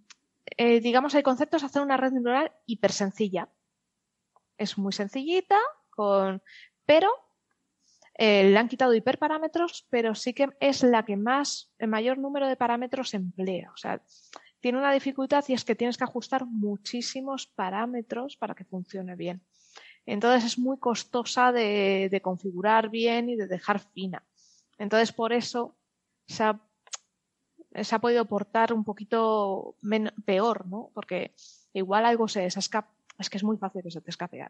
eh, 0.57 0.81
digamos, 0.81 1.15
el 1.15 1.23
concepto 1.23 1.59
es 1.59 1.65
hacer 1.65 1.83
una 1.83 1.97
red 1.97 2.13
neuronal 2.13 2.53
hiper 2.65 2.93
sencilla. 2.93 3.49
Es 4.57 4.79
muy 4.79 4.93
sencillita, 4.93 5.59
con, 5.91 6.43
pero 6.87 7.11
le 8.19 8.57
han 8.57 8.69
quitado 8.69 8.95
hiperparámetros, 8.95 9.87
pero 9.91 10.15
sí 10.15 10.33
que 10.33 10.49
es 10.59 10.83
la 10.83 11.05
que 11.05 11.19
más, 11.19 11.71
el 11.77 11.89
mayor 11.89 12.17
número 12.17 12.49
de 12.49 12.57
parámetros 12.57 13.13
emplea. 13.13 13.71
O 13.75 13.77
sea, 13.77 14.01
tiene 14.61 14.79
una 14.79 14.93
dificultad 14.93 15.45
y 15.49 15.53
es 15.53 15.65
que 15.65 15.75
tienes 15.75 15.97
que 15.97 16.05
ajustar 16.05 16.47
muchísimos 16.47 17.47
parámetros 17.47 18.37
para 18.37 18.55
que 18.55 18.65
funcione 18.65 19.17
bien. 19.17 19.43
Entonces 20.07 20.45
es 20.45 20.59
muy 20.59 20.79
costosa 20.79 21.53
de, 21.53 22.21
configurar 22.23 22.89
bien 22.89 23.29
y 23.29 23.37
de 23.37 23.49
dejar 23.49 23.81
fina. 23.81 24.25
Entonces 24.79 25.13
por 25.13 25.33
eso 25.33 25.77
se 26.27 26.45
ha, 26.45 27.99
podido 28.01 28.25
portar 28.25 28.73
un 28.73 28.85
poquito 28.85 29.77
peor, 30.25 30.67
¿no? 30.67 30.91
Porque 30.95 31.35
igual 31.73 32.07
algo 32.07 32.29
se 32.29 32.47
escapa. 32.47 32.93
Es 33.19 33.31
que 33.31 33.39
es 33.39 33.45
muy 33.45 33.57
fácil 33.57 33.83
que 33.83 33.91
se 33.91 34.01
te 34.01 34.11
escape. 34.11 34.47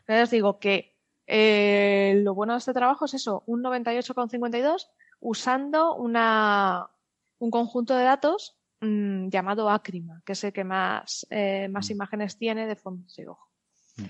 Entonces 0.00 0.30
digo 0.30 0.58
que 0.58 0.94
eh, 1.26 2.20
lo 2.22 2.34
bueno 2.34 2.52
de 2.52 2.58
este 2.58 2.74
trabajo 2.74 3.06
es 3.06 3.14
eso, 3.14 3.42
un 3.46 3.62
98,52 3.62 4.88
usando 5.20 5.94
una, 5.94 6.90
un 7.38 7.50
conjunto 7.50 7.96
de 7.96 8.04
datos 8.04 8.56
mm, 8.80 9.28
llamado 9.28 9.70
Acrima, 9.70 10.22
que 10.24 10.32
es 10.32 10.44
el 10.44 10.52
que 10.52 10.64
más, 10.64 11.26
eh, 11.30 11.68
más 11.68 11.88
mm. 11.88 11.92
imágenes 11.92 12.38
tiene 12.38 12.66
de 12.66 12.76
fondo 12.76 13.06
de 13.16 13.28
ojo. 13.28 13.50
Mm. 13.96 14.04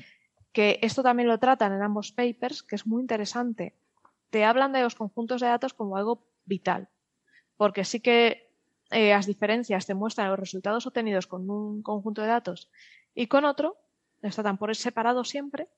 Que 0.53 0.79
esto 0.83 1.03
también 1.03 1.29
lo 1.29 1.39
tratan 1.39 1.73
en 1.73 1.83
ambos 1.83 2.13
papers, 2.13 2.63
que 2.63 2.77
es 2.77 2.87
muy 2.87 3.01
interesante. 3.01 3.77
Te 4.31 4.45
hablan 4.45 4.73
de 4.73 4.83
los 4.83 4.95
conjuntos 4.95 5.41
de 5.41 5.49
datos 5.49 5.75
como 5.75 5.97
algo 5.97 6.27
vital, 6.45 6.89
porque 7.57 7.85
sí 7.85 8.01
que 8.01 8.53
eh, 8.91 9.11
las 9.11 9.27
diferencias 9.27 9.87
te 9.87 9.95
muestran 9.95 10.29
los 10.29 10.39
resultados 10.39 10.87
obtenidos 10.87 11.27
con 11.27 11.49
un 11.49 11.83
conjunto 11.83 12.23
de 12.23 12.29
datos 12.29 12.71
y 13.15 13.27
con 13.27 13.45
otro, 13.45 13.77
están 14.23 14.59
por 14.59 14.75
separado 14.77 15.25
siempre, 15.25 15.69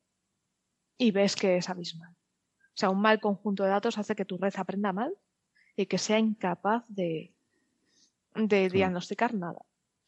y 0.99 1.11
ves 1.11 1.37
que 1.37 1.57
es 1.57 1.69
abismal. 1.69 2.13
O 2.13 2.79
sea, 2.79 2.91
un 2.91 3.01
mal 3.01 3.21
conjunto 3.21 3.65
de 3.65 3.71
datos 3.71 3.99
hace 3.99 4.15
que 4.15 4.25
tu 4.25 4.39
red 4.39 4.53
aprenda 4.57 4.93
mal 4.93 5.17
y 5.77 5.87
que 5.87 5.99
sea 5.99 6.19
incapaz 6.19 6.85
de, 6.89 7.35
de 8.37 8.69
diagnosticar 8.69 9.35
nada. 9.35 9.61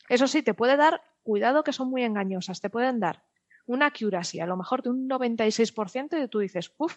Eso 0.08 0.26
sí, 0.26 0.42
te 0.42 0.54
puede 0.54 0.76
dar, 0.76 1.02
cuidado 1.22 1.64
que 1.64 1.72
son 1.72 1.90
muy 1.90 2.04
engañosas, 2.04 2.60
te 2.60 2.70
pueden 2.70 3.00
dar 3.00 3.22
una 3.66 3.86
accuracy 3.86 4.40
a 4.40 4.46
lo 4.46 4.56
mejor 4.56 4.82
de 4.82 4.90
un 4.90 5.08
96% 5.08 6.24
y 6.24 6.28
tú 6.28 6.38
dices, 6.38 6.72
uff, 6.78 6.96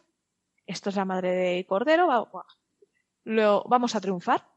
esto 0.66 0.90
es 0.90 0.96
la 0.96 1.06
madre 1.06 1.32
de 1.32 1.66
Cordero, 1.66 2.32
lo, 3.26 3.64
vamos 3.68 3.96
a 3.96 4.02
triunfar. 4.02 4.48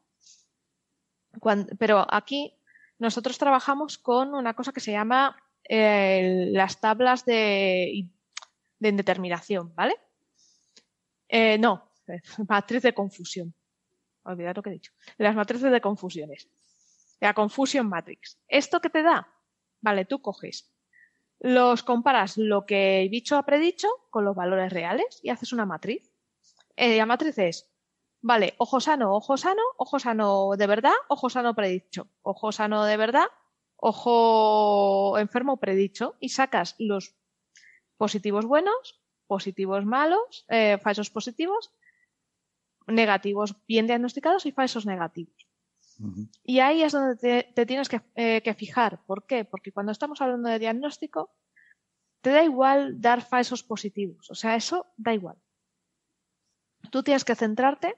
pero 1.78 2.06
aquí 2.08 2.54
nosotros 2.98 3.38
trabajamos 3.38 3.98
con 3.98 4.34
una 4.34 4.54
cosa 4.54 4.72
que 4.72 4.80
se 4.80 4.92
llama 4.92 5.36
eh, 5.68 6.50
las 6.52 6.80
tablas 6.80 7.24
de 7.24 8.08
de 8.84 8.90
indeterminación, 8.90 9.74
¿vale? 9.74 9.96
Eh, 11.28 11.58
no, 11.58 11.90
matriz 12.48 12.82
de 12.82 12.94
confusión. 12.94 13.54
Olvidad 14.24 14.56
lo 14.56 14.62
que 14.62 14.70
he 14.70 14.74
dicho. 14.74 14.92
Las 15.18 15.34
matrices 15.34 15.70
de 15.72 15.80
confusiones. 15.80 16.48
La 17.24 17.32
confusion 17.32 17.88
matrix. 17.88 18.38
¿Esto 18.48 18.82
qué 18.82 18.90
te 18.90 19.02
da? 19.02 19.26
Vale, 19.80 20.04
tú 20.04 20.20
coges, 20.20 20.70
los 21.40 21.82
comparas 21.82 22.36
lo 22.36 22.66
que 22.66 23.00
el 23.00 23.08
bicho 23.08 23.38
ha 23.38 23.46
predicho 23.46 23.88
con 24.10 24.26
los 24.26 24.36
valores 24.36 24.70
reales 24.70 25.20
y 25.22 25.30
haces 25.30 25.54
una 25.54 25.64
matriz. 25.64 26.12
Eh, 26.76 26.98
la 26.98 27.06
matriz 27.06 27.38
es, 27.38 27.72
vale, 28.20 28.52
ojo 28.58 28.78
sano, 28.78 29.14
ojo 29.14 29.38
sano, 29.38 29.62
ojo 29.78 29.98
sano 29.98 30.50
de 30.58 30.66
verdad, 30.66 30.92
ojo 31.08 31.30
sano 31.30 31.54
predicho, 31.54 32.08
ojo 32.20 32.52
sano 32.52 32.84
de 32.84 32.98
verdad, 32.98 33.28
ojo 33.76 35.18
enfermo 35.18 35.56
predicho 35.56 36.16
y 36.20 36.28
sacas 36.28 36.74
los 36.78 37.16
positivos 37.96 38.44
buenos, 38.44 39.02
positivos 39.26 39.86
malos, 39.86 40.44
eh, 40.50 40.76
falsos 40.76 41.08
positivos, 41.08 41.72
negativos 42.86 43.56
bien 43.66 43.86
diagnosticados 43.86 44.44
y 44.44 44.52
falsos 44.52 44.84
negativos. 44.84 45.43
Y 46.42 46.60
ahí 46.60 46.82
es 46.82 46.92
donde 46.92 47.44
te, 47.54 47.66
tienes 47.66 47.88
eh, 48.14 48.42
que, 48.42 48.54
fijar. 48.54 49.00
¿Por 49.06 49.26
qué? 49.26 49.44
Porque 49.44 49.72
cuando 49.72 49.92
estamos 49.92 50.20
hablando 50.20 50.48
de 50.48 50.58
diagnóstico, 50.58 51.30
te 52.20 52.30
da 52.30 52.42
igual 52.42 53.00
dar 53.00 53.22
falsos 53.22 53.62
positivos. 53.62 54.30
O 54.30 54.34
sea, 54.34 54.56
eso 54.56 54.86
da 54.96 55.14
igual. 55.14 55.36
Tú 56.90 57.02
tienes 57.02 57.24
que 57.24 57.34
centrarte 57.34 57.94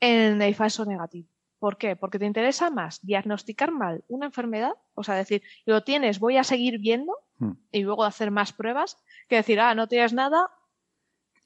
en 0.00 0.40
el 0.40 0.54
falso 0.54 0.84
negativo. 0.84 1.28
¿Por 1.58 1.78
qué? 1.78 1.96
Porque 1.96 2.18
te 2.18 2.26
interesa 2.26 2.70
más 2.70 3.00
diagnosticar 3.00 3.72
mal 3.72 4.04
una 4.08 4.26
enfermedad, 4.26 4.74
o 4.94 5.02
sea, 5.02 5.14
decir, 5.14 5.42
lo 5.64 5.82
tienes, 5.82 6.18
voy 6.18 6.36
a 6.36 6.44
seguir 6.44 6.78
viendo, 6.78 7.16
Hmm. 7.38 7.52
y 7.72 7.82
luego 7.82 8.04
hacer 8.04 8.30
más 8.30 8.52
pruebas 8.52 8.96
que 9.28 9.36
decir, 9.36 9.60
ah, 9.60 9.74
no 9.74 9.88
tienes 9.88 10.12
nada. 10.12 10.50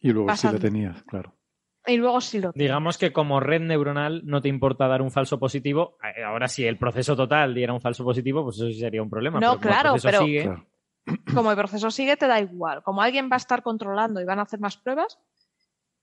Y 0.01 0.13
luego 0.13 0.35
sí 0.37 0.49
lo 0.49 0.59
tenías, 0.59 1.03
claro. 1.05 1.35
Y 1.89 1.97
luego 1.97 2.21
sí 2.21 2.39
lo 2.39 2.53
Digamos 2.55 2.99
que 2.99 3.13
como 3.13 3.41
red 3.41 3.63
neuronal 3.63 4.21
no 4.25 4.43
te 4.43 4.49
importa 4.49 4.87
dar 4.87 5.01
un 5.01 5.11
falso 5.11 5.39
positivo. 5.39 5.97
Eh, 6.05 6.23
ahora, 6.23 6.47
si 6.47 6.65
el 6.67 6.77
proceso 6.77 7.17
total 7.17 7.55
diera 7.55 7.73
un 7.73 7.81
falso 7.81 8.05
positivo, 8.05 8.45
pues 8.45 8.57
eso 8.57 8.67
sí 8.67 8.79
sería 8.79 9.03
un 9.03 9.09
problema. 9.09 9.41
No, 9.41 9.59
claro, 9.59 9.95
pero 10.03 10.21
como 11.35 11.51
el 11.51 11.57
proceso 11.57 11.91
sigue, 11.91 12.17
te 12.19 12.27
da 12.27 12.41
igual. 12.41 12.83
Como 12.83 13.01
alguien 13.01 13.31
va 13.31 13.37
a 13.37 13.39
estar 13.39 13.63
controlando 13.63 14.21
y 14.21 14.27
van 14.27 14.39
a 14.39 14.43
hacer 14.43 14.61
más 14.61 14.77
pruebas, 14.77 15.19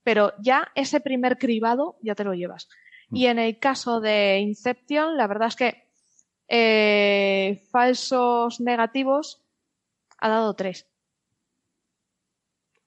pero 0.03 0.33
ya 0.39 0.71
ese 0.73 1.01
primer 1.01 1.37
cribado 1.37 1.97
ya 2.01 2.15
te 2.15 2.23
lo 2.23 2.33
llevas. 2.33 2.67
Y 3.11 3.27
en 3.27 3.37
el 3.37 3.59
caso 3.59 4.01
de 4.01 4.39
Inception, 4.39 5.15
la 5.15 5.27
verdad 5.27 5.49
es 5.49 5.55
que 5.55 5.87
eh, 6.47 7.63
falsos 7.71 8.59
negativos 8.59 9.43
ha 10.17 10.29
dado 10.29 10.55
tres. 10.55 10.87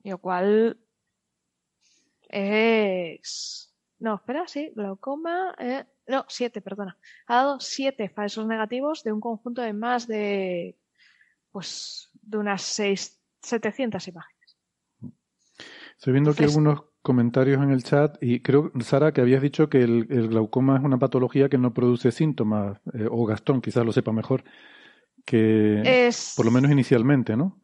Lo 0.03 0.19
cual 0.19 0.79
es. 2.29 3.75
No, 3.99 4.17
espera, 4.17 4.47
sí, 4.47 4.73
glaucoma. 4.75 5.55
Eh, 5.59 5.85
no, 6.07 6.25
siete, 6.29 6.61
perdona. 6.61 6.97
Ha 7.27 7.37
dado 7.37 7.61
siete 7.61 8.09
falsos 8.09 8.47
negativos 8.47 9.03
de 9.03 9.13
un 9.13 9.21
conjunto 9.21 9.63
de 9.63 9.73
más 9.73 10.07
de. 10.07 10.77
Pues. 11.51 12.11
de 12.23 12.39
unas 12.39 12.63
seis, 12.63 13.19
700 13.43 14.07
imágenes. 14.09 14.57
Estoy 15.97 16.13
viendo 16.13 16.31
aquí 16.31 16.45
algunos 16.45 16.83
comentarios 17.03 17.63
en 17.63 17.71
el 17.71 17.83
chat 17.83 18.23
y 18.23 18.41
creo, 18.41 18.71
Sara, 18.81 19.13
que 19.13 19.21
habías 19.21 19.43
dicho 19.43 19.69
que 19.69 19.83
el, 19.83 20.29
glaucoma 20.29 20.77
es 20.77 20.85
una 20.85 20.99
patología 20.99 21.49
que 21.49 21.59
no 21.59 21.73
produce 21.73 22.13
síntomas, 22.13 22.79
eh, 22.93 23.07
o 23.11 23.25
Gastón 23.25 23.61
quizás 23.61 23.85
lo 23.85 23.93
sepa 23.93 24.13
mejor 24.13 24.45
que 25.25 26.11
por 26.37 26.45
lo 26.47 26.53
menos 26.53 26.71
inicialmente, 26.71 27.37
¿no? 27.37 27.61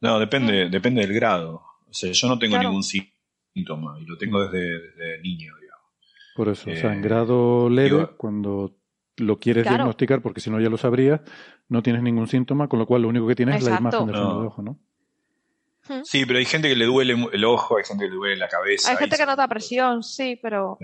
No, 0.00 0.18
depende, 0.18 0.68
depende 0.68 1.02
del 1.02 1.12
grado. 1.12 1.62
O 1.88 1.92
sea, 1.92 2.10
yo 2.12 2.28
no 2.28 2.38
tengo 2.38 2.58
ningún 2.58 2.82
síntoma 2.82 3.12
y 3.54 3.64
lo 3.64 4.18
tengo 4.18 4.46
desde, 4.48 5.20
niño, 5.22 5.54
digamos. 5.60 5.86
Por 6.34 6.48
eso, 6.48 6.70
o 6.70 6.76
sea, 6.76 6.92
en 6.92 7.00
eh, 7.00 7.02
grado 7.02 7.68
leve, 7.68 8.08
cuando 8.16 8.74
lo 9.18 9.38
quieres 9.38 9.64
diagnosticar 9.64 10.22
porque 10.22 10.40
si 10.40 10.50
no 10.50 10.60
ya 10.60 10.70
lo 10.70 10.78
sabrías, 10.78 11.20
no 11.68 11.82
tienes 11.82 12.02
ningún 12.02 12.28
síntoma, 12.28 12.68
con 12.68 12.78
lo 12.78 12.86
cual 12.86 13.02
lo 13.02 13.08
único 13.08 13.26
que 13.26 13.34
tienes 13.34 13.56
es 13.56 13.64
la 13.64 13.78
imagen 13.78 14.06
del 14.06 14.16
fondo 14.16 14.40
de 14.40 14.46
ojo, 14.46 14.62
¿no? 14.62 14.78
Sí, 16.04 16.24
pero 16.24 16.38
hay 16.38 16.44
gente 16.44 16.68
que 16.68 16.76
le 16.76 16.86
duele 16.86 17.28
el 17.32 17.44
ojo, 17.44 17.76
hay 17.76 17.84
gente 17.84 18.04
que 18.04 18.10
le 18.10 18.16
duele 18.16 18.36
la 18.36 18.48
cabeza. 18.48 18.90
Hay 18.90 18.96
gente 18.96 19.16
que 19.16 19.26
nota 19.26 19.48
presión, 19.48 20.02
sí, 20.02 20.38
pero 20.40 20.78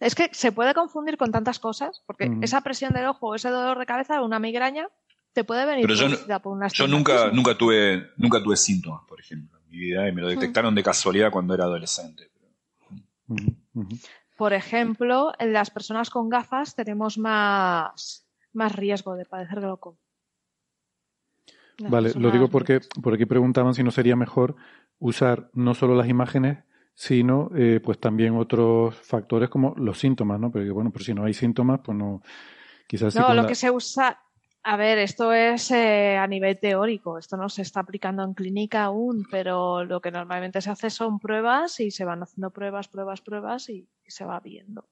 es 0.00 0.14
que 0.14 0.28
se 0.32 0.52
puede 0.52 0.74
confundir 0.74 1.16
con 1.16 1.30
tantas 1.30 1.58
cosas, 1.58 2.02
porque 2.06 2.30
esa 2.42 2.60
presión 2.62 2.92
del 2.92 3.06
ojo, 3.06 3.34
ese 3.34 3.48
dolor 3.48 3.78
de 3.78 3.86
cabeza, 3.86 4.20
una 4.22 4.38
migraña, 4.38 4.88
te 5.32 5.44
puede 5.44 5.64
venir 5.64 5.86
pero 5.86 5.94
yo, 5.94 6.40
por 6.40 6.52
una 6.56 6.68
Yo 6.68 6.88
nunca, 6.88 7.30
nunca, 7.30 7.56
tuve, 7.56 8.10
nunca 8.16 8.42
tuve 8.42 8.56
síntomas, 8.56 9.02
por 9.06 9.20
ejemplo, 9.20 9.59
mi 9.70 9.78
vida, 9.78 10.08
y 10.08 10.12
me 10.12 10.22
lo 10.22 10.28
detectaron 10.28 10.74
de 10.74 10.82
casualidad 10.82 11.30
cuando 11.30 11.54
era 11.54 11.64
adolescente. 11.64 12.30
Por 14.36 14.52
ejemplo, 14.52 15.32
en 15.38 15.52
las 15.52 15.70
personas 15.70 16.10
con 16.10 16.28
gafas 16.28 16.74
tenemos 16.74 17.18
más, 17.18 18.26
más 18.52 18.74
riesgo 18.74 19.14
de 19.14 19.24
padecer 19.24 19.60
glaucoma. 19.60 19.98
Vale, 21.88 22.12
lo 22.14 22.30
digo 22.30 22.48
porque 22.48 22.80
por 23.02 23.14
aquí 23.14 23.24
preguntaban 23.24 23.74
si 23.74 23.82
no 23.82 23.90
sería 23.90 24.16
mejor 24.16 24.56
usar 24.98 25.50
no 25.54 25.74
solo 25.74 25.94
las 25.94 26.08
imágenes, 26.08 26.58
sino 26.94 27.50
eh, 27.56 27.80
pues 27.82 27.98
también 27.98 28.36
otros 28.36 28.94
factores 28.96 29.48
como 29.48 29.74
los 29.78 29.98
síntomas, 29.98 30.38
¿no? 30.38 30.50
Porque 30.50 30.70
bueno, 30.70 30.90
pero 30.90 31.04
si 31.04 31.14
no 31.14 31.24
hay 31.24 31.32
síntomas, 31.32 31.80
pues 31.82 31.96
no, 31.96 32.22
quizás... 32.86 33.14
No, 33.16 33.32
lo 33.32 33.46
que 33.46 33.54
se 33.54 33.70
usa, 33.70 34.20
a 34.62 34.76
ver, 34.76 34.98
esto 34.98 35.32
es 35.32 35.70
eh, 35.70 36.16
a 36.16 36.26
nivel 36.26 36.58
teórico, 36.58 37.16
esto 37.18 37.36
no 37.36 37.48
se 37.48 37.62
está 37.62 37.80
aplicando 37.80 38.22
en 38.22 38.34
clínica 38.34 38.84
aún, 38.84 39.26
pero 39.30 39.84
lo 39.84 40.00
que 40.00 40.10
normalmente 40.10 40.60
se 40.60 40.70
hace 40.70 40.90
son 40.90 41.18
pruebas 41.18 41.80
y 41.80 41.90
se 41.90 42.04
van 42.04 42.22
haciendo 42.22 42.50
pruebas, 42.50 42.88
pruebas, 42.88 43.20
pruebas 43.22 43.68
y, 43.70 43.88
se 44.06 44.24
va 44.24 44.40
viendo. 44.40 44.88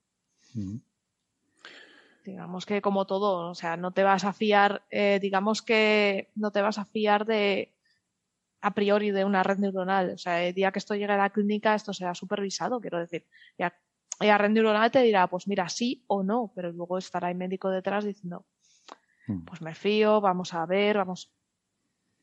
Digamos 2.25 2.67
que 2.67 2.81
como 2.81 3.05
todo, 3.05 3.51
o 3.51 3.55
sea, 3.55 3.77
no 3.77 3.91
te 3.91 4.05
vas 4.05 4.25
a 4.25 4.33
fiar, 4.33 4.85
eh, 4.91 5.19
digamos 5.21 5.61
que 5.61 6.31
no 6.37 6.53
te 6.53 6.63
vas 6.63 6.79
a 6.79 6.85
fiar 6.85 7.27
de 7.27 7.75
a 8.61 8.75
priori 8.75 9.11
de 9.11 9.25
una 9.25 9.43
red 9.43 9.59
neuronal. 9.59 10.11
O 10.11 10.19
sea, 10.19 10.45
el 10.45 10.55
día 10.55 10.71
que 10.73 10.79
esto 10.79 10.95
llegue 10.95 11.13
a 11.13 11.17
la 11.17 11.31
clínica, 11.31 11.75
esto 11.75 11.93
será 11.93 12.15
supervisado, 12.15 12.81
quiero 12.81 12.99
decir. 12.99 13.27
Y 13.57 13.65
a, 13.65 13.75
la 14.21 14.39
red 14.39 14.51
neuronal 14.51 14.91
te 14.91 15.03
dirá, 15.03 15.27
pues 15.27 15.49
mira, 15.49 15.69
sí 15.69 16.05
o 16.07 16.23
no, 16.23 16.53
pero 16.55 16.71
luego 16.73 16.99
estará 16.99 17.31
el 17.31 17.37
médico 17.37 17.71
detrás 17.71 18.05
diciendo. 18.05 18.47
Pues 19.47 19.61
me 19.63 19.75
fío, 19.75 20.21
vamos 20.21 20.55
a 20.55 20.67
ver, 20.67 20.97
vamos. 20.97 21.33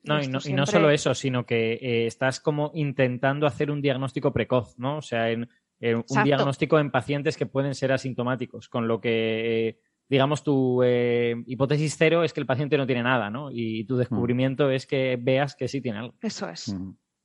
No, 0.04 0.22
y 0.22 0.28
no, 0.28 0.40
y 0.44 0.54
no 0.54 0.66
solo 0.66 0.92
eso, 0.92 1.16
sino 1.16 1.46
que 1.46 1.74
eh, 1.74 2.06
estás 2.06 2.40
como 2.40 2.72
intentando 2.76 3.48
hacer 3.48 3.72
un 3.72 3.82
diagnóstico 3.82 4.32
precoz, 4.32 4.78
¿no? 4.78 4.98
O 4.98 5.02
sea, 5.02 5.32
en, 5.32 5.50
un 5.82 6.24
diagnóstico 6.24 6.80
en 6.80 6.92
pacientes 6.92 7.38
que 7.38 7.48
pueden 7.48 7.74
ser 7.74 7.92
asintomáticos, 7.92 8.70
con 8.70 8.88
lo 8.88 9.02
que 9.02 9.70
eh, 9.70 9.80
digamos, 10.08 10.44
tu 10.44 10.84
eh, 10.84 11.44
hipótesis 11.48 11.96
cero 11.98 12.24
es 12.24 12.34
que 12.34 12.40
el 12.40 12.46
paciente 12.46 12.78
no 12.78 12.86
tiene 12.86 13.04
nada, 13.04 13.30
¿no? 13.30 13.50
Y 13.52 13.86
tu 13.86 13.98
descubrimiento 13.98 14.70
es 14.70 14.86
que 14.86 15.18
veas 15.20 15.56
que 15.56 15.68
sí 15.68 15.82
tiene 15.82 16.00
algo. 16.00 16.16
Eso 16.22 16.50
es. 16.50 16.76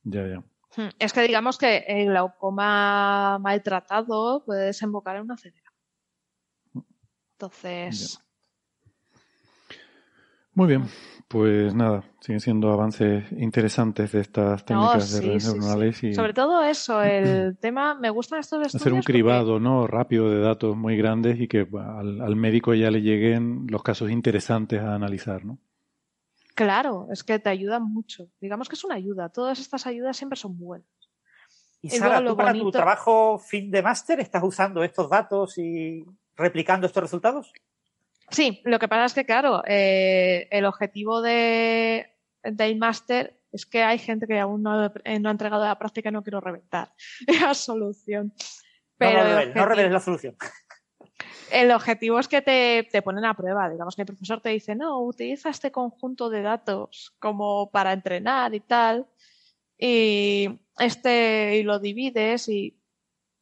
Ya, 0.03 0.27
ya. 0.27 0.43
Hmm. 0.75 0.89
Es 0.97 1.13
que 1.13 1.21
digamos 1.21 1.57
que 1.57 1.83
el 1.87 2.07
glaucoma 2.07 3.37
maltratado 3.39 4.43
puede 4.45 4.67
desembocar 4.67 5.17
en 5.17 5.23
una 5.23 5.37
ceguera. 5.37 5.71
Entonces. 7.33 8.19
Muy 10.53 10.67
bien, 10.67 10.83
pues 11.29 11.73
nada, 11.73 12.03
siguen 12.19 12.41
siendo 12.41 12.71
avances 12.71 13.31
interesantes 13.31 14.11
de 14.11 14.19
estas 14.19 14.65
técnicas 14.65 15.13
de 15.13 15.21
redes 15.21 15.45
neuronales. 15.45 16.03
Y... 16.03 16.13
Sobre 16.13 16.33
todo 16.33 16.61
eso, 16.61 17.01
el 17.03 17.57
tema, 17.57 17.95
me 17.95 18.09
gustan 18.09 18.39
estos 18.39 18.59
estudios. 18.59 18.81
Hacer 18.81 18.93
un 18.93 19.01
cribado 19.01 19.59
¿no? 19.59 19.87
rápido 19.87 20.29
de 20.29 20.41
datos 20.41 20.75
muy 20.75 20.97
grandes 20.97 21.39
y 21.39 21.47
que 21.47 21.65
al, 21.71 22.35
médico 22.35 22.73
ya 22.73 22.91
le 22.91 23.01
lleguen 23.01 23.65
los 23.69 23.81
casos 23.81 24.11
interesantes 24.11 24.81
a 24.81 24.93
analizar, 24.93 25.45
¿no? 25.45 25.57
Claro, 26.53 27.07
es 27.09 27.23
que 27.23 27.39
te 27.39 27.49
ayudan 27.49 27.83
mucho. 27.83 28.27
Digamos 28.41 28.67
que 28.67 28.75
es 28.75 28.83
una 28.83 28.95
ayuda. 28.95 29.29
Todas 29.29 29.57
estas 29.59 29.87
ayudas 29.87 30.17
siempre 30.17 30.37
son 30.37 30.59
buenas. 30.59 30.87
Y 31.81 31.89
Sara, 31.91 32.23
¿tú 32.23 32.35
para 32.35 32.53
tu 32.53 32.69
trabajo 32.71 33.39
fin 33.39 33.71
de 33.71 33.81
máster 33.81 34.19
estás 34.19 34.43
usando 34.43 34.83
estos 34.83 35.09
datos 35.09 35.57
y 35.57 36.05
replicando 36.35 36.87
estos 36.87 37.03
resultados? 37.03 37.53
Sí, 38.31 38.61
lo 38.63 38.79
que 38.79 38.87
pasa 38.87 39.05
es 39.05 39.13
que, 39.13 39.25
claro, 39.25 39.61
eh, 39.67 40.47
el 40.51 40.65
objetivo 40.65 41.21
de, 41.21 42.15
del 42.43 42.77
máster 42.77 43.39
es 43.51 43.65
que 43.65 43.83
hay 43.83 43.99
gente 43.99 44.25
que 44.25 44.39
aún 44.39 44.63
no, 44.63 44.71
ha 44.71 44.91
entregado 45.03 45.65
la 45.65 45.77
práctica 45.77 46.09
y 46.09 46.11
no 46.13 46.23
quiero 46.23 46.39
reventar 46.39 46.93
la 47.41 47.53
solución. 47.53 48.33
Pero 48.97 49.23
no, 49.53 49.65
reveles, 49.65 49.91
la 49.91 49.99
solución. 49.99 50.37
El 51.51 51.71
objetivo 51.71 52.19
es 52.19 52.27
que 52.27 52.41
te, 52.41 52.87
te, 52.89 53.01
ponen 53.01 53.25
a 53.25 53.33
prueba. 53.33 53.69
Digamos 53.69 53.95
que 53.95 54.03
el 54.03 54.07
profesor 54.07 54.41
te 54.41 54.49
dice, 54.49 54.75
no, 54.75 55.01
utiliza 55.01 55.49
este 55.49 55.71
conjunto 55.71 56.29
de 56.29 56.41
datos 56.41 57.13
como 57.19 57.69
para 57.71 57.91
entrenar 57.91 58.55
y 58.55 58.61
tal. 58.61 59.07
Y 59.77 60.61
este, 60.77 61.57
y 61.57 61.63
lo 61.63 61.79
divides 61.79 62.47
y 62.47 62.79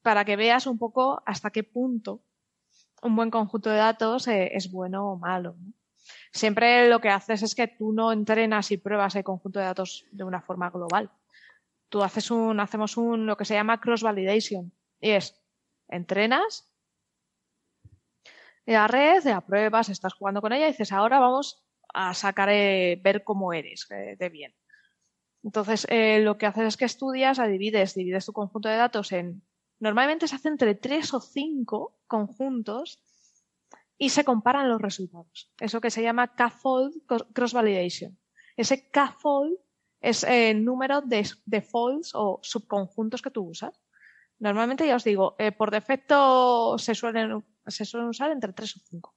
para 0.02 0.26
que 0.26 0.36
veas 0.38 0.66
un 0.66 0.80
poco 0.80 1.22
hasta 1.26 1.52
qué 1.52 1.64
punto 1.64 2.24
un 3.02 3.16
buen 3.16 3.32
conjunto 3.32 3.70
de 3.70 3.78
datos 3.78 4.28
eh, 4.28 4.52
es 4.54 4.72
bueno 4.72 5.12
o 5.12 5.18
malo. 5.18 5.56
Siempre 6.32 6.90
lo 6.90 7.00
que 7.00 7.10
haces 7.10 7.44
es 7.44 7.56
que 7.56 7.68
tú 7.68 7.92
no 7.92 8.12
entrenas 8.12 8.72
y 8.72 8.78
pruebas 8.78 9.16
el 9.16 9.24
conjunto 9.24 9.60
de 9.60 9.66
datos 9.66 10.06
de 10.12 10.24
una 10.24 10.42
forma 10.42 10.70
global. 10.70 11.12
Tú 11.90 12.04
haces 12.04 12.30
un, 12.30 12.60
hacemos 12.60 12.98
un, 12.98 13.26
lo 13.26 13.36
que 13.36 13.46
se 13.46 13.56
llama 13.56 13.80
cross 13.80 14.04
validation. 14.04 14.72
Y 15.00 15.12
es, 15.12 15.42
entrenas 15.88 16.66
la 18.66 18.88
red, 18.88 19.24
la 19.24 19.42
pruebas, 19.42 19.90
estás 19.90 20.14
jugando 20.14 20.42
con 20.42 20.54
ella 20.54 20.68
y 20.68 20.72
dices, 20.72 20.92
ahora 20.92 21.20
vamos 21.20 21.66
a 21.92 22.14
sacar, 22.14 22.50
eh, 22.52 23.00
ver 23.04 23.24
cómo 23.24 23.52
eres 23.52 23.88
eh, 23.90 24.16
de 24.20 24.30
bien. 24.30 24.54
Entonces, 25.42 25.88
lo 26.22 26.38
que 26.38 26.46
haces 26.46 26.66
es 26.66 26.78
que 26.78 26.84
estudias, 26.86 27.38
divides, 27.38 27.96
divides 27.96 28.26
tu 28.26 28.34
conjunto 28.34 28.68
de 28.68 28.76
datos 28.76 29.14
en 29.14 29.42
Normalmente 29.80 30.28
se 30.28 30.36
hace 30.36 30.50
entre 30.50 30.76
tres 30.76 31.14
o 31.14 31.22
cinco 31.22 32.00
conjuntos 32.08 33.02
y 33.98 34.10
se 34.10 34.24
comparan 34.24 34.70
los 34.70 34.82
resultados. 34.82 35.52
Eso 35.60 35.82
que 35.82 35.92
se 35.92 36.04
llama 36.04 36.36
K-fold 36.36 37.04
cross-validation. 37.34 38.18
Ese 38.56 38.90
K-fold 38.90 39.58
es 40.02 40.24
el 40.24 40.64
número 40.64 41.02
de, 41.02 41.30
de, 41.46 41.62
folds 41.62 42.12
o 42.14 42.40
subconjuntos 42.42 43.22
que 43.22 43.32
tú 43.32 43.44
usas. 43.44 43.80
Normalmente, 44.40 44.88
ya 44.88 44.96
os 44.96 45.04
digo, 45.04 45.36
eh, 45.38 45.52
por 45.52 45.72
defecto 45.72 46.78
se 46.78 46.96
suelen, 46.96 47.44
se 47.68 47.84
suelen 47.84 48.10
usar 48.10 48.32
entre 48.32 48.54
tres 48.54 48.78
o 48.78 48.80
cinco. 48.80 49.16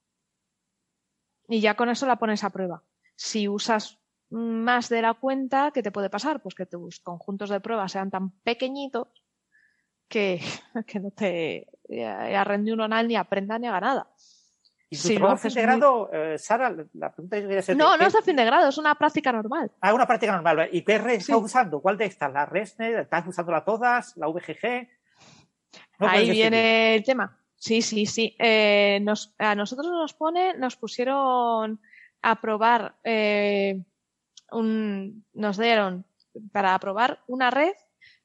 Y 1.48 1.60
ya 1.60 1.76
con 1.76 1.88
eso 1.88 2.06
la 2.06 2.16
pones 2.16 2.42
a 2.42 2.50
prueba. 2.50 2.82
Si 3.14 3.48
usas 3.48 4.00
más 4.30 4.88
de 4.88 5.02
la 5.02 5.14
cuenta, 5.14 5.70
¿qué 5.72 5.82
te 5.82 5.92
puede 5.92 6.10
pasar? 6.10 6.42
Pues 6.42 6.54
que 6.54 6.66
tus 6.66 6.98
conjuntos 7.00 7.50
de 7.50 7.60
prueba 7.60 7.88
sean 7.88 8.10
tan 8.10 8.30
pequeñitos 8.40 9.21
que, 10.12 10.40
que 10.86 11.00
no 11.00 11.10
te 11.10 11.66
arrende 12.36 12.66
neuronal 12.66 13.08
ni 13.08 13.16
aprenda 13.16 13.58
ni 13.58 13.66
haga 13.66 13.80
nada. 13.80 14.06
¿Y 14.90 14.96
si 14.96 15.16
lo 15.16 15.30
haces 15.30 15.54
de 15.54 15.62
grado, 15.62 16.10
eh, 16.12 16.36
Sara, 16.38 16.70
la 16.92 17.10
pregunta 17.10 17.40
que 17.40 17.48
quería 17.48 17.74
No, 17.74 17.96
no 17.96 18.06
es 18.06 18.12
de 18.12 18.20
fin 18.20 18.36
de 18.36 18.44
grado, 18.44 18.68
es 18.68 18.76
una 18.76 18.94
práctica 18.94 19.32
normal. 19.32 19.72
Ah, 19.80 19.94
una 19.94 20.06
práctica 20.06 20.32
normal. 20.32 20.68
¿Y 20.70 20.82
qué 20.82 20.98
red 20.98 21.14
estás 21.14 21.36
usando? 21.36 21.80
¿Cuál 21.80 21.96
de 21.96 22.04
estas? 22.04 22.30
¿La 22.30 22.44
ResNet? 22.44 22.98
¿Estás 22.98 23.26
usándola 23.26 23.64
todas? 23.64 24.14
¿La 24.18 24.26
VGG? 24.26 24.86
Ahí 25.98 26.30
viene 26.30 26.96
el 26.96 27.04
tema. 27.04 27.38
Sí, 27.56 27.80
sí, 27.80 28.04
sí. 28.04 28.36
Eh, 28.38 28.98
nos, 29.00 29.34
a 29.38 29.54
nosotros 29.54 29.86
nos 29.90 30.12
pone, 30.12 30.58
nos 30.58 30.76
pusieron 30.76 31.80
a 32.20 32.40
probar, 32.42 32.96
eh, 33.02 33.80
un, 34.50 35.24
nos 35.32 35.56
dieron 35.56 36.04
para 36.52 36.78
probar 36.78 37.22
una 37.28 37.50
red 37.50 37.72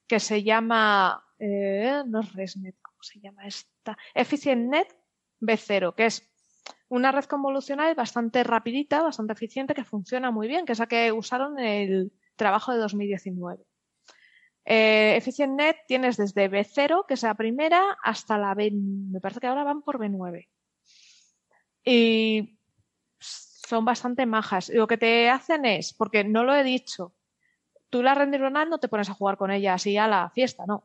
que 0.06 0.20
se 0.20 0.42
llama 0.42 1.24
eh, 1.38 2.02
no 2.06 2.20
es 2.20 2.32
ResNet, 2.32 2.76
¿cómo 2.82 3.02
se 3.02 3.20
llama 3.20 3.46
esta? 3.46 3.96
EfficientNet 4.14 4.96
B0, 5.40 5.94
que 5.94 6.06
es 6.06 6.28
una 6.88 7.12
red 7.12 7.24
convolucional 7.24 7.94
bastante 7.94 8.42
rapidita, 8.44 9.02
bastante 9.02 9.34
eficiente, 9.34 9.74
que 9.74 9.84
funciona 9.84 10.30
muy 10.30 10.48
bien, 10.48 10.64
que 10.64 10.72
es 10.72 10.78
la 10.78 10.86
que 10.86 11.12
usaron 11.12 11.58
en 11.58 11.92
el 11.92 12.12
trabajo 12.36 12.72
de 12.72 12.78
2019. 12.78 13.64
Eh, 14.64 15.16
EfficientNet 15.16 15.76
tienes 15.86 16.16
desde 16.16 16.50
B0, 16.50 17.06
que 17.06 17.14
es 17.14 17.22
la 17.22 17.34
primera, 17.34 17.98
hasta 18.02 18.36
la 18.36 18.54
B, 18.54 18.70
me 18.72 19.20
parece 19.20 19.40
que 19.40 19.46
ahora 19.46 19.64
van 19.64 19.82
por 19.82 19.98
B9. 19.98 20.48
Y 21.84 22.58
son 23.20 23.84
bastante 23.84 24.26
majas. 24.26 24.70
Lo 24.70 24.86
que 24.86 24.98
te 24.98 25.30
hacen 25.30 25.64
es, 25.64 25.94
porque 25.94 26.24
no 26.24 26.42
lo 26.42 26.54
he 26.54 26.64
dicho, 26.64 27.14
tú 27.90 28.02
la 28.02 28.14
red 28.14 28.28
neuronal 28.28 28.68
no 28.68 28.78
te 28.78 28.88
pones 28.88 29.08
a 29.08 29.14
jugar 29.14 29.36
con 29.36 29.50
ella 29.50 29.74
así 29.74 29.96
a 29.96 30.08
la 30.08 30.30
fiesta, 30.30 30.64
no 30.66 30.84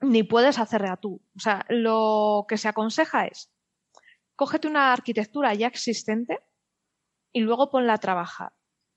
ni 0.00 0.22
puedes 0.22 0.58
hacerla 0.58 0.96
tú. 0.96 1.22
O 1.36 1.40
sea, 1.40 1.64
lo 1.68 2.46
que 2.48 2.58
se 2.58 2.68
aconseja 2.68 3.26
es, 3.26 3.52
cógete 4.34 4.68
una 4.68 4.92
arquitectura 4.92 5.54
ya 5.54 5.66
existente 5.66 6.40
y 7.32 7.40
luego 7.40 7.70
ponla 7.70 7.94
a 7.94 7.98
trabajar. 7.98 8.52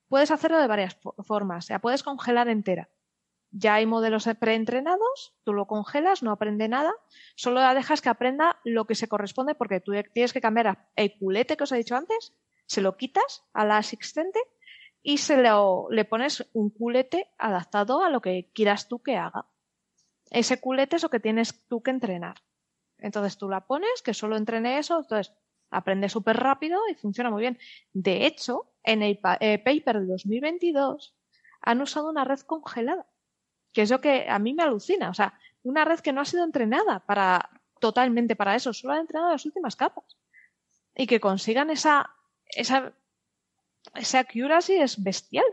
Puedes 0.08 0.32
hacerlo 0.32 0.60
de 0.60 0.68
varias 0.68 0.98
formas. 1.26 1.66
Sea, 1.66 1.80
puedes 1.80 2.04
congelar 2.04 2.50
entera. 2.50 2.90
ya 3.52 3.76
hay 3.76 3.86
modelos 3.86 4.30
preentrenados, 4.40 5.34
tú 5.44 5.54
lo 5.54 5.66
congelas, 5.66 6.22
no 6.22 6.32
aprende 6.32 6.68
nada, 6.68 6.94
solo 7.36 7.60
la 7.60 7.74
dejas 7.74 8.02
que 8.02 8.10
aprenda 8.10 8.60
lo 8.64 8.86
que 8.86 8.96
se 8.96 9.08
corresponde 9.08 9.56
porque 9.56 9.80
tú 9.80 9.92
tienes 10.14 10.34
que 10.34 10.42
cambiar 10.42 10.90
el 10.96 11.18
culete 11.18 11.58
que 11.58 11.64
os 11.64 11.72
he 11.72 11.78
dicho 11.78 11.96
antes, 11.96 12.34
se 12.68 12.82
lo 12.82 12.96
quitas 12.96 13.44
a 13.54 13.66
la 13.66 13.78
asistente 13.78 14.40
y 15.02 15.18
se 15.18 15.38
lo, 15.42 15.88
le 15.90 16.06
pones 16.06 16.48
un 16.54 16.70
culete 16.70 17.32
adaptado 17.38 18.04
a 18.04 18.10
lo 18.10 18.22
que 18.22 18.52
quieras 18.54 18.88
tú 18.88 19.02
que 19.02 19.16
haga. 19.16 19.48
Ese 20.32 20.60
culete 20.60 20.96
es 20.98 21.04
lo 21.04 21.10
que 21.10 21.20
tienes 21.20 21.68
tú 21.68 21.82
que 21.82 21.92
entrenar. 21.92 22.36
Entonces 22.98 23.38
tú 23.38 23.50
la 23.50 23.66
pones, 23.66 24.02
que 24.04 24.14
solo 24.14 24.38
entrene 24.38 24.78
eso, 24.78 25.00
entonces 25.00 25.34
aprende 25.72 26.10
súper 26.10 26.38
rápido 26.38 26.80
y 26.92 26.96
funciona 26.96 27.30
muy 27.30 27.42
bien. 27.42 27.58
De 27.94 28.26
hecho, 28.26 28.72
en 28.84 29.04
el 29.04 29.20
eh, 29.40 29.60
paper 29.60 30.02
de 30.02 30.06
2022 30.08 31.16
han 31.62 31.82
usado 31.82 32.10
una 32.10 32.26
red 32.26 32.40
congelada 32.42 33.08
que 33.74 33.82
es 33.82 33.90
lo 33.90 34.02
que 34.02 34.28
a 34.30 34.40
mí 34.40 34.54
me 34.54 34.64
alucina. 34.64 35.10
O 35.10 35.14
sea, 35.14 35.34
una 35.64 35.86
red 35.86 36.00
que 36.00 36.14
no 36.14 36.22
ha 36.22 36.26
sido 36.26 36.44
entrenada 36.44 37.00
para 37.00 37.50
totalmente 37.80 38.36
para 38.36 38.56
eso, 38.56 38.74
solo 38.74 38.94
ha 38.94 39.00
entrenado 39.00 39.32
las 39.32 39.46
últimas 39.46 39.76
capas. 39.76 40.18
Y 40.96 41.08
que 41.08 41.20
consigan 41.20 41.70
esa, 41.70 42.14
esa, 42.48 42.94
esa 43.96 44.20
accuracy 44.20 44.74
es 44.74 45.02
bestial. 45.02 45.46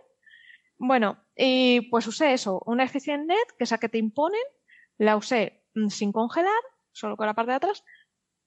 Bueno, 0.79 1.19
y 1.37 1.83
pues 1.83 2.07
usé 2.07 2.33
eso, 2.33 2.63
una 2.67 2.85
Efficient 2.85 3.27
Net, 3.27 3.53
que 3.57 3.65
es 3.65 3.71
la 3.71 3.79
que 3.79 3.89
te 3.89 3.99
imponen, 3.99 4.43
la 4.99 5.17
usé 5.17 5.65
mm, 5.75 5.89
sin 5.89 6.13
congelar, 6.13 6.63
solo 6.93 7.17
con 7.17 7.27
la 7.27 7.35
parte 7.35 7.53
de 7.53 7.57
atrás, 7.57 7.85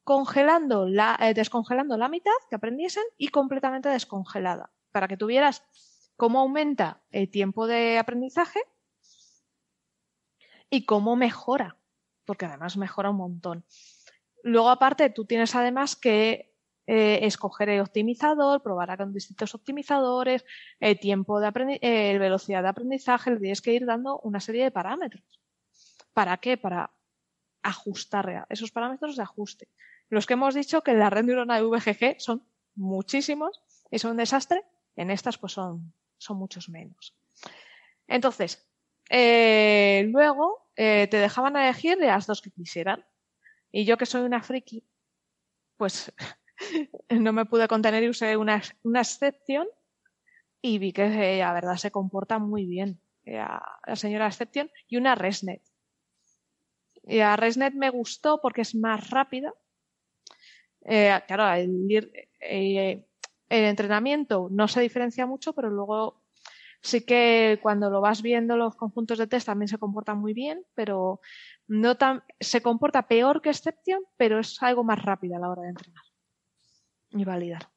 congelando 0.04 0.88
la, 0.88 1.18
eh, 1.22 1.34
descongelando 1.34 1.98
la 1.98 2.10
mitad 2.10 2.32
que 2.50 2.56
aprendiesen 2.56 3.04
y 3.18 3.28
completamente 3.30 3.90
descongelada, 3.90 4.72
para 4.92 5.08
que 5.08 5.18
tuvieras 5.18 5.64
cómo 6.16 6.40
aumenta 6.40 7.02
el 7.12 7.30
tiempo 7.30 7.68
de 7.68 7.98
aprendizaje 7.98 8.60
y 10.70 10.86
cómo 10.86 11.16
mejora, 11.16 11.78
porque 12.26 12.46
además 12.46 12.78
mejora 12.78 13.12
un 13.12 13.18
montón. 13.18 13.66
Luego, 14.44 14.70
aparte, 14.70 15.10
tú 15.10 15.26
tienes 15.26 15.56
además 15.56 15.96
que 15.96 16.56
eh, 16.88 17.26
escoger 17.28 17.70
el 17.70 17.82
optimizador, 17.82 18.64
probar 18.64 18.98
con 18.98 19.14
distintos 19.14 19.54
optimizadores, 19.54 20.44
el 20.80 21.00
tiempo 21.00 21.40
de 21.40 21.80
eh, 21.82 22.18
velocidad 22.18 22.64
de 22.64 22.70
aprendizaje, 22.70 23.32
le 23.32 23.40
tienes 23.40 23.62
que 23.62 23.74
ir 23.74 23.86
dando 23.86 24.20
una 24.22 24.40
serie 24.40 24.64
de 24.64 24.72
parámetros. 24.72 25.39
¿Para 26.14 26.38
qué? 26.38 26.58
Para 26.58 26.92
ajustar 27.62 28.48
esos 28.50 28.72
parámetros 28.72 29.16
de 29.16 29.24
ajuste. 29.24 29.68
Los 30.10 30.26
que 30.26 30.34
hemos 30.34 30.56
dicho 30.56 30.82
que 30.82 30.94
la 30.94 31.10
red 31.10 31.24
neuronal 31.24 31.62
de 31.62 31.68
VGG 31.68 32.20
son 32.20 32.44
muchísimos 32.76 33.62
y 33.92 34.00
son 34.00 34.12
un 34.12 34.18
desastre, 34.18 34.64
en 34.96 35.12
estas 35.12 35.38
pues 35.38 35.54
son, 35.54 35.94
son 36.18 36.38
muchos 36.38 36.70
menos. 36.70 37.16
Entonces, 38.08 38.68
eh, 39.10 40.08
luego 40.10 40.72
eh, 40.76 41.08
te 41.10 41.18
dejaban 41.18 41.56
elegir 41.56 41.98
de 41.98 42.08
las 42.08 42.28
dos 42.28 42.42
que 42.42 42.52
quisieran. 42.52 43.06
Y 43.72 43.86
yo 43.86 43.98
que 43.98 44.06
soy 44.06 44.22
una 44.22 44.42
friki, 44.42 44.84
pues 45.78 46.12
no 47.10 47.34
me 47.34 47.46
pude 47.46 47.68
contener 47.68 48.04
y 48.04 48.10
usé 48.10 48.36
una, 48.36 48.62
una 48.84 49.02
excepción 49.02 49.68
y 50.62 50.80
vi 50.80 50.92
que 50.92 51.06
eh, 51.06 51.40
la 51.40 51.54
verdad 51.54 51.76
se 51.76 51.92
comporta 51.92 52.40
muy 52.40 52.66
bien 52.66 53.00
la, 53.24 53.62
señora 53.94 54.28
excepción 54.28 54.72
y 54.88 54.98
una 54.98 55.16
ResNet. 55.16 55.62
Y 57.10 57.18
la 57.18 57.36
ResNet 57.36 57.74
me 57.74 57.90
gustó 57.90 58.40
porque 58.42 58.62
es 58.62 58.76
más 58.76 59.10
rápida. 59.10 59.54
claro, 61.28 61.52
el, 61.54 62.12
el 62.40 63.06
entrenamiento 63.50 64.48
no 64.52 64.68
se 64.68 64.82
diferencia 64.82 65.26
mucho, 65.26 65.54
pero 65.54 65.70
luego 65.70 66.22
Sí 66.82 67.02
que 67.02 67.60
cuando 67.62 67.90
lo 67.90 68.00
vas 68.00 68.22
viendo 68.22 68.56
los 68.56 68.76
conjuntos 68.76 69.18
de 69.18 69.28
test 69.28 69.48
también 69.48 69.68
se 69.68 69.78
comportan 69.78 70.18
muy 70.18 70.34
bien, 70.34 70.66
pero 70.76 71.20
no 71.68 71.98
tan, 71.98 72.24
se 72.40 72.62
comporta 72.62 73.08
peor 73.08 73.42
que 73.42 73.50
Exception, 73.50 74.02
pero 74.16 74.40
es 74.40 74.62
algo 74.64 74.84
más 74.84 75.04
rápido 75.04 75.36
a 75.36 75.40
la 75.40 75.50
hora 75.50 75.64
de 75.64 75.70
entrenar 75.70 76.04
y 77.12 77.26
validar. 77.26 77.70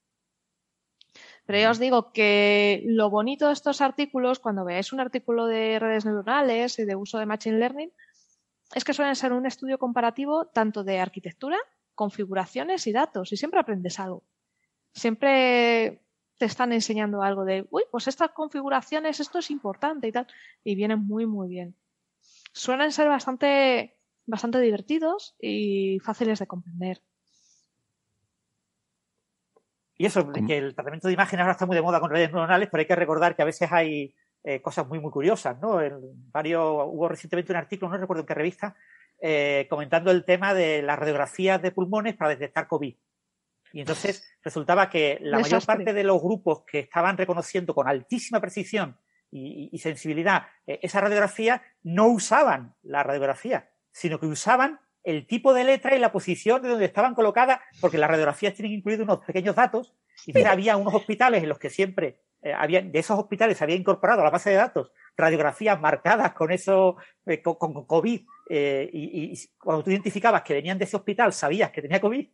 Pero 1.44 1.58
ya 1.58 1.70
os 1.72 1.80
digo 1.80 2.12
que 2.12 2.84
lo 2.86 3.10
bonito 3.10 3.48
de 3.48 3.54
estos 3.54 3.80
artículos, 3.80 4.38
cuando 4.38 4.64
veáis 4.64 4.92
un 4.92 5.00
artículo 5.00 5.46
de 5.46 5.80
redes 5.80 6.04
neuronales 6.04 6.78
y 6.78 6.84
de 6.84 6.94
uso 6.94 7.18
de 7.18 7.26
Machine 7.26 7.58
Learning, 7.58 7.92
es 8.74 8.84
que 8.84 8.94
suelen 8.94 9.16
ser 9.16 9.32
un 9.32 9.46
estudio 9.46 9.78
comparativo 9.78 10.46
tanto 10.46 10.84
de 10.84 11.00
arquitectura, 11.00 11.58
configuraciones 11.94 12.86
y 12.86 12.92
datos, 12.92 13.32
y 13.32 13.36
siempre 13.36 13.60
aprendes 13.60 14.00
algo. 14.00 14.24
Siempre 14.94 16.02
te 16.38 16.46
están 16.46 16.72
enseñando 16.72 17.22
algo 17.22 17.44
de, 17.44 17.66
uy, 17.70 17.84
pues 17.90 18.08
estas 18.08 18.30
configuraciones, 18.30 19.20
esto 19.20 19.38
es 19.38 19.50
importante 19.50 20.08
y 20.08 20.12
tal, 20.12 20.26
y 20.64 20.74
vienen 20.74 21.00
muy, 21.00 21.26
muy 21.26 21.48
bien. 21.48 21.76
Suelen 22.52 22.92
ser 22.92 23.08
bastante, 23.08 23.96
bastante 24.26 24.60
divertidos 24.60 25.36
y 25.40 25.98
fáciles 26.00 26.38
de 26.38 26.46
comprender. 26.46 27.02
Y 29.96 30.06
eso, 30.06 30.32
que 30.32 30.58
el 30.58 30.74
tratamiento 30.74 31.06
de 31.06 31.14
imágenes 31.14 31.42
ahora 31.42 31.52
está 31.52 31.66
muy 31.66 31.76
de 31.76 31.82
moda 31.82 32.00
con 32.00 32.10
redes 32.10 32.32
neuronales, 32.32 32.68
pero 32.70 32.80
hay 32.80 32.86
que 32.86 32.96
recordar 32.96 33.36
que 33.36 33.42
a 33.42 33.46
veces 33.46 33.70
hay 33.70 34.14
eh, 34.44 34.60
cosas 34.60 34.88
muy, 34.88 34.98
muy 34.98 35.10
curiosas, 35.10 35.58
¿no? 35.60 35.78
varios, 36.32 36.62
hubo 36.64 37.08
recientemente 37.08 37.52
un 37.52 37.58
artículo, 37.58 37.92
no 37.92 37.98
recuerdo 37.98 38.22
en 38.22 38.26
qué 38.26 38.34
revista, 38.34 38.76
eh, 39.20 39.68
comentando 39.70 40.10
el 40.10 40.24
tema 40.24 40.52
de 40.52 40.82
las 40.82 40.98
radiografías 40.98 41.62
de 41.62 41.70
pulmones 41.70 42.16
para 42.16 42.30
detectar 42.30 42.66
COVID. 42.66 42.96
Y 43.72 43.80
entonces 43.80 44.28
resultaba 44.42 44.90
que 44.90 45.18
la 45.20 45.38
mayor 45.38 45.64
parte 45.64 45.92
de 45.92 46.04
los 46.04 46.20
grupos 46.20 46.64
que 46.66 46.80
estaban 46.80 47.16
reconociendo 47.16 47.72
con 47.72 47.86
altísima 47.86 48.40
precisión 48.40 48.98
y, 49.30 49.78
sensibilidad 49.78 50.48
eh, 50.66 50.80
esa 50.82 51.00
radiografía 51.00 51.62
no 51.82 52.08
usaban 52.08 52.74
la 52.82 53.02
radiografía, 53.02 53.70
sino 53.92 54.18
que 54.18 54.26
usaban 54.26 54.80
el 55.04 55.26
tipo 55.26 55.54
de 55.54 55.64
letra 55.64 55.96
y 55.96 56.00
la 56.00 56.12
posición 56.12 56.60
de 56.60 56.68
donde 56.68 56.84
estaban 56.84 57.14
colocadas, 57.14 57.60
porque 57.80 57.98
las 57.98 58.10
radiografías 58.10 58.54
tienen 58.54 58.72
incluidos 58.72 59.04
unos 59.04 59.24
pequeños 59.24 59.54
datos, 59.54 59.94
y 60.26 60.42
había 60.42 60.76
unos 60.76 60.94
hospitales 60.94 61.42
en 61.42 61.48
los 61.48 61.58
que 61.58 61.70
siempre, 61.70 62.20
eh, 62.42 62.52
había, 62.52 62.82
de 62.82 62.98
esos 62.98 63.18
hospitales 63.18 63.56
se 63.56 63.64
había 63.64 63.76
incorporado 63.76 64.20
a 64.20 64.24
la 64.24 64.30
base 64.30 64.50
de 64.50 64.56
datos 64.56 64.92
radiografías 65.16 65.80
marcadas 65.80 66.32
con 66.32 66.50
eso, 66.50 66.96
eh, 67.26 67.42
con, 67.42 67.84
COVID, 67.86 68.20
y, 68.48 69.32
y, 69.32 69.34
cuando 69.58 69.84
tú 69.84 69.90
identificabas 69.90 70.42
que 70.42 70.54
venían 70.54 70.78
de 70.78 70.84
ese 70.84 70.96
hospital, 70.96 71.32
sabías 71.32 71.70
que 71.70 71.82
tenía 71.82 72.00
COVID, 72.00 72.26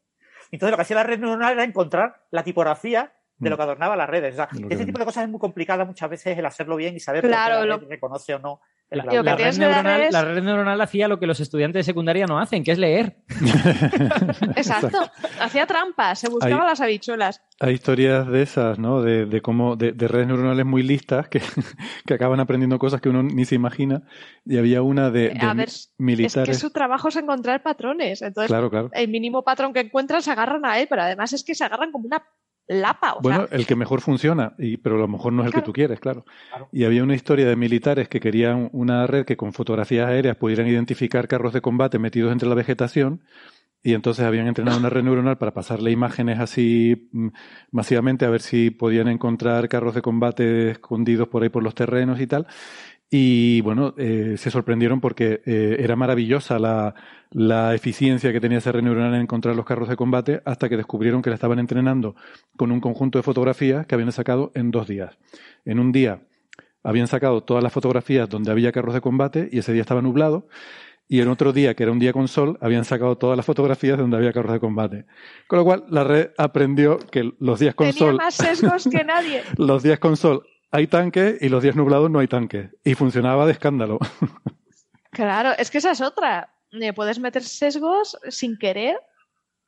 entonces 0.51 0.71
lo 0.71 0.77
que 0.77 0.83
hacía 0.83 0.97
la 0.97 1.03
red 1.03 1.19
neuronal 1.19 1.53
era 1.53 1.65
encontrar 1.65 2.23
la 2.31 2.43
tipografía 2.43 3.13
de 3.39 3.51
lo 3.51 3.57
que 3.57 3.63
adornaba 3.63 3.97
las 3.97 4.09
redes. 4.09 4.35
O 4.35 4.37
sea, 4.37 4.49
ese 4.69 4.85
tipo 4.85 4.99
de 4.99 5.05
cosas 5.05 5.25
es 5.25 5.31
muy 5.31 5.39
complicado 5.39 5.87
muchas 5.87 6.11
veces 6.11 6.37
el 6.37 6.47
hacerlo 6.47 6.77
bien 6.77 6.97
y 6.97 7.01
saber 7.01 7.25
claro, 7.25 7.65
lo... 7.65 7.79
reconoce 7.79 8.35
o 8.35 8.39
no. 8.39 8.61
La, 8.91 9.03
red 9.03 9.59
neuronal, 9.59 10.09
la, 10.11 10.25
red 10.25 10.43
neuronal, 10.43 10.81
hacía 10.81 11.09
lo 11.09 11.19
que 11.19 11.27
los 11.27 11.41
estudiantes 11.41 11.81
de 11.81 11.85
secundaria 11.85 12.25
no 12.27 12.39
hacen, 12.39 12.65
que 12.65 12.73
es 12.73 12.79
leer. 12.79 13.19
Exacto. 14.57 15.11
Hacía 15.41 15.67
trampas, 15.67 16.21
se 16.21 16.31
buscaba 16.31 16.65
las 16.65 16.81
habichuelas. 16.81 17.43
Hay 17.61 17.75
historias 17.75 18.27
de 18.27 18.41
esas, 18.41 18.79
¿no? 18.79 19.03
De, 19.03 19.43
cómo, 19.43 19.77
de, 19.77 19.93
redes 19.93 20.27
neuronales 20.27 20.65
muy 20.65 20.83
listas 20.83 21.29
que, 21.29 21.43
que, 22.07 22.15
acaban 22.15 22.41
aprendiendo 22.41 22.79
cosas 22.79 23.03
que 23.03 23.11
uno 23.11 23.23
ni 23.23 23.45
se 23.45 23.57
imagina. 23.57 24.05
Y 24.47 24.57
había 24.57 24.81
una 24.81 25.11
de, 25.11 25.39
militares. 25.99 26.49
Es 26.49 26.57
que 26.57 26.67
su 26.67 26.71
trabajo 26.71 27.09
es 27.09 27.17
encontrar 27.17 27.63
patrones. 27.63 28.23
Entonces, 28.23 28.57
el 28.93 29.09
mínimo 29.09 29.43
patrón 29.45 29.75
que 29.75 29.81
encuentran 29.81 30.23
se 30.23 30.31
agarran 30.31 30.65
a 30.65 30.79
él, 30.79 30.87
pero 30.89 31.03
además 31.03 31.35
es 31.35 31.45
que 31.45 31.55
se 31.55 31.65
agarran 31.65 31.93
como 31.93 32.07
una 32.07 32.23
lapa. 32.69 33.17
bueno, 33.21 33.49
el 33.51 33.67
que 33.67 33.75
mejor 33.75 34.01
funciona, 34.01 34.55
y, 34.59 34.77
pero 34.77 34.97
a 34.97 34.99
lo 34.99 35.09
mejor 35.09 35.33
no 35.33 35.43
es 35.43 35.47
el 35.47 35.55
que 35.55 35.63
tú 35.63 35.73
quieres, 35.73 35.99
claro. 35.99 36.25
Y 36.71 36.85
había 36.85 37.03
una 37.03 37.15
historia 37.15 37.49
de 37.49 37.57
militares 37.57 38.09
que 38.09 38.21
querían 38.21 38.69
una 38.73 39.07
red 39.07 39.25
que 39.25 39.37
con 39.37 39.53
fotografías 39.53 40.09
aéreas 40.09 40.37
pudieran 40.37 40.69
identificar 40.69 41.27
carros 41.27 41.53
de 41.53 41.61
combate 41.61 41.99
metidos 41.99 42.31
entre 42.31 42.49
la 42.49 42.55
vegetación. 42.55 43.23
Y 43.81 43.95
entonces 43.95 44.25
habían 44.25 44.49
entrenado 44.49 44.77
una 44.77 44.91
red 44.91 45.05
neuronal 45.05 45.39
para 45.39 45.55
pasarle 45.55 45.93
imágenes 45.93 46.41
así 46.41 47.09
mm, 47.13 47.29
masivamente 47.71 48.25
a 48.25 48.31
ver 48.31 48.43
si 48.43 48.71
podían 48.71 49.07
encontrar 49.07 49.69
carros 49.69 49.95
de 49.95 50.03
combate 50.03 50.73
escondidos 50.73 51.29
por 51.29 51.45
ahí 51.45 51.49
por 51.49 51.63
los 51.63 51.77
terrenos 51.77 52.21
y 52.21 52.27
tal. 52.27 52.49
Y 53.11 53.63
bueno, 53.63 53.95
eh, 53.97 54.35
se 54.37 54.51
sorprendieron 54.51 55.01
porque 55.01 55.41
eh, 55.47 55.77
era 55.81 55.97
maravillosa 55.97 56.59
la, 56.59 56.95
la, 57.31 57.75
eficiencia 57.75 58.33
que 58.33 58.41
tenía 58.41 58.59
esa 58.59 58.71
red 58.71 58.83
neuronal 58.83 59.15
en 59.15 59.23
encontrar 59.23 59.57
los 59.57 59.65
carros 59.65 59.89
de 59.89 59.97
combate 59.97 60.43
hasta 60.45 60.69
que 60.69 60.77
descubrieron 60.77 61.23
que 61.23 61.31
la 61.31 61.37
estaban 61.37 61.59
entrenando 61.59 62.17
con 62.57 62.71
un 62.71 62.81
conjunto 62.81 63.19
de 63.19 63.23
fotografías 63.23 63.87
que 63.87 63.95
habían 63.95 64.13
sacado 64.13 64.53
en 64.55 64.71
dos 64.71 64.87
días. 64.87 65.17
En 65.65 65.79
un 65.79 65.91
día 65.91 66.21
habían 66.83 67.07
sacado 67.07 67.43
todas 67.43 67.63
las 67.63 67.73
fotografías 67.73 68.29
donde 68.29 68.51
había 68.51 68.73
carros 68.73 68.95
de 68.95 69.01
combate 69.01 69.49
y 69.51 69.59
ese 69.59 69.73
día 69.73 69.83
estaba 69.83 70.03
nublado. 70.03 70.47
Y 71.11 71.23
en 71.23 71.29
otro 71.29 71.55
día, 71.55 71.75
que 71.75 71.85
era 71.85 71.93
un 71.93 71.99
día 71.99 72.13
con 72.13 72.29
sol, 72.29 72.59
habían 72.61 72.85
sacado 72.85 73.17
todas 73.17 73.35
las 73.39 73.47
fotografías 73.47 73.97
donde 73.97 74.19
había 74.19 74.31
carros 74.35 74.53
de 74.53 74.61
combate. 74.61 75.07
Con 75.47 75.59
lo 75.59 75.65
cual, 75.65 75.85
la 75.89 76.05
red 76.05 76.33
aprendió 76.37 76.99
que 76.99 77.33
los 77.39 77.59
días 77.59 77.75
con 77.75 77.87
Tenía 77.87 77.99
sol. 77.99 78.17
más 78.17 78.35
sesgos 78.35 78.87
que 78.91 79.05
nadie. 79.05 79.43
los 79.57 79.83
días 79.83 79.99
con 79.99 80.19
sol 80.19 80.45
hay 80.71 80.87
tanque 80.87 81.39
y 81.41 81.49
los 81.49 81.63
días 81.63 81.77
nublados 81.77 82.11
no 82.11 82.19
hay 82.19 82.29
tanque. 82.29 82.71
Y 82.85 82.95
funcionaba 82.95 83.47
de 83.47 83.53
escándalo. 83.53 83.99
Claro, 85.11 85.53
es 85.59 85.71
que 85.71 85.79
esa 85.79 85.91
es 85.91 86.01
otra. 86.01 86.55
Eh, 86.71 86.93
puedes 86.93 87.19
meter 87.19 87.43
sesgos 87.43 88.17
sin 88.29 88.57
querer 88.57 89.01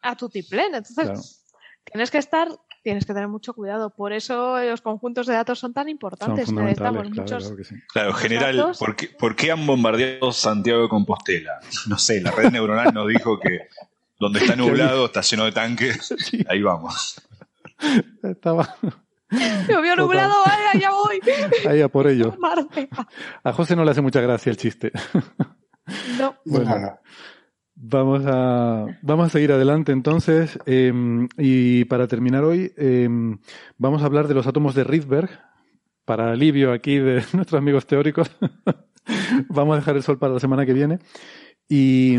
a 0.03 0.15
tu 0.15 0.29
tiplén. 0.29 0.75
Entonces, 0.75 1.45
tienes 1.83 2.11
que 2.11 2.19
estar 2.19 2.47
tienes 2.83 3.05
que 3.05 3.15
tener 3.15 3.29
mucho 3.29 3.55
cuidado. 3.55 3.91
Por 3.91 4.13
eso 4.13 4.59
los 4.63 4.81
conjuntos 4.81 5.27
de 5.27 5.35
datos 5.35 5.59
son 5.59 5.73
tan 5.73 5.89
importantes. 5.89 6.47
Son 6.47 6.57
Necesitamos 6.57 7.09
claro, 7.09 7.23
muchos. 7.23 7.53
que 7.57 7.65
sí. 7.65 7.75
Claro, 7.93 8.13
general, 8.13 8.73
¿por 8.79 8.97
qué, 8.97 9.09
¿por 9.09 9.37
qué, 9.37 9.51
han 9.51 9.67
bombardeado 9.67 10.33
Santiago 10.33 10.83
de 10.83 10.89
Compostela? 10.89 11.61
No 11.87 11.99
sé, 11.99 12.21
la 12.21 12.31
red 12.31 12.51
neuronal 12.51 12.93
nos 12.95 13.09
dijo 13.09 13.39
que 13.39 13.69
donde 14.19 14.41
está 14.41 14.57
nublado 14.57 15.07
está 15.07 15.23
lleno 15.23 15.45
de 15.45 15.53
tanques. 15.53 16.15
Ahí 16.49 16.63
vamos. 16.63 17.21
Estaba. 18.23 18.77
Me 19.31 19.81
vio 19.81 19.97
nublado, 19.97 20.35
vaya, 20.45 20.81
ya 20.81 20.91
voy. 20.91 21.21
Ahí 21.69 21.81
a 21.81 21.89
por 21.89 22.07
ello. 22.07 22.37
A 23.45 23.53
José 23.53 23.77
no 23.77 23.85
le 23.85 23.93
hace 23.93 24.01
mucha 24.01 24.21
gracia 24.21 24.51
el 24.51 24.57
chiste. 24.57 24.93
No. 26.19 26.37
Bueno, 26.45 26.99
vamos 27.75 28.23
a, 28.27 28.87
vamos 29.03 29.27
a 29.27 29.31
seguir 29.31 29.53
adelante 29.53 29.93
entonces. 29.93 30.59
Em, 30.67 31.29
y 31.37 31.85
para 31.87 32.07
terminar 32.07 32.45
hoy, 32.45 32.73
em, 32.77 33.39
vamos 33.79 34.03
a 34.03 34.07
hablar 34.07 34.29
de 34.29 34.35
los 34.35 34.47
átomos 34.47 34.75
de 34.75 34.85
Rydberg. 34.85 35.31
Para 36.05 36.33
alivio 36.33 36.73
aquí 36.73 36.99
de 36.99 37.25
nuestros 37.33 37.59
amigos 37.59 37.87
teóricos. 37.87 38.31
vamos 39.49 39.75
a 39.75 39.79
dejar 39.79 39.97
el 39.97 40.03
sol 40.03 40.19
para 40.19 40.35
la 40.35 40.41
semana 40.41 40.67
que 40.67 40.73
viene. 40.73 40.99
Y, 41.69 42.17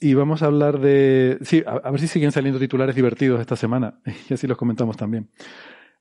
y 0.00 0.14
vamos 0.14 0.42
a 0.42 0.46
hablar 0.46 0.78
de. 0.78 1.38
Sí, 1.42 1.64
a, 1.66 1.90
ver 1.90 2.00
si 2.00 2.06
siguen 2.06 2.30
saliendo 2.30 2.60
titulares 2.60 2.94
divertidos 2.94 3.40
esta 3.40 3.56
semana. 3.56 4.00
Y 4.28 4.34
así 4.34 4.46
los 4.46 4.56
comentamos 4.56 4.96
también. 4.96 5.30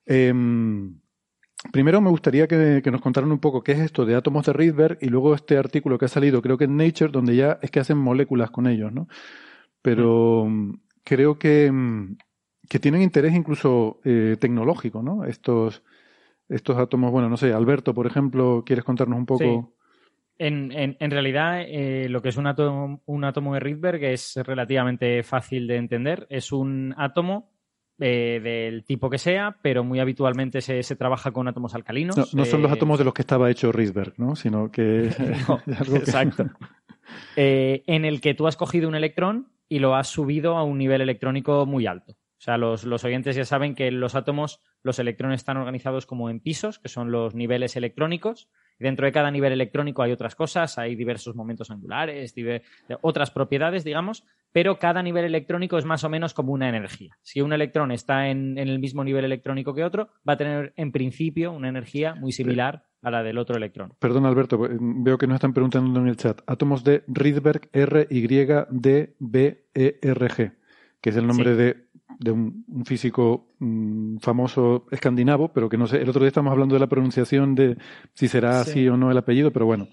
Em, 0.06 1.00
primero 1.72 2.02
me 2.02 2.10
gustaría 2.10 2.48
que, 2.48 2.82
nos 2.92 3.02
contaran 3.02 3.32
un 3.32 3.40
poco 3.40 3.64
qué 3.64 3.74
es 3.74 3.80
esto 3.80 4.06
de 4.06 4.16
átomos 4.16 4.46
de 4.46 4.54
Rydberg 4.54 4.98
y 5.02 5.08
luego 5.08 5.34
este 5.34 5.58
artículo 5.58 5.98
que 5.98 6.06
ha 6.06 6.10
salido, 6.10 6.42
creo 6.42 6.58
que 6.58 6.66
en 6.66 6.78
Nature, 6.78 7.12
donde 7.12 7.36
ya 7.36 7.60
es 7.62 7.72
que 7.72 7.80
hacen 7.80 7.98
moléculas 7.98 8.52
con 8.52 8.68
ellos, 8.68 8.92
¿no? 8.92 9.08
Pero 9.82 10.46
mm. 10.48 10.80
creo 11.04 11.38
que, 11.38 11.72
mm, 11.72 12.18
que, 12.70 12.80
tienen 12.80 13.02
interés 13.02 13.34
incluso 13.34 14.00
eh, 14.04 14.38
tecnológico, 14.40 15.02
¿no? 15.02 15.26
Estos, 15.26 15.84
estos 16.50 16.78
átomos, 16.78 17.12
bueno, 17.12 17.30
no 17.30 17.38
sé, 17.38 17.54
Alberto, 17.54 17.94
por 17.94 18.08
ejemplo, 18.08 18.64
¿quieres 18.66 18.86
contarnos 18.86 19.20
un 19.20 19.26
poco? 19.26 19.74
En, 20.40 20.72
en, 20.74 21.12
realidad, 21.12 21.62
eh, 21.62 22.10
lo 22.10 22.22
que 22.22 22.30
es 22.30 22.38
un 22.38 22.48
átomo, 22.48 23.02
un 23.06 23.24
átomo 23.24 23.54
de 23.54 23.60
Rydberg 23.60 24.04
es 24.04 24.36
relativamente 24.44 25.22
fácil 25.24 25.68
de 25.68 25.78
entender. 25.78 26.26
Es 26.30 26.52
un 26.52 26.94
átomo 26.98 27.53
eh, 27.99 28.40
del 28.41 28.84
tipo 28.84 29.10
que 29.10 29.18
sea, 29.18 29.57
pero 29.61 29.84
muy 29.84 29.99
habitualmente 29.99 30.61
se, 30.61 30.84
trabaja 30.95 31.32
con 31.32 31.48
átomos 31.48 31.76
alcalinos. 31.76 32.18
No, 32.34 32.45
son 32.45 32.61
los 32.61 32.72
eh, 32.72 32.74
átomos 32.74 32.98
de 32.98 33.06
los 33.06 33.14
que 33.14 33.22
estaba 33.22 33.52
hecho 33.52 33.72
Rydberg, 33.72 34.14
¿no? 34.18 34.36
Sino 34.36 34.72
que... 34.72 35.10
Exacto. 35.94 36.45
Eh, 37.36 37.84
en 37.86 38.06
el 38.06 38.22
que 38.22 38.34
tú 38.34 38.48
has 38.48 38.56
cogido 38.56 38.88
un 38.88 38.95
electrón 38.95 39.52
y 39.68 39.80
lo 39.80 39.94
has 39.94 40.07
subido 40.07 40.57
a 40.57 40.64
un 40.64 40.78
nivel 40.78 41.02
electrónico 41.02 41.65
muy 41.65 41.86
alto. 41.86 42.15
O 42.44 42.45
sea, 42.45 42.57
los, 42.57 42.84
los 42.84 43.06
oyentes 43.06 43.38
ya 43.38 43.45
saben 43.45 43.74
que 43.74 43.90
los 43.90 44.15
átomos, 44.15 44.60
los 44.82 44.99
electrones 44.99 45.40
están 45.40 45.56
organizados 45.56 46.06
como 46.06 46.30
en 46.30 46.41
pisos, 46.41 46.78
que 46.78 46.90
son 46.90 47.10
los 47.10 47.36
niveles 47.36 47.78
electrónicos, 47.78 48.49
Dentro 48.80 49.06
de 49.06 49.11
cada 49.11 49.32
nivel 49.32 49.53
electrónico 49.53 50.02
hay 50.02 50.11
otras 50.11 50.36
cosas, 50.36 50.78
hay 50.78 50.95
diversos 50.95 51.36
momentos 51.36 51.72
angulares, 51.72 52.34
otras 53.02 53.32
propiedades, 53.32 53.84
digamos, 53.84 54.26
pero 54.52 54.78
cada 54.80 55.02
nivel 55.02 55.26
electrónico 55.26 55.78
es 55.78 55.86
más 55.86 56.03
o 56.03 56.10
menos 56.10 56.34
como 56.34 56.53
una 56.53 56.70
energía. 56.70 57.18
Si 57.22 57.41
un 57.41 57.53
electrón 57.53 57.91
está 57.91 58.28
en, 58.28 58.57
el 58.57 58.80
mismo 58.80 59.03
nivel 59.03 59.26
electrónico 59.26 59.74
que 59.74 59.84
otro, 59.84 60.10
va 60.28 60.34
a 60.34 60.38
tener 60.38 60.74
en 60.76 60.91
principio 60.91 61.52
una 61.52 61.70
energía 61.70 62.15
muy 62.15 62.32
similar 62.32 62.86
a 63.02 63.11
la 63.11 63.24
del 63.24 63.38
otro 63.38 63.56
electrón. 63.56 63.94
Perdón, 63.99 64.26
Alberto, 64.26 64.65
eh, 64.65 64.78
veo 64.80 65.18
que 65.18 65.28
nos 65.28 65.36
están 65.36 65.53
preguntando 65.53 65.99
en 65.99 66.07
el 66.07 66.18
chat. 66.18 66.41
Átomos 66.48 66.84
de 66.84 67.03
Rydberg, 67.07 67.70
R, 67.74 68.07
Y, 68.10 68.28
D, 68.28 69.15
B, 69.20 69.65
E, 69.74 69.99
R, 70.02 70.28
G, 70.30 70.53
que 71.04 71.12
es 71.12 71.18
el 71.18 71.28
nombre 71.28 71.54
de 71.54 71.94
de 72.20 72.32
un, 72.32 72.66
físico 72.86 73.48
mm, 73.60 74.18
famoso 74.18 74.86
escandinavo, 74.92 75.52
pero 75.54 75.70
que 75.70 75.78
no 75.78 75.88
sé, 75.88 76.02
el 76.02 76.10
otro 76.10 76.22
día 76.22 76.30
estamos 76.30 76.52
hablando 76.52 76.76
de 76.76 76.80
la 76.80 76.88
pronunciación 76.88 77.56
de 77.56 77.78
si 78.14 78.28
será 78.28 78.62
así 78.62 78.88
o 78.88 78.98
no 78.98 79.12
el 79.12 79.18
apellido, 79.18 79.52
pero 79.52 79.66
bueno, 79.66 79.90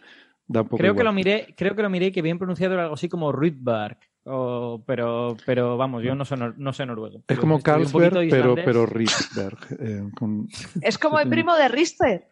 da 0.47 0.63
un 0.63 0.69
poco 0.69 0.79
Creo 0.79 0.95
que 0.95 1.05
lo 1.05 1.13
miré, 1.13 1.55
creo 1.57 1.75
que 1.75 1.83
lo 1.83 1.91
miré 1.91 2.13
que 2.13 2.23
bien 2.23 2.39
pronunciado 2.39 2.75
era 2.75 2.85
algo 2.85 2.95
así 2.95 3.09
como 3.09 3.33
Rydberg. 3.33 3.99
pero, 4.87 5.37
pero 5.45 5.77
vamos, 5.77 6.03
yo 6.03 6.15
no 6.15 6.25
sé, 6.25 6.37
no 6.37 6.73
sé 6.73 6.87
noruego. 6.87 7.23
Es 7.27 7.39
como 7.39 7.61
Carlsberg, 7.61 8.29
pero, 8.31 8.55
pero 8.55 8.87
Rydberg. 8.87 9.59
Eh, 9.81 10.03
es 10.83 10.99
como 10.99 11.19
el 11.19 11.29
primo 11.29 11.57
de 11.57 11.69
Richter. 11.69 12.27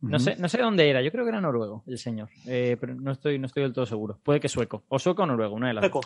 No 0.00 0.18
sé, 0.18 0.34
no 0.36 0.48
sé 0.48 0.58
dónde 0.58 0.90
era, 0.90 1.00
yo 1.00 1.12
creo 1.12 1.24
que 1.24 1.28
era 1.28 1.40
noruego 1.40 1.84
el 1.86 1.96
señor, 1.96 2.28
eh, 2.48 2.76
pero 2.80 2.92
no 2.96 3.12
estoy, 3.12 3.38
no 3.38 3.46
estoy 3.46 3.62
del 3.62 3.72
todo 3.72 3.86
seguro. 3.86 4.18
Puede 4.20 4.40
que 4.40 4.48
sueco, 4.48 4.82
o 4.88 4.98
sueco 4.98 5.22
o 5.22 5.26
noruego, 5.26 5.54
una 5.54 5.68
de 5.68 5.74
las 5.74 5.88
dos. 5.88 6.04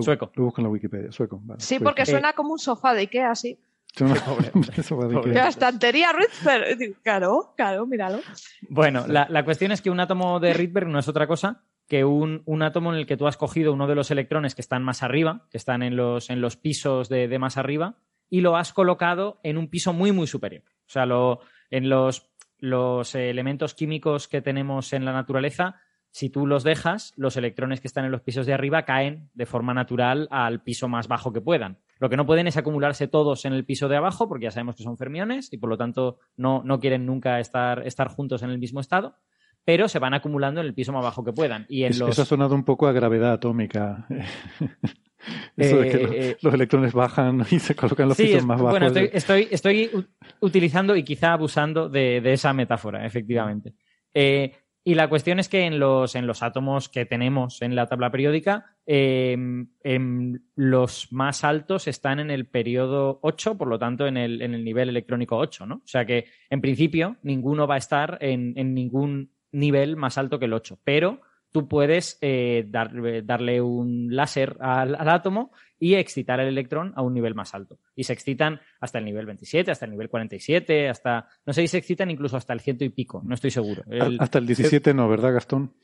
Sueco. 0.00 0.30
Lo 0.34 0.44
busco 0.44 0.60
en 0.60 0.64
la 0.64 0.70
Wikipedia, 0.70 1.12
sueco. 1.12 1.42
sí, 1.58 1.78
porque 1.78 2.06
suena 2.06 2.32
como 2.32 2.52
un 2.52 2.58
sofá 2.58 2.94
de 2.94 3.00
Ikea, 3.00 3.30
así. 3.30 3.58
La 4.00 5.48
estantería 5.48 6.10
Rydberg. 6.12 7.00
Claro, 7.02 7.54
claro, 7.56 7.86
míralo. 7.86 8.20
Bueno, 8.68 9.06
la, 9.06 9.44
cuestión 9.44 9.72
es 9.72 9.82
que 9.82 9.90
un 9.90 10.00
átomo 10.00 10.40
de 10.40 10.52
Rydberg 10.52 10.88
no 10.88 10.98
es 10.98 11.08
otra 11.08 11.26
cosa 11.26 11.62
que 11.86 12.04
un, 12.04 12.42
átomo 12.62 12.92
en 12.92 12.98
el 12.98 13.06
que 13.06 13.16
tú 13.16 13.26
has 13.26 13.36
cogido 13.36 13.72
uno 13.72 13.86
de 13.86 13.94
los 13.94 14.10
electrones 14.10 14.54
que 14.54 14.62
están 14.62 14.82
más 14.82 15.02
arriba, 15.02 15.46
que 15.50 15.58
están 15.58 15.82
en 15.82 15.96
los, 15.96 16.30
en 16.30 16.40
los 16.40 16.56
pisos 16.56 17.08
de, 17.08 17.38
más 17.38 17.56
arriba, 17.56 17.98
y 18.30 18.40
lo 18.40 18.56
has 18.56 18.72
colocado 18.72 19.38
en 19.42 19.58
un 19.58 19.68
piso 19.68 19.92
muy, 19.92 20.10
muy 20.10 20.26
superior. 20.26 20.64
O 20.86 20.90
sea, 20.90 21.06
lo, 21.06 21.40
en 21.70 21.88
los, 21.88 22.30
los 22.58 23.14
elementos 23.14 23.74
químicos 23.74 24.28
que 24.28 24.40
tenemos 24.40 24.92
en 24.92 25.04
la 25.04 25.12
naturaleza 25.12 25.76
si 26.14 26.30
tú 26.30 26.46
los 26.46 26.62
dejas, 26.62 27.12
los 27.16 27.36
electrones 27.36 27.80
que 27.80 27.88
están 27.88 28.04
en 28.04 28.12
los 28.12 28.20
pisos 28.20 28.46
de 28.46 28.54
arriba 28.54 28.84
caen 28.84 29.30
de 29.34 29.46
forma 29.46 29.74
natural 29.74 30.28
al 30.30 30.62
piso 30.62 30.86
más 30.86 31.08
bajo 31.08 31.32
que 31.32 31.40
puedan. 31.40 31.78
Lo 31.98 32.08
que 32.08 32.16
no 32.16 32.24
pueden 32.24 32.46
es 32.46 32.56
acumularse 32.56 33.08
todos 33.08 33.44
en 33.46 33.52
el 33.52 33.64
piso 33.64 33.88
de 33.88 33.96
abajo, 33.96 34.28
porque 34.28 34.44
ya 34.44 34.52
sabemos 34.52 34.76
que 34.76 34.84
son 34.84 34.96
fermiones 34.96 35.52
y 35.52 35.58
por 35.58 35.70
lo 35.70 35.76
tanto 35.76 36.20
no, 36.36 36.62
no 36.64 36.78
quieren 36.78 37.04
nunca 37.04 37.40
estar, 37.40 37.84
estar 37.84 38.06
juntos 38.06 38.44
en 38.44 38.50
el 38.50 38.60
mismo 38.60 38.78
estado, 38.78 39.16
pero 39.64 39.88
se 39.88 39.98
van 39.98 40.14
acumulando 40.14 40.60
en 40.60 40.68
el 40.68 40.74
piso 40.74 40.92
más 40.92 41.02
bajo 41.02 41.24
que 41.24 41.32
puedan. 41.32 41.66
Y 41.68 41.82
en 41.82 41.90
Eso 41.90 42.06
ha 42.06 42.24
sonado 42.24 42.54
un 42.54 42.64
poco 42.64 42.86
a 42.86 42.92
gravedad 42.92 43.32
atómica. 43.32 44.06
Eso 45.56 45.78
de 45.78 45.88
que 45.90 46.30
eh, 46.30 46.36
los, 46.42 46.54
electrones 46.54 46.92
bajan 46.92 47.44
y 47.50 47.58
se 47.58 47.74
colocan 47.74 48.04
en 48.04 48.08
los 48.10 48.18
pisos 48.18 48.46
más 48.46 48.62
bajos. 48.62 48.78
Bueno, 48.78 48.86
estoy, 49.12 49.48
estoy, 49.50 49.90
utilizando 50.38 50.94
y 50.94 51.02
quizá 51.02 51.32
abusando 51.32 51.88
de, 51.88 52.22
esa 52.32 52.52
metáfora, 52.52 53.04
efectivamente. 53.04 53.74
Eh, 54.12 54.52
y 54.84 54.94
la 54.94 55.08
cuestión 55.08 55.38
es 55.38 55.48
que 55.48 55.62
en 55.62 55.78
los, 55.78 56.14
en 56.14 56.26
los 56.26 56.42
átomos 56.42 56.90
que 56.90 57.06
tenemos 57.06 57.62
en 57.62 57.74
la 57.74 57.86
tabla 57.86 58.10
periódica, 58.10 58.76
em, 58.84 59.68
em, 59.82 60.38
los 60.56 61.10
más 61.10 61.42
altos 61.42 61.88
están 61.88 62.20
en 62.20 62.30
el 62.30 62.46
periodo 62.46 63.18
8, 63.22 63.56
por 63.56 63.68
lo 63.68 63.78
tanto 63.78 64.06
en 64.06 64.18
el, 64.18 64.42
en 64.42 64.52
el 64.52 64.62
nivel 64.62 64.90
electrónico 64.90 65.38
8, 65.38 65.64
¿no? 65.64 65.76
O 65.76 65.86
sea 65.86 66.04
que 66.04 66.26
en 66.50 66.60
principio 66.60 67.16
ninguno 67.22 67.66
va 67.66 67.76
a 67.76 67.78
estar 67.78 68.18
en, 68.20 68.52
en 68.56 68.74
ningún 68.74 69.30
nivel 69.52 69.96
más 69.96 70.18
alto 70.18 70.38
que 70.38 70.44
el 70.44 70.52
8, 70.52 70.78
pero 70.84 71.20
tú 71.54 71.68
puedes 71.68 72.18
eh, 72.20 72.66
darle 72.66 73.60
un 73.60 74.08
láser 74.10 74.56
al, 74.58 74.96
átomo 75.08 75.52
y 75.84 75.96
excitar 75.96 76.40
el 76.40 76.48
electrón 76.48 76.94
a 76.96 77.02
un 77.02 77.12
nivel 77.12 77.34
más 77.34 77.54
alto. 77.54 77.78
Y 77.94 78.04
se 78.04 78.14
excitan 78.14 78.58
hasta 78.80 78.96
el 78.96 79.04
nivel 79.04 79.26
27, 79.26 79.70
hasta 79.70 79.84
el 79.84 79.90
nivel 79.90 80.08
47, 80.08 80.88
hasta, 80.88 81.28
no 81.44 81.52
sé 81.52 81.60
si 81.60 81.68
se 81.68 81.76
excitan 81.76 82.10
incluso 82.10 82.38
hasta 82.38 82.54
el 82.54 82.60
ciento 82.60 82.86
y 82.86 82.88
pico, 82.88 83.20
no 83.22 83.34
estoy 83.34 83.50
seguro. 83.50 83.84
hasta 84.18 84.38
el 84.38 84.46
17 84.46 84.94
no, 84.94 85.10
¿verdad, 85.10 85.34
Gastón? 85.34 85.74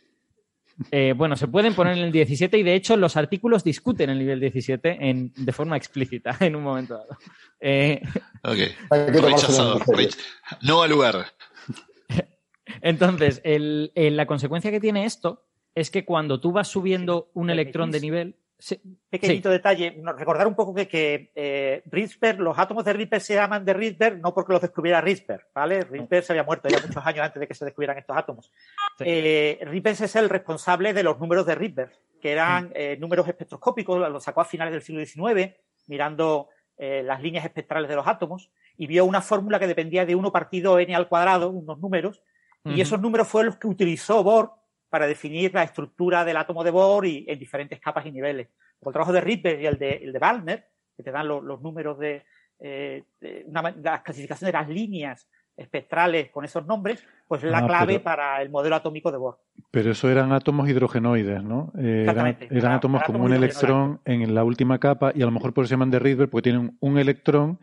Eh, 0.91 1.13
bueno, 1.15 1.37
se 1.37 1.49
pueden 1.49 1.75
poner 1.75 1.99
en 1.99 2.05
el 2.05 2.13
17 2.13 2.57
y 2.57 2.63
de 2.63 2.77
hecho 2.77 2.97
los 2.97 3.19
artículos 3.19 3.63
discuten 3.63 4.09
el 4.09 4.19
nivel 4.19 4.41
17 4.41 5.11
en, 5.11 5.35
de 5.37 5.53
forma 5.53 5.77
explícita 5.77 6.35
en 6.41 6.57
un 6.57 6.63
momento 6.63 6.95
dado. 6.95 7.19
Eh, 7.61 8.01
ok. 8.43 9.21
Rechazado. 9.23 9.81
No 10.63 10.81
al 10.81 10.91
lugar. 10.91 11.27
Entonces, 12.81 13.43
la 13.45 14.25
consecuencia 14.25 14.71
que 14.71 14.81
tiene 14.81 15.05
esto 15.05 15.45
es 15.75 15.91
que 15.91 16.07
cuando 16.07 16.41
tú 16.41 16.53
vas 16.53 16.69
subiendo 16.69 17.31
un 17.35 17.51
electrón 17.51 17.91
de 17.91 18.01
nivel. 18.01 18.37
Pequeñito 19.09 19.49
detalle, 19.49 20.03
recordar 20.17 20.47
un 20.47 20.55
poco 20.55 20.75
que, 20.75 20.87
que 20.87 21.33
eh, 21.35 21.83
los 22.39 22.59
átomos 22.59 22.85
de 22.85 22.93
Rydberg 22.93 23.23
se 23.23 23.35
llaman 23.35 23.65
de 23.65 23.73
Rydberg 23.73 24.21
no 24.21 24.35
porque 24.35 24.53
los 24.53 24.63
descubriera 24.63 25.01
Rydberg, 25.01 25.47
¿vale? 25.55 25.83
Rydberg 25.85 26.25
se 26.25 26.33
había 26.33 26.45
muerto 26.45 26.69
ya 26.69 26.79
muchos 26.81 27.05
años 27.07 27.25
antes 27.25 27.41
de 27.41 27.49
que 27.49 27.55
se 27.55 27.65
descubrieran 27.65 27.99
estos 27.99 28.17
átomos. 28.17 28.53
Eh, 29.01 29.59
es 29.61 30.17
el 30.17 30.29
responsable 30.29 30.93
de 30.93 31.03
los 31.03 31.19
números 31.19 31.47
de 31.47 31.55
Rydberg, 31.55 31.93
que 32.21 32.33
eran 32.33 32.67
mm. 32.67 32.73
eh, 32.75 32.97
números 33.01 33.27
espectroscópicos, 33.27 33.99
los 34.11 34.23
sacó 34.23 34.43
a 34.43 34.45
finales 34.45 34.73
del 34.73 34.83
siglo 34.83 35.05
XIX, 35.05 35.55
mirando 35.87 36.49
eh, 36.77 37.03
las 37.03 37.23
líneas 37.23 37.45
espectrales 37.45 37.89
de 37.89 37.97
los 37.97 38.07
átomos, 38.07 38.51
y 38.77 38.87
vio 38.87 39.05
una 39.05 39.23
fórmula 39.23 39.59
que 39.59 39.67
dependía 39.67 40.07
de 40.07 40.15
1 40.15 40.33
partido 40.33 40.79
n 40.79 40.95
al 40.95 41.09
cuadrado, 41.09 41.51
unos 41.51 41.79
números, 41.79 42.23
y 42.63 42.83
esos 42.83 43.01
números 43.01 43.27
fueron 43.27 43.47
los 43.47 43.57
que 43.57 43.67
utilizó 43.67 44.23
Bohr 44.23 44.53
para 44.91 45.07
definir 45.07 45.55
la 45.55 45.63
estructura 45.63 46.25
del 46.25 46.37
átomo 46.37 46.65
de 46.65 46.71
Bohr 46.71 47.07
y 47.07 47.25
en 47.29 47.39
diferentes 47.39 47.81
capas 47.81 48.05
y 48.05 48.13
niveles. 48.13 48.49
el 48.85 48.93
trabajo 48.93 49.13
de 49.13 49.21
Rydberg 49.21 49.61
y 49.61 49.67
el 49.67 49.79
de, 49.79 49.91
el 49.93 50.13
de 50.13 50.19
Waldner, 50.19 50.67
que 50.97 51.03
te 51.03 51.13
dan 51.13 51.29
los 51.29 51.63
números 51.63 51.99
de, 51.99 52.25
eh, 52.59 53.05
las 53.21 54.03
clasificaciones 54.03 54.53
de 54.53 54.59
las 54.59 54.69
líneas 54.69 55.29
espectrales 55.57 56.31
con 56.31 56.45
esos 56.45 56.67
nombres, 56.67 57.05
pues 57.29 57.45
es 57.45 57.51
la 57.51 57.59
ah, 57.59 57.67
clave 57.67 58.01
para 58.01 58.41
el 58.43 58.51
modelo 58.51 58.77
atómico 58.77 59.13
de 59.13 59.19
Bohr. 59.19 59.39
Pero 59.71 59.93
eso 59.93 60.11
eran 60.11 60.33
átomos 60.33 60.69
hidrogenoides, 60.69 61.43
¿no? 61.43 61.73
Eh, 61.79 62.07
eran, 62.51 62.73
átomos 62.73 63.03
como 63.05 63.25
un 63.25 63.33
electrón 63.33 64.01
en 64.05 64.35
la 64.35 64.43
última 64.43 64.79
capa 64.79 65.13
y 65.15 65.23
a 65.23 65.27
lo 65.27 65.33
mejor 65.33 65.53
por 65.53 65.65
eso 65.65 65.69
se 65.69 65.75
llaman 65.75 65.91
de 65.91 65.99
Rydberg 65.99 66.31
porque 66.31 66.51
tienen 66.51 66.77
un 66.81 66.99
electrón 66.99 67.61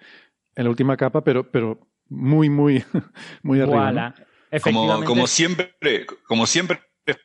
En 0.56 0.64
la 0.64 0.70
última 0.70 0.96
capa, 0.96 1.24
pero, 1.24 1.50
pero 1.52 1.80
muy, 2.08 2.50
muy, 2.50 2.84
muy 3.44 3.62
arriba. 3.62 4.16
Como, 4.64 5.04
como, 5.04 5.28
siempre, 5.28 6.06
como 6.26 6.46
siempre, 6.46 6.80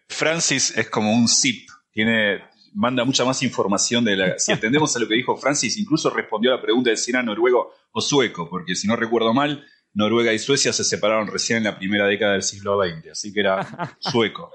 Francis 0.09 0.77
es 0.77 0.89
como 0.91 1.13
un 1.13 1.29
zip. 1.29 1.69
Tiene, 1.91 2.41
manda 2.75 3.05
mucha 3.05 3.25
más 3.25 3.43
información 3.43 4.05
de 4.05 4.17
la. 4.17 4.39
Si 4.39 4.53
atendemos 4.53 4.95
a 4.97 5.01
lo 5.01 5.09
que 5.09 5.15
dijo 5.15 5.37
Francis, 5.37 5.77
incluso 5.79 6.11
respondió 6.11 6.53
a 6.53 6.57
la 6.57 6.63
pregunta 6.63 6.91
de 6.91 6.97
si 6.97 7.11
era 7.11 7.23
noruego 7.23 7.73
o 7.93 8.01
sueco, 8.01 8.49
porque 8.49 8.75
si 8.75 8.87
no 8.87 8.97
recuerdo 8.97 9.33
mal, 9.35 9.65
Noruega 9.95 10.33
y 10.33 10.39
Suecia 10.39 10.73
se 10.73 10.85
separaron 10.85 11.27
recién 11.27 11.59
en 11.59 11.65
la 11.65 11.79
primera 11.79 12.07
década 12.07 12.33
del 12.33 12.43
siglo 12.43 12.83
XX, 12.83 13.11
así 13.11 13.33
que 13.33 13.41
era 13.41 13.61
sueco. 13.99 14.51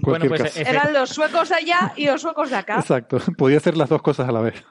bueno, 0.00 0.26
pues 0.26 0.56
eran 0.56 0.92
los 0.92 1.10
suecos 1.10 1.52
allá 1.52 1.92
y 1.96 2.06
los 2.06 2.22
suecos 2.22 2.50
de 2.50 2.56
acá. 2.56 2.76
Exacto, 2.76 3.18
podía 3.36 3.58
hacer 3.58 3.76
las 3.76 3.88
dos 3.88 4.02
cosas 4.02 4.28
a 4.28 4.32
la 4.32 4.40
vez. 4.40 4.64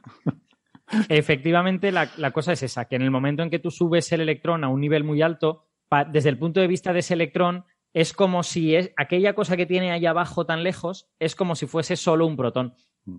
Efectivamente, 1.09 1.91
la, 1.91 2.31
cosa 2.31 2.53
es 2.53 2.63
esa, 2.63 2.85
que 2.85 2.95
en 2.95 3.03
el 3.03 3.11
momento 3.11 3.43
en 3.43 3.49
que 3.49 3.59
tú 3.59 3.71
subes 3.71 4.11
el 4.11 4.21
electrón 4.21 4.63
a 4.63 4.69
un 4.69 4.81
nivel 4.81 5.03
muy 5.03 5.21
alto, 5.21 5.67
desde 6.11 6.29
el 6.29 6.37
punto 6.37 6.59
de 6.59 6.67
vista 6.67 6.91
de 6.91 6.99
ese 6.99 7.13
electrón, 7.13 7.65
es 7.93 8.13
como 8.13 8.43
si 8.43 8.75
es, 8.75 8.91
aquella 8.95 9.33
cosa 9.33 9.57
que 9.57 9.65
tiene 9.65 9.91
ahí 9.91 10.05
abajo 10.05 10.45
tan 10.45 10.63
lejos 10.63 11.09
es 11.19 11.35
como 11.35 11.55
si 11.55 11.67
fuese 11.67 11.95
solo 11.95 12.25
un 12.25 12.37
protón. 12.37 12.73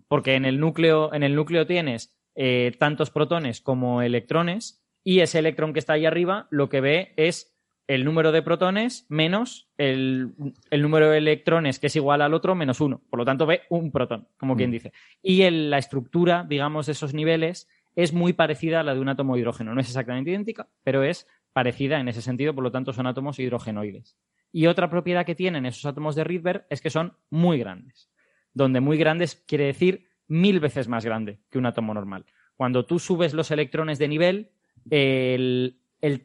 Porque 0.08 0.34
en 0.34 0.44
el 0.44 0.60
núcleo, 0.60 1.12
en 1.12 1.22
el 1.22 1.34
núcleo 1.34 1.66
tienes 1.66 2.16
eh, 2.34 2.72
tantos 2.78 3.10
protones 3.10 3.60
como 3.60 4.00
electrones, 4.00 4.82
y 5.04 5.20
ese 5.20 5.38
electrón 5.38 5.72
que 5.72 5.80
está 5.80 5.94
ahí 5.94 6.06
arriba 6.06 6.46
lo 6.50 6.68
que 6.68 6.80
ve 6.80 7.12
es 7.16 7.52
el 7.88 8.04
número 8.04 8.32
de 8.32 8.42
protones 8.42 9.06
menos 9.08 9.68
el, 9.76 10.32
número 10.70 11.10
de 11.10 11.18
electrones 11.18 11.78
que 11.78 11.88
es 11.88 11.96
igual 11.96 12.22
al 12.22 12.34
otro 12.34 12.54
menos 12.54 12.80
uno. 12.80 13.02
Por 13.10 13.18
lo 13.18 13.24
tanto, 13.24 13.44
ve 13.44 13.62
un 13.68 13.90
protón, 13.90 14.28
como 14.38 14.56
quien 14.56 14.70
mm. 14.70 14.72
dice. 14.72 14.92
Y 15.20 15.48
la 15.50 15.78
estructura, 15.78 16.46
digamos, 16.48 16.86
de 16.86 16.92
esos 16.92 17.12
niveles 17.12 17.68
es 17.96 18.12
muy 18.12 18.32
parecida 18.32 18.80
a 18.80 18.82
la 18.82 18.94
de 18.94 19.00
un 19.00 19.08
átomo 19.08 19.34
de 19.34 19.40
hidrógeno. 19.40 19.74
No 19.74 19.80
es 19.80 19.88
exactamente 19.88 20.30
idéntica, 20.30 20.68
pero 20.84 21.02
es 21.02 21.26
parecida 21.52 22.00
en 22.00 22.08
ese 22.08 22.22
sentido, 22.22 22.54
por 22.54 22.64
lo 22.64 22.70
tanto, 22.70 22.92
son 22.92 23.06
átomos 23.06 23.38
hidrogenoides. 23.38 24.16
Y 24.52 24.66
otra 24.66 24.90
propiedad 24.90 25.24
que 25.24 25.34
tienen 25.34 25.66
esos 25.66 25.86
átomos 25.86 26.14
de 26.14 26.24
Rydberg 26.24 26.66
es 26.68 26.80
que 26.82 26.90
son 26.90 27.14
muy 27.30 27.58
grandes. 27.58 28.10
Donde 28.52 28.80
muy 28.80 28.98
grandes 28.98 29.42
quiere 29.46 29.64
decir 29.64 30.08
mil 30.28 30.60
veces 30.60 30.88
más 30.88 31.04
grande 31.04 31.40
que 31.50 31.58
un 31.58 31.66
átomo 31.66 31.94
normal. 31.94 32.26
Cuando 32.56 32.84
tú 32.84 32.98
subes 32.98 33.32
los 33.32 33.50
electrones 33.50 33.98
de 33.98 34.08
nivel, 34.08 34.50
el, 34.90 35.74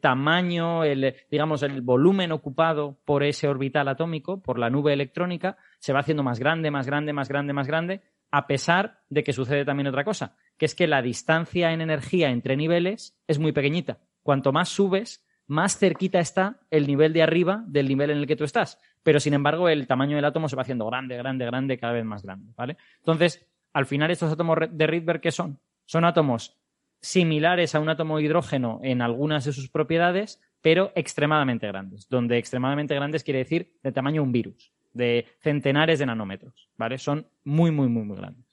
tamaño, 0.01 0.83
el, 0.83 1.15
digamos, 1.31 1.63
el 1.63 1.81
volumen 1.81 2.31
ocupado 2.31 2.99
por 3.05 3.23
ese 3.23 3.47
orbital 3.47 3.87
atómico, 3.87 4.41
por 4.41 4.59
la 4.59 4.69
nube 4.69 4.93
electrónica, 4.93 5.57
se 5.79 5.93
va 5.93 6.01
haciendo 6.01 6.23
más 6.23 6.39
grande, 6.39 6.69
más 6.69 6.85
grande, 6.85 7.13
más 7.13 7.29
grande, 7.29 7.53
más 7.53 7.67
grande, 7.67 8.01
a 8.31 8.45
pesar 8.45 8.99
de 9.09 9.23
que 9.23 9.33
sucede 9.33 9.65
también 9.65 9.87
otra 9.87 10.03
cosa, 10.03 10.35
que 10.57 10.65
es 10.65 10.75
que 10.75 10.87
la 10.87 11.01
distancia 11.01 11.71
en 11.71 11.81
energía 11.81 12.29
entre 12.29 12.57
niveles 12.57 13.17
es 13.27 13.39
muy 13.39 13.53
pequeñita. 13.53 13.99
Cuanto 14.21 14.51
más 14.51 14.69
subes, 14.69 15.25
más 15.47 15.77
cerquita 15.77 16.19
está 16.19 16.59
el 16.69 16.85
nivel 16.85 17.13
de 17.13 17.23
arriba 17.23 17.63
del 17.67 17.87
nivel 17.87 18.11
en 18.11 18.17
el 18.19 18.27
que 18.27 18.35
tú 18.35 18.43
estás. 18.43 18.79
Pero, 19.03 19.19
sin 19.19 19.33
embargo, 19.33 19.69
el 19.69 19.87
tamaño 19.87 20.15
del 20.15 20.25
átomo 20.25 20.49
se 20.49 20.55
va 20.55 20.61
haciendo 20.61 20.85
grande, 20.85 21.15
grande, 21.17 21.45
grande, 21.45 21.77
cada 21.77 21.93
vez 21.93 22.05
más 22.05 22.23
grande. 22.23 22.51
¿vale? 22.55 22.77
Entonces, 22.99 23.45
al 23.73 23.85
final, 23.85 24.11
estos 24.11 24.31
átomos 24.31 24.57
de 24.69 24.87
Rydberg, 24.87 25.21
¿qué 25.21 25.31
son? 25.31 25.59
Son 25.85 26.03
átomos 26.03 26.57
similares 26.99 27.75
a 27.75 27.79
un 27.79 27.89
átomo 27.89 28.17
de 28.17 28.23
hidrógeno 28.23 28.81
en 28.83 29.01
algunas 29.01 29.45
de 29.45 29.53
sus 29.53 29.69
propiedades, 29.69 30.41
pero 30.61 30.91
extremadamente 30.95 31.67
grandes. 31.67 32.09
Donde 32.09 32.37
extremadamente 32.37 32.95
grandes 32.95 33.23
quiere 33.23 33.39
decir 33.39 33.77
de 33.83 33.91
tamaño 33.91 34.23
un 34.23 34.31
virus, 34.31 34.73
de 34.93 35.27
centenares 35.39 35.99
de 35.99 36.07
nanómetros, 36.07 36.69
¿vale? 36.75 36.97
Son 36.97 37.27
muy, 37.43 37.71
muy, 37.71 37.87
muy, 37.87 38.03
muy 38.03 38.17
grandes. 38.17 38.45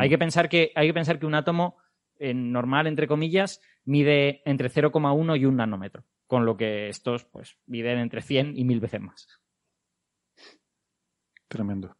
Hay 0.00 0.08
que 0.08 0.18
pensar 0.18 0.48
que, 0.48 0.72
hay 0.74 0.88
que 0.88 0.94
pensar 0.94 1.18
que 1.18 1.26
un 1.26 1.34
átomo 1.34 1.76
en 2.18 2.52
normal, 2.52 2.86
entre 2.86 3.06
comillas, 3.06 3.60
mide 3.84 4.42
entre 4.44 4.70
0,1 4.70 5.38
y 5.38 5.44
un 5.44 5.56
nanómetro, 5.56 6.04
con 6.26 6.44
lo 6.44 6.56
que 6.56 6.88
estos 6.88 7.24
pues 7.24 7.56
miden 7.66 7.98
entre 7.98 8.22
100 8.22 8.56
y 8.56 8.64
1000 8.64 8.80
veces 8.80 9.00
más. 9.00 9.40
Tremendo. 11.48 11.96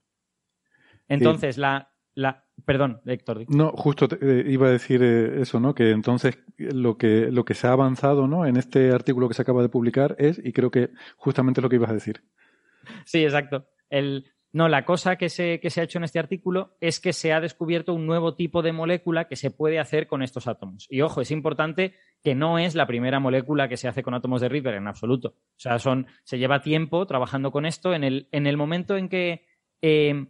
Entonces, 1.08 1.58
la, 1.58 1.92
la, 2.14 2.44
perdón, 2.64 3.00
Héctor. 3.04 3.44
No, 3.48 3.72
justo 3.72 4.08
eh, 4.20 4.44
iba 4.48 4.68
a 4.68 4.70
decir 4.70 5.02
eh, 5.02 5.42
eso, 5.42 5.60
¿no? 5.60 5.74
Que 5.74 5.90
entonces 5.90 6.38
lo 6.56 6.96
que, 6.96 7.30
lo 7.30 7.44
que 7.44 7.54
se 7.54 7.66
ha 7.66 7.72
avanzado, 7.72 8.26
¿no? 8.26 8.46
En 8.46 8.56
este 8.56 8.92
artículo 8.92 9.28
que 9.28 9.34
se 9.34 9.42
acaba 9.42 9.62
de 9.62 9.68
publicar 9.68 10.16
es, 10.18 10.40
y 10.42 10.52
creo 10.52 10.70
que 10.70 10.90
justamente 11.16 11.60
lo 11.60 11.68
que 11.68 11.76
ibas 11.76 11.90
a 11.90 11.94
decir. 11.94 12.22
Sí, 13.04 13.24
exacto. 13.24 13.66
El, 13.90 14.33
no, 14.54 14.68
la 14.68 14.84
cosa 14.84 15.16
que 15.16 15.30
se, 15.30 15.58
que 15.58 15.68
se 15.68 15.80
ha 15.80 15.84
hecho 15.84 15.98
en 15.98 16.04
este 16.04 16.20
artículo 16.20 16.76
es 16.80 17.00
que 17.00 17.12
se 17.12 17.32
ha 17.32 17.40
descubierto 17.40 17.92
un 17.92 18.06
nuevo 18.06 18.36
tipo 18.36 18.62
de 18.62 18.70
molécula 18.70 19.26
que 19.26 19.34
se 19.34 19.50
puede 19.50 19.80
hacer 19.80 20.06
con 20.06 20.22
estos 20.22 20.46
átomos. 20.46 20.86
Y 20.88 21.00
ojo, 21.00 21.20
es 21.20 21.32
importante 21.32 21.96
que 22.22 22.36
no 22.36 22.60
es 22.60 22.76
la 22.76 22.86
primera 22.86 23.18
molécula 23.18 23.68
que 23.68 23.76
se 23.76 23.88
hace 23.88 24.04
con 24.04 24.14
átomos 24.14 24.40
de 24.40 24.48
Rydberg 24.48 24.76
en 24.76 24.86
absoluto. 24.86 25.30
O 25.30 25.58
sea, 25.58 25.80
son, 25.80 26.06
se 26.22 26.38
lleva 26.38 26.62
tiempo 26.62 27.04
trabajando 27.04 27.50
con 27.50 27.66
esto. 27.66 27.94
En 27.94 28.04
el, 28.04 28.28
en 28.30 28.46
el 28.46 28.56
momento 28.56 28.96
en 28.96 29.08
que 29.08 29.44
eh, 29.82 30.28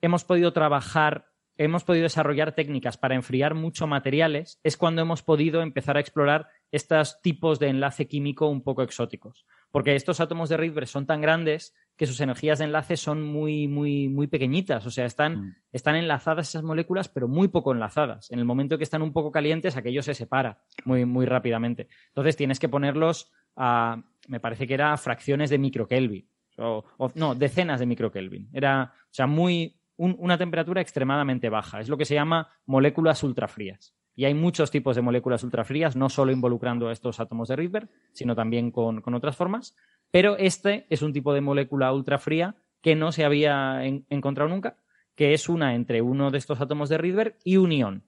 hemos 0.00 0.24
podido 0.24 0.54
trabajar, 0.54 1.26
hemos 1.58 1.84
podido 1.84 2.04
desarrollar 2.04 2.54
técnicas 2.54 2.96
para 2.96 3.14
enfriar 3.14 3.54
mucho 3.54 3.86
materiales, 3.86 4.58
es 4.62 4.78
cuando 4.78 5.02
hemos 5.02 5.22
podido 5.22 5.60
empezar 5.60 5.98
a 5.98 6.00
explorar 6.00 6.48
estos 6.72 7.20
tipos 7.20 7.58
de 7.58 7.68
enlace 7.68 8.08
químico 8.08 8.48
un 8.48 8.62
poco 8.62 8.82
exóticos. 8.82 9.44
Porque 9.70 9.94
estos 9.94 10.20
átomos 10.20 10.48
de 10.48 10.56
Rydberg 10.56 10.88
son 10.88 11.04
tan 11.04 11.20
grandes 11.20 11.74
que 11.96 12.06
sus 12.06 12.20
energías 12.20 12.58
de 12.58 12.66
enlace 12.66 12.96
son 12.96 13.22
muy, 13.22 13.68
muy, 13.68 14.08
muy 14.08 14.26
pequeñitas. 14.26 14.84
O 14.86 14.90
sea, 14.90 15.06
están, 15.06 15.38
mm. 15.38 15.56
están 15.72 15.96
enlazadas 15.96 16.48
esas 16.48 16.62
moléculas, 16.62 17.08
pero 17.08 17.26
muy 17.26 17.48
poco 17.48 17.72
enlazadas. 17.72 18.30
En 18.30 18.38
el 18.38 18.44
momento 18.44 18.76
que 18.76 18.84
están 18.84 19.02
un 19.02 19.12
poco 19.12 19.32
calientes, 19.32 19.76
aquello 19.76 20.02
se 20.02 20.14
separa 20.14 20.62
muy, 20.84 21.04
muy 21.04 21.26
rápidamente. 21.26 21.88
Entonces 22.08 22.36
tienes 22.36 22.58
que 22.58 22.68
ponerlos 22.68 23.32
a, 23.56 24.02
me 24.28 24.40
parece 24.40 24.66
que 24.66 24.74
era 24.74 24.96
fracciones 24.96 25.50
de 25.50 25.58
microkelvin. 25.58 26.28
O, 26.58 26.84
no, 27.14 27.34
decenas 27.34 27.80
de 27.80 27.86
microkelvin. 27.86 28.48
Era, 28.52 28.92
o 28.94 29.14
sea, 29.14 29.26
muy, 29.26 29.78
una 29.96 30.38
temperatura 30.38 30.80
extremadamente 30.80 31.48
baja. 31.48 31.80
Es 31.80 31.88
lo 31.88 31.96
que 31.96 32.04
se 32.04 32.14
llama 32.14 32.48
moléculas 32.66 33.22
ultrafrías. 33.22 33.94
Y 34.18 34.24
hay 34.24 34.32
muchos 34.32 34.70
tipos 34.70 34.96
de 34.96 35.02
moléculas 35.02 35.44
ultrafrías, 35.44 35.94
no 35.94 36.08
solo 36.08 36.32
involucrando 36.32 36.90
estos 36.90 37.20
átomos 37.20 37.48
de 37.48 37.56
Rydberg, 37.56 37.90
sino 38.14 38.34
también 38.34 38.70
con, 38.70 39.02
otras 39.14 39.36
formas. 39.36 39.76
Pero 40.10 40.36
este 40.36 40.86
es 40.90 41.02
un 41.02 41.12
tipo 41.12 41.34
de 41.34 41.40
molécula 41.40 41.92
ultrafría 41.92 42.56
que 42.80 42.94
no 42.94 43.12
se 43.12 43.24
había 43.24 43.84
encontrado 43.84 44.48
nunca, 44.48 44.78
que 45.14 45.32
es 45.32 45.48
una 45.48 45.74
entre 45.74 46.02
uno 46.02 46.30
de 46.30 46.38
estos 46.38 46.60
átomos 46.60 46.88
de 46.88 46.98
Rydberg 46.98 47.38
y 47.44 47.56
un 47.56 47.72
ión. 47.72 48.04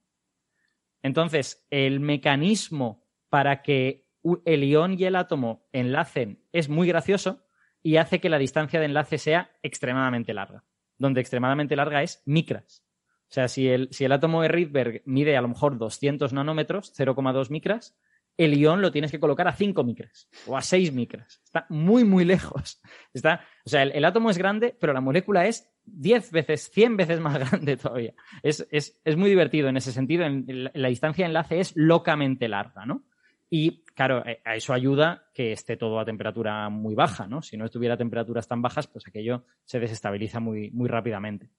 Entonces, 1.02 1.66
el 1.70 2.00
mecanismo 2.00 3.04
para 3.28 3.62
que 3.62 4.06
el 4.44 4.64
ión 4.64 4.98
y 4.98 5.04
el 5.04 5.16
átomo 5.16 5.68
enlacen 5.72 6.42
es 6.52 6.68
muy 6.68 6.88
gracioso 6.88 7.44
y 7.82 7.96
hace 7.96 8.20
que 8.20 8.28
la 8.28 8.38
distancia 8.38 8.80
de 8.80 8.86
enlace 8.86 9.18
sea 9.18 9.50
extremadamente 9.62 10.34
larga 10.34 10.64
donde 10.98 11.20
extremadamente 11.20 11.76
larga 11.76 12.02
es 12.02 12.22
micras. 12.26 12.84
O 13.30 13.32
sea, 13.32 13.48
si 13.48 13.68
el, 13.68 13.88
si 13.92 14.04
el 14.04 14.12
átomo 14.12 14.42
de 14.42 14.48
Rydberg 14.48 15.02
mide 15.04 15.36
a 15.36 15.42
lo 15.42 15.48
mejor 15.48 15.78
200 15.78 16.32
nanómetros, 16.32 16.92
0,2 16.98 17.50
micras, 17.50 17.96
el 18.38 18.56
ion 18.56 18.80
lo 18.80 18.92
tienes 18.92 19.10
que 19.10 19.18
colocar 19.18 19.48
a 19.48 19.52
5 19.52 19.84
micras 19.84 20.28
o 20.46 20.56
a 20.56 20.62
6 20.62 20.92
micras. 20.92 21.42
Está 21.44 21.66
muy, 21.68 22.04
muy 22.04 22.24
lejos. 22.24 22.80
Está, 23.12 23.44
o 23.66 23.68
sea, 23.68 23.82
el, 23.82 24.04
átomo 24.04 24.30
es 24.30 24.38
grande, 24.38 24.76
pero 24.80 24.92
la 24.92 25.00
molécula 25.00 25.46
es 25.46 25.68
10 25.84 26.30
veces, 26.30 26.70
100 26.72 26.96
veces 26.96 27.20
más 27.20 27.36
grande 27.50 27.76
todavía. 27.76 28.14
Es, 28.42 28.96
muy 29.16 29.28
divertido 29.28 29.68
en 29.68 29.76
ese 29.76 29.92
sentido. 29.92 30.24
la 30.46 30.88
distancia 30.88 31.24
de 31.24 31.30
enlace 31.30 31.60
es 31.60 31.72
locamente 31.74 32.48
larga, 32.48 32.86
¿no? 32.86 33.04
Y 33.50 33.82
claro, 33.94 34.24
eh, 34.24 34.40
a 34.44 34.54
eso 34.54 34.72
ayuda 34.72 35.24
que 35.34 35.52
esté 35.52 35.76
todo 35.76 35.98
a 35.98 36.04
temperatura 36.04 36.68
muy 36.68 36.94
baja, 36.94 37.26
¿no? 37.26 37.42
Si 37.42 37.56
no 37.56 37.64
estuviera 37.64 37.94
a 37.94 37.98
temperaturas 37.98 38.46
tan 38.46 38.62
bajas, 38.62 38.86
pues 38.86 39.08
aquello 39.08 39.44
se 39.64 39.80
desestabiliza 39.80 40.38
muy, 40.38 40.70
muy 40.70 40.88
rápidamente. 40.88 41.50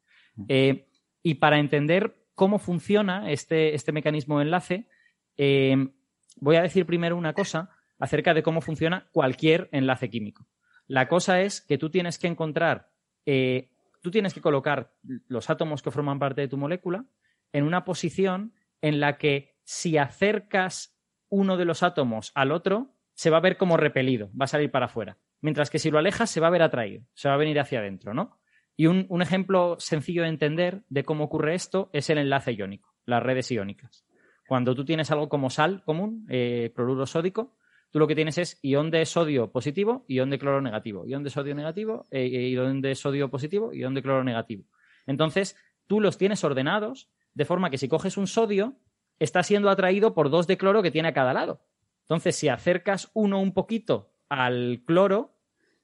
Eh, 0.48 0.88
y 1.22 1.33
para 1.35 1.59
entender 1.59 2.27
cómo 2.35 2.59
funciona 2.59 3.30
este, 3.32 3.75
este 3.75 3.91
mecanismo 3.91 4.38
de 4.38 4.45
enlace, 4.45 4.88
eh, 5.35 5.90
voy 6.38 6.56
a 6.56 6.61
decir 6.61 6.85
primero 6.85 7.17
una 7.17 7.33
cosa 7.33 7.69
acerca 7.99 8.33
de 8.33 8.43
cómo 8.43 8.61
funciona 8.61 9.08
cualquier 9.11 9.69
enlace 9.72 10.09
químico. 10.09 10.48
La 10.88 11.08
cosa 11.08 11.41
es 11.41 11.61
que 11.61 11.77
tú 11.77 11.90
tienes 11.90 12.17
que 12.17 12.27
encontrar, 12.27 12.90
tú 13.25 14.11
tienes 14.11 14.33
que 14.33 14.41
colocar 14.41 14.93
los 15.27 15.49
átomos 15.49 15.83
que 15.83 15.91
forman 15.91 16.19
parte 16.19 16.41
de 16.41 16.48
tu 16.48 16.58
molécula 16.58 17.06
en 17.53 17.64
una 17.64 17.83
posición 17.83 18.53
en 18.82 18.99
la 18.99 19.17
que 19.17 19.56
si 19.64 19.98
acercas 19.98 20.98
uno 21.30 21.58
de 21.58 21.66
los 21.66 21.83
átomos 21.83 22.32
al 22.33 22.51
otro, 22.51 22.95
se 23.14 23.30
va 23.30 23.38
a 23.38 23.41
ver 23.41 23.58
como 23.58 23.77
repelido, 23.77 24.32
va 24.40 24.45
a 24.45 24.48
salir 24.48 24.72
para 24.72 24.85
afuera. 24.85 25.17
Mientras 25.41 25.69
que 25.69 25.80
si 25.80 25.91
lo 25.91 25.99
alejas, 25.99 26.30
se 26.30 26.40
va 26.40 26.48
a 26.48 26.51
ver 26.51 26.61
atraído, 26.61 27.03
se 27.14 27.30
va 27.30 27.35
a 27.35 27.38
venir 27.38 27.59
hacia 27.59 27.80
adentro, 27.80 28.14
¿no? 28.14 28.40
Y 28.75 28.88
un, 28.88 29.22
ejemplo 29.22 29.75
sencillo 29.77 30.24
de 30.24 30.30
entender 30.30 30.83
de 30.88 31.03
cómo 31.03 31.25
ocurre 31.25 31.53
esto 31.53 31.90
es 31.91 32.09
el 32.09 32.17
enlace 32.17 32.53
iónico, 32.53 32.93
las 33.06 33.22
redes 33.22 33.51
iónicas. 33.51 34.06
Cuando 34.49 34.73
tú 34.73 34.83
tienes 34.83 35.11
algo 35.11 35.29
como 35.29 35.51
sal 35.51 35.83
común, 35.83 36.25
eh, 36.27 36.71
cloruro 36.73 37.05
sódico, 37.05 37.55
tú 37.91 37.99
lo 37.99 38.07
que 38.07 38.15
tienes 38.15 38.39
es 38.39 38.57
ión 38.63 38.89
de 38.89 39.05
sodio 39.05 39.51
positivo, 39.51 40.05
ión 40.07 40.31
de 40.31 40.39
cloro 40.39 40.59
negativo, 40.59 41.05
ión 41.05 41.23
de 41.23 41.29
sodio 41.29 41.53
negativo, 41.53 42.07
eh, 42.09 42.25
eh, 42.25 42.49
ión 42.49 42.81
de 42.81 42.95
sodio 42.95 43.29
positivo, 43.29 43.71
ión 43.73 43.93
de 43.93 44.01
cloro 44.01 44.23
negativo. 44.23 44.63
Entonces, 45.05 45.55
tú 45.85 46.01
los 46.01 46.17
tienes 46.17 46.43
ordenados 46.43 47.11
de 47.35 47.45
forma 47.45 47.69
que 47.69 47.77
si 47.77 47.87
coges 47.87 48.17
un 48.17 48.25
sodio, 48.25 48.73
está 49.19 49.43
siendo 49.43 49.69
atraído 49.69 50.15
por 50.15 50.31
dos 50.31 50.47
de 50.47 50.57
cloro 50.57 50.81
que 50.81 50.89
tiene 50.89 51.09
a 51.09 51.13
cada 51.13 51.31
lado. 51.31 51.61
Entonces, 52.01 52.35
si 52.35 52.49
acercas 52.49 53.11
uno 53.13 53.39
un 53.39 53.53
poquito 53.53 54.09
al 54.29 54.81
cloro, 54.83 55.35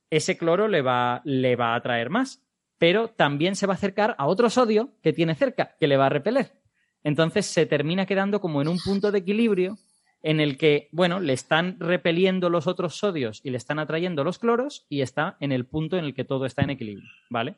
ese 0.10 0.40
cloro 0.40 0.68
le 0.68 0.82
va, 0.82 1.22
le 1.24 1.56
va 1.56 1.74
a 1.74 1.76
atraer 1.76 2.10
más. 2.10 2.44
Pero 2.80 3.10
también 3.10 3.56
se 3.56 3.68
va 3.68 3.74
a 3.74 3.78
acercar 3.78 4.16
a 4.18 4.26
otro 4.26 4.50
sodio 4.50 4.90
que 5.04 5.14
tiene 5.14 5.36
cerca, 5.36 5.76
que 5.80 5.88
le 5.88 5.98
va 5.98 6.08
a 6.08 6.10
repeler. 6.10 6.65
Entonces 7.06 7.46
se 7.46 7.68
termina 7.68 8.08
quedando 8.08 8.42
como 8.42 8.64
en 8.64 8.68
un 8.68 8.80
punto 8.80 9.12
de 9.12 9.20
equilibrio 9.20 9.78
en 10.24 10.40
el 10.40 10.58
que, 10.58 10.90
bueno, 10.92 11.20
le 11.20 11.34
están 11.34 11.80
repeliendo 11.80 12.50
los 12.50 12.66
otros 12.66 12.96
sodios 12.96 13.42
y 13.44 13.52
le 13.52 13.58
están 13.58 13.78
atrayendo 13.78 14.24
los 14.24 14.40
cloros 14.40 14.88
y 14.90 15.02
está 15.02 15.38
en 15.40 15.52
el 15.52 15.68
punto 15.68 15.98
en 15.98 16.06
el 16.06 16.16
que 16.16 16.24
todo 16.24 16.48
está 16.48 16.64
en 16.64 16.72
equilibrio, 16.72 17.08
¿vale? 17.30 17.58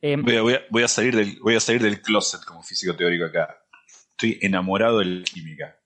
Em, 0.00 0.24
voy, 0.24 0.82
a, 0.82 0.88
salir 0.88 1.14
del, 1.14 1.38
voy 1.40 1.54
a 1.54 1.60
salir 1.60 1.80
del 1.80 2.02
closet 2.02 2.44
como 2.44 2.60
físico 2.64 2.96
teórico 2.96 3.26
acá. 3.26 3.62
Estoy 4.10 4.36
enamorado 4.42 4.98
de 4.98 5.04
la 5.04 5.24
química. 5.24 5.78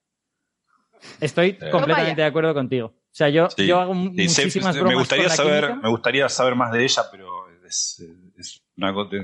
Una 1.20 1.44
eh, 1.44 1.58
completamente 1.70 2.22
de 2.22 2.26
acuerdo 2.26 2.54
contigo. 2.54 2.86
O 2.86 3.14
sea, 3.14 3.28
yo, 3.28 3.48
yo 3.58 3.78
hago 3.78 3.92
muchísimas 3.92 4.74
bromas 4.74 4.94
me 4.94 4.98
gustaría 4.98 5.24
con 5.24 5.30
la 5.30 5.36
saber, 5.36 5.76
Me 5.76 5.88
gustaría 5.90 6.28
saber 6.30 6.54
más 6.54 6.72
de 6.72 6.82
ella, 6.82 7.02
pero 7.10 7.28
es, 7.66 8.02
es 8.38 8.62
una 8.74 8.94
cosa... 8.94 9.18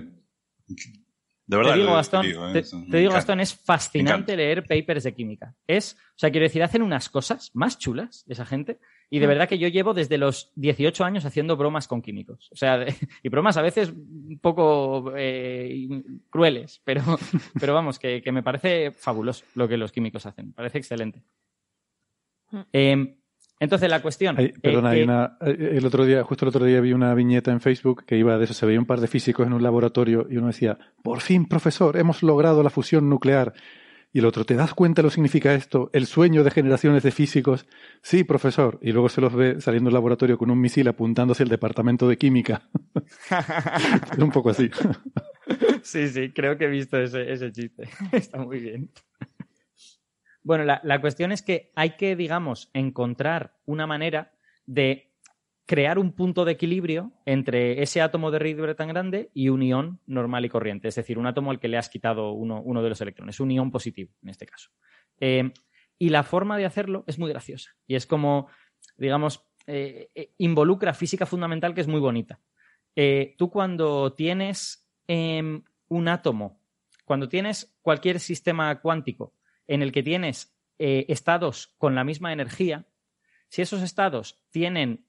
De 1.49 1.57
verdad, 1.57 1.73
te 1.73 1.79
digo, 1.79 1.95
Gastón, 1.95 2.27
¿eh? 2.27 2.63
te, 2.91 2.97
digo, 2.99 3.11
Gastón, 3.11 3.41
es 3.41 3.55
fascinante 3.55 4.37
leer 4.37 4.67
papers 4.67 5.05
de 5.05 5.15
química. 5.15 5.55
Es, 5.67 5.95
o 5.95 6.19
sea, 6.19 6.31
quiero 6.31 6.45
decir, 6.45 6.63
hacen 6.63 6.83
unas 6.83 7.09
cosas 7.09 7.51
más 7.55 7.79
chulas 7.79 8.27
esa 8.29 8.45
gente. 8.45 8.79
Y 9.09 9.19
de 9.19 9.25
mm. 9.25 9.29
verdad 9.31 9.49
que 9.49 9.59
yo 9.59 9.67
llevo 9.69 9.95
desde 9.95 10.19
los 10.19 10.53
18 10.57 11.03
años 11.07 11.25
haciendo 11.25 11.57
bromas 11.57 11.89
con 11.89 12.03
químicos. 12.03 12.51
O 12.53 12.57
sea, 12.57 12.85
y 13.23 13.29
bromas 13.31 13.57
a 13.57 13.63
veces 13.63 13.89
un 13.89 14.39
poco 14.43 15.15
eh, 15.17 15.89
crueles, 16.29 16.83
pero, 16.85 17.03
pero 17.59 17.73
vamos, 17.73 17.99
que, 17.99 18.23
me 18.31 18.43
parece 18.43 18.93
fabuloso 18.93 19.47
lo 19.55 19.67
que 19.67 19.79
los 19.79 19.91
químicos 19.91 20.27
hacen. 20.27 20.53
Parece 20.53 20.77
excelente. 20.77 21.23
Mm. 22.51 22.61
Entonces, 23.61 23.91
la 23.91 24.01
cuestión. 24.01 24.39
Eh, 24.39 24.55
perdona, 24.63 24.95
eh, 24.95 25.73
el 25.77 25.85
otro 25.85 26.05
día, 26.05 26.23
justo 26.23 26.45
el 26.45 26.51
otro 26.51 26.65
día 26.65 26.81
vi 26.81 26.93
una 26.93 27.13
viñeta 27.15 27.51
en 27.51 27.61
Facebook 27.61 28.05
que 28.05 28.17
iba 28.17 28.39
de 28.39 28.45
eso. 28.45 28.55
Se 28.55 28.67
veía 28.67 28.79
un 28.79 28.87
par 28.87 29.01
de 29.01 29.09
físicos 29.09 29.47
en 29.47 29.53
un 29.53 29.63
laboratorio 29.63 30.27
y 30.31 30.37
uno 30.37 30.49
decía: 30.49 30.79
Por 31.03 31.21
fin, 31.21 31.47
profesor, 31.47 31.97
hemos 31.97 32.23
logrado 32.23 32.63
la 32.63 32.71
fusión 32.71 33.09
nuclear. 33.09 33.55
Y 34.11 34.21
el 34.21 34.25
otro, 34.25 34.47
¿te 34.47 34.55
das 34.55 34.73
cuenta 34.73 35.03
lo 35.03 35.09
que 35.09 35.17
significa 35.17 35.53
esto? 35.53 35.91
El 35.93 36.07
sueño 36.07 36.43
de 36.43 36.51
generaciones 36.51 37.03
de 37.03 37.11
físicos. 37.11 37.67
Sí, 38.01 38.25
profesor. 38.25 38.79
Y 38.81 38.93
luego 38.93 39.11
se 39.11 39.21
los 39.21 39.35
ve 39.35 39.61
saliendo 39.61 39.89
del 39.89 39.95
laboratorio 39.95 40.39
con 40.39 40.51
un 40.51 40.59
misil 40.59 40.89
apuntándose 40.89 41.43
al 41.43 41.51
departamento 41.51 42.09
de 42.09 42.17
química. 42.17 42.63
es 44.13 44.19
un 44.19 44.31
poco 44.31 44.51
así. 44.51 44.71
sí, 45.83 46.09
sí, 46.09 46.31
creo 46.31 46.57
que 46.57 46.65
he 46.65 46.69
visto 46.69 46.99
ese, 46.99 47.31
ese 47.31 47.53
chiste. 47.53 47.89
Está 48.13 48.39
muy 48.39 48.61
bien. 48.61 48.91
Bueno, 50.49 50.65
la, 50.65 51.01
cuestión 51.03 51.31
es 51.31 51.43
que 51.43 51.73
hay 51.75 51.91
que, 51.99 52.17
digamos, 52.17 52.71
encontrar 52.73 53.59
una 53.67 53.87
manera 53.87 54.33
de 54.65 55.13
crear 55.67 55.99
un 55.99 56.13
punto 56.13 56.47
de 56.47 56.53
equilibrio 56.53 57.13
entre 57.27 57.83
ese 57.83 58.01
átomo 58.01 58.31
de 58.31 58.39
Rydberg 58.39 58.75
tan 58.75 58.89
grande 58.89 59.31
y 59.35 59.51
un 59.51 59.63
ión 59.63 60.01
normal 60.07 60.47
y 60.47 60.49
corriente, 60.49 60.89
es 60.89 60.95
decir, 60.95 61.19
un 61.19 61.27
átomo 61.27 61.51
al 61.51 61.61
que 61.61 61.69
le 61.69 61.77
has 61.77 61.91
quitado 61.91 62.33
uno, 62.33 62.83
de 62.83 62.89
los 62.89 62.99
electrones, 63.03 63.41
un 63.41 63.51
ión 63.51 63.71
positivo 63.71 64.15
en 64.23 64.31
este 64.31 64.47
caso. 64.47 64.71
Eh, 65.21 65.53
y 65.99 66.09
la 66.09 66.23
forma 66.23 66.57
de 66.57 66.65
hacerlo 66.65 67.05
es 67.07 67.19
muy 67.19 67.29
graciosa 67.29 67.77
y 67.87 67.97
es 67.97 68.07
como, 68.07 68.49
digamos, 68.97 69.47
eh, 69.67 70.09
eh, 70.15 70.33
involucra 70.39 70.95
física 70.95 71.27
fundamental 71.27 71.75
que 71.75 71.83
es 71.83 71.89
muy 71.89 72.01
bonita. 72.01 72.41
tú 73.37 73.51
cuando 73.51 74.15
tienes 74.15 74.89
em, 75.07 75.63
un 75.89 76.09
átomo, 76.09 76.63
cuando 77.05 77.29
tienes 77.29 77.77
cualquier 77.83 78.19
sistema 78.19 78.81
cuántico 78.81 79.35
en 79.69 79.83
el 79.83 79.93
que 79.93 80.03
tienes 80.03 80.59
eh, 80.79 81.07
estados 81.09 81.75
con 81.79 81.95
la 81.95 82.05
misma 82.05 82.33
energía, 82.33 82.87
si 83.49 83.63
esos 83.63 83.83
estados 83.83 84.43
tienen, 84.51 85.07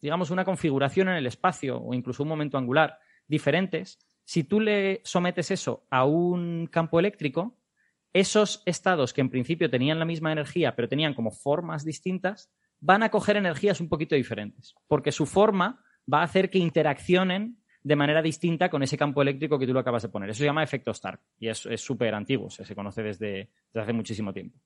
digamos, 0.00 0.30
una 0.30 0.44
configuración 0.44 1.08
en 1.08 1.16
el 1.16 1.26
espacio 1.26 1.80
o 1.80 1.94
incluso 1.94 2.22
un 2.22 2.28
momento 2.28 2.56
angular 2.56 3.00
diferentes, 3.26 3.98
si 4.24 4.44
tú 4.44 4.60
le 4.60 5.00
sometes 5.04 5.50
eso 5.50 5.86
a 5.90 6.04
un 6.04 6.68
campo 6.70 6.98
eléctrico, 6.98 7.58
esos 8.12 8.62
estados 8.66 9.12
que 9.12 9.20
en 9.20 9.30
principio 9.30 9.70
tenían 9.70 9.98
la 9.98 10.04
misma 10.04 10.32
energía, 10.32 10.74
pero 10.76 10.88
tenían 10.88 11.14
como 11.14 11.30
formas 11.30 11.84
distintas, 11.84 12.50
van 12.80 13.02
a 13.02 13.10
coger 13.10 13.36
energías 13.36 13.80
un 13.80 13.88
poquito 13.88 14.14
diferentes, 14.14 14.74
porque 14.86 15.12
su 15.12 15.26
forma 15.26 15.84
va 16.12 16.20
a 16.20 16.24
hacer 16.24 16.50
que 16.50 16.58
interaccionen 16.58 17.57
de 17.82 17.96
manera 17.96 18.22
distinta 18.22 18.68
con 18.68 18.82
ese 18.82 18.98
campo 18.98 19.22
eléctrico 19.22 19.58
que 19.58 19.66
tú 19.66 19.72
lo 19.72 19.80
acabas 19.80 20.02
de 20.02 20.08
poner. 20.08 20.30
Eso 20.30 20.38
se 20.38 20.44
llama 20.44 20.62
efecto 20.62 20.90
Stark 20.90 21.20
y 21.38 21.48
es 21.48 21.66
súper 21.76 22.14
antiguo, 22.14 22.50
se 22.50 22.74
conoce 22.74 23.02
desde, 23.02 23.50
hace 23.74 23.92
muchísimo 23.92 24.32
tiempo. 24.32 24.58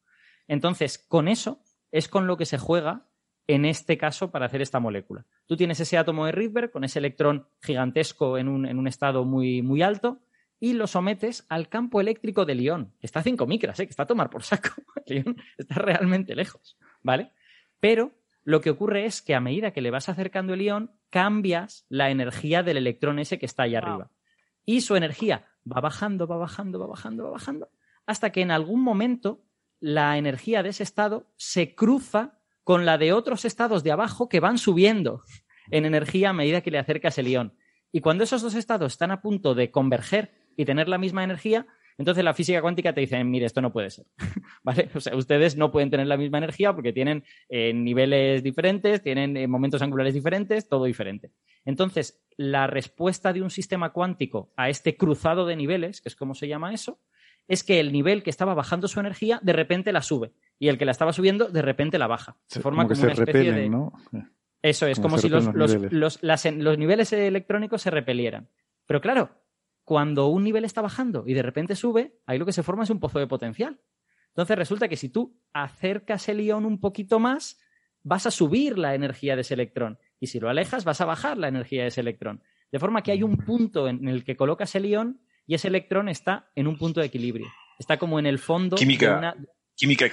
Entonces, 0.48 0.98
con 0.98 1.28
eso 1.28 1.62
es 1.90 2.08
con 2.08 2.26
lo 2.26 2.36
que 2.36 2.46
se 2.46 2.58
juega 2.58 3.06
en 3.46 3.64
este 3.64 3.98
caso 3.98 4.30
para 4.30 4.46
hacer 4.46 4.62
esta 4.62 4.80
molécula. 4.80 5.26
Tú 5.46 5.56
tienes 5.56 5.80
ese 5.80 5.98
átomo 5.98 6.26
de 6.26 6.32
Rydberg 6.32 6.70
con 6.70 6.84
ese 6.84 7.00
electrón 7.00 7.46
gigantesco 7.60 8.38
en 8.38 8.48
un, 8.48 8.86
estado 8.86 9.24
muy, 9.24 9.62
muy 9.62 9.82
alto 9.82 10.20
y 10.60 10.74
lo 10.74 10.86
sometes 10.86 11.44
al 11.48 11.68
campo 11.68 12.00
eléctrico 12.00 12.44
de 12.44 12.54
Lyon, 12.54 12.94
está 13.00 13.20
a 13.20 13.24
5 13.24 13.46
micras, 13.46 13.80
¿eh? 13.80 13.86
que 13.86 13.90
está 13.90 14.04
a 14.04 14.06
tomar 14.06 14.30
por 14.30 14.44
saco. 14.44 14.70
Lyon 15.06 15.36
está 15.58 15.74
realmente 15.74 16.34
lejos, 16.34 16.78
¿vale? 17.02 17.32
Pero 17.80 18.12
lo 18.44 18.60
que 18.60 18.70
ocurre 18.70 19.06
es 19.06 19.22
que 19.22 19.34
a 19.34 19.40
medida 19.40 19.72
que 19.72 19.80
le 19.80 19.90
vas 19.90 20.08
acercando 20.08 20.54
el 20.54 20.62
ión, 20.62 20.92
cambias 21.12 21.84
la 21.90 22.10
energía 22.10 22.62
del 22.62 22.78
electrón 22.78 23.18
ese 23.18 23.38
que 23.38 23.44
está 23.44 23.64
ahí 23.64 23.74
arriba. 23.74 24.10
Y 24.64 24.80
su 24.80 24.96
energía 24.96 25.46
va 25.70 25.82
bajando, 25.82 26.26
va 26.26 26.38
bajando, 26.38 26.78
va 26.80 26.86
bajando, 26.86 27.24
va 27.24 27.30
bajando, 27.32 27.70
hasta 28.06 28.32
que 28.32 28.40
en 28.40 28.50
algún 28.50 28.80
momento 28.82 29.44
la 29.78 30.16
energía 30.16 30.62
de 30.62 30.70
ese 30.70 30.82
estado 30.82 31.30
se 31.36 31.74
cruza 31.74 32.38
con 32.64 32.86
la 32.86 32.96
de 32.96 33.12
otros 33.12 33.44
estados 33.44 33.84
de 33.84 33.92
abajo 33.92 34.30
que 34.30 34.40
van 34.40 34.56
subiendo 34.56 35.22
en 35.70 35.84
energía 35.84 36.30
a 36.30 36.32
medida 36.32 36.62
que 36.62 36.70
le 36.70 36.78
acercas 36.78 37.18
el 37.18 37.28
ión. 37.28 37.58
Y 37.92 38.00
cuando 38.00 38.24
esos 38.24 38.40
dos 38.40 38.54
estados 38.54 38.92
están 38.92 39.10
a 39.10 39.20
punto 39.20 39.54
de 39.54 39.70
converger 39.70 40.32
y 40.56 40.64
tener 40.64 40.88
la 40.88 40.96
misma 40.96 41.24
energía, 41.24 41.66
entonces 41.98 42.24
la 42.24 42.34
física 42.34 42.60
cuántica 42.60 42.92
te 42.92 43.00
dice, 43.00 43.22
mire, 43.24 43.46
esto 43.46 43.60
no 43.60 43.72
puede 43.72 43.90
ser. 43.90 44.06
¿Vale? 44.62 44.88
O 44.94 45.00
sea, 45.00 45.16
ustedes 45.16 45.56
no 45.56 45.70
pueden 45.70 45.90
tener 45.90 46.06
la 46.06 46.16
misma 46.16 46.38
energía 46.38 46.72
porque 46.74 46.92
tienen 46.92 47.24
eh, 47.48 47.72
niveles 47.72 48.42
diferentes, 48.42 49.02
tienen 49.02 49.36
eh, 49.36 49.46
momentos 49.46 49.82
angulares 49.82 50.14
diferentes, 50.14 50.68
todo 50.68 50.84
diferente. 50.84 51.30
Entonces, 51.64 52.22
la 52.36 52.66
respuesta 52.66 53.32
de 53.32 53.42
un 53.42 53.50
sistema 53.50 53.92
cuántico 53.92 54.52
a 54.56 54.68
este 54.68 54.96
cruzado 54.96 55.46
de 55.46 55.56
niveles, 55.56 56.00
que 56.00 56.08
es 56.08 56.16
como 56.16 56.34
se 56.34 56.48
llama 56.48 56.72
eso, 56.72 57.00
es 57.48 57.64
que 57.64 57.80
el 57.80 57.92
nivel 57.92 58.22
que 58.22 58.30
estaba 58.30 58.54
bajando 58.54 58.88
su 58.88 59.00
energía 59.00 59.40
de 59.42 59.52
repente 59.52 59.92
la 59.92 60.02
sube 60.02 60.32
y 60.58 60.68
el 60.68 60.78
que 60.78 60.84
la 60.84 60.92
estaba 60.92 61.12
subiendo 61.12 61.46
de 61.46 61.62
repente 61.62 61.98
la 61.98 62.06
baja. 62.06 62.36
Se 62.46 62.60
forma 62.60 62.86
como, 62.86 63.02
una 63.02 63.12
especie 63.12 63.52
de... 63.52 63.68
¿no? 63.68 63.92
Eso 64.62 64.86
es, 64.86 65.00
como, 65.00 65.18
si 65.18 65.28
los, 65.28 66.22
los 66.22 66.78
niveles 66.78 67.12
electrónicos 67.12 67.82
se 67.82 67.90
repelieran. 67.90 68.48
Pero 68.86 69.00
claro, 69.00 69.41
cuando 69.84 70.28
un 70.28 70.44
nivel 70.44 70.64
está 70.64 70.80
bajando 70.80 71.24
y 71.26 71.34
de 71.34 71.42
repente 71.42 71.76
sube, 71.76 72.18
ahí 72.26 72.38
lo 72.38 72.46
que 72.46 72.52
se 72.52 72.62
forma 72.62 72.84
es 72.84 72.90
un 72.90 73.00
pozo 73.00 73.18
de 73.18 73.26
potencial. 73.26 73.80
Entonces 74.28 74.56
resulta 74.56 74.88
que 74.88 74.96
si 74.96 75.08
tú 75.08 75.38
acercas 75.52 76.28
el 76.28 76.40
ión 76.40 76.64
un 76.64 76.80
poquito 76.80 77.18
más, 77.18 77.60
vas 78.02 78.26
a 78.26 78.30
subir 78.30 78.78
la 78.78 78.94
energía 78.94 79.34
de 79.34 79.42
ese 79.42 79.54
electrón. 79.54 79.98
Y 80.18 80.28
si 80.28 80.40
lo 80.40 80.48
alejas, 80.48 80.84
vas 80.84 81.00
a 81.00 81.04
bajar 81.04 81.36
la 81.36 81.48
energía 81.48 81.82
de 81.82 81.88
ese 81.88 82.00
electrón. 82.00 82.42
De 82.70 82.78
forma 82.78 83.02
que 83.02 83.12
hay 83.12 83.22
un 83.22 83.36
punto 83.36 83.88
en 83.88 84.08
el 84.08 84.24
que 84.24 84.36
colocas 84.36 84.74
el 84.74 84.86
ión 84.86 85.20
y 85.46 85.54
ese 85.54 85.68
electrón 85.68 86.08
está 86.08 86.50
en 86.54 86.66
un 86.66 86.78
punto 86.78 87.00
de 87.00 87.06
equilibrio. 87.06 87.46
Está 87.78 87.98
como 87.98 88.18
en 88.18 88.26
el 88.26 88.38
fondo 88.38 88.76
química, 88.76 89.10
de 89.10 89.18
una... 89.18 89.36
Química, 89.74 90.06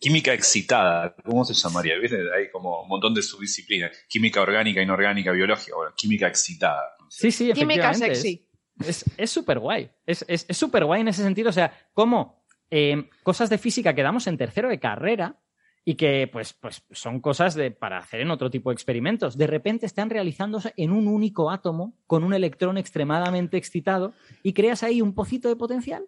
química 0.00 0.32
excitada, 0.32 1.14
¿cómo 1.24 1.44
se 1.44 1.54
llamaría? 1.54 1.94
Hay 2.36 2.50
como 2.50 2.82
un 2.82 2.88
montón 2.88 3.14
de 3.14 3.22
subdisciplinas. 3.22 3.92
Química 4.08 4.40
orgánica, 4.40 4.82
inorgánica, 4.82 5.32
biológica. 5.32 5.76
Bueno, 5.76 5.92
química 5.96 6.26
excitada. 6.26 6.82
Sí, 7.08 7.30
sí, 7.30 7.50
efectivamente. 7.50 7.82
Química 7.82 7.94
sexy. 7.94 8.48
Es 8.78 9.30
súper 9.30 9.58
guay. 9.58 9.90
Es 10.06 10.46
súper 10.50 10.84
guay 10.84 11.02
en 11.02 11.08
ese 11.08 11.22
sentido. 11.22 11.50
O 11.50 11.52
sea, 11.52 11.72
como 11.92 12.42
eh, 12.70 13.10
cosas 13.22 13.50
de 13.50 13.58
física 13.58 13.94
que 13.94 14.02
damos 14.02 14.26
en 14.26 14.38
tercero 14.38 14.70
de 14.70 14.80
carrera 14.80 15.38
y 15.84 15.96
que 15.96 16.28
pues, 16.32 16.54
pues 16.54 16.82
son 16.90 17.20
cosas 17.20 17.54
de, 17.54 17.70
para 17.70 17.98
hacer 17.98 18.20
en 18.20 18.30
otro 18.30 18.50
tipo 18.50 18.70
de 18.70 18.74
experimentos. 18.74 19.36
De 19.36 19.46
repente 19.46 19.86
están 19.86 20.10
realizándose 20.10 20.72
en 20.76 20.92
un 20.92 21.08
único 21.08 21.50
átomo 21.50 21.94
con 22.06 22.24
un 22.24 22.32
electrón 22.32 22.78
extremadamente 22.78 23.56
excitado 23.56 24.14
y 24.42 24.52
creas 24.52 24.82
ahí 24.82 25.02
un 25.02 25.14
pocito 25.14 25.48
de 25.48 25.56
potencial 25.56 26.06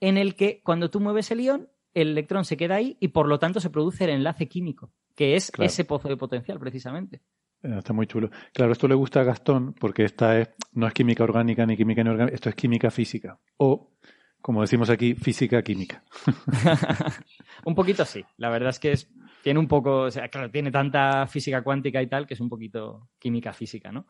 en 0.00 0.16
el 0.16 0.36
que 0.36 0.60
cuando 0.62 0.90
tú 0.90 1.00
mueves 1.00 1.30
el 1.30 1.40
ión, 1.40 1.70
el 1.92 2.10
electrón 2.10 2.44
se 2.44 2.56
queda 2.56 2.76
ahí 2.76 2.96
y 3.00 3.08
por 3.08 3.26
lo 3.26 3.38
tanto 3.38 3.58
se 3.58 3.70
produce 3.70 4.04
el 4.04 4.10
enlace 4.10 4.46
químico, 4.48 4.92
que 5.14 5.34
es 5.34 5.50
ese 5.58 5.84
pozo 5.84 6.08
de 6.08 6.16
potencial 6.16 6.60
precisamente. 6.60 7.22
Eh, 7.66 7.78
está 7.78 7.92
muy 7.92 8.06
chulo. 8.06 8.30
Claro, 8.52 8.72
esto 8.72 8.86
le 8.88 8.94
gusta 8.94 9.20
a 9.20 9.24
Gastón 9.24 9.74
porque 9.74 10.04
esta 10.04 10.38
es, 10.38 10.50
no 10.72 10.86
es 10.86 10.92
química 10.92 11.24
orgánica 11.24 11.66
ni 11.66 11.76
química 11.76 12.00
inorgánica, 12.00 12.34
esto 12.34 12.48
es 12.48 12.54
química 12.54 12.90
física. 12.90 13.38
O, 13.56 13.92
como 14.40 14.60
decimos 14.60 14.90
aquí, 14.90 15.14
física 15.14 15.62
química. 15.62 16.04
un 17.64 17.74
poquito 17.74 18.04
sí. 18.04 18.24
La 18.36 18.50
verdad 18.50 18.70
es 18.70 18.78
que 18.78 18.92
es, 18.92 19.10
tiene 19.42 19.58
un 19.58 19.68
poco, 19.68 20.02
o 20.02 20.10
sea, 20.10 20.28
claro, 20.28 20.50
tiene 20.50 20.70
tanta 20.70 21.26
física 21.26 21.62
cuántica 21.62 22.00
y 22.00 22.06
tal 22.06 22.26
que 22.26 22.34
es 22.34 22.40
un 22.40 22.48
poquito 22.48 23.10
química 23.18 23.52
física, 23.52 23.90
¿no? 23.90 24.06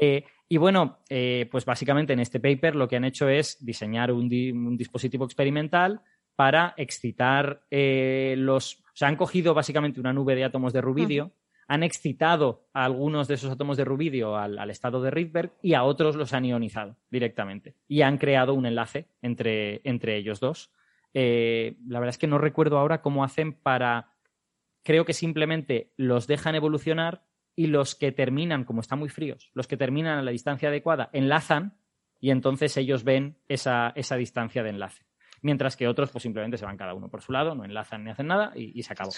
Eh, 0.00 0.24
y 0.48 0.56
bueno, 0.56 1.00
eh, 1.08 1.48
pues 1.50 1.64
básicamente 1.64 2.12
en 2.12 2.20
este 2.20 2.38
paper 2.38 2.76
lo 2.76 2.86
que 2.86 2.96
han 2.96 3.04
hecho 3.04 3.28
es 3.28 3.64
diseñar 3.64 4.12
un, 4.12 4.26
un 4.26 4.76
dispositivo 4.76 5.24
experimental 5.24 6.02
para 6.36 6.74
excitar 6.76 7.62
eh, 7.68 8.36
los... 8.38 8.76
O 8.76 8.98
sea, 8.98 9.08
han 9.08 9.16
cogido 9.16 9.54
básicamente 9.54 9.98
una 9.98 10.12
nube 10.12 10.36
de 10.36 10.44
átomos 10.44 10.72
de 10.72 10.80
rubidio, 10.80 11.32
han 11.68 11.82
excitado 11.82 12.66
a 12.72 12.86
algunos 12.86 13.28
de 13.28 13.34
esos 13.34 13.50
átomos 13.50 13.76
de 13.76 13.84
rubidio 13.84 14.36
al, 14.36 14.70
estado 14.70 15.02
de 15.02 15.10
Rydberg 15.10 15.52
y 15.62 15.74
a 15.74 15.84
otros 15.84 16.16
los 16.16 16.32
han 16.32 16.46
ionizado 16.46 16.96
directamente. 17.10 17.76
Y 17.86 18.00
han 18.00 18.16
creado 18.16 18.54
un 18.54 18.64
enlace 18.64 19.06
entre, 19.20 19.82
entre 19.84 20.16
ellos 20.16 20.40
dos. 20.40 20.72
Eh, 21.12 21.76
la 21.86 22.00
verdad 22.00 22.14
es 22.14 22.18
que 22.18 22.26
no 22.26 22.38
recuerdo 22.38 22.78
ahora 22.78 23.02
cómo 23.02 23.22
hacen 23.22 23.52
para... 23.52 24.14
Creo 24.82 25.04
que 25.04 25.12
simplemente 25.12 25.92
los 25.98 26.26
dejan 26.26 26.54
evolucionar 26.54 27.26
y 27.54 27.66
los 27.66 27.94
que 27.94 28.12
terminan, 28.12 28.64
como 28.64 28.80
están 28.80 28.98
muy 28.98 29.10
fríos, 29.10 29.50
los 29.52 29.68
que 29.68 29.76
terminan 29.76 30.18
a 30.18 30.22
la 30.22 30.30
distancia 30.30 30.70
adecuada, 30.70 31.10
enlazan 31.12 31.76
y 32.18 32.30
entonces 32.30 32.74
ellos 32.78 33.04
ven 33.04 33.36
esa, 33.46 33.92
esa 33.94 34.16
distancia 34.16 34.62
de 34.62 34.70
enlace. 34.70 35.04
Mientras 35.42 35.76
que 35.76 35.86
otros, 35.86 36.10
pues 36.10 36.22
simplemente 36.22 36.56
se 36.56 36.64
van 36.64 36.78
cada 36.78 36.94
uno 36.94 37.10
por 37.10 37.20
su 37.20 37.32
lado, 37.32 37.54
no 37.54 37.64
enlazan 37.64 38.04
ni 38.04 38.10
hacen 38.10 38.28
nada 38.28 38.52
y 38.56 38.82
se 38.82 38.92
acabó. 38.92 39.10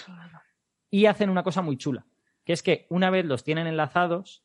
Y 0.89 1.05
hacen 1.05 1.29
una 1.29 1.43
cosa 1.43 1.61
muy 1.61 1.77
chula 1.77 2.05
que 2.45 2.53
es 2.53 2.63
que 2.63 2.87
una 2.89 3.09
vez 3.09 3.25
los 3.25 3.43
tienen 3.43 3.67
enlazados, 3.67 4.43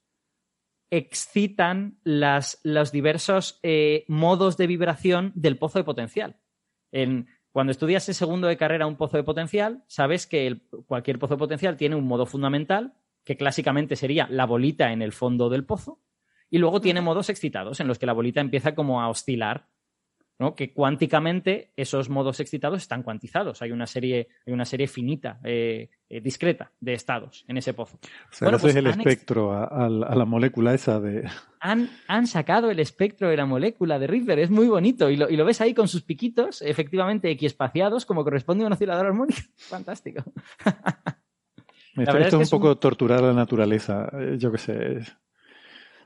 excitan 0.91 1.99
las, 2.05 2.60
los 2.62 2.92
diversos 2.92 3.58
eh, 3.62 4.05
modos 4.08 4.57
de 4.57 4.66
vibración 4.66 5.33
del 5.34 5.58
pozo 5.58 5.78
de 5.78 5.84
potencial. 5.84 6.41
En, 6.92 7.28
cuando 7.50 7.70
estudias 7.70 8.08
el 8.08 8.15
segundo 8.15 8.47
de 8.49 8.57
carrera 8.57 8.86
un 8.86 8.97
pozo 8.97 9.16
de 9.16 9.25
potencial, 9.25 9.83
sabes 9.89 10.26
que 10.26 10.60
cualquier 10.86 11.18
pozo 11.18 11.34
de 11.34 11.39
potencial 11.39 11.76
tiene 11.76 11.97
un 11.97 12.07
modo 12.07 12.26
fundamental, 12.26 12.94
que 13.25 13.36
clásicamente 13.36 13.97
sería 13.97 14.28
la 14.31 14.47
bolita 14.47 14.92
en 14.92 15.02
el 15.02 15.12
fondo 15.12 15.49
del 15.49 15.65
pozo, 15.65 16.00
y 16.50 16.58
luego 16.58 16.81
tiene 16.81 17.00
modos 17.00 17.28
excitados, 17.28 17.81
en 17.81 17.89
los 17.89 17.99
que 17.99 18.07
la 18.07 18.12
bolita 18.12 18.41
empieza 18.41 18.75
como 18.75 19.00
a 19.00 19.08
oscilar 19.08 19.68
que 20.55 20.73
cuánticamente 20.73 21.73
esos 21.77 22.11
modos 22.11 22.41
excitados 22.41 22.83
están 22.83 23.03
cuantizados. 23.03 23.63
Hay 23.63 23.73
una 23.73 23.87
serie, 23.87 24.29
hay 24.47 24.53
una 24.53 24.67
serie 24.67 24.87
finita, 24.87 25.41
eh, 25.45 25.89
eh, 26.09 26.21
discreta 26.21 26.73
de 26.79 26.93
estados 26.93 27.45
en 27.49 27.57
ese 27.57 27.73
pozo. 27.73 27.99
O 28.31 28.35
sea, 28.35 28.51
pues 28.59 28.77
el 28.77 28.87
espectro 28.87 29.53
a, 29.53 29.89
la 29.89 30.25
molécula 30.25 30.75
esa 30.75 31.01
de. 31.01 31.29
Han, 31.59 31.91
han, 32.07 32.29
sacado 32.29 32.71
el 32.71 32.79
espectro 32.79 33.29
de 33.29 33.37
la 33.37 33.45
molécula 33.45 33.99
de 33.99 34.07
Rydberg, 34.07 34.39
es 34.39 34.51
muy 34.51 34.69
bonito. 34.69 35.11
Y 35.11 35.17
lo, 35.17 35.29
y 35.29 35.37
lo 35.37 35.45
ves 35.45 35.61
ahí 35.61 35.75
con 35.75 35.89
sus 35.89 36.03
piquitos, 36.03 36.63
efectivamente 36.63 37.29
equiespaciados, 37.29 38.07
como 38.07 38.23
corresponde 38.23 38.63
a 38.63 38.67
un 38.69 38.73
oscilador 38.75 39.07
armónico. 39.07 39.41
Fantástico. 39.57 40.23
Esto, 41.97 42.19
es, 42.19 42.35
un 42.35 42.61
poco 42.61 42.77
torturar 42.77 43.25
a 43.25 43.29
la 43.29 43.33
naturaleza, 43.33 44.09
eh, 44.13 44.37
yo 44.39 44.53
qué 44.53 44.59
sé. 44.59 45.01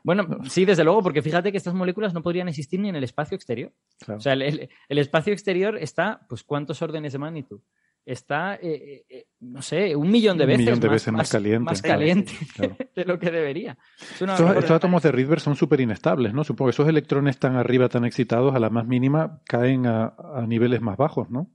Bueno, 0.04 0.38
sí, 0.48 0.64
desde 0.64 0.84
luego, 0.84 1.02
porque 1.02 1.22
fíjate 1.22 1.50
que 1.50 1.58
estas 1.58 1.74
moléculas 1.74 2.14
no 2.14 2.22
podrían 2.22 2.48
existir 2.48 2.80
ni 2.80 2.88
en 2.88 2.96
el 2.96 3.04
espacio 3.04 3.34
exterior. 3.34 3.72
O 4.08 4.20
sea, 4.20 4.32
el, 4.32 4.70
espacio 4.88 5.32
exterior 5.32 5.76
está, 5.78 6.20
pues, 6.28 6.42
¿cuántos 6.42 6.82
órdenes 6.82 7.12
de 7.12 7.18
magnitud? 7.18 7.60
Está, 8.06 8.54
eh, 8.54 8.60
eh, 8.62 9.04
eh, 9.10 9.26
no 9.40 9.60
sé, 9.60 9.94
un 9.94 10.10
millón 10.10 10.38
de 10.38 10.46
veces, 10.46 10.60
millón 10.60 10.80
de 10.80 10.88
más, 10.88 10.94
veces 10.94 11.12
más, 11.12 11.30
caliente, 11.30 11.64
más 11.64 11.82
caliente 11.82 12.32
de 12.96 13.04
lo 13.04 13.18
que 13.18 13.30
debería. 13.30 13.76
Estos, 14.18 14.70
átomos 14.70 15.02
de 15.02 15.12
Rydberg 15.12 15.40
son 15.40 15.54
súper 15.54 15.80
inestables, 15.80 16.32
¿no? 16.32 16.42
Supongo 16.42 16.68
que 16.68 16.74
esos 16.74 16.88
electrones 16.88 17.38
tan 17.38 17.56
arriba, 17.56 17.90
tan 17.90 18.06
excitados, 18.06 18.54
a 18.54 18.58
la 18.58 18.70
más 18.70 18.86
mínima, 18.86 19.42
caen 19.44 19.86
a, 19.86 20.14
niveles 20.48 20.80
más 20.80 20.96
bajos, 20.96 21.30
¿no? 21.30 21.50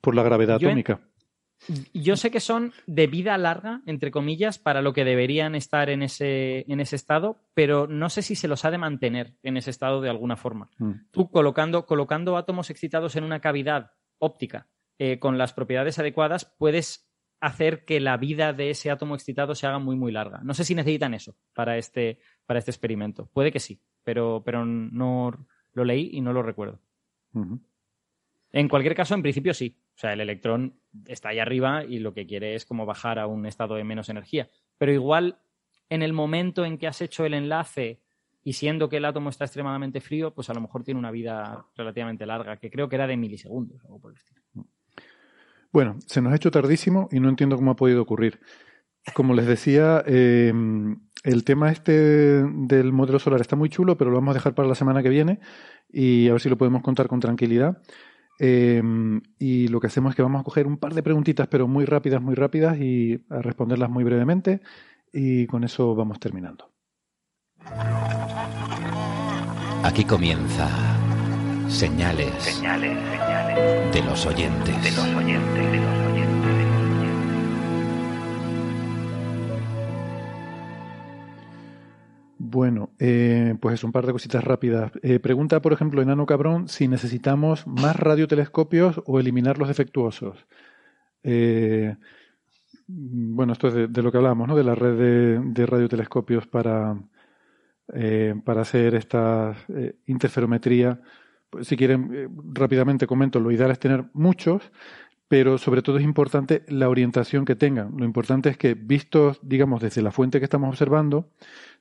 Por 0.00 0.14
la 0.14 0.22
gravedad 0.22 0.56
atómica. 0.56 1.00
Yo 1.92 2.16
sé 2.16 2.30
que 2.30 2.40
son 2.40 2.72
de 2.86 3.06
vida 3.06 3.36
larga, 3.38 3.82
entre 3.86 4.10
comillas, 4.10 4.58
para 4.58 4.82
lo 4.82 4.92
que 4.92 5.04
deberían 5.04 5.54
estar 5.54 5.90
en 5.90 6.02
ese, 6.02 6.64
en 6.68 6.80
ese 6.80 6.96
estado, 6.96 7.40
pero 7.54 7.86
no 7.86 8.08
sé 8.08 8.22
si 8.22 8.34
se 8.36 8.48
los 8.48 8.64
ha 8.64 8.70
de 8.70 8.78
mantener 8.78 9.34
en 9.42 9.56
ese 9.56 9.70
estado 9.70 10.00
de 10.00 10.10
alguna 10.10 10.36
forma. 10.36 10.70
Mm. 10.78 10.92
Tú 11.10 11.30
colocando, 11.30 11.86
colocando 11.86 12.36
átomos 12.36 12.70
excitados 12.70 13.16
en 13.16 13.24
una 13.24 13.40
cavidad 13.40 13.92
óptica 14.18 14.68
eh, 14.98 15.18
con 15.18 15.38
las 15.38 15.52
propiedades 15.52 15.98
adecuadas, 15.98 16.44
puedes 16.58 17.10
hacer 17.40 17.84
que 17.84 18.00
la 18.00 18.16
vida 18.16 18.52
de 18.52 18.70
ese 18.70 18.90
átomo 18.90 19.14
excitado 19.14 19.54
se 19.54 19.66
haga 19.66 19.78
muy, 19.78 19.96
muy 19.96 20.12
larga. 20.12 20.40
No 20.42 20.54
sé 20.54 20.64
si 20.64 20.74
necesitan 20.74 21.14
eso 21.14 21.36
para 21.54 21.76
este, 21.76 22.20
para 22.46 22.58
este 22.58 22.70
experimento. 22.70 23.26
Puede 23.32 23.52
que 23.52 23.60
sí, 23.60 23.80
pero, 24.04 24.42
pero 24.44 24.64
no 24.64 25.46
lo 25.72 25.84
leí 25.84 26.10
y 26.12 26.20
no 26.20 26.32
lo 26.32 26.42
recuerdo. 26.42 26.80
En 28.52 28.68
cualquier 28.68 28.94
caso, 28.94 29.14
en 29.14 29.22
principio 29.22 29.52
sí. 29.52 29.76
O 29.96 29.98
sea, 29.98 30.12
el 30.12 30.20
electrón 30.20 30.74
está 31.06 31.30
ahí 31.30 31.38
arriba 31.38 31.84
y 31.84 32.00
lo 32.00 32.12
que 32.12 32.26
quiere 32.26 32.54
es 32.54 32.66
como 32.66 32.84
bajar 32.84 33.18
a 33.18 33.26
un 33.26 33.46
estado 33.46 33.76
de 33.76 33.84
menos 33.84 34.10
energía. 34.10 34.50
Pero 34.76 34.92
igual, 34.92 35.38
en 35.88 36.02
el 36.02 36.12
momento 36.12 36.66
en 36.66 36.76
que 36.76 36.86
has 36.86 37.00
hecho 37.00 37.24
el 37.24 37.32
enlace 37.32 38.00
y 38.44 38.52
siendo 38.52 38.88
que 38.90 38.98
el 38.98 39.06
átomo 39.06 39.30
está 39.30 39.44
extremadamente 39.44 40.00
frío, 40.00 40.34
pues 40.34 40.50
a 40.50 40.54
lo 40.54 40.60
mejor 40.60 40.84
tiene 40.84 41.00
una 41.00 41.10
vida 41.10 41.64
relativamente 41.74 42.26
larga, 42.26 42.58
que 42.58 42.70
creo 42.70 42.88
que 42.88 42.96
era 42.96 43.06
de 43.06 43.16
milisegundos. 43.16 43.82
por 44.00 44.10
el 44.10 44.18
estilo. 44.18 44.42
Bueno, 45.72 45.96
se 46.06 46.20
nos 46.20 46.32
ha 46.32 46.36
hecho 46.36 46.50
tardísimo 46.50 47.08
y 47.10 47.18
no 47.18 47.28
entiendo 47.28 47.56
cómo 47.56 47.70
ha 47.70 47.76
podido 47.76 48.02
ocurrir. 48.02 48.40
Como 49.14 49.34
les 49.34 49.46
decía, 49.46 50.02
em, 50.06 51.00
el 51.24 51.44
tema 51.44 51.72
este 51.72 51.92
del 51.92 52.92
modelo 52.92 53.18
solar 53.18 53.40
está 53.40 53.56
muy 53.56 53.68
chulo, 53.68 53.96
pero 53.96 54.10
lo 54.10 54.16
vamos 54.16 54.32
a 54.32 54.38
dejar 54.38 54.54
para 54.54 54.68
la 54.68 54.74
semana 54.74 55.02
que 55.02 55.08
viene 55.08 55.40
y 55.88 56.28
a 56.28 56.32
ver 56.32 56.40
si 56.40 56.48
lo 56.48 56.58
podemos 56.58 56.82
contar 56.82 57.08
con 57.08 57.20
tranquilidad. 57.20 57.82
Em, 58.38 59.20
y 59.38 59.68
lo 59.68 59.80
que 59.80 59.86
hacemos 59.86 60.10
es 60.10 60.16
que 60.16 60.22
vamos 60.22 60.40
a 60.40 60.44
coger 60.44 60.66
un 60.66 60.76
par 60.76 60.94
de 60.94 61.02
preguntitas, 61.02 61.48
pero 61.48 61.68
muy 61.68 61.84
rápidas, 61.84 62.20
muy 62.20 62.34
rápidas, 62.34 62.78
y 62.78 63.24
a 63.30 63.40
responderlas 63.40 63.90
muy 63.90 64.04
brevemente. 64.04 64.60
Y 65.12 65.46
con 65.46 65.64
eso 65.64 65.94
vamos 65.94 66.20
terminando. 66.20 66.70
Aquí 69.82 70.04
comienza 70.04 70.68
señales, 71.68 72.32
señales, 72.42 72.98
señales 73.18 73.92
de 73.94 74.02
los 74.02 74.26
oyentes. 74.26 74.82
De 74.82 74.90
los 74.90 75.14
oyentes, 75.14 75.72
de 75.72 75.76
los 75.76 75.86
oyentes. 75.86 75.95
Bueno, 82.48 82.90
eh, 83.00 83.56
pues 83.60 83.74
es 83.74 83.82
un 83.82 83.90
par 83.90 84.06
de 84.06 84.12
cositas 84.12 84.44
rápidas. 84.44 84.92
Eh, 85.02 85.18
pregunta, 85.18 85.60
por 85.60 85.72
ejemplo, 85.72 86.00
Enano 86.00 86.26
Cabrón 86.26 86.68
si 86.68 86.86
necesitamos 86.86 87.66
más 87.66 87.96
radiotelescopios 87.96 89.02
o 89.04 89.18
eliminar 89.18 89.58
los 89.58 89.66
defectuosos. 89.66 90.46
Eh, 91.24 91.96
bueno, 92.86 93.52
esto 93.52 93.66
es 93.66 93.92
de, 93.92 94.02
lo 94.02 94.12
que 94.12 94.18
hablamos, 94.18 94.46
¿no? 94.46 94.54
De 94.54 94.62
la 94.62 94.76
red 94.76 95.42
de, 95.42 95.66
radiotelescopios 95.66 96.46
para, 96.46 96.96
para 98.44 98.60
hacer 98.60 98.94
esta 98.94 99.56
interferometría. 100.06 101.00
Pues, 101.50 101.66
si 101.66 101.76
quieren, 101.76 102.30
rápidamente 102.52 103.08
comento, 103.08 103.40
lo 103.40 103.50
ideal 103.50 103.72
es 103.72 103.80
tener 103.80 104.04
muchos, 104.12 104.70
pero 105.28 105.58
sobre 105.58 105.82
todo 105.82 105.98
es 105.98 106.04
importante 106.04 106.62
la 106.68 106.88
orientación 106.88 107.44
que 107.44 107.56
tengan. 107.56 107.96
Lo 107.96 108.04
importante 108.04 108.48
es 108.48 108.56
que, 108.56 108.74
vistos, 108.74 109.40
digamos, 109.42 109.80
desde 109.80 110.02
la 110.02 110.12
fuente 110.12 110.38
que 110.38 110.44
estamos 110.44 110.68
observando, 110.68 111.30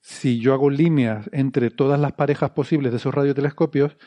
si 0.02 0.40
yo 0.40 0.54
hago 0.54 0.70
líneas 0.70 1.30
entre 1.32 1.70
todas 1.70 2.00
las 2.00 2.14
parejas 2.14 2.52
posibles 2.52 2.92
de 2.92 2.98
esos 2.98 3.14
radiotelescopios, 3.14 3.98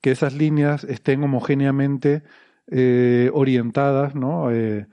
que 0.00 0.12
esas 0.12 0.34
líneas 0.34 0.84
estén 0.84 1.22
homogéneamente 1.24 2.22
eh, 2.68 3.30
orientadas, 3.32 4.14
¿no? 4.14 4.52
Eh, 4.52 4.86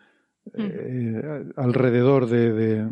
mm. 0.46 0.52
eh, 0.58 1.44
alrededor 1.56 2.28
de, 2.28 2.88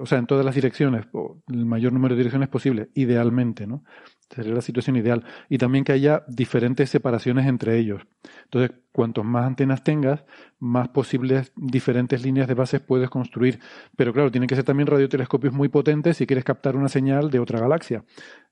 o 0.00 0.06
sea, 0.06 0.18
en 0.18 0.26
todas 0.26 0.44
las 0.44 0.54
direcciones, 0.54 1.06
el 1.48 1.66
mayor 1.66 1.92
número 1.92 2.14
de 2.14 2.20
direcciones 2.20 2.48
posible, 2.48 2.90
idealmente, 2.94 3.66
¿no? 3.66 3.84
Sería 4.30 4.54
la 4.54 4.62
situación 4.62 4.96
ideal. 4.96 5.24
Y 5.48 5.58
también 5.58 5.84
que 5.84 5.92
haya 5.92 6.24
diferentes 6.28 6.90
separaciones 6.90 7.46
entre 7.46 7.78
ellos. 7.78 8.02
Entonces, 8.44 8.76
cuantos 8.92 9.24
más 9.24 9.46
antenas 9.46 9.84
tengas, 9.84 10.24
más 10.58 10.88
posibles 10.88 11.52
diferentes 11.56 12.22
líneas 12.22 12.48
de 12.48 12.54
bases 12.54 12.80
puedes 12.80 13.10
construir. 13.10 13.60
Pero 13.96 14.12
claro, 14.12 14.30
tienen 14.30 14.48
que 14.48 14.56
ser 14.56 14.64
también 14.64 14.86
radiotelescopios 14.86 15.52
muy 15.52 15.68
potentes 15.68 16.16
si 16.16 16.26
quieres 16.26 16.44
captar 16.44 16.76
una 16.76 16.88
señal 16.88 17.30
de 17.30 17.38
otra 17.38 17.60
galaxia. 17.60 18.04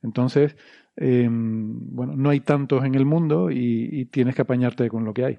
Entonces, 0.02 0.56
em, 0.96 1.94
bueno, 1.94 2.14
no 2.16 2.30
hay 2.30 2.40
tantos 2.40 2.84
en 2.84 2.94
el 2.94 3.06
mundo 3.06 3.50
y, 3.50 4.06
tienes 4.06 4.34
que 4.34 4.42
apañarte 4.42 4.88
con 4.88 5.04
lo 5.04 5.14
que 5.14 5.24
hay. 5.24 5.38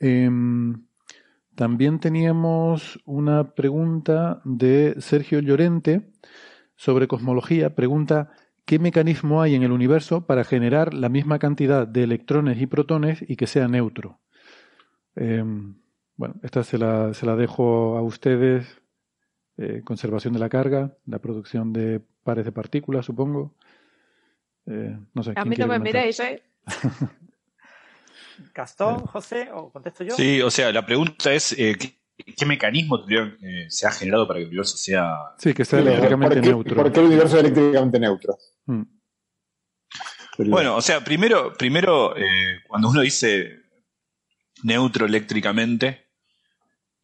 Em, 0.00 0.86
también 1.54 2.00
teníamos 2.00 3.00
una 3.04 3.54
pregunta 3.54 4.42
de 4.44 4.96
Sergio 4.98 5.40
Llorente 5.40 6.10
sobre 6.76 7.08
cosmología. 7.08 7.74
Pregunta, 7.74 8.32
¿qué 8.64 8.78
mecanismo 8.78 9.42
hay 9.42 9.54
en 9.54 9.62
el 9.62 9.72
universo 9.72 10.26
para 10.26 10.44
generar 10.44 10.94
la 10.94 11.08
misma 11.08 11.38
cantidad 11.38 11.86
de 11.86 12.02
electrones 12.02 12.60
y 12.60 12.66
protones 12.66 13.24
y 13.26 13.36
que 13.36 13.46
sea 13.46 13.68
neutro? 13.68 14.20
Em, 15.16 15.76
bueno, 16.16 16.36
esta 16.42 16.64
se 16.64 16.78
la, 16.78 17.14
se 17.14 17.26
la, 17.26 17.36
dejo 17.36 17.96
a 17.96 18.02
ustedes. 18.02 18.80
Eh, 19.56 19.82
conservación 19.84 20.34
de 20.34 20.40
la 20.40 20.48
carga, 20.48 20.96
la 21.06 21.20
producción 21.20 21.72
de 21.72 22.00
pares 22.24 22.44
de 22.44 22.50
partículas, 22.50 23.06
supongo. 23.06 23.54
Eh, 24.66 24.98
no 25.12 25.22
sé, 25.22 25.32
a 25.36 25.44
mí 25.44 25.54
no 25.56 25.68
me 25.68 25.78
miréis, 25.78 26.18
¿eh? 26.20 26.42
Gastón, 28.54 29.06
José, 29.06 29.48
o 29.52 29.70
contesto 29.70 30.02
yo. 30.02 30.16
Sí, 30.16 30.40
o 30.42 30.50
sea, 30.50 30.72
la 30.72 30.84
pregunta 30.84 31.32
es, 31.32 31.52
eh, 31.52 31.76
¿Qué 32.16 32.46
mecanismo 32.46 33.04
eh, 33.08 33.66
se 33.68 33.86
ha 33.86 33.90
generado 33.90 34.26
para 34.26 34.38
que 34.38 34.42
el 34.42 34.48
universo 34.48 34.76
sea... 34.76 35.10
Sí, 35.38 35.52
que 35.52 35.64
sea 35.64 35.80
eléctricamente 35.80 36.40
neutro. 36.40 36.76
¿Por 36.76 36.92
qué 36.92 37.00
el 37.00 37.06
universo 37.06 37.36
es 37.36 37.44
eléctricamente 37.44 37.98
neutro? 37.98 38.38
Hmm. 38.66 38.82
Bueno, 40.38 40.76
o 40.76 40.82
sea, 40.82 41.02
primero, 41.02 41.52
primero 41.52 42.16
eh, 42.16 42.60
cuando 42.66 42.88
uno 42.88 43.00
dice 43.00 43.62
neutro 44.62 45.06
eléctricamente, 45.06 46.06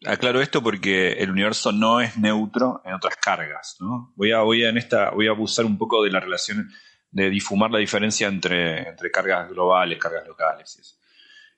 aclaro 0.04 0.40
esto 0.40 0.62
porque 0.62 1.12
el 1.12 1.30
universo 1.30 1.72
no 1.72 2.00
es 2.00 2.16
neutro 2.16 2.82
en 2.84 2.94
otras 2.94 3.16
cargas. 3.16 3.76
¿no? 3.80 4.12
Voy, 4.16 4.32
a, 4.32 4.40
voy, 4.40 4.64
a, 4.64 4.70
en 4.70 4.78
esta, 4.78 5.10
voy 5.10 5.26
a 5.26 5.30
abusar 5.30 5.64
un 5.64 5.76
poco 5.76 6.02
de 6.02 6.10
la 6.10 6.20
relación, 6.20 6.70
de 7.10 7.30
difumar 7.30 7.70
la 7.70 7.78
diferencia 7.78 8.28
entre, 8.28 8.88
entre 8.88 9.10
cargas 9.10 9.48
globales, 9.48 9.98
cargas 9.98 10.26
locales. 10.26 10.98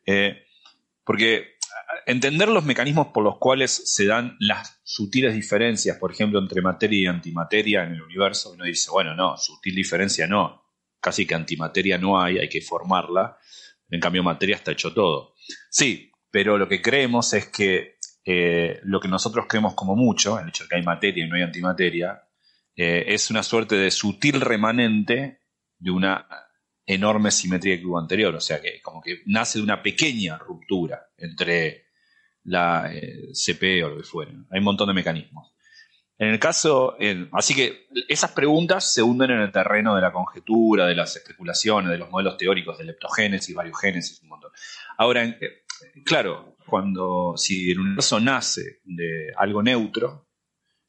Eh, 0.04 0.42
porque 1.04 1.51
entender 2.06 2.48
los 2.48 2.64
mecanismos 2.64 3.08
por 3.08 3.24
los 3.24 3.38
cuales 3.38 3.82
se 3.84 4.06
dan 4.06 4.36
las 4.40 4.80
sutiles 4.84 5.34
diferencias, 5.34 5.98
por 5.98 6.12
ejemplo, 6.12 6.38
entre 6.38 6.62
materia 6.62 7.00
y 7.00 7.06
antimateria 7.06 7.84
en 7.84 7.92
el 7.92 8.02
universo, 8.02 8.52
uno 8.52 8.64
dice, 8.64 8.90
bueno, 8.90 9.14
no, 9.14 9.36
sutil 9.36 9.74
diferencia 9.74 10.26
no, 10.26 10.62
casi 11.00 11.26
que 11.26 11.34
antimateria 11.34 11.98
no 11.98 12.20
hay, 12.20 12.38
hay 12.38 12.48
que 12.48 12.60
formarla. 12.60 13.36
En 13.90 14.00
cambio, 14.00 14.22
materia 14.22 14.56
está 14.56 14.72
hecho 14.72 14.92
todo. 14.92 15.34
Sí, 15.70 16.10
pero 16.30 16.56
lo 16.56 16.68
que 16.68 16.80
creemos 16.80 17.32
es 17.34 17.48
que 17.48 17.98
eh, 18.24 18.80
lo 18.84 19.00
que 19.00 19.08
nosotros 19.08 19.46
creemos 19.48 19.74
como 19.74 19.96
mucho, 19.96 20.38
el 20.38 20.48
hecho 20.48 20.64
de 20.64 20.68
que 20.68 20.76
hay 20.76 20.82
materia 20.82 21.24
y 21.24 21.28
no 21.28 21.36
hay 21.36 21.42
antimateria, 21.42 22.22
eh, 22.74 23.04
es 23.08 23.30
una 23.30 23.42
suerte 23.42 23.74
de 23.74 23.90
sutil 23.90 24.40
remanente 24.40 25.40
de 25.78 25.90
una 25.90 26.26
enorme 26.94 27.30
simetría 27.30 27.78
que 27.78 27.86
hubo 27.86 27.98
anterior. 27.98 28.34
O 28.34 28.40
sea, 28.40 28.60
que 28.60 28.80
como 28.82 29.00
que 29.00 29.22
nace 29.26 29.58
de 29.58 29.64
una 29.64 29.82
pequeña 29.82 30.38
ruptura 30.38 31.08
entre 31.16 31.86
la 32.44 32.90
eh, 32.92 33.30
CP 33.32 33.84
o 33.84 33.88
lo 33.90 33.96
que 33.98 34.04
fuera. 34.04 34.32
Hay 34.50 34.58
un 34.58 34.64
montón 34.64 34.88
de 34.88 34.94
mecanismos. 34.94 35.52
En 36.18 36.28
el 36.28 36.38
caso, 36.38 36.96
así 37.32 37.52
que 37.52 37.88
esas 38.08 38.30
preguntas 38.30 38.92
se 38.92 39.02
hunden 39.02 39.32
en 39.32 39.40
el 39.40 39.50
terreno 39.50 39.96
de 39.96 40.02
la 40.02 40.12
conjetura, 40.12 40.86
de 40.86 40.94
las 40.94 41.16
especulaciones, 41.16 41.90
de 41.90 41.98
los 41.98 42.10
modelos 42.10 42.36
teóricos 42.36 42.78
de 42.78 42.84
leptogénesis, 42.84 43.52
variogénesis, 43.52 44.22
un 44.22 44.28
montón. 44.28 44.52
Ahora, 44.98 45.24
eh, 45.24 45.64
claro, 46.04 46.56
cuando 46.64 47.34
si 47.36 47.72
el 47.72 47.80
universo 47.80 48.20
nace 48.20 48.80
de 48.84 49.32
algo 49.36 49.64
neutro, 49.64 50.28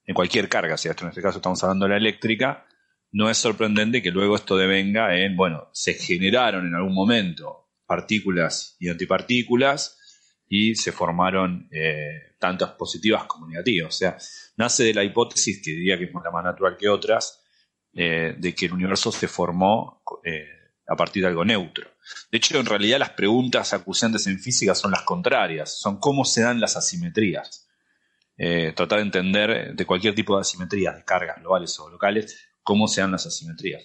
en 0.05 0.13
cualquier 0.13 0.49
carga, 0.49 0.77
si 0.77 0.89
esto 0.89 1.05
en 1.05 1.09
este 1.09 1.21
caso 1.21 1.39
estamos 1.39 1.63
hablando 1.63 1.85
de 1.85 1.91
la 1.91 1.97
eléctrica, 1.97 2.67
no 3.13 3.29
es 3.29 3.37
sorprendente 3.37 4.01
que 4.01 4.11
luego 4.11 4.35
esto 4.35 4.57
devenga 4.57 5.15
en, 5.15 5.37
bueno, 5.37 5.69
se 5.71 5.93
generaron 5.93 6.67
en 6.67 6.73
algún 6.73 6.95
momento 6.95 7.69
partículas 7.85 8.75
y 8.79 8.89
antipartículas 8.89 9.99
y 10.49 10.75
se 10.75 10.91
formaron 10.91 11.69
eh, 11.71 12.35
tantas 12.39 12.71
positivas 12.71 13.25
como 13.25 13.47
negativas. 13.47 13.93
O 13.93 13.97
sea, 13.97 14.17
nace 14.57 14.85
de 14.85 14.95
la 14.95 15.03
hipótesis, 15.03 15.61
que 15.63 15.71
diría 15.71 15.97
que 15.97 16.05
es 16.05 16.11
la 16.13 16.31
más 16.31 16.43
natural 16.43 16.75
que 16.75 16.89
otras, 16.89 17.39
eh, 17.93 18.33
de 18.35 18.55
que 18.55 18.65
el 18.65 18.73
universo 18.73 19.11
se 19.11 19.27
formó 19.27 20.01
eh, 20.23 20.47
a 20.87 20.95
partir 20.95 21.21
de 21.21 21.29
algo 21.29 21.45
neutro. 21.45 21.87
De 22.31 22.39
hecho, 22.39 22.59
en 22.59 22.65
realidad 22.65 22.97
las 22.97 23.11
preguntas 23.11 23.73
acusantes 23.73 24.25
en 24.25 24.39
física 24.39 24.73
son 24.73 24.89
las 24.89 25.03
contrarias, 25.03 25.79
son 25.79 25.99
cómo 25.99 26.25
se 26.25 26.41
dan 26.41 26.59
las 26.59 26.75
asimetrías. 26.75 27.69
tratar 28.75 28.97
de 28.97 29.03
entender 29.03 29.75
de 29.75 29.85
cualquier 29.85 30.15
tipo 30.15 30.35
de 30.35 30.41
asimetrías, 30.41 30.95
de 30.95 31.05
cargas 31.05 31.39
globales 31.39 31.79
o 31.79 31.89
locales, 31.89 32.52
cómo 32.63 32.87
se 32.87 33.01
dan 33.01 33.11
las 33.11 33.25
asimetrías. 33.25 33.83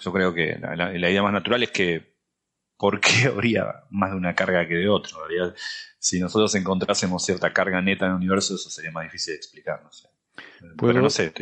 yo 0.00 0.12
creo 0.12 0.34
que 0.34 0.58
la 0.58 1.10
idea 1.10 1.22
más 1.22 1.32
natural 1.32 1.62
es 1.62 1.70
que 1.70 2.12
por 2.82 3.00
qué 3.00 3.26
habría 3.28 3.84
más 3.90 4.10
de 4.10 4.16
una 4.16 4.34
carga 4.34 4.66
que 4.66 4.74
de 4.74 4.88
otra. 4.88 5.16
Si 6.00 6.18
nosotros 6.18 6.52
encontrásemos 6.56 7.24
cierta 7.24 7.52
carga 7.52 7.80
neta 7.80 8.06
en 8.06 8.10
el 8.10 8.16
universo, 8.16 8.56
eso 8.56 8.70
sería 8.70 8.90
más 8.90 9.04
difícil 9.04 9.34
de 9.34 9.36
explicar. 9.36 9.80
No 9.84 9.92
sé. 9.92 10.08
¿Puedo, 10.76 11.00
no 11.00 11.10
sé, 11.10 11.32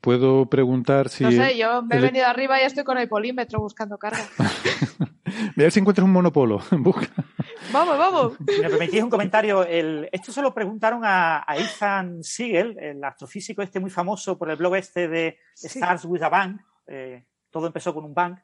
Puedo 0.00 0.46
preguntar 0.46 1.08
si. 1.08 1.24
No 1.24 1.30
sé, 1.30 1.56
yo 1.56 1.82
me 1.82 1.96
he 1.96 2.00
venido 2.00 2.26
arriba 2.26 2.60
y 2.60 2.64
estoy 2.64 2.84
con 2.84 2.98
el 2.98 3.08
polímetro 3.08 3.60
buscando 3.60 3.98
carga. 3.98 4.20
a 4.38 5.52
ver 5.56 5.72
si 5.72 5.80
encuentras 5.80 6.04
un 6.04 6.12
monopolo. 6.12 6.60
vamos, 7.72 7.98
vamos. 7.98 8.32
Si 8.46 8.60
me 8.60 8.70
permitís 8.70 9.02
un 9.02 9.10
comentario, 9.10 9.64
esto 9.64 10.32
se 10.32 10.42
lo 10.42 10.54
preguntaron 10.54 11.02
a, 11.04 11.44
Ethan 11.56 12.22
Siegel, 12.22 12.76
el 12.78 13.02
astrofísico 13.02 13.62
este 13.62 13.80
muy 13.80 13.90
famoso 13.90 14.38
por 14.38 14.50
el 14.50 14.56
blog 14.56 14.76
este 14.76 15.08
de 15.08 15.38
Stars 15.54 16.04
with 16.04 16.22
a 16.22 16.28
Bang. 16.28 16.60
Eh, 16.86 17.24
todo 17.50 17.66
empezó 17.66 17.94
con 17.94 18.04
un 18.04 18.14
bang. 18.14 18.36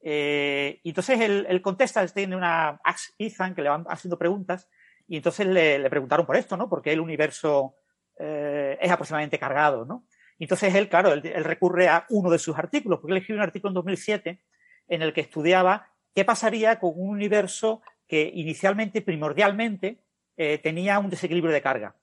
Eh, 0.00 0.80
y 0.82 0.88
entonces 0.90 1.20
él, 1.20 1.62
contesta, 1.62 2.06
tiene 2.08 2.36
una 2.36 2.80
Ax 2.84 3.14
Ethan 3.18 3.54
que 3.54 3.62
le 3.62 3.68
van 3.68 3.84
haciendo 3.88 4.18
preguntas 4.18 4.68
y 5.06 5.16
entonces 5.16 5.46
le, 5.46 5.88
preguntaron 5.88 6.26
por 6.26 6.36
esto, 6.36 6.56
¿no? 6.56 6.68
Porque 6.68 6.92
el 6.92 7.00
universo 7.00 7.76
eh, 8.22 8.78
es 8.80 8.90
aproximadamente 8.90 9.38
cargado, 9.38 9.84
¿no? 9.84 10.06
Entonces 10.38 10.74
él, 10.74 10.88
claro, 10.88 11.12
él, 11.12 11.22
recurre 11.44 11.88
a 11.88 12.06
uno 12.10 12.30
de 12.30 12.38
sus 12.38 12.56
artículos, 12.56 12.98
porque 13.00 13.12
él 13.12 13.18
escribió 13.18 13.40
un 13.40 13.46
artículo 13.46 13.70
en 13.70 13.74
2007 13.74 14.40
en 14.88 15.02
el 15.02 15.12
que 15.12 15.20
estudiaba 15.20 15.90
qué 16.14 16.24
pasaría 16.24 16.78
con 16.78 16.92
un 16.96 17.10
universo 17.10 17.82
que 18.08 18.30
inicialmente, 18.34 19.02
primordialmente, 19.02 20.02
eh, 20.36 20.58
tenía 20.58 20.98
un 20.98 21.10
desequilibrio 21.10 21.52
de 21.52 21.62
carga. 21.62 21.96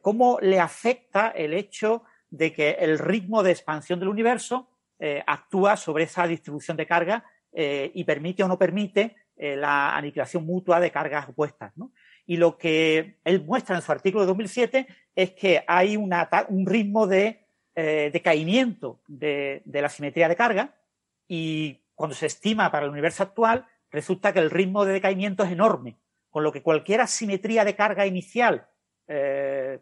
¿Cómo 0.00 0.38
le 0.40 0.60
afecta 0.60 1.28
el 1.28 1.52
hecho 1.52 2.04
de 2.30 2.54
que 2.54 2.70
el 2.80 2.98
ritmo 2.98 3.42
de 3.42 3.50
expansión 3.50 4.00
del 4.00 4.08
universo 4.08 4.70
eh, 4.98 5.22
actúa 5.26 5.76
sobre 5.76 6.04
esa 6.04 6.26
distribución 6.26 6.76
de 6.76 6.86
carga 6.86 7.24
eh, 7.52 7.90
y 7.94 8.04
permite 8.04 8.42
o 8.42 8.48
no 8.48 8.58
permite 8.58 9.16
eh, 9.36 9.56
la 9.56 9.96
aniquilación 9.96 10.46
mutua 10.46 10.80
de 10.80 10.90
cargas 10.90 11.28
opuestas. 11.28 11.72
Y 12.26 12.36
lo 12.36 12.56
que 12.56 13.18
él 13.24 13.44
muestra 13.44 13.76
en 13.76 13.82
su 13.82 13.92
artículo 13.92 14.22
de 14.22 14.28
2007 14.28 14.86
es 15.14 15.32
que 15.32 15.64
hay 15.66 15.96
un 15.96 16.66
ritmo 16.66 17.06
de 17.06 17.46
decaimiento 17.74 19.00
de, 19.08 19.62
de, 19.64 19.82
la 19.82 19.88
simetría 19.88 20.28
de 20.28 20.36
carga 20.36 20.76
y 21.26 21.82
cuando 21.96 22.14
se 22.14 22.26
estima 22.26 22.70
para 22.70 22.86
el 22.86 22.92
universo 22.92 23.24
actual 23.24 23.66
resulta 23.90 24.32
que 24.32 24.38
el 24.38 24.50
ritmo 24.50 24.84
de 24.84 24.92
decaimiento 24.92 25.42
es 25.42 25.50
enorme, 25.50 25.98
con 26.30 26.44
lo 26.44 26.52
que 26.52 26.62
cualquier 26.62 27.00
asimetría 27.00 27.64
de 27.64 27.74
carga 27.74 28.06
inicial 28.06 28.68
eh, 29.06 29.80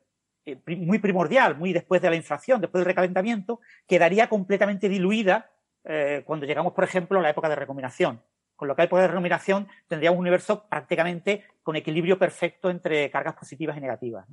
muy 0.66 0.98
primordial, 0.98 1.56
muy 1.56 1.72
después 1.72 2.02
de 2.02 2.10
la 2.10 2.16
inflación, 2.16 2.60
después 2.60 2.80
del 2.80 2.86
recalentamiento, 2.86 3.60
quedaría 3.86 4.28
completamente 4.28 4.88
diluida 4.88 5.50
eh, 5.84 6.22
cuando 6.26 6.46
llegamos, 6.46 6.72
por 6.72 6.82
ejemplo, 6.82 7.20
a 7.20 7.22
la 7.22 7.30
época 7.30 7.48
de 7.48 7.54
recombinación. 7.54 8.20
Con 8.56 8.66
lo 8.66 8.74
que 8.74 8.82
la 8.82 8.86
época 8.86 9.02
de 9.02 9.08
recombinación 9.08 9.68
tendríamos 9.86 10.18
un 10.18 10.22
universo 10.22 10.68
prácticamente 10.68 11.44
con 11.62 11.76
equilibrio 11.76 12.18
perfecto 12.18 12.70
entre 12.70 13.10
cargas 13.10 13.34
positivas 13.34 13.76
y 13.76 13.80
negativas. 13.80 14.26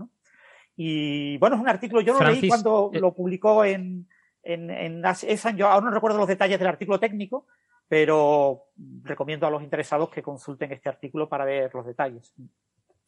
Y 0.76 1.38
bueno, 1.38 1.56
es 1.56 1.62
un 1.62 1.70
artículo, 1.70 2.02
yo 2.02 2.14
lo 2.14 2.30
leí 2.30 2.48
cuando 2.48 2.90
eh, 2.94 3.00
lo 3.00 3.14
publicó 3.14 3.66
en, 3.66 4.08
en, 4.44 4.70
en 4.70 5.04
yo 5.56 5.68
ahora 5.68 5.86
no 5.86 5.92
recuerdo 5.92 6.18
los 6.18 6.28
detalles 6.28 6.58
del 6.58 6.68
artículo 6.68 7.00
técnico, 7.00 7.48
pero 7.88 8.66
recomiendo 9.04 9.48
a 9.48 9.52
los 9.52 9.64
interesados 9.64 10.10
que 10.10 10.24
consulten 10.24 10.72
este 10.72 10.90
artículo 10.90 11.28
para 11.28 11.44
ver 11.44 11.74
los 11.74 11.86
detalles. 11.86 12.34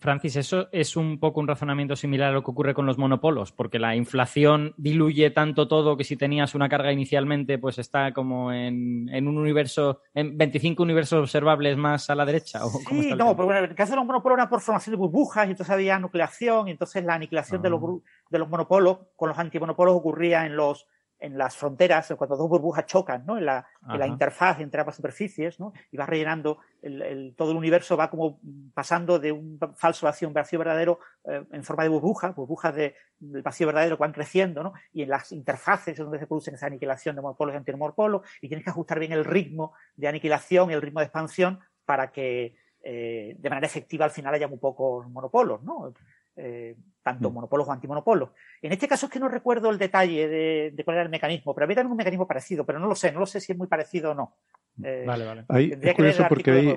Francis, 0.02 0.36
eso 0.36 0.68
es 0.72 0.98
un 0.98 1.20
poco 1.20 1.40
un 1.42 1.48
razonamiento 1.48 1.96
similar 1.96 2.32
a 2.32 2.34
lo 2.34 2.44
que 2.44 2.50
ocurre 2.50 2.74
con 2.74 2.88
los 2.88 2.98
monopolos, 2.98 3.52
porque 3.52 3.78
la 3.78 3.96
inflación 3.96 4.74
diluye 4.76 5.30
tanto 5.30 5.68
todo 5.68 5.96
que 5.96 6.04
si 6.04 6.18
tenías 6.18 6.56
una 6.56 6.68
carga 6.68 6.92
inicialmente, 6.92 7.60
pues 7.60 7.78
está 7.78 8.12
como 8.12 8.52
en, 8.52 9.08
un 9.28 9.38
universo, 9.38 10.02
en 10.16 10.36
25 10.36 10.82
universos 10.82 11.20
observables 11.20 11.78
más 11.78 12.10
a 12.10 12.16
la 12.16 12.26
derecha. 12.26 12.66
¿o 12.66 12.72
sí, 12.72 13.14
no, 13.16 13.36
pero 13.36 13.56
en 13.56 13.66
el 13.66 13.76
caso 13.76 13.92
de 13.92 13.98
los 13.98 14.06
monopolos 14.08 14.40
era 14.40 14.50
por 14.50 14.62
formación 14.62 14.96
de 14.96 14.98
burbujas, 14.98 15.46
y 15.46 15.52
entonces 15.52 15.72
había 15.72 16.00
nucleación, 16.00 16.68
y 16.68 16.72
entonces 16.72 17.04
la 17.04 17.14
aniquilación 17.14 17.62
de, 17.62 17.70
los, 17.70 17.80
ah. 17.84 18.00
de 18.32 18.40
los 18.40 18.50
monopolos 18.50 18.98
con 19.16 19.30
los 19.30 19.38
antimonopolos 19.38 19.96
ocurría 19.96 20.48
en 20.48 20.56
los 20.56 20.88
en 21.22 21.38
las 21.38 21.56
fronteras, 21.56 22.12
cuando 22.18 22.36
dos 22.36 22.50
burbujas 22.50 22.88
chocan, 22.88 23.24
¿no? 23.28 23.38
En 23.38 23.46
la, 23.46 23.66
en 23.88 24.00
la 24.00 24.08
interfaz 24.08 24.60
entre 24.60 24.82
ambas 24.82 24.96
superficies, 24.96 25.60
¿no? 25.60 25.72
Y 25.92 25.98
va 25.98 26.08
rellenando, 26.08 26.58
el, 26.82 27.36
todo 27.38 27.52
el 27.52 27.58
universo 27.58 27.96
va 27.96 28.10
como 28.10 28.40
pasando 28.74 29.20
de 29.20 29.32
un 29.32 29.60
falso 29.76 30.08
vacío 30.08 30.28
a 30.28 30.30
un 30.30 30.34
vacío 30.34 30.58
verdadero 30.58 31.00
eh, 31.26 31.46
en 31.52 31.64
forma 31.64 31.84
de 31.84 31.90
burbujas, 31.90 32.36
burbujas 32.36 32.76
de, 32.76 32.96
del 33.20 33.44
vacío 33.44 33.68
verdadero 33.68 33.98
que 33.98 34.02
van 34.02 34.14
creciendo, 34.14 34.64
¿no? 34.64 34.74
Y 34.92 35.04
en 35.04 35.10
las 35.10 35.32
interfaces 35.32 35.94
es 35.94 36.00
donde 36.00 36.18
se 36.18 36.26
produce 36.26 36.50
esa 36.52 36.66
aniquilación 36.66 37.16
de 37.16 37.22
monopolos 37.22 37.54
y 37.54 37.58
antimonopolos, 37.58 38.24
y 38.42 38.48
tienes 38.48 38.64
que 38.64 38.72
ajustar 38.72 39.00
bien 39.00 39.12
el 39.12 39.24
ritmo 39.24 39.74
de 39.96 40.08
aniquilación 40.08 40.72
y 40.72 40.74
el 40.74 40.82
ritmo 40.82 41.02
de 41.02 41.06
expansión 41.06 41.60
para 41.86 42.12
que 42.12 42.56
eh, 42.84 43.36
de 43.38 43.50
manera 43.50 43.68
efectiva 43.68 44.06
al 44.06 44.12
final 44.12 44.34
haya 44.34 44.48
muy 44.48 44.58
pocos 44.58 45.08
monopolos, 45.08 45.62
¿no? 45.62 45.94
Eh, 46.36 46.76
tanto 47.04 47.30
mm. 47.30 47.34
monopolos 47.34 47.68
o 47.68 47.72
antimonopolos. 47.72 48.30
En 48.62 48.72
este 48.72 48.88
caso 48.88 49.08
es 49.08 49.12
que 49.12 49.20
no 49.20 49.28
recuerdo 49.28 49.70
el 49.70 49.78
detalle 49.78 50.28
de, 50.28 50.84
cuál 50.84 50.98
era 50.98 51.04
el 51.04 51.10
mecanismo, 51.10 51.54
pero 51.54 51.66
había 51.66 51.76
también 51.76 51.92
un 51.92 51.98
mecanismo 51.98 52.28
parecido, 52.28 52.66
pero 52.66 52.80
no 52.80 52.88
lo 52.88 52.96
sé, 52.96 53.12
no 53.12 53.20
lo 53.20 53.26
sé 53.26 53.40
si 53.40 53.52
es 53.52 53.58
muy 53.58 53.68
parecido 53.68 54.12
o 54.12 54.14
no. 54.16 54.36
Eh, 54.84 55.04
vale, 55.06 55.26
vale. 55.26 55.46
es 55.82 55.94
curioso 55.96 56.26
porque 56.30 56.52
hay, 56.52 56.76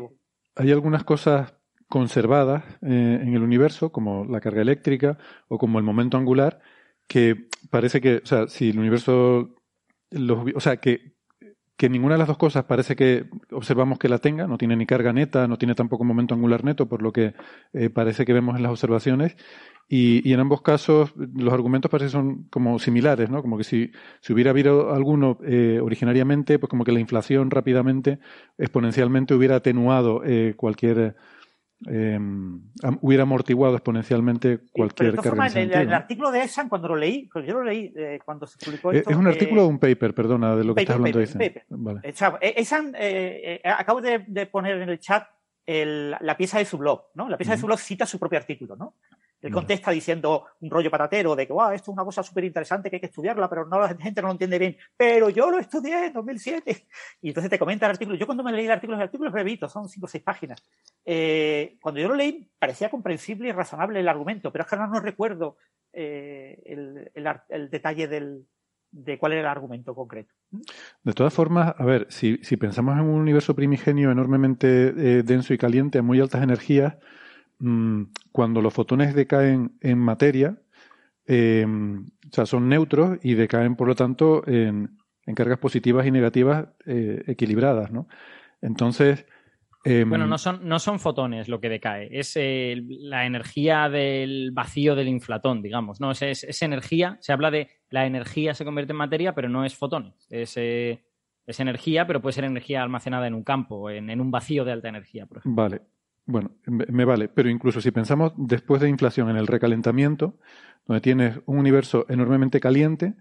hay, 0.57 0.73
algunas 0.73 1.05
cosas 1.05 1.55
conservadas 1.89 2.65
eh, 2.83 3.20
en 3.23 3.34
el 3.34 3.42
universo, 3.42 3.92
como 3.92 4.24
la 4.24 4.41
carga 4.41 4.62
eléctrica 4.62 5.18
o 5.49 5.58
como 5.58 5.78
el 5.78 5.84
momento 5.84 6.16
angular, 6.16 6.60
que 7.07 7.49
parece 7.70 8.00
que, 8.00 8.16
o 8.16 8.26
sea, 8.26 8.49
si 8.49 8.70
el 8.70 8.78
universo, 8.78 9.55
los, 10.10 10.39
o 10.55 10.60
sea, 10.60 10.78
que 10.78 11.14
que 11.76 11.88
ninguna 11.88 12.14
de 12.14 12.18
las 12.18 12.28
dos 12.28 12.38
cosas 12.38 12.64
parece 12.64 12.94
que 12.94 13.26
observamos 13.50 13.98
que 13.98 14.08
la 14.08 14.18
tenga, 14.18 14.46
no 14.46 14.58
tiene 14.58 14.76
ni 14.76 14.86
carga 14.86 15.12
neta, 15.12 15.48
no 15.48 15.58
tiene 15.58 15.74
tampoco 15.74 16.04
momento 16.04 16.34
angular 16.34 16.64
neto, 16.64 16.88
por 16.88 17.02
lo 17.02 17.12
que 17.12 17.34
eh, 17.72 17.90
parece 17.90 18.24
que 18.24 18.32
vemos 18.32 18.56
en 18.56 18.62
las 18.62 18.70
observaciones. 18.70 19.36
Y, 19.86 20.32
en 20.32 20.40
ambos 20.40 20.62
casos 20.62 21.12
los 21.16 21.52
argumentos 21.52 21.90
parecen 21.90 22.10
son 22.10 22.44
como 22.44 22.78
similares, 22.78 23.28
¿no? 23.28 23.42
Como 23.42 23.58
que 23.58 23.64
si, 23.64 23.92
si 24.20 24.32
hubiera 24.32 24.50
habido 24.50 24.94
alguno 24.94 25.38
eh, 25.44 25.78
originariamente, 25.82 26.58
pues 26.58 26.70
como 26.70 26.84
que 26.84 26.92
la 26.92 27.00
inflación 27.00 27.50
rápidamente, 27.50 28.18
exponencialmente 28.56 29.34
hubiera 29.34 29.56
atenuado 29.56 30.22
eh, 30.24 30.54
cualquier 30.56 31.16
eh, 31.86 32.18
hubiera 33.00 33.24
amortiguado 33.24 33.74
exponencialmente 33.74 34.60
cualquier 34.72 35.16
carga. 35.16 35.46
en 35.48 35.72
el, 35.72 35.92
artículo 35.92 36.30
de 36.30 36.42
ESAN, 36.42 36.68
cuando 36.68 36.88
lo 36.88 36.96
leí, 36.96 37.28
yo 37.34 37.54
lo 37.54 37.64
leí 37.64 37.92
eh, 37.96 38.18
cuando 38.24 38.46
se 38.46 38.58
publicó 38.58 38.92
esto. 38.92 39.10
Es 39.10 39.16
un 39.16 39.26
artículo 39.26 39.64
o 39.64 39.68
un 39.68 39.78
paper, 39.78 40.14
perdona, 40.14 40.56
de 40.56 40.64
lo 40.64 40.74
que 40.74 40.82
estás 40.82 40.96
hablando 40.96 41.18
de 41.18 41.62
Vale. 41.68 42.00
ESAN, 42.40 42.94
eh, 42.98 43.60
acabo 43.64 44.00
de, 44.00 44.46
poner 44.46 44.80
en 44.80 44.88
el 44.88 44.98
chat 44.98 45.26
la 45.66 46.36
pieza 46.36 46.58
de 46.58 46.64
su 46.64 46.78
blog, 46.78 47.06
¿no? 47.14 47.28
La 47.28 47.36
pieza 47.36 47.52
de 47.52 47.58
su 47.58 47.66
blog 47.66 47.78
cita 47.78 48.06
su 48.06 48.18
propio 48.18 48.38
artículo, 48.38 48.76
¿no? 48.76 48.96
Él 49.44 49.52
contesta 49.52 49.90
diciendo 49.90 50.47
un 50.60 50.70
rollo 50.70 50.90
patatero 50.90 51.36
de 51.36 51.47
que, 51.47 51.52
wow, 51.52 51.70
esto 51.73 51.90
es 51.90 51.94
una 51.94 52.05
cosa 52.05 52.23
súper 52.23 52.44
interesante 52.44 52.89
que 52.89 52.97
hay 52.97 53.00
que 53.00 53.06
estudiarla, 53.06 53.47
pero 53.48 53.66
no 53.66 53.78
la 53.78 53.89
gente 53.94 54.23
no 54.23 54.28
lo 54.28 54.32
entiende 54.32 54.58
bien. 54.58 54.76
Pero 54.97 55.28
yo 55.28 55.50
lo 55.50 55.58
estudié 55.58 56.06
en 56.06 56.14
2007. 56.14 56.86
Y 57.20 57.28
entonces 57.28 57.50
te 57.50 57.58
comenta 57.58 57.84
el 57.84 57.90
artículo. 57.90 58.16
Yo 58.16 58.24
cuando 58.24 58.42
me 58.42 58.52
leí 58.52 58.64
el 58.64 58.73
artículo, 58.73 58.97
el 58.97 59.02
artículo 59.02 59.28
es 59.28 59.34
brevito, 59.34 59.68
son 59.68 59.86
cinco 59.86 60.06
o 60.06 60.08
seis 60.08 60.24
páginas. 60.24 60.62
Eh, 61.05 61.76
cuando 61.82 62.00
yo 62.00 62.08
lo 62.08 62.14
leí, 62.14 62.50
parecía 62.58 62.89
comprensible 62.89 63.48
y 63.48 63.52
razonable 63.52 64.00
el 64.00 64.08
argumento, 64.08 64.50
pero 64.50 64.64
es 64.64 64.70
que 64.70 64.76
ahora 64.76 64.89
no 64.89 65.00
recuerdo 65.00 65.58
eh, 65.92 66.62
el, 66.64 67.70
detalle 67.70 68.08
de 68.08 69.18
cuál 69.18 69.32
era 69.32 69.42
el 69.42 69.47
argumento 69.47 69.94
concreto. 69.94 70.32
De 71.02 71.12
todas 71.12 71.34
formas, 71.34 71.74
a 71.76 71.84
ver, 71.84 72.06
si, 72.08 72.39
pensamos 72.56 72.94
en 72.94 73.02
un 73.02 73.20
universo 73.20 73.55
primigenio 73.55 74.10
enormemente 74.10 74.89
eh, 74.89 75.23
denso 75.23 75.52
y 75.52 75.58
caliente 75.58 75.98
a 75.98 76.02
muy 76.02 76.20
altas 76.20 76.42
energías, 76.42 76.97
Mm, 77.58 78.05
cuando 78.33 78.60
los 78.60 78.74
fotones 78.74 79.15
decaen 79.15 79.76
en 79.81 79.99
materia, 79.99 80.58
eh, 81.26 81.65
o 81.66 82.33
sea, 82.33 82.47
son 82.47 82.68
neutros 82.68 83.18
y 83.23 83.34
decaen, 83.34 83.76
por 83.76 83.89
lo 83.89 83.94
tanto, 83.94 84.47
en, 84.47 84.97
cargas 85.34 85.58
positivas 85.58 86.07
y 86.07 86.10
negativas 86.10 86.68
eh, 86.86 87.23
equilibradas, 87.26 87.91
¿no? 87.92 88.08
Entonces... 88.60 89.26
Em, 89.86 90.08
bueno, 90.08 90.26
no 90.26 90.39
son, 90.39 90.66
no 90.66 90.78
son 90.78 90.99
fotones 90.99 91.49
lo 91.49 91.60
que 91.60 91.68
decae, 91.68 92.08
es 92.10 92.36
la 92.36 93.26
energía 93.26 93.91
del 93.91 94.50
vacío 94.50 94.94
del 94.94 95.08
inflatón, 95.08 95.60
digamos. 95.60 96.00
No, 96.00 96.10
es, 96.12 96.62
energía, 96.62 97.18
se 97.20 97.33
habla 97.34 97.50
de 97.50 97.68
la 97.91 98.07
energía 98.07 98.55
se 98.55 98.65
convierte 98.65 98.92
en 98.92 98.99
materia, 98.99 99.34
pero 99.34 99.50
no 99.50 99.65
es 99.65 99.76
fotones. 99.76 100.26
Es, 100.31 100.57
eh, 100.57 101.05
es 101.47 101.60
energía, 101.60 102.07
pero 102.07 102.23
puede 102.23 102.33
ser 102.33 102.44
energía 102.44 102.83
almacenada 102.83 103.26
en 103.26 103.34
un 103.34 103.44
campo, 103.44 103.91
en, 103.91 104.08
en 104.08 104.20
un 104.23 104.31
vacío 104.31 104.65
de 104.65 104.73
alta 104.73 104.89
energía, 104.89 105.26
por 105.26 105.39
ejemplo. 105.39 105.62
Vale. 105.62 105.83
Bueno, 106.26 106.52
me 106.66 107.04
vale, 107.04 107.28
pero 107.28 107.50
incluso 107.50 107.82
si 107.82 107.90
pensamos 107.90 108.32
después 108.36 108.80
de 108.80 108.88
inflación 108.88 109.28
en 109.28 109.36
el 109.36 109.46
recalentamiento, 109.46 110.38
donde 110.86 111.02
tienes 111.02 111.40
un 111.44 111.58
universo 111.58 112.06
enormemente 112.08 112.60
caliente, 112.60 113.14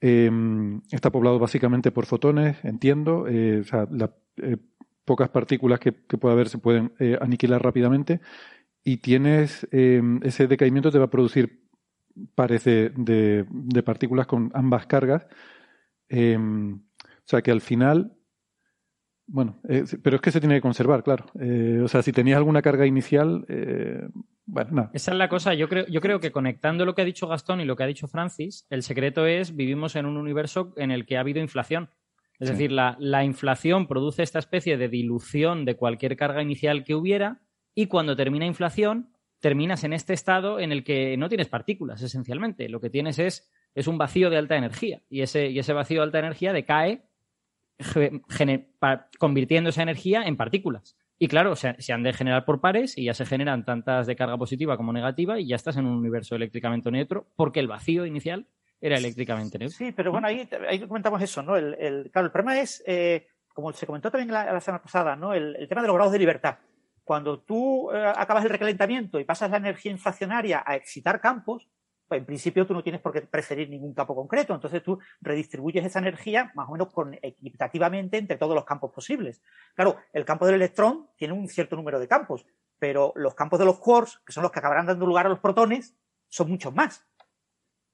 em, 0.00 0.80
está 0.90 1.10
poblado 1.10 1.38
básicamente 1.38 1.92
por 1.92 2.06
fotones, 2.06 2.56
entiendo, 2.64 3.26
eh, 3.28 3.60
o 3.60 3.64
sea, 3.64 3.86
las 3.90 4.10
eh, 4.38 4.56
pocas 5.04 5.28
partículas 5.28 5.78
que, 5.78 5.92
que 6.08 6.18
pueda 6.18 6.34
haber 6.34 6.48
se 6.48 6.58
pueden 6.58 6.92
eh, 6.98 7.16
aniquilar 7.20 7.62
rápidamente, 7.62 8.20
y 8.82 8.98
tienes 8.98 9.68
em, 9.70 10.20
ese 10.24 10.46
decaimiento 10.48 10.90
te 10.90 10.98
va 10.98 11.04
a 11.06 11.10
producir 11.10 11.68
pares 12.34 12.64
de, 12.64 12.92
de 12.96 13.82
partículas 13.82 14.26
con 14.26 14.50
ambas 14.54 14.86
cargas. 14.86 15.26
Em, 16.08 16.74
o 16.74 17.26
sea 17.30 17.42
que 17.42 17.52
al 17.52 17.60
final 17.60 18.16
bueno, 19.32 19.60
eh, 19.68 19.84
pero 20.02 20.16
es 20.16 20.22
que 20.22 20.32
se 20.32 20.40
tiene 20.40 20.56
que 20.56 20.60
conservar, 20.60 21.04
claro. 21.04 21.26
Eh, 21.40 21.80
o 21.84 21.86
sea, 21.86 22.02
si 22.02 22.12
tenías 22.12 22.36
alguna 22.36 22.62
carga 22.62 22.84
inicial, 22.84 23.46
eh, 23.48 24.08
bueno, 24.44 24.70
nada. 24.72 24.90
Esa 24.92 25.12
es 25.12 25.16
la 25.18 25.28
cosa. 25.28 25.54
Yo 25.54 25.68
creo, 25.68 25.86
yo 25.86 26.00
creo 26.00 26.18
que 26.18 26.32
conectando 26.32 26.84
lo 26.84 26.96
que 26.96 27.02
ha 27.02 27.04
dicho 27.04 27.28
Gastón 27.28 27.60
y 27.60 27.64
lo 27.64 27.76
que 27.76 27.84
ha 27.84 27.86
dicho 27.86 28.08
Francis, 28.08 28.66
el 28.70 28.82
secreto 28.82 29.26
es 29.26 29.54
vivimos 29.54 29.94
en 29.94 30.06
un 30.06 30.16
universo 30.16 30.72
en 30.76 30.90
el 30.90 31.06
que 31.06 31.16
ha 31.16 31.20
habido 31.20 31.40
inflación. 31.40 31.90
Es 32.40 32.48
decir, 32.48 32.72
la, 32.72 32.96
la, 32.98 33.22
inflación 33.22 33.86
produce 33.86 34.22
esta 34.22 34.38
especie 34.38 34.78
de 34.78 34.88
dilución 34.88 35.66
de 35.66 35.76
cualquier 35.76 36.16
carga 36.16 36.42
inicial 36.42 36.84
que 36.84 36.94
hubiera 36.94 37.42
y 37.74 37.86
cuando 37.86 38.16
termina 38.16 38.46
inflación, 38.46 39.12
terminas 39.40 39.84
en 39.84 39.92
este 39.92 40.14
estado 40.14 40.58
en 40.58 40.72
el 40.72 40.82
que 40.82 41.18
no 41.18 41.28
tienes 41.28 41.48
partículas, 41.48 42.00
esencialmente. 42.00 42.70
Lo 42.70 42.80
que 42.80 42.88
tienes 42.88 43.18
es, 43.18 43.50
es 43.74 43.86
un 43.86 43.98
vacío 43.98 44.30
de 44.30 44.38
alta 44.38 44.56
energía 44.56 45.02
y 45.10 45.20
ese, 45.20 45.50
y 45.50 45.58
ese 45.58 45.74
vacío 45.74 46.00
de 46.00 46.04
alta 46.04 46.18
energía 46.18 46.54
decae 46.54 47.09
convirtiendo 49.18 49.70
esa 49.70 49.82
energía 49.82 50.22
en 50.22 50.36
partículas. 50.36 50.96
Y 51.22 51.28
claro, 51.28 51.54
se, 51.54 51.76
han 51.92 52.02
de 52.02 52.14
generar 52.14 52.46
por 52.46 52.62
pares 52.62 52.96
y 52.96 53.04
ya 53.04 53.12
se 53.12 53.26
generan 53.26 53.66
tantas 53.66 54.06
de 54.06 54.16
carga 54.16 54.38
positiva 54.38 54.78
como 54.78 54.90
negativa 54.90 55.38
y 55.38 55.46
ya 55.46 55.56
estás 55.56 55.76
en 55.76 55.84
un 55.84 55.98
universo 55.98 56.34
eléctricamente 56.34 56.90
neutro 56.90 57.26
porque 57.36 57.60
el 57.60 57.68
vacío 57.68 58.06
inicial 58.06 58.46
era 58.80 58.96
eléctricamente 58.96 59.58
neutro. 59.58 59.76
Sí, 59.76 59.92
pero 59.92 60.12
bueno, 60.12 60.28
ahí, 60.28 60.48
comentamos 60.88 61.20
eso, 61.20 61.42
¿no? 61.42 61.56
El, 61.56 62.10
claro, 62.10 62.26
el 62.26 62.32
problema 62.32 62.58
es, 62.58 62.82
eh, 62.86 63.28
como 63.52 63.70
se 63.74 63.84
comentó 63.84 64.10
también 64.10 64.32
la, 64.32 64.58
semana 64.62 64.82
pasada, 64.82 65.14
¿no? 65.14 65.34
El, 65.34 65.66
tema 65.68 65.82
de 65.82 65.88
los 65.88 65.96
grados 65.96 66.12
de 66.14 66.18
libertad. 66.20 66.56
Cuando 67.04 67.40
tú 67.40 67.90
eh, 67.92 68.12
acabas 68.16 68.44
el 68.44 68.50
recalentamiento 68.50 69.20
y 69.20 69.24
pasas 69.24 69.50
la 69.50 69.58
energía 69.58 69.92
inflacionaria 69.92 70.62
a 70.64 70.74
excitar 70.74 71.20
campos, 71.20 71.68
en 72.10 72.24
principio 72.24 72.66
tú 72.66 72.74
no 72.74 72.82
tienes 72.82 73.00
por 73.00 73.12
qué 73.12 73.22
preferir 73.22 73.68
ningún 73.70 73.94
campo 73.94 74.14
concreto, 74.14 74.54
entonces 74.54 74.82
tú 74.82 74.98
redistribuyes 75.20 75.84
esa 75.84 76.00
energía 76.00 76.50
más 76.54 76.68
o 76.68 76.72
menos 76.72 76.88
equitativamente 77.22 78.18
entre 78.18 78.36
todos 78.36 78.54
los 78.54 78.64
campos 78.64 78.92
posibles. 78.92 79.42
Claro, 79.74 79.96
el 80.12 80.24
campo 80.24 80.46
del 80.46 80.56
electrón 80.56 81.08
tiene 81.16 81.34
un 81.34 81.48
cierto 81.48 81.76
número 81.76 82.00
de 82.00 82.08
campos, 82.08 82.44
pero 82.78 83.12
los 83.16 83.34
campos 83.34 83.58
de 83.58 83.64
los 83.64 83.78
quarks, 83.78 84.20
que 84.26 84.32
son 84.32 84.42
los 84.42 84.52
que 84.52 84.58
acabarán 84.58 84.86
dando 84.86 85.06
lugar 85.06 85.26
a 85.26 85.28
los 85.28 85.38
protones, 85.38 85.94
son 86.28 86.48
muchos 86.48 86.74
más. 86.74 87.06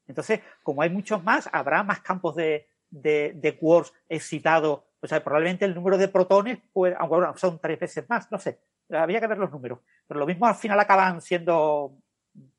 Entonces, 0.06 0.40
como 0.62 0.82
hay 0.82 0.90
muchos 0.90 1.22
más, 1.22 1.48
habrá 1.52 1.82
más 1.82 2.00
campos 2.00 2.36
de, 2.36 2.68
de, 2.90 3.58
quarks 3.58 3.92
excitados. 4.08 4.82
O 5.00 5.06
sea, 5.06 5.22
probablemente 5.22 5.64
el 5.64 5.74
número 5.74 5.98
de 5.98 6.08
protones, 6.08 6.58
puede, 6.72 6.96
aunque 6.98 7.38
son 7.38 7.58
tres 7.58 7.78
veces 7.78 8.08
más, 8.08 8.30
no 8.30 8.38
sé. 8.38 8.60
Había 8.90 9.20
que 9.20 9.26
ver 9.26 9.38
los 9.38 9.50
números. 9.50 9.80
Pero 10.06 10.20
lo 10.20 10.26
mismo 10.26 10.46
al 10.46 10.54
final 10.54 10.78
acaban 10.78 11.20
siendo 11.20 11.98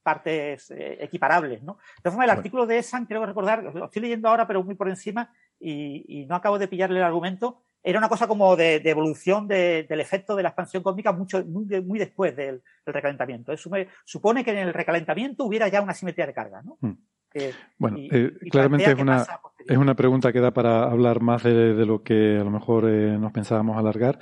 partes 0.03 0.71
eh, 0.71 0.97
equiparables, 1.01 1.63
¿no? 1.63 1.77
De 2.03 2.09
formas, 2.09 2.25
el 2.25 2.37
artículo 2.37 2.65
de 2.65 2.77
Esan, 2.77 3.05
creo 3.05 3.25
recordar, 3.25 3.63
lo 3.63 3.85
estoy 3.85 4.01
leyendo 4.01 4.29
ahora, 4.29 4.47
pero 4.47 4.63
muy 4.63 4.75
por 4.75 4.89
encima, 4.89 5.33
y, 5.59 6.25
no 6.29 6.35
acabo 6.35 6.59
de 6.59 6.67
pillarle 6.67 6.99
el 6.99 7.05
argumento, 7.05 7.61
era 7.83 7.99
una 7.99 8.09
cosa 8.09 8.27
como 8.27 8.55
de, 8.55 8.75
evolución 8.85 9.47
del 9.47 9.99
efecto 9.99 10.35
de 10.35 10.43
la 10.43 10.49
expansión 10.49 10.83
cósmica 10.83 11.11
mucho, 11.11 11.43
muy, 11.45 11.99
después 11.99 12.35
del, 12.35 12.61
recalentamiento. 12.85 13.51
Eso 13.51 13.69
supone 14.05 14.43
que 14.43 14.51
en 14.51 14.57
el 14.59 14.73
recalentamiento 14.73 15.45
hubiera 15.45 15.67
ya 15.67 15.81
una 15.81 15.93
simetría 15.93 16.27
de 16.27 16.33
carga, 16.33 16.61
¿no? 16.61 16.77
Hmm. 16.81 16.97
bueno, 17.77 17.97
eh, 17.99 18.33
claramente 18.49 18.91
es 18.91 18.99
una, 18.99 19.25
es 19.67 19.77
una 19.77 19.95
pregunta 19.95 20.31
que 20.31 20.39
da 20.39 20.51
para 20.51 20.83
hablar 20.83 21.21
más 21.21 21.43
de, 21.43 21.85
lo 21.85 22.03
que 22.03 22.37
a 22.37 22.43
lo 22.43 22.51
mejor 22.51 22.89
eh, 22.89 23.17
nos 23.17 23.31
pensábamos 23.31 23.77
alargar 23.77 24.19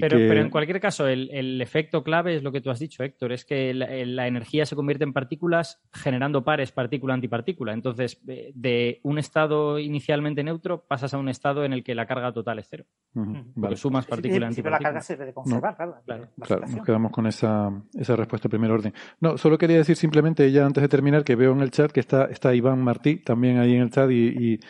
pero, 0.00 0.16
pero 0.16 0.40
en 0.40 0.50
cualquier 0.50 0.80
caso, 0.80 1.06
el, 1.06 1.60
efecto 1.60 2.02
clave 2.02 2.36
es 2.36 2.42
lo 2.42 2.52
que 2.52 2.60
tú 2.60 2.70
has 2.70 2.78
dicho, 2.78 3.02
Héctor, 3.02 3.32
es 3.32 3.44
que 3.44 3.74
la, 3.74 4.26
energía 4.26 4.66
se 4.66 4.76
convierte 4.76 5.04
en 5.04 5.12
partículas 5.12 5.80
generando 5.92 6.44
pares 6.44 6.72
partícula-antipartícula. 6.72 7.72
Entonces, 7.72 8.20
de 8.24 9.00
un 9.02 9.18
estado 9.18 9.78
inicialmente 9.78 10.42
neutro 10.42 10.84
pasas 10.86 11.14
a 11.14 11.18
un 11.18 11.28
estado 11.28 11.64
en 11.64 11.72
el 11.72 11.82
que 11.82 11.94
la 11.94 12.06
carga 12.06 12.32
total 12.32 12.58
es 12.58 12.68
cero. 12.68 12.84
Porque 13.12 13.76
sumas 13.76 14.06
partícula-antipartícula. 14.06 14.70
la 14.70 14.78
carga 14.78 15.00
se 15.00 15.16
debe 15.16 15.32
conservar, 15.32 15.76
claro. 15.76 15.96
Claro, 16.40 16.66
nos 16.66 16.84
quedamos 16.84 17.12
con 17.12 17.26
esa, 17.26 17.70
esa 17.98 18.16
respuesta 18.16 18.48
de 18.48 18.50
primer 18.50 18.70
orden. 18.70 18.94
No, 19.20 19.36
solo 19.36 19.58
quería 19.58 19.78
decir 19.78 19.96
simplemente, 19.96 20.50
ya 20.52 20.64
antes 20.64 20.82
de 20.82 20.88
terminar, 20.88 21.24
que 21.24 21.36
veo 21.36 21.52
en 21.52 21.60
el 21.60 21.70
chat 21.70 21.90
que 21.90 22.00
está, 22.00 22.26
está 22.26 22.54
Iván 22.54 22.82
Martí 22.82 23.16
también 23.16 23.58
ahí 23.58 23.74
en 23.74 23.82
el 23.82 23.90
chat 23.90 24.10
y 24.10 24.60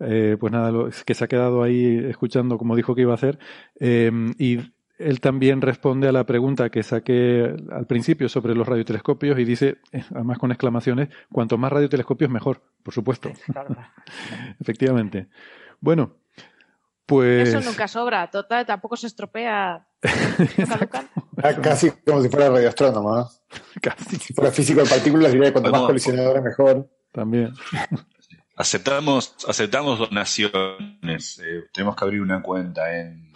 eh, 0.00 0.36
pues 0.38 0.52
nada, 0.52 0.70
lo, 0.70 0.90
que 0.90 1.14
se 1.14 1.24
ha 1.24 1.28
quedado 1.28 1.62
ahí 1.62 2.04
escuchando 2.08 2.58
como 2.58 2.76
dijo 2.76 2.94
que 2.94 3.02
iba 3.02 3.12
a 3.12 3.16
hacer. 3.16 3.38
Em, 3.78 4.34
y 4.38 4.60
él 4.98 5.20
también 5.20 5.60
responde 5.60 6.08
a 6.08 6.12
la 6.12 6.24
pregunta 6.24 6.70
que 6.70 6.82
saqué 6.82 7.54
al 7.70 7.86
principio 7.86 8.28
sobre 8.28 8.54
los 8.54 8.66
radiotelescopios 8.66 9.38
y 9.38 9.44
dice, 9.44 9.78
eh, 9.92 10.04
además 10.14 10.38
con 10.38 10.50
exclamaciones, 10.50 11.08
cuanto 11.30 11.58
más 11.58 11.72
radiotelescopios 11.72 12.30
mejor, 12.30 12.62
por 12.82 12.94
supuesto. 12.94 13.30
Efectivamente. 14.60 15.28
Bueno, 15.80 16.16
pues... 17.06 17.48
Eso 17.48 17.60
nunca 17.60 17.88
sobra, 17.88 18.30
total, 18.30 18.64
tampoco 18.64 18.96
se 18.96 19.06
estropea. 19.06 19.86
Casi 21.62 21.90
como 21.90 22.22
si 22.22 22.28
fuera 22.28 22.48
radioastrónomo, 22.48 23.16
¿no? 23.16 23.28
Casi. 23.82 24.16
Si 24.16 24.34
fuera 24.34 24.50
físico 24.50 24.82
de 24.82 24.88
partículas, 24.88 25.32
diría 25.32 25.48
que 25.48 25.52
cuanto 25.52 25.70
más 25.70 25.82
colisionadores 25.82 26.42
mejor. 26.42 26.88
También. 27.12 27.52
Aceptamos, 28.56 29.34
aceptamos 29.48 29.98
donaciones. 29.98 31.38
Eh, 31.38 31.64
tenemos 31.72 31.96
que 31.96 32.04
abrir 32.04 32.20
una 32.20 32.42
cuenta 32.42 32.98
en 32.98 33.32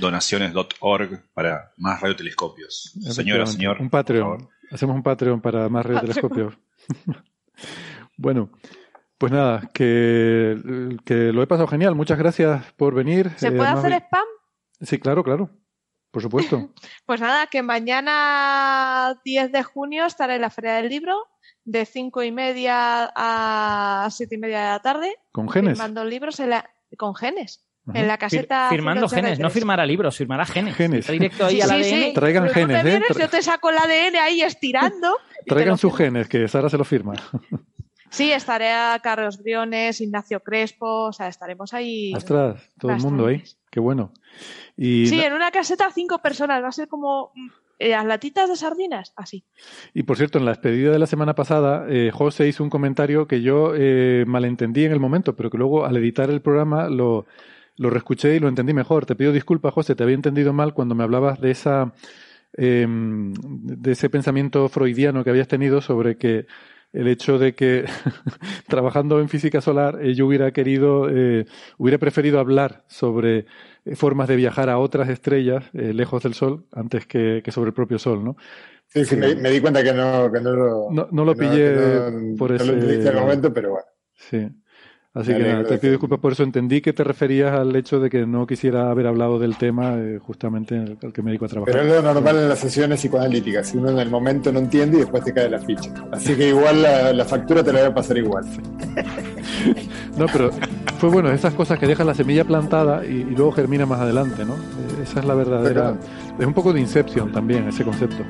donaciones.org 0.00 1.22
para 1.34 1.72
más 1.76 2.00
radiotelescopios. 2.00 2.92
Señora, 3.10 3.46
señor. 3.46 3.80
Un 3.80 3.90
Patreon. 3.90 4.48
Hacemos 4.70 4.96
un 4.96 5.02
Patreon 5.02 5.40
para 5.40 5.68
más 5.68 5.84
radiotelescopios. 5.84 6.54
bueno, 8.16 8.50
Pues 9.18 9.32
nada, 9.32 9.70
que, 9.72 10.98
que, 11.04 11.32
lo 11.32 11.42
he 11.42 11.46
pasado 11.46 11.68
genial. 11.68 11.94
Muchas 11.94 12.18
gracias 12.18 12.72
por 12.74 12.94
venir. 12.94 13.30
¿Se 13.36 13.50
puede 13.50 13.70
hacer 13.70 13.92
spam? 13.92 14.26
Sí, 14.80 14.98
claro, 14.98 15.24
claro. 15.24 15.50
Por 16.10 16.22
supuesto. 16.22 16.70
pues 17.06 17.20
nada, 17.20 17.46
que 17.46 17.62
mañana 17.62 19.18
10 19.24 19.52
de 19.52 19.62
junio 19.62 20.06
estaré 20.06 20.36
en 20.36 20.42
la 20.42 20.50
Feria 20.50 20.74
del 20.74 20.88
Libro 20.88 21.28
de 21.66 21.84
5 21.84 22.22
y 22.22 22.32
media 22.32 23.12
a 23.14 24.08
7 24.10 24.34
y 24.34 24.38
media 24.38 24.60
de 24.60 24.68
la 24.68 24.80
tarde. 24.80 25.16
¿Con 25.32 25.50
genes? 25.50 25.72
Firmando 25.72 26.04
libros 26.04 26.40
con 26.96 27.14
genes. 27.14 27.62
En 27.92 28.08
la 28.08 28.18
caseta. 28.18 28.68
firmando 28.68 29.08
genes, 29.08 29.38
no 29.38 29.48
firmará 29.48 29.86
libros, 29.86 30.16
firmará 30.16 30.44
genes. 30.44 30.74
Genes. 30.74 31.06
directo 31.06 31.46
ahí 31.46 31.60
al 31.60 31.70
ADN. 31.70 32.14
Traigan 32.14 32.48
genes, 32.48 32.84
¿eh? 32.84 33.00
yo 33.16 33.28
te 33.28 33.42
saco 33.42 33.70
el 33.70 33.78
ADN 33.78 34.16
ahí 34.16 34.42
estirando. 34.42 35.16
Traigan 35.46 35.78
sus 35.78 35.96
genes, 35.96 36.26
que 36.26 36.48
Sara 36.48 36.68
se 36.68 36.78
lo 36.78 36.84
firma. 36.84 37.14
Sí, 38.08 38.32
estaré 38.32 38.72
a 38.72 38.98
Carlos 39.02 39.42
Briones, 39.42 40.00
Ignacio 40.00 40.40
Crespo, 40.40 41.06
o 41.06 41.12
sea, 41.12 41.26
estaremos 41.26 41.74
ahí. 41.74 42.14
Ostras, 42.14 42.62
todo 42.78 42.92
el 42.92 42.98
mundo 42.98 43.26
ahí. 43.26 43.42
Qué 43.68 43.80
bueno. 43.80 44.12
Y 44.76 45.06
sí, 45.08 45.20
en 45.20 45.32
una 45.32 45.50
caseta 45.50 45.90
cinco 45.90 46.20
personas, 46.20 46.62
va 46.62 46.68
a 46.68 46.72
ser 46.72 46.88
como 46.88 47.32
eh, 47.34 47.50
las 47.78 48.04
latitas 48.04 48.48
de 48.48 48.56
sardinas, 48.56 49.12
así. 49.16 49.44
Y 49.94 50.04
por 50.04 50.16
cierto, 50.16 50.38
en 50.38 50.44
la 50.44 50.52
despedida 50.52 50.90
de 50.90 50.98
la 50.98 51.06
semana 51.06 51.34
pasada, 51.34 51.86
eh, 51.88 52.10
José 52.12 52.48
hizo 52.48 52.64
un 52.64 52.70
comentario 52.70 53.26
que 53.26 53.42
yo 53.42 53.72
eh, 53.74 54.24
malentendí 54.26 54.84
en 54.84 54.92
el 54.92 55.00
momento, 55.00 55.36
pero 55.36 55.50
que 55.50 55.58
luego 55.58 55.84
al 55.84 55.96
editar 55.96 56.30
el 56.30 56.40
programa 56.40 56.88
lo, 56.88 57.26
lo 57.76 57.90
reescuché 57.90 58.36
y 58.36 58.40
lo 58.40 58.48
entendí 58.48 58.72
mejor. 58.72 59.06
Te 59.06 59.14
pido 59.14 59.32
disculpas, 59.32 59.74
José, 59.74 59.94
te 59.94 60.02
había 60.02 60.14
entendido 60.14 60.52
mal 60.52 60.74
cuando 60.74 60.94
me 60.94 61.04
hablabas 61.04 61.40
de 61.40 61.50
esa 61.50 61.92
em, 62.54 63.32
de 63.34 63.92
ese 63.92 64.08
pensamiento 64.08 64.68
freudiano 64.68 65.22
que 65.22 65.30
habías 65.30 65.48
tenido 65.48 65.80
sobre 65.80 66.16
que 66.16 66.46
el 66.92 67.08
hecho 67.08 67.38
de 67.38 67.54
que 67.54 67.84
trabajando 68.68 69.20
en 69.20 69.28
física 69.28 69.60
solar 69.60 69.98
eh, 70.02 70.14
yo 70.14 70.26
hubiera 70.26 70.50
querido, 70.52 71.08
eh, 71.10 71.46
hubiera 71.78 71.98
preferido 71.98 72.40
hablar 72.40 72.84
sobre 72.88 73.40
eh, 73.40 73.46
formas 73.94 74.28
de 74.28 74.36
viajar 74.36 74.68
a 74.70 74.78
otras 74.78 75.08
estrellas 75.08 75.64
lejos 75.72 76.22
del 76.22 76.34
Sol 76.34 76.66
antes 76.72 77.06
que, 77.06 77.42
sobre 77.50 77.68
el 77.68 77.74
propio 77.74 77.98
Sol, 77.98 78.24
¿no? 78.24 78.36
Sí, 78.88 79.04
sí, 79.04 79.16
me, 79.16 79.50
di 79.50 79.60
cuenta 79.60 79.82
que 79.82 79.92
no, 79.92 80.30
que 80.32 80.40
no 80.40 80.52
lo, 80.52 80.88
no, 80.90 81.24
lo 81.24 81.34
pillé 81.34 82.36
por 82.38 82.52
ese 82.52 83.12
momento, 83.12 83.52
pero 83.52 83.70
bueno. 83.70 83.86
Sí. 84.14 84.48
Así 85.16 85.32
que 85.32 85.38
nada, 85.38 85.64
te 85.64 85.78
pido 85.78 85.92
disculpas 85.92 86.20
por 86.20 86.32
eso. 86.32 86.42
Entendí 86.42 86.82
que 86.82 86.92
te 86.92 87.02
referías 87.02 87.54
al 87.54 87.74
hecho 87.74 87.98
de 88.00 88.10
que 88.10 88.26
no 88.26 88.46
quisiera 88.46 88.90
haber 88.90 89.06
hablado 89.06 89.38
del 89.38 89.56
tema 89.56 89.94
eh, 89.96 90.18
justamente 90.22 90.74
en 90.74 90.98
el, 91.02 91.12
que 91.12 91.22
me 91.22 91.30
dedico 91.30 91.46
a 91.46 91.48
trabajar. 91.48 91.72
Pero 91.72 91.86
es 91.86 92.04
lo 92.04 92.12
normal 92.12 92.36
en 92.36 92.48
las 92.50 92.58
sesiones 92.58 93.00
psicoanalíticas. 93.00 93.72
Uno 93.74 93.88
en 93.88 93.98
el 93.98 94.10
momento 94.10 94.52
no 94.52 94.58
entiende 94.58 94.98
y 94.98 95.00
después 95.00 95.24
te 95.24 95.32
cae 95.32 95.48
la 95.48 95.58
ficha. 95.58 95.90
Así 96.12 96.36
que 96.36 96.48
igual 96.48 96.82
la, 96.82 97.24
factura 97.24 97.64
te 97.64 97.72
la 97.72 97.80
voy 97.80 97.88
a 97.88 97.94
pasar 97.94 98.18
igual. 98.18 98.44
no, 100.18 100.26
pero 100.30 100.50
fue 100.98 101.08
bueno, 101.08 101.32
esas 101.32 101.54
cosas 101.54 101.78
que 101.78 101.86
dejan 101.86 102.06
la 102.06 102.14
semilla 102.14 102.44
plantada 102.44 103.02
y, 103.06 103.24
luego 103.24 103.52
germina 103.52 103.86
más 103.86 104.00
adelante, 104.00 104.44
¿no? 104.44 104.52
Eh, 104.52 105.02
esa 105.02 105.20
es 105.20 105.26
la 105.26 105.34
verdadera. 105.34 105.94
Es 106.38 106.44
un 106.44 106.52
poco 106.52 106.74
de 106.74 106.80
Inception 106.80 107.32
también, 107.32 107.66
ese 107.68 107.84
concepto. 107.84 108.22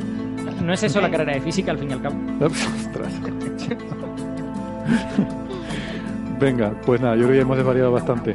¿No 0.63 0.73
es 0.73 0.85
eso 0.85 1.01
la 1.01 1.11
carrera 1.11 1.35
de 1.35 1.41
física 1.41 1.73
al 1.73 1.79
fin 1.79 1.91
y 1.91 1.95
al 1.95 2.03
cabo? 2.03 2.17
Ostras. 2.47 3.13
Venga, 6.39 6.73
pues 6.85 7.01
nada, 7.01 7.17
yo 7.17 7.23
creo 7.23 7.35
que 7.35 7.41
hemos 7.41 7.57
desvariado 7.57 7.93
bastante. 7.93 8.35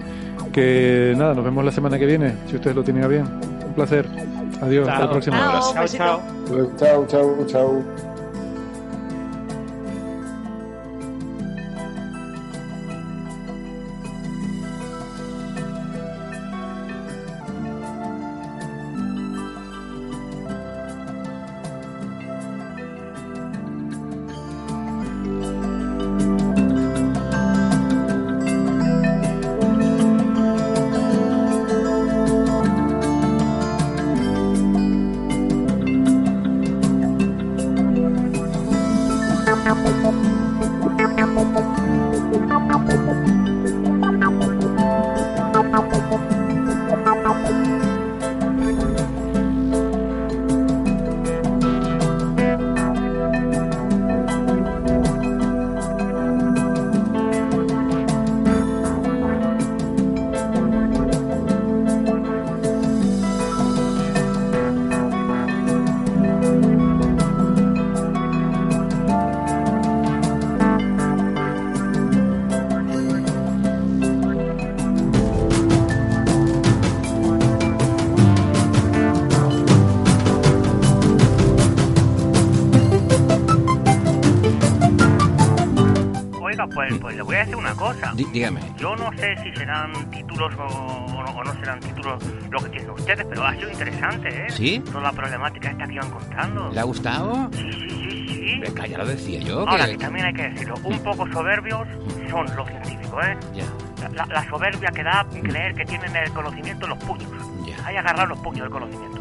Que 0.51 1.13
nada, 1.17 1.33
nos 1.33 1.45
vemos 1.45 1.63
la 1.63 1.71
semana 1.71 1.97
que 1.97 2.05
viene, 2.05 2.33
si 2.47 2.55
ustedes 2.55 2.75
lo 2.75 2.83
tienen 2.83 3.03
a 3.03 3.07
bien. 3.07 3.23
Un 3.23 3.73
placer. 3.73 4.05
Adiós, 4.61 4.87
hasta 4.87 5.05
la 5.05 5.11
próxima. 5.11 5.37
Chao, 5.37 5.87
chao. 5.87 6.21
Chao, 6.77 7.05
chao, 7.07 7.45
chao. 7.47 8.10
¿Sí? 94.61 94.79
Toda 94.85 95.01
la 95.01 95.11
problemática 95.11 95.71
esta 95.71 95.87
que 95.87 95.93
iban 95.95 96.11
contando. 96.11 96.69
¿Le 96.69 96.79
ha 96.79 96.83
gustado? 96.83 97.49
Sí, 97.51 97.71
sí, 97.73 97.89
sí, 97.89 98.27
sí. 98.27 98.59
Venga, 98.59 98.85
ya 98.85 98.97
lo 98.99 99.07
decía 99.07 99.39
yo. 99.39 99.67
Ahora, 99.67 99.87
que... 99.87 99.97
también 99.97 100.27
hay 100.27 100.33
que 100.33 100.49
decirlo, 100.49 100.75
un 100.83 100.99
poco 100.99 101.27
soberbios 101.31 101.87
son 102.29 102.45
los 102.55 102.67
científicos, 102.67 103.25
¿eh? 103.25 103.37
Ya. 103.55 103.65
La, 104.13 104.47
soberbia 104.47 104.91
que 104.91 105.03
da 105.03 105.25
creer 105.41 105.73
que 105.73 105.85
tienen 105.85 106.15
el 106.15 106.31
conocimiento 106.31 106.85
en 106.85 106.89
los 106.91 106.99
puños. 106.99 107.31
Ya. 107.65 107.75
Hay 107.87 107.93
que 107.95 107.99
agarrar 107.99 108.27
los 108.27 108.37
puños 108.39 108.61
del 108.61 108.69
conocimiento. 108.69 109.20